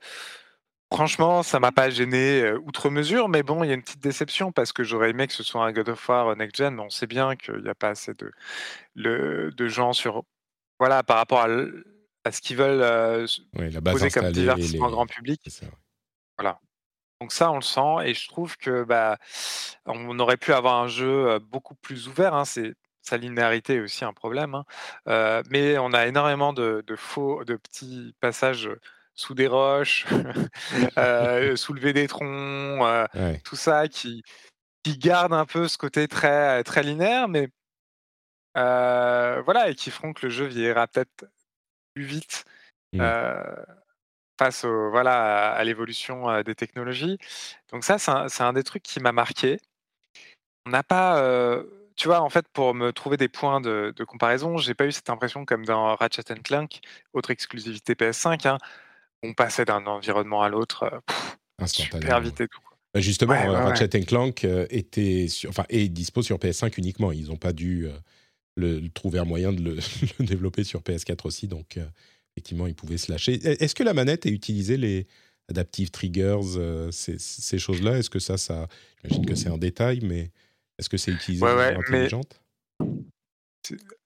franchement, 0.93 1.43
ça 1.43 1.60
m'a 1.60 1.72
pas 1.72 1.90
gêné, 1.90 2.52
outre 2.52 2.89
mesure, 2.89 3.28
mais 3.28 3.43
bon, 3.43 3.62
il 3.64 3.68
y 3.68 3.70
a 3.70 3.74
une 3.74 3.82
petite 3.82 4.02
déception 4.02 4.52
parce 4.52 4.72
que 4.72 4.85
j'aurais 4.85 5.10
aimé 5.10 5.26
que 5.26 5.32
ce 5.32 5.43
soit 5.43 5.64
un 5.64 5.72
God 5.72 5.89
of 5.90 6.09
War, 6.09 6.30
heu, 6.30 6.35
next 6.35 6.56
gen, 6.56 6.78
on 6.80 6.89
sait 6.89 7.06
bien 7.06 7.36
qu'il 7.36 7.62
y 7.64 7.68
a 7.68 7.74
pas 7.74 7.90
assez 7.90 8.14
de 8.14 8.30
le 8.94 9.51
de 9.51 9.68
gens 9.68 9.93
sur 9.93 10.24
voilà, 10.78 11.02
par 11.02 11.16
rapport 11.16 11.40
à 11.40 12.32
ce 12.32 12.40
qu'ils 12.40 12.56
veulent, 12.56 12.80
heu, 12.82 13.24
s 13.24 13.40
Oui, 13.55 13.70
la 13.70 13.80
base 13.80 13.94
poser 13.94 14.10
comme 14.10 14.30
divertissement 14.30 14.86
les... 14.86 14.93
grand 14.93 15.06
public. 15.06 15.40
c'est 15.44 15.51
ça, 15.51 15.66
ouais. 15.66 15.72
Voilà. 16.39 16.60
Donc 17.20 17.32
ça, 17.32 17.51
on 17.51 17.56
le 17.56 17.62
sent 17.62 18.05
et 18.05 18.14
je 18.14 18.28
trouve 18.28 18.56
que, 18.56 18.85
bah, 18.85 19.18
on 19.86 20.16
aurait 20.20 20.36
pu 20.36 20.52
avoir 20.52 20.76
un 20.76 20.86
jeu, 20.86 21.40
beaucoup 21.40 21.74
plus 21.74 22.06
ouvert, 22.06 22.35
hein. 22.35 22.44
C'est 22.44 22.74
sa 23.09 23.16
linéarité 23.16 23.76
est 23.76 23.80
aussi 23.80 24.05
un 24.05 24.12
problème, 24.12 24.55
hein. 24.55 24.64
Mais 25.51 25.78
on 25.78 25.93
a 25.93 26.06
énormément 26.06 26.52
de 26.52 26.82
de 26.86 26.97
faux 26.97 27.44
de 27.44 27.56
petits 27.56 28.14
passages, 28.20 28.70
sous 29.14 29.35
des 29.35 29.47
roches, 29.48 30.06
heu, 30.98 31.56
soulever 31.56 31.93
des 31.93 32.09
troncs, 32.09 32.80
Ouais. 33.14 33.40
tout 33.44 33.56
ça 33.56 33.89
qui 33.89 34.22
qui 34.85 34.98
garde 34.98 35.32
un 35.35 35.47
peu 35.47 35.68
ce 35.68 35.78
côté 35.78 36.09
très, 36.09 36.62
très 36.64 36.82
linéaire, 36.82 37.28
mais 37.28 37.48
voilà 38.55 39.68
et 39.68 39.74
qui 39.74 39.90
feront 39.90 40.12
que 40.12 40.26
le 40.26 40.30
jeu 40.30 40.47
vieillira 40.47 40.86
peut-être 40.86 41.26
plus 41.94 42.05
vite, 42.05 42.44
Mmh. 42.94 43.01
face 44.39 44.64
au 44.64 44.90
voilà, 44.90 45.52
à 45.52 45.64
l'évolution, 45.64 46.43
des 46.43 46.55
technologies. 46.55 47.18
Donc 47.70 47.85
ça, 47.85 47.98
c'est 47.98 48.43
un 48.43 48.52
des 48.52 48.62
trucs 48.64 48.82
qui 48.82 49.01
m'a 49.01 49.12
marqué. 49.12 49.59
On 50.66 50.70
n'a 50.70 50.82
pas, 50.82 51.22
tu 51.99 52.09
vois, 52.09 52.20
en 52.23 52.31
fait, 52.31 52.47
pour 52.53 52.75
me 52.75 52.93
trouver 52.93 53.16
des 53.19 53.29
points 53.29 53.61
de 53.61 53.93
de 53.97 54.05
comparaison, 54.05 54.57
j'ai 54.57 54.75
pas 54.75 54.87
eu 54.87 54.93
cette 54.93 55.11
impression 55.11 55.45
comme 55.45 55.65
dans 55.66 55.95
Ratchet& 55.97 56.23
Clank, 56.45 56.81
autre 57.12 57.31
exclusivité 57.31 57.95
PS5, 57.95 58.47
hein, 58.47 58.59
on 59.23 59.35
passait 59.35 59.65
d'un 59.66 59.85
environnement 59.87 60.43
à 60.43 60.49
l'autre, 60.49 60.85
heu, 60.85 60.91
super 61.66 62.16
Instantanément. 62.16 62.16
ouais. 62.16 62.23
vite 62.25 62.41
et 62.41 62.49
tout. 62.49 62.61
Bah, 62.95 63.01
Justement, 63.01 63.33
Ouais, 63.33 63.47
euh, 63.49 63.53
ouais, 63.53 63.59
ouais. 63.59 63.62
Ratchet 63.65 64.01
Clank 64.07 64.45
euh, 64.45 64.66
était 64.70 65.29
sur, 65.29 65.51
enfin, 65.51 65.65
est 65.69 65.89
dispo 65.89 66.23
sur 66.23 66.39
PS5 66.39 66.79
uniquement. 66.79 67.12
Ils 67.12 67.27
n'ont 67.27 67.37
pas 67.37 67.53
dû 67.53 67.87
euh, 67.87 67.93
le, 68.57 68.81
le 68.81 68.89
trouver 68.91 69.19
un 69.19 69.25
moyen 69.25 69.53
de 69.53 69.61
le, 69.62 69.77
le 70.20 70.25
développer 70.25 70.65
sur 70.65 70.81
PS4 70.83 71.27
aussi, 71.27 71.49
donc 71.49 71.77
euh, 71.77 71.85
effectivement, 72.37 72.66
ils 72.66 72.75
pouvaient 72.75 72.99
se 72.99 73.11
lâcher. 73.12 73.39
E- 73.45 73.62
Est-ce 73.62 73.75
que 73.75 73.83
la 73.83 73.93
manette 73.95 74.25
a 74.27 74.31
utilisé 74.31 74.77
les 74.77 75.07
adaptive 75.51 75.91
triggers, 75.91 76.57
euh, 76.57 76.91
ces, 76.93 77.19
ces 77.19 77.59
choses-là? 77.59 77.99
Est-ce 77.99 78.11
que 78.11 78.19
ça, 78.20 78.39
ça, 78.39 78.69
j'imagine 79.03 79.27
que 79.27 79.35
c'est 79.35 79.49
un 79.51 79.59
détail, 79.59 80.01
mais 80.03 80.31
est-ce 80.79 80.89
que 80.89 80.97
c'est 80.97 81.13
utilisé 81.13 81.45
Ouais, 81.45 81.53
de 81.53 81.57
ouais, 81.57 81.65
manière 81.67 81.79
mais 81.91 81.99
intelligente? 81.99 82.41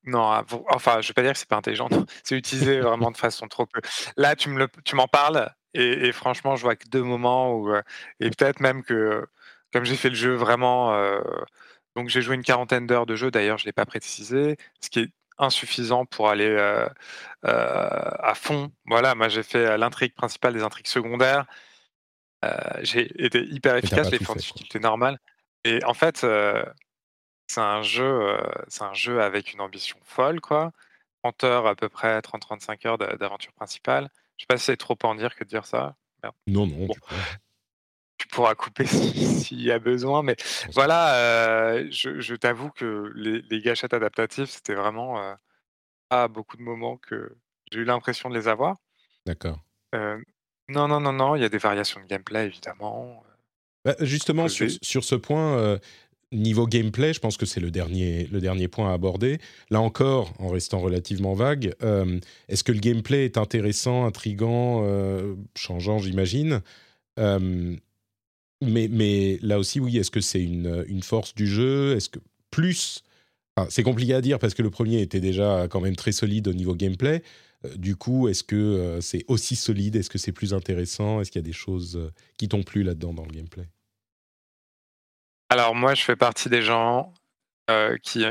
Non, 0.05 0.23
ah, 0.25 0.45
enfin, 0.71 1.01
je 1.01 1.09
vais 1.09 1.15
pas 1.15 1.23
dire 1.23 1.33
que 1.33 1.39
c'est 1.39 1.49
pas 1.49 1.57
intelligent, 1.57 1.89
c'est 2.25 2.37
utilisé 2.37 2.81
vraiment 2.81 3.11
de 3.13 3.17
façon 3.17 3.47
trop 3.49 3.67
peu. 3.67 3.81
Là, 4.17 4.35
tu 4.35 4.49
me 4.49 4.59
le 4.59 4.69
tu 4.85 4.97
m'en 4.97 5.07
parles 5.09 5.51
et 5.75 6.09
et 6.09 6.13
franchement, 6.13 6.57
je 6.57 6.63
vois 6.63 6.75
que 6.77 6.89
2 6.89 7.03
moments 7.03 7.55
où, 7.55 7.69
heu 7.71 7.83
et 8.21 8.31
peut-être 8.31 8.61
même 8.61 8.83
que, 8.83 9.25
comme 9.73 9.85
j'ai 9.85 9.97
fait 9.97 10.09
le 10.09 10.15
jeu 10.17 10.35
vraiment, 10.35 10.93
heu 10.95 11.23
donc 11.97 12.09
j'ai 12.09 12.23
joué 12.23 12.35
une 12.37 12.43
quarantaine 12.43 12.87
d'heures 12.87 13.07
de 13.07 13.17
jeu, 13.17 13.31
d'ailleurs, 13.31 13.59
je 13.59 13.67
l'ai 13.67 13.73
pas 13.73 13.85
précisé, 13.87 14.57
ce 14.81 14.91
qui 14.91 15.01
est 15.01 15.11
insuffisant 15.39 16.07
pour 16.07 16.29
aller, 16.31 16.49
heu, 16.49 16.89
à 17.45 18.33
fond. 18.35 18.73
Voilà, 18.87 19.15
moi, 19.15 19.29
j'ai 19.29 19.43
fait, 19.43 19.77
l'intrigue 19.79 20.15
principale, 20.15 20.55
des 20.55 20.63
intrigues 20.63 20.87
secondaires. 20.89 21.47
J'ai 22.83 23.11
été 23.25 23.45
hyper 23.45 23.77
efficace, 23.77 24.11
pas 24.11 24.17
je 24.17 24.17
l'ai 24.17 24.81
et 25.65 25.85
en 25.85 25.95
fait, 25.95 26.27
c'est 27.47 27.61
un 27.61 27.83
jeu, 27.83 28.39
c'est 28.69 28.83
un 28.83 28.95
jeu 28.95 29.23
avec 29.23 29.53
une 29.53 29.61
ambition 29.61 29.99
folle, 30.03 30.41
quoi. 30.41 30.73
30 31.23 31.45
heures 31.45 31.67
à 31.67 31.77
peu 31.77 31.89
près, 31.89 32.21
30-35 32.21 32.87
heures 32.87 32.99
d'a 32.99 33.17
d'aventure 33.17 33.53
principale. 33.53 34.11
Je 34.37 34.43
sais 34.43 34.47
pas 34.49 34.57
si 34.59 34.65
c'est 34.65 34.77
trop 34.77 34.99
en 35.05 35.15
dire 35.15 35.37
que 35.37 35.45
de 35.45 35.49
dire 35.49 35.67
ça? 35.67 35.95
Merde. 36.23 36.35
Non, 36.47 36.67
non, 36.67 36.87
Bon, 36.87 36.95
tu 36.95 37.01
peux. 37.01 37.15
tu 38.19 38.29
pourras 38.29 38.55
couper 38.55 38.87
si 38.87 39.41
s'il 39.41 39.61
y 39.63 39.71
a 39.71 39.79
besoin, 39.79 40.23
mais 40.23 40.37
voilà, 40.73 41.83
je 41.91 42.21
je 42.21 42.35
t'avoue 42.35 42.71
que 42.71 43.13
les 43.15 43.43
les 43.43 43.61
gâchettes 43.61 43.95
adaptatives, 43.95 44.47
c'était 44.47 44.75
vraiment, 44.75 45.37
à 46.11 46.29
beaucoup 46.29 46.57
de 46.57 46.63
moments 46.63 46.97
que 46.97 47.37
j'ai 47.71 47.81
eu 47.81 47.85
l'impression 47.85 48.29
de 48.31 48.35
les 48.35 48.49
avoir. 48.49 48.77
D'accord. 49.27 49.59
Non, 50.69 50.89
non, 50.89 51.01
non, 51.01 51.13
non, 51.13 51.37
il 51.37 51.43
y 51.43 51.45
a 51.45 51.49
des 51.49 51.59
variations 51.59 52.01
de 52.01 52.07
gameplay 52.07 52.47
évidemment, 52.47 53.25
Bah, 53.85 53.97
justement, 54.01 54.49
sur, 54.49 54.69
sur 54.81 55.05
ce 55.05 55.15
point, 55.15 55.57
euh, 55.59 55.79
niveau 56.31 56.67
gameplay, 56.67 57.13
je 57.13 57.21
pense 57.21 57.37
que 57.37 57.47
c'est 57.47 57.61
le 57.61 57.71
dernier, 57.71 58.29
le 58.33 58.41
dernier 58.41 58.69
point 58.69 58.91
à 58.91 58.95
aborder. 58.95 59.39
Là 59.71 59.81
encore, 59.81 60.33
en 60.39 60.49
restant 60.49 60.79
relativement 60.79 61.35
vague, 61.35 61.75
euh, 61.83 62.21
est-ce 62.49 62.65
que 62.65 62.73
le 62.73 62.81
gameplay 62.81 63.25
est 63.25 63.39
intéressant, 63.39 64.05
intrigant, 64.05 64.83
euh, 64.85 65.35
changeant, 65.57 65.99
j'imagine? 65.99 66.61
Mais, 68.65 68.87
mais 68.89 69.39
là 69.43 69.59
aussi, 69.59 69.81
oui, 69.81 69.99
est-ce 69.99 70.13
que 70.13 70.21
c'est 70.21 70.43
une, 70.43 70.85
une 70.87 71.03
force 71.03 71.35
du 71.35 71.49
jeu? 71.49 71.97
Est-ce 71.97 72.09
que 72.09 72.21
plus... 72.53 73.03
enfin, 73.57 73.69
c'est 73.71 73.83
compliqué 73.83 74.15
à 74.15 74.21
dire 74.21 74.39
parce 74.39 74.55
que 74.55 74.63
le 74.63 74.71
premier 74.71 75.01
était 75.01 75.19
déjà 75.19 75.67
quand 75.69 75.81
même 75.81 75.97
très 75.97 76.13
solide 76.13 76.47
au 76.47 76.53
niveau 76.53 76.77
gameplay. 76.77 77.25
Euh, 77.65 77.77
du 77.77 77.97
coup, 77.97 78.29
est-ce 78.29 78.45
que 78.45 78.57
euh, 78.57 79.01
c'est 79.01 79.25
aussi 79.29 79.57
solide? 79.57 79.97
Est-ce 79.97 80.11
que 80.11 80.19
c'est 80.19 80.33
plus 80.33 80.55
intéressant? 80.55 81.21
Est-ce 81.21 81.31
qu'il 81.31 81.41
y 81.41 81.45
a 81.45 81.47
des 81.47 81.53
choses 81.53 81.97
euh, 81.97 82.11
qui 82.39 82.49
t'ont 82.49 82.63
plu 82.63 82.83
là-dedans 82.83 83.15
dans 83.15 83.25
le 83.25 83.31
gameplay? 83.31 83.69
Alors 85.51 85.75
moi, 85.75 85.95
je 85.95 86.03
fais 86.03 86.17
partie 86.17 86.49
des 86.49 86.63
gens 86.63 87.13
qui 88.03 88.23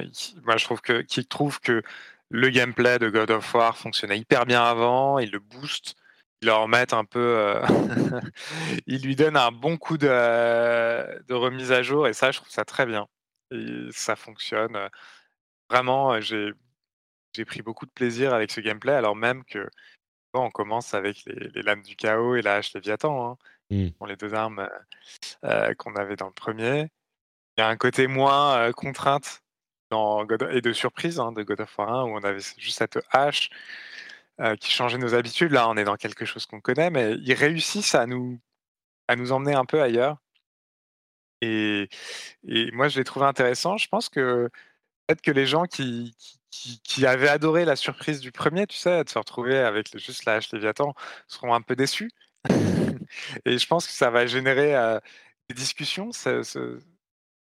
moi 0.43 0.55
je 0.55 0.65
trouve 0.65 0.81
que 0.81 1.01
qui 1.01 1.25
trouve 1.25 1.59
que 1.59 1.81
le 2.29 2.49
gameplay 2.49 2.99
de 2.99 3.09
God 3.09 3.31
of 3.31 3.55
War 3.55 3.75
fonctionnait 3.75 4.19
hyper 4.19 4.45
bien 4.45 4.63
avant, 4.63 5.17
ils 5.17 5.31
le 5.31 5.39
boostent, 5.39 5.95
ils 6.43 6.45
le 6.45 6.53
remettent 6.53 6.93
un 6.93 7.05
peu, 7.05 7.55
ils 8.85 9.01
lui 9.01 9.15
donnent 9.15 9.37
un 9.37 9.51
bon 9.51 9.77
coup 9.77 9.97
de 9.97 11.33
remise 11.33 11.71
à 11.71 11.81
jour 11.81 12.07
et 12.07 12.13
ça, 12.13 12.29
je 12.29 12.37
trouve 12.37 12.51
ça 12.51 12.65
très 12.65 12.85
bien. 12.85 13.07
Et 13.49 13.87
ça 13.91 14.15
fonctionne, 14.15 14.77
vraiment, 15.71 16.21
j'ai 16.21 16.51
j'ai 17.35 17.45
pris 17.45 17.61
beaucoup 17.61 17.85
de 17.85 17.91
plaisir 17.91 18.33
avec 18.33 18.51
ce 18.51 18.61
gameplay 18.61 18.93
alors 18.93 19.15
même 19.15 19.43
que, 19.45 19.69
bon, 20.33 20.45
on 20.45 20.51
commence 20.51 20.93
avec 20.95 21.25
les 21.25 21.49
les 21.49 21.63
lames 21.63 21.83
du 21.83 21.95
chaos 21.97 22.35
et 22.35 22.41
la 22.43 22.55
hache 22.57 22.73
Léviathan, 22.75 23.31
hein, 23.33 23.37
Hmm. 23.69 23.91
sont 24.01 24.05
les 24.07 24.17
2 24.17 24.33
armes, 24.35 24.61
heu 24.61 24.69
heu, 25.71 25.75
qu'on 25.75 25.95
avait 25.95 26.15
dans 26.17 26.27
le 26.27 26.33
premier. 26.33 26.89
Il 27.57 27.61
y 27.61 27.63
a 27.63 27.69
un 27.69 27.77
côté 27.77 28.07
moins, 28.07 28.69
heu, 28.69 28.73
contrainte 28.73 29.41
dans 29.91 30.25
God 30.25 30.49
et 30.53 30.61
de 30.61 30.73
surprise, 30.73 31.19
hein, 31.19 31.31
de 31.33 31.43
God 31.43 31.61
of 31.61 31.77
War 31.79 31.89
1 31.91 32.03
où 32.05 32.17
on 32.17 32.23
avait 32.23 32.39
juste 32.57 32.79
cette 32.79 32.99
hache, 33.11 33.49
qui 34.59 34.71
changeait 34.71 34.97
nos 34.97 35.13
habitudes. 35.15 35.51
Là, 35.51 35.69
on 35.69 35.77
est 35.77 35.83
dans 35.83 35.95
quelque 35.97 36.25
chose 36.25 36.45
qu'on 36.45 36.61
connaît, 36.61 36.89
mais 36.89 37.13
ils 37.21 37.33
réussissent 37.33 37.95
à 37.95 38.05
nous 38.07 38.39
à 39.09 39.15
nous 39.17 39.31
emmener 39.33 39.55
un 39.55 39.65
peu 39.65 39.81
ailleurs 39.81 40.17
et 41.41 41.89
et 42.47 42.71
moi, 42.71 42.87
je 42.89 42.99
l'ai 42.99 43.03
trouvé 43.05 43.25
intéressant. 43.25 43.77
Je 43.77 43.87
pense 43.87 44.09
que 44.09 44.49
peut-être 45.07 45.21
que 45.23 45.31
les 45.31 45.47
gens 45.47 45.65
qui 45.65 46.15
qui 46.19 46.39
qui 46.51 46.81
qui 46.81 47.05
avaient 47.05 47.29
adoré 47.29 47.65
la 47.65 47.75
surprise 47.75 48.19
du 48.21 48.31
premier, 48.31 48.67
tu 48.67 48.77
sais, 48.77 49.03
de 49.03 49.09
se 49.09 49.17
retrouver 49.19 49.57
avec 49.59 49.97
juste 49.97 50.25
la 50.25 50.35
hache 50.35 50.51
Léviathan, 50.53 50.93
seront 51.27 51.53
un 51.53 51.61
peu 51.61 51.75
déçus. 51.75 52.11
Et 53.45 53.57
je 53.57 53.67
pense 53.67 53.87
que 53.87 53.93
ça 53.93 54.09
va 54.09 54.25
générer, 54.27 54.75
heu, 54.75 54.99
des 55.49 55.55
discussions, 55.55 56.11
ce 56.11 56.43
ce 56.43 56.79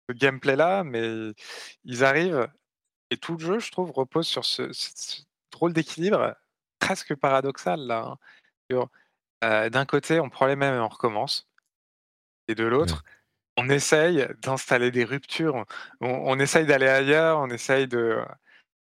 ce 0.10 0.14
gameplay-là, 0.15 0.84
mais 0.84 1.34
ils 1.86 2.03
arrivent 2.03 2.48
Et 3.11 3.18
tout 3.18 3.38
le 3.38 3.45
jeu, 3.45 3.60
je 3.60 3.72
trouve, 3.72 3.91
repose 3.91 4.28
sur 4.28 4.45
ce 4.45 4.72
drôle 5.52 5.73
d'équilibre 5.73 6.36
presque 6.80 7.15
paradoxal 7.15 7.82
là, 7.82 8.06
hein, 8.07 8.18
sur, 8.72 8.90
heu, 9.45 9.69
d'un 9.72 9.86
côté, 9.86 10.19
on 10.19 10.30
prend 10.30 10.48
les 10.48 10.56
mêmes 10.57 10.76
et 10.76 10.80
on 10.80 10.90
recommence 10.90 11.49
et 12.48 12.56
de 12.56 12.65
l'autre, 12.65 13.03
on 13.57 13.69
essaye 13.69 14.28
d'installer 14.41 14.91
des 14.91 15.06
ruptures, 15.06 15.65
on, 16.02 16.40
essaye 16.40 16.65
d'aller 16.65 16.88
ailleurs, 16.88 17.40
on 17.40 17.49
essaye 17.49 17.88
de 17.88 18.19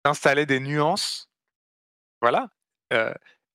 d'installer 0.05 0.47
des 0.47 0.61
nuances. 0.61 1.29
Voilà. 2.21 2.49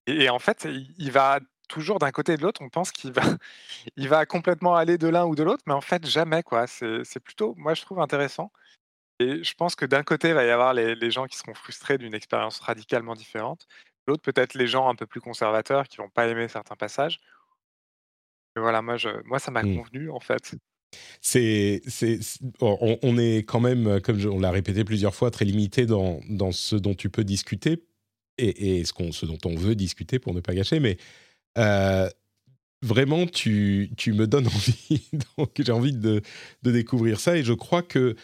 et, 0.08 0.30
en 0.30 0.40
fait, 0.40 0.66
il, 0.66 1.12
va 1.12 1.40
toujours 1.68 2.00
d'un 2.00 2.12
côté 2.12 2.34
et 2.34 2.38
de 2.38 2.44
l'autre. 2.44 2.62
On 2.62 2.70
pense 2.70 2.92
qu'il 2.92 3.12
va, 3.12 3.22
il 3.98 4.08
va 4.08 4.26
complètement 4.26 4.76
aller 4.76 4.98
de 4.98 5.08
l'un 5.08 5.26
ou 5.26 5.36
de 5.36 5.44
l'autre, 5.44 5.64
mais 5.68 5.74
en 5.74 5.82
fait, 5.82 6.06
jamais. 6.06 6.44
quoi. 6.44 6.68
C'est 6.68 7.20
plutôt, 7.20 7.56
moi, 7.58 7.74
je 7.74 7.82
trouve 7.82 8.00
intéressant. 8.00 8.52
Et 9.20 9.44
je 9.44 9.54
pense 9.54 9.76
que 9.76 9.86
d'un 9.86 10.04
côté, 10.04 10.30
il 10.30 10.34
va 10.34 10.44
y 10.44 10.50
avoir 10.50 10.74
les, 10.74 10.96
les 10.96 11.12
gens 11.12 11.28
qui 11.28 11.38
seront 11.38 11.54
frustrés 11.54 11.98
d'une 11.98 12.14
expérience 12.14 12.60
radicalement 12.60 13.16
différente. 13.16 13.68
L'autre, 14.08 14.22
peut-être 14.22 14.54
les 14.56 14.68
gens 14.68 14.90
un 14.90 14.96
peu 14.96 15.06
plus 15.06 15.22
conservateurs 15.22 15.88
qui 15.88 15.98
vont 15.98 16.10
pas 16.10 16.28
aimer 16.28 16.48
certains 16.48 16.76
passages. 16.76 17.20
voilà, 18.56 18.82
moi, 18.82 18.98
je, 18.98 19.10
moi 19.26 19.40
ça 19.40 19.52
m'a 19.52 19.64
mmh. 19.64 19.78
convenu, 19.78 20.10
en 20.10 20.20
fait. 20.20 20.56
C'est, 21.22 21.82
on, 22.62 23.18
est 23.18 23.38
quand 23.40 23.60
même, 23.60 24.02
comme 24.02 24.20
on 24.26 24.40
l'a 24.40 24.52
répété 24.52 24.84
plusieurs 24.84 25.16
fois, 25.16 25.32
très 25.32 25.46
limité 25.46 25.86
dans, 25.86 26.22
ce 26.52 26.76
dont 26.76 26.94
tu 26.94 27.10
peux 27.10 27.24
discuter 27.24 27.84
et, 28.38 28.84
ce, 28.84 29.26
dont 29.26 29.38
on 29.46 29.56
veut 29.56 29.76
discuter 29.76 30.20
pour 30.20 30.34
ne 30.34 30.40
pas 30.40 30.54
gâcher. 30.54 30.80
Mais 30.80 30.98
euh, 31.58 32.10
vraiment, 32.82 33.26
tu, 33.26 33.90
me 34.08 34.26
donnes 34.26 34.48
envie. 34.54 35.10
donc, 35.38 35.52
j'ai 35.58 35.72
envie 35.72 35.94
de, 35.94 36.22
de, 36.64 36.72
découvrir 36.72 37.20
ça. 37.20 37.38
Et 37.38 37.44
je 37.44 37.54
crois 37.54 37.84
que 37.84 38.16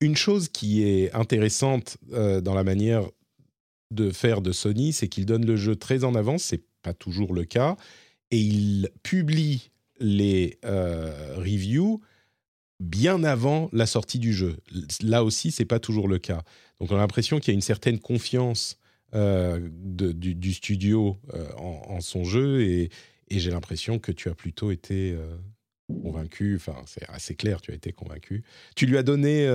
une 0.00 0.16
chose 0.16 0.48
qui 0.48 0.82
est 0.82 1.12
intéressante 1.14 1.98
euh, 2.12 2.40
dans 2.40 2.54
la 2.54 2.64
manière 2.64 3.04
de 3.90 4.10
faire 4.10 4.40
de 4.40 4.52
Sony, 4.52 4.92
c'est 4.92 5.08
qu'il 5.08 5.26
donne 5.26 5.44
le 5.44 5.56
jeu 5.56 5.76
très 5.76 6.04
en 6.04 6.14
avance. 6.14 6.44
C'est 6.44 6.62
pas 6.82 6.94
toujours 6.94 7.34
le 7.34 7.44
cas, 7.44 7.76
et 8.30 8.38
il 8.38 8.88
publie 9.02 9.70
les 10.00 10.58
euh, 10.64 11.34
reviews 11.36 12.00
bien 12.80 13.22
avant 13.24 13.68
la 13.72 13.86
sortie 13.86 14.18
du 14.18 14.32
jeu. 14.32 14.56
Là 15.02 15.22
aussi, 15.22 15.50
c'est 15.50 15.66
pas 15.66 15.78
toujours 15.78 16.08
le 16.08 16.18
cas. 16.18 16.42
Donc, 16.80 16.90
on 16.90 16.96
a 16.96 16.98
l'impression 16.98 17.38
qu'il 17.38 17.52
y 17.52 17.54
a 17.54 17.54
une 17.54 17.60
certaine 17.60 17.98
confiance 17.98 18.78
euh, 19.14 19.60
du, 19.70 20.54
studio 20.54 21.18
euh, 21.34 21.46
en, 21.58 22.00
son 22.00 22.24
jeu, 22.24 22.62
et, 22.62 22.90
j'ai 23.30 23.50
l'impression 23.50 23.98
que 23.98 24.10
tu 24.10 24.28
as 24.28 24.34
plutôt 24.34 24.72
été 24.72 25.16
convaincu. 26.02 26.56
Enfin, 26.56 26.74
c'est 26.86 27.08
assez 27.08 27.36
clair, 27.36 27.60
tu 27.60 27.70
as 27.70 27.74
été 27.74 27.92
convaincu. 27.92 28.42
Tu 28.74 28.86
lui 28.86 28.98
as 28.98 29.04
donné 29.04 29.46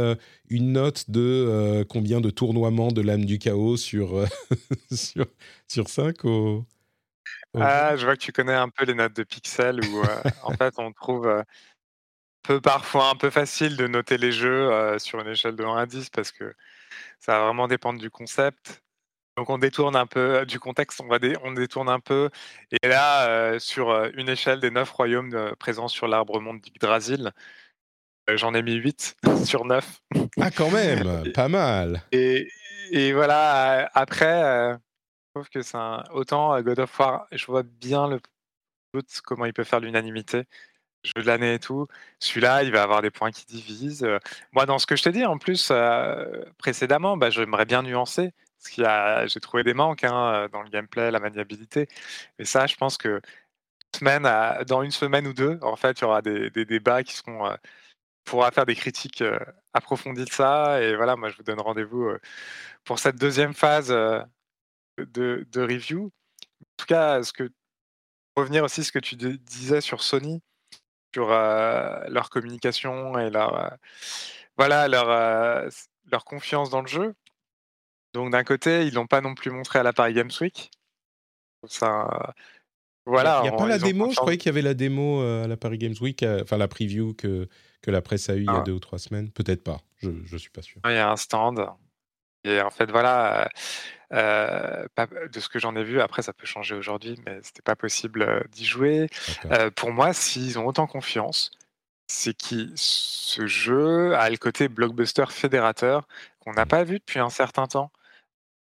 une 0.48 0.72
note 0.72 1.10
de 1.10 1.84
combien 1.90 2.22
de 2.22 2.30
tournoiements 2.30 2.94
de 2.94 3.02
l'âme 3.02 3.26
du 3.26 3.38
chaos 3.38 3.76
sur, 3.76 4.26
sur, 4.94 5.26
sur 5.68 5.90
5 5.90 6.24
au, 6.24 6.66
ah, 7.60 7.95
je 7.95 8.06
vois 8.06 8.15
que 8.15 8.22
tu 8.22 8.32
connais 8.32 8.53
un 8.53 8.69
peu 8.69 8.86
les 8.86 8.94
notes 8.94 9.15
de 9.15 9.23
Pixel 9.23 9.80
où 9.86 10.02
euh, 10.02 10.22
en 10.44 10.53
fait 10.53 10.73
on 10.77 10.91
trouve 10.91 11.27
euh, 11.27 11.44
peu 12.44 12.61
parfois 12.61 13.10
un 13.10 13.15
peu 13.15 13.30
facile 13.30 13.77
de 13.77 13.88
noter 13.88 14.18
les 14.18 14.32
jeux 14.32 14.72
euh, 14.72 14.99
sur 14.99 15.19
une 15.19 15.27
échelle 15.27 15.56
de 15.56 15.64
1 15.64 15.77
à 15.77 15.86
10 15.86 16.10
parce 16.10 16.32
que 16.32 16.53
ça 17.19 17.40
va 17.40 17.45
vraiment 17.45 17.68
dépendre 17.68 17.99
du 17.99 18.10
concept. 18.10 18.82
Donc 19.38 19.49
on 19.49 19.57
détourne 19.57 19.95
un 19.98 20.06
peu 20.06 20.45
du 20.45 20.60
contexte, 20.60 21.02
on, 21.02 21.07
va 21.07 21.18
on 21.44 21.52
détourne 21.52 21.90
un 21.90 21.99
peu. 21.99 22.30
Et 22.72 22.88
là, 22.88 23.60
sur 23.60 23.91
une 24.14 24.30
échelle 24.30 24.61
des 24.61 24.72
9 24.72 24.90
royaumes 24.90 25.52
présents 25.60 25.90
sur 25.90 26.07
l'arbre 26.07 26.40
monde 26.40 26.61
d'Yggdrasil, 26.61 27.34
j'en 28.30 28.53
ai 28.53 28.61
mis 28.61 28.76
8 28.76 29.18
sur 29.44 29.65
9. 29.65 30.02
Ah 30.40 30.52
quand 30.52 30.72
même, 30.72 31.34
pas 31.34 31.49
mal. 31.49 32.02
Et, 32.14 32.48
et 32.91 33.11
voilà, 33.11 33.91
après 33.94 34.77
trouve 35.36 35.49
que 35.49 35.62
c'est 35.62 35.78
un... 35.78 36.03
autant 36.12 36.60
God 36.62 36.80
of 36.80 36.99
War, 36.99 37.28
je 37.32 37.45
vois 37.45 37.64
bien 37.64 38.07
le 38.07 38.20
comment 39.26 39.45
il 39.45 39.53
peut 39.53 39.66
faire 39.66 39.82
l'unanimité, 39.82 40.45
jeu 41.03 41.22
de 41.22 41.28
l'année 41.28 41.56
et 41.56 41.60
tout. 41.60 41.88
Celui-là, 42.20 42.64
il 42.64 42.72
va 42.72 42.84
avoir 42.84 43.02
des 43.02 43.12
points 43.12 43.32
qui 43.32 43.45
divisent. 43.45 44.07
Moi, 44.53 44.66
dans 44.66 44.80
ce 44.80 44.86
que 44.88 44.95
je 44.95 45.03
t'ai 45.03 45.12
dit, 45.12 45.26
en 45.26 45.38
plus, 45.38 45.72
précédemment, 46.57 47.18
bah, 47.18 47.30
j'aimerais 47.30 47.66
bien 47.66 47.84
nuancer. 47.84 48.34
Parce 48.60 48.70
qu'il 48.74 48.86
a... 48.86 49.28
j'ai 49.28 49.40
trouvé 49.41 49.64
des 49.64 49.74
manques 49.74 50.06
hein, 50.06 50.48
dans 50.53 50.62
le 50.62 50.70
gameplay, 50.70 51.12
la 51.12 51.20
maniabilité. 51.20 51.88
Et 52.40 52.45
ça, 52.45 52.68
je 52.68 52.76
pense 52.78 52.98
que 52.98 53.22
semaine 53.95 54.24
dans 54.68 54.82
une 54.84 54.91
semaine 54.91 55.28
ou 55.28 55.34
deux, 55.34 55.60
en 55.62 55.76
fait, 55.76 55.99
il 55.99 56.03
y 56.03 56.06
aura 56.06 56.22
des, 56.22 56.49
débats 56.52 57.03
qui 57.03 57.16
seront. 57.16 57.48
Euh, 57.48 57.56
pourra 58.26 58.52
faire 58.52 58.66
des 58.66 58.76
critiques 58.76 59.24
approfondies 59.74 60.26
de 60.26 60.32
ça. 60.32 60.82
Et 60.82 60.95
voilà, 60.95 61.16
moi, 61.16 61.30
je 61.30 61.38
vous 61.38 61.44
donne 61.44 61.60
rendez-vous 61.62 62.10
pour 62.86 62.99
cette 62.99 63.18
deuxième 63.18 63.53
phase 63.53 63.94
de, 64.98 65.46
review. 65.56 66.06
En 66.06 66.66
tout 66.78 66.86
cas, 66.86 67.24
ce 67.24 67.34
que 67.34 67.50
revenir 68.36 68.64
aussi 68.64 68.84
ce 68.84 68.92
que 68.92 69.00
tu 69.00 69.16
disais 69.16 69.82
sur 69.82 70.04
Sony, 70.04 70.42
sur 71.14 71.32
euh, 71.32 72.04
leur 72.10 72.30
communication 72.30 73.18
et 73.18 73.30
leur 73.30 73.58
euh, 73.58 73.70
voilà 74.58 74.88
leur 74.88 75.10
euh, 75.10 75.70
leur 76.12 76.26
confiance 76.26 76.70
dans 76.70 76.82
le 76.82 76.88
jeu. 76.88 77.14
Donc 78.14 78.32
d'un 78.32 78.44
côté, 78.44 78.86
ils 78.86 78.94
l'ont 78.94 79.08
pas 79.08 79.22
non 79.22 79.36
plus 79.36 79.52
montré 79.52 79.80
à 79.80 79.84
la 79.84 79.94
Paris 79.94 80.14
Games 80.14 80.32
Week. 80.40 80.72
Ça, 81.68 82.34
voilà. 83.06 83.42
Il 83.44 83.50
n'y 83.50 83.56
a, 83.56 83.58
pas 83.58 83.68
la 83.68 83.80
démo? 83.80 84.10
Je 84.10 84.16
croyais 84.16 84.38
qu'il 84.38 84.48
y 84.48 84.54
avait 84.54 84.62
la 84.62 84.74
démo 84.74 85.22
à 85.22 85.48
la 85.48 85.58
Paris 85.58 85.78
Games 85.78 85.96
Week, 86.00 86.24
enfin 86.24 86.58
la 86.58 86.68
preview 86.68 87.14
que 87.14 87.48
que 87.82 87.92
la 87.92 88.02
presse 88.02 88.30
a 88.30 88.36
eu 88.36 88.42
il 88.42 88.46
y 88.46 88.50
a 88.50 88.60
ah. 88.60 88.64
deux 88.64 88.74
ou 88.74 88.80
trois 88.80 89.00
semaines. 89.00 89.32
Peut-être 89.32 89.64
pas. 89.64 89.82
Je 89.98 90.10
je 90.26 90.38
suis 90.38 90.50
pas 90.50 90.62
sûr. 90.62 90.82
Il 90.86 90.92
y 90.92 90.98
a 90.98 91.12
un 91.12 91.18
stand. 91.18 91.66
Et 92.46 92.62
en 92.62 92.70
fait, 92.70 92.92
voilà, 92.92 93.50
euh, 94.14 94.86
de 95.34 95.40
ce 95.40 95.50
que 95.50 95.60
j'en 95.60 95.76
ai 95.76 95.84
vu, 95.84 96.00
après 96.00 96.22
ça 96.22 96.32
peut 96.32 96.46
changer 96.46 96.76
aujourd'hui, 96.76 97.20
mais 97.26 97.40
c'était 97.42 97.64
pas 97.64 97.76
possible 97.76 98.22
euh, 98.22 98.40
d'y 98.52 98.66
jouer. 98.66 99.10
Euh, 99.46 99.72
pour 99.72 99.92
moi, 99.92 100.14
s'ils 100.14 100.60
ont 100.60 100.68
autant 100.68 100.86
confiance, 100.86 101.52
c'est 102.08 102.38
que 102.38 102.68
ce 102.76 103.48
jeu 103.48 104.16
a 104.16 104.30
le 104.30 104.38
côté 104.38 104.68
blockbuster 104.68 105.26
fédérateur 105.30 106.08
qu'on 106.40 106.54
n'a 106.54 106.66
mmh. 106.66 106.70
pas 106.70 106.84
vu 106.84 107.00
depuis 107.00 107.20
un 107.20 107.32
certain 107.32 107.66
temps 107.66 107.92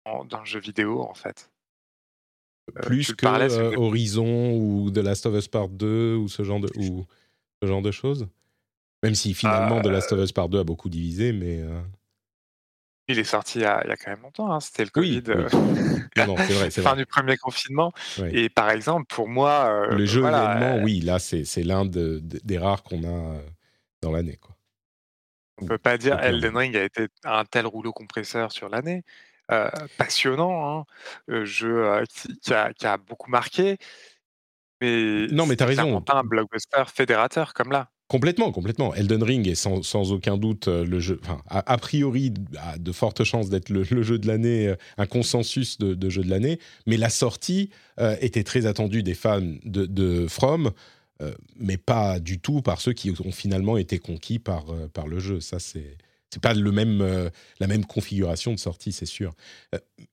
dans 0.06 0.40
le 0.40 0.44
jeu 0.44 0.60
vidéo, 0.60 1.02
en 1.02 1.14
fait. 1.14 1.50
Plus 2.82 3.14
que 3.14 3.76
Horizon 3.76 4.52
ou 4.52 4.90
The 4.90 4.98
Last 4.98 5.26
of 5.26 5.34
Us 5.34 5.48
Part 5.48 5.68
2 5.68 6.14
ou 6.16 6.28
ce 6.28 6.42
genre 6.42 6.60
de, 6.60 6.70
ou 6.76 7.06
ce 7.62 7.68
genre 7.68 7.82
de 7.82 7.90
choses 7.90 8.26
Même 9.02 9.14
si 9.14 9.34
finalement 9.34 9.82
The 9.82 9.88
Last 9.88 10.12
of 10.12 10.20
Us 10.20 10.32
Part 10.32 10.48
2 10.48 10.60
a 10.60 10.64
beaucoup 10.64 10.88
divisé, 10.88 11.32
mais... 11.32 11.62
Il 13.06 13.18
est 13.18 13.24
sorti 13.24 13.58
il 13.58 13.62
y 13.62 13.66
a, 13.66 13.82
quand 14.02 14.10
même 14.10 14.22
longtemps, 14.22 14.50
hein, 14.50 14.60
c'était 14.60 14.84
le 14.84 14.90
Covid, 14.90 15.22
euh, 15.28 15.48
fin 16.70 16.96
du 16.96 17.04
premier 17.04 17.36
confinement. 17.36 17.92
Et 18.30 18.48
par 18.48 18.70
exemple, 18.70 19.04
pour 19.14 19.28
moi, 19.28 19.66
euh, 19.66 19.94
le 19.94 20.06
jeu 20.06 20.20
événement, 20.20 20.78
euh, 20.78 20.82
oui, 20.82 21.00
là 21.00 21.18
c'est 21.18 21.44
l'un 21.62 21.84
des 21.84 22.58
rares 22.58 22.82
qu'on 22.82 23.04
a 23.04 23.40
dans 24.00 24.10
l'année. 24.10 24.38
On 25.60 25.66
peut 25.66 25.78
pas 25.78 25.98
dire 25.98 26.18
Elden 26.20 26.56
Ring 26.56 26.76
a 26.76 26.82
été 26.82 27.08
un 27.24 27.44
tel 27.44 27.66
rouleau 27.66 27.92
compresseur 27.92 28.52
sur 28.52 28.70
l'année. 28.70 29.02
passionnant, 29.98 30.86
hein, 31.28 31.44
jeu 31.44 32.02
qui, 32.42 32.54
a, 32.54 32.96
beaucoup 32.96 33.30
marqué. 33.30 33.76
Mais 34.80 35.26
non, 35.30 35.44
mais 35.44 35.60
as 35.60 35.66
raison. 35.66 36.00
Pas 36.00 36.14
un 36.14 36.24
blockbuster 36.24 36.84
fédérateur 36.86 37.52
comme 37.52 37.70
là. 37.70 37.90
Complètement, 38.08 38.52
complètement. 38.52 38.94
Elden 38.94 39.22
Ring 39.22 39.48
est 39.48 39.54
sans, 39.54 40.12
aucun 40.12 40.36
doute 40.36 40.68
euh, 40.68 40.84
le 40.84 41.00
jeu, 41.00 41.18
enfin, 41.22 41.40
a, 41.48 41.78
priori, 41.78 42.34
a 42.58 42.76
de 42.76 42.92
fortes 42.92 43.24
chances 43.24 43.48
d'être 43.48 43.70
le, 43.70 43.82
jeu 43.82 44.18
de 44.18 44.26
l'année, 44.26 44.68
euh, 44.68 44.76
un 44.98 45.06
consensus 45.06 45.78
de, 45.78 46.10
jeu 46.10 46.22
de 46.22 46.28
l'année. 46.28 46.58
Mais 46.86 46.98
la 46.98 47.08
sortie 47.08 47.70
euh, 47.98 48.14
était 48.20 48.44
très 48.44 48.66
attendue 48.66 49.02
des 49.02 49.14
fans 49.14 49.40
de, 49.64 50.26
From, 50.28 50.70
mais 51.58 51.78
pas 51.78 52.20
du 52.20 52.38
tout 52.38 52.60
par 52.60 52.82
ceux 52.82 52.92
qui 52.92 53.10
ont 53.24 53.32
finalement 53.32 53.78
été 53.78 53.98
conquis 53.98 54.38
par, 54.38 54.66
par 54.92 55.06
le 55.06 55.18
jeu. 55.18 55.40
Ça, 55.40 55.58
c'est 55.58 55.96
c'est 56.30 56.42
pas 56.42 56.52
le 56.52 56.72
même, 56.72 57.30
la 57.60 57.66
même 57.68 57.84
configuration 57.84 58.52
de 58.52 58.58
sortie, 58.58 58.90
c'est 58.90 59.06
sûr. 59.06 59.34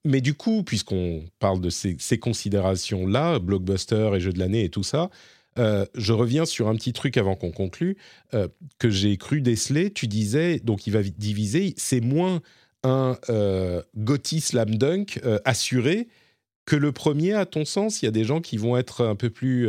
mais 0.06 0.22
du 0.22 0.36
coup, 0.36 0.62
puisqu'on 0.62 1.26
parle 1.40 1.60
de 1.60 1.72
ces, 1.72 1.98
ces 2.00 2.20
considérations-là, 2.20 3.40
blockbuster 3.40 4.12
et 4.14 4.20
jeu 4.20 4.32
de 4.32 4.38
l'année 4.38 4.64
et 4.64 4.70
tout 4.70 4.84
ça, 4.84 5.10
euh, 5.58 5.86
je 5.96 6.14
reviens 6.14 6.46
sur 6.46 6.68
un 6.68 6.76
petit 6.76 6.94
truc 6.94 7.18
avant 7.18 7.36
qu'on 7.36 7.52
conclue, 7.52 7.98
euh, 8.34 8.48
que 8.80 8.90
j'ai 8.90 9.18
cru 9.18 9.42
déceler. 9.42 9.92
Tu 9.92 10.08
disais, 10.08 10.60
donc 10.60 10.88
il 10.88 10.94
va 10.94 11.04
diviser, 11.04 11.74
c'est 11.78 12.02
moins 12.02 12.42
un 12.84 13.18
euh, 13.30 13.82
Gotti 13.98 14.42
Slam 14.42 14.76
Dunk 14.76 15.20
euh, 15.24 15.40
assuré 15.46 16.08
que 16.66 16.76
le 16.76 16.92
premier, 16.92 17.34
à 17.34 17.46
ton 17.46 17.66
sens 17.66 18.02
Il 18.02 18.06
y 18.06 18.08
a 18.08 18.12
des 18.12 18.24
gens 18.24 18.40
qui 18.40 18.58
vont 18.58 18.78
être 18.78 19.04
un 19.04 19.16
peu 19.16 19.30
plus 19.30 19.68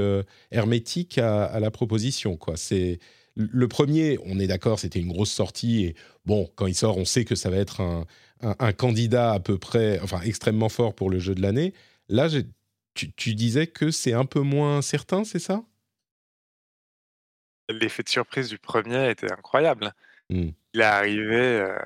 hermétiques 0.51 1.19
à, 1.19 1.59
la 1.59 1.71
proposition. 1.71 2.39
C'est, 2.55 3.01
le 3.35 3.67
premier, 3.67 4.19
on 4.27 4.39
est 4.39 4.47
d'accord, 4.47 4.79
c'était 4.79 5.01
une 5.01 5.11
grosse 5.11 5.33
sortie. 5.33 5.85
Et 5.85 5.95
bon, 6.27 6.51
quand 6.55 6.67
il 6.67 6.75
sort, 6.75 6.99
on 6.99 7.07
sait 7.07 7.25
que 7.25 7.35
ça 7.35 7.49
va 7.49 7.57
être 7.57 7.81
un, 7.81 8.73
candidat 8.75 9.33
à 9.33 9.41
peu 9.41 9.57
près, 9.57 9.99
enfin 10.01 10.21
extrêmement 10.21 10.69
fort 10.69 10.95
pour 10.95 11.09
le 11.09 11.19
jeu 11.19 11.35
de 11.35 11.41
l'année. 11.41 11.73
Là, 12.09 12.29
tu 12.95 13.35
disais 13.35 13.67
que 13.67 13.91
c'est 13.91 14.13
un 14.13 14.27
peu 14.27 14.41
moins 14.41 14.83
certain, 14.83 15.25
c'est 15.25 15.39
ça? 15.39 15.65
L'effet 17.73 18.03
de 18.03 18.09
surprise 18.09 18.49
du 18.49 18.59
premier 18.59 19.11
était 19.11 19.33
incroyable. 19.33 19.93
Mmh. 20.31 20.51
Il 20.75 20.81
est 20.81 20.85
arrivé, 20.85 21.61
euh, 21.61 21.79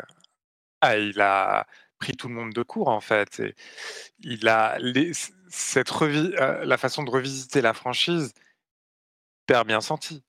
ah, 0.80 0.96
il 0.96 1.20
a 1.20 1.66
pris 1.98 2.16
tout 2.16 2.28
le 2.28 2.34
monde 2.34 2.52
de 2.52 2.62
court 2.62 2.88
en 2.88 3.00
fait. 3.00 3.40
Et 3.40 3.54
il 4.20 4.48
a 4.48 4.78
cette 5.48 5.90
revi 5.90 6.32
euh, 6.40 6.64
la 6.64 6.76
façon 6.76 7.02
de 7.02 7.10
revisiter 7.10 7.60
la 7.60 7.74
franchise 7.74 8.34
hyper 9.44 9.64
bien 9.64 9.80
senti. 9.80 10.22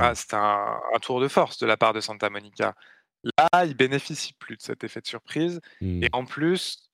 Ah, 0.00 0.14
c'était 0.14 0.36
un, 0.36 0.78
un 0.94 0.98
tour 1.00 1.20
de 1.20 1.26
force 1.26 1.58
de 1.58 1.66
la 1.66 1.76
part 1.76 1.92
de 1.92 2.00
Santa 2.00 2.30
Monica. 2.30 2.74
Là, 3.24 3.64
il 3.64 3.74
bénéficie 3.74 4.32
plus 4.34 4.56
de 4.56 4.62
cet 4.62 4.84
effet 4.84 5.00
de 5.00 5.06
surprise. 5.06 5.60
Mmh. 5.80 6.04
Et 6.04 6.08
en 6.12 6.24
plus, 6.24 6.88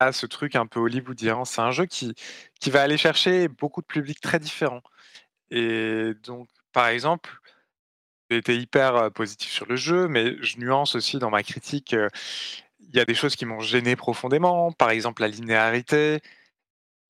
à 0.00 0.12
ce 0.12 0.26
truc 0.26 0.56
un 0.56 0.66
peu 0.66 0.80
hollywoodien, 0.80 1.44
c'est 1.44 1.60
un 1.60 1.70
jeu 1.70 1.86
qui, 1.86 2.14
qui 2.58 2.70
va 2.70 2.82
aller 2.82 2.96
chercher 2.96 3.48
beaucoup 3.48 3.82
de 3.82 3.86
publics 3.86 4.20
très 4.20 4.40
différents. 4.40 4.82
Et 5.50 6.14
donc, 6.24 6.48
par 6.72 6.88
exemple, 6.88 7.30
j'ai 8.30 8.38
été 8.38 8.56
hyper 8.56 9.10
positif 9.12 9.50
sur 9.50 9.66
le 9.66 9.76
jeu, 9.76 10.08
mais 10.08 10.36
je 10.42 10.58
nuance 10.58 10.94
aussi 10.94 11.18
dans 11.18 11.30
ma 11.30 11.42
critique. 11.42 11.92
Il 12.80 12.96
y 12.96 13.00
a 13.00 13.04
des 13.04 13.14
choses 13.14 13.36
qui 13.36 13.44
m'ont 13.46 13.60
gêné 13.60 13.96
profondément. 13.96 14.72
Par 14.72 14.90
exemple, 14.90 15.22
la 15.22 15.28
linéarité. 15.28 16.20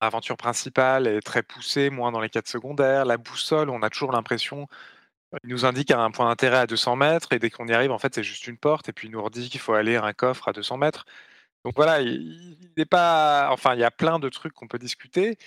L'aventure 0.01 0.37
principale 0.37 1.07
est 1.07 1.21
très 1.21 1.43
poussée, 1.43 1.89
moins 1.91 2.11
dans 2.11 2.21
les 2.21 2.29
quêtes 2.29 2.47
secondaires. 2.47 3.05
La 3.05 3.17
boussole, 3.17 3.69
on 3.69 3.83
a 3.83 3.89
toujours 3.89 4.11
l'impression 4.11 4.67
il 5.43 5.49
nous 5.49 5.65
indique 5.65 5.91
un 5.91 6.11
point 6.11 6.27
d'intérêt 6.27 6.57
à 6.57 6.67
200 6.67 6.95
mètres 6.97 7.31
et 7.33 7.39
dès 7.39 7.49
qu'on 7.49 7.67
y 7.67 7.73
arrive, 7.73 7.91
en 7.91 7.99
fait, 7.99 8.13
c'est 8.15 8.23
juste 8.23 8.47
une 8.47 8.57
porte 8.57 8.89
et 8.89 8.93
puis 8.93 9.07
il 9.07 9.11
nous 9.11 9.23
redit 9.23 9.49
qu'il 9.49 9.61
faut 9.61 9.73
aller 9.73 9.95
à 9.95 10.03
un 10.03 10.13
coffre 10.13 10.47
à 10.47 10.53
200 10.53 10.77
mètres. 10.77 11.05
Donc 11.63 11.75
voilà, 11.75 12.01
il 12.01 12.57
n'est 12.77 12.85
pas. 12.85 13.49
Enfin, 13.51 13.75
il 13.75 13.79
y 13.79 13.83
a 13.83 13.91
plein 13.91 14.19
de 14.19 14.29
trucs 14.29 14.53
qu'on 14.53 14.67
peut 14.67 14.79
discuter. 14.79 15.37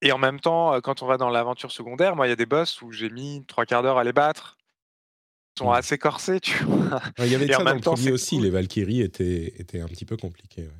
Et 0.00 0.12
en 0.12 0.18
même 0.18 0.38
temps, 0.40 0.74
euh, 0.74 0.80
quand 0.80 1.02
on 1.02 1.06
va 1.06 1.16
dans 1.16 1.28
l'aventure 1.28 1.72
secondaire, 1.72 2.14
moi, 2.14 2.26
il 2.26 2.30
y 2.30 2.32
a 2.32 2.36
des 2.36 2.46
boss 2.46 2.82
où 2.82 2.92
j'ai 2.92 3.10
mis 3.10 3.44
trois 3.46 3.66
quarts 3.66 3.82
d'heure 3.82 3.98
à 3.98 4.04
les 4.04 4.12
battre. 4.12 4.56
Ils 5.56 5.60
sont 5.60 5.70
Mm. 5.70 5.74
assez 5.74 5.98
corsés, 5.98 6.40
tu 6.40 6.62
vois. 6.64 7.00
Ouais, 7.18 7.26
Il 7.26 7.32
y 7.32 7.34
avait 7.34 7.46
Et 7.46 7.54
en 7.54 7.58
ça 7.58 7.64
dans 7.64 7.70
même 7.70 7.76
le 7.78 7.80
temps, 7.82 7.94
aussi. 7.94 8.36
cool. 8.36 8.44
Les 8.44 8.50
Valkyries 8.50 9.02
étaient, 9.02 9.60
étaient 9.60 9.80
un 9.80 9.88
petit 9.88 10.04
peu 10.04 10.16
compliquées. 10.16 10.62
ouais. 10.66 10.72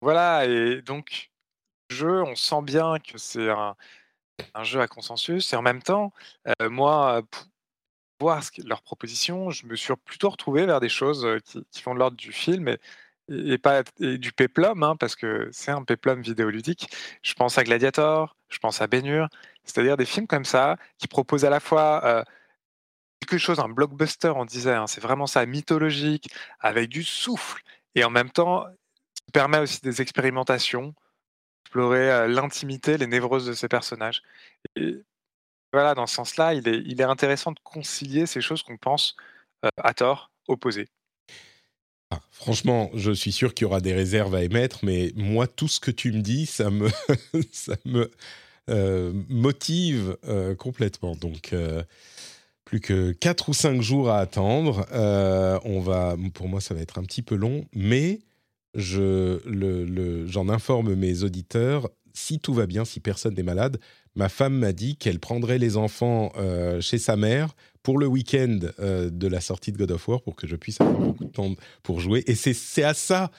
Voilà, 0.00 0.46
et 0.46 0.80
donc, 0.80 1.32
le 1.90 1.96
jeu, 1.96 2.22
on 2.22 2.36
sent 2.36 2.62
bien 2.62 2.98
que 3.00 3.18
c'est 3.18 3.50
un, 3.50 3.74
un 4.54 4.62
jeu 4.64 4.80
à 4.80 4.86
consensus. 4.86 5.52
Et 5.52 5.56
en 5.56 5.62
même 5.62 5.82
temps, 5.82 6.12
euh, 6.62 6.70
moi, 6.70 7.22
pour 7.30 7.48
voir 8.20 8.44
ce 8.44 8.52
que- 8.52 8.62
leurs 8.62 8.82
propositions, 8.82 9.50
je 9.50 9.66
me 9.66 9.74
suis 9.74 9.92
plutôt 10.04 10.30
retrouvé 10.30 10.66
vers 10.66 10.78
des 10.78 10.88
choses 10.88 11.24
euh, 11.24 11.40
qui, 11.40 11.64
qui 11.72 11.82
font 11.82 11.94
de 11.94 11.98
l'ordre 11.98 12.16
du 12.16 12.30
film 12.30 12.68
et, 12.68 12.78
et 13.28 13.58
pas 13.58 13.82
du 13.98 14.32
péplum, 14.32 14.82
hein, 14.82 14.96
parce 14.96 15.16
que 15.16 15.48
c'est 15.52 15.70
un 15.70 15.84
péplum 15.84 16.20
vidéoludique. 16.20 16.90
Je 17.22 17.34
pense 17.34 17.58
à 17.58 17.64
Gladiator, 17.64 18.36
je 18.48 18.58
pense 18.58 18.80
à 18.80 18.86
Ben-Hur, 18.86 19.28
c'est-à-dire 19.64 19.96
des 19.96 20.06
films 20.06 20.26
comme 20.26 20.44
ça 20.44 20.76
qui 20.98 21.08
proposent 21.08 21.44
à 21.44 21.50
la 21.50 21.60
fois 21.60 22.04
euh, 22.04 22.22
quelque 23.20 23.38
chose, 23.38 23.60
un 23.60 23.68
blockbuster, 23.68 24.32
on 24.34 24.44
disait, 24.44 24.74
hein, 24.74 24.86
c'est 24.86 25.00
vraiment 25.00 25.26
ça, 25.26 25.44
mythologique, 25.46 26.30
avec 26.60 26.88
du 26.88 27.04
souffle, 27.04 27.62
et 27.94 28.04
en 28.04 28.10
même 28.10 28.30
temps, 28.30 28.64
ça 28.64 29.24
permet 29.32 29.58
aussi 29.58 29.80
des 29.82 30.00
expérimentations, 30.02 30.94
explorer 31.64 32.10
euh, 32.10 32.28
l'intimité, 32.28 32.98
les 32.98 33.06
névroses 33.06 33.46
de 33.46 33.52
ces 33.52 33.68
personnages. 33.68 34.22
Et 34.76 35.02
voilà, 35.72 35.94
dans 35.94 36.06
ce 36.06 36.14
sens-là, 36.14 36.54
il 36.54 36.68
est, 36.68 36.82
il 36.86 37.00
est 37.00 37.04
intéressant 37.04 37.52
de 37.52 37.60
concilier 37.62 38.26
ces 38.26 38.40
choses 38.40 38.62
qu'on 38.62 38.78
pense 38.78 39.16
euh, 39.64 39.68
à 39.78 39.94
tort, 39.94 40.30
opposées. 40.48 40.88
Ah, 42.10 42.20
franchement, 42.30 42.90
je 42.94 43.12
suis 43.12 43.32
sûr 43.32 43.52
qu'il 43.52 43.64
y 43.64 43.66
aura 43.66 43.80
des 43.80 43.92
réserves 43.92 44.34
à 44.34 44.42
émettre, 44.42 44.78
mais 44.82 45.12
moi, 45.14 45.46
tout 45.46 45.68
ce 45.68 45.78
que 45.78 45.90
tu 45.90 46.10
me 46.12 46.22
dis, 46.22 46.46
ça 46.46 46.70
me, 46.70 46.88
euh, 48.70 49.12
motive 49.28 50.16
euh, 50.26 50.54
complètement. 50.54 51.14
Donc, 51.16 51.52
euh, 51.52 51.82
plus 52.64 52.80
que 52.80 53.12
4 53.12 53.50
ou 53.50 53.54
5 53.54 53.82
jours 53.82 54.08
à 54.10 54.20
attendre. 54.20 54.86
On 55.64 55.80
va, 55.80 56.16
pour 56.32 56.48
moi, 56.48 56.60
ça 56.60 56.74
va 56.74 56.80
être 56.80 56.98
un 56.98 57.02
petit 57.02 57.22
peu 57.22 57.34
long, 57.34 57.66
mais 57.74 58.20
j'en 58.74 60.48
informe 60.48 60.94
mes 60.94 61.22
auditeurs. 61.24 61.90
Si 62.14 62.40
tout 62.40 62.54
va 62.54 62.66
bien, 62.66 62.84
si 62.84 63.00
personne 63.00 63.34
n'est 63.34 63.42
malade, 63.42 63.78
ma 64.16 64.28
femme 64.28 64.54
m'a 64.54 64.72
dit 64.72 64.96
qu'elle 64.96 65.18
prendrait 65.18 65.58
les 65.58 65.76
enfants 65.78 66.32
chez 66.80 66.98
sa 66.98 67.16
mère 67.16 67.54
pour 67.82 67.98
le 67.98 68.06
week-end 68.06 68.58
euh, 68.80 69.10
de 69.10 69.28
la 69.28 69.40
sortie 69.40 69.72
de 69.72 69.78
God 69.78 69.92
of 69.92 70.08
War 70.08 70.22
pour 70.22 70.36
que 70.36 70.46
je 70.46 70.56
puisse 70.56 70.80
avoir 70.80 70.98
beaucoup 70.98 71.24
de 71.24 71.30
temps 71.30 71.54
pour 71.82 72.00
jouer. 72.00 72.22
Et 72.26 72.34
c'est, 72.34 72.82
à 72.82 72.94
ça 72.94 73.30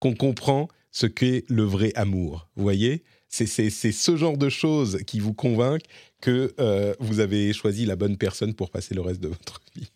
qu'on 0.00 0.14
comprend 0.14 0.68
ce 0.90 1.06
qu'est 1.06 1.44
le 1.48 1.62
vrai 1.62 1.92
amour. 1.94 2.48
Vous 2.56 2.62
voyez? 2.62 3.04
C'est, 3.28 3.46
ce 3.46 4.16
genre 4.16 4.36
de 4.36 4.50
choses 4.50 4.98
qui 5.06 5.18
vous 5.18 5.32
convainquent 5.32 5.86
que 6.20 6.54
euh, 6.60 6.94
vous 7.00 7.20
avez 7.20 7.52
choisi 7.54 7.86
la 7.86 7.96
bonne 7.96 8.18
personne 8.18 8.54
pour 8.54 8.70
passer 8.70 8.94
le 8.94 9.00
reste 9.00 9.20
de 9.20 9.28
votre 9.28 9.60
vie. 9.74 9.90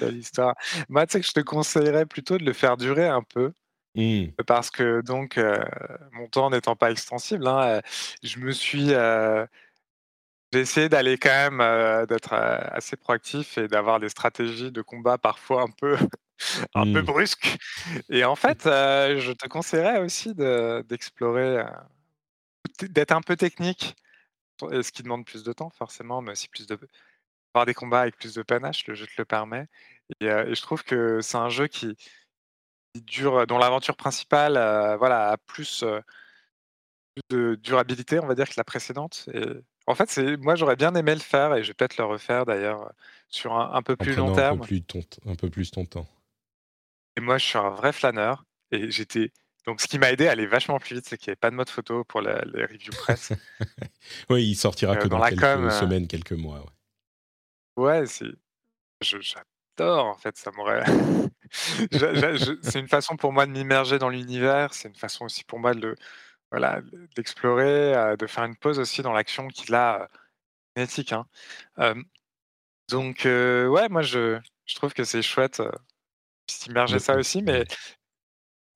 Belle 0.00 0.16
histoire. 0.16 0.54
Moi, 0.88 1.06
tu 1.06 1.12
sais 1.12 1.20
que 1.20 1.26
je 1.26 1.32
te 1.32 1.40
conseillerais 1.40 2.06
plutôt 2.06 2.38
de 2.38 2.44
le 2.44 2.52
faire 2.52 2.76
durer 2.76 3.06
un 3.06 3.22
peu. 3.22 3.52
Mm. 3.94 4.28
Parce 4.46 4.70
que 4.70 5.02
donc, 5.02 5.38
euh, 5.38 5.58
mon 6.12 6.26
temps 6.26 6.50
n'étant 6.50 6.76
pas 6.76 6.90
extensible, 6.90 7.46
hein, 7.46 7.80
je 8.22 8.38
me 8.38 8.52
suis, 8.52 8.92
j'ai 10.56 10.62
essayé 10.62 10.88
d'aller 10.88 11.18
quand 11.18 11.28
même, 11.28 11.60
euh, 11.60 12.06
d'être 12.06 12.32
euh, 12.32 12.56
assez 12.70 12.96
proactif 12.96 13.58
et 13.58 13.68
d'avoir 13.68 14.00
des 14.00 14.08
stratégies 14.08 14.72
de 14.72 14.80
combat 14.80 15.18
parfois 15.18 15.60
un 15.60 15.68
peu, 15.68 15.98
un 16.74 16.90
peu 16.94 17.02
Mm. 17.02 17.04
brusques. 17.04 17.58
Et 18.08 18.24
en 18.24 18.36
fait, 18.36 18.64
euh, 18.64 19.20
je 19.20 19.32
te 19.32 19.46
conseillerais 19.48 19.98
aussi 20.00 20.34
de- 20.34 20.82
d'explorer, 20.88 21.62
d'être 22.80 23.12
un 23.12 23.20
peu 23.20 23.36
technique, 23.36 23.96
et 24.72 24.82
ce 24.82 24.92
qui 24.92 25.02
demande 25.02 25.26
plus 25.26 25.44
de 25.44 25.52
temps 25.52 25.68
forcément, 25.68 26.22
mais 26.22 26.32
aussi 26.32 26.48
plus 26.48 26.66
de, 26.66 26.78
avoir 27.52 27.66
des 27.66 27.74
combats 27.74 28.00
avec 28.00 28.16
plus 28.16 28.32
de 28.32 28.42
panache, 28.42 28.86
le 28.86 28.94
jeu 28.94 29.06
te 29.06 29.12
le 29.18 29.26
permet. 29.26 29.66
Et, 30.20 30.26
et 30.26 30.54
je 30.54 30.62
trouve 30.62 30.84
que 30.84 31.20
c'est 31.20 31.36
un 31.36 31.50
jeu 31.50 31.66
qui, 31.66 31.94
qui 32.94 33.02
dure, 33.02 33.46
dont 33.46 33.58
l'aventure 33.58 33.96
principale, 33.98 34.54
voilà, 34.96 35.32
a 35.32 35.36
plus, 35.36 35.84
plus 37.14 37.22
de 37.28 37.56
durabilité, 37.56 38.20
on 38.20 38.26
va 38.26 38.34
dire, 38.34 38.48
que 38.48 38.54
la 38.56 38.64
précédente. 38.64 39.28
Et 39.34 39.44
en 39.86 39.94
fait, 39.94 40.10
c'est, 40.10 40.36
moi, 40.38 40.54
j'aurais 40.56 40.76
bien 40.76 40.94
aimé 40.94 41.14
le 41.14 41.20
faire, 41.20 41.54
et 41.54 41.62
je 41.62 41.68
vais 41.68 41.74
peut-être 41.74 41.96
le 41.96 42.04
refaire 42.04 42.44
d'ailleurs 42.46 42.82
euh, 42.82 42.90
sur 43.28 43.54
un, 43.54 43.72
un 43.74 43.82
peu 43.82 43.92
En 43.94 43.96
plus 43.96 44.14
long 44.16 44.32
un 44.32 44.34
terme. 44.34 44.58
peu, 44.60 44.66
plus 44.66 44.82
ton, 44.82 45.00
un 45.26 45.34
peu 45.34 45.48
plus 45.50 45.70
ton 45.70 45.84
temps. 45.84 46.08
Et 47.16 47.20
moi, 47.20 47.38
je 47.38 47.44
suis 47.46 47.58
un 47.58 47.70
vrai 47.70 47.92
flâneur, 47.92 48.44
et 48.72 48.90
j'étais. 48.90 49.32
Donc, 49.66 49.80
ce 49.80 49.88
qui 49.88 49.98
m'a 49.98 50.12
aidé 50.12 50.28
à 50.28 50.32
aller 50.32 50.46
vachement 50.46 50.78
plus 50.78 50.96
vite, 50.96 51.08
c'est 51.08 51.16
qu'il 51.18 51.28
n'y 51.28 51.32
avait 51.32 51.36
pas 51.40 51.50
de 51.50 51.56
mode 51.56 51.68
photo 51.70 52.04
pour 52.04 52.20
la- 52.20 52.42
les 52.54 52.64
reviews 52.66 52.92
presse. 52.92 53.32
Oui, 54.30 54.44
il 54.46 54.54
sortira 54.54 54.92
Euh, 54.94 55.02
que 55.02 55.08
dans 55.08 55.20
quelques 55.20 55.40
com, 55.40 55.64
euh, 55.64 55.70
semaines, 55.70 56.06
quelques 56.06 56.32
mois. 56.32 56.60
ouais. 57.76 57.84
Ouais, 57.84 58.06
c'est. 58.06 58.26
J'adore, 59.02 60.06
en 60.06 60.16
fait, 60.16 60.36
ça 60.38 60.50
m'aurait. 60.52 60.84
C'est 62.62 62.80
une 62.80 62.88
façon 62.88 63.16
pour 63.16 63.32
moi 63.32 63.46
de 63.46 63.52
m'immerger 63.52 63.98
dans 63.98 64.08
l'univers, 64.08 64.74
c'est 64.74 64.88
une 64.88 64.94
façon 64.96 65.26
aussi 65.26 65.44
pour 65.44 65.58
moi 65.60 65.74
de 65.74 65.80
le- 65.80 65.94
voilà, 66.50 66.80
de- 66.80 67.08
d'explorer, 67.16 67.94
euh, 67.94 68.16
de 68.16 68.26
faire 68.26 68.44
une 68.44 68.56
pause 68.56 68.78
aussi 68.78 69.02
dans 69.02 69.12
l'action 69.12 69.48
qui 69.48 69.70
là, 69.70 70.02
euh, 70.02 70.06
kinétique. 70.74 71.12
hein. 71.12 71.26
Donc, 72.88 73.22
ouais, 73.24 73.88
moi, 73.88 74.02
je, 74.02 74.38
je 74.64 74.74
trouve 74.76 74.94
que 74.94 75.04
c'est 75.04 75.22
chouette 75.22 75.60
s'immerger 76.48 76.98
ça 77.00 77.16
aussi, 77.16 77.42
mais 77.42 77.64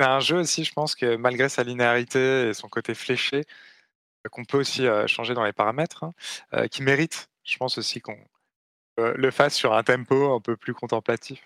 c'est 0.01 0.07
un 0.07 0.21
jeu 0.21 0.39
aussi, 0.39 0.65
je 0.65 0.73
pense 0.73 0.95
que 0.95 1.17
malgré 1.17 1.49
sa 1.49 1.63
linéarité 1.63 2.49
et 2.49 2.55
son 2.55 2.69
côté 2.69 2.95
fléché, 2.95 3.45
euh, 4.27 4.29
qu'on 4.31 4.45
peut 4.45 4.59
aussi 4.59 4.87
changer 5.07 5.35
dans 5.35 5.45
les 5.45 5.53
paramètres, 5.53 6.05
hein, 6.05 6.69
qui 6.69 6.83
mérite, 6.83 7.29
je 7.45 7.57
pense 7.57 7.79
aussi 7.79 8.01
qu'on 8.01 8.19
le 8.99 9.31
fasse 9.31 9.55
sur 9.55 9.75
un 9.75 9.83
tempo 9.83 10.35
un 10.35 10.41
peu 10.41 10.57
plus 10.57 10.75
contemplatif. 10.75 11.41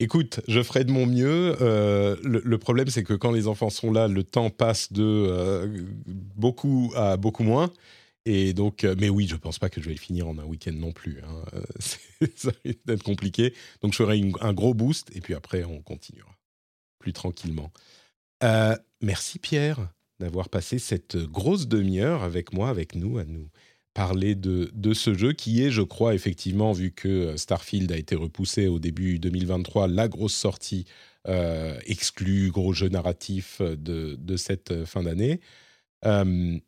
Écoute, 0.00 0.40
je 0.48 0.62
ferai 0.62 0.84
de 0.84 0.90
mon 0.90 1.06
mieux. 1.06 1.56
Euh, 1.60 2.16
le, 2.24 2.58
problème, 2.58 2.88
c'est 2.88 3.04
que 3.04 3.14
quand 3.14 3.30
les 3.30 3.46
enfants 3.46 3.70
sont 3.70 3.92
là, 3.92 4.08
le 4.08 4.24
temps 4.24 4.50
passe 4.50 4.92
de 4.92 5.04
euh, 5.04 5.68
beaucoup 6.06 6.92
à 6.96 7.16
beaucoup 7.16 7.44
moins. 7.44 7.72
Et 8.26 8.54
donc, 8.54 8.82
euh, 8.82 8.96
mais 8.98 9.08
oui, 9.08 9.28
je 9.28 9.36
pense 9.36 9.58
pas 9.58 9.68
que 9.70 9.80
je 9.80 9.88
vais 9.88 9.96
finir 9.96 10.26
en 10.26 10.36
un 10.38 10.44
week-end 10.44 10.72
non 10.72 10.92
plus. 10.92 11.20
hein. 11.22 11.44
Ça 12.36 12.50
risque 12.64 12.84
d'être 12.86 13.04
compliqué. 13.04 13.54
Donc, 13.82 13.92
je 13.92 13.98
ferai 13.98 14.20
un 14.40 14.52
gros 14.52 14.74
boost 14.74 15.14
et 15.14 15.20
puis 15.20 15.34
après, 15.34 15.62
on 15.62 15.80
continuera 15.80 16.34
plus 16.98 17.12
tranquillement. 17.12 17.70
Merci 19.00 19.38
Pierre 19.38 19.88
d'avoir 20.20 20.48
passé 20.48 20.78
cette 20.78 21.16
grosse 21.16 21.66
demi-heure 21.66 22.22
avec 22.22 22.52
moi, 22.52 22.68
avec 22.68 22.94
nous, 22.94 23.18
à 23.18 23.24
nous 23.24 23.48
parler 23.94 24.34
de, 24.34 24.70
de 24.74 24.92
ce 24.92 25.14
jeu 25.14 25.32
qui 25.32 25.62
est, 25.62 25.70
je 25.70 25.82
crois, 25.82 26.14
effectivement, 26.14 26.72
vu 26.72 26.90
que 26.90 27.08
euh, 27.08 27.36
Starfield 27.36 27.90
a 27.92 27.96
été 27.96 28.16
repoussé 28.16 28.66
au 28.66 28.78
début 28.78 29.18
2023, 29.18 29.88
la 29.88 30.08
grosse 30.08 30.34
sortie 30.34 30.84
euh, 31.26 31.78
exclue, 31.86 32.50
gros 32.50 32.74
jeu 32.74 32.88
narratif 32.88 33.62
de, 33.62 34.16
de 34.20 34.36
cette 34.36 34.72
euh, 34.72 34.84
fin 34.84 35.02
d'année. 35.02 35.40
Euh, 36.04 36.58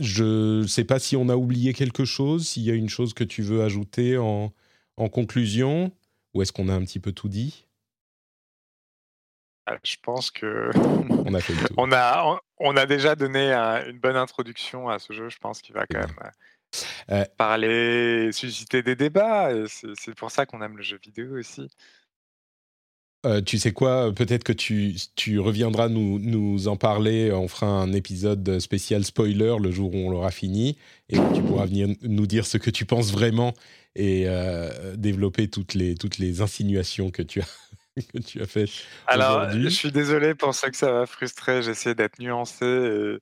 je 0.00 0.62
ne 0.62 0.66
sais 0.66 0.84
pas 0.84 0.98
si 0.98 1.16
on 1.16 1.28
a 1.28 1.36
oublié 1.36 1.74
quelque 1.74 2.04
chose, 2.04 2.48
s'il 2.48 2.62
y 2.62 2.70
a 2.70 2.74
une 2.74 2.88
chose 2.88 3.12
que 3.12 3.24
tu 3.24 3.42
veux 3.42 3.62
ajouter 3.62 4.16
en, 4.16 4.52
conclusion, 4.96 5.92
ou 6.32 6.40
est-ce 6.40 6.52
qu'on 6.52 6.68
a 6.68 6.74
un 6.74 6.82
petit 6.82 7.00
peu 7.00 7.12
tout 7.12 7.28
dit? 7.28 7.65
Euh, 7.65 7.65
Je 9.84 9.96
pense 10.02 10.30
que 10.30 10.70
On 11.24 11.34
a 11.34 11.40
fait 11.40 11.54
le 11.54 11.60
tour. 11.64 11.76
on 11.76 11.92
a, 11.92 12.24
on, 12.24 12.38
on 12.58 12.76
a 12.76 12.86
déjà 12.86 13.16
donné 13.16 13.52
un- 13.52 13.84
une 13.88 13.98
bonne 13.98 14.16
introduction 14.16 14.88
à 14.88 14.98
ce 14.98 15.12
jeu. 15.12 15.28
Je 15.28 15.38
pense 15.38 15.62
qu'il 15.62 15.74
va 15.74 15.86
quand 15.86 16.00
même 16.00 16.16
euh, 16.24 16.30
Euh, 17.10 17.24
parler, 17.38 18.30
susciter 18.32 18.82
des 18.82 18.96
débats. 18.96 19.50
C'est 19.68 19.88
c'est 19.98 20.14
pour 20.14 20.30
ça 20.30 20.46
qu'on 20.46 20.62
aime 20.62 20.76
le 20.76 20.82
jeu 20.82 20.98
vidéo 21.02 21.38
aussi. 21.38 21.68
euh, 23.24 23.40
tu 23.42 23.58
sais 23.58 23.72
quoi 23.72 24.12
Peut-être 24.14 24.44
que 24.44 24.52
tu, 24.52 24.94
tu 25.16 25.40
reviendras 25.40 25.88
nous, 25.88 26.18
nous 26.20 26.68
en 26.68 26.76
parler. 26.76 27.32
On 27.32 27.48
fera 27.48 27.66
un 27.66 27.92
épisode 27.92 28.58
spécial 28.60 29.04
spoiler 29.04 29.56
le 29.60 29.70
jour 29.72 29.92
où 29.94 29.96
on 29.98 30.10
l'aura 30.10 30.30
fini. 30.30 30.78
Et 31.08 31.16
tu 31.34 31.42
pourras 31.42 31.66
venir 31.66 31.88
nous 32.02 32.26
dire 32.26 32.46
ce 32.46 32.58
que 32.58 32.70
tu 32.70 32.84
penses 32.86 33.10
vraiment 33.12 33.54
et 33.96 34.24
euh, 34.28 34.94
développer 34.96 35.48
toutes 35.48 35.74
les, 35.74 35.96
toutes 35.96 36.18
les 36.18 36.40
insinuations 36.42 37.10
que 37.10 37.22
tu 37.22 37.40
as, 37.40 37.46
que 38.12 38.18
tu 38.18 38.40
as 38.42 38.46
faites. 38.46 38.70
Alors, 39.06 39.50
je 39.50 39.68
suis 39.68 39.92
désolé 39.92 40.34
pour 40.34 40.54
ceux 40.54 40.70
que 40.70 40.76
ça 40.76 40.92
va 40.92 41.06
frustrer. 41.06 41.62
J'essaie 41.62 41.94
d'être 41.94 42.18
nuancé. 42.18 42.64
Et, 42.64 43.18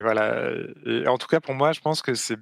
voilà. 0.00 0.50
Et 0.86 1.06
en 1.06 1.18
tout 1.18 1.26
cas, 1.26 1.40
pour 1.40 1.54
moi, 1.54 1.72
je 1.72 1.80
pense 1.80 2.02
que 2.02 2.14
c'est 2.14 2.38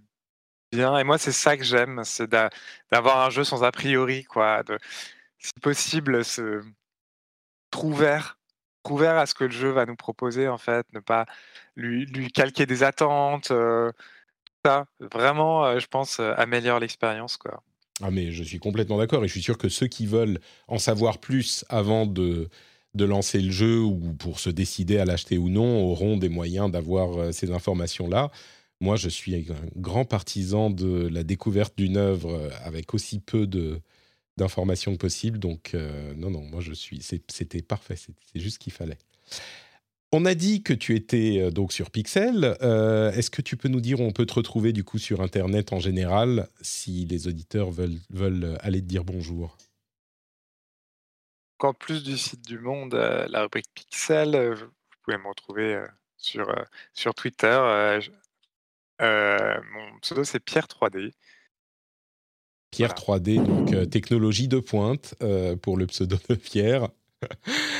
bien. 0.72 0.96
Et 0.98 1.04
moi, 1.04 1.18
c'est 1.18 1.32
ça 1.32 1.56
que 1.56 1.64
j'aime, 1.64 2.02
c'est 2.04 2.28
d'a- 2.28 2.50
d'avoir 2.92 3.26
un 3.26 3.30
jeu 3.30 3.44
sans 3.44 3.64
a 3.64 3.72
priori, 3.72 4.24
quoi. 4.24 4.62
De, 4.62 4.78
si 5.38 5.52
possible, 5.60 6.24
se 6.24 6.62
ouvert, 7.82 8.38
ouvert 8.88 9.16
à 9.16 9.26
ce 9.26 9.34
que 9.34 9.44
le 9.44 9.50
jeu 9.50 9.70
va 9.70 9.86
nous 9.86 9.96
proposer, 9.96 10.48
en 10.48 10.58
fait, 10.58 10.86
ne 10.92 11.00
pas 11.00 11.26
lui, 11.76 12.06
lui 12.06 12.30
calquer 12.30 12.66
des 12.66 12.82
attentes. 12.82 13.50
euh, 13.50 13.92
ça, 14.64 14.86
vraiment, 15.00 15.64
euh, 15.66 15.78
je 15.78 15.86
pense, 15.86 16.20
euh, 16.20 16.34
améliore 16.36 16.80
l'expérience, 16.80 17.36
quoi. 17.36 17.62
Ah 18.02 18.10
mais 18.10 18.30
je 18.30 18.42
suis 18.42 18.58
complètement 18.58 18.98
d'accord 18.98 19.24
et 19.24 19.28
je 19.28 19.32
suis 19.32 19.42
sûr 19.42 19.56
que 19.56 19.68
ceux 19.68 19.86
qui 19.86 20.06
veulent 20.06 20.38
en 20.68 20.78
savoir 20.78 21.18
plus 21.18 21.64
avant 21.70 22.06
de, 22.06 22.48
de 22.94 23.04
lancer 23.04 23.40
le 23.40 23.50
jeu 23.50 23.80
ou 23.80 24.12
pour 24.14 24.38
se 24.38 24.50
décider 24.50 24.98
à 24.98 25.04
l'acheter 25.04 25.38
ou 25.38 25.48
non 25.48 25.82
auront 25.84 26.16
des 26.16 26.28
moyens 26.28 26.70
d'avoir 26.70 27.18
euh, 27.18 27.32
ces 27.32 27.50
informations-là. 27.50 28.30
Moi, 28.80 28.96
je 28.96 29.08
suis 29.08 29.34
un 29.34 29.42
grand 29.76 30.04
partisan 30.04 30.68
de 30.68 31.08
la 31.08 31.22
découverte 31.22 31.74
d'une 31.78 31.96
œuvre 31.96 32.34
euh, 32.34 32.50
avec 32.64 32.94
aussi 32.94 33.20
peu 33.20 33.46
de 33.46 33.80
d'informations 34.36 34.92
que 34.92 34.98
possible. 34.98 35.38
Donc 35.38 35.72
euh, 35.72 36.12
non, 36.14 36.30
non, 36.30 36.42
moi 36.42 36.60
je 36.60 36.74
suis, 36.74 37.00
c'était 37.00 37.62
parfait, 37.62 37.96
c'est 37.96 38.12
juste 38.34 38.56
ce 38.56 38.58
qu'il 38.58 38.72
fallait. 38.72 38.98
On 40.18 40.24
a 40.24 40.34
dit 40.34 40.62
que 40.62 40.72
tu 40.72 40.96
étais 40.96 41.42
euh, 41.42 41.50
donc 41.50 41.74
sur 41.74 41.90
Pixel. 41.90 42.56
Euh, 42.62 43.12
Est-ce 43.12 43.28
que 43.28 43.42
tu 43.42 43.58
peux 43.58 43.68
nous 43.68 43.82
dire 43.82 44.00
où 44.00 44.04
on 44.04 44.12
peut 44.12 44.24
te 44.24 44.32
retrouver 44.32 44.72
du 44.72 44.82
coup 44.82 44.96
sur 44.96 45.20
Internet 45.20 45.74
en 45.74 45.78
général 45.78 46.48
si 46.62 47.04
les 47.04 47.28
auditeurs 47.28 47.70
veulent, 47.70 48.00
veulent 48.08 48.56
aller 48.62 48.80
te 48.80 48.86
dire 48.86 49.04
bonjour? 49.04 49.58
En 51.58 51.74
plus 51.74 52.02
du 52.02 52.16
site 52.16 52.46
du 52.46 52.58
Monde, 52.58 52.94
euh, 52.94 53.26
la 53.28 53.42
rubrique 53.42 53.66
Pixel, 53.74 54.34
euh, 54.34 54.54
vous 54.54 54.70
pouvez 55.04 55.18
me 55.18 55.28
retrouver 55.28 55.74
euh, 55.74 55.86
sur, 56.16 56.48
euh, 56.48 56.64
sur 56.94 57.12
Twitter. 57.12 57.48
euh, 57.48 58.00
euh, 59.02 59.60
mon 59.74 59.98
pseudo, 59.98 60.24
c'est 60.24 60.40
Pierre 60.40 60.66
3D. 60.66 61.12
Pierre 62.70 62.94
3D, 62.94 63.36
donc 63.44 63.74
euh, 63.74 63.84
technologie 63.84 64.48
de 64.48 64.60
pointe 64.60 65.14
euh, 65.22 65.56
pour 65.56 65.76
le 65.76 65.86
pseudo 65.86 66.16
de 66.30 66.36
Pierre. 66.36 66.88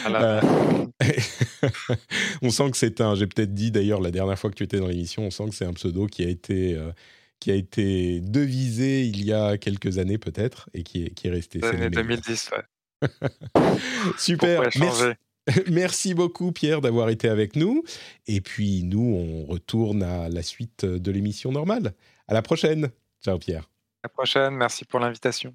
Voilà. 0.02 0.40
Euh, 0.40 0.86
on 2.42 2.50
sent 2.50 2.70
que 2.70 2.76
c'est 2.76 3.00
un. 3.00 3.14
J'ai 3.14 3.26
peut-être 3.26 3.54
dit 3.54 3.70
d'ailleurs 3.70 4.00
la 4.00 4.10
dernière 4.10 4.38
fois 4.38 4.50
que 4.50 4.56
tu 4.56 4.64
étais 4.64 4.78
dans 4.78 4.88
l'émission, 4.88 5.24
on 5.24 5.30
sent 5.30 5.48
que 5.50 5.54
c'est 5.54 5.64
un 5.64 5.72
pseudo 5.72 6.06
qui 6.06 6.24
a 6.24 6.28
été 6.28 6.74
euh, 6.74 6.92
qui 7.40 7.50
a 7.50 7.54
été 7.54 8.20
devisé 8.20 9.04
il 9.04 9.24
y 9.24 9.32
a 9.32 9.58
quelques 9.58 9.98
années 9.98 10.18
peut-être 10.18 10.70
et 10.74 10.82
qui 10.82 11.04
est, 11.04 11.10
qui 11.10 11.28
est 11.28 11.30
resté. 11.30 11.58
L'année 11.58 11.90
meilleur. 11.90 12.04
2010, 12.04 12.50
ouais. 12.52 13.08
Super. 14.18 14.62
Merci, 14.78 15.04
merci 15.70 16.14
beaucoup 16.14 16.52
Pierre 16.52 16.80
d'avoir 16.80 17.10
été 17.10 17.28
avec 17.28 17.56
nous. 17.56 17.82
Et 18.26 18.40
puis 18.40 18.82
nous, 18.84 19.00
on 19.00 19.44
retourne 19.44 20.02
à 20.02 20.28
la 20.28 20.42
suite 20.42 20.84
de 20.84 21.10
l'émission 21.10 21.52
normale. 21.52 21.94
À 22.28 22.34
la 22.34 22.42
prochaine. 22.42 22.90
Ciao 23.22 23.38
Pierre. 23.38 23.68
À 24.02 24.06
la 24.06 24.08
prochaine, 24.08 24.54
merci 24.54 24.84
pour 24.84 25.00
l'invitation. 25.00 25.54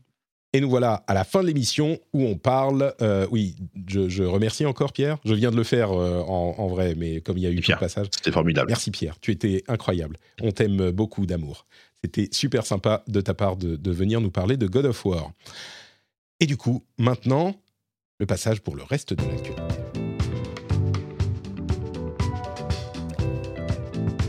Et 0.53 0.59
nous 0.59 0.69
voilà 0.69 1.03
à 1.07 1.13
la 1.13 1.23
fin 1.23 1.41
de 1.41 1.47
l'émission 1.47 1.97
où 2.13 2.23
on 2.25 2.35
parle. 2.37 2.93
euh, 3.01 3.25
oui, 3.31 3.55
je, 3.87 4.09
je 4.09 4.23
remercie 4.23 4.65
encore 4.65 4.91
Pierre. 4.91 5.17
Je 5.23 5.33
viens 5.33 5.49
de 5.51 5.55
le 5.55 5.63
faire 5.63 5.91
euh, 5.91 6.21
en, 6.21 6.55
en 6.57 6.67
vrai, 6.67 6.93
mais 6.95 7.21
comme 7.21 7.37
il 7.37 7.43
y 7.43 7.47
a 7.47 7.51
eu 7.51 7.61
Pierre. 7.61 7.79
passage. 7.79 8.07
C'était 8.11 8.31
formidable. 8.31 8.67
Merci 8.69 8.91
Pierre, 8.91 9.17
tu 9.21 9.31
étais 9.31 9.63
incroyable. 9.67 10.17
On 10.41 10.51
t'aime 10.51 10.91
beaucoup 10.91 11.25
d'amour. 11.25 11.65
C'était 12.03 12.29
super 12.31 12.65
sympa 12.65 13.03
de 13.07 13.21
ta 13.21 13.33
part 13.33 13.55
de, 13.55 13.75
de 13.75 13.91
venir 13.91 14.19
nous 14.21 14.31
parler 14.31 14.57
de 14.57 14.67
God 14.67 14.85
of 14.87 15.05
War. 15.05 15.31
Et 16.39 16.45
du 16.47 16.57
coup, 16.57 16.83
maintenant, 16.97 17.55
le 18.19 18.25
passage 18.25 18.61
pour 18.61 18.75
le 18.75 18.83
reste 18.83 19.13
de 19.13 19.23
l'actualité. 19.23 19.80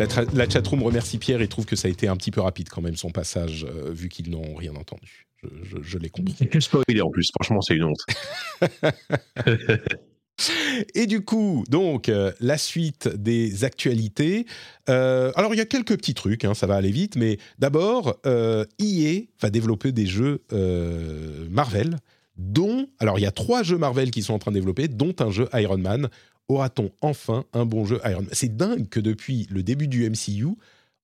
La, 0.06 0.24
la 0.34 0.48
chatroom 0.48 0.82
remercie 0.82 1.18
Pierre 1.18 1.42
et 1.42 1.48
trouve 1.48 1.66
que 1.66 1.76
ça 1.76 1.88
a 1.88 1.90
été 1.90 2.08
un 2.08 2.16
petit 2.16 2.30
peu 2.30 2.40
rapide 2.40 2.68
quand 2.68 2.82
même 2.82 2.96
son 2.96 3.10
passage, 3.10 3.64
euh, 3.64 3.92
vu 3.92 4.08
qu'ils 4.08 4.30
n'ont 4.30 4.54
rien 4.54 4.74
entendu. 4.76 5.26
Je, 5.42 5.48
je, 5.62 5.76
je 5.82 5.98
les 5.98 6.10
comprends. 6.10 6.34
Et 6.40 6.48
quel 6.48 6.62
spoiler 6.62 7.00
en 7.00 7.10
plus, 7.10 7.30
franchement, 7.34 7.60
c'est 7.60 7.74
une 7.74 7.84
honte. 7.84 8.04
Et 10.94 11.06
du 11.06 11.22
coup, 11.22 11.64
donc, 11.68 12.08
euh, 12.08 12.32
la 12.40 12.58
suite 12.58 13.08
des 13.08 13.64
actualités. 13.64 14.46
Euh, 14.88 15.32
alors, 15.36 15.54
il 15.54 15.58
y 15.58 15.60
a 15.60 15.66
quelques 15.66 15.96
petits 15.96 16.14
trucs, 16.14 16.44
hein, 16.44 16.54
ça 16.54 16.66
va 16.66 16.76
aller 16.76 16.90
vite, 16.90 17.16
mais 17.16 17.38
d'abord, 17.58 18.16
euh, 18.26 18.64
EA 18.80 19.22
va 19.40 19.50
développer 19.50 19.92
des 19.92 20.06
jeux 20.06 20.42
Marvel, 21.50 21.98
dont. 22.36 22.86
Alors, 22.98 23.18
il 23.18 23.22
y 23.22 23.26
a 23.26 23.32
trois 23.32 23.62
jeux 23.62 23.78
Marvel 23.78 24.10
qui 24.10 24.22
sont 24.22 24.34
en 24.34 24.38
train 24.38 24.50
de 24.50 24.56
développer, 24.56 24.88
dont 24.88 25.14
un 25.20 25.30
jeu 25.30 25.48
Iron 25.54 25.78
Man. 25.78 26.08
Aura-t-on 26.52 26.90
enfin 27.00 27.44
un 27.52 27.64
bon 27.64 27.84
jeu 27.86 28.00
Iron 28.04 28.20
Man? 28.22 28.28
C'est 28.32 28.56
dingue 28.56 28.88
que 28.88 29.00
depuis 29.00 29.46
le 29.50 29.62
début 29.62 29.88
du 29.88 30.08
MCU, 30.08 30.48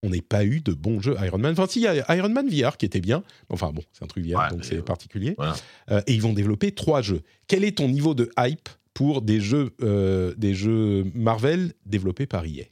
on 0.03 0.11
n'ait 0.11 0.21
pas 0.21 0.45
eu 0.45 0.61
de 0.61 0.73
bons 0.73 1.01
jeux 1.01 1.17
Iron 1.25 1.39
Man. 1.39 1.53
Enfin, 1.53 1.67
si, 1.69 1.81
il 1.81 1.85
y 1.85 1.87
a 1.89 2.15
Iron 2.17 2.29
Man 2.29 2.49
VR 2.49 2.77
qui 2.77 2.87
était 2.87 3.01
bien. 3.01 3.23
Enfin, 3.49 3.71
bon, 3.73 3.83
c'est 3.93 4.05
un 4.05 4.09
truc 4.09 4.25
VR, 4.27 4.39
Ouais, 4.39 4.49
donc 4.51 4.65
c'est 4.65 4.77
euh, 4.79 4.83
particulier. 4.83 5.35
voilà. 5.37 5.55
Euh, 5.91 6.01
et 6.07 6.13
ils 6.15 6.23
vont 6.23 6.33
développer 6.35 6.73
trois 6.73 7.03
jeux. 7.03 7.23
Quel 7.47 7.65
est 7.65 7.79
ton 7.79 7.89
niveau 7.89 8.15
de 8.15 8.31
hype 8.39 8.69
pour 8.95 9.23
des 9.23 9.41
jeux, 9.41 9.71
euh, 9.83 10.35
des 10.37 10.55
jeux 10.55 11.05
Marvel 11.15 11.73
développés 11.87 12.27
par 12.27 12.45
EA 12.45 12.65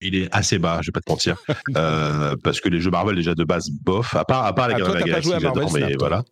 Il 0.00 0.14
est 0.14 0.28
assez 0.34 0.58
bas, 0.58 0.78
je 0.82 0.88
vais 0.88 0.92
pas 0.92 1.00
te 1.00 1.10
mentir. 1.10 1.36
Euh, 1.76 2.34
parce 2.42 2.60
que 2.60 2.68
les 2.68 2.80
jeux 2.80 2.90
Marvel, 2.90 3.14
déjà 3.16 3.34
de 3.34 3.44
base, 3.44 3.70
bof. 3.70 4.14
À 4.16 4.24
part, 4.24 4.44
à 4.44 4.54
part 4.54 4.68
les 4.68 4.74
Ah, 4.74 4.78
Gardiens 4.78 4.92
toi, 4.92 5.00
de 5.00 5.06
la 5.10 5.20
Galaxie, 5.20 5.32
à 5.34 5.38
j'adore, 5.38 5.72
mais 5.72 5.94
voilà. 5.96 6.24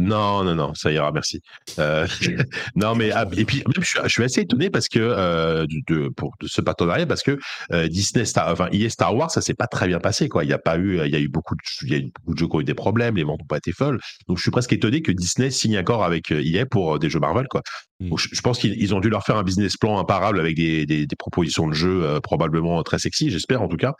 Non, 0.00 0.42
non, 0.42 0.56
non, 0.56 0.74
ça 0.74 0.90
ira, 0.90 1.12
merci. 1.12 1.40
Euh, 1.78 2.06
non, 2.74 2.96
mais 2.96 3.12
ah, 3.12 3.26
et 3.36 3.44
puis 3.44 3.58
même 3.58 3.84
je 3.84 4.08
suis, 4.08 4.24
assez 4.24 4.40
étonné 4.40 4.68
parce 4.68 4.88
que 4.88 4.98
euh, 4.98 5.66
de, 5.66 5.94
de- 5.94 6.08
pour 6.08 6.34
de 6.40 6.48
ce 6.48 6.60
partenariat 6.60 7.06
parce 7.06 7.22
que 7.22 7.38
euh, 7.72 7.86
Disney 7.86 8.24
Star, 8.24 8.50
enfin 8.50 8.68
EA 8.72 8.88
Star 8.90 9.14
Wars, 9.14 9.30
ça 9.30 9.40
s'est 9.40 9.54
pas 9.54 9.68
très 9.68 9.86
bien 9.86 10.00
passé 10.00 10.28
quoi. 10.28 10.42
Il 10.42 10.50
y 10.50 10.52
a 10.52 10.58
pas 10.58 10.78
eu, 10.78 11.00
il 11.04 11.12
y 11.12 11.16
a 11.16 11.20
eu 11.20 11.28
beaucoup 11.28 11.54
de, 11.54 11.60
il 11.82 11.92
y 11.92 11.94
a 11.94 11.98
eu 11.98 12.10
beaucoup 12.12 12.34
de 12.34 12.38
jeux 12.38 12.48
qui 12.48 12.56
ont 12.56 12.60
eu 12.60 12.64
des 12.64 12.74
problèmes, 12.74 13.16
les 13.16 13.22
ventes 13.22 13.38
n'ont 13.40 13.46
pas 13.46 13.58
été 13.58 13.70
folles. 13.70 14.00
Donc 14.26 14.38
je 14.38 14.42
suis 14.42 14.50
presque 14.50 14.72
étonné 14.72 15.00
que 15.00 15.12
Disney 15.12 15.50
signe 15.50 15.76
un 15.76 15.80
accord 15.80 16.02
avec 16.02 16.32
euh, 16.32 16.42
EA 16.44 16.66
pour 16.66 16.96
euh, 16.96 16.98
des 16.98 17.08
jeux 17.08 17.20
Marvel 17.20 17.46
quoi. 17.48 17.62
Mm. 18.00 18.08
Donc, 18.08 18.18
je, 18.18 18.28
je 18.32 18.40
pense 18.40 18.58
qu'ils 18.58 18.74
ils 18.80 18.94
ont 18.96 19.00
dû 19.00 19.10
leur 19.10 19.24
faire 19.24 19.36
un 19.36 19.44
business 19.44 19.76
plan 19.76 19.98
imparable 20.00 20.40
avec 20.40 20.56
des, 20.56 20.86
des, 20.86 21.06
des 21.06 21.16
propositions 21.16 21.68
de 21.68 21.74
jeux 21.74 22.02
euh, 22.02 22.20
probablement 22.20 22.82
très 22.82 22.98
sexy, 22.98 23.30
j'espère 23.30 23.62
en 23.62 23.68
tout 23.68 23.76
cas. 23.76 23.94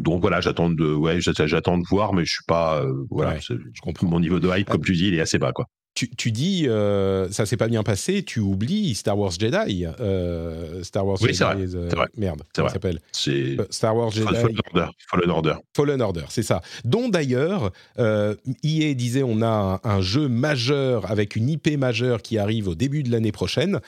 Donc 0.00 0.20
voilà, 0.20 0.40
j'attends 0.40 0.70
de, 0.70 0.92
ouais, 0.94 1.18
j'attends 1.20 1.78
de 1.78 1.84
voir, 1.88 2.12
mais 2.14 2.24
je 2.24 2.32
suis 2.32 2.44
pas, 2.46 2.80
euh, 2.82 2.92
voilà, 3.10 3.34
Ouais, 3.34 3.40
Je 3.40 3.80
comprends. 3.82 4.06
mon 4.08 4.20
niveau 4.20 4.38
de 4.40 4.48
hype, 4.48 4.68
comme 4.68 4.84
tu 4.84 4.92
dis, 4.92 5.08
il 5.08 5.14
est 5.14 5.20
assez 5.20 5.38
bas, 5.38 5.52
quoi. 5.52 5.66
Tu, 5.94 6.10
tu 6.10 6.30
dis, 6.30 6.66
euh, 6.68 7.26
ça 7.30 7.46
s'est 7.46 7.56
pas 7.56 7.68
bien 7.68 7.82
passé, 7.82 8.22
tu 8.22 8.40
oublies 8.40 8.94
Star 8.94 9.18
Wars 9.18 9.30
Jedi. 9.30 9.86
euh, 9.98 10.82
Star 10.82 11.06
Wars 11.06 11.16
Oui, 11.22 11.28
Jedi. 11.32 11.38
c'est 11.38 11.76
vrai, 11.78 11.86
vrai, 11.94 12.06
merde, 12.18 12.42
ça 12.54 12.68
s'appelle? 12.68 13.00
C'est 13.12 13.56
Star 13.70 13.96
Wars 13.96 14.10
Jedi. 14.10 14.26
Fallen 14.26 14.58
Order. 14.74 14.90
Fallen 15.10 15.30
Order. 15.30 15.54
Fallen 15.74 16.02
Order, 16.02 16.24
c'est 16.28 16.42
ça. 16.42 16.60
Dont 16.84 17.08
d'ailleurs, 17.08 17.70
EA 17.98 18.92
disait 18.94 19.22
on 19.22 19.40
a 19.40 19.80
un, 19.82 19.90
un 19.90 20.00
jeu 20.02 20.28
majeur 20.28 21.10
avec 21.10 21.34
une 21.34 21.48
IP 21.48 21.78
majeure 21.78 22.20
qui 22.20 22.36
arrive 22.36 22.68
au 22.68 22.74
début 22.74 23.02
de 23.02 23.10
l'année 23.10 23.32
prochaine. 23.32 23.80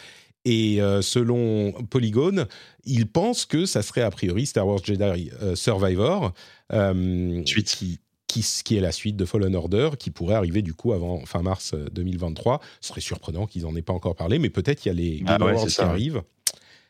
Et 0.51 0.81
euh, 0.81 1.03
selon 1.03 1.73
Polygon, 1.91 2.47
ils 2.85 3.07
pensent 3.07 3.45
que 3.45 3.67
ça 3.67 3.83
serait 3.83 4.01
a 4.01 4.11
priori 4.11 4.47
Star 4.47 4.67
Wars 4.67 4.83
Jedi 4.83 5.31
euh, 5.43 5.55
Survivor, 5.55 6.33
euh, 6.73 7.43
Suite. 7.45 7.69
Qui, 7.77 8.01
qui, 8.27 8.43
qui 8.65 8.77
est 8.77 8.81
la 8.81 8.93
suite 8.93 9.17
de 9.17 9.27
Fallen 9.27 9.55
Order, 9.55 9.91
qui 9.99 10.11
pourrait 10.11 10.37
arriver 10.37 10.63
du 10.63 10.73
coup 10.73 10.95
avant 10.95 11.25
fin 11.27 11.43
mars 11.43 11.73
euh, 11.75 11.89
2023. 11.93 12.61
Ce 12.81 12.89
serait 12.89 13.03
surprenant 13.03 13.47
qu'ils 13.47 13.63
n'en 13.63 13.77
aient 13.77 13.83
pas 13.83 13.93
encore 13.93 14.17
parlé, 14.17 14.39
mais 14.39 14.49
peut-être 14.49 14.81
qu'il 14.81 14.91
y 14.91 14.95
a 14.95 14.99
les 14.99 15.23
Ah 15.27 15.37
Game 15.37 15.55
ouais, 15.55 15.67
qui 15.67 15.81
arrivent. 15.83 16.23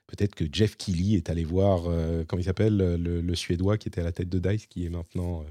Peut-être 0.06 0.36
que 0.36 0.44
Jeff 0.50 0.76
Keighley 0.76 1.16
est 1.16 1.30
allé 1.30 1.42
voir, 1.44 1.82
euh, 1.86 2.24
comment 2.26 2.40
il 2.40 2.44
s'appelle, 2.44 2.76
le, 2.76 3.20
le 3.20 3.34
Suédois 3.34 3.76
qui 3.76 3.88
était 3.88 4.00
à 4.00 4.04
la 4.04 4.12
tête 4.12 4.28
de 4.28 4.38
DICE, 4.38 4.66
qui 4.66 4.86
est 4.86 4.88
maintenant 4.88 5.40
euh, 5.40 5.50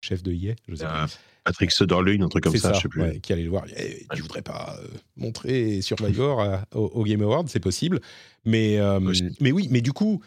chef 0.00 0.22
de 0.22 0.32
EA, 0.32 0.54
je 0.68 0.76
sais 0.76 0.84
pas. 0.84 1.06
Patrick 1.48 1.70
Söderlund, 1.70 2.22
un 2.22 2.28
truc 2.28 2.44
comme 2.44 2.52
C'est 2.52 2.58
ça, 2.58 2.72
je 2.74 2.80
sais 2.80 2.88
plus. 2.88 3.02
ouais, 3.02 3.20
qui 3.20 3.32
allait 3.32 3.42
le 3.44 3.50
voir. 3.50 3.64
Eh, 3.76 4.06
tu 4.14 4.22
voudrais 4.22 4.42
pas 4.42 4.76
euh, 4.82 4.86
montrer 5.16 5.80
Survivor 5.82 6.40
à- 6.40 6.64
au, 6.74 6.86
au 6.94 7.04
Game 7.04 7.22
Awards 7.22 7.44
C'est 7.48 7.60
possible. 7.60 8.00
Mais, 8.44 8.78
euh, 8.78 9.00
Possible. 9.00 9.32
mais 9.40 9.50
oui, 9.52 9.68
mais 9.70 9.80
du 9.80 9.92
coup, 9.92 10.20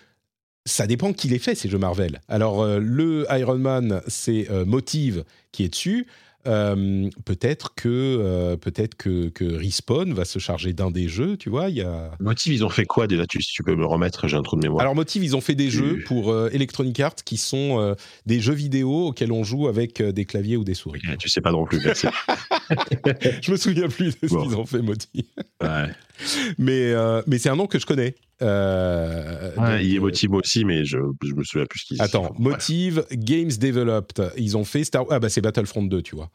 ça 0.66 0.88
dépend 0.88 1.14
qui 1.14 1.28
les 1.28 1.40
fait, 1.40 1.56
ces 1.56 1.70
jeux 1.70 1.78
Marvel. 1.78 2.22
Alors, 2.28 2.62
euh, 2.62 2.80
le 2.80 3.26
Iron 3.32 3.58
Man, 3.58 4.02
c'est 4.08 4.48
Motive 4.66 5.24
qui 5.52 5.64
est 5.64 5.70
dessus. 5.70 6.08
Euh, 6.48 7.10
peut-être 7.26 7.76
que, 7.76 7.88
euh, 7.90 8.58
peut-être 8.58 8.96
que, 8.96 9.30
que 9.30 9.44
Respawn 9.46 10.14
va 10.14 10.26
se 10.26 10.40
charger 10.40 10.74
d'un 10.74 10.90
des 10.92 11.08
jeux, 11.08 11.38
tu 11.38 11.50
vois. 11.50 11.70
Il 11.70 11.78
y 11.78 11.82
a... 11.82 12.12
Motive, 12.20 12.54
ils 12.54 12.66
ont 12.66 12.70
fait 12.70 12.86
quoi 12.86 13.08
déjà 13.08 13.26
tu, 13.28 13.42
Si 13.42 13.52
tu 13.54 13.64
peux 13.64 13.76
me 13.76 13.86
remettre, 13.86 14.28
j'ai 14.28 14.38
un 14.38 14.42
trou 14.42 14.56
de 14.56 14.62
mémoire. 14.62 14.82
Alors 14.82 14.96
Motive, 14.96 15.24
ils 15.24 15.36
ont 15.36 15.42
fait 15.42 15.56
des 15.56 15.66
Tu- 15.70 15.78
jeux 15.78 16.00
pour 16.06 16.32
euh, 16.32 16.50
Electronic 16.52 17.00
Arts 17.00 17.16
qui 17.26 17.38
sont 17.38 17.80
euh, 17.80 17.94
des 18.26 18.40
jeux 18.40 18.54
vidéo 18.54 19.08
auxquels 19.08 19.32
on 19.32 19.44
joue 19.44 19.68
avec 19.68 20.02
des 20.02 20.26
claviers 20.26 20.58
ou 20.58 20.64
des 20.64 20.74
souris. 20.74 21.02
Tu 21.20 21.30
sais 21.30 21.42
pas 21.42 21.52
non 21.52 21.66
plus, 21.66 21.80
merci. 21.84 22.08
je 23.42 23.52
me 23.52 23.58
souviens 23.58 23.88
plus 23.90 24.18
de 24.20 24.28
ce 24.28 24.34
Bon. 24.34 24.44
qu'ils 24.44 24.56
ont 24.56 24.66
fait, 24.66 24.82
Moti. 24.82 25.26
Ouais. 25.62 25.88
Mais, 26.60 26.94
mais 27.26 27.40
c'est 27.40 27.50
un 27.50 27.56
nom 27.56 27.66
que 27.66 27.80
je 27.80 27.86
connais. 27.88 28.14
Euh, 28.42 29.56
donc, 29.56 29.66
il 29.82 29.94
est 29.96 29.98
euh, 29.98 30.02
Motive 30.02 30.34
aussi, 30.34 30.66
mais 30.66 30.84
je, 30.86 30.98
je 31.24 31.34
me 31.34 31.44
souviens 31.44 31.66
plus 31.66 31.80
ce 31.80 31.86
qu'il 31.86 32.02
Attends. 32.02 32.34
Motive 32.40 33.06
Games 33.12 33.52
Developed. 33.60 34.32
Ils 34.38 34.58
ont 34.58 34.64
fait 34.66 34.84
Star. 34.84 35.06
Ah 35.10 35.20
bah 35.20 35.30
c'est 35.30 35.42
Battlefront 35.42 35.84
2, 35.84 36.02
tu 36.02 36.16
vois. 36.16 36.30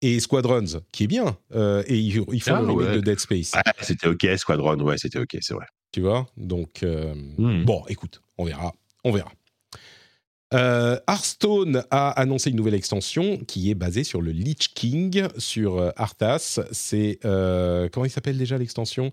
Et 0.00 0.18
Squadrons, 0.18 0.64
qui 0.90 1.04
est 1.04 1.08
bien. 1.08 1.36
Euh, 1.54 1.84
et 1.86 1.96
ils, 1.98 2.24
ils 2.32 2.42
font 2.42 2.54
Ah, 2.56 2.60
le 2.62 2.72
ouais. 2.72 2.96
de 2.96 3.00
Dead 3.00 3.20
Space. 3.20 3.52
Ouais, 3.54 3.62
c'était 3.82 4.08
ok, 4.08 4.26
Squadron, 4.36 4.80
ouais, 4.80 4.98
c'était 4.98 5.20
ok, 5.20 5.36
c'est 5.40 5.54
vrai. 5.54 5.66
Tu 5.92 6.00
vois 6.00 6.26
Donc, 6.36 6.82
euh, 6.82 7.14
Hmm. 7.38 7.64
bon, 7.64 7.82
écoute, 7.88 8.20
on 8.38 8.44
verra. 8.44 8.72
On 9.04 9.12
verra. 9.12 9.30
Euh, 10.54 10.98
Hearthstone 11.08 11.82
a 11.90 12.10
annoncé 12.10 12.50
une 12.50 12.56
nouvelle 12.56 12.74
extension 12.74 13.38
qui 13.46 13.70
est 13.70 13.74
basée 13.74 14.04
sur 14.04 14.20
le 14.20 14.32
Lich 14.32 14.74
King 14.74 15.26
sur 15.38 15.92
Arthas. 15.96 16.60
C'est 16.72 17.18
comment 17.22 18.04
il 18.04 18.10
s'appelle 18.10 18.36
déjà 18.36 18.58
l'extension? 18.58 19.12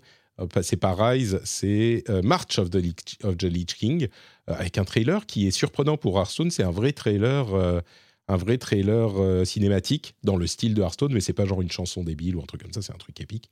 C'est 0.62 0.76
pas 0.76 0.94
Rise, 0.94 1.40
c'est 1.44 2.04
euh, 2.08 2.22
March 2.22 2.58
of 2.58 2.70
the, 2.70 2.76
Lich 2.76 3.74
King 3.74 4.08
euh, 4.48 4.54
avec 4.54 4.78
un 4.78 4.84
trailer 4.84 5.26
qui 5.26 5.46
est 5.46 5.50
surprenant 5.50 5.96
pour 5.96 6.18
Hearthstone. 6.18 6.50
C'est 6.50 6.62
un 6.62 6.70
vrai 6.70 6.92
trailer, 6.92 7.54
euh, 7.54 7.80
un 8.28 8.36
vrai 8.36 8.58
trailer 8.58 9.20
euh, 9.20 9.44
cinématique 9.44 10.14
dans 10.22 10.36
le 10.36 10.46
style 10.46 10.74
de 10.74 10.82
Hearthstone, 10.82 11.12
mais 11.12 11.20
c'est 11.20 11.32
pas 11.32 11.44
genre 11.44 11.62
une 11.62 11.70
chanson 11.70 12.04
débile 12.04 12.36
ou 12.36 12.40
un 12.40 12.46
truc 12.46 12.62
comme 12.62 12.72
ça. 12.72 12.82
C'est 12.82 12.92
un 12.92 12.98
truc 12.98 13.20
épique. 13.20 13.50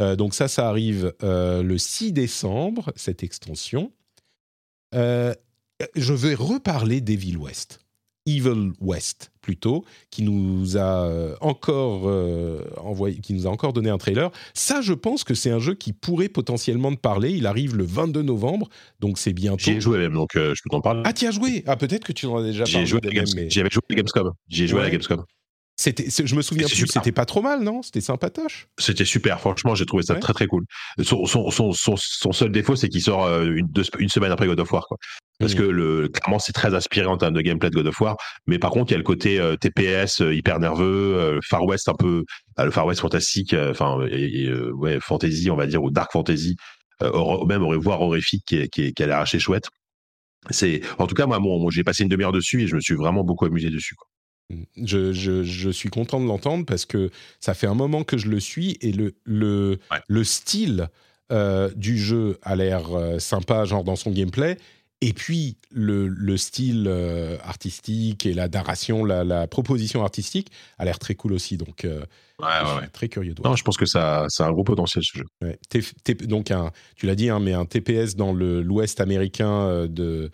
Euh, 0.00 0.16
donc 0.16 0.34
ça, 0.34 0.48
ça 0.48 0.68
arrive 0.68 1.14
euh, 1.22 1.62
le 1.62 1.78
6 1.78 2.12
décembre, 2.12 2.92
cette 2.96 3.22
extension. 3.22 3.92
Euh, 4.94 5.34
je 5.94 6.12
vais 6.12 6.34
reparler 6.34 7.00
d'Evil 7.00 7.36
West. 7.36 7.80
Evil 8.26 8.72
West, 8.80 9.30
plutôt, 9.40 9.84
qui 10.10 10.22
nous 10.24 10.76
a 10.76 11.04
euh, 11.06 11.36
encore 11.40 12.02
euh, 12.08 12.60
envoyé, 12.78 13.18
qui 13.20 13.32
nous 13.34 13.46
a 13.46 13.50
encore 13.50 13.72
donné 13.72 13.88
un 13.90 13.98
trailer. 13.98 14.30
Ça, 14.54 14.80
je 14.82 14.92
pense 14.92 15.22
que 15.24 15.34
c'est 15.34 15.50
un 15.50 15.58
jeu 15.60 15.74
qui 15.74 15.92
pourrait 15.92 16.28
potentiellement 16.28 16.92
te 16.94 17.00
parler. 17.00 17.30
Il 17.32 17.46
arrive 17.46 17.76
le 17.76 17.84
22 17.84 18.22
novembre, 18.22 18.68
donc 19.00 19.18
c'est 19.18 19.32
bientôt. 19.32 19.58
J'y 19.64 19.72
ai 19.72 19.80
joué 19.80 19.98
même, 19.98 20.14
donc 20.14 20.34
euh, 20.36 20.54
je 20.54 20.62
peux 20.62 20.70
t'en 20.70 20.80
parler. 20.80 21.02
Ah, 21.04 21.12
tu 21.12 21.26
as 21.26 21.30
joué? 21.30 21.62
Ah, 21.66 21.76
peut-être 21.76 22.04
que 22.04 22.12
tu 22.12 22.26
en 22.26 22.36
as 22.38 22.42
déjà 22.42 22.64
J'y 22.64 22.72
parlé. 22.72 22.84
ai 22.84 22.86
joué 22.88 22.98
à 22.98 23.06
la 23.06 23.10
de 23.10 23.14
même, 23.14 23.24
Games- 23.24 23.34
mais 23.36 23.50
J'avais 23.50 23.70
joué 23.70 23.82
à 23.88 23.92
la 23.92 23.96
Gamescom. 23.96 24.32
J'y 24.48 24.64
ai 24.64 24.66
joué 24.66 24.78
à 24.78 24.82
Ouais. 24.82 24.86
la 24.88 24.92
Gamescom. 24.92 25.24
C'était, 25.78 26.06
je 26.26 26.34
me 26.34 26.42
souviens 26.42 26.66
plus. 26.66 26.86
C'était 26.86 27.12
pas 27.12 27.26
trop 27.26 27.42
mal, 27.42 27.62
non? 27.62 27.82
C'était 27.82 28.00
sympatoche. 28.00 28.66
C'était 28.78 29.04
super, 29.04 29.40
franchement, 29.40 29.74
j'ai 29.74 29.84
trouvé 29.84 30.02
ça 30.02 30.14
Ouais. 30.14 30.20
très 30.20 30.32
très 30.32 30.46
cool. 30.46 30.64
Son, 31.02 31.26
son, 31.26 31.50
son, 31.50 31.72
son, 31.72 31.94
son 31.96 32.32
seul 32.32 32.50
défaut, 32.50 32.76
c'est 32.76 32.88
qu'il 32.88 33.02
sort 33.02 33.24
euh, 33.24 33.44
une, 33.54 33.66
deux- 33.68 33.84
une 33.98 34.08
semaine 34.08 34.32
après 34.32 34.46
God 34.46 34.58
of 34.60 34.72
War. 34.72 34.86
Quoi. 34.88 34.96
Parce 35.38 35.52
Mhm. 35.52 35.58
que 35.58 35.64
le, 35.64 36.08
clairement, 36.08 36.38
c'est 36.38 36.52
très 36.52 36.74
inspiré 36.74 37.06
en 37.06 37.18
termes 37.18 37.34
de 37.34 37.42
gameplay 37.42 37.68
de 37.68 37.74
God 37.74 37.86
of 37.88 38.00
War. 38.00 38.16
Mais 38.46 38.58
par 38.58 38.70
contre, 38.70 38.90
il 38.90 38.94
y 38.94 38.96
a 38.96 38.98
le 38.98 39.04
côté 39.04 39.38
euh, 39.38 39.54
TPS 39.56 40.22
euh, 40.22 40.34
hyper 40.34 40.58
nerveux, 40.60 41.14
euh, 41.18 41.40
Far 41.46 41.62
West 41.64 41.88
un 41.90 41.94
peu, 41.94 42.24
euh, 42.58 42.64
le 42.64 42.70
Far 42.70 42.86
West 42.86 43.02
fantastique, 43.02 43.54
enfin, 43.54 43.98
ouais, 43.98 44.98
fantasy, 45.00 45.50
on 45.50 45.56
va 45.56 45.66
dire, 45.66 45.82
ou 45.82 45.90
dark 45.90 46.10
fantasy, 46.10 46.56
hor- 47.02 47.46
même 47.46 47.62
voire 47.76 48.00
horrifique, 48.00 48.44
qui, 48.46 48.56
est- 48.56 48.68
qui, 48.68 48.84
est- 48.84 48.92
qui 48.92 49.02
a 49.02 49.06
l'air 49.06 49.18
assez 49.18 49.38
chouette. 49.38 49.66
C'est, 50.50 50.80
en 50.98 51.06
tout 51.06 51.14
cas, 51.14 51.26
moi, 51.26 51.38
mon- 51.38 51.68
j'ai 51.68 51.84
passé 51.84 52.02
une 52.04 52.08
demi-heure 52.08 52.32
dessus 52.32 52.62
et 52.62 52.66
je 52.66 52.74
me 52.76 52.80
suis 52.80 52.94
vraiment 52.94 53.22
beaucoup 53.24 53.44
amusé 53.44 53.68
dessus. 53.68 53.94
Quoi. 53.94 54.06
Je, 54.76 55.12
je- 55.12 55.42
je 55.42 55.70
suis 55.70 55.88
content 55.88 56.20
de 56.20 56.26
l'entendre 56.26 56.64
parce 56.66 56.84
que 56.84 57.10
ça 57.40 57.54
fait 57.54 57.66
un 57.66 57.74
moment 57.74 58.04
que 58.04 58.16
je 58.16 58.28
le 58.28 58.38
suis 58.40 58.76
et 58.80 58.92
le, 58.92 59.14
le, 59.24 59.78
Ouais. 59.90 59.98
le 60.08 60.24
style 60.24 60.88
euh, 61.32 61.70
du 61.74 61.98
jeu 61.98 62.38
a 62.42 62.54
l'air 62.54 62.92
euh, 62.94 63.18
sympa, 63.18 63.64
genre 63.64 63.82
dans 63.82 63.96
son 63.96 64.10
gameplay. 64.12 64.56
Et 65.02 65.12
puis 65.12 65.56
le, 65.72 66.06
le 66.08 66.36
style 66.36 66.86
euh, 66.88 67.36
artistique 67.42 68.24
et 68.24 68.32
la 68.32 68.48
narration, 68.48 69.04
la, 69.04 69.24
la 69.24 69.46
proposition 69.46 70.02
artistique 70.04 70.50
a 70.78 70.84
l'air 70.84 70.98
très 70.98 71.14
cool 71.14 71.32
aussi. 71.32 71.56
Donc, 71.56 71.84
Ouais, 71.84 72.48
je 72.64 72.80
suis 72.82 72.90
très 72.92 73.08
curieux 73.08 73.34
de 73.34 73.40
voir. 73.42 73.50
Non, 73.52 73.56
je 73.56 73.64
pense 73.64 73.76
que 73.78 73.86
ça, 73.86 74.26
ça 74.28 74.44
a 74.44 74.48
un 74.48 74.52
gros 74.52 74.62
potentiel 74.64 75.02
ce 75.04 75.18
jeu. 75.18 75.56
T- 76.04 76.14
donc 76.14 76.50
un, 76.50 76.70
tu 76.94 77.06
l'as 77.06 77.14
dit, 77.14 77.28
hein, 77.30 77.40
mais 77.40 77.52
un 77.54 77.64
TPS 77.66 78.14
dans 78.14 78.32
l'Ouest 78.32 79.00
américain 79.00 79.86
de, 79.88 80.30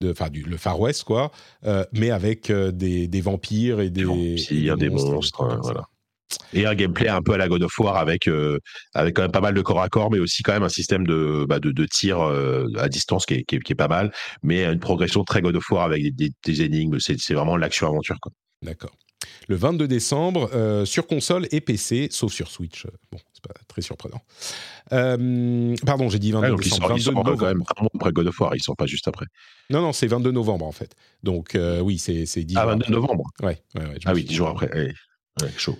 de, 0.00 0.10
enfin 0.10 0.28
du 0.28 0.42
le 0.42 0.56
Far 0.56 0.78
West 0.80 1.04
quoi, 1.04 1.30
euh, 1.64 1.84
mais 1.92 2.10
avec 2.10 2.50
euh, 2.50 2.70
des, 2.72 3.08
des 3.08 3.20
vampires 3.20 3.80
et 3.80 3.90
des, 3.90 4.02
Des 4.02 4.06
vampires, 4.06 4.74
et 4.74 4.76
des 4.76 4.90
monstres, 4.90 5.58
voilà. 5.62 5.84
Et 6.52 6.66
un 6.66 6.74
gameplay 6.74 7.08
un 7.08 7.22
peu 7.22 7.34
à 7.34 7.36
la 7.36 7.48
God 7.48 7.62
of 7.62 7.78
War 7.78 7.96
avec, 7.96 8.26
euh, 8.28 8.58
avec 8.94 9.14
quand 9.14 9.22
même 9.22 9.32
pas 9.32 9.40
mal 9.40 9.54
de 9.54 9.62
corps 9.62 9.80
à 9.80 9.88
corps, 9.88 10.10
mais 10.10 10.18
aussi 10.18 10.42
quand 10.42 10.52
même 10.52 10.64
un 10.64 10.68
système 10.68 11.06
de, 11.06 11.46
bah, 11.48 11.60
de, 11.60 11.70
de 11.70 11.86
tir 11.86 12.20
euh, 12.20 12.66
à 12.76 12.88
distance 12.88 13.26
qui 13.26 13.34
est, 13.34 13.44
qui, 13.44 13.56
est, 13.56 13.60
qui 13.60 13.72
est 13.72 13.76
pas 13.76 13.88
mal, 13.88 14.12
mais 14.42 14.64
une 14.64 14.80
progression 14.80 15.22
très 15.22 15.40
God 15.40 15.56
of 15.56 15.70
War 15.70 15.84
avec 15.84 16.14
des, 16.16 16.30
des, 16.44 16.62
énigmes. 16.62 16.98
C'est 16.98 17.34
vraiment 17.34 17.56
l'action-aventure. 17.56 18.16
D'accord. 18.62 18.90
Le 19.48 19.56
22 19.56 19.86
décembre 19.86 20.50
euh, 20.54 20.84
sur 20.84 21.06
console 21.06 21.46
et 21.52 21.60
PC, 21.60 22.08
sauf 22.10 22.32
sur 22.32 22.48
Switch. 22.50 22.86
Euh, 22.86 22.90
Bon, 23.12 23.18
c'est 23.32 23.42
pas 23.46 23.54
très 23.68 23.80
surprenant. 23.82 24.20
Euh, 24.92 25.74
pardon, 25.84 26.08
j'ai 26.08 26.18
dit 26.18 26.32
22 26.32 26.44
Ouais, 26.46 26.50
donc 26.50 26.60
il 26.60 26.64
décembre. 26.70 26.88
sort, 26.88 26.96
il 26.98 27.02
22 27.04 27.04
sort 27.04 27.14
quand 27.14 27.30
novembre. 27.30 27.46
même 27.46 27.62
un 27.76 27.82
mois 27.82 27.90
après 27.94 28.12
God 28.12 28.26
of 28.26 28.40
War, 28.40 28.54
il 28.56 28.62
sort 28.62 28.76
pas 28.76 28.86
juste 28.86 29.06
après. 29.08 29.26
Non, 29.70 29.80
non, 29.82 29.92
c'est 29.92 30.06
22 30.06 30.30
novembre 30.32 30.66
en 30.66 30.72
fait. 30.72 30.94
Donc 31.22 31.54
euh, 31.54 31.80
oui, 31.80 31.98
c'est 31.98 32.26
c'est 32.26 32.44
10 32.44 32.54
Ah, 32.56 32.62
jours 32.62 32.70
22 32.70 32.82
après. 32.84 32.92
novembre. 32.94 33.24
Ouais, 33.42 33.62
ouais, 33.76 33.82
ouais, 33.86 33.98
Ah 34.04 34.12
oui, 34.12 34.20
suis 34.20 34.28
10 34.28 34.34
jours 34.34 34.48
après. 34.48 34.70
Ouais, 34.74 34.92
ouais, 35.42 35.50
chaud. 35.56 35.78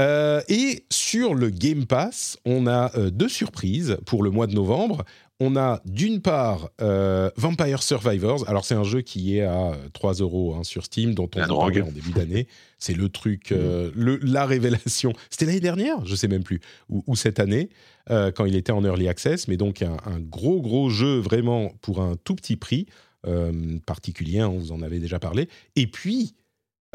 Euh, 0.00 0.40
et 0.48 0.86
sur 0.90 1.34
le 1.34 1.50
Game 1.50 1.84
Pass, 1.86 2.38
on 2.44 2.66
a 2.68 2.96
euh, 2.96 3.10
deux 3.10 3.28
surprises 3.28 3.96
pour 4.06 4.22
le 4.22 4.30
mois 4.30 4.46
de 4.46 4.54
novembre. 4.54 5.04
On 5.40 5.54
a 5.56 5.80
d'une 5.84 6.20
part 6.20 6.70
euh, 6.80 7.30
Vampire 7.36 7.82
Survivors. 7.82 8.48
Alors 8.48 8.64
c'est 8.64 8.74
un 8.74 8.82
jeu 8.82 9.02
qui 9.02 9.36
est 9.36 9.42
à 9.42 9.72
euh, 9.72 9.88
3 9.92 10.14
euros 10.14 10.54
hein, 10.56 10.64
sur 10.64 10.84
Steam, 10.84 11.14
dont 11.14 11.30
on 11.36 11.40
a 11.40 11.46
parlé 11.46 11.80
en 11.80 11.92
début 11.92 12.10
d'année. 12.10 12.48
C'est 12.78 12.94
le 12.94 13.08
truc, 13.08 13.52
euh, 13.52 13.90
le, 13.94 14.16
la 14.16 14.46
révélation. 14.46 15.12
C'était 15.30 15.46
l'année 15.46 15.60
dernière, 15.60 16.04
je 16.04 16.16
sais 16.16 16.26
même 16.28 16.42
plus, 16.42 16.60
ou, 16.88 17.04
ou 17.06 17.14
cette 17.14 17.38
année, 17.38 17.68
euh, 18.10 18.32
quand 18.32 18.46
il 18.46 18.56
était 18.56 18.72
en 18.72 18.84
early 18.84 19.06
access. 19.08 19.46
Mais 19.46 19.56
donc 19.56 19.82
un, 19.82 19.96
un 20.06 20.18
gros 20.18 20.60
gros 20.60 20.90
jeu 20.90 21.18
vraiment 21.20 21.72
pour 21.82 22.00
un 22.02 22.16
tout 22.16 22.34
petit 22.34 22.56
prix 22.56 22.86
euh, 23.26 23.78
particulier. 23.86 24.40
hein, 24.40 24.48
on 24.48 24.58
vous 24.58 24.72
en 24.72 24.82
avait 24.82 24.98
déjà 24.98 25.20
parlé. 25.20 25.48
Et 25.76 25.86
puis 25.86 26.34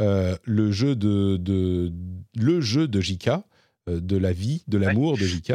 euh, 0.02 0.36
le 0.44 0.72
jeu 0.72 0.96
de, 0.98 1.38
de 1.38 1.94
le 2.36 2.60
jeu 2.62 2.88
de 2.90 3.00
JK, 3.00 3.30
euh, 3.90 4.00
de 4.02 4.18
la 4.18 4.34
vie, 4.34 4.64
de 4.68 4.78
l'amour 4.78 5.18
de 5.18 5.24
JK, 5.26 5.54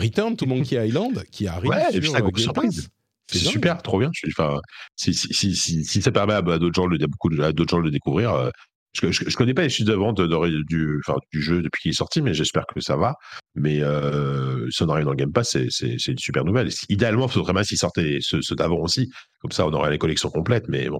Return 0.00 0.36
to 0.36 0.46
Monkey 0.46 0.88
Island, 0.88 1.24
qui 1.30 1.46
arrive 1.46 1.70
Ouais, 1.70 1.92
sur 1.92 2.12
ça, 2.12 2.20
Game. 2.20 2.52
Pass. 2.54 2.88
C'est 3.32 3.38
super, 3.38 3.80
trop 3.82 3.98
bien. 4.00 4.10
Enfin, 4.28 4.58
si, 4.96 5.14
si, 5.14 5.32
si, 5.32 5.54
si, 5.54 5.84
si 5.84 6.02
ça 6.02 6.10
permet 6.10 6.34
à, 6.34 6.42
d'autres 6.42 6.74
gens, 6.74 6.88
gens 6.88 7.78
de 7.78 7.84
le 7.84 7.90
découvrir, 7.90 8.34
euh, 8.34 8.50
je, 8.92 9.10
je 9.12 9.36
connais 9.36 9.54
pas 9.54 9.62
les 9.62 9.68
chiffres 9.68 9.88
de 9.88 9.94
vente 9.94 10.20
de- 10.20 10.62
du, 10.64 11.00
enfin, 11.06 11.16
du 11.32 11.40
jeu 11.40 11.62
depuis 11.62 11.82
qu'il 11.82 11.90
est 11.92 11.94
sorti, 11.94 12.22
mais 12.22 12.34
j'espère 12.34 12.64
que 12.66 12.80
ça 12.80 12.96
va. 12.96 13.14
Mais 13.54 13.80
euh, 13.82 14.68
si 14.70 14.82
on 14.82 14.88
arrive 14.88 15.04
dans 15.04 15.12
le 15.12 15.16
Game 15.16 15.32
Pass, 15.32 15.56
c'est, 15.68 16.06
une 16.08 16.18
super 16.18 16.44
nouvelle. 16.44 16.68
Et 16.68 16.74
idéalement, 16.88 17.26
il 17.26 17.32
faudrait 17.32 17.52
bien 17.52 17.62
s'il 17.62 17.78
sortait 17.78 18.18
ceux, 18.20 18.42
ceux 18.42 18.56
d'avant 18.56 18.80
aussi. 18.80 19.08
Comme 19.40 19.52
ça, 19.52 19.64
on 19.66 19.72
aurait 19.72 19.90
les 19.90 19.98
collections 19.98 20.30
complètes. 20.30 20.66
Mais 20.68 20.88
bon, 20.88 20.98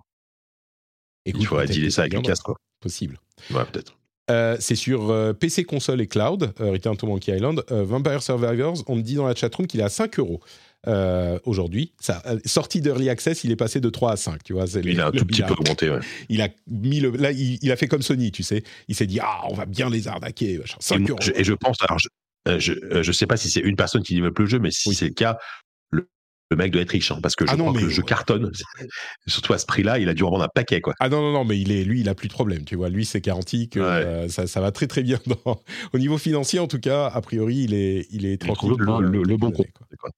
Écoute, 1.25 1.43
il 1.43 1.47
faudrait 1.47 1.67
dealer 1.67 1.91
ça 1.91 2.03
avec. 2.03 2.15
Quoi. 2.45 2.55
Possible. 2.81 3.19
Ouais, 3.51 3.65
peut-être. 3.65 3.97
Euh, 4.31 4.57
c'est 4.61 4.77
sur 4.77 5.11
euh, 5.11 5.33
PC, 5.33 5.65
console 5.65 6.01
et 6.01 6.07
cloud, 6.07 6.53
euh, 6.61 6.71
Return 6.71 6.97
to 6.97 7.07
Monkey 7.07 7.35
Island. 7.37 7.63
Vampire 7.71 8.23
Survivors, 8.23 8.83
on 8.87 8.97
me 8.97 9.03
dit 9.03 9.17
dans 9.17 9.27
la 9.27 9.35
chatroom 9.35 9.67
qu'il 9.67 9.81
est 9.81 9.85
à 9.85 9.89
5 9.89 10.19
euros 10.21 10.41
aujourd'hui. 11.45 11.93
Ça, 12.01 12.23
sorti 12.47 12.81
d'Early 12.81 13.09
Access, 13.11 13.45
il 13.45 13.51
est 13.51 13.57
passé 13.57 13.81
de 13.81 13.91
3 13.91 14.13
à 14.13 14.17
5. 14.17 14.43
Tu 14.45 14.53
vois, 14.55 14.67
c'est 14.67 14.81
Il 14.85 15.01
a 15.01 15.09
un 15.09 15.11
le- 15.11 15.19
tout 15.19 15.27
petit 15.27 15.43
a- 15.43 15.47
peu 15.47 15.53
augmenté. 15.55 15.91
Ouais. 15.91 16.01
Il 16.29 16.41
a 16.43 16.49
mis 16.69 17.01
le, 17.01 17.11
là, 17.11 17.33
il, 17.33 17.59
il 17.63 17.71
a 17.73 17.77
fait 17.77 17.87
comme 17.89 18.03
Sony, 18.03 18.31
tu 18.33 18.43
sais. 18.43 18.63
Il 18.89 18.95
s'est 18.95 19.07
dit, 19.07 19.19
ah, 19.21 19.41
on 19.49 19.55
va 19.55 19.67
bien 19.67 19.91
les 19.91 20.09
arnaquer. 20.09 20.59
machin. 20.59 20.77
Et, 20.81 20.83
5 20.85 20.99
moi, 21.01 21.11
euros. 21.11 21.19
je, 21.23 21.33
et 21.35 21.45
je 21.45 21.53
pense, 21.53 21.77
alors, 21.83 21.99
je, 21.99 22.09
euh, 22.49 22.59
je, 22.59 22.73
euh, 22.73 23.03
je 23.03 23.13
sais 23.13 23.27
pas 23.27 23.37
si 23.37 23.51
c'est 23.51 23.61
une 23.61 23.77
personne 23.77 24.03
qui 24.03 24.15
développe 24.15 24.39
le 24.39 24.47
jeu, 24.47 24.59
mais 24.59 24.71
si 24.71 24.89
Oui. 24.91 24.95
c'est 24.95 25.09
le 25.09 25.15
cas, 25.15 25.39
le, 26.51 26.57
le 26.57 26.63
mec 26.63 26.73
doit 26.73 26.83
être 26.83 26.91
riche, 26.91 27.11
hein, 27.13 27.19
parce 27.23 27.37
que 27.37 27.47
je 27.47 27.53
Ah 27.53 27.57
non, 27.57 27.65
crois 27.67 27.75
mais 27.75 27.81
que 27.81 27.85
le 27.87 27.91
jeu 27.93 28.03
cartonne. 28.03 28.51
Surtout 29.27 29.53
à 29.53 29.59
ce 29.59 29.67
prix-là, 29.67 29.99
il 29.99 30.09
a 30.09 30.15
dû 30.15 30.23
en 30.25 30.31
vendre 30.31 30.45
un 30.45 30.49
paquet, 30.49 30.81
quoi. 30.81 30.95
Ah 31.01 31.09
non, 31.09 31.21
non, 31.23 31.33
non, 31.33 31.45
mais 31.45 31.59
il 31.61 31.71
est, 31.73 31.85
lui, 31.85 32.01
il 32.01 32.09
a 32.09 32.15
plus 32.15 32.29
de 32.29 32.33
problème, 32.33 32.65
tu 32.65 32.77
vois. 32.77 32.89
Lui, 32.89 33.05
c'est 33.05 33.21
garanti 33.25 33.69
que 33.69 33.81
Ouais. 33.81 33.87
euh, 33.87 34.29
ça, 34.29 34.47
ça 34.47 34.61
va 34.61 34.73
très, 34.73 34.87
très 34.87 35.03
bien. 35.03 35.19
Dans... 35.27 35.61
Au 35.93 35.99
niveau 35.99 36.19
financier, 36.19 36.59
en 36.59 36.67
tout 36.67 36.81
cas, 36.81 37.07
a 37.07 37.21
priori, 37.21 37.57
il 37.65 37.75
est, 37.75 38.07
il 38.11 38.27
est 38.27 38.33
Il 38.35 38.39
tranquille. 38.39 38.73
le, 38.79 39.01
le- 39.01 39.19
euh, 39.21 39.23
le 39.25 39.37
bon 39.37 39.51
compte. 39.53 39.67
quoi. 39.99 40.11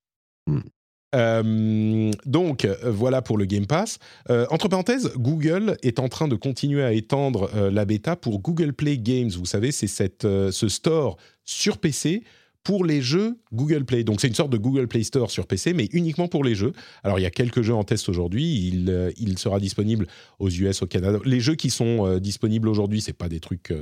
Euh, 1.15 2.11
donc 2.25 2.65
euh, 2.65 2.75
voilà 2.87 3.21
pour 3.21 3.37
le 3.37 3.45
Game 3.45 3.67
Pass. 3.67 3.99
Euh, 4.31 4.47
entre 4.51 4.69
parenthèses, 4.69 5.13
Google 5.17 5.77
est 5.83 5.99
en 5.99 6.09
train 6.09 6.27
de 6.27 6.37
continuer 6.37 6.83
à 6.83 6.93
étendre 6.93 7.51
euh, 7.55 7.71
la 7.71 7.85
bêta 7.85 8.17
pour 8.17 8.41
Google 8.41 8.73
Play 8.73 8.97
Games. 8.97 9.29
Vous 9.29 9.45
savez, 9.45 9.73
c'est 9.73 9.87
cette, 9.89 10.23
ce 10.23 10.69
store 10.69 11.19
sur 11.45 11.77
PC 11.79 12.23
pour 12.65 12.85
les 12.85 13.03
jeux 13.03 13.39
Google 13.53 13.85
Play. 13.85 14.05
Donc 14.05 14.21
c'est 14.21 14.29
une 14.29 14.35
sorte 14.35 14.51
de 14.51 14.57
Google 14.57 14.87
Play 14.87 15.03
Store 15.03 15.31
sur 15.31 15.47
PC, 15.47 15.73
mais 15.73 15.89
uniquement 15.93 16.29
pour 16.29 16.45
les 16.45 16.55
jeux. 16.55 16.73
Alors 17.03 17.19
il 17.19 17.23
y 17.23 17.27
a 17.27 17.31
quelques 17.31 17.63
jeux 17.63 17.75
en 17.75 17.85
test 17.85 18.09
aujourd'hui. 18.09 18.69
Il, 18.69 18.91
euh, 18.91 19.11
sera 19.37 19.59
disponible 19.59 20.07
aux 20.39 20.51
US, 20.51 20.83
au 20.83 20.87
Canada. 20.87 21.19
Les 21.25 21.41
jeux 21.41 21.55
qui 21.55 21.71
sont 21.71 22.07
euh, 22.07 22.21
disponibles 22.21 22.69
aujourd'hui, 22.69 23.01
c'est 23.01 23.13
pas 23.13 23.29
des 23.29 23.41
trucs 23.41 23.73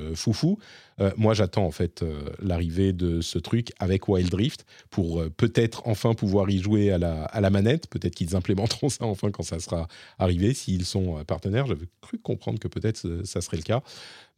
euh, 1.00 1.10
moi, 1.16 1.34
j'attends 1.34 1.66
en 1.66 1.70
fait 1.70 2.04
l'arrivée 2.40 2.92
de 2.92 3.20
ce 3.20 3.38
truc 3.38 3.72
avec 3.78 4.08
Wild 4.08 4.32
Rift 4.32 4.66
pour 4.90 5.22
peut-être 5.36 5.82
enfin 5.86 6.14
pouvoir 6.14 6.48
y 6.50 6.58
jouer 6.58 6.90
à 6.90 6.98
la, 6.98 7.24
à 7.24 7.40
la 7.40 7.50
manette. 7.50 7.88
Peut-être 7.88 8.14
qu'ils 8.14 8.36
implémenteront 8.36 8.88
ça 8.88 9.04
enfin 9.04 9.30
quand 9.30 9.42
ça 9.42 9.58
sera 9.58 9.88
arrivé, 10.18 10.54
s'ils 10.54 10.84
sont 10.84 11.24
partenaires. 11.24 11.66
J'avais 11.66 11.86
cru 12.00 12.18
comprendre 12.18 12.58
que 12.58 12.68
peut-être 12.68 13.24
ça 13.24 13.40
serait 13.40 13.56
le 13.56 13.62
cas. 13.62 13.82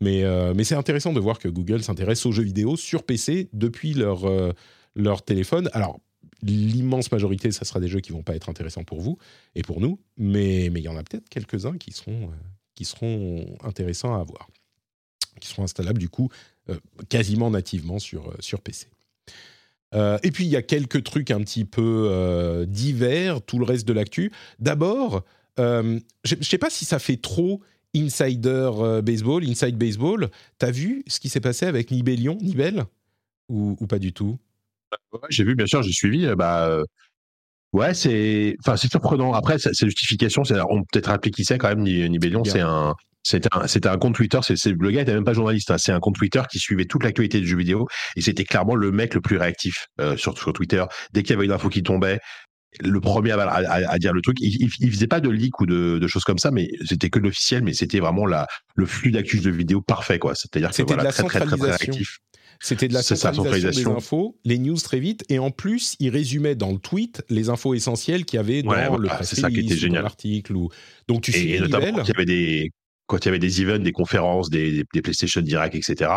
Mais, 0.00 0.24
mais 0.54 0.64
c'est 0.64 0.74
intéressant 0.74 1.12
de 1.12 1.20
voir 1.20 1.38
que 1.38 1.48
Google 1.48 1.82
s'intéresse 1.82 2.26
aux 2.26 2.32
jeux 2.32 2.42
vidéo 2.42 2.76
sur 2.76 3.04
PC 3.04 3.48
depuis 3.52 3.94
leur 3.94 4.28
euh, 4.32 4.52
leur 4.94 5.22
téléphone. 5.22 5.70
Alors, 5.72 6.00
l'immense 6.42 7.10
majorité, 7.12 7.50
ça 7.50 7.64
sera 7.64 7.80
des 7.80 7.88
jeux 7.88 8.00
qui 8.00 8.12
vont 8.12 8.22
pas 8.22 8.34
être 8.34 8.50
intéressants 8.50 8.84
pour 8.84 9.00
vous 9.00 9.16
et 9.54 9.62
pour 9.62 9.80
nous, 9.80 9.98
mais 10.18 10.66
il 10.66 10.78
y 10.78 10.88
en 10.88 10.96
a 10.96 11.02
peut-être 11.02 11.28
quelques-uns 11.30 11.78
qui 11.78 11.92
seront, 11.92 12.24
euh, 12.24 12.34
qui 12.74 12.84
seront 12.84 13.56
intéressants 13.62 14.14
à 14.14 14.20
avoir, 14.20 14.48
qui 15.42 15.48
seront 15.48 15.64
installables 15.64 15.98
du 15.98 16.08
coup 16.08 16.30
euh, 16.70 16.76
quasiment 17.08 17.50
nativement 17.50 17.98
sur, 17.98 18.32
sur 18.40 18.60
PC. 18.60 18.86
et 19.94 20.30
puis 20.30 20.44
il 20.44 20.50
y 20.50 20.56
a 20.56 20.62
quelques 20.62 21.04
trucs 21.04 21.30
un 21.30 21.40
petit 21.40 21.64
peu 21.64 22.64
divers, 22.68 23.42
tout 23.42 23.58
le 23.58 23.64
reste 23.64 23.86
de 23.86 23.92
l'actu. 23.92 24.32
D'abord, 24.58 25.24
je 25.58 26.34
ne 26.34 26.42
sais 26.42 26.58
pas 26.58 26.70
si 26.70 26.84
ça 26.84 26.98
fait 26.98 27.18
trop 27.18 27.60
insider 27.94 28.70
baseball, 29.02 29.44
inside 29.44 29.76
baseball. 29.76 30.30
T'as 30.58 30.70
vu 30.70 31.04
ce 31.06 31.20
qui 31.20 31.28
s'est 31.28 31.40
passé 31.40 31.66
avec 31.66 31.90
Nibelion, 31.90 32.38
Nibel? 32.40 32.84
Ou, 33.48 33.86
pas 33.86 33.98
du 33.98 34.12
tout? 34.12 34.38
J'ai 35.28 35.44
vu, 35.44 35.54
bien 35.54 35.66
sûr, 35.66 35.82
j'ai 35.82 35.92
suivi. 35.92 36.26
Euh, 36.26 36.36
bah, 36.36 36.68
euh, 36.68 36.84
ouais, 37.72 37.92
c'est, 37.94 38.56
enfin, 38.60 38.76
c'est 38.76 38.90
surprenant. 38.90 39.32
Après, 39.34 39.58
c'est 39.58 39.74
justification, 39.84 40.44
c'est, 40.44 40.58
on 40.70 40.84
peut 40.84 40.98
être 40.98 41.08
rappelé 41.08 41.30
qui 41.30 41.44
c'est 41.44 41.58
quand 41.58 41.68
même. 41.68 41.82
Nibelion, 41.82 42.44
c'est 42.44 42.60
un, 42.60 42.94
c'était 43.22 43.48
un, 43.52 43.92
un 43.92 43.98
compte 43.98 44.14
Twitter. 44.14 44.38
C'est, 44.42 44.66
le 44.66 44.90
gars 44.90 45.00
n'était 45.00 45.14
même 45.14 45.24
pas 45.24 45.32
journaliste. 45.32 45.70
Hein, 45.70 45.78
c'est 45.78 45.92
un 45.92 46.00
compte 46.00 46.16
Twitter 46.16 46.42
qui 46.50 46.58
suivait 46.58 46.84
toute 46.84 47.04
l'actualité 47.04 47.40
du 47.40 47.46
jeu 47.46 47.56
vidéo 47.56 47.86
et 48.16 48.20
c'était 48.20 48.44
clairement 48.44 48.74
le 48.74 48.90
mec 48.90 49.14
le 49.14 49.20
plus 49.20 49.36
réactif 49.36 49.86
euh, 50.00 50.16
sur, 50.16 50.36
sur 50.36 50.52
Twitter. 50.52 50.84
Dès 51.12 51.22
qu'il 51.22 51.34
y 51.34 51.36
avait 51.36 51.46
une 51.46 51.52
info 51.52 51.68
qui 51.68 51.82
tombait, 51.82 52.18
le 52.80 53.00
premier 53.00 53.32
à, 53.32 53.98
dire 53.98 54.12
le 54.12 54.22
truc. 54.22 54.38
Il, 54.40 54.70
il, 54.80 54.90
faisait 54.90 55.06
pas 55.06 55.20
de 55.20 55.28
leak 55.28 55.60
ou 55.60 55.66
de, 55.66 56.06
choses 56.06 56.24
comme 56.24 56.38
ça, 56.38 56.50
mais 56.50 56.70
c'était 56.84 57.10
que 57.10 57.18
l'officiel, 57.18 57.62
mais 57.62 57.74
c'était 57.74 58.00
vraiment 58.00 58.26
la, 58.26 58.46
le 58.74 58.86
flux 58.86 59.10
d'actu 59.10 59.40
de 59.40 59.50
vidéo 59.50 59.82
parfait, 59.82 60.18
quoi. 60.18 60.34
C'est-à-dire 60.34 60.70
que 60.70 60.76
c'était 60.76 60.94
voilà, 60.94 61.12
très, 61.12 61.24
très, 61.24 61.40
très, 61.40 61.56
très, 61.56 61.70
réactif. 61.70 62.18
C'était 62.60 62.86
de 62.86 62.94
la 62.94 63.02
centralisation, 63.02 63.90
des 63.90 63.96
infos, 63.96 64.38
les 64.44 64.58
news 64.58 64.76
très 64.76 65.00
vite, 65.00 65.24
et 65.28 65.40
en 65.40 65.50
plus, 65.50 65.96
il 65.98 66.10
résumait 66.10 66.54
dans 66.54 66.70
le 66.70 66.78
tweet 66.78 67.22
les 67.28 67.48
infos 67.48 67.74
essentielles 67.74 68.24
qu'il 68.24 68.36
y 68.36 68.40
avait 68.40 68.62
dans 68.62 68.96
le 68.96 69.08
press 69.08 69.42
release, 69.42 69.84
dans 69.84 70.00
l'article. 70.00 70.54
Ou... 70.54 70.70
Donc 71.08 71.22
tu 71.22 71.32
et, 71.32 71.56
et 71.56 71.60
notamment 71.60 71.98
il 72.02 72.06
y 72.06 72.10
avait 72.12 72.24
des 72.24 72.70
quand 73.12 73.18
il 73.18 73.26
y 73.26 73.28
avait 73.28 73.38
des 73.38 73.60
events, 73.60 73.84
des 73.84 73.92
conférences, 73.92 74.48
des, 74.48 74.84
des 74.94 75.02
PlayStation 75.02 75.42
Direct, 75.42 75.74
etc. 75.74 76.10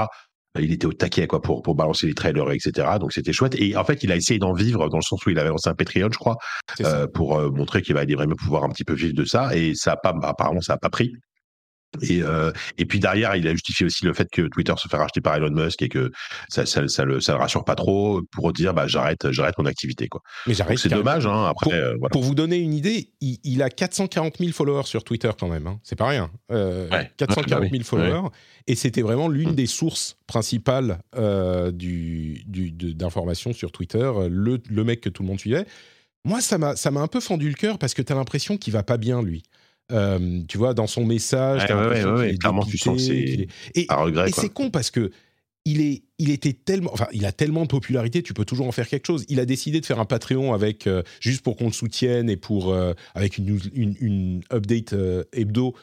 Il 0.57 0.71
était 0.71 0.85
au 0.85 0.93
taquet 0.93 1.27
quoi 1.27 1.41
pour 1.41 1.61
pour 1.61 1.75
balancer 1.75 2.07
les 2.07 2.13
trailers, 2.13 2.49
etc. 2.51 2.87
Donc 3.01 3.11
c'était 3.11 3.33
chouette. 3.33 3.53
Et 3.59 3.75
en 3.75 3.83
fait, 3.83 4.01
il 4.03 4.13
a 4.13 4.15
essayé 4.15 4.39
d'en 4.39 4.53
vivre 4.53 4.87
dans 4.87 4.95
le 4.95 5.03
sens 5.03 5.25
où 5.25 5.29
il 5.29 5.37
avait 5.37 5.49
lancé 5.49 5.67
un 5.69 5.73
Patreon, 5.73 6.07
je 6.09 6.17
crois, 6.17 6.37
euh, 6.79 7.05
pour 7.07 7.37
euh, 7.37 7.51
montrer 7.51 7.81
qu'il 7.81 7.95
va 7.95 8.05
vraiment 8.05 8.35
pouvoir 8.35 8.63
un 8.63 8.69
petit 8.69 8.85
peu 8.85 8.93
vivre 8.93 9.13
de 9.13 9.25
ça. 9.25 9.53
Et 9.57 9.73
ça 9.75 9.91
a 9.91 9.97
pas, 9.97 10.15
apparemment, 10.23 10.61
ça 10.61 10.75
a 10.75 10.77
pas 10.77 10.89
pris. 10.89 11.11
Et, 12.01 12.21
euh, 12.21 12.51
et 12.77 12.85
puis 12.85 12.99
derrière, 12.99 13.35
il 13.35 13.47
a 13.47 13.51
justifié 13.51 13.85
aussi 13.85 14.05
le 14.05 14.13
fait 14.13 14.27
que 14.31 14.43
Twitter 14.43 14.73
se 14.77 14.87
fait 14.87 14.97
racheter 14.97 15.21
par 15.21 15.35
Elon 15.35 15.51
Musk 15.51 15.81
et 15.81 15.89
que 15.89 16.11
ça, 16.49 16.65
ça, 16.65 16.87
ça, 16.87 17.05
le, 17.05 17.19
ça 17.19 17.33
le 17.33 17.39
rassure 17.39 17.63
pas 17.63 17.75
trop 17.75 18.21
pour 18.31 18.53
dire 18.53 18.73
bah 18.73 18.87
j'arrête, 18.87 19.31
j'arrête 19.31 19.57
mon 19.57 19.65
activité 19.65 20.07
quoi. 20.07 20.21
Mais 20.47 20.53
j'arrête. 20.53 20.77
C'est 20.77 20.89
dommage. 20.89 21.25
Hein, 21.25 21.45
après, 21.45 21.69
pour, 21.69 21.73
euh, 21.73 21.95
voilà. 21.99 22.11
pour, 22.11 22.23
vous 22.23 22.35
donner 22.35 22.57
une 22.57 22.73
idée, 22.73 23.09
il, 23.21 23.37
il, 23.43 23.61
a 23.61 23.69
440 23.69 24.37
000 24.39 24.51
followers 24.51 24.85
sur 24.85 25.03
Twitter 25.03 25.31
quand 25.39 25.47
même. 25.47 25.67
Hein. 25.67 25.79
C'est 25.83 25.95
pas 25.95 26.07
rien. 26.07 26.31
Euh, 26.51 26.89
ouais. 26.89 27.11
440 27.17 27.69
000 27.71 27.83
followers 27.83 28.19
ouais. 28.19 28.29
et 28.67 28.75
c'était 28.75 29.01
vraiment 29.01 29.27
l'une 29.27 29.51
mmh. 29.51 29.55
des 29.55 29.67
sources 29.67 30.17
principales 30.27 30.99
euh, 31.15 31.71
du, 31.71 32.43
du, 32.45 32.71
d'informations 32.71 33.53
sur 33.53 33.71
Twitter. 33.71 34.11
Le, 34.29 34.61
le 34.69 34.83
mec 34.83 35.01
que 35.01 35.09
tout 35.09 35.23
le 35.23 35.27
monde 35.27 35.39
suivait. 35.39 35.65
Moi, 36.25 36.41
ça 36.41 36.57
m'a, 36.57 36.75
ça 36.75 36.89
m'a 36.89 37.01
un 37.01 37.07
peu 37.07 37.19
fendu 37.19 37.47
le 37.47 37.53
cœur 37.53 37.77
parce 37.77 37.93
que 37.93 38.01
tu 38.01 38.11
as 38.11 38.15
l'impression 38.15 38.57
qu'il 38.57 38.73
va 38.73 38.81
pas 38.81 38.97
bien 38.97 39.21
lui. 39.21 39.43
Euh, 39.91 40.41
tu 40.47 40.57
vois, 40.57 40.73
dans 40.73 40.87
son 40.87 41.05
message, 41.05 41.63
ouais, 41.69 41.73
ouais, 41.73 42.03
ouais, 42.05 42.37
clairement, 42.37 42.65
tu 42.65 42.77
sens 42.77 42.97
que 42.97 43.01
c'est 43.01 43.47
et, 43.75 43.85
regret, 43.89 44.29
et 44.29 44.33
c'est 44.33 44.49
con 44.49 44.71
parce 44.71 44.89
que 44.89 45.11
il 45.63 45.81
est, 45.81 46.03
il 46.17 46.31
était 46.31 46.53
tellement, 46.53 46.91
enfin, 46.93 47.07
il 47.11 47.25
a 47.25 47.31
tellement 47.31 47.63
de 47.63 47.67
popularité, 47.67 48.23
tu 48.23 48.33
peux 48.33 48.45
toujours 48.45 48.67
en 48.67 48.71
faire 48.71 48.87
quelque 48.87 49.05
chose. 49.05 49.25
Il 49.29 49.39
a 49.39 49.45
décidé 49.45 49.81
de 49.81 49.85
faire 49.85 49.99
un 49.99 50.05
Patreon 50.05 50.53
avec 50.53 50.87
euh, 50.87 51.03
juste 51.19 51.41
pour 51.41 51.55
qu'on 51.55 51.67
le 51.67 51.73
soutienne 51.73 52.29
et 52.29 52.37
pour 52.37 52.73
euh, 52.73 52.93
avec 53.13 53.37
une, 53.37 53.59
une, 53.73 53.95
une 53.99 54.41
update 54.51 54.95
hebdo 55.33 55.75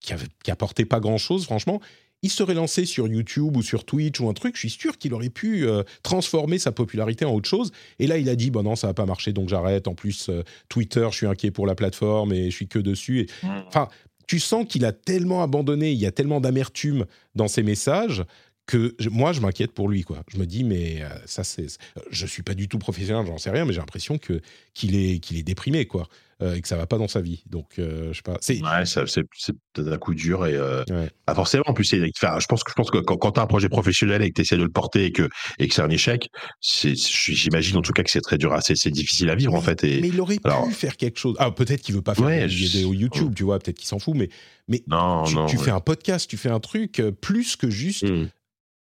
qui, 0.00 0.12
avait, 0.12 0.26
qui 0.42 0.50
apportait 0.50 0.86
pas 0.86 1.00
grand 1.00 1.18
chose, 1.18 1.44
franchement 1.44 1.80
il 2.22 2.30
serait 2.30 2.54
lancé 2.54 2.86
sur 2.86 3.06
YouTube 3.08 3.56
ou 3.56 3.62
sur 3.62 3.84
Twitch 3.84 4.20
ou 4.20 4.28
un 4.28 4.32
truc, 4.32 4.54
je 4.56 4.60
suis 4.60 4.70
sûr 4.70 4.98
qu'il 4.98 5.14
aurait 5.14 5.30
pu 5.30 5.66
euh, 5.66 5.82
transformer 6.02 6.58
sa 6.58 6.72
popularité 6.72 7.24
en 7.24 7.32
autre 7.32 7.48
chose. 7.48 7.70
Et 7.98 8.06
là, 8.06 8.18
il 8.18 8.28
a 8.28 8.36
dit, 8.36 8.50
bon 8.50 8.62
non, 8.62 8.76
ça 8.76 8.88
va 8.88 8.94
pas 8.94 9.06
marcher, 9.06 9.32
donc 9.32 9.48
j'arrête. 9.48 9.86
En 9.86 9.94
plus, 9.94 10.28
euh, 10.28 10.42
Twitter, 10.68 11.06
je 11.10 11.16
suis 11.16 11.26
inquiet 11.26 11.50
pour 11.50 11.66
la 11.66 11.74
plateforme 11.74 12.32
et 12.32 12.50
je 12.50 12.56
suis 12.56 12.68
que 12.68 12.78
dessus. 12.78 13.20
Et... 13.20 13.26
Enfin, 13.68 13.88
tu 14.26 14.40
sens 14.40 14.66
qu'il 14.66 14.84
a 14.84 14.92
tellement 14.92 15.42
abandonné, 15.42 15.92
il 15.92 15.98
y 15.98 16.06
a 16.06 16.12
tellement 16.12 16.40
d'amertume 16.40 17.06
dans 17.34 17.48
ses 17.48 17.62
messages 17.62 18.24
que 18.66 18.96
moi, 19.10 19.32
je 19.32 19.40
m'inquiète 19.40 19.72
pour 19.72 19.88
lui. 19.88 20.02
Quoi. 20.02 20.24
Je 20.28 20.38
me 20.38 20.46
dis, 20.46 20.64
mais 20.64 21.02
euh, 21.02 21.08
ça, 21.24 21.44
c'est. 21.44 21.66
Je 22.10 22.26
suis 22.26 22.42
pas 22.42 22.54
du 22.54 22.68
tout 22.68 22.78
professionnel, 22.78 23.24
j'en 23.26 23.38
sais 23.38 23.50
rien, 23.50 23.64
mais 23.64 23.72
j'ai 23.72 23.78
l'impression 23.78 24.18
que 24.18 24.40
qu'il 24.74 24.96
est 24.96 25.20
qu'il 25.20 25.36
est 25.38 25.44
déprimé, 25.44 25.86
quoi. 25.86 26.08
Euh, 26.42 26.54
et 26.54 26.60
que 26.60 26.68
ça 26.68 26.76
va 26.76 26.86
pas 26.86 26.98
dans 26.98 27.08
sa 27.08 27.22
vie. 27.22 27.42
Donc, 27.46 27.78
euh, 27.78 28.12
je 28.12 28.18
sais 28.18 28.22
pas. 28.22 28.36
C'est 28.42 28.60
ouais, 28.60 28.84
c'est 28.84 29.54
peut-être 29.72 29.90
un 29.90 29.96
coup 29.96 30.12
dur 30.12 30.44
et 30.44 30.54
euh, 30.54 30.84
ouais. 30.90 31.08
pas 31.24 31.34
forcément. 31.34 31.64
En 31.66 31.72
plus, 31.72 31.94
enfin, 31.94 32.38
je 32.38 32.46
pense 32.46 32.62
que 32.62 32.70
je 32.70 32.74
pense 32.74 32.90
que 32.90 32.98
quand, 32.98 33.16
quand 33.16 33.32
tu 33.32 33.40
as 33.40 33.42
un 33.42 33.46
projet 33.46 33.70
professionnel 33.70 34.20
et 34.20 34.28
que 34.28 34.34
tu 34.34 34.40
essaies 34.42 34.58
de 34.58 34.62
le 34.62 34.68
porter 34.68 35.06
et 35.06 35.12
que 35.12 35.30
et 35.58 35.66
que 35.66 35.74
c'est 35.74 35.80
un 35.80 35.88
échec, 35.88 36.28
j'imagine 36.60 37.78
en 37.78 37.82
tout 37.82 37.94
cas 37.94 38.02
que 38.02 38.10
c'est 38.10 38.20
très 38.20 38.36
dur, 38.36 38.54
c'est 38.60 38.90
difficile 38.90 39.30
à 39.30 39.34
vivre 39.34 39.52
mais, 39.52 39.58
en 39.58 39.62
fait. 39.62 39.82
Et, 39.84 40.02
mais 40.02 40.08
il 40.08 40.20
aurait 40.20 40.38
alors, 40.44 40.66
pu 40.66 40.74
faire 40.74 40.98
quelque 40.98 41.18
chose. 41.18 41.36
Ah, 41.38 41.50
peut-être 41.50 41.80
qu'il 41.80 41.94
veut 41.94 42.02
pas 42.02 42.14
faire 42.14 42.26
ouais, 42.26 42.40
des 42.40 42.46
vidéos 42.48 42.92
YouTube, 42.92 43.32
tu 43.34 43.44
vois. 43.44 43.58
Peut-être 43.58 43.78
qu'il 43.78 43.88
s'en 43.88 43.98
fout, 43.98 44.14
mais 44.14 44.28
mais 44.68 44.82
non, 44.88 45.22
tu, 45.22 45.36
non, 45.36 45.46
tu 45.46 45.56
ouais. 45.56 45.64
fais 45.64 45.70
un 45.70 45.80
podcast, 45.80 46.28
tu 46.28 46.36
fais 46.36 46.50
un 46.50 46.60
truc 46.60 47.02
plus 47.22 47.56
que 47.56 47.70
juste. 47.70 48.04
Mm. 48.04 48.28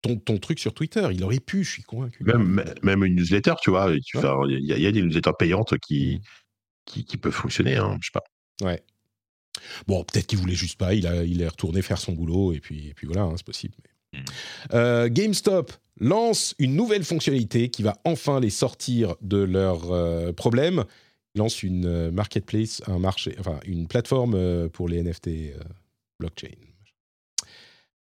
Ton, 0.04 0.16
ton, 0.16 0.40
truc 0.40 0.58
sur 0.58 0.74
Twitter. 0.74 1.08
Il 1.12 1.24
aurait 1.24 1.40
pu, 1.40 1.64
je 1.64 1.74
suis 1.74 1.84
convaincu. 1.84 2.24
Même, 2.24 2.64
même 2.82 3.06
une 3.06 3.14
newsletter, 3.14 3.54
tu 3.62 3.70
vois. 3.70 3.92
Il 3.92 4.20
ouais. 4.20 4.60
y, 4.60 4.82
y, 4.82 4.88
a 4.88 4.92
des 4.92 5.04
newsletters 5.04 5.34
payantes 5.38 5.78
qui, 5.78 6.20
qui, 6.86 7.06
qui 7.06 7.18
peuvent 7.18 7.34
fonctionner, 7.34 7.78
hein, 7.78 7.98
je 8.02 8.08
sais 8.08 8.12
pas. 8.14 8.24
Ouais. 8.66 8.84
Bon, 9.88 10.04
peut-être 10.04 10.28
qu'il 10.28 10.40
voulait 10.40 10.56
juste 10.56 10.78
pas, 10.78 10.94
il, 10.94 11.08
a, 11.08 11.24
il 11.24 11.42
est 11.42 11.48
retourné 11.48 11.82
faire 11.82 12.00
son 12.00 12.14
boulot, 12.14 12.54
et 12.54 12.60
puis, 12.60 12.90
et 12.90 12.94
puis 12.94 13.08
voilà, 13.08 13.24
hein, 13.24 13.34
c'est 13.38 13.46
possible. 13.46 13.76
Mais... 13.84 14.20
Mmh. 14.20 14.24
Euh, 14.74 15.10
GameStop 15.10 15.72
lance 16.00 16.56
une 16.60 16.76
nouvelle 16.76 17.04
fonctionnalité 17.04 17.70
qui 17.70 17.84
va 17.84 17.98
enfin 18.04 18.40
les 18.40 18.50
sortir 18.50 19.16
de 19.22 19.38
leurs 19.38 19.92
euh, 19.92 20.34
problèmes. 20.34 20.84
Il 21.36 21.40
lance 21.40 21.64
une 21.64 21.86
euh, 21.86 22.12
marketplace, 22.12 22.82
un 22.88 23.00
marché, 23.00 23.36
enfin 23.40 23.60
une 23.66 23.88
plateforme 23.88 24.34
euh, 24.36 24.68
pour 24.68 24.90
les 24.90 25.02
NFT 25.02 25.30
blockchain. 26.20 26.50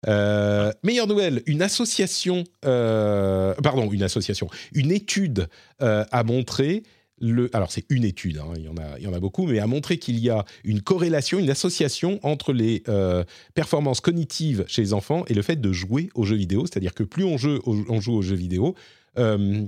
Euh, 0.07 0.71
meilleure 0.83 1.07
nouvelle, 1.07 1.43
une 1.45 1.61
association, 1.61 2.43
euh, 2.65 3.53
pardon, 3.61 3.91
une 3.91 4.03
association, 4.03 4.49
une 4.73 4.91
étude 4.91 5.47
euh, 5.81 6.05
a 6.11 6.23
montré 6.23 6.83
le, 7.21 7.49
alors 7.53 7.71
c'est 7.71 7.85
une 7.89 8.03
étude, 8.03 8.37
hein, 8.37 8.53
il, 8.55 8.63
y 8.63 8.67
en 8.67 8.77
a, 8.77 8.97
il 8.97 9.03
y 9.03 9.07
en 9.07 9.13
a 9.13 9.19
beaucoup, 9.19 9.45
mais 9.45 9.59
a 9.59 9.67
montré 9.67 9.97
qu'il 9.97 10.19
y 10.19 10.29
a 10.29 10.45
une 10.63 10.81
corrélation, 10.81 11.39
une 11.39 11.49
association 11.49 12.19
entre 12.23 12.53
les 12.53 12.83
euh, 12.87 13.23
performances 13.53 14.01
cognitives 14.01 14.65
chez 14.67 14.81
les 14.81 14.93
enfants 14.93 15.23
et 15.27 15.33
le 15.33 15.41
fait 15.41 15.59
de 15.59 15.71
jouer 15.71 16.09
aux 16.15 16.23
jeux 16.23 16.35
vidéo. 16.35 16.65
C'est-à-dire 16.65 16.93
que 16.93 17.03
plus 17.03 17.23
on, 17.23 17.37
joue, 17.37 17.59
on 17.65 18.01
joue 18.01 18.13
aux 18.13 18.21
jeux 18.21 18.35
vidéo, 18.35 18.75
euh, 19.19 19.67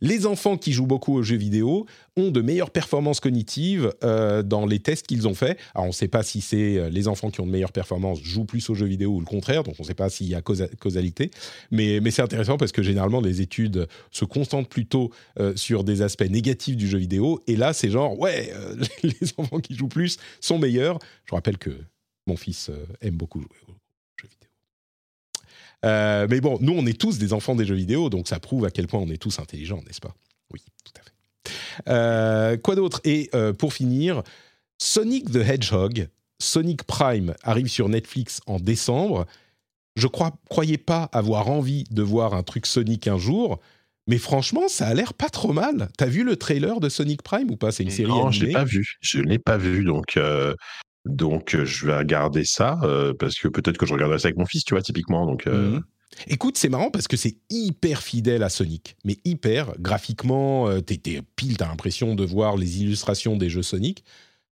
les 0.00 0.26
enfants 0.26 0.56
qui 0.56 0.72
jouent 0.72 0.86
beaucoup 0.86 1.14
aux 1.14 1.22
jeux 1.22 1.36
vidéo 1.36 1.86
ont 2.16 2.30
de 2.30 2.40
meilleures 2.40 2.70
performances 2.70 3.20
cognitives 3.20 3.92
euh, 4.02 4.42
dans 4.42 4.66
les 4.66 4.78
tests 4.78 5.06
qu'ils 5.06 5.28
ont 5.28 5.34
faits. 5.34 5.58
Alors, 5.74 5.86
on 5.86 5.88
ne 5.88 5.92
sait 5.92 6.08
pas 6.08 6.22
si 6.22 6.40
c'est 6.40 6.90
les 6.90 7.08
enfants 7.08 7.30
qui 7.30 7.40
ont 7.40 7.46
de 7.46 7.50
meilleures 7.50 7.72
performances 7.72 8.20
jouent 8.22 8.44
plus 8.44 8.68
aux 8.70 8.74
jeux 8.74 8.86
vidéo 8.86 9.12
ou 9.12 9.20
le 9.20 9.26
contraire, 9.26 9.62
donc 9.62 9.74
on 9.78 9.82
ne 9.82 9.86
sait 9.86 9.94
pas 9.94 10.08
s'il 10.08 10.28
y 10.28 10.34
a 10.34 10.42
causa 10.42 10.66
causalité. 10.80 11.30
Mais, 11.70 12.00
c'est 12.10 12.22
intéressant 12.22 12.56
parce 12.56 12.72
que 12.72 12.82
généralement, 12.82 13.20
les 13.20 13.40
études 13.40 13.86
se 14.10 14.24
concentrent 14.24 14.68
plutôt 14.68 15.12
euh, 15.38 15.54
sur 15.56 15.84
des 15.84 16.02
aspects 16.02 16.28
négatifs 16.28 16.76
du 16.76 16.88
jeu 16.88 16.98
vidéo. 16.98 17.42
Et 17.46 17.56
là, 17.56 17.72
c'est 17.72 17.90
genre, 17.90 18.18
ouais, 18.18 18.52
euh, 18.54 18.76
les 19.02 19.32
enfants 19.36 19.60
qui 19.60 19.74
jouent 19.74 19.88
plus 19.88 20.18
sont 20.40 20.58
meilleurs. 20.58 20.98
Je 21.24 21.34
rappelle 21.34 21.58
que 21.58 21.70
mon 22.26 22.36
fils 22.36 22.70
aime 23.00 23.16
beaucoup 23.16 23.40
jouer. 23.40 23.77
Euh, 25.84 26.26
mais 26.28 26.40
bon, 26.40 26.58
nous, 26.60 26.72
on 26.72 26.84
est 26.86 26.98
tous 26.98 27.18
des 27.18 27.32
enfants 27.32 27.54
des 27.54 27.64
jeux 27.64 27.74
vidéo, 27.76 28.10
donc 28.10 28.28
ça 28.28 28.40
prouve 28.40 28.64
à 28.64 28.70
quel 28.70 28.86
point 28.88 29.00
on 29.00 29.08
est 29.10 29.16
tous 29.20 29.38
intelligents, 29.38 29.82
n'est-ce 29.86 30.00
pas? 30.00 30.14
Oui, 30.52 30.60
tout 30.84 30.92
à 31.00 31.02
fait. 31.04 31.52
Euh, 31.88 32.56
quoi 32.56 32.74
d'autre? 32.74 33.00
Et 33.04 33.30
euh, 33.34 33.52
pour 33.52 33.72
finir, 33.72 34.22
Sonic 34.78 35.30
the 35.30 35.36
Hedgehog, 35.36 36.08
Sonic 36.40 36.82
Prime 36.84 37.34
arrive 37.42 37.68
sur 37.68 37.88
Netflix 37.88 38.40
en 38.46 38.58
décembre. 38.58 39.26
Je 39.96 40.06
crois, 40.06 40.32
croyais 40.48 40.78
pas 40.78 41.04
avoir 41.12 41.48
envie 41.48 41.84
de 41.90 42.02
voir 42.02 42.34
un 42.34 42.42
truc 42.42 42.66
Sonic 42.66 43.06
un 43.08 43.18
jour, 43.18 43.60
Mais 44.08 44.16
franchement, 44.18 44.68
ça 44.68 44.86
a 44.86 44.94
l'air 44.94 45.12
pas 45.12 45.28
trop 45.28 45.52
mal. 45.52 45.90
T'as 45.98 46.06
vu 46.06 46.24
le 46.24 46.36
trailer 46.36 46.80
de 46.80 46.88
Sonic 46.88 47.22
Prime 47.22 47.50
ou 47.50 47.56
pas? 47.56 47.72
C'est 47.72 47.82
une 47.82 47.90
série 47.90 48.08
Non, 48.08 48.28
animée. 48.28 48.32
je 48.32 48.46
l'ai 48.46 48.52
pas 48.52 48.64
vu. 48.64 48.96
Je 49.02 49.20
l'ai 49.20 49.38
pas 49.38 49.58
vu, 49.58 49.84
donc 49.84 50.16
donc 51.04 51.56
je 51.64 51.86
vais 51.86 51.96
regarder 51.96 52.44
ça 52.44 52.78
euh, 52.82 53.14
parce 53.14 53.36
que 53.38 53.48
peut-être 53.48 53.78
que 53.78 53.86
je 53.86 53.92
regarderai 53.94 54.18
ça 54.18 54.28
avec 54.28 54.36
mon 54.38 54.46
fils, 54.46 54.64
tu 54.64 54.74
vois, 54.74 54.82
typiquement. 54.82 55.26
Donc 55.26 55.46
euh, 55.46 55.70
Mhm. 55.76 55.82
Écoute, 56.26 56.56
c'est 56.56 56.70
marrant 56.70 56.90
parce 56.90 57.06
que 57.06 57.16
c'est 57.18 57.36
hyper 57.50 58.02
fidèle 58.02 58.42
à 58.42 58.48
Sonic, 58.48 58.96
mais 59.04 59.18
hyper 59.24 59.72
graphiquement. 59.78 60.68
euh, 60.68 60.80
t'es, 60.80 60.96
t'es 60.96 61.20
pile, 61.36 61.56
t'as 61.58 61.68
l'impression 61.68 62.14
de 62.14 62.24
voir 62.24 62.56
les 62.56 62.80
illustrations 62.82 63.36
des 63.36 63.50
jeux 63.50 63.62
Sonic, 63.62 64.02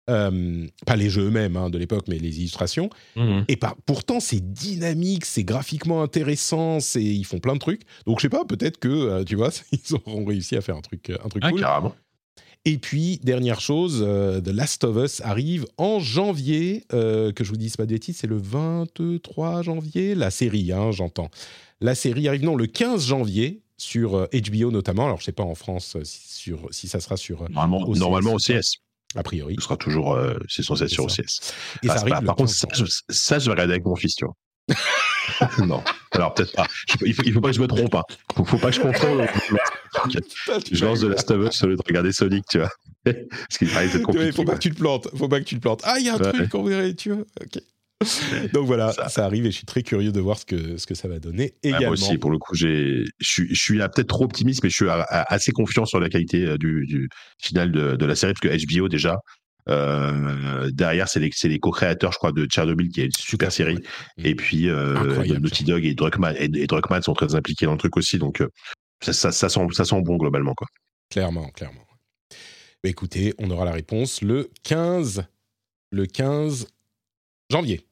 pas 0.06 0.96
les 0.96 1.10
jeux 1.10 1.26
eux-mêmes 1.26 1.56
hein, 1.56 1.70
de 1.70 1.78
l'époque, 1.78 2.04
mais 2.08 2.18
les 2.18 2.38
illustrations. 2.38 2.90
mhm. 3.16 3.44
Et 3.48 3.56
par, 3.56 3.74
pourtant, 3.86 4.20
c'est 4.20 4.52
dynamique, 4.52 5.24
c'est 5.24 5.44
graphiquement 5.44 6.02
intéressant, 6.02 6.78
c'est, 6.80 7.02
ils 7.02 7.24
font 7.24 7.38
plein 7.40 7.54
de 7.54 7.58
trucs. 7.58 7.82
Donc, 8.06 8.18
je 8.18 8.22
sais 8.22 8.28
pas, 8.28 8.44
peut-être 8.44 8.78
que, 8.78 9.24
tu 9.24 9.34
vois, 9.34 9.50
ils 9.72 9.94
auront 9.94 10.24
réussi 10.24 10.56
à 10.56 10.60
faire 10.60 10.76
un 10.76 10.82
truc, 10.82 11.10
un 11.10 11.28
truc 11.28 11.42
Ah, 11.44 11.50
cool. 11.50 11.60
carrément. 11.60 11.94
Et 12.68 12.78
puis, 12.78 13.20
dernière 13.22 13.60
chose, 13.60 14.02
euh, 14.04 14.40
The 14.40 14.48
Last 14.48 14.82
of 14.84 14.96
Us 14.96 15.20
arrive 15.24 15.66
en 15.78 16.00
janvier, 16.00 16.84
euh, 16.92 17.30
que 17.32 17.44
je 17.44 17.50
vous 17.50 17.56
dise 17.56 17.76
pas 17.76 17.84
de 17.86 17.92
bêtises, 17.92 18.16
c'est 18.18 18.26
le 18.26 18.36
23 18.38 19.62
janvier, 19.62 20.14
la 20.16 20.30
série, 20.32 20.72
hein, 20.72 20.90
j'entends. 20.90 21.30
La 21.80 21.94
série 21.94 22.26
arrive, 22.26 22.42
non, 22.42 22.56
le 22.56 22.66
15 22.66 23.06
janvier, 23.06 23.62
sur 23.78 24.16
euh, 24.16 24.26
HBO 24.32 24.70
notamment. 24.72 25.04
Alors, 25.04 25.20
je 25.20 25.24
sais 25.26 25.32
pas 25.32 25.44
en 25.44 25.54
France 25.54 25.94
euh, 25.96 26.00
si, 26.02 26.18
sur, 26.42 26.66
si 26.72 26.88
ça 26.88 26.98
sera 26.98 27.16
sur, 27.16 27.42
euh, 27.42 27.46
Normalement, 27.50 27.86
OCS, 27.88 27.98
normalement 28.00 28.32
au. 28.34 28.38
CS. 28.38 28.78
a 29.14 29.22
priori. 29.22 29.54
Ce 29.58 29.64
sera 29.64 29.76
toujours, 29.76 30.14
euh, 30.14 30.34
c'est 30.48 30.62
censé 30.64 30.84
être 30.84 30.90
sur. 30.90 31.04
OCS. 31.04 31.52
Et 31.84 31.88
Ah, 31.88 31.98
ça 31.98 32.04
pas- 32.06 32.20
par 32.22 32.34
contre, 32.36 32.50
15 32.50 32.56
ça, 32.56 32.68
je, 32.72 32.84
ça, 33.10 33.38
je 33.38 33.44
vais 33.46 33.52
regarder 33.52 33.74
avec 33.74 33.84
mon 33.84 33.94
fils, 33.94 34.16
tu 34.16 34.24
vois. 34.24 34.34
non. 35.66 35.82
Alors 36.12 36.34
peut-être 36.34 36.52
pas. 36.54 36.66
Je- 36.88 37.06
il, 37.06 37.14
faut, 37.14 37.22
il 37.24 37.32
faut 37.32 37.40
pas 37.40 37.50
que 37.50 37.54
je 37.56 37.60
me 37.60 37.68
trompe. 37.68 37.94
Hein. 37.94 38.02
Faut, 38.34 38.44
faut 38.44 38.58
pas 38.58 38.70
que 38.70 38.76
je 38.76 38.80
confonde. 38.80 39.20
je 40.72 40.84
lance 40.84 41.00
de 41.00 41.08
la 41.08 41.14
of 41.14 41.48
Us 41.52 41.62
au 41.62 41.66
lieu 41.68 41.76
de 41.76 41.82
regarder 41.86 42.12
Sonic, 42.12 42.44
tu 42.50 42.58
vois. 42.58 42.70
Parce 43.04 43.58
qu'il 43.58 43.68
paraît 43.68 43.86
que 43.86 43.92
c'est 43.92 43.98
Ouais, 43.98 44.02
compliqué. 44.04 44.32
faut 44.32 44.44
pas 44.44 44.54
que 44.54 44.58
tu 44.60 44.70
te 44.70 44.76
plantes. 44.76 45.08
Faut 45.16 45.28
pas 45.28 45.38
que 45.40 45.44
tu 45.44 45.54
te 45.56 45.60
plantes. 45.60 45.80
Ah, 45.84 45.96
il 45.98 46.06
y 46.06 46.08
a 46.08 46.14
un 46.14 46.18
truc 46.18 46.48
qu'on 46.50 46.62
verrait, 46.64 46.94
tu 46.94 47.12
vois. 47.12 47.24
Ok. 47.40 47.60
Donc 48.52 48.66
voilà, 48.66 48.92
ça. 48.92 49.08
Ça. 49.08 49.24
arrive 49.24 49.46
et 49.46 49.50
je 49.50 49.56
suis 49.56 49.64
très 49.66 49.82
curieux 49.82 50.12
de 50.12 50.20
voir 50.20 50.38
ce 50.38 50.44
que, 50.44 50.76
ce 50.76 50.86
que 50.86 50.94
ça 50.94 51.08
va 51.08 51.18
donner 51.18 51.54
Ah, 51.64 51.68
également. 51.68 51.86
moi 51.86 51.90
aussi, 51.92 52.18
pour 52.18 52.30
le 52.30 52.38
coup, 52.38 52.54
je 52.54 53.04
suis, 53.20 53.78
peut-être 53.78 54.06
trop 54.08 54.24
optimiste, 54.24 54.62
mais 54.62 54.68
je 54.70 54.74
suis 54.74 54.86
assez 55.08 55.52
confiant 55.52 55.86
sur 55.86 55.98
la 55.98 56.08
qualité 56.10 56.44
euh, 56.44 56.58
du, 56.58 56.84
du 56.86 57.08
final 57.38 57.72
de, 57.72 57.96
de 57.96 58.04
la 58.06 58.14
série, 58.14 58.34
parce 58.34 58.58
que 58.58 58.66
HBO 58.80 58.88
déjà, 58.88 59.16
euh, 59.68 60.70
derrière, 60.72 61.08
c'est 61.08 61.20
les, 61.20 61.30
les 61.44 61.58
co-créateurs, 61.58 62.12
je 62.12 62.18
crois, 62.18 62.32
de 62.32 62.46
Chernobyl, 62.50 62.88
qui 62.88 63.00
est 63.00 63.06
une 63.06 63.12
super 63.12 63.50
série. 63.50 63.78
Et 64.22 64.34
puis, 64.34 64.68
euh, 64.68 65.24
Naughty 65.40 65.64
Dog 65.64 65.84
et 65.84 65.94
Druckmann, 65.94 66.36
et, 66.38 66.44
et 66.54 66.66
Druckmann 66.66 67.02
sont 67.02 67.14
très 67.14 67.34
impliqués 67.34 67.66
dans 67.66 67.72
le 67.72 67.78
truc 67.78 67.96
aussi, 67.96 68.18
donc 68.18 68.40
euh, 68.42 68.48
ça, 69.02 69.12
ça, 69.12 69.32
ça 69.32 69.48
sent, 69.48 69.60
ça 69.72 69.84
sent 69.84 70.00
bon 70.02 70.16
globalement, 70.16 70.54
quoi. 70.54 70.66
Clairement, 71.10 71.48
clairement. 71.50 71.82
Mais 72.84 72.90
écoutez, 72.90 73.34
on 73.38 73.50
aura 73.50 73.64
la 73.64 73.72
réponse 73.72 74.22
le 74.22 74.50
15, 74.64 75.24
le 75.92 76.06
15 76.06 76.66
janvier. 77.50 77.82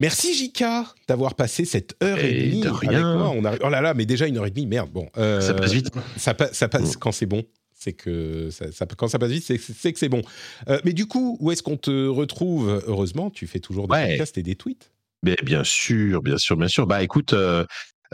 Merci 0.00 0.34
Jika 0.34 0.86
d'avoir 1.08 1.34
passé 1.34 1.64
cette 1.66 1.94
heure 2.02 2.18
et, 2.18 2.30
Et 2.30 2.46
demie 2.50 2.60
de 2.62 2.68
avec 2.68 2.90
moi. 2.90 3.30
On 3.36 3.44
arrive- 3.44 3.60
Oh 3.62 3.68
là 3.68 3.82
là, 3.82 3.92
mais 3.92 4.06
déjà 4.06 4.26
une 4.26 4.38
heure 4.38 4.46
et 4.46 4.50
demie, 4.50 4.66
merde. 4.66 4.90
Bon, 4.90 5.08
euh, 5.18 5.40
Ça 5.42 5.52
passe 5.52 5.72
vite. 5.72 5.90
Ça, 6.16 6.32
pa- 6.32 6.52
ça 6.54 6.68
passe 6.68 6.96
Mm. 6.96 6.98
quand 6.98 7.12
c'est 7.12 7.26
bon. 7.26 7.42
C'est 7.74 7.92
que 7.92 8.48
ça, 8.50 8.72
ça- 8.72 8.86
quand 8.86 9.08
ça 9.08 9.18
passe 9.18 9.30
vite, 9.30 9.44
c'est 9.44 9.58
c'est 9.58 9.92
que 9.92 9.98
c'est 9.98 10.08
bon. 10.08 10.22
Euh, 10.68 10.78
mais 10.84 10.92
du 10.94 11.06
coup, 11.06 11.36
où 11.40 11.50
est-ce 11.50 11.62
qu'on 11.62 11.76
te 11.76 12.06
retrouve? 12.08 12.82
Heureusement, 12.86 13.30
tu 13.30 13.46
fais 13.46 13.60
toujours 13.60 13.88
des 13.88 13.92
Ouais. 13.94 14.08
podcasts 14.08 14.38
et 14.38 14.42
des 14.42 14.54
tweets. 14.54 14.90
Mais 15.22 15.36
bien 15.42 15.64
sûr, 15.64 16.22
bien 16.22 16.38
sûr, 16.38 16.56
bien 16.56 16.68
sûr. 16.68 16.86
Bah 16.86 17.02
écoute, 17.02 17.34
euh, 17.34 17.64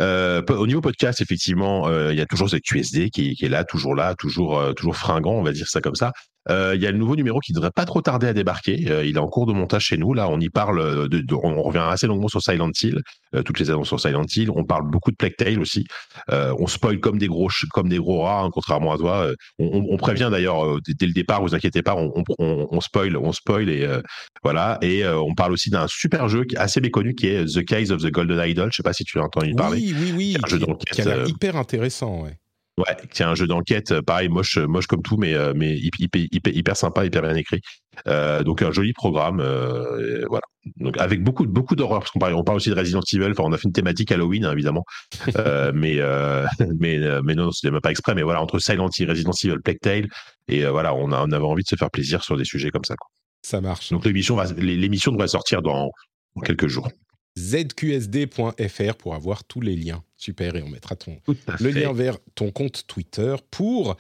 euh, 0.01 0.43
au 0.49 0.67
niveau 0.67 0.81
podcast, 0.81 1.21
effectivement, 1.21 1.89
euh, 1.89 2.13
il 2.13 2.19
y 2.19 2.21
a 2.21 2.27
toujours 2.27 2.51
cette 2.51 2.65
QSD 2.65 3.11
qui, 3.11 3.35
qui 3.35 3.45
est 3.45 3.49
là, 3.49 3.65
toujours 3.65 3.95
là, 3.95 4.15
toujours, 4.15 4.59
euh, 4.59 4.73
toujours 4.73 4.97
fringant, 4.97 5.33
on 5.33 5.43
va 5.43 5.53
dire 5.53 5.69
ça 5.69 5.81
comme 5.81 5.95
ça. 5.95 6.13
Euh, 6.49 6.75
Il 6.77 6.83
y 6.83 6.87
a 6.87 6.91
le 6.93 6.99
nouveau 6.99 7.17
numéro 7.17 7.41
qui 7.41 7.53
devrait 7.53 7.71
pas 7.75 7.85
trop 7.85 8.01
tarder 8.03 8.27
à 8.29 8.33
débarquer. 8.33 8.87
Euh, 8.91 9.05
il 9.05 9.17
est 9.17 9.21
en 9.21 9.29
cours 9.29 9.47
de 9.47 9.53
montage 9.53 9.85
chez 9.85 9.97
nous. 9.97 10.15
Là, 10.15 10.29
on 10.29 10.39
y 10.41 10.49
parle. 10.49 11.09
De, 11.09 11.19
de- 11.21 11.35
on 11.35 11.63
revient 11.63 11.85
assez 11.89 12.07
longuement 12.07 12.29
sur 12.29 12.41
Silent 12.43 12.71
Hill, 12.83 13.01
euh, 13.35 13.43
toutes 13.43 13.59
les 13.59 13.71
annonces 13.71 13.89
sur 13.89 14.01
Silent 14.01 14.25
Hill. 14.35 14.51
On 14.51 14.65
parle 14.65 14.89
beaucoup 14.91 15.11
de 15.11 15.17
Plague 15.17 15.35
Tale 15.37 15.59
aussi. 15.61 15.85
Euh, 16.31 16.55
on 16.59 16.67
spoil 16.67 17.01
comme 17.01 17.19
des 17.19 17.27
gros, 17.29 17.49
comme 17.73 17.89
des 17.89 17.99
gros 17.99 18.23
rats, 18.23 18.43
hein, 18.43 18.51
contrairement 18.53 18.93
à 18.93 18.99
toi. 18.99 19.17
Euh, 19.27 19.35
On, 19.59 19.67
on- 19.67 19.87
on 19.95 19.97
prévient 19.97 20.29
d'ailleurs 20.31 20.65
euh, 20.65 20.79
dès, 20.87 21.07
le 21.07 21.13
départ. 21.13 21.43
Vous 21.43 21.55
inquiétez 21.55 21.83
pas, 21.83 21.95
on, 21.97 22.13
on, 22.39 22.81
spoil, 22.81 23.17
on 23.17 23.33
spoil 23.33 23.69
et 23.69 23.85
euh, 23.85 24.01
voilà. 24.43 24.79
Et 24.83 25.05
euh, 25.05 25.19
on 25.19 25.35
parle 25.35 25.53
aussi 25.53 25.71
d'un 25.71 25.87
super 25.89 26.29
jeu 26.29 26.45
assez 26.57 26.81
méconnu 26.81 27.15
qui 27.15 27.27
est 27.29 27.45
The 27.47 27.65
Case 27.65 27.91
of 27.91 28.03
the 28.03 28.11
Golden 28.11 28.41
Idol. 28.49 28.71
Je 28.73 28.77
sais 28.77 28.83
pas 28.83 28.93
si 28.93 29.05
tu 29.05 29.19
as 29.19 29.23
entendu 29.23 29.55
parler. 29.55 29.79
Oui, 29.79 29.95
oui, 29.99 30.13
oui. 30.17 30.37
Un 30.43 30.47
jeu 30.49 30.59
qui- 30.59 30.67
d'enquête, 30.67 30.91
qui 30.95 31.03
a 31.03 31.05
l'air 31.05 31.19
euh, 31.19 31.29
hyper 31.29 31.57
intéressant. 31.57 32.23
Ouais. 32.23 32.37
Ouais, 32.79 32.95
c'est 33.11 33.25
un 33.25 33.35
jeu 33.35 33.47
d'enquête, 33.47 33.93
euh, 33.93 34.03
pareil, 34.03 34.29
moche, 34.29 34.59
moche 34.59 34.87
comme 34.87 35.01
tout, 35.01 35.17
mais, 35.17 35.33
euh, 35.33 35.55
mais 35.57 35.79
hyper, 35.79 35.99
hyper, 36.01 36.23
hyper, 36.31 36.55
hyper 36.55 36.77
sympa, 36.77 37.07
hyper 37.07 37.23
bien 37.23 37.35
écrit. 37.35 37.61
Euh, 38.07 38.43
donc 38.43 38.61
un 38.61 38.71
joli 38.71 38.93
programme, 38.93 39.41
euh, 39.41 40.27
voilà. 40.29 40.43
Donc 40.77 40.99
avec 40.99 41.23
beaucoup, 41.23 41.47
beaucoup 41.47 41.75
d'horreur, 41.75 42.01
parce 42.01 42.11
qu'on 42.11 42.19
parle, 42.19 42.35
on 42.35 42.45
parle 42.45 42.57
aussi 42.57 42.69
de 42.69 42.75
Resident 42.75 43.01
Evil. 43.11 43.31
Enfin, 43.31 43.45
on 43.47 43.53
a 43.53 43.57
fait 43.57 43.67
une 43.67 43.73
thématique 43.73 44.13
Halloween, 44.13 44.45
hein, 44.45 44.53
évidemment, 44.53 44.85
euh, 45.39 45.73
mais, 45.75 45.97
euh, 46.01 46.45
mais, 46.79 46.99
euh, 46.99 47.23
mais 47.25 47.35
non, 47.35 47.51
c'était 47.51 47.71
même 47.71 47.81
pas 47.81 47.91
exprès. 47.91 48.15
Mais 48.15 48.23
voilà, 48.23 48.43
entre 48.43 48.59
Silent 48.59 48.91
Hill, 48.99 49.09
Resident 49.09 49.33
Evil, 49.43 49.57
Plague 49.65 49.81
Tale, 49.81 50.09
et 50.49 50.67
euh, 50.67 50.71
voilà, 50.71 50.95
on, 50.95 51.13
a, 51.13 51.23
on 51.23 51.33
avait 51.33 51.45
envie 51.45 51.63
de 51.63 51.69
se 51.69 51.77
faire 51.77 51.91
plaisir 51.91 52.23
sur 52.23 52.37
des 52.37 52.45
sujets 52.45 52.71
comme 52.71 52.85
ça. 52.85 52.95
Quoi. 52.97 53.09
Ça 53.43 53.63
marche. 53.63 53.91
Donc 53.91 54.05
l'émission, 54.05 54.37
va, 54.37 54.45
l'émission 54.53 55.13
devrait 55.13 55.29
sortir 55.29 55.63
dans, 55.63 55.91
dans 56.35 56.43
quelques 56.43 56.67
jours. 56.67 56.89
zqsd.fr 57.39 58.95
pour 58.95 59.15
avoir 59.15 59.45
tous 59.45 59.61
les 59.61 59.77
liens. 59.77 60.03
Super, 60.17 60.57
et 60.57 60.63
on 60.63 60.69
mettra 60.69 60.97
ton, 60.97 61.19
le 61.61 61.71
lien 61.71 61.93
vers 61.93 62.19
ton 62.35 62.51
compte 62.51 62.87
Twitter 62.87 63.37
pour 63.51 63.97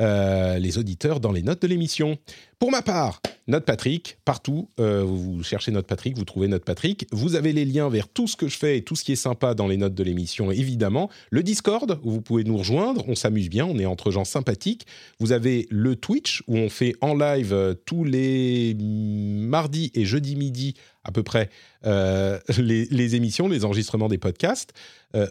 euh, 0.00 0.58
les 0.58 0.78
auditeurs 0.78 1.20
dans 1.20 1.32
les 1.32 1.42
notes 1.42 1.62
de 1.62 1.68
l'émission. 1.68 2.18
Pour 2.62 2.70
ma 2.70 2.80
part, 2.80 3.20
Note 3.48 3.64
Patrick, 3.64 4.18
partout, 4.24 4.68
euh, 4.78 5.02
vous 5.02 5.42
cherchez 5.42 5.72
Note 5.72 5.88
Patrick, 5.88 6.16
vous 6.16 6.24
trouvez 6.24 6.46
Note 6.46 6.64
Patrick. 6.64 7.08
Vous 7.10 7.34
avez 7.34 7.52
les 7.52 7.64
liens 7.64 7.88
vers 7.88 8.08
tout 8.08 8.28
ce 8.28 8.36
que 8.36 8.46
je 8.46 8.56
fais 8.56 8.78
et 8.78 8.82
tout 8.82 8.94
ce 8.94 9.02
qui 9.02 9.10
est 9.10 9.16
sympa 9.16 9.54
dans 9.54 9.66
les 9.66 9.76
notes 9.76 9.94
de 9.94 10.04
l'émission, 10.04 10.52
évidemment. 10.52 11.10
Le 11.30 11.42
Discord, 11.42 11.98
où 12.04 12.12
vous 12.12 12.22
pouvez 12.22 12.44
nous 12.44 12.56
rejoindre, 12.56 13.04
on 13.08 13.16
s'amuse 13.16 13.48
bien, 13.48 13.66
on 13.66 13.80
est 13.80 13.86
entre 13.86 14.12
gens 14.12 14.24
sympathiques. 14.24 14.86
Vous 15.18 15.32
avez 15.32 15.66
le 15.70 15.96
Twitch, 15.96 16.44
où 16.46 16.56
on 16.56 16.68
fait 16.68 16.94
en 17.00 17.14
live 17.14 17.52
euh, 17.52 17.74
tous 17.74 18.04
les 18.04 18.76
mardis 18.78 19.90
et 19.94 20.04
jeudis 20.04 20.36
midi, 20.36 20.74
à 21.02 21.10
peu 21.10 21.24
près, 21.24 21.50
euh, 21.84 22.38
les, 22.58 23.16
émissions, 23.16 23.48
les 23.48 23.64
enregistrements 23.64 24.08
des 24.08 24.18
podcasts. 24.18 24.72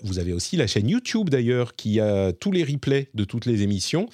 Vous 0.03 0.19
avez 0.19 0.31
aussi 0.31 0.57
la 0.57 0.67
chaîne 0.67 0.87
YouTube 0.87 1.31
d'ailleurs 1.31 1.75
qui 1.75 1.99
a 1.99 2.33
tous 2.33 2.51
les 2.51 2.63
replays 2.63 3.09
de 3.15 3.23
toutes 3.23 3.47
les 3.47 3.63
émissions 3.63 4.07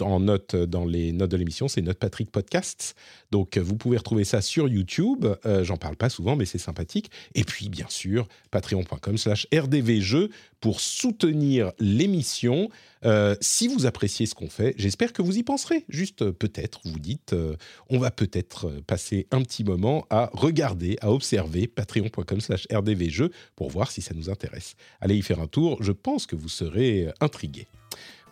en 0.00 0.18
note 0.18 0.56
dans 0.56 0.84
les 0.84 1.12
notes 1.12 1.30
de 1.30 1.36
l'émission, 1.36 1.68
c'est 1.68 1.82
Note 1.82 1.98
Patrick 1.98 2.32
Donc 3.30 3.56
euh, 3.56 3.60
vous 3.60 3.76
pouvez 3.76 3.96
retrouver 3.96 4.24
ça 4.24 4.40
sur 4.40 4.68
YouTube. 4.68 5.26
Euh, 5.44 5.64
J'en 5.64 5.76
parle 5.76 5.96
pas 5.96 6.08
souvent, 6.08 6.36
mais 6.36 6.44
c'est 6.44 6.58
sympathique. 6.58 7.10
Et 7.34 7.44
puis 7.44 7.68
bien 7.68 7.86
sûr, 7.88 8.28
patreon.com/slash 8.50 9.46
rdvjeux 9.52 10.30
pour 10.60 10.80
soutenir 10.80 11.72
l'émission. 11.78 12.68
Euh, 13.04 13.36
si 13.40 13.68
vous 13.68 13.86
appréciez 13.86 14.26
ce 14.26 14.34
qu'on 14.34 14.48
fait, 14.48 14.74
j'espère 14.78 15.12
que 15.12 15.20
vous 15.20 15.36
y 15.36 15.42
penserez. 15.42 15.84
Juste 15.88 16.30
peut-être, 16.30 16.80
vous 16.84 16.98
dites, 16.98 17.34
on 17.90 17.98
va 17.98 18.10
peut-être 18.10 18.70
passer 18.86 19.26
un 19.30 19.42
petit 19.42 19.64
moment 19.64 20.06
à 20.08 20.30
regarder, 20.32 20.96
à 21.00 21.12
observer 21.12 21.66
patreon.com/slash 21.66 22.66
rdvjeux 22.72 23.30
pour 23.56 23.68
voir 23.68 23.90
si 23.90 24.00
ça 24.00 24.14
nous 24.14 24.30
intéresse. 24.30 24.74
Allez 25.00 25.16
y 25.16 25.22
faire 25.22 25.40
un 25.40 25.48
tour. 25.48 25.82
Je 25.82 25.92
pense 25.92 26.26
que 26.26 26.36
vous 26.36 26.48
serez 26.48 27.08
intrigués. 27.20 27.66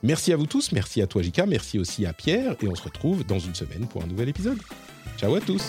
Merci 0.03 0.33
à 0.33 0.37
vous 0.37 0.47
tous, 0.47 0.73
merci 0.73 1.01
à 1.01 1.07
toi 1.07 1.23
Jika, 1.23 1.47
merci 1.47 1.79
aussi 1.79 2.07
à 2.07 2.13
Pierre, 2.13 2.57
et 2.61 2.69
on 2.69 2.75
se 2.75 2.83
retrouve 2.83 3.25
dans 3.25 3.39
une 3.39 3.55
semaine 3.55 3.87
pour 3.87 4.03
un 4.03 4.07
nouvel 4.07 4.29
épisode. 4.29 4.59
Ciao 5.17 5.35
à 5.35 5.41
tous 5.41 5.63